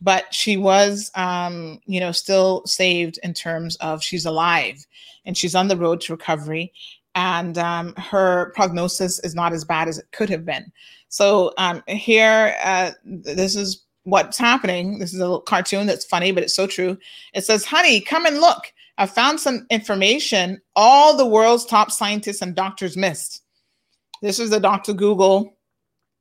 but 0.00 0.32
she 0.32 0.56
was 0.56 1.10
um, 1.14 1.80
you 1.86 2.00
know 2.00 2.12
still 2.12 2.64
saved 2.66 3.18
in 3.22 3.34
terms 3.34 3.76
of 3.76 4.02
she's 4.02 4.26
alive 4.26 4.86
and 5.24 5.36
she's 5.36 5.54
on 5.54 5.68
the 5.68 5.76
road 5.76 6.00
to 6.02 6.12
recovery. 6.12 6.72
And 7.14 7.56
um, 7.56 7.94
her 7.96 8.52
prognosis 8.54 9.18
is 9.20 9.34
not 9.34 9.52
as 9.52 9.64
bad 9.64 9.88
as 9.88 9.98
it 9.98 10.04
could 10.12 10.28
have 10.28 10.44
been. 10.44 10.70
So 11.08 11.54
um, 11.56 11.82
here 11.88 12.54
uh, 12.62 12.92
this 13.04 13.56
is 13.56 13.84
what's 14.04 14.38
happening. 14.38 14.98
This 14.98 15.14
is 15.14 15.20
a 15.20 15.22
little 15.24 15.40
cartoon 15.40 15.86
that's 15.86 16.04
funny 16.04 16.32
but 16.32 16.42
it's 16.42 16.54
so 16.54 16.66
true. 16.66 16.98
It 17.32 17.44
says 17.44 17.64
honey 17.64 18.00
come 18.00 18.26
and 18.26 18.38
look. 18.40 18.72
I 18.98 19.06
found 19.06 19.40
some 19.40 19.66
information 19.70 20.60
all 20.74 21.16
the 21.16 21.26
world's 21.26 21.66
top 21.66 21.90
scientists 21.90 22.42
and 22.42 22.54
doctors 22.54 22.96
missed. 22.96 23.42
This 24.22 24.38
is 24.38 24.50
the 24.50 24.60
dr 24.60 24.92
google 24.94 25.56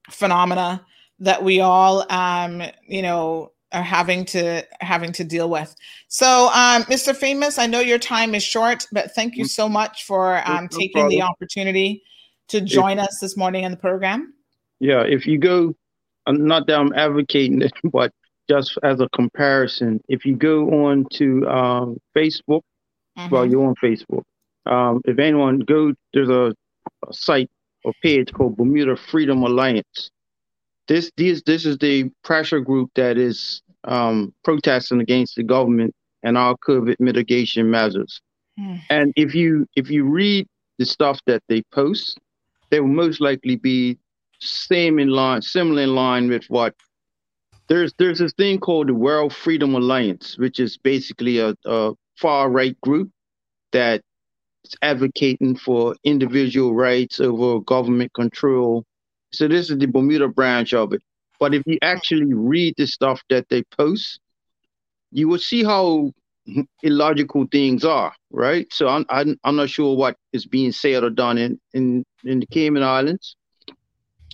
phenomena 0.10 0.86
that 1.20 1.44
we 1.44 1.60
all 1.62 2.06
um, 2.12 2.62
you 2.88 3.02
know 3.02 3.52
are 3.76 3.84
having 3.84 4.24
to 4.24 4.66
having 4.80 5.12
to 5.12 5.24
deal 5.24 5.50
with. 5.50 5.76
So, 6.08 6.48
um, 6.54 6.84
Mr. 6.84 7.14
Famous, 7.16 7.60
I 7.60 7.68
know 7.68 7.82
your 7.82 8.00
time 8.00 8.34
is 8.34 8.42
short, 8.42 8.88
but 8.92 9.14
thank 9.14 9.36
you 9.36 9.44
Mm. 9.44 9.50
so 9.50 9.70
much 9.70 10.06
for 10.06 10.42
um, 10.50 10.70
No 10.72 10.78
taking 10.80 11.10
the 11.10 11.22
opportunity 11.22 12.02
to 12.48 12.62
join 12.62 13.00
us 13.00 13.20
this 13.20 13.36
morning 13.36 13.66
on 13.66 13.72
the 13.72 13.78
program. 13.78 14.34
Yeah, 14.80 15.02
if 15.02 15.28
you 15.28 15.38
go, 15.38 15.76
I'm 16.26 16.48
not 16.48 16.68
that 16.68 16.80
I'm 16.80 16.94
advocating 16.94 17.62
it, 17.62 17.74
but 17.92 18.12
just 18.50 18.78
as 18.82 19.02
a 19.02 19.10
comparison, 19.10 20.00
if 20.08 20.26
you 20.26 20.36
go 20.38 20.86
on 20.86 21.06
to 21.14 21.48
um, 21.50 21.98
Facebook, 22.16 22.62
well, 23.30 23.45
Mhm. 23.45 23.52
you're 23.52 23.68
on 23.68 23.76
Facebook. 23.84 24.24
Um, 24.66 25.02
if 25.06 25.20
anyone 25.20 25.60
go, 25.60 25.94
there's 26.14 26.30
a, 26.30 26.54
a 27.08 27.14
site 27.14 27.50
or 27.84 27.94
page 28.02 28.32
called 28.32 28.56
Bermuda 28.58 28.95
Freedom 28.95 29.44
Alliance. 29.44 30.10
This 30.88 31.12
this 31.18 31.42
this 31.44 31.66
is 31.66 31.78
the 31.80 32.12
pressure 32.24 32.60
group 32.60 32.92
that 32.95 33.18
is 33.18 33.62
um, 33.86 34.34
protesting 34.44 35.02
against 35.02 35.36
the 35.36 35.44
government 35.44 35.94
and 36.24 36.38
our 36.38 36.56
COVID 36.58 36.96
mitigation 37.00 37.70
measures. 37.70 38.22
Hmm. 38.58 38.76
And 38.90 39.14
if 39.16 39.36
you 39.36 39.68
if 39.76 39.90
you 39.90 40.06
read 40.06 40.48
the 40.78 40.86
stuff 40.86 41.20
that 41.26 41.44
they 41.48 41.62
post, 41.72 42.20
they 42.70 42.80
will 42.80 42.88
most 42.88 43.22
likely 43.22 43.56
be 43.56 43.98
same 44.40 45.00
in 45.00 45.10
line, 45.10 45.42
similar 45.42 45.84
in 45.84 45.96
line 45.96 46.30
with 46.30 46.46
what 46.50 46.76
there's 47.68 47.94
there's 47.98 48.20
this 48.20 48.34
thing 48.34 48.60
called 48.60 48.88
the 48.88 48.94
World 48.94 49.34
Freedom 49.34 49.76
Alliance, 49.76 50.38
which 50.38 50.60
is 50.60 50.78
basically 50.78 51.40
a, 51.40 51.56
a 51.66 51.94
far 52.18 52.50
right 52.50 52.80
group 52.82 53.10
that 53.72 54.02
is 54.64 54.76
advocating 54.82 55.56
for 55.56 55.96
individual 56.04 56.74
rights 56.74 57.20
over 57.20 57.60
government 57.62 58.14
control. 58.14 58.84
So 59.34 59.48
this 59.48 59.70
is 59.70 59.78
the 59.78 59.88
Bermuda 59.88 60.28
branch 60.30 60.74
of 60.74 60.94
it. 60.94 61.02
But 61.40 61.54
if 61.54 61.64
you 61.66 61.78
actually 61.82 62.34
read 62.34 62.76
the 62.78 62.88
stuff 62.88 63.22
that 63.30 63.48
they 63.50 63.64
post, 63.64 64.20
you 65.12 65.28
will 65.28 65.40
see 65.40 65.64
how 65.64 66.12
illogical 66.84 67.48
things 67.52 67.84
are, 67.84 68.14
right? 68.32 68.72
So 68.72 68.88
I'm 68.88 69.06
I'm, 69.10 69.38
I'm 69.44 69.56
not 69.56 69.70
sure 69.70 69.96
what 69.96 70.18
is 70.34 70.46
being 70.46 70.72
said 70.72 71.04
or 71.04 71.10
done 71.10 71.38
in 71.38 71.60
in, 71.74 72.06
in 72.24 72.40
the 72.40 72.46
Cayman 72.48 72.84
Islands, 72.84 73.36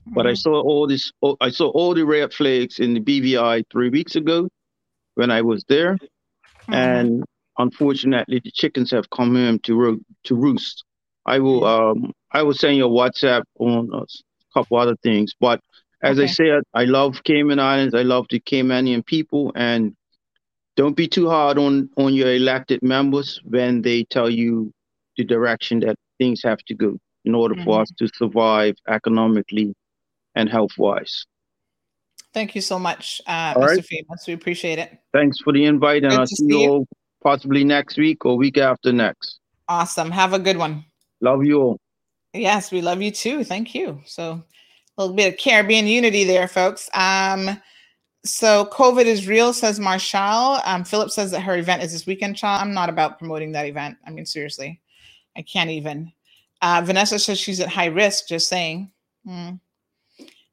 but 0.07 0.25
I 0.25 0.31
mm-hmm. 0.31 0.35
saw 0.35 0.61
all 0.61 0.87
this. 0.87 1.11
I 1.39 1.49
saw 1.49 1.69
all 1.69 1.93
the 1.93 2.05
red 2.05 2.33
flags 2.33 2.79
in 2.79 2.93
the 2.93 2.99
BVI 2.99 3.63
three 3.71 3.89
weeks 3.89 4.15
ago 4.15 4.49
when 5.15 5.31
I 5.31 5.41
was 5.41 5.63
there, 5.67 5.95
mm-hmm. 5.95 6.73
and 6.73 7.23
unfortunately, 7.57 8.41
the 8.43 8.51
chickens 8.51 8.91
have 8.91 9.09
come 9.09 9.35
home 9.35 9.59
to 9.59 9.75
ro- 9.75 9.99
to 10.25 10.35
roost. 10.35 10.83
I 11.25 11.39
will 11.39 11.61
mm-hmm. 11.61 12.03
um 12.05 12.13
I 12.31 12.43
will 12.43 12.53
send 12.53 12.77
you 12.77 12.85
a 12.85 12.89
WhatsApp 12.89 13.43
on 13.59 13.89
a 13.93 14.05
couple 14.53 14.77
other 14.77 14.95
things, 15.03 15.33
but 15.39 15.61
as 16.03 16.19
I 16.19 16.23
Okay. 16.23 16.33
said, 16.33 16.63
I 16.73 16.85
love 16.85 17.23
Cayman 17.23 17.59
Islands. 17.59 17.93
I 17.93 18.01
love 18.03 18.25
the 18.29 18.39
Caymanian 18.39 19.05
people, 19.05 19.51
and 19.55 19.95
don't 20.75 20.95
be 20.95 21.07
too 21.07 21.29
hard 21.29 21.57
on 21.57 21.89
on 21.97 22.13
your 22.13 22.31
elected 22.33 22.79
members 22.81 23.39
when 23.43 23.81
they 23.81 24.03
tell 24.05 24.29
you 24.29 24.71
the 25.17 25.23
direction 25.23 25.79
that 25.81 25.95
things 26.17 26.41
have 26.43 26.59
to 26.67 26.73
go 26.75 26.97
in 27.25 27.35
order 27.35 27.55
Mm-hmm. 27.55 27.63
for 27.63 27.81
us 27.81 27.91
to 27.99 28.07
survive 28.15 28.75
economically 28.87 29.73
and 30.35 30.49
health 30.49 30.71
wise. 30.77 31.25
Thank 32.33 32.55
you 32.55 32.61
so 32.61 32.79
much, 32.79 33.21
uh, 33.27 33.53
Mr. 33.55 33.59
right. 33.59 33.85
Famous. 33.85 34.25
We 34.27 34.33
appreciate 34.33 34.79
it. 34.79 34.97
Thanks 35.13 35.39
for 35.41 35.51
the 35.53 35.65
invite, 35.65 36.03
and 36.03 36.13
Good 36.13 36.19
I'll 36.21 36.27
see 36.27 36.35
see 36.37 36.45
you 36.47 36.59
you. 36.61 36.69
all 36.69 36.87
possibly 37.21 37.63
next 37.63 37.97
week 37.97 38.25
or 38.25 38.37
week 38.37 38.57
after 38.57 38.91
next. 38.93 39.39
Awesome. 39.67 40.09
Have 40.11 40.33
a 40.33 40.39
good 40.39 40.57
one. 40.57 40.85
Love 41.19 41.43
you 41.45 41.61
all. 41.61 41.77
Yes, 42.33 42.71
we 42.71 42.81
love 42.81 43.01
you 43.01 43.11
too. 43.11 43.43
Thank 43.43 43.75
you. 43.75 44.01
So 44.05 44.43
a 44.97 45.01
little 45.01 45.15
bit 45.15 45.33
of 45.33 45.39
Caribbean 45.39 45.87
unity 45.87 46.23
there, 46.23 46.47
folks. 46.47 46.89
Um, 46.93 47.61
so 48.23 48.65
COVID 48.65 49.05
is 49.05 49.27
real, 49.27 49.53
says 49.53 49.79
Marshall. 49.79 50.59
Um, 50.65 50.83
Philip 50.83 51.09
says 51.09 51.31
that 51.31 51.41
her 51.41 51.57
event 51.57 51.81
is 51.81 51.91
this 51.91 52.05
weekend, 52.05 52.37
child. 52.37 52.61
I'm 52.61 52.73
not 52.73 52.89
about 52.89 53.17
promoting 53.17 53.51
that 53.53 53.65
event. 53.65 53.97
I 54.05 54.11
mean, 54.11 54.25
seriously, 54.25 54.79
I 55.35 55.41
can't 55.41 55.69
even. 55.69 56.11
Uh, 56.61 56.83
Vanessa 56.85 57.17
says 57.17 57.39
she's 57.39 57.59
at 57.59 57.69
high 57.69 57.87
risk, 57.87 58.27
just 58.27 58.47
saying. 58.47 58.91
Hmm. 59.25 59.53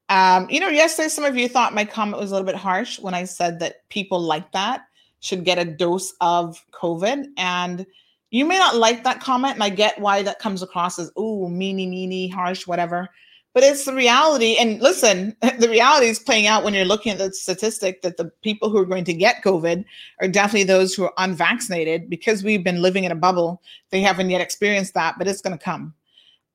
Um, 0.08 0.48
you 0.48 0.60
know, 0.60 0.68
yesterday 0.68 1.08
some 1.08 1.24
of 1.24 1.36
you 1.36 1.48
thought 1.48 1.74
my 1.74 1.84
comment 1.84 2.20
was 2.20 2.30
a 2.30 2.34
little 2.34 2.46
bit 2.46 2.56
harsh 2.56 2.98
when 2.98 3.12
I 3.12 3.24
said 3.24 3.60
that 3.60 3.86
people 3.90 4.18
like 4.18 4.50
that 4.52 4.86
should 5.20 5.44
get 5.44 5.58
a 5.58 5.64
dose 5.64 6.14
of 6.22 6.64
COVID. 6.72 7.26
And 7.36 7.84
you 8.30 8.46
may 8.46 8.56
not 8.58 8.76
like 8.76 9.04
that 9.04 9.20
comment, 9.20 9.54
and 9.54 9.62
I 9.62 9.68
get 9.68 10.00
why 10.00 10.22
that 10.22 10.38
comes 10.38 10.62
across 10.62 10.98
as, 10.98 11.10
ooh, 11.18 11.48
meanie, 11.50 11.88
meanie, 11.88 12.32
harsh, 12.32 12.66
whatever. 12.66 13.08
But 13.54 13.62
it's 13.64 13.84
the 13.84 13.94
reality. 13.94 14.56
And 14.58 14.80
listen, 14.80 15.34
the 15.58 15.68
reality 15.68 16.06
is 16.06 16.18
playing 16.18 16.46
out 16.46 16.64
when 16.64 16.74
you're 16.74 16.84
looking 16.84 17.12
at 17.12 17.18
the 17.18 17.32
statistic 17.32 18.02
that 18.02 18.16
the 18.16 18.30
people 18.42 18.70
who 18.70 18.78
are 18.78 18.86
going 18.86 19.04
to 19.04 19.14
get 19.14 19.42
COVID 19.42 19.84
are 20.20 20.28
definitely 20.28 20.64
those 20.64 20.94
who 20.94 21.04
are 21.04 21.14
unvaccinated 21.18 22.08
because 22.08 22.44
we've 22.44 22.64
been 22.64 22.82
living 22.82 23.04
in 23.04 23.12
a 23.12 23.16
bubble. 23.16 23.62
They 23.90 24.00
haven't 24.00 24.30
yet 24.30 24.40
experienced 24.40 24.94
that, 24.94 25.16
but 25.18 25.26
it's 25.26 25.40
going 25.40 25.56
to 25.56 25.64
come 25.64 25.94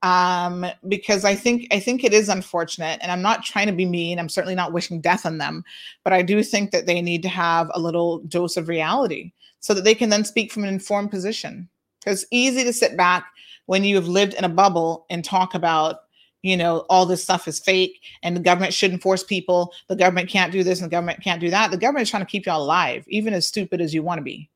um, 0.04 0.66
because 0.90 1.24
I 1.24 1.34
think 1.34 1.68
I 1.72 1.80
think 1.80 2.04
it 2.04 2.14
is 2.14 2.28
unfortunate, 2.28 3.00
and 3.02 3.12
I'm 3.12 3.22
not 3.22 3.44
trying 3.44 3.68
to 3.68 3.74
be 3.74 3.86
mean. 3.86 4.20
I'm 4.20 4.30
certainly 4.30 4.54
not 4.54 4.74
wishing 4.74 5.00
death 5.00 5.26
on 5.26 5.38
them, 5.38 5.64
but 6.04 6.12
I 6.12 6.22
do 6.22 6.44
think 6.44 6.72
that 6.72 6.86
they 6.86 7.02
need 7.02 7.24
to 7.24 7.30
have 7.30 7.72
a 7.74 7.80
little 7.80 8.20
dose 8.20 8.58
of 8.58 8.68
reality 8.68 9.32
so 9.62 9.74
that 9.74 9.86
they 9.86 9.96
can 9.96 10.10
then 10.10 10.26
speak 10.26 10.52
from 10.52 10.64
an 10.64 10.70
informed 10.70 11.10
position. 11.10 11.70
Because 12.02 12.24
it's 12.24 12.32
easy 12.32 12.66
to 12.66 12.74
sit 12.74 12.98
back 12.98 13.26
when 13.66 13.86
you 13.86 13.96
have 13.96 14.10
lived 14.10 14.34
in 14.34 14.44
a 14.44 14.50
bubble 14.50 15.06
and 15.10 15.24
talk 15.24 15.56
about, 15.56 16.02
you 16.44 16.56
know, 16.56 16.86
all 16.90 17.06
this 17.06 17.24
stuff 17.24 17.48
is 17.48 17.60
fake 17.60 18.02
and 18.22 18.36
the 18.36 18.42
government 18.42 18.74
shouldn't 18.74 19.02
force 19.02 19.24
people. 19.24 19.74
The 19.88 19.96
government 19.96 20.30
can't 20.30 20.52
do 20.52 20.64
this 20.64 20.80
and 20.80 20.86
the 20.86 20.96
government 20.96 21.24
can't 21.24 21.42
do 21.42 21.50
that. 21.50 21.72
The 21.72 21.78
government 21.78 22.04
is 22.04 22.10
trying 22.12 22.26
to 22.26 22.30
keep 22.30 22.46
y'all 22.46 22.62
alive, 22.62 23.06
even 23.08 23.34
as 23.34 23.48
stupid 23.48 23.82
as 23.82 23.94
you 23.94 24.04
want 24.04 24.20
to 24.20 24.24
be. 24.24 24.50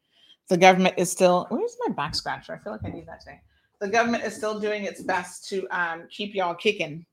The 0.49 0.57
government 0.57 0.95
is 0.97 1.11
still. 1.11 1.47
Where's 1.49 1.75
my 1.87 1.93
back 1.93 2.13
scratcher? 2.13 2.53
I 2.53 2.63
feel 2.63 2.73
like 2.73 2.85
I 2.85 2.89
need 2.89 3.07
that 3.07 3.21
today 3.21 3.41
the 3.79 3.87
government 3.87 4.23
is 4.23 4.35
still 4.35 4.59
doing 4.59 4.85
its 4.85 5.01
best 5.01 5.47
to 5.49 5.67
um, 5.69 6.03
keep 6.09 6.33
y'all 6.33 6.55
kicking, 6.55 7.05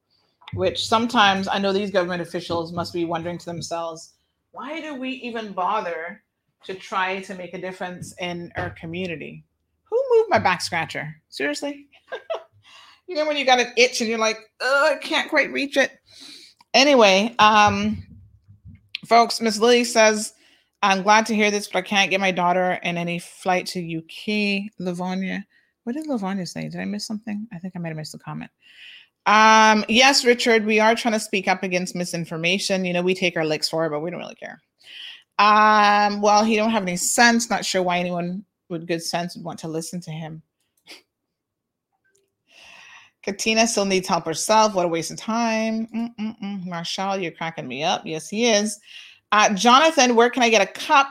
which 0.55 0.87
sometimes 0.87 1.49
I 1.49 1.59
know 1.59 1.73
these 1.73 1.91
government 1.91 2.23
officials 2.23 2.73
must 2.73 2.93
be 2.93 3.05
wondering 3.05 3.39
to 3.39 3.45
themselves, 3.45 4.15
why 4.53 4.81
do 4.81 4.95
we 4.95 5.11
even 5.11 5.53
bother 5.53 6.23
to 6.65 6.75
try 6.75 7.21
to 7.21 7.35
make 7.35 7.55
a 7.55 7.61
difference 7.61 8.15
in 8.19 8.53
our 8.57 8.71
community? 8.71 9.45
Who 9.85 10.03
moved 10.13 10.31
my 10.31 10.39
back 10.39 10.63
scratcher? 10.63 11.15
Seriously? 11.29 11.89
You 13.07 13.15
know 13.15 13.27
when 13.27 13.37
you 13.37 13.45
got 13.45 13.61
an 13.61 13.73
itch 13.77 14.01
and 14.01 14.09
you're 14.09 14.19
like, 14.19 14.39
oh, 14.61 14.93
I 14.93 14.97
can't 14.97 15.31
quite 15.31 15.53
reach 15.53 15.77
it. 15.77 15.93
Anyway, 16.73 17.35
um, 17.39 18.03
folks, 19.07 19.41
Miss 19.41 19.59
Lily 19.59 19.85
says, 19.85 20.33
I'm 20.83 21.03
glad 21.03 21.27
to 21.27 21.35
hear 21.35 21.51
this, 21.51 21.69
but 21.69 21.79
I 21.79 21.83
can't 21.83 22.11
get 22.11 22.21
my 22.21 22.31
daughter 22.31 22.79
in 22.83 22.99
any 22.99 23.19
flight 23.19 23.67
to 23.69 23.99
UK, 23.99 24.71
Livonia. 24.79 25.47
What 25.85 25.95
did 25.95 26.07
Lavanya 26.07 26.49
say? 26.49 26.69
Did 26.69 26.81
I 26.81 26.85
miss 26.85 27.07
something? 27.07 27.47
I 27.53 27.59
think 27.59 27.75
I 27.77 27.79
might 27.79 27.89
have 27.89 27.97
missed 27.97 28.15
a 28.15 28.19
comment. 28.19 28.51
Um, 29.27 29.85
yes, 29.89 30.25
Richard, 30.25 30.67
we 30.67 30.81
are 30.81 30.95
trying 30.95 31.15
to 31.15 31.21
speak 31.21 31.49
up 31.49 31.63
against 31.63 31.95
misinformation. 31.95 32.85
You 32.85 32.93
know, 32.93 33.03
we 33.03 33.15
take 33.15 33.37
our 33.37 33.45
licks 33.45 33.69
for 33.69 33.87
it, 33.87 33.91
but 33.91 34.01
we 34.01 34.11
don't 34.11 34.21
really 34.21 34.35
care. 34.35 34.61
Um, 35.39 36.21
well, 36.21 36.45
he 36.45 36.57
don't 36.57 36.71
have 36.71 36.83
any 36.83 36.97
sense. 36.97 37.49
Not 37.49 37.65
sure 37.65 37.83
why 37.83 37.99
anyone 37.99 38.45
with 38.69 38.87
good 38.87 39.03
sense 39.03 39.37
would 39.37 39.45
want 39.45 39.59
to 39.61 39.69
listen 39.69 40.01
to 40.03 40.11
him. 40.11 40.43
Katina 43.25 43.67
still 43.67 43.87
needs 43.87 44.07
help 44.07 44.27
herself. 44.27 44.75
What 44.75 44.85
a 44.85 44.89
waste 44.89 45.11
of 45.11 45.17
time. 45.17 45.87
Mm-mm-mm. 45.89 46.67
Marshall, 46.67 47.19
you're 47.19 47.33
cracking 47.33 47.67
me 47.67 47.83
up. 47.83 48.03
Yes, 48.05 48.29
he 48.29 48.47
is. 48.47 48.79
Uh, 49.33 49.53
Jonathan, 49.55 50.15
where 50.15 50.31
can 50.31 50.43
I 50.43 50.51
get 50.51 50.63
a 50.63 50.71
cup? 50.81 51.09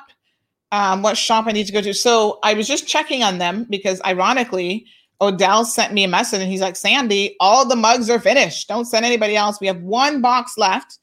um, 0.74 1.04
what 1.04 1.16
shop 1.16 1.46
I 1.46 1.52
need 1.52 1.68
to 1.68 1.72
go 1.72 1.82
to. 1.82 1.94
So 1.94 2.40
I 2.42 2.56
was 2.56 2.68
just 2.68 2.88
checking 2.88 3.22
on 3.22 3.38
them 3.38 3.68
because 3.70 4.02
ironically, 4.06 4.88
Odell 5.22 5.66
sent 5.66 5.94
me 5.94 6.04
a 6.04 6.08
message 6.08 6.42
and 6.42 6.50
he's 6.50 6.62
like, 6.62 6.76
Sandy, 6.76 7.36
all 7.40 7.68
the 7.68 7.76
mugs 7.76 8.10
are 8.10 8.20
finished. 8.20 8.68
Don't 8.70 8.86
send 8.86 9.06
anybody 9.06 9.36
else. 9.36 9.62
We 9.62 9.68
have 9.68 9.82
one 9.82 10.20
box 10.20 10.58
left. 10.58 10.98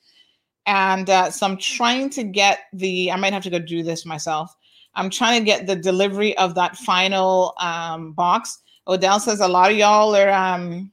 And 0.67 1.09
uh, 1.09 1.31
so 1.31 1.47
I'm 1.47 1.57
trying 1.57 2.11
to 2.11 2.25
get 2.25 2.63
the, 2.73 3.13
I 3.13 3.17
might 3.17 3.33
have 3.33 3.45
to 3.45 3.51
go 3.51 3.61
do 3.61 3.85
this 3.85 4.05
myself. 4.05 4.53
I'm 4.97 5.09
trying 5.09 5.41
to 5.41 5.45
get 5.45 5.69
the 5.69 5.77
delivery 5.77 6.37
of 6.37 6.57
that 6.57 6.77
final 6.77 7.55
um, 7.61 8.13
box. 8.13 8.59
Odell 8.89 9.21
says 9.21 9.39
a 9.39 9.47
lot 9.47 9.71
of 9.71 9.77
y'all 9.77 10.17
are, 10.17 10.31
um, 10.31 10.91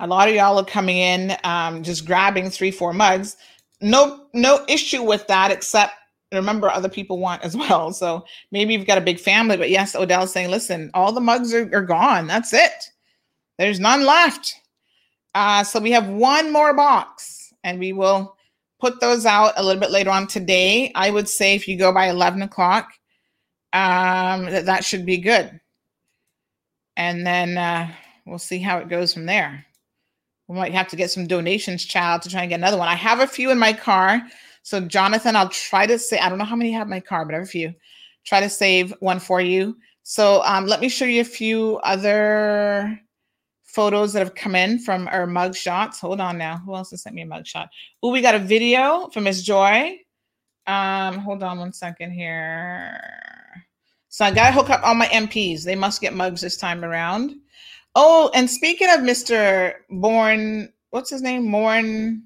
a 0.00 0.06
lot 0.06 0.28
of 0.28 0.34
y'all 0.34 0.58
are 0.58 0.64
coming 0.64 0.96
in, 0.96 1.36
um, 1.44 1.82
just 1.82 2.06
grabbing 2.06 2.50
three, 2.50 2.70
four 2.70 2.92
mugs. 2.92 3.36
No 3.80 4.26
no 4.34 4.64
issue 4.68 5.02
with 5.02 5.26
that 5.28 5.50
except 5.50 5.94
remember 6.32 6.70
other 6.70 6.88
people 6.88 7.18
want 7.18 7.42
as 7.42 7.56
well. 7.56 7.92
So 7.92 8.24
maybe 8.50 8.74
you've 8.74 8.86
got 8.86 8.98
a 8.98 9.02
big 9.02 9.20
family 9.20 9.56
but 9.56 9.70
yes 9.70 9.94
odell's 9.94 10.32
saying 10.32 10.50
listen 10.50 10.90
all 10.94 11.12
the 11.12 11.20
mugs 11.20 11.54
are, 11.54 11.70
are 11.74 11.82
gone. 11.82 12.26
That's 12.26 12.52
it. 12.52 12.90
There's 13.58 13.80
none 13.80 14.04
left. 14.04 14.54
Uh, 15.34 15.62
so 15.62 15.78
we 15.78 15.92
have 15.92 16.08
one 16.08 16.52
more 16.52 16.74
box 16.74 17.52
and 17.62 17.78
we 17.78 17.92
will 17.92 18.36
put 18.80 19.00
those 19.00 19.26
out 19.26 19.52
a 19.56 19.62
little 19.62 19.80
bit 19.80 19.90
later 19.90 20.10
on 20.10 20.26
today. 20.26 20.90
I 20.94 21.10
would 21.10 21.28
say 21.28 21.54
if 21.54 21.68
you 21.68 21.76
go 21.78 21.92
by 21.92 22.08
11 22.08 22.42
o'clock 22.42 22.90
um, 23.72 24.46
that, 24.46 24.66
that 24.66 24.84
should 24.84 25.06
be 25.06 25.18
good. 25.18 25.60
And 26.96 27.26
then 27.26 27.56
uh, 27.56 27.92
we'll 28.26 28.38
see 28.38 28.58
how 28.58 28.78
it 28.78 28.88
goes 28.88 29.14
from 29.14 29.26
there 29.26 29.64
we 30.50 30.56
might 30.56 30.72
have 30.72 30.88
to 30.88 30.96
get 30.96 31.12
some 31.12 31.28
donations, 31.28 31.84
child, 31.84 32.22
to 32.22 32.28
try 32.28 32.40
and 32.40 32.48
get 32.48 32.58
another 32.58 32.76
one. 32.76 32.88
I 32.88 32.96
have 32.96 33.20
a 33.20 33.26
few 33.28 33.52
in 33.52 33.58
my 33.58 33.72
car. 33.72 34.20
So, 34.64 34.80
Jonathan, 34.80 35.36
I'll 35.36 35.48
try 35.48 35.86
to 35.86 35.96
say, 35.96 36.18
I 36.18 36.28
don't 36.28 36.38
know 36.38 36.44
how 36.44 36.56
many 36.56 36.72
have 36.72 36.88
in 36.88 36.90
my 36.90 36.98
car, 36.98 37.24
but 37.24 37.36
I 37.36 37.38
have 37.38 37.46
a 37.46 37.48
few. 37.48 37.72
Try 38.24 38.40
to 38.40 38.48
save 38.48 38.92
one 38.98 39.20
for 39.20 39.40
you. 39.40 39.76
So, 40.02 40.42
um, 40.42 40.66
let 40.66 40.80
me 40.80 40.88
show 40.88 41.04
you 41.04 41.20
a 41.20 41.24
few 41.24 41.76
other 41.84 43.00
photos 43.62 44.12
that 44.12 44.18
have 44.18 44.34
come 44.34 44.56
in 44.56 44.80
from 44.80 45.06
our 45.12 45.24
mug 45.24 45.54
shots. 45.54 46.00
Hold 46.00 46.20
on 46.20 46.36
now. 46.36 46.58
Who 46.66 46.74
else 46.74 46.90
has 46.90 47.02
sent 47.02 47.14
me 47.14 47.22
a 47.22 47.26
mug 47.26 47.46
shot? 47.46 47.68
Oh, 48.02 48.10
we 48.10 48.20
got 48.20 48.34
a 48.34 48.40
video 48.40 49.08
from 49.10 49.24
Miss 49.24 49.44
Joy. 49.44 50.00
Um, 50.66 51.18
hold 51.18 51.44
on 51.44 51.60
one 51.60 51.72
second 51.72 52.10
here. 52.10 53.00
So 54.08 54.24
I 54.24 54.32
gotta 54.32 54.52
hook 54.52 54.68
up 54.68 54.80
all 54.82 54.96
my 54.96 55.06
MPs. 55.06 55.62
They 55.62 55.76
must 55.76 56.00
get 56.00 56.12
mugs 56.12 56.40
this 56.40 56.56
time 56.56 56.84
around. 56.84 57.36
Oh, 57.94 58.30
and 58.34 58.48
speaking 58.48 58.88
of 58.88 59.00
Mr. 59.00 59.74
Born, 59.90 60.72
what's 60.90 61.10
his 61.10 61.22
name? 61.22 61.44
Morn 61.46 62.24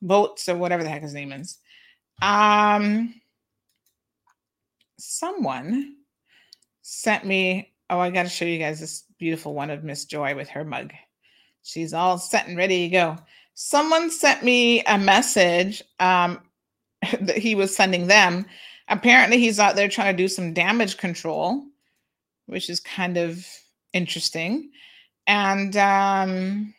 Boats 0.00 0.48
or 0.48 0.56
whatever 0.56 0.82
the 0.82 0.88
heck 0.88 1.02
his 1.02 1.14
name 1.14 1.32
is. 1.32 1.58
Um 2.20 3.14
someone 4.98 5.96
sent 6.82 7.24
me. 7.24 7.72
Oh, 7.90 7.98
I 7.98 8.10
gotta 8.10 8.28
show 8.28 8.44
you 8.44 8.58
guys 8.58 8.80
this 8.80 9.04
beautiful 9.18 9.54
one 9.54 9.70
of 9.70 9.84
Miss 9.84 10.04
Joy 10.04 10.34
with 10.34 10.48
her 10.48 10.64
mug. 10.64 10.92
She's 11.62 11.92
all 11.92 12.18
set 12.18 12.48
and 12.48 12.56
ready 12.56 12.88
to 12.88 12.92
go. 12.92 13.18
Someone 13.54 14.10
sent 14.10 14.42
me 14.42 14.82
a 14.84 14.98
message 14.98 15.82
um, 16.00 16.40
that 17.20 17.38
he 17.38 17.54
was 17.54 17.74
sending 17.74 18.06
them. 18.06 18.46
Apparently, 18.88 19.38
he's 19.38 19.60
out 19.60 19.76
there 19.76 19.88
trying 19.88 20.16
to 20.16 20.22
do 20.22 20.28
some 20.28 20.52
damage 20.52 20.96
control, 20.96 21.64
which 22.46 22.68
is 22.68 22.80
kind 22.80 23.16
of 23.16 23.46
interesting. 23.92 24.70
And 25.26 25.76
um, 25.76 26.74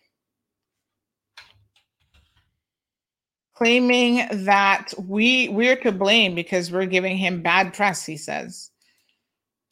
claiming 3.55 4.27
that 4.31 4.93
we 4.97 5.49
we're 5.49 5.77
to 5.77 5.91
blame 5.91 6.35
because 6.35 6.71
we're 6.71 6.85
giving 6.85 7.17
him 7.17 7.41
bad 7.41 7.73
press. 7.73 8.05
He 8.05 8.17
says, 8.17 8.71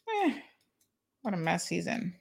Eh, 0.08 0.34
"What 1.22 1.34
a 1.34 1.38
mess 1.38 1.68
he's 1.68 1.88
in." 1.88 2.14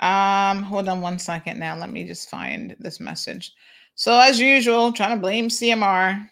Um, 0.00 0.62
hold 0.62 0.88
on 0.88 1.00
one 1.00 1.18
second 1.18 1.58
now. 1.58 1.76
Let 1.76 1.90
me 1.90 2.04
just 2.04 2.30
find 2.30 2.76
this 2.78 3.00
message. 3.00 3.52
So, 3.94 4.18
as 4.18 4.38
usual, 4.38 4.92
trying 4.92 5.16
to 5.16 5.20
blame 5.20 5.48
CMR 5.48 6.30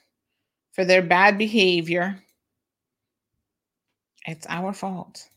for 0.73 0.85
their 0.85 1.03
bad 1.03 1.37
behavior. 1.39 2.23
It's 4.27 4.47
our 4.49 4.73
fault. 4.73 5.29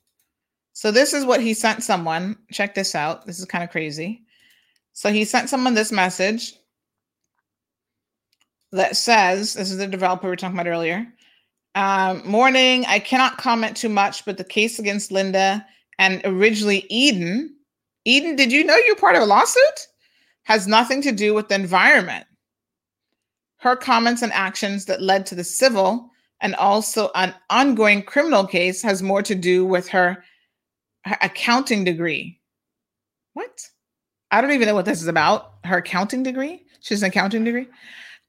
So, 0.73 0.91
this 0.91 1.13
is 1.13 1.25
what 1.25 1.41
he 1.41 1.53
sent 1.53 1.83
someone. 1.83 2.37
Check 2.51 2.75
this 2.75 2.95
out. 2.95 3.25
This 3.25 3.39
is 3.39 3.45
kind 3.45 3.63
of 3.63 3.69
crazy. 3.69 4.23
So, 4.93 5.11
he 5.11 5.25
sent 5.25 5.49
someone 5.49 5.73
this 5.73 5.91
message 5.91 6.53
that 8.71 8.95
says 8.95 9.53
this 9.53 9.71
is 9.71 9.77
the 9.77 9.87
developer 9.87 10.27
we 10.27 10.29
were 10.29 10.35
talking 10.35 10.57
about 10.57 10.69
earlier. 10.69 11.07
Um, 11.75 12.27
morning, 12.27 12.85
I 12.87 12.99
cannot 12.99 13.37
comment 13.37 13.77
too 13.77 13.89
much, 13.89 14.25
but 14.25 14.37
the 14.37 14.43
case 14.43 14.79
against 14.79 15.11
Linda 15.11 15.65
and 15.97 16.21
originally 16.25 16.85
Eden. 16.89 17.55
Eden, 18.05 18.35
did 18.35 18.51
you 18.51 18.63
know 18.63 18.77
you're 18.85 18.95
part 18.95 19.15
of 19.15 19.21
a 19.21 19.25
lawsuit? 19.25 19.87
Has 20.43 20.67
nothing 20.67 21.01
to 21.03 21.11
do 21.11 21.33
with 21.33 21.47
the 21.47 21.55
environment. 21.55 22.25
Her 23.57 23.75
comments 23.75 24.21
and 24.21 24.31
actions 24.31 24.85
that 24.85 25.01
led 25.01 25.25
to 25.27 25.35
the 25.35 25.43
civil 25.43 26.09
and 26.41 26.55
also 26.55 27.11
an 27.15 27.35
ongoing 27.49 28.01
criminal 28.01 28.47
case 28.47 28.81
has 28.81 29.03
more 29.03 29.21
to 29.21 29.35
do 29.35 29.65
with 29.65 29.87
her, 29.89 30.23
her 31.05 31.17
accounting 31.21 31.83
degree. 31.83 32.39
What? 33.33 33.67
I 34.31 34.41
don't 34.41 34.51
even 34.51 34.67
know 34.67 34.75
what 34.75 34.85
this 34.85 35.01
is 35.01 35.07
about. 35.07 35.53
Her 35.63 35.77
accounting 35.77 36.23
degree? 36.23 36.63
She's 36.81 37.01
an 37.01 37.09
accounting 37.09 37.43
degree. 37.43 37.67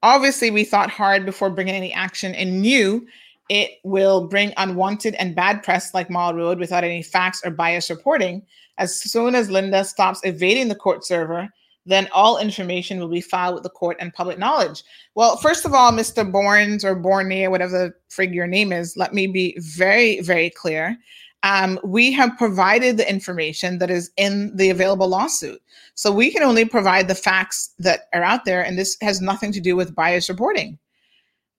Obviously, 0.02 0.50
we 0.50 0.64
thought 0.64 0.90
hard 0.90 1.26
before 1.26 1.50
bringing 1.50 1.74
any 1.74 1.92
action 1.92 2.34
and 2.34 2.62
knew 2.62 3.06
it 3.50 3.72
will 3.84 4.28
bring 4.28 4.54
unwanted 4.56 5.14
and 5.16 5.34
bad 5.34 5.62
press 5.62 5.92
like 5.92 6.08
Marl 6.08 6.34
Road 6.34 6.58
without 6.58 6.84
any 6.84 7.02
facts 7.02 7.42
or 7.44 7.50
bias 7.50 7.90
reporting. 7.90 8.42
As 8.78 8.98
soon 8.98 9.34
as 9.34 9.50
Linda 9.50 9.84
stops 9.84 10.20
evading 10.24 10.68
the 10.68 10.74
court 10.74 11.04
server, 11.04 11.48
then 11.84 12.08
all 12.12 12.38
information 12.38 13.00
will 13.00 13.08
be 13.08 13.20
filed 13.20 13.54
with 13.54 13.62
the 13.62 13.70
court 13.70 13.96
and 14.00 14.14
public 14.14 14.38
knowledge. 14.38 14.82
Well, 15.14 15.36
first 15.36 15.64
of 15.64 15.74
all, 15.74 15.92
Mr. 15.92 16.30
Borns 16.30 16.84
or 16.84 16.94
Bornea, 16.94 17.50
whatever 17.50 17.78
the 17.78 17.94
frig 18.08 18.34
your 18.34 18.46
name 18.46 18.72
is, 18.72 18.96
let 18.96 19.12
me 19.12 19.26
be 19.26 19.56
very, 19.58 20.20
very 20.20 20.50
clear. 20.50 20.96
Um, 21.42 21.80
we 21.82 22.12
have 22.12 22.36
provided 22.36 22.96
the 22.96 23.08
information 23.08 23.78
that 23.78 23.90
is 23.90 24.10
in 24.16 24.54
the 24.56 24.70
available 24.70 25.08
lawsuit. 25.08 25.60
So 25.94 26.12
we 26.12 26.30
can 26.30 26.42
only 26.42 26.64
provide 26.64 27.08
the 27.08 27.14
facts 27.14 27.72
that 27.78 28.08
are 28.12 28.22
out 28.22 28.44
there, 28.44 28.62
and 28.62 28.78
this 28.78 28.96
has 29.00 29.20
nothing 29.20 29.52
to 29.52 29.60
do 29.60 29.74
with 29.74 29.94
bias 29.94 30.28
reporting. 30.28 30.78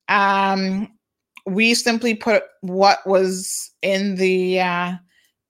Um, 0.08 0.88
we 1.46 1.74
simply 1.74 2.14
put 2.14 2.44
what 2.62 3.00
was 3.08 3.72
in 3.82 4.16
the 4.16 4.60
uh, 4.60 4.94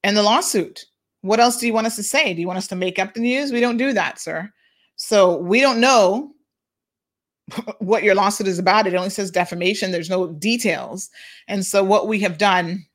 in 0.03 0.15
the 0.15 0.23
lawsuit. 0.23 0.85
What 1.21 1.39
else 1.39 1.57
do 1.57 1.67
you 1.67 1.73
want 1.73 1.87
us 1.87 1.95
to 1.97 2.03
say? 2.03 2.33
Do 2.33 2.41
you 2.41 2.47
want 2.47 2.57
us 2.57 2.67
to 2.67 2.75
make 2.75 2.99
up 2.99 3.13
the 3.13 3.19
news? 3.19 3.51
We 3.51 3.59
don't 3.59 3.77
do 3.77 3.93
that, 3.93 4.19
sir. 4.19 4.49
So 4.95 5.37
we 5.37 5.61
don't 5.61 5.79
know 5.79 6.31
what 7.79 8.03
your 8.03 8.15
lawsuit 8.15 8.47
is 8.47 8.59
about. 8.59 8.87
It 8.87 8.95
only 8.95 9.09
says 9.09 9.31
defamation. 9.31 9.91
There's 9.91 10.09
no 10.09 10.27
details. 10.27 11.09
And 11.47 11.65
so 11.65 11.83
what 11.83 12.07
we 12.07 12.19
have 12.19 12.37
done, 12.37 12.85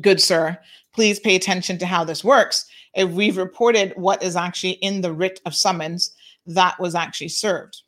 good 0.00 0.20
sir, 0.20 0.58
please 0.92 1.20
pay 1.20 1.36
attention 1.36 1.78
to 1.78 1.86
how 1.86 2.04
this 2.04 2.24
works. 2.24 2.66
If 2.94 3.10
we've 3.10 3.36
reported 3.36 3.92
what 3.96 4.22
is 4.22 4.36
actually 4.36 4.72
in 4.72 5.00
the 5.00 5.12
writ 5.12 5.40
of 5.46 5.54
summons 5.54 6.14
that 6.46 6.78
was 6.78 6.94
actually 6.94 7.28
served. 7.28 7.82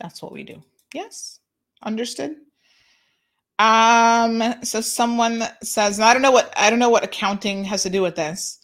That's 0.00 0.22
what 0.22 0.32
we 0.32 0.44
do. 0.44 0.62
Yes. 0.94 1.40
Understood? 1.82 2.36
Um, 3.58 4.42
so 4.62 4.80
someone 4.80 5.42
says, 5.62 5.98
I 5.98 6.12
don't 6.12 6.22
know 6.22 6.30
what 6.30 6.52
I 6.56 6.70
don't 6.70 6.78
know 6.78 6.90
what 6.90 7.04
accounting 7.04 7.64
has 7.64 7.82
to 7.82 7.90
do 7.90 8.02
with 8.02 8.14
this. 8.14 8.60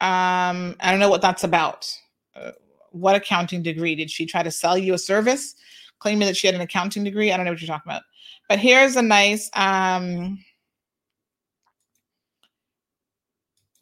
Um, 0.00 0.76
I 0.80 0.90
don't 0.90 0.98
know 0.98 1.10
what 1.10 1.22
that's 1.22 1.44
about. 1.44 1.92
Uh, 2.34 2.50
what 2.90 3.14
accounting 3.14 3.62
degree 3.62 3.94
did 3.94 4.10
she 4.10 4.26
try 4.26 4.42
to 4.42 4.50
sell 4.50 4.76
you 4.76 4.94
a 4.94 4.98
service, 4.98 5.54
claiming 6.00 6.26
that 6.26 6.36
she 6.36 6.48
had 6.48 6.54
an 6.54 6.62
accounting 6.62 7.04
degree? 7.04 7.30
I 7.30 7.36
don't 7.36 7.46
know 7.46 7.52
what 7.52 7.60
you're 7.60 7.68
talking 7.68 7.90
about. 7.90 8.02
But 8.48 8.58
here's 8.58 8.96
a 8.96 9.02
nice 9.02 9.50
um 9.54 10.38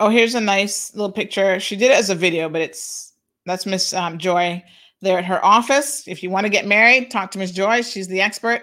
Oh, 0.03 0.09
here's 0.09 0.35
a 0.35 0.41
nice 0.41 0.93
little 0.97 1.13
picture. 1.13 1.61
She 1.61 1.77
did 1.77 1.93
it 1.93 1.97
as 1.97 2.11
a 2.11 2.17
video, 2.17 2.49
but 2.49 2.61
it's 2.61 3.13
that's 3.47 3.67
Miss 3.67 3.95
um, 3.95 4.19
Joy 4.19 4.61
there 5.01 5.17
at 5.17 5.25
her 5.25 5.45
office. 5.45 6.09
If 6.09 6.25
you 6.25 6.31
want 6.31 6.45
to 6.45 6.51
get 6.51 6.67
married, 6.67 7.09
talk 7.09 7.31
to 7.31 7.39
Miss 7.39 7.53
Joy. 7.53 7.83
She's 7.83 8.09
the 8.09 8.21
expert. 8.21 8.63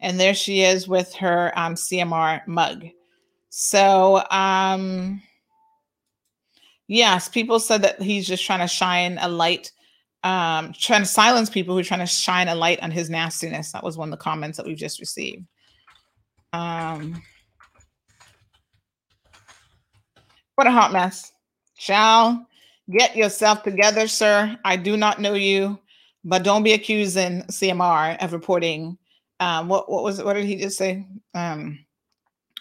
And 0.00 0.18
there 0.18 0.34
she 0.34 0.62
is 0.62 0.88
with 0.88 1.14
her 1.14 1.56
um, 1.56 1.76
CMR 1.76 2.44
mug. 2.48 2.86
So, 3.50 4.24
um, 4.32 5.22
yes, 6.88 7.28
people 7.28 7.60
said 7.60 7.82
that 7.82 8.02
he's 8.02 8.26
just 8.26 8.44
trying 8.44 8.58
to 8.58 8.66
shine 8.66 9.16
a 9.20 9.28
light, 9.28 9.70
um, 10.24 10.72
trying 10.72 11.02
to 11.02 11.06
silence 11.06 11.50
people 11.50 11.72
who 11.72 11.82
are 11.82 11.84
trying 11.84 12.00
to 12.00 12.06
shine 12.06 12.48
a 12.48 12.54
light 12.56 12.82
on 12.82 12.90
his 12.90 13.08
nastiness. 13.08 13.70
That 13.70 13.84
was 13.84 13.96
one 13.96 14.08
of 14.08 14.18
the 14.18 14.24
comments 14.24 14.56
that 14.56 14.66
we've 14.66 14.76
just 14.76 14.98
received. 14.98 15.46
Um, 16.52 17.22
what 20.60 20.66
a 20.66 20.70
hot 20.70 20.92
mess. 20.92 21.32
Shall 21.78 22.46
get 22.90 23.16
yourself 23.16 23.62
together, 23.62 24.06
sir. 24.06 24.58
I 24.62 24.76
do 24.76 24.94
not 24.94 25.18
know 25.18 25.32
you, 25.32 25.78
but 26.22 26.42
don't 26.42 26.62
be 26.62 26.74
accusing 26.74 27.44
CMR 27.44 28.22
of 28.22 28.34
reporting 28.34 28.98
um, 29.40 29.68
what 29.68 29.90
what 29.90 30.02
was? 30.02 30.22
What 30.22 30.34
did 30.34 30.44
he 30.44 30.56
just 30.56 30.76
say? 30.76 31.06
Um, 31.32 31.78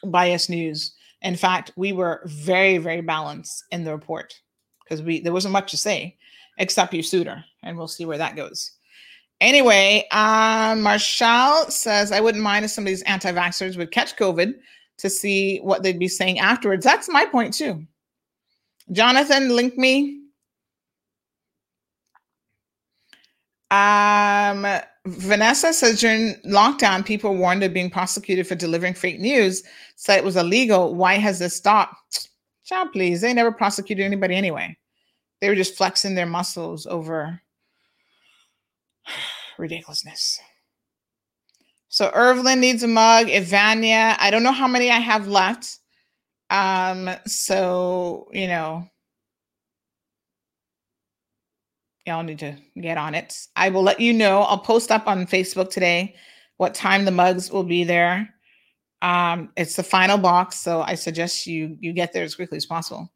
bias 0.06 0.48
news. 0.48 0.94
In 1.24 1.36
fact, 1.36 1.74
we 1.76 1.92
were 1.92 2.22
very 2.24 2.78
very 2.78 3.02
balanced 3.02 3.66
in 3.72 3.84
the 3.84 3.92
report 3.92 4.34
because 4.82 5.02
we 5.02 5.20
there 5.20 5.34
wasn't 5.34 5.52
much 5.52 5.70
to 5.72 5.78
say 5.78 6.16
except 6.58 6.94
you 6.94 7.04
her, 7.26 7.44
and 7.64 7.78
we'll 7.78 7.90
see 7.90 8.06
where 8.06 8.18
that 8.18 8.38
goes. 8.38 8.72
Anyway, 9.42 10.08
um, 10.12 10.80
Marshall 10.84 11.66
says 11.70 12.14
I 12.14 12.22
wouldn't 12.22 12.46
mind 12.46 12.64
if 12.64 12.72
some 12.72 12.86
of 12.86 12.88
these 12.88 13.02
anti-vaxxers 13.02 13.76
would 13.76 13.92
catch 13.92 14.16
COVID 14.16 14.54
to 15.00 15.10
see 15.10 15.60
what 15.60 15.82
they'd 15.84 16.00
be 16.00 16.08
saying 16.08 16.40
afterwards. 16.40 16.84
That's 16.84 17.10
my 17.10 17.26
point 17.26 17.54
too. 17.54 17.86
Jonathan, 18.92 19.56
link 19.56 19.78
me. 19.78 20.18
Um, 23.72 24.66
Vanessa 25.06 25.74
says 25.74 26.00
during 26.00 26.36
lockdown, 26.46 27.06
people 27.06 27.36
warned 27.36 27.64
of 27.64 27.74
being 27.74 27.90
prosecuted 27.90 28.48
for 28.48 28.56
delivering 28.56 28.94
fake 28.94 29.20
news, 29.20 29.64
said 29.96 30.18
it 30.18 30.24
was 30.24 30.36
illegal. 30.36 30.96
Why 30.96 31.16
has 31.16 31.40
this 31.40 31.56
stopped? 31.56 32.30
Child, 32.66 32.92
please. 32.92 33.22
They 33.22 33.34
never 33.34 33.52
prosecuted 33.52 34.06
anybody 34.06 34.36
anyway. 34.36 34.76
They 35.40 35.50
were 35.50 35.56
just 35.56 35.78
flexing 35.78 36.16
their 36.16 36.26
muscles 36.26 36.86
over 36.86 37.42
ridiculousness. 39.58 40.40
So 41.90 42.12
Irvlin 42.14 42.60
needs 42.60 42.84
a 42.84 42.88
mug. 42.88 43.28
Ivania, 43.28 44.16
I 44.20 44.30
don't 44.30 44.44
know 44.44 44.52
how 44.52 44.68
many 44.68 44.92
I 44.92 45.00
have 45.00 45.28
left. 45.28 45.80
Um, 46.52 47.10
so 47.26 48.30
you 48.32 48.48
know, 48.48 48.88
y'all 52.06 52.24
need 52.24 52.40
to 52.40 52.56
get 52.80 52.98
on 52.98 53.16
it. 53.16 53.36
I 53.56 53.70
will 53.70 53.84
let 53.84 54.00
you 54.00 54.14
know. 54.14 54.42
I'll 54.42 54.60
post 54.60 54.92
up 54.92 55.08
on 55.08 55.26
Facebook 55.26 55.70
today 55.70 56.16
what 56.58 56.74
time 56.74 57.06
the 57.06 57.12
mugs 57.12 57.52
will 57.52 57.64
be 57.64 57.84
there. 57.84 58.34
Um, 59.02 59.52
it's 59.56 59.76
the 59.76 59.84
final 59.84 60.18
box, 60.18 60.58
so 60.58 60.82
I 60.82 60.96
suggest 60.96 61.48
you 61.48 61.76
you 61.80 61.94
get 61.94 62.14
there 62.14 62.24
as 62.24 62.36
quickly 62.36 62.58
as 62.58 62.66
possible. 62.66 63.12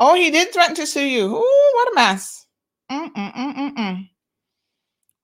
Oh, 0.00 0.14
he 0.14 0.30
did 0.30 0.52
threaten 0.52 0.74
to 0.76 0.86
sue 0.86 1.06
you. 1.06 1.26
Ooh, 1.36 1.72
what 1.74 1.92
a 1.92 1.94
mess. 1.94 2.46
Mm-mm-mm-mm-mm. 2.90 4.08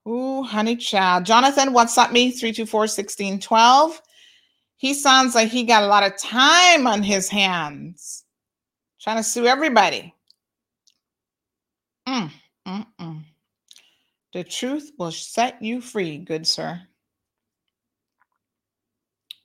Ooh, 0.08 0.42
honey 0.42 0.76
child. 0.76 1.24
Jonathan, 1.24 1.72
WhatsApp 1.74 2.12
me 2.12 2.32
324-1612. 2.32 4.00
He 4.76 4.94
sounds 4.94 5.34
like 5.34 5.48
he 5.48 5.62
got 5.62 5.84
a 5.84 5.86
lot 5.86 6.02
of 6.02 6.18
time 6.18 6.86
on 6.88 7.02
his 7.02 7.28
hands, 7.28 8.24
trying 9.00 9.18
to 9.18 9.22
sue 9.22 9.46
everybody. 9.46 10.12
Mm, 12.08 12.30
mm, 12.66 12.86
mm. 13.00 13.22
The 14.32 14.42
truth 14.42 14.90
will 14.98 15.12
set 15.12 15.62
you 15.62 15.80
free, 15.80 16.18
good 16.18 16.46
sir. 16.46 16.80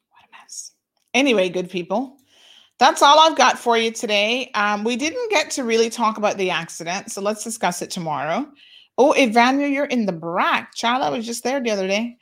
What 0.09 0.23
a 0.23 0.43
mess. 0.43 0.71
Anyway, 1.13 1.49
good 1.49 1.69
people, 1.69 2.17
that's 2.79 3.01
all 3.01 3.19
I've 3.19 3.37
got 3.37 3.57
for 3.57 3.77
you 3.77 3.91
today. 3.91 4.51
Um, 4.53 4.83
we 4.83 4.95
didn't 4.95 5.29
get 5.29 5.51
to 5.51 5.63
really 5.63 5.89
talk 5.89 6.17
about 6.17 6.37
the 6.37 6.51
accident, 6.51 7.11
so 7.11 7.21
let's 7.21 7.43
discuss 7.43 7.81
it 7.81 7.89
tomorrow. 7.89 8.51
Oh, 8.97 9.13
Ivania, 9.17 9.71
you're 9.71 9.85
in 9.85 10.05
the 10.05 10.13
BRAC. 10.13 10.73
Child, 10.73 11.03
I 11.03 11.09
was 11.09 11.25
just 11.25 11.43
there 11.43 11.61
the 11.61 11.71
other 11.71 11.87
day. 11.87 12.17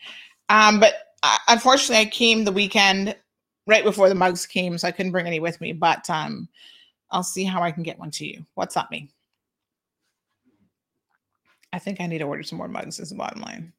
Um, 0.50 0.80
but 0.80 0.94
uh, 1.24 1.38
unfortunately, 1.48 2.06
I 2.06 2.06
came 2.06 2.44
the 2.44 2.52
weekend 2.52 3.16
right 3.68 3.84
before 3.84 4.10
the 4.10 4.16
mugs 4.16 4.46
came, 4.46 4.78
so 4.78 4.88
I 4.88 4.92
couldn't 4.92 5.12
bring 5.12 5.28
any 5.28 5.40
with 5.40 5.60
me. 5.62 5.74
But 5.74 6.10
um, 6.10 6.50
I'll 7.12 7.24
see 7.24 7.44
how 7.44 7.62
I 7.64 7.72
can 7.72 7.84
get 7.84 8.00
one 8.00 8.12
to 8.12 8.28
you. 8.28 8.46
What's 8.56 8.78
up, 8.78 8.92
me? 8.92 9.10
I 11.72 11.80
think 11.80 12.00
I 12.00 12.08
need 12.08 12.20
to 12.20 12.26
order 12.26 12.44
some 12.44 12.58
more 12.58 12.68
mugs. 12.68 13.00
Is 13.00 13.10
the 13.10 13.16
bottom 13.16 13.42
line. 13.42 13.74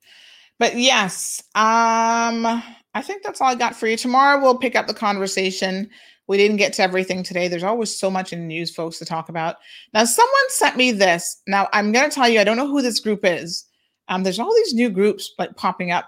But 0.58 0.76
yes, 0.76 1.42
um, 1.54 2.46
I 2.46 3.02
think 3.02 3.22
that's 3.22 3.40
all 3.40 3.48
I 3.48 3.54
got 3.54 3.76
for 3.76 3.86
you. 3.86 3.96
Tomorrow 3.96 4.40
we'll 4.40 4.58
pick 4.58 4.74
up 4.74 4.86
the 4.86 4.94
conversation. 4.94 5.90
We 6.28 6.36
didn't 6.36 6.56
get 6.56 6.72
to 6.74 6.82
everything 6.82 7.22
today. 7.22 7.48
There's 7.48 7.62
always 7.62 7.96
so 7.96 8.10
much 8.10 8.32
in 8.32 8.40
the 8.40 8.46
news, 8.46 8.74
folks, 8.74 8.98
to 8.98 9.04
talk 9.04 9.28
about. 9.28 9.56
Now, 9.94 10.04
someone 10.04 10.50
sent 10.50 10.76
me 10.76 10.92
this. 10.92 11.40
Now, 11.46 11.68
I'm 11.72 11.92
going 11.92 12.08
to 12.08 12.14
tell 12.14 12.28
you, 12.28 12.40
I 12.40 12.44
don't 12.44 12.56
know 12.56 12.66
who 12.66 12.82
this 12.82 13.00
group 13.00 13.20
is. 13.22 13.64
Um, 14.08 14.22
there's 14.22 14.38
all 14.38 14.54
these 14.54 14.74
new 14.74 14.90
groups 14.90 15.32
like 15.38 15.56
popping 15.56 15.90
up 15.90 16.06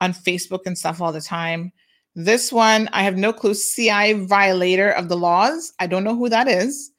on 0.00 0.12
Facebook 0.12 0.60
and 0.66 0.76
stuff 0.76 1.00
all 1.00 1.12
the 1.12 1.20
time. 1.20 1.72
This 2.14 2.52
one, 2.52 2.88
I 2.92 3.02
have 3.02 3.16
no 3.16 3.32
clue. 3.32 3.54
CI 3.54 4.14
violator 4.14 4.90
of 4.90 5.08
the 5.08 5.16
laws. 5.16 5.72
I 5.78 5.86
don't 5.86 6.04
know 6.04 6.16
who 6.16 6.28
that 6.28 6.48
is, 6.48 6.90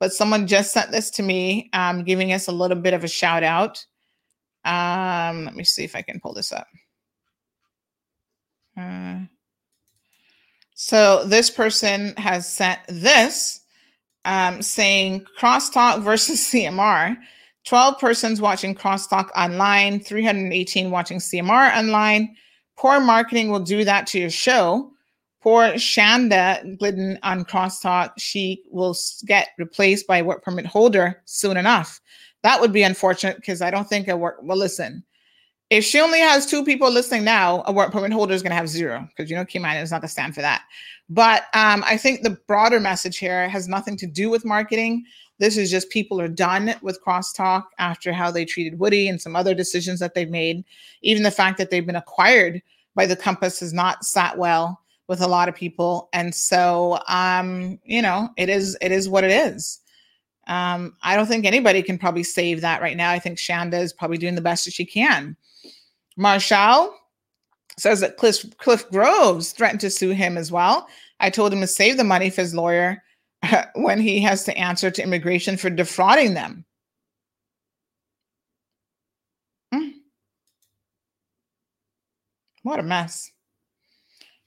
but 0.00 0.12
someone 0.12 0.46
just 0.46 0.72
sent 0.72 0.90
this 0.90 1.10
to 1.12 1.22
me, 1.22 1.70
um, 1.72 2.04
giving 2.04 2.32
us 2.32 2.48
a 2.48 2.52
little 2.52 2.76
bit 2.76 2.94
of 2.94 3.04
a 3.04 3.08
shout 3.08 3.42
out. 3.42 3.84
Um, 4.64 5.44
let 5.44 5.54
me 5.54 5.64
see 5.64 5.84
if 5.84 5.94
I 5.94 6.02
can 6.02 6.20
pull 6.20 6.34
this 6.34 6.52
up. 6.52 6.66
Uh, 8.76 9.20
so 10.80 11.24
this 11.24 11.50
person 11.50 12.14
has 12.18 12.48
sent 12.48 12.78
this 12.86 13.62
um, 14.24 14.62
saying 14.62 15.26
crosstalk 15.36 16.04
versus 16.04 16.38
CMR. 16.52 17.16
12 17.64 17.98
persons 17.98 18.40
watching 18.40 18.76
crosstalk 18.76 19.28
online, 19.36 19.98
318 19.98 20.92
watching 20.92 21.18
CMR 21.18 21.76
online. 21.76 22.32
Poor 22.76 23.00
marketing 23.00 23.50
will 23.50 23.58
do 23.58 23.84
that 23.84 24.06
to 24.06 24.20
your 24.20 24.30
show. 24.30 24.92
Poor 25.42 25.64
Shanda 25.72 26.78
Glidden 26.78 27.18
on 27.24 27.44
crosstalk, 27.44 28.12
she 28.16 28.62
will 28.70 28.96
get 29.26 29.48
replaced 29.58 30.06
by 30.06 30.22
work 30.22 30.44
permit 30.44 30.64
holder 30.64 31.20
soon 31.24 31.56
enough. 31.56 32.00
That 32.44 32.60
would 32.60 32.72
be 32.72 32.84
unfortunate 32.84 33.34
because 33.34 33.62
I 33.62 33.72
don't 33.72 33.88
think 33.88 34.06
a 34.06 34.16
work. 34.16 34.36
Well, 34.44 34.56
listen, 34.56 35.02
if 35.70 35.84
she 35.84 36.00
only 36.00 36.20
has 36.20 36.46
two 36.46 36.64
people 36.64 36.90
listening 36.90 37.24
now, 37.24 37.62
a 37.66 37.72
work 37.72 37.92
permit 37.92 38.12
holder 38.12 38.32
is 38.32 38.42
going 38.42 38.50
to 38.50 38.56
have 38.56 38.68
zero 38.68 39.06
because 39.08 39.30
you 39.30 39.36
know 39.36 39.44
key 39.44 39.58
Keyman 39.58 39.82
is 39.82 39.90
not 39.90 40.00
going 40.00 40.08
to 40.08 40.12
stand 40.12 40.34
for 40.34 40.40
that. 40.40 40.62
But 41.10 41.44
um, 41.54 41.84
I 41.86 41.96
think 41.96 42.22
the 42.22 42.38
broader 42.46 42.80
message 42.80 43.18
here 43.18 43.48
has 43.48 43.68
nothing 43.68 43.96
to 43.98 44.06
do 44.06 44.30
with 44.30 44.44
marketing. 44.44 45.04
This 45.38 45.56
is 45.56 45.70
just 45.70 45.90
people 45.90 46.20
are 46.20 46.28
done 46.28 46.74
with 46.82 47.02
crosstalk 47.04 47.64
after 47.78 48.12
how 48.12 48.30
they 48.30 48.44
treated 48.44 48.78
Woody 48.78 49.08
and 49.08 49.20
some 49.20 49.36
other 49.36 49.54
decisions 49.54 50.00
that 50.00 50.14
they've 50.14 50.30
made. 50.30 50.64
Even 51.02 51.22
the 51.22 51.30
fact 51.30 51.58
that 51.58 51.70
they've 51.70 51.86
been 51.86 51.96
acquired 51.96 52.62
by 52.94 53.06
the 53.06 53.16
Compass 53.16 53.60
has 53.60 53.72
not 53.72 54.04
sat 54.04 54.36
well 54.36 54.80
with 55.06 55.20
a 55.20 55.28
lot 55.28 55.48
of 55.48 55.54
people, 55.54 56.08
and 56.12 56.34
so 56.34 56.98
um, 57.08 57.78
you 57.84 58.00
know 58.00 58.30
it 58.38 58.48
is 58.48 58.76
it 58.80 58.90
is 58.90 59.08
what 59.08 59.24
it 59.24 59.30
is. 59.30 59.80
Um, 60.46 60.96
I 61.02 61.14
don't 61.14 61.26
think 61.26 61.44
anybody 61.44 61.82
can 61.82 61.98
probably 61.98 62.22
save 62.22 62.62
that 62.62 62.80
right 62.80 62.96
now. 62.96 63.10
I 63.10 63.18
think 63.18 63.38
Shanda 63.38 63.82
is 63.82 63.92
probably 63.92 64.16
doing 64.16 64.34
the 64.34 64.40
best 64.40 64.64
that 64.64 64.72
she 64.72 64.86
can. 64.86 65.36
Marshall 66.18 66.94
says 67.78 68.00
that 68.00 68.16
Cliff, 68.16 68.44
Cliff 68.58 68.90
Groves 68.90 69.52
threatened 69.52 69.80
to 69.80 69.90
sue 69.90 70.10
him 70.10 70.36
as 70.36 70.50
well. 70.50 70.88
I 71.20 71.30
told 71.30 71.52
him 71.52 71.60
to 71.60 71.66
save 71.66 71.96
the 71.96 72.04
money 72.04 72.28
for 72.28 72.40
his 72.42 72.54
lawyer 72.54 73.02
when 73.76 74.00
he 74.00 74.20
has 74.22 74.44
to 74.44 74.58
answer 74.58 74.90
to 74.90 75.02
immigration 75.02 75.56
for 75.56 75.70
defrauding 75.70 76.34
them. 76.34 76.64
Mm. 79.72 79.92
What 82.64 82.80
a 82.80 82.82
mess. 82.82 83.30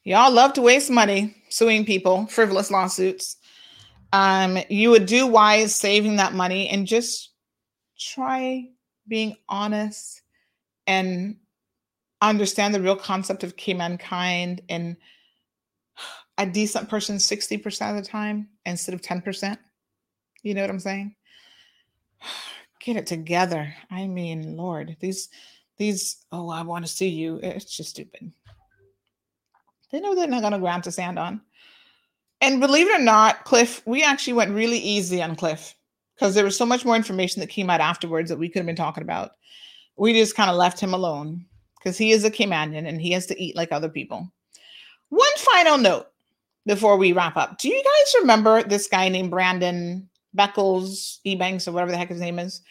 Y'all 0.03 0.32
love 0.32 0.53
to 0.53 0.61
waste 0.61 0.91
money 0.91 1.35
suing 1.50 1.85
people, 1.85 2.25
frivolous 2.25 2.69
lawsuits. 2.69 3.38
Um, 4.11 4.58
you 4.69 4.90
would 4.90 5.06
do 5.06 5.25
wise 5.25 5.74
saving 5.74 6.17
that 6.17 6.33
money 6.33 6.67
and 6.67 6.85
just 6.85 7.30
try 7.98 8.67
being 9.08 9.38
honest 9.48 10.22
and 10.85 11.38
understand 12.30 12.74
the 12.74 12.82
real 12.82 12.95
concept 12.95 13.43
of 13.43 13.56
Caymankind 13.56 14.61
and 14.69 14.95
a 16.38 16.45
decent 16.45 16.90
person 16.90 17.17
60% 17.17 17.90
of 17.90 17.95
the 18.03 18.08
time 18.08 18.50
instead 18.66 18.93
of 18.93 19.01
10%. 19.01 19.58
You 20.43 20.53
know 20.53 20.61
what 20.61 20.69
I'm 20.69 20.80
saying? 20.80 21.16
Get 22.83 22.98
it 22.98 23.06
together. 23.06 23.74
I 23.91 24.08
mean, 24.08 24.58
Lord, 24.58 24.98
these 25.00 25.30
these 25.77 26.25
oh, 26.32 26.50
I 26.50 26.64
want 26.64 26.85
to 26.85 26.91
see 26.91 27.09
you. 27.09 27.40
It's 27.43 27.77
just 27.77 27.91
stupid. 27.91 28.32
They 29.91 30.00
know 30.00 30.16
they're 30.16 30.27
not 30.27 30.41
gonna 30.41 30.59
grant 30.59 30.85
to 30.85 30.91
stand 30.91 31.19
on. 31.19 31.41
And 32.40 32.59
believe 32.59 32.88
it 32.88 33.00
or 33.00 33.03
not, 33.03 33.45
Cliff, 33.45 33.83
we 33.85 34.03
actually 34.03 34.33
went 34.33 34.56
really 34.56 34.80
easy 34.80 35.22
on 35.22 35.35
Cliff 35.35 35.75
because 36.16 36.33
there 36.33 36.43
was 36.43 36.58
so 36.58 36.66
much 36.66 36.83
more 36.83 36.95
information 36.95 37.40
that 37.40 37.50
came 37.50 37.69
out 37.69 37.82
afterwards 37.82 38.30
that 38.30 38.40
we 38.40 38.50
could 38.50 38.59
have 38.59 38.66
been 38.66 38.75
talking 38.75 39.03
about. 39.03 39.33
We 39.95 40.14
just 40.14 40.35
kind 40.35 40.50
of 40.50 40.56
left 40.56 40.80
him 40.80 40.95
alone 40.95 41.45
because 41.82 41.98
he 41.98 42.11
is 42.11 42.24
a 42.24 42.32
Caymanian 42.32 42.88
and 42.88 43.01
he 43.01 43.11
has 43.11 43.26
to 43.27 43.42
eat 43.42 43.56
like 43.56 43.72
other 43.72 43.90
people. 43.90 44.32
One 45.10 45.30
final 45.38 45.77
note 45.77 46.08
before 46.66 46.98
we 46.98 47.11
wrap 47.11 47.38
up. 47.38 47.58
Do 47.58 47.69
you 47.69 47.84
guys 47.84 48.22
remember 48.22 48.64
this 48.64 48.88
guy 48.88 49.10
named 49.10 49.32
Brandon 49.32 50.08
Beckles, 50.38 51.19
Ebanks, 51.26 51.68
or 51.68 51.72
whatever 51.72 51.92
the 51.92 51.98
heck 51.98 52.10
his 52.10 52.22
name 52.22 52.40
is? 52.40 52.61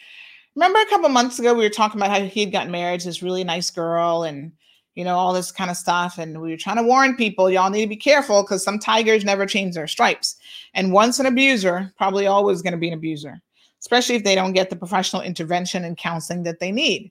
Remember 0.55 0.79
a 0.79 0.85
couple 0.87 1.09
months 1.09 1.39
ago 1.39 1.53
we 1.53 1.63
were 1.63 1.69
talking 1.69 1.99
about 1.99 2.11
how 2.11 2.25
he 2.25 2.41
had 2.41 2.51
gotten 2.51 2.71
married 2.71 3.01
to 3.01 3.07
this 3.07 3.21
really 3.21 3.43
nice 3.43 3.69
girl 3.69 4.23
and 4.23 4.51
you 4.95 5.05
know 5.05 5.15
all 5.15 5.33
this 5.33 5.51
kind 5.51 5.71
of 5.71 5.77
stuff 5.77 6.17
and 6.17 6.41
we 6.41 6.49
were 6.49 6.57
trying 6.57 6.75
to 6.75 6.83
warn 6.83 7.15
people 7.15 7.49
y'all 7.49 7.69
need 7.69 7.81
to 7.81 7.87
be 7.87 7.95
careful 7.95 8.43
because 8.43 8.63
some 8.63 8.77
tigers 8.77 9.23
never 9.23 9.45
change 9.45 9.73
their 9.73 9.87
stripes 9.87 10.35
and 10.73 10.91
once 10.91 11.17
an 11.17 11.25
abuser 11.25 11.93
probably 11.97 12.27
always 12.27 12.61
going 12.61 12.73
to 12.73 12.77
be 12.77 12.89
an 12.89 12.93
abuser 12.93 13.41
especially 13.79 14.15
if 14.15 14.23
they 14.25 14.35
don't 14.35 14.51
get 14.51 14.69
the 14.69 14.75
professional 14.75 15.21
intervention 15.21 15.85
and 15.85 15.97
counseling 15.97 16.43
that 16.43 16.59
they 16.59 16.73
need 16.73 17.09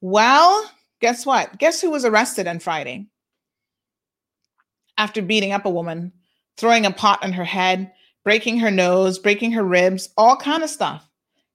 well 0.00 0.70
guess 1.00 1.26
what 1.26 1.58
guess 1.58 1.80
who 1.80 1.90
was 1.90 2.04
arrested 2.04 2.46
on 2.46 2.58
friday 2.58 3.06
after 4.98 5.22
beating 5.22 5.52
up 5.52 5.64
a 5.64 5.70
woman 5.70 6.12
throwing 6.56 6.86
a 6.86 6.90
pot 6.90 7.22
on 7.22 7.32
her 7.32 7.44
head 7.44 7.92
breaking 8.24 8.58
her 8.58 8.70
nose 8.70 9.18
breaking 9.18 9.52
her 9.52 9.64
ribs 9.64 10.10
all 10.16 10.36
kind 10.36 10.62
of 10.62 10.70
stuff 10.70 11.10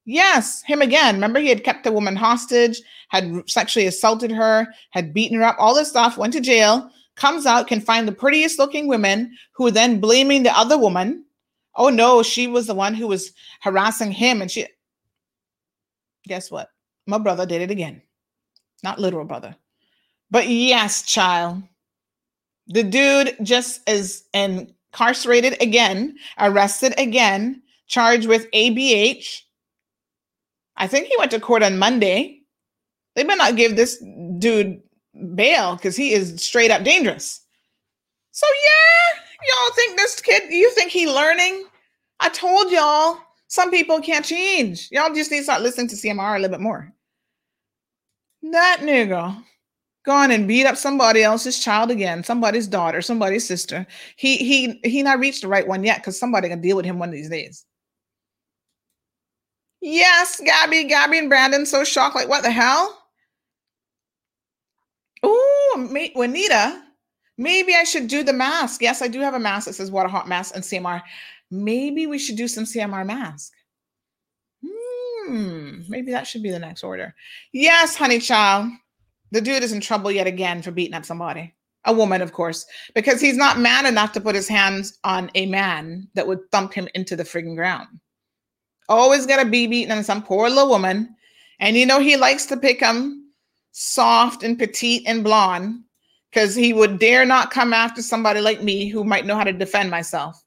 Yes, 0.05 0.61
him 0.61 0.83
again. 0.83 1.15
Remember, 1.15 1.39
he 1.39 1.49
had 1.49 1.63
kept 1.63 1.83
the 1.83 1.91
woman 1.91 2.15
hostage, 2.15 2.79
had 3.09 3.49
sexually 3.49 3.87
assaulted 3.87 4.31
her, 4.31 4.67
had 4.91 5.13
beaten 5.13 5.37
her 5.37 5.43
up, 5.43 5.55
all 5.59 5.73
this 5.73 5.89
stuff, 5.89 6.17
went 6.17 6.33
to 6.33 6.41
jail, 6.41 6.91
comes 7.15 7.47
out, 7.47 7.67
can 7.67 7.81
find 7.81 8.07
the 8.07 8.11
prettiest 8.11 8.59
looking 8.59 8.87
women 8.87 9.35
who 9.53 9.71
then 9.71 9.99
blaming 9.99 10.43
the 10.43 10.55
other 10.55 10.77
woman. 10.77 11.25
Oh 11.75 11.89
no, 11.89 12.21
she 12.21 12.45
was 12.45 12.67
the 12.67 12.75
one 12.75 12.93
who 12.93 13.07
was 13.07 13.33
harassing 13.61 14.11
him. 14.11 14.43
And 14.43 14.51
she, 14.51 14.67
guess 16.27 16.51
what? 16.51 16.69
My 17.07 17.17
brother 17.17 17.47
did 17.47 17.61
it 17.61 17.71
again. 17.71 18.03
Not 18.85 18.99
literal 18.99 19.25
brother. 19.25 19.53
But 20.31 20.47
yes, 20.47 21.03
child. 21.03 21.63
The 22.67 22.83
dude 22.83 23.35
just 23.43 23.87
is 23.89 24.23
incarcerated 24.33 25.61
again, 25.61 26.15
arrested 26.39 26.93
again, 26.97 27.61
charged 27.87 28.27
with 28.27 28.49
ABH 28.51 29.41
I 30.77 30.87
think 30.87 31.07
he 31.07 31.15
went 31.17 31.31
to 31.31 31.39
court 31.39 31.63
on 31.63 31.77
Monday. 31.77 32.41
They 33.15 33.23
better 33.23 33.37
not 33.37 33.55
give 33.55 33.75
this 33.75 34.03
dude 34.39 34.81
bail 35.35 35.75
because 35.75 35.95
he 35.95 36.11
is 36.11 36.43
straight 36.43 36.71
up 36.71 36.83
dangerous. 36.83 37.41
So 38.31 38.45
yeah, 38.65 39.21
y'all 39.47 39.75
think 39.75 39.97
this 39.97 40.19
kid? 40.19 40.43
You 40.49 40.69
think 40.71 40.91
he 40.91 41.07
learning? 41.07 41.65
I 42.19 42.29
told 42.29 42.71
y'all 42.71 43.17
some 43.47 43.71
people 43.71 44.01
can't 44.01 44.25
change. 44.25 44.89
Y'all 44.91 45.13
just 45.13 45.31
need 45.31 45.39
to 45.39 45.43
start 45.45 45.61
listening 45.61 45.87
to 45.89 45.95
CMR 45.95 46.35
a 46.35 46.39
little 46.39 46.57
bit 46.57 46.61
more. 46.61 46.91
That 48.51 48.79
nigga 48.81 49.43
gone 50.05 50.31
and 50.31 50.47
beat 50.47 50.65
up 50.65 50.77
somebody 50.77 51.23
else's 51.23 51.59
child 51.59 51.89
again, 51.91 52.23
somebody's 52.23 52.67
daughter, 52.67 53.01
somebody's 53.01 53.47
sister. 53.47 53.87
He 54.17 54.37
he 54.37 54.79
he 54.83 55.03
not 55.03 55.19
reached 55.19 55.41
the 55.41 55.47
right 55.47 55.67
one 55.67 55.83
yet 55.83 55.97
because 55.97 56.19
somebody 56.19 56.49
gonna 56.49 56.61
deal 56.61 56.77
with 56.77 56.85
him 56.85 56.99
one 56.99 57.09
of 57.09 57.15
these 57.15 57.29
days. 57.29 57.65
Yes, 59.81 60.41
Gabby, 60.43 60.85
Gabby 60.85 61.19
and 61.19 61.29
Brandon 61.29 61.65
so 61.65 61.83
shocked. 61.83 62.15
Like, 62.15 62.29
what 62.29 62.43
the 62.43 62.51
hell? 62.51 63.03
Ooh, 65.25 65.77
me, 65.77 66.11
Juanita 66.15 66.81
Maybe 67.37 67.75
I 67.75 67.83
should 67.83 68.07
do 68.07 68.23
the 68.23 68.33
mask. 68.33 68.81
Yes, 68.81 69.01
I 69.01 69.07
do 69.07 69.19
have 69.19 69.33
a 69.33 69.39
mask 69.39 69.67
that 69.67 69.73
says 69.73 69.91
water 69.91 70.07
hot 70.07 70.27
mask 70.27 70.55
and 70.55 70.63
CMR. 70.63 71.01
Maybe 71.51 72.07
we 72.07 72.17
should 72.17 72.37
do 72.37 72.47
some 72.47 72.63
CMR 72.63 73.05
mask. 73.05 73.51
Hmm, 75.25 75.81
maybe 75.87 76.11
that 76.11 76.27
should 76.27 76.43
be 76.43 76.51
the 76.51 76.59
next 76.59 76.83
order. 76.83 77.15
Yes, 77.51 77.95
honey 77.95 78.19
child. 78.19 78.71
The 79.31 79.41
dude 79.41 79.63
is 79.63 79.73
in 79.73 79.81
trouble 79.81 80.11
yet 80.11 80.27
again 80.27 80.61
for 80.61 80.71
beating 80.71 80.93
up 80.93 81.05
somebody. 81.05 81.53
A 81.85 81.93
woman, 81.93 82.21
of 82.21 82.33
course, 82.33 82.65
because 82.93 83.21
he's 83.21 83.37
not 83.37 83.59
man 83.59 83.85
enough 83.85 84.11
to 84.13 84.21
put 84.21 84.35
his 84.35 84.47
hands 84.47 84.97
on 85.03 85.29
a 85.35 85.45
man 85.45 86.07
that 86.15 86.27
would 86.27 86.39
thump 86.51 86.73
him 86.73 86.87
into 86.95 87.15
the 87.15 87.23
frigging 87.23 87.55
ground. 87.55 87.87
Always 88.89 89.25
got 89.25 89.43
to 89.43 89.49
be 89.49 89.67
beaten 89.67 89.95
on 89.95 90.03
some 90.03 90.23
poor 90.23 90.49
little 90.49 90.69
woman. 90.69 91.15
And 91.59 91.75
you 91.75 91.85
know, 91.85 91.99
he 91.99 92.17
likes 92.17 92.45
to 92.47 92.57
pick 92.57 92.79
him 92.79 93.31
soft 93.71 94.43
and 94.43 94.57
petite 94.57 95.03
and 95.05 95.23
blonde 95.23 95.83
because 96.31 96.55
he 96.55 96.73
would 96.73 96.99
dare 96.99 97.25
not 97.25 97.51
come 97.51 97.73
after 97.73 98.01
somebody 98.01 98.41
like 98.41 98.61
me 98.63 98.87
who 98.87 99.03
might 99.03 99.25
know 99.25 99.35
how 99.35 99.43
to 99.43 99.53
defend 99.53 99.89
myself. 99.91 100.41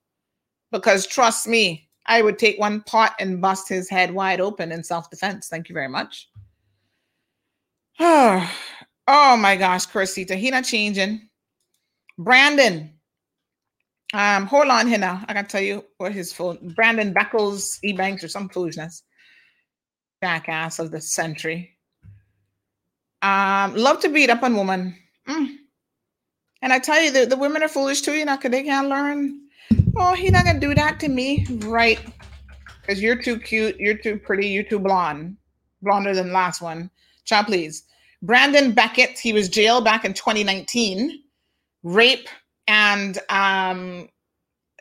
Because 0.70 1.06
trust 1.06 1.46
me, 1.48 1.87
I 2.08 2.22
would 2.22 2.38
take 2.38 2.58
one 2.58 2.80
pot 2.82 3.14
and 3.20 3.40
bust 3.40 3.68
his 3.68 3.88
head 3.88 4.12
wide 4.12 4.40
open 4.40 4.72
in 4.72 4.82
self 4.82 5.10
defense. 5.10 5.48
Thank 5.48 5.68
you 5.68 5.74
very 5.74 5.88
much. 5.88 6.28
Oh, 9.10 9.38
my 9.38 9.56
gosh, 9.56 9.86
Corsita, 9.86 10.36
he 10.36 10.50
not 10.50 10.64
changing. 10.64 11.30
Brandon, 12.18 12.92
um, 14.12 14.46
hold 14.46 14.68
on 14.68 14.86
here 14.86 14.98
now. 14.98 15.24
I 15.28 15.34
gotta 15.34 15.48
tell 15.48 15.62
you 15.62 15.84
what 15.98 16.12
his 16.12 16.32
full 16.32 16.58
Brandon 16.74 17.12
Beckles 17.12 17.78
Ebanks 17.84 18.22
or 18.22 18.28
some 18.28 18.48
foolishness. 18.48 19.02
Jackass 20.22 20.78
of 20.78 20.90
the 20.90 21.00
century. 21.00 21.78
Um, 23.22 23.76
love 23.76 24.00
to 24.00 24.08
beat 24.08 24.30
up 24.30 24.42
on 24.42 24.56
woman. 24.56 24.96
Mm. 25.28 25.56
And 26.62 26.72
I 26.72 26.78
tell 26.78 27.00
you, 27.00 27.10
the, 27.10 27.26
the 27.26 27.36
women 27.36 27.62
are 27.62 27.68
foolish 27.68 28.00
too, 28.00 28.12
you 28.12 28.24
know, 28.24 28.36
because 28.36 28.50
they 28.50 28.62
can't 28.62 28.88
learn. 28.88 29.47
Oh, 29.96 30.14
he's 30.14 30.32
not 30.32 30.44
gonna 30.44 30.60
do 30.60 30.74
that 30.74 31.00
to 31.00 31.08
me. 31.08 31.46
Right. 31.64 32.00
Because 32.80 33.02
you're 33.02 33.20
too 33.20 33.38
cute, 33.38 33.78
you're 33.78 33.98
too 33.98 34.18
pretty, 34.18 34.48
you're 34.48 34.64
too 34.64 34.78
blonde. 34.78 35.36
Blonder 35.82 36.14
than 36.14 36.32
last 36.32 36.62
one. 36.62 36.90
Child, 37.24 37.46
please. 37.46 37.84
Brandon 38.22 38.72
Beckett, 38.72 39.18
he 39.18 39.32
was 39.32 39.48
jailed 39.48 39.84
back 39.84 40.04
in 40.04 40.14
2019. 40.14 41.22
Rape 41.82 42.28
and 42.66 43.18
um 43.28 44.08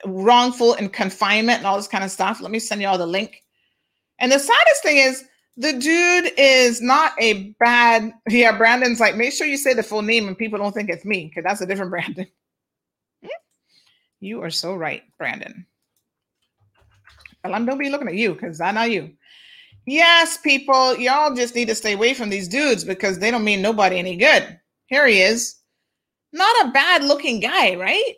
wrongful 0.06 0.74
and 0.74 0.93
confinement 0.93 1.59
and 1.59 1.67
all 1.67 1.77
this 1.77 1.88
kind 1.88 2.03
of 2.03 2.11
stuff. 2.11 2.41
Let 2.41 2.51
me 2.51 2.59
send 2.59 2.82
you 2.82 2.88
all 2.88 2.98
the 2.98 3.07
link. 3.07 3.43
And 4.19 4.32
the 4.32 4.40
saddest 4.40 4.83
thing 4.83 4.98
is 4.98 5.24
the 5.57 5.74
dude 5.74 6.32
is 6.38 6.82
not 6.82 7.14
a 7.19 7.49
bad. 7.59 8.14
Yeah, 8.30 8.57
Brandon's 8.57 8.99
like, 8.99 9.16
make 9.16 9.33
sure 9.33 9.48
you 9.48 9.57
say 9.57 9.74
the 9.74 9.83
full 9.83 10.01
name 10.01 10.27
and 10.27 10.38
people 10.38 10.59
don't 10.59 10.74
think 10.74 10.90
it's 10.90 11.06
me 11.06 11.25
because 11.25 11.43
that's 11.43 11.61
a 11.61 11.66
different 11.66 11.91
Brandon. 11.91 12.27
You 14.19 14.41
are 14.43 14.49
so 14.49 14.75
right, 14.75 15.03
Brandon. 15.17 15.65
Well, 17.43 17.53
I'm 17.53 17.65
don't 17.65 17.77
be 17.77 17.89
looking 17.89 18.07
at 18.07 18.15
you 18.15 18.33
because 18.33 18.59
I 18.61 18.71
know 18.71 18.83
you. 18.83 19.11
Yes, 19.85 20.37
people, 20.37 20.97
y'all 20.97 21.33
just 21.33 21.55
need 21.55 21.69
to 21.69 21.75
stay 21.75 21.93
away 21.93 22.13
from 22.13 22.29
these 22.29 22.47
dudes 22.47 22.83
because 22.83 23.19
they 23.19 23.31
don't 23.31 23.45
mean 23.45 23.61
nobody 23.61 23.97
any 23.97 24.17
good. 24.17 24.59
Here 24.87 25.07
he 25.07 25.21
is. 25.21 25.55
Not 26.33 26.67
a 26.67 26.71
bad 26.71 27.03
looking 27.03 27.39
guy, 27.39 27.75
right? 27.75 28.13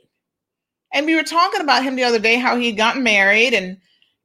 And 0.94 1.06
we 1.06 1.16
were 1.16 1.24
talking 1.24 1.62
about 1.62 1.84
him 1.84 1.96
the 1.96 2.04
other 2.04 2.18
day, 2.18 2.36
how 2.36 2.58
he 2.58 2.72
got 2.72 2.98
married, 2.98 3.54
and 3.54 3.78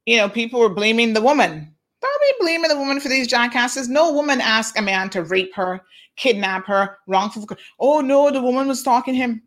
you 0.07 0.17
know, 0.17 0.29
people 0.29 0.61
were 0.61 0.71
blaming 0.71 1.13
the 1.13 1.21
woman. 1.21 1.75
Don't 2.01 2.23
be 2.23 2.45
blaming 2.45 2.69
the 2.69 2.79
woman 2.79 3.01
for 3.01 3.09
these 3.09 3.27
jackasses. 3.27 3.89
No 3.89 4.13
woman 4.13 4.41
asked 4.41 4.79
a 4.79 4.83
man 4.83 5.11
to 5.11 5.23
rape 5.23 5.55
her, 5.55 5.83
kidnap 6.17 6.67
her, 6.67 6.99
wrongful. 7.07 7.47
Oh 7.79 8.01
no, 8.01 8.31
the 8.31 8.43
woman 8.43 8.69
was 8.69 8.81
stalking 8.81 9.15
him. 9.15 9.43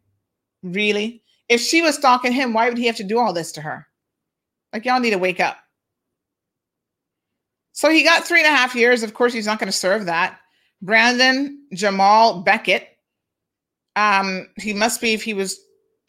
Really? 0.62 1.24
If 1.50 1.62
she 1.62 1.82
was 1.82 1.96
stalking 1.96 2.34
him, 2.34 2.54
why 2.54 2.70
would 2.70 2.78
he 2.78 2.88
have 2.88 2.98
to 2.98 3.04
do 3.04 3.20
all 3.20 3.34
this 3.34 3.52
to 3.54 3.62
her? 3.62 3.88
Like 4.74 4.86
y'all 4.86 5.00
need 5.00 5.12
to 5.12 5.18
wake 5.18 5.40
up. 5.40 5.58
So 7.74 7.90
he 7.90 8.04
got 8.04 8.26
three 8.26 8.40
and 8.40 8.48
a 8.48 8.58
half 8.58 8.76
years. 8.76 9.04
Of 9.04 9.14
course, 9.14 9.34
he's 9.34 9.46
not 9.46 9.60
going 9.60 9.72
to 9.72 9.78
serve 9.78 10.06
that. 10.06 10.40
Brandon 10.82 11.64
Jamal 11.74 12.42
Beckett. 12.42 12.88
Um, 13.96 14.48
he 14.58 14.74
must 14.74 15.02
be 15.02 15.14
if 15.14 15.24
he 15.24 15.34
was 15.34 15.60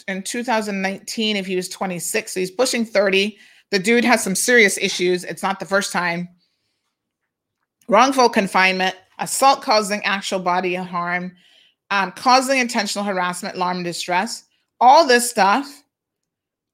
in 0.07 0.23
2019, 0.23 1.37
if 1.37 1.47
he 1.47 1.57
was 1.57 1.69
26, 1.69 2.33
so 2.33 2.41
he's 2.41 2.51
pushing 2.51 2.85
30. 2.85 3.37
The 3.71 3.79
dude 3.79 4.05
has 4.05 4.23
some 4.23 4.35
serious 4.35 4.79
issues. 4.79 5.25
It's 5.25 5.43
not 5.43 5.61
the 5.61 5.67
first 5.67 5.93
time. 5.93 6.29
Wrongful 7.89 8.29
confinement, 8.31 8.97
assault 9.19 9.63
causing 9.63 10.03
actual 10.05 10.39
body 10.39 10.75
harm, 10.75 11.35
um, 11.91 12.13
causing 12.13 12.59
intentional 12.59 13.05
harassment, 13.05 13.57
alarm, 13.57 13.79
and 13.79 13.85
distress, 13.85 14.45
all 14.81 15.07
this 15.07 15.29
stuff. 15.31 15.83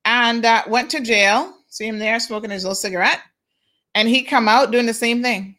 And 0.04 0.44
uh, 0.44 0.64
went 0.68 0.90
to 0.90 1.00
jail. 1.00 1.54
See 1.68 1.86
him 1.86 1.98
there 1.98 2.20
smoking 2.20 2.50
his 2.50 2.64
little 2.64 2.74
cigarette. 2.74 3.20
And 3.94 4.08
he 4.08 4.22
come 4.22 4.48
out 4.48 4.70
doing 4.70 4.86
the 4.86 4.94
same 4.94 5.22
thing. 5.22 5.56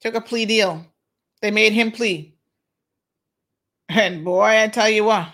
Took 0.00 0.14
a 0.14 0.20
plea 0.20 0.46
deal. 0.46 0.86
They 1.42 1.50
made 1.50 1.72
him 1.72 1.90
plea. 1.90 2.34
And 3.88 4.24
boy, 4.24 4.62
I 4.62 4.68
tell 4.68 4.88
you 4.88 5.04
what, 5.04 5.28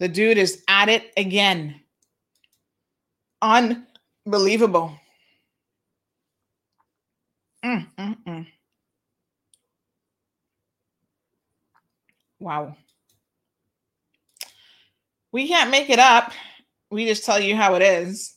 the 0.00 0.08
dude 0.08 0.38
is 0.38 0.62
at 0.68 0.88
it 0.88 1.12
again. 1.16 1.80
Unbelievable. 3.40 4.98
Mm, 7.64 7.86
mm, 7.98 8.16
mm. 8.26 8.46
Wow. 12.40 12.76
We 15.34 15.48
can't 15.48 15.72
make 15.72 15.90
it 15.90 15.98
up. 15.98 16.30
We 16.92 17.06
just 17.06 17.24
tell 17.24 17.40
you 17.40 17.56
how 17.56 17.74
it 17.74 17.82
is. 17.82 18.34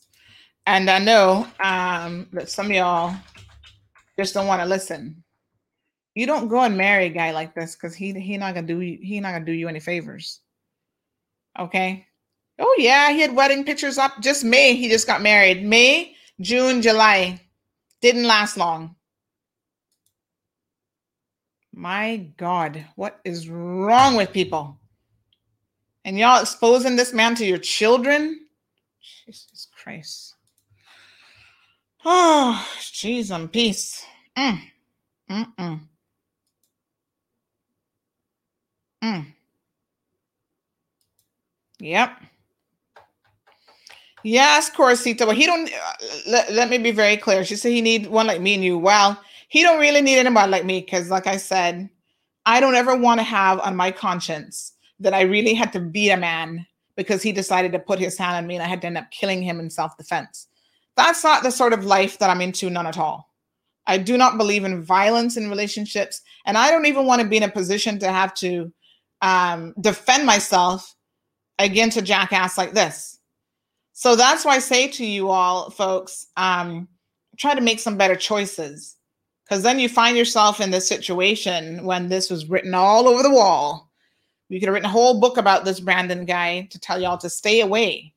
And 0.66 0.90
I 0.90 0.98
know 0.98 1.46
um, 1.60 2.26
that 2.32 2.50
some 2.50 2.66
of 2.66 2.72
y'all 2.72 3.14
just 4.18 4.34
don't 4.34 4.48
want 4.48 4.62
to 4.62 4.66
listen. 4.66 5.22
You 6.16 6.26
don't 6.26 6.48
go 6.48 6.60
and 6.60 6.76
marry 6.76 7.06
a 7.06 7.10
guy 7.10 7.30
like 7.30 7.54
this 7.54 7.76
because 7.76 7.94
he 7.94 8.12
he 8.18 8.36
not 8.36 8.56
gonna 8.56 8.66
do 8.66 8.80
you, 8.80 8.98
he 9.00 9.20
not 9.20 9.30
gonna 9.30 9.44
do 9.44 9.52
you 9.52 9.68
any 9.68 9.78
favors. 9.78 10.40
Okay. 11.56 12.04
Oh 12.58 12.74
yeah, 12.78 13.12
he 13.12 13.20
had 13.20 13.36
wedding 13.36 13.64
pictures 13.64 13.96
up. 13.96 14.20
Just 14.20 14.42
May, 14.42 14.74
he 14.74 14.88
just 14.88 15.06
got 15.06 15.22
married. 15.22 15.64
May, 15.64 16.16
June, 16.40 16.82
July. 16.82 17.40
Didn't 18.00 18.24
last 18.24 18.56
long. 18.56 18.96
My 21.72 22.16
God, 22.36 22.84
what 22.96 23.20
is 23.24 23.48
wrong 23.48 24.16
with 24.16 24.32
people? 24.32 24.77
And 26.08 26.18
y'all 26.18 26.40
exposing 26.40 26.96
this 26.96 27.12
man 27.12 27.34
to 27.34 27.44
your 27.44 27.58
children? 27.58 28.46
Jesus 29.26 29.68
Christ. 29.76 30.36
Oh, 32.02 32.66
jeez, 32.80 33.30
and 33.30 33.52
peace. 33.52 34.02
Mm. 34.34 34.58
Mm-mm. 35.30 35.80
Mm. 39.04 39.26
Yep. 41.78 42.10
Yes, 44.24 44.70
Corsita. 44.70 45.26
Well, 45.26 45.36
he 45.36 45.44
don't. 45.44 45.70
Uh, 45.70 46.06
let, 46.26 46.50
let 46.54 46.70
me 46.70 46.78
be 46.78 46.90
very 46.90 47.18
clear. 47.18 47.44
She 47.44 47.54
said 47.54 47.72
he 47.72 47.82
need 47.82 48.06
one 48.06 48.26
like 48.26 48.40
me 48.40 48.54
and 48.54 48.64
you. 48.64 48.78
Well, 48.78 49.20
he 49.48 49.62
don't 49.62 49.78
really 49.78 50.00
need 50.00 50.16
anybody 50.16 50.50
like 50.50 50.64
me 50.64 50.80
because, 50.80 51.10
like 51.10 51.26
I 51.26 51.36
said, 51.36 51.90
I 52.46 52.60
don't 52.60 52.76
ever 52.76 52.96
want 52.96 53.20
to 53.20 53.24
have 53.24 53.60
on 53.60 53.76
my 53.76 53.90
conscience 53.90 54.72
that 55.00 55.14
I 55.14 55.22
really 55.22 55.54
had 55.54 55.72
to 55.72 55.80
beat 55.80 56.10
a 56.10 56.16
man 56.16 56.66
because 56.96 57.22
he 57.22 57.32
decided 57.32 57.72
to 57.72 57.78
put 57.78 57.98
his 57.98 58.18
hand 58.18 58.36
on 58.36 58.46
me 58.46 58.54
and 58.54 58.62
I 58.62 58.68
had 58.68 58.80
to 58.82 58.86
end 58.86 58.98
up 58.98 59.10
killing 59.10 59.42
him 59.42 59.60
in 59.60 59.70
self 59.70 59.96
defense. 59.96 60.48
That's 60.96 61.22
not 61.22 61.42
the 61.42 61.50
sort 61.50 61.72
of 61.72 61.84
life 61.84 62.18
that 62.18 62.30
I'm 62.30 62.40
into, 62.40 62.68
none 62.68 62.86
at 62.86 62.98
all. 62.98 63.28
I 63.86 63.98
do 63.98 64.18
not 64.18 64.36
believe 64.36 64.64
in 64.64 64.82
violence 64.82 65.36
in 65.36 65.48
relationships, 65.48 66.20
and 66.44 66.58
I 66.58 66.70
don't 66.70 66.86
even 66.86 67.06
want 67.06 67.22
to 67.22 67.28
be 67.28 67.38
in 67.38 67.42
a 67.44 67.50
position 67.50 67.98
to 68.00 68.08
have 68.08 68.34
to 68.34 68.70
um, 69.22 69.74
defend 69.80 70.26
myself 70.26 70.94
against 71.58 71.96
a 71.96 72.02
jackass 72.02 72.58
like 72.58 72.72
this. 72.72 73.18
So 73.92 74.14
that's 74.14 74.44
why 74.44 74.56
I 74.56 74.58
say 74.58 74.88
to 74.88 75.06
you 75.06 75.30
all, 75.30 75.70
folks, 75.70 76.26
um, 76.36 76.86
try 77.38 77.54
to 77.54 77.60
make 77.60 77.80
some 77.80 77.96
better 77.96 78.14
choices. 78.16 78.96
Because 79.44 79.62
then 79.62 79.78
you 79.78 79.88
find 79.88 80.16
yourself 80.16 80.60
in 80.60 80.70
this 80.70 80.86
situation 80.86 81.84
when 81.84 82.08
this 82.08 82.30
was 82.30 82.50
written 82.50 82.74
all 82.74 83.08
over 83.08 83.22
the 83.22 83.30
wall. 83.30 83.87
You 84.48 84.58
could 84.58 84.68
have 84.68 84.74
written 84.74 84.88
a 84.88 84.92
whole 84.92 85.20
book 85.20 85.36
about 85.36 85.64
this 85.64 85.80
Brandon 85.80 86.24
guy 86.24 86.68
to 86.70 86.78
tell 86.78 87.00
y'all 87.00 87.18
to 87.18 87.30
stay 87.30 87.60
away. 87.60 88.14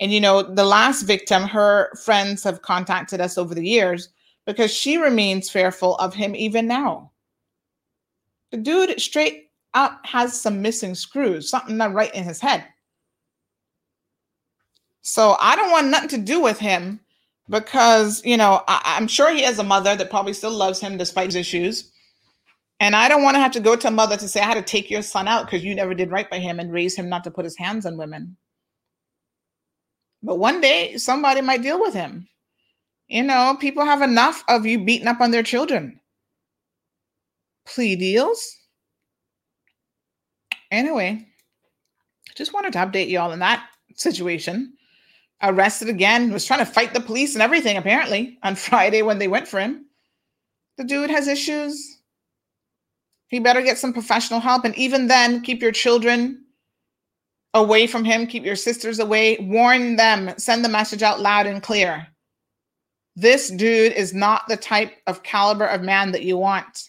And 0.00 0.12
you 0.12 0.20
know, 0.20 0.42
the 0.42 0.64
last 0.64 1.02
victim, 1.02 1.42
her 1.44 1.92
friends 2.02 2.42
have 2.44 2.62
contacted 2.62 3.20
us 3.20 3.38
over 3.38 3.54
the 3.54 3.66
years 3.66 4.08
because 4.46 4.72
she 4.72 4.96
remains 4.96 5.50
fearful 5.50 5.96
of 5.96 6.14
him 6.14 6.34
even 6.34 6.66
now. 6.66 7.12
The 8.50 8.56
dude 8.56 9.00
straight 9.00 9.50
up 9.74 10.00
has 10.04 10.40
some 10.40 10.60
missing 10.60 10.94
screws, 10.94 11.48
something 11.48 11.76
not 11.76 11.92
right 11.92 12.12
in 12.14 12.24
his 12.24 12.40
head. 12.40 12.64
So 15.02 15.36
I 15.40 15.54
don't 15.54 15.70
want 15.70 15.88
nothing 15.88 16.08
to 16.10 16.18
do 16.18 16.40
with 16.40 16.58
him 16.58 17.00
because, 17.48 18.24
you 18.24 18.36
know, 18.36 18.62
I, 18.68 18.96
am 18.96 19.06
sure 19.06 19.32
he 19.32 19.42
has 19.42 19.58
a 19.58 19.64
mother 19.64 19.96
that 19.96 20.10
probably 20.10 20.32
still 20.32 20.50
loves 20.50 20.80
him 20.80 20.96
despite 20.96 21.26
his 21.26 21.36
issues. 21.36 21.92
And 22.80 22.96
I 22.96 23.08
don't 23.08 23.22
want 23.22 23.34
to 23.34 23.40
have 23.40 23.52
to 23.52 23.60
go 23.60 23.76
to 23.76 23.90
mother 23.90 24.16
to 24.16 24.26
say, 24.26 24.40
I 24.40 24.46
had 24.46 24.54
to 24.54 24.62
take 24.62 24.90
your 24.90 25.02
son 25.02 25.28
out 25.28 25.44
because 25.44 25.62
you 25.62 25.74
never 25.74 25.92
did 25.92 26.10
right 26.10 26.28
by 26.30 26.38
him 26.38 26.58
and 26.58 26.72
raise 26.72 26.96
him 26.96 27.10
not 27.10 27.22
to 27.24 27.30
put 27.30 27.44
his 27.44 27.58
hands 27.58 27.84
on 27.84 27.98
women. 27.98 28.38
But 30.22 30.38
one 30.38 30.62
day 30.62 30.96
somebody 30.96 31.42
might 31.42 31.62
deal 31.62 31.78
with 31.78 31.92
him. 31.92 32.26
You 33.08 33.22
know, 33.22 33.56
people 33.60 33.84
have 33.84 34.02
enough 34.02 34.42
of 34.48 34.64
you 34.64 34.82
beating 34.82 35.08
up 35.08 35.20
on 35.20 35.30
their 35.30 35.42
children. 35.42 36.00
Plea 37.66 37.96
deals. 37.96 38.56
Anyway, 40.70 41.26
just 42.36 42.54
wanted 42.54 42.72
to 42.72 42.78
update 42.78 43.08
you 43.08 43.18
all 43.18 43.32
in 43.32 43.40
that 43.40 43.68
situation. 43.94 44.72
Arrested 45.42 45.88
again, 45.88 46.32
was 46.32 46.46
trying 46.46 46.60
to 46.60 46.72
fight 46.72 46.94
the 46.94 47.00
police 47.00 47.34
and 47.34 47.42
everything, 47.42 47.76
apparently, 47.76 48.38
on 48.42 48.54
Friday 48.56 49.02
when 49.02 49.18
they 49.18 49.28
went 49.28 49.48
for 49.48 49.60
him. 49.60 49.86
The 50.78 50.84
dude 50.84 51.10
has 51.10 51.28
issues. 51.28 51.99
He 53.30 53.38
better 53.38 53.62
get 53.62 53.78
some 53.78 53.92
professional 53.92 54.40
help. 54.40 54.64
And 54.64 54.76
even 54.76 55.06
then, 55.06 55.40
keep 55.40 55.62
your 55.62 55.72
children 55.72 56.44
away 57.54 57.86
from 57.86 58.04
him, 58.04 58.26
keep 58.26 58.44
your 58.44 58.56
sisters 58.56 58.98
away, 58.98 59.38
warn 59.40 59.96
them, 59.96 60.34
send 60.36 60.64
the 60.64 60.68
message 60.68 61.02
out 61.02 61.20
loud 61.20 61.46
and 61.46 61.62
clear. 61.62 62.06
This 63.16 63.48
dude 63.48 63.92
is 63.92 64.12
not 64.12 64.42
the 64.48 64.56
type 64.56 64.92
of 65.06 65.22
caliber 65.22 65.66
of 65.66 65.82
man 65.82 66.12
that 66.12 66.22
you 66.22 66.36
want. 66.36 66.84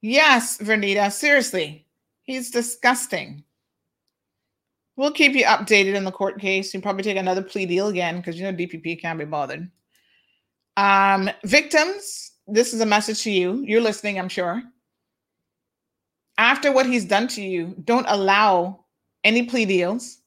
Yes, 0.00 0.58
Vernita, 0.58 1.10
seriously. 1.12 1.86
He's 2.22 2.50
disgusting. 2.50 3.44
We'll 4.96 5.12
keep 5.12 5.34
you 5.34 5.44
updated 5.44 5.94
in 5.94 6.04
the 6.04 6.12
court 6.12 6.40
case. 6.40 6.72
You'll 6.72 6.82
probably 6.82 7.02
take 7.02 7.16
another 7.16 7.42
plea 7.42 7.66
deal 7.66 7.88
again 7.88 8.18
because 8.18 8.38
you 8.38 8.44
know 8.44 8.52
DPP 8.52 9.00
can't 9.00 9.18
be 9.18 9.24
bothered. 9.24 9.70
Um, 10.76 11.30
victims, 11.44 12.23
this 12.46 12.74
is 12.74 12.80
a 12.80 12.86
message 12.86 13.22
to 13.22 13.30
you. 13.30 13.62
You're 13.66 13.80
listening, 13.80 14.18
I'm 14.18 14.28
sure. 14.28 14.62
After 16.36 16.72
what 16.72 16.86
he's 16.86 17.04
done 17.04 17.28
to 17.28 17.42
you, 17.42 17.74
don't 17.84 18.06
allow 18.08 18.84
any 19.22 19.44
plea 19.44 19.64
deals. 19.64 20.18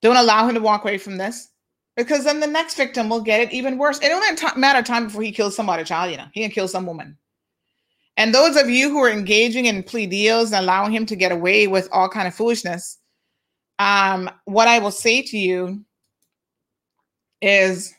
Don't 0.00 0.16
allow 0.16 0.48
him 0.48 0.54
to 0.54 0.60
walk 0.60 0.82
away 0.82 0.98
from 0.98 1.16
this 1.16 1.48
because 1.96 2.24
then 2.24 2.40
the 2.40 2.46
next 2.46 2.74
victim 2.74 3.08
will 3.08 3.20
get 3.20 3.40
it 3.40 3.52
even 3.52 3.78
worse. 3.78 4.00
It 4.00 4.10
only 4.10 4.26
matter 4.56 4.80
of 4.80 4.84
time 4.84 5.06
before 5.06 5.22
he 5.22 5.30
kills 5.30 5.54
somebody 5.54 5.84
child, 5.84 6.10
you 6.10 6.16
know. 6.16 6.26
He 6.32 6.40
can 6.40 6.50
kill 6.50 6.68
some 6.68 6.86
woman. 6.86 7.16
And 8.16 8.34
those 8.34 8.56
of 8.56 8.68
you 8.68 8.90
who 8.90 8.98
are 8.98 9.10
engaging 9.10 9.66
in 9.66 9.82
plea 9.82 10.06
deals 10.06 10.52
and 10.52 10.62
allowing 10.62 10.92
him 10.92 11.06
to 11.06 11.16
get 11.16 11.32
away 11.32 11.66
with 11.66 11.88
all 11.92 12.08
kind 12.08 12.28
of 12.28 12.34
foolishness, 12.34 12.98
um, 13.78 14.30
what 14.44 14.68
I 14.68 14.80
will 14.80 14.90
say 14.90 15.22
to 15.22 15.38
you 15.38 15.84
is 17.40 17.94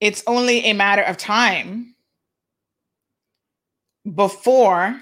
it's 0.00 0.22
only 0.26 0.60
a 0.60 0.72
matter 0.72 1.02
of 1.02 1.16
time 1.16 1.94
before 4.14 5.00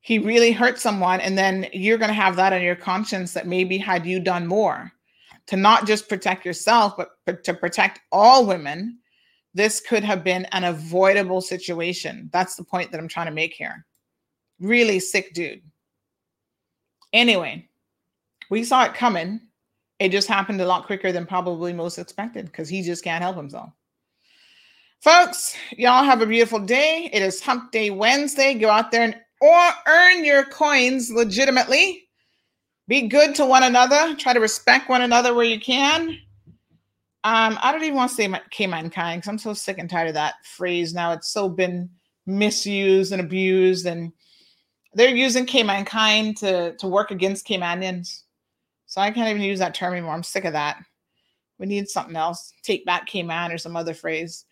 he 0.00 0.18
really 0.18 0.52
hurt 0.52 0.78
someone 0.78 1.20
and 1.20 1.36
then 1.36 1.66
you're 1.72 1.98
going 1.98 2.08
to 2.08 2.14
have 2.14 2.36
that 2.36 2.52
on 2.52 2.62
your 2.62 2.76
conscience 2.76 3.32
that 3.32 3.46
maybe 3.46 3.76
had 3.76 4.06
you 4.06 4.20
done 4.20 4.46
more 4.46 4.92
to 5.46 5.56
not 5.56 5.86
just 5.86 6.08
protect 6.08 6.44
yourself 6.44 6.94
but 7.24 7.44
to 7.44 7.54
protect 7.54 8.00
all 8.12 8.46
women 8.46 8.98
this 9.54 9.80
could 9.80 10.04
have 10.04 10.22
been 10.22 10.44
an 10.52 10.64
avoidable 10.64 11.40
situation. 11.40 12.28
That's 12.30 12.56
the 12.56 12.64
point 12.64 12.92
that 12.92 13.00
i'm 13.00 13.08
trying 13.08 13.26
to 13.26 13.32
make 13.32 13.54
here. 13.54 13.86
Really 14.60 15.00
sick 15.00 15.32
dude. 15.32 15.62
Anyway 17.12 17.68
we 18.50 18.62
saw 18.62 18.84
it 18.84 18.94
coming. 18.94 19.40
It 19.98 20.10
just 20.10 20.28
happened 20.28 20.60
a 20.60 20.66
lot 20.66 20.86
quicker 20.86 21.10
than 21.10 21.26
probably 21.26 21.72
most 21.72 21.98
expected 21.98 22.46
because 22.46 22.68
he 22.68 22.82
just 22.82 23.02
can't 23.02 23.22
help 23.22 23.36
himself 23.36 23.70
folks 25.06 25.56
y'all 25.76 26.02
have 26.02 26.20
a 26.20 26.26
beautiful 26.26 26.58
day 26.58 27.08
it 27.12 27.22
is 27.22 27.40
hump 27.40 27.70
day 27.70 27.90
wednesday 27.90 28.54
go 28.54 28.68
out 28.68 28.90
there 28.90 29.02
and 29.02 29.14
or 29.40 29.70
earn 29.86 30.24
your 30.24 30.44
coins 30.44 31.10
legitimately. 31.10 32.04
Be 32.88 33.08
good 33.08 33.34
to 33.36 33.44
one 33.44 33.62
another. 33.62 34.14
Try 34.14 34.32
to 34.32 34.40
respect 34.40 34.88
one 34.88 35.02
another 35.02 35.34
where 35.34 35.44
you 35.44 35.60
can. 35.60 36.10
Um, 37.24 37.58
I 37.60 37.72
don't 37.72 37.82
even 37.82 37.96
want 37.96 38.10
to 38.10 38.16
say 38.16 38.28
my, 38.28 38.40
Caymankind 38.52 39.18
because 39.18 39.28
I'm 39.28 39.38
so 39.38 39.52
sick 39.52 39.78
and 39.78 39.90
tired 39.90 40.08
of 40.08 40.14
that 40.14 40.34
phrase 40.44 40.94
now. 40.94 41.12
It's 41.12 41.32
so 41.32 41.48
been 41.48 41.90
misused 42.26 43.12
and 43.12 43.20
abused, 43.20 43.86
and 43.86 44.12
they're 44.94 45.14
using 45.14 45.46
Caymankind 45.46 46.36
to 46.38 46.76
to 46.76 46.86
work 46.86 47.10
against 47.10 47.46
Caymanians. 47.46 48.22
So 48.86 49.00
I 49.00 49.10
can't 49.10 49.28
even 49.28 49.42
use 49.42 49.58
that 49.58 49.74
term 49.74 49.92
anymore. 49.92 50.14
I'm 50.14 50.22
sick 50.22 50.44
of 50.44 50.52
that. 50.52 50.78
We 51.58 51.66
need 51.66 51.88
something 51.88 52.14
else. 52.14 52.52
Take 52.62 52.86
back 52.86 53.06
Cayman 53.06 53.50
or 53.50 53.58
some 53.58 53.76
other 53.76 53.94
phrase. 53.94 54.44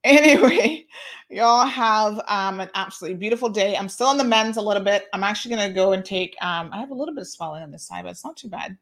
Anyway, 0.04 0.86
y'all 1.28 1.66
have 1.66 2.22
um, 2.26 2.60
an 2.60 2.70
absolutely 2.74 3.18
beautiful 3.18 3.50
day. 3.50 3.76
I'm 3.76 3.88
still 3.88 4.06
on 4.06 4.16
the 4.16 4.24
men's 4.24 4.56
a 4.56 4.62
little 4.62 4.82
bit. 4.82 5.08
I'm 5.12 5.22
actually 5.22 5.54
going 5.54 5.68
to 5.68 5.74
go 5.74 5.92
and 5.92 6.02
take, 6.02 6.34
um, 6.40 6.70
I 6.72 6.78
have 6.78 6.90
a 6.90 6.94
little 6.94 7.14
bit 7.14 7.20
of 7.20 7.28
swelling 7.28 7.62
on 7.62 7.70
this 7.70 7.86
side, 7.86 8.04
but 8.04 8.12
it's 8.12 8.24
not 8.24 8.38
too 8.38 8.48
bad. 8.48 8.78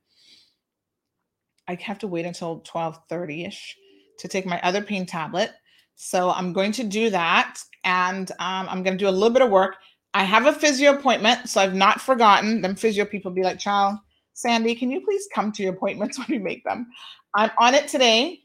I 1.66 1.76
have 1.82 1.98
to 1.98 2.06
wait 2.06 2.24
until 2.24 2.60
1230-ish 2.60 3.76
to 4.20 4.28
take 4.28 4.46
my 4.46 4.60
other 4.62 4.80
pain 4.80 5.06
tablet. 5.06 5.50
So 5.96 6.30
I'm 6.30 6.52
going 6.52 6.70
to 6.72 6.84
do 6.84 7.10
that. 7.10 7.58
And 7.82 8.30
um, 8.38 8.68
I'm 8.70 8.84
going 8.84 8.96
to 8.96 9.04
do 9.04 9.08
a 9.08 9.10
little 9.10 9.30
bit 9.30 9.42
of 9.42 9.50
work. 9.50 9.76
I 10.14 10.22
have 10.22 10.46
a 10.46 10.52
physio 10.52 10.94
appointment, 10.94 11.48
so 11.48 11.60
I've 11.60 11.74
not 11.74 12.00
forgotten. 12.00 12.62
Them 12.62 12.76
physio 12.76 13.04
people 13.04 13.32
be 13.32 13.42
like, 13.42 13.58
child, 13.58 13.98
Sandy, 14.34 14.76
can 14.76 14.90
you 14.90 15.00
please 15.00 15.26
come 15.34 15.50
to 15.52 15.64
your 15.64 15.74
appointments 15.74 16.16
when 16.18 16.26
we 16.30 16.38
make 16.38 16.62
them? 16.62 16.86
I'm 17.34 17.50
on 17.58 17.74
it 17.74 17.88
today 17.88 18.44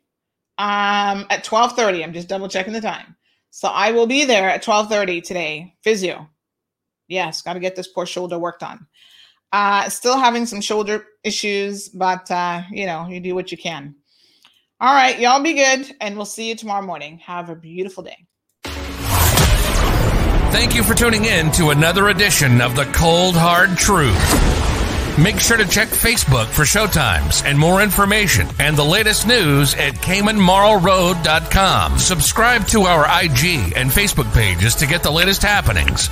um 0.57 1.25
at 1.29 1.43
12:30. 1.43 2.03
I'm 2.03 2.13
just 2.13 2.27
double 2.27 2.47
checking 2.47 2.73
the 2.73 2.81
time. 2.81 3.15
So 3.51 3.67
I 3.67 3.91
will 3.91 4.07
be 4.07 4.25
there 4.25 4.49
at 4.49 4.63
12:30 4.63 5.23
today. 5.23 5.75
Physio. 5.83 6.29
Yes, 7.07 7.41
got 7.41 7.53
to 7.53 7.59
get 7.59 7.75
this 7.75 7.87
poor 7.87 8.05
shoulder 8.05 8.39
worked 8.39 8.63
on. 8.63 8.87
Uh 9.51 9.89
still 9.89 10.17
having 10.17 10.45
some 10.45 10.61
shoulder 10.61 11.05
issues, 11.23 11.89
but 11.89 12.29
uh 12.31 12.63
you 12.71 12.85
know, 12.85 13.07
you 13.07 13.19
do 13.19 13.35
what 13.35 13.51
you 13.51 13.57
can. 13.57 13.95
All 14.79 14.93
right, 14.93 15.19
y'all 15.19 15.41
be 15.41 15.53
good 15.53 15.95
and 16.01 16.15
we'll 16.15 16.25
see 16.25 16.49
you 16.49 16.55
tomorrow 16.55 16.85
morning. 16.85 17.19
Have 17.19 17.49
a 17.49 17.55
beautiful 17.55 18.03
day. 18.03 18.27
Thank 20.51 20.75
you 20.75 20.83
for 20.83 20.93
tuning 20.93 21.25
in 21.25 21.51
to 21.53 21.71
another 21.71 22.09
edition 22.09 22.61
of 22.61 22.75
The 22.75 22.85
Cold 22.85 23.35
Hard 23.35 23.75
Truth. 23.77 24.72
Make 25.21 25.39
sure 25.39 25.57
to 25.57 25.67
check 25.67 25.89
Facebook 25.89 26.47
for 26.47 26.63
showtimes 26.63 27.45
and 27.45 27.57
more 27.57 27.83
information 27.83 28.47
and 28.57 28.75
the 28.75 28.83
latest 28.83 29.27
news 29.27 29.75
at 29.75 29.93
CaymanMarlRoad.com. 29.93 31.99
Subscribe 31.99 32.65
to 32.69 32.81
our 32.83 33.05
IG 33.23 33.73
and 33.75 33.91
Facebook 33.91 34.33
pages 34.33 34.73
to 34.75 34.87
get 34.87 35.03
the 35.03 35.11
latest 35.11 35.43
happenings. 35.43 36.09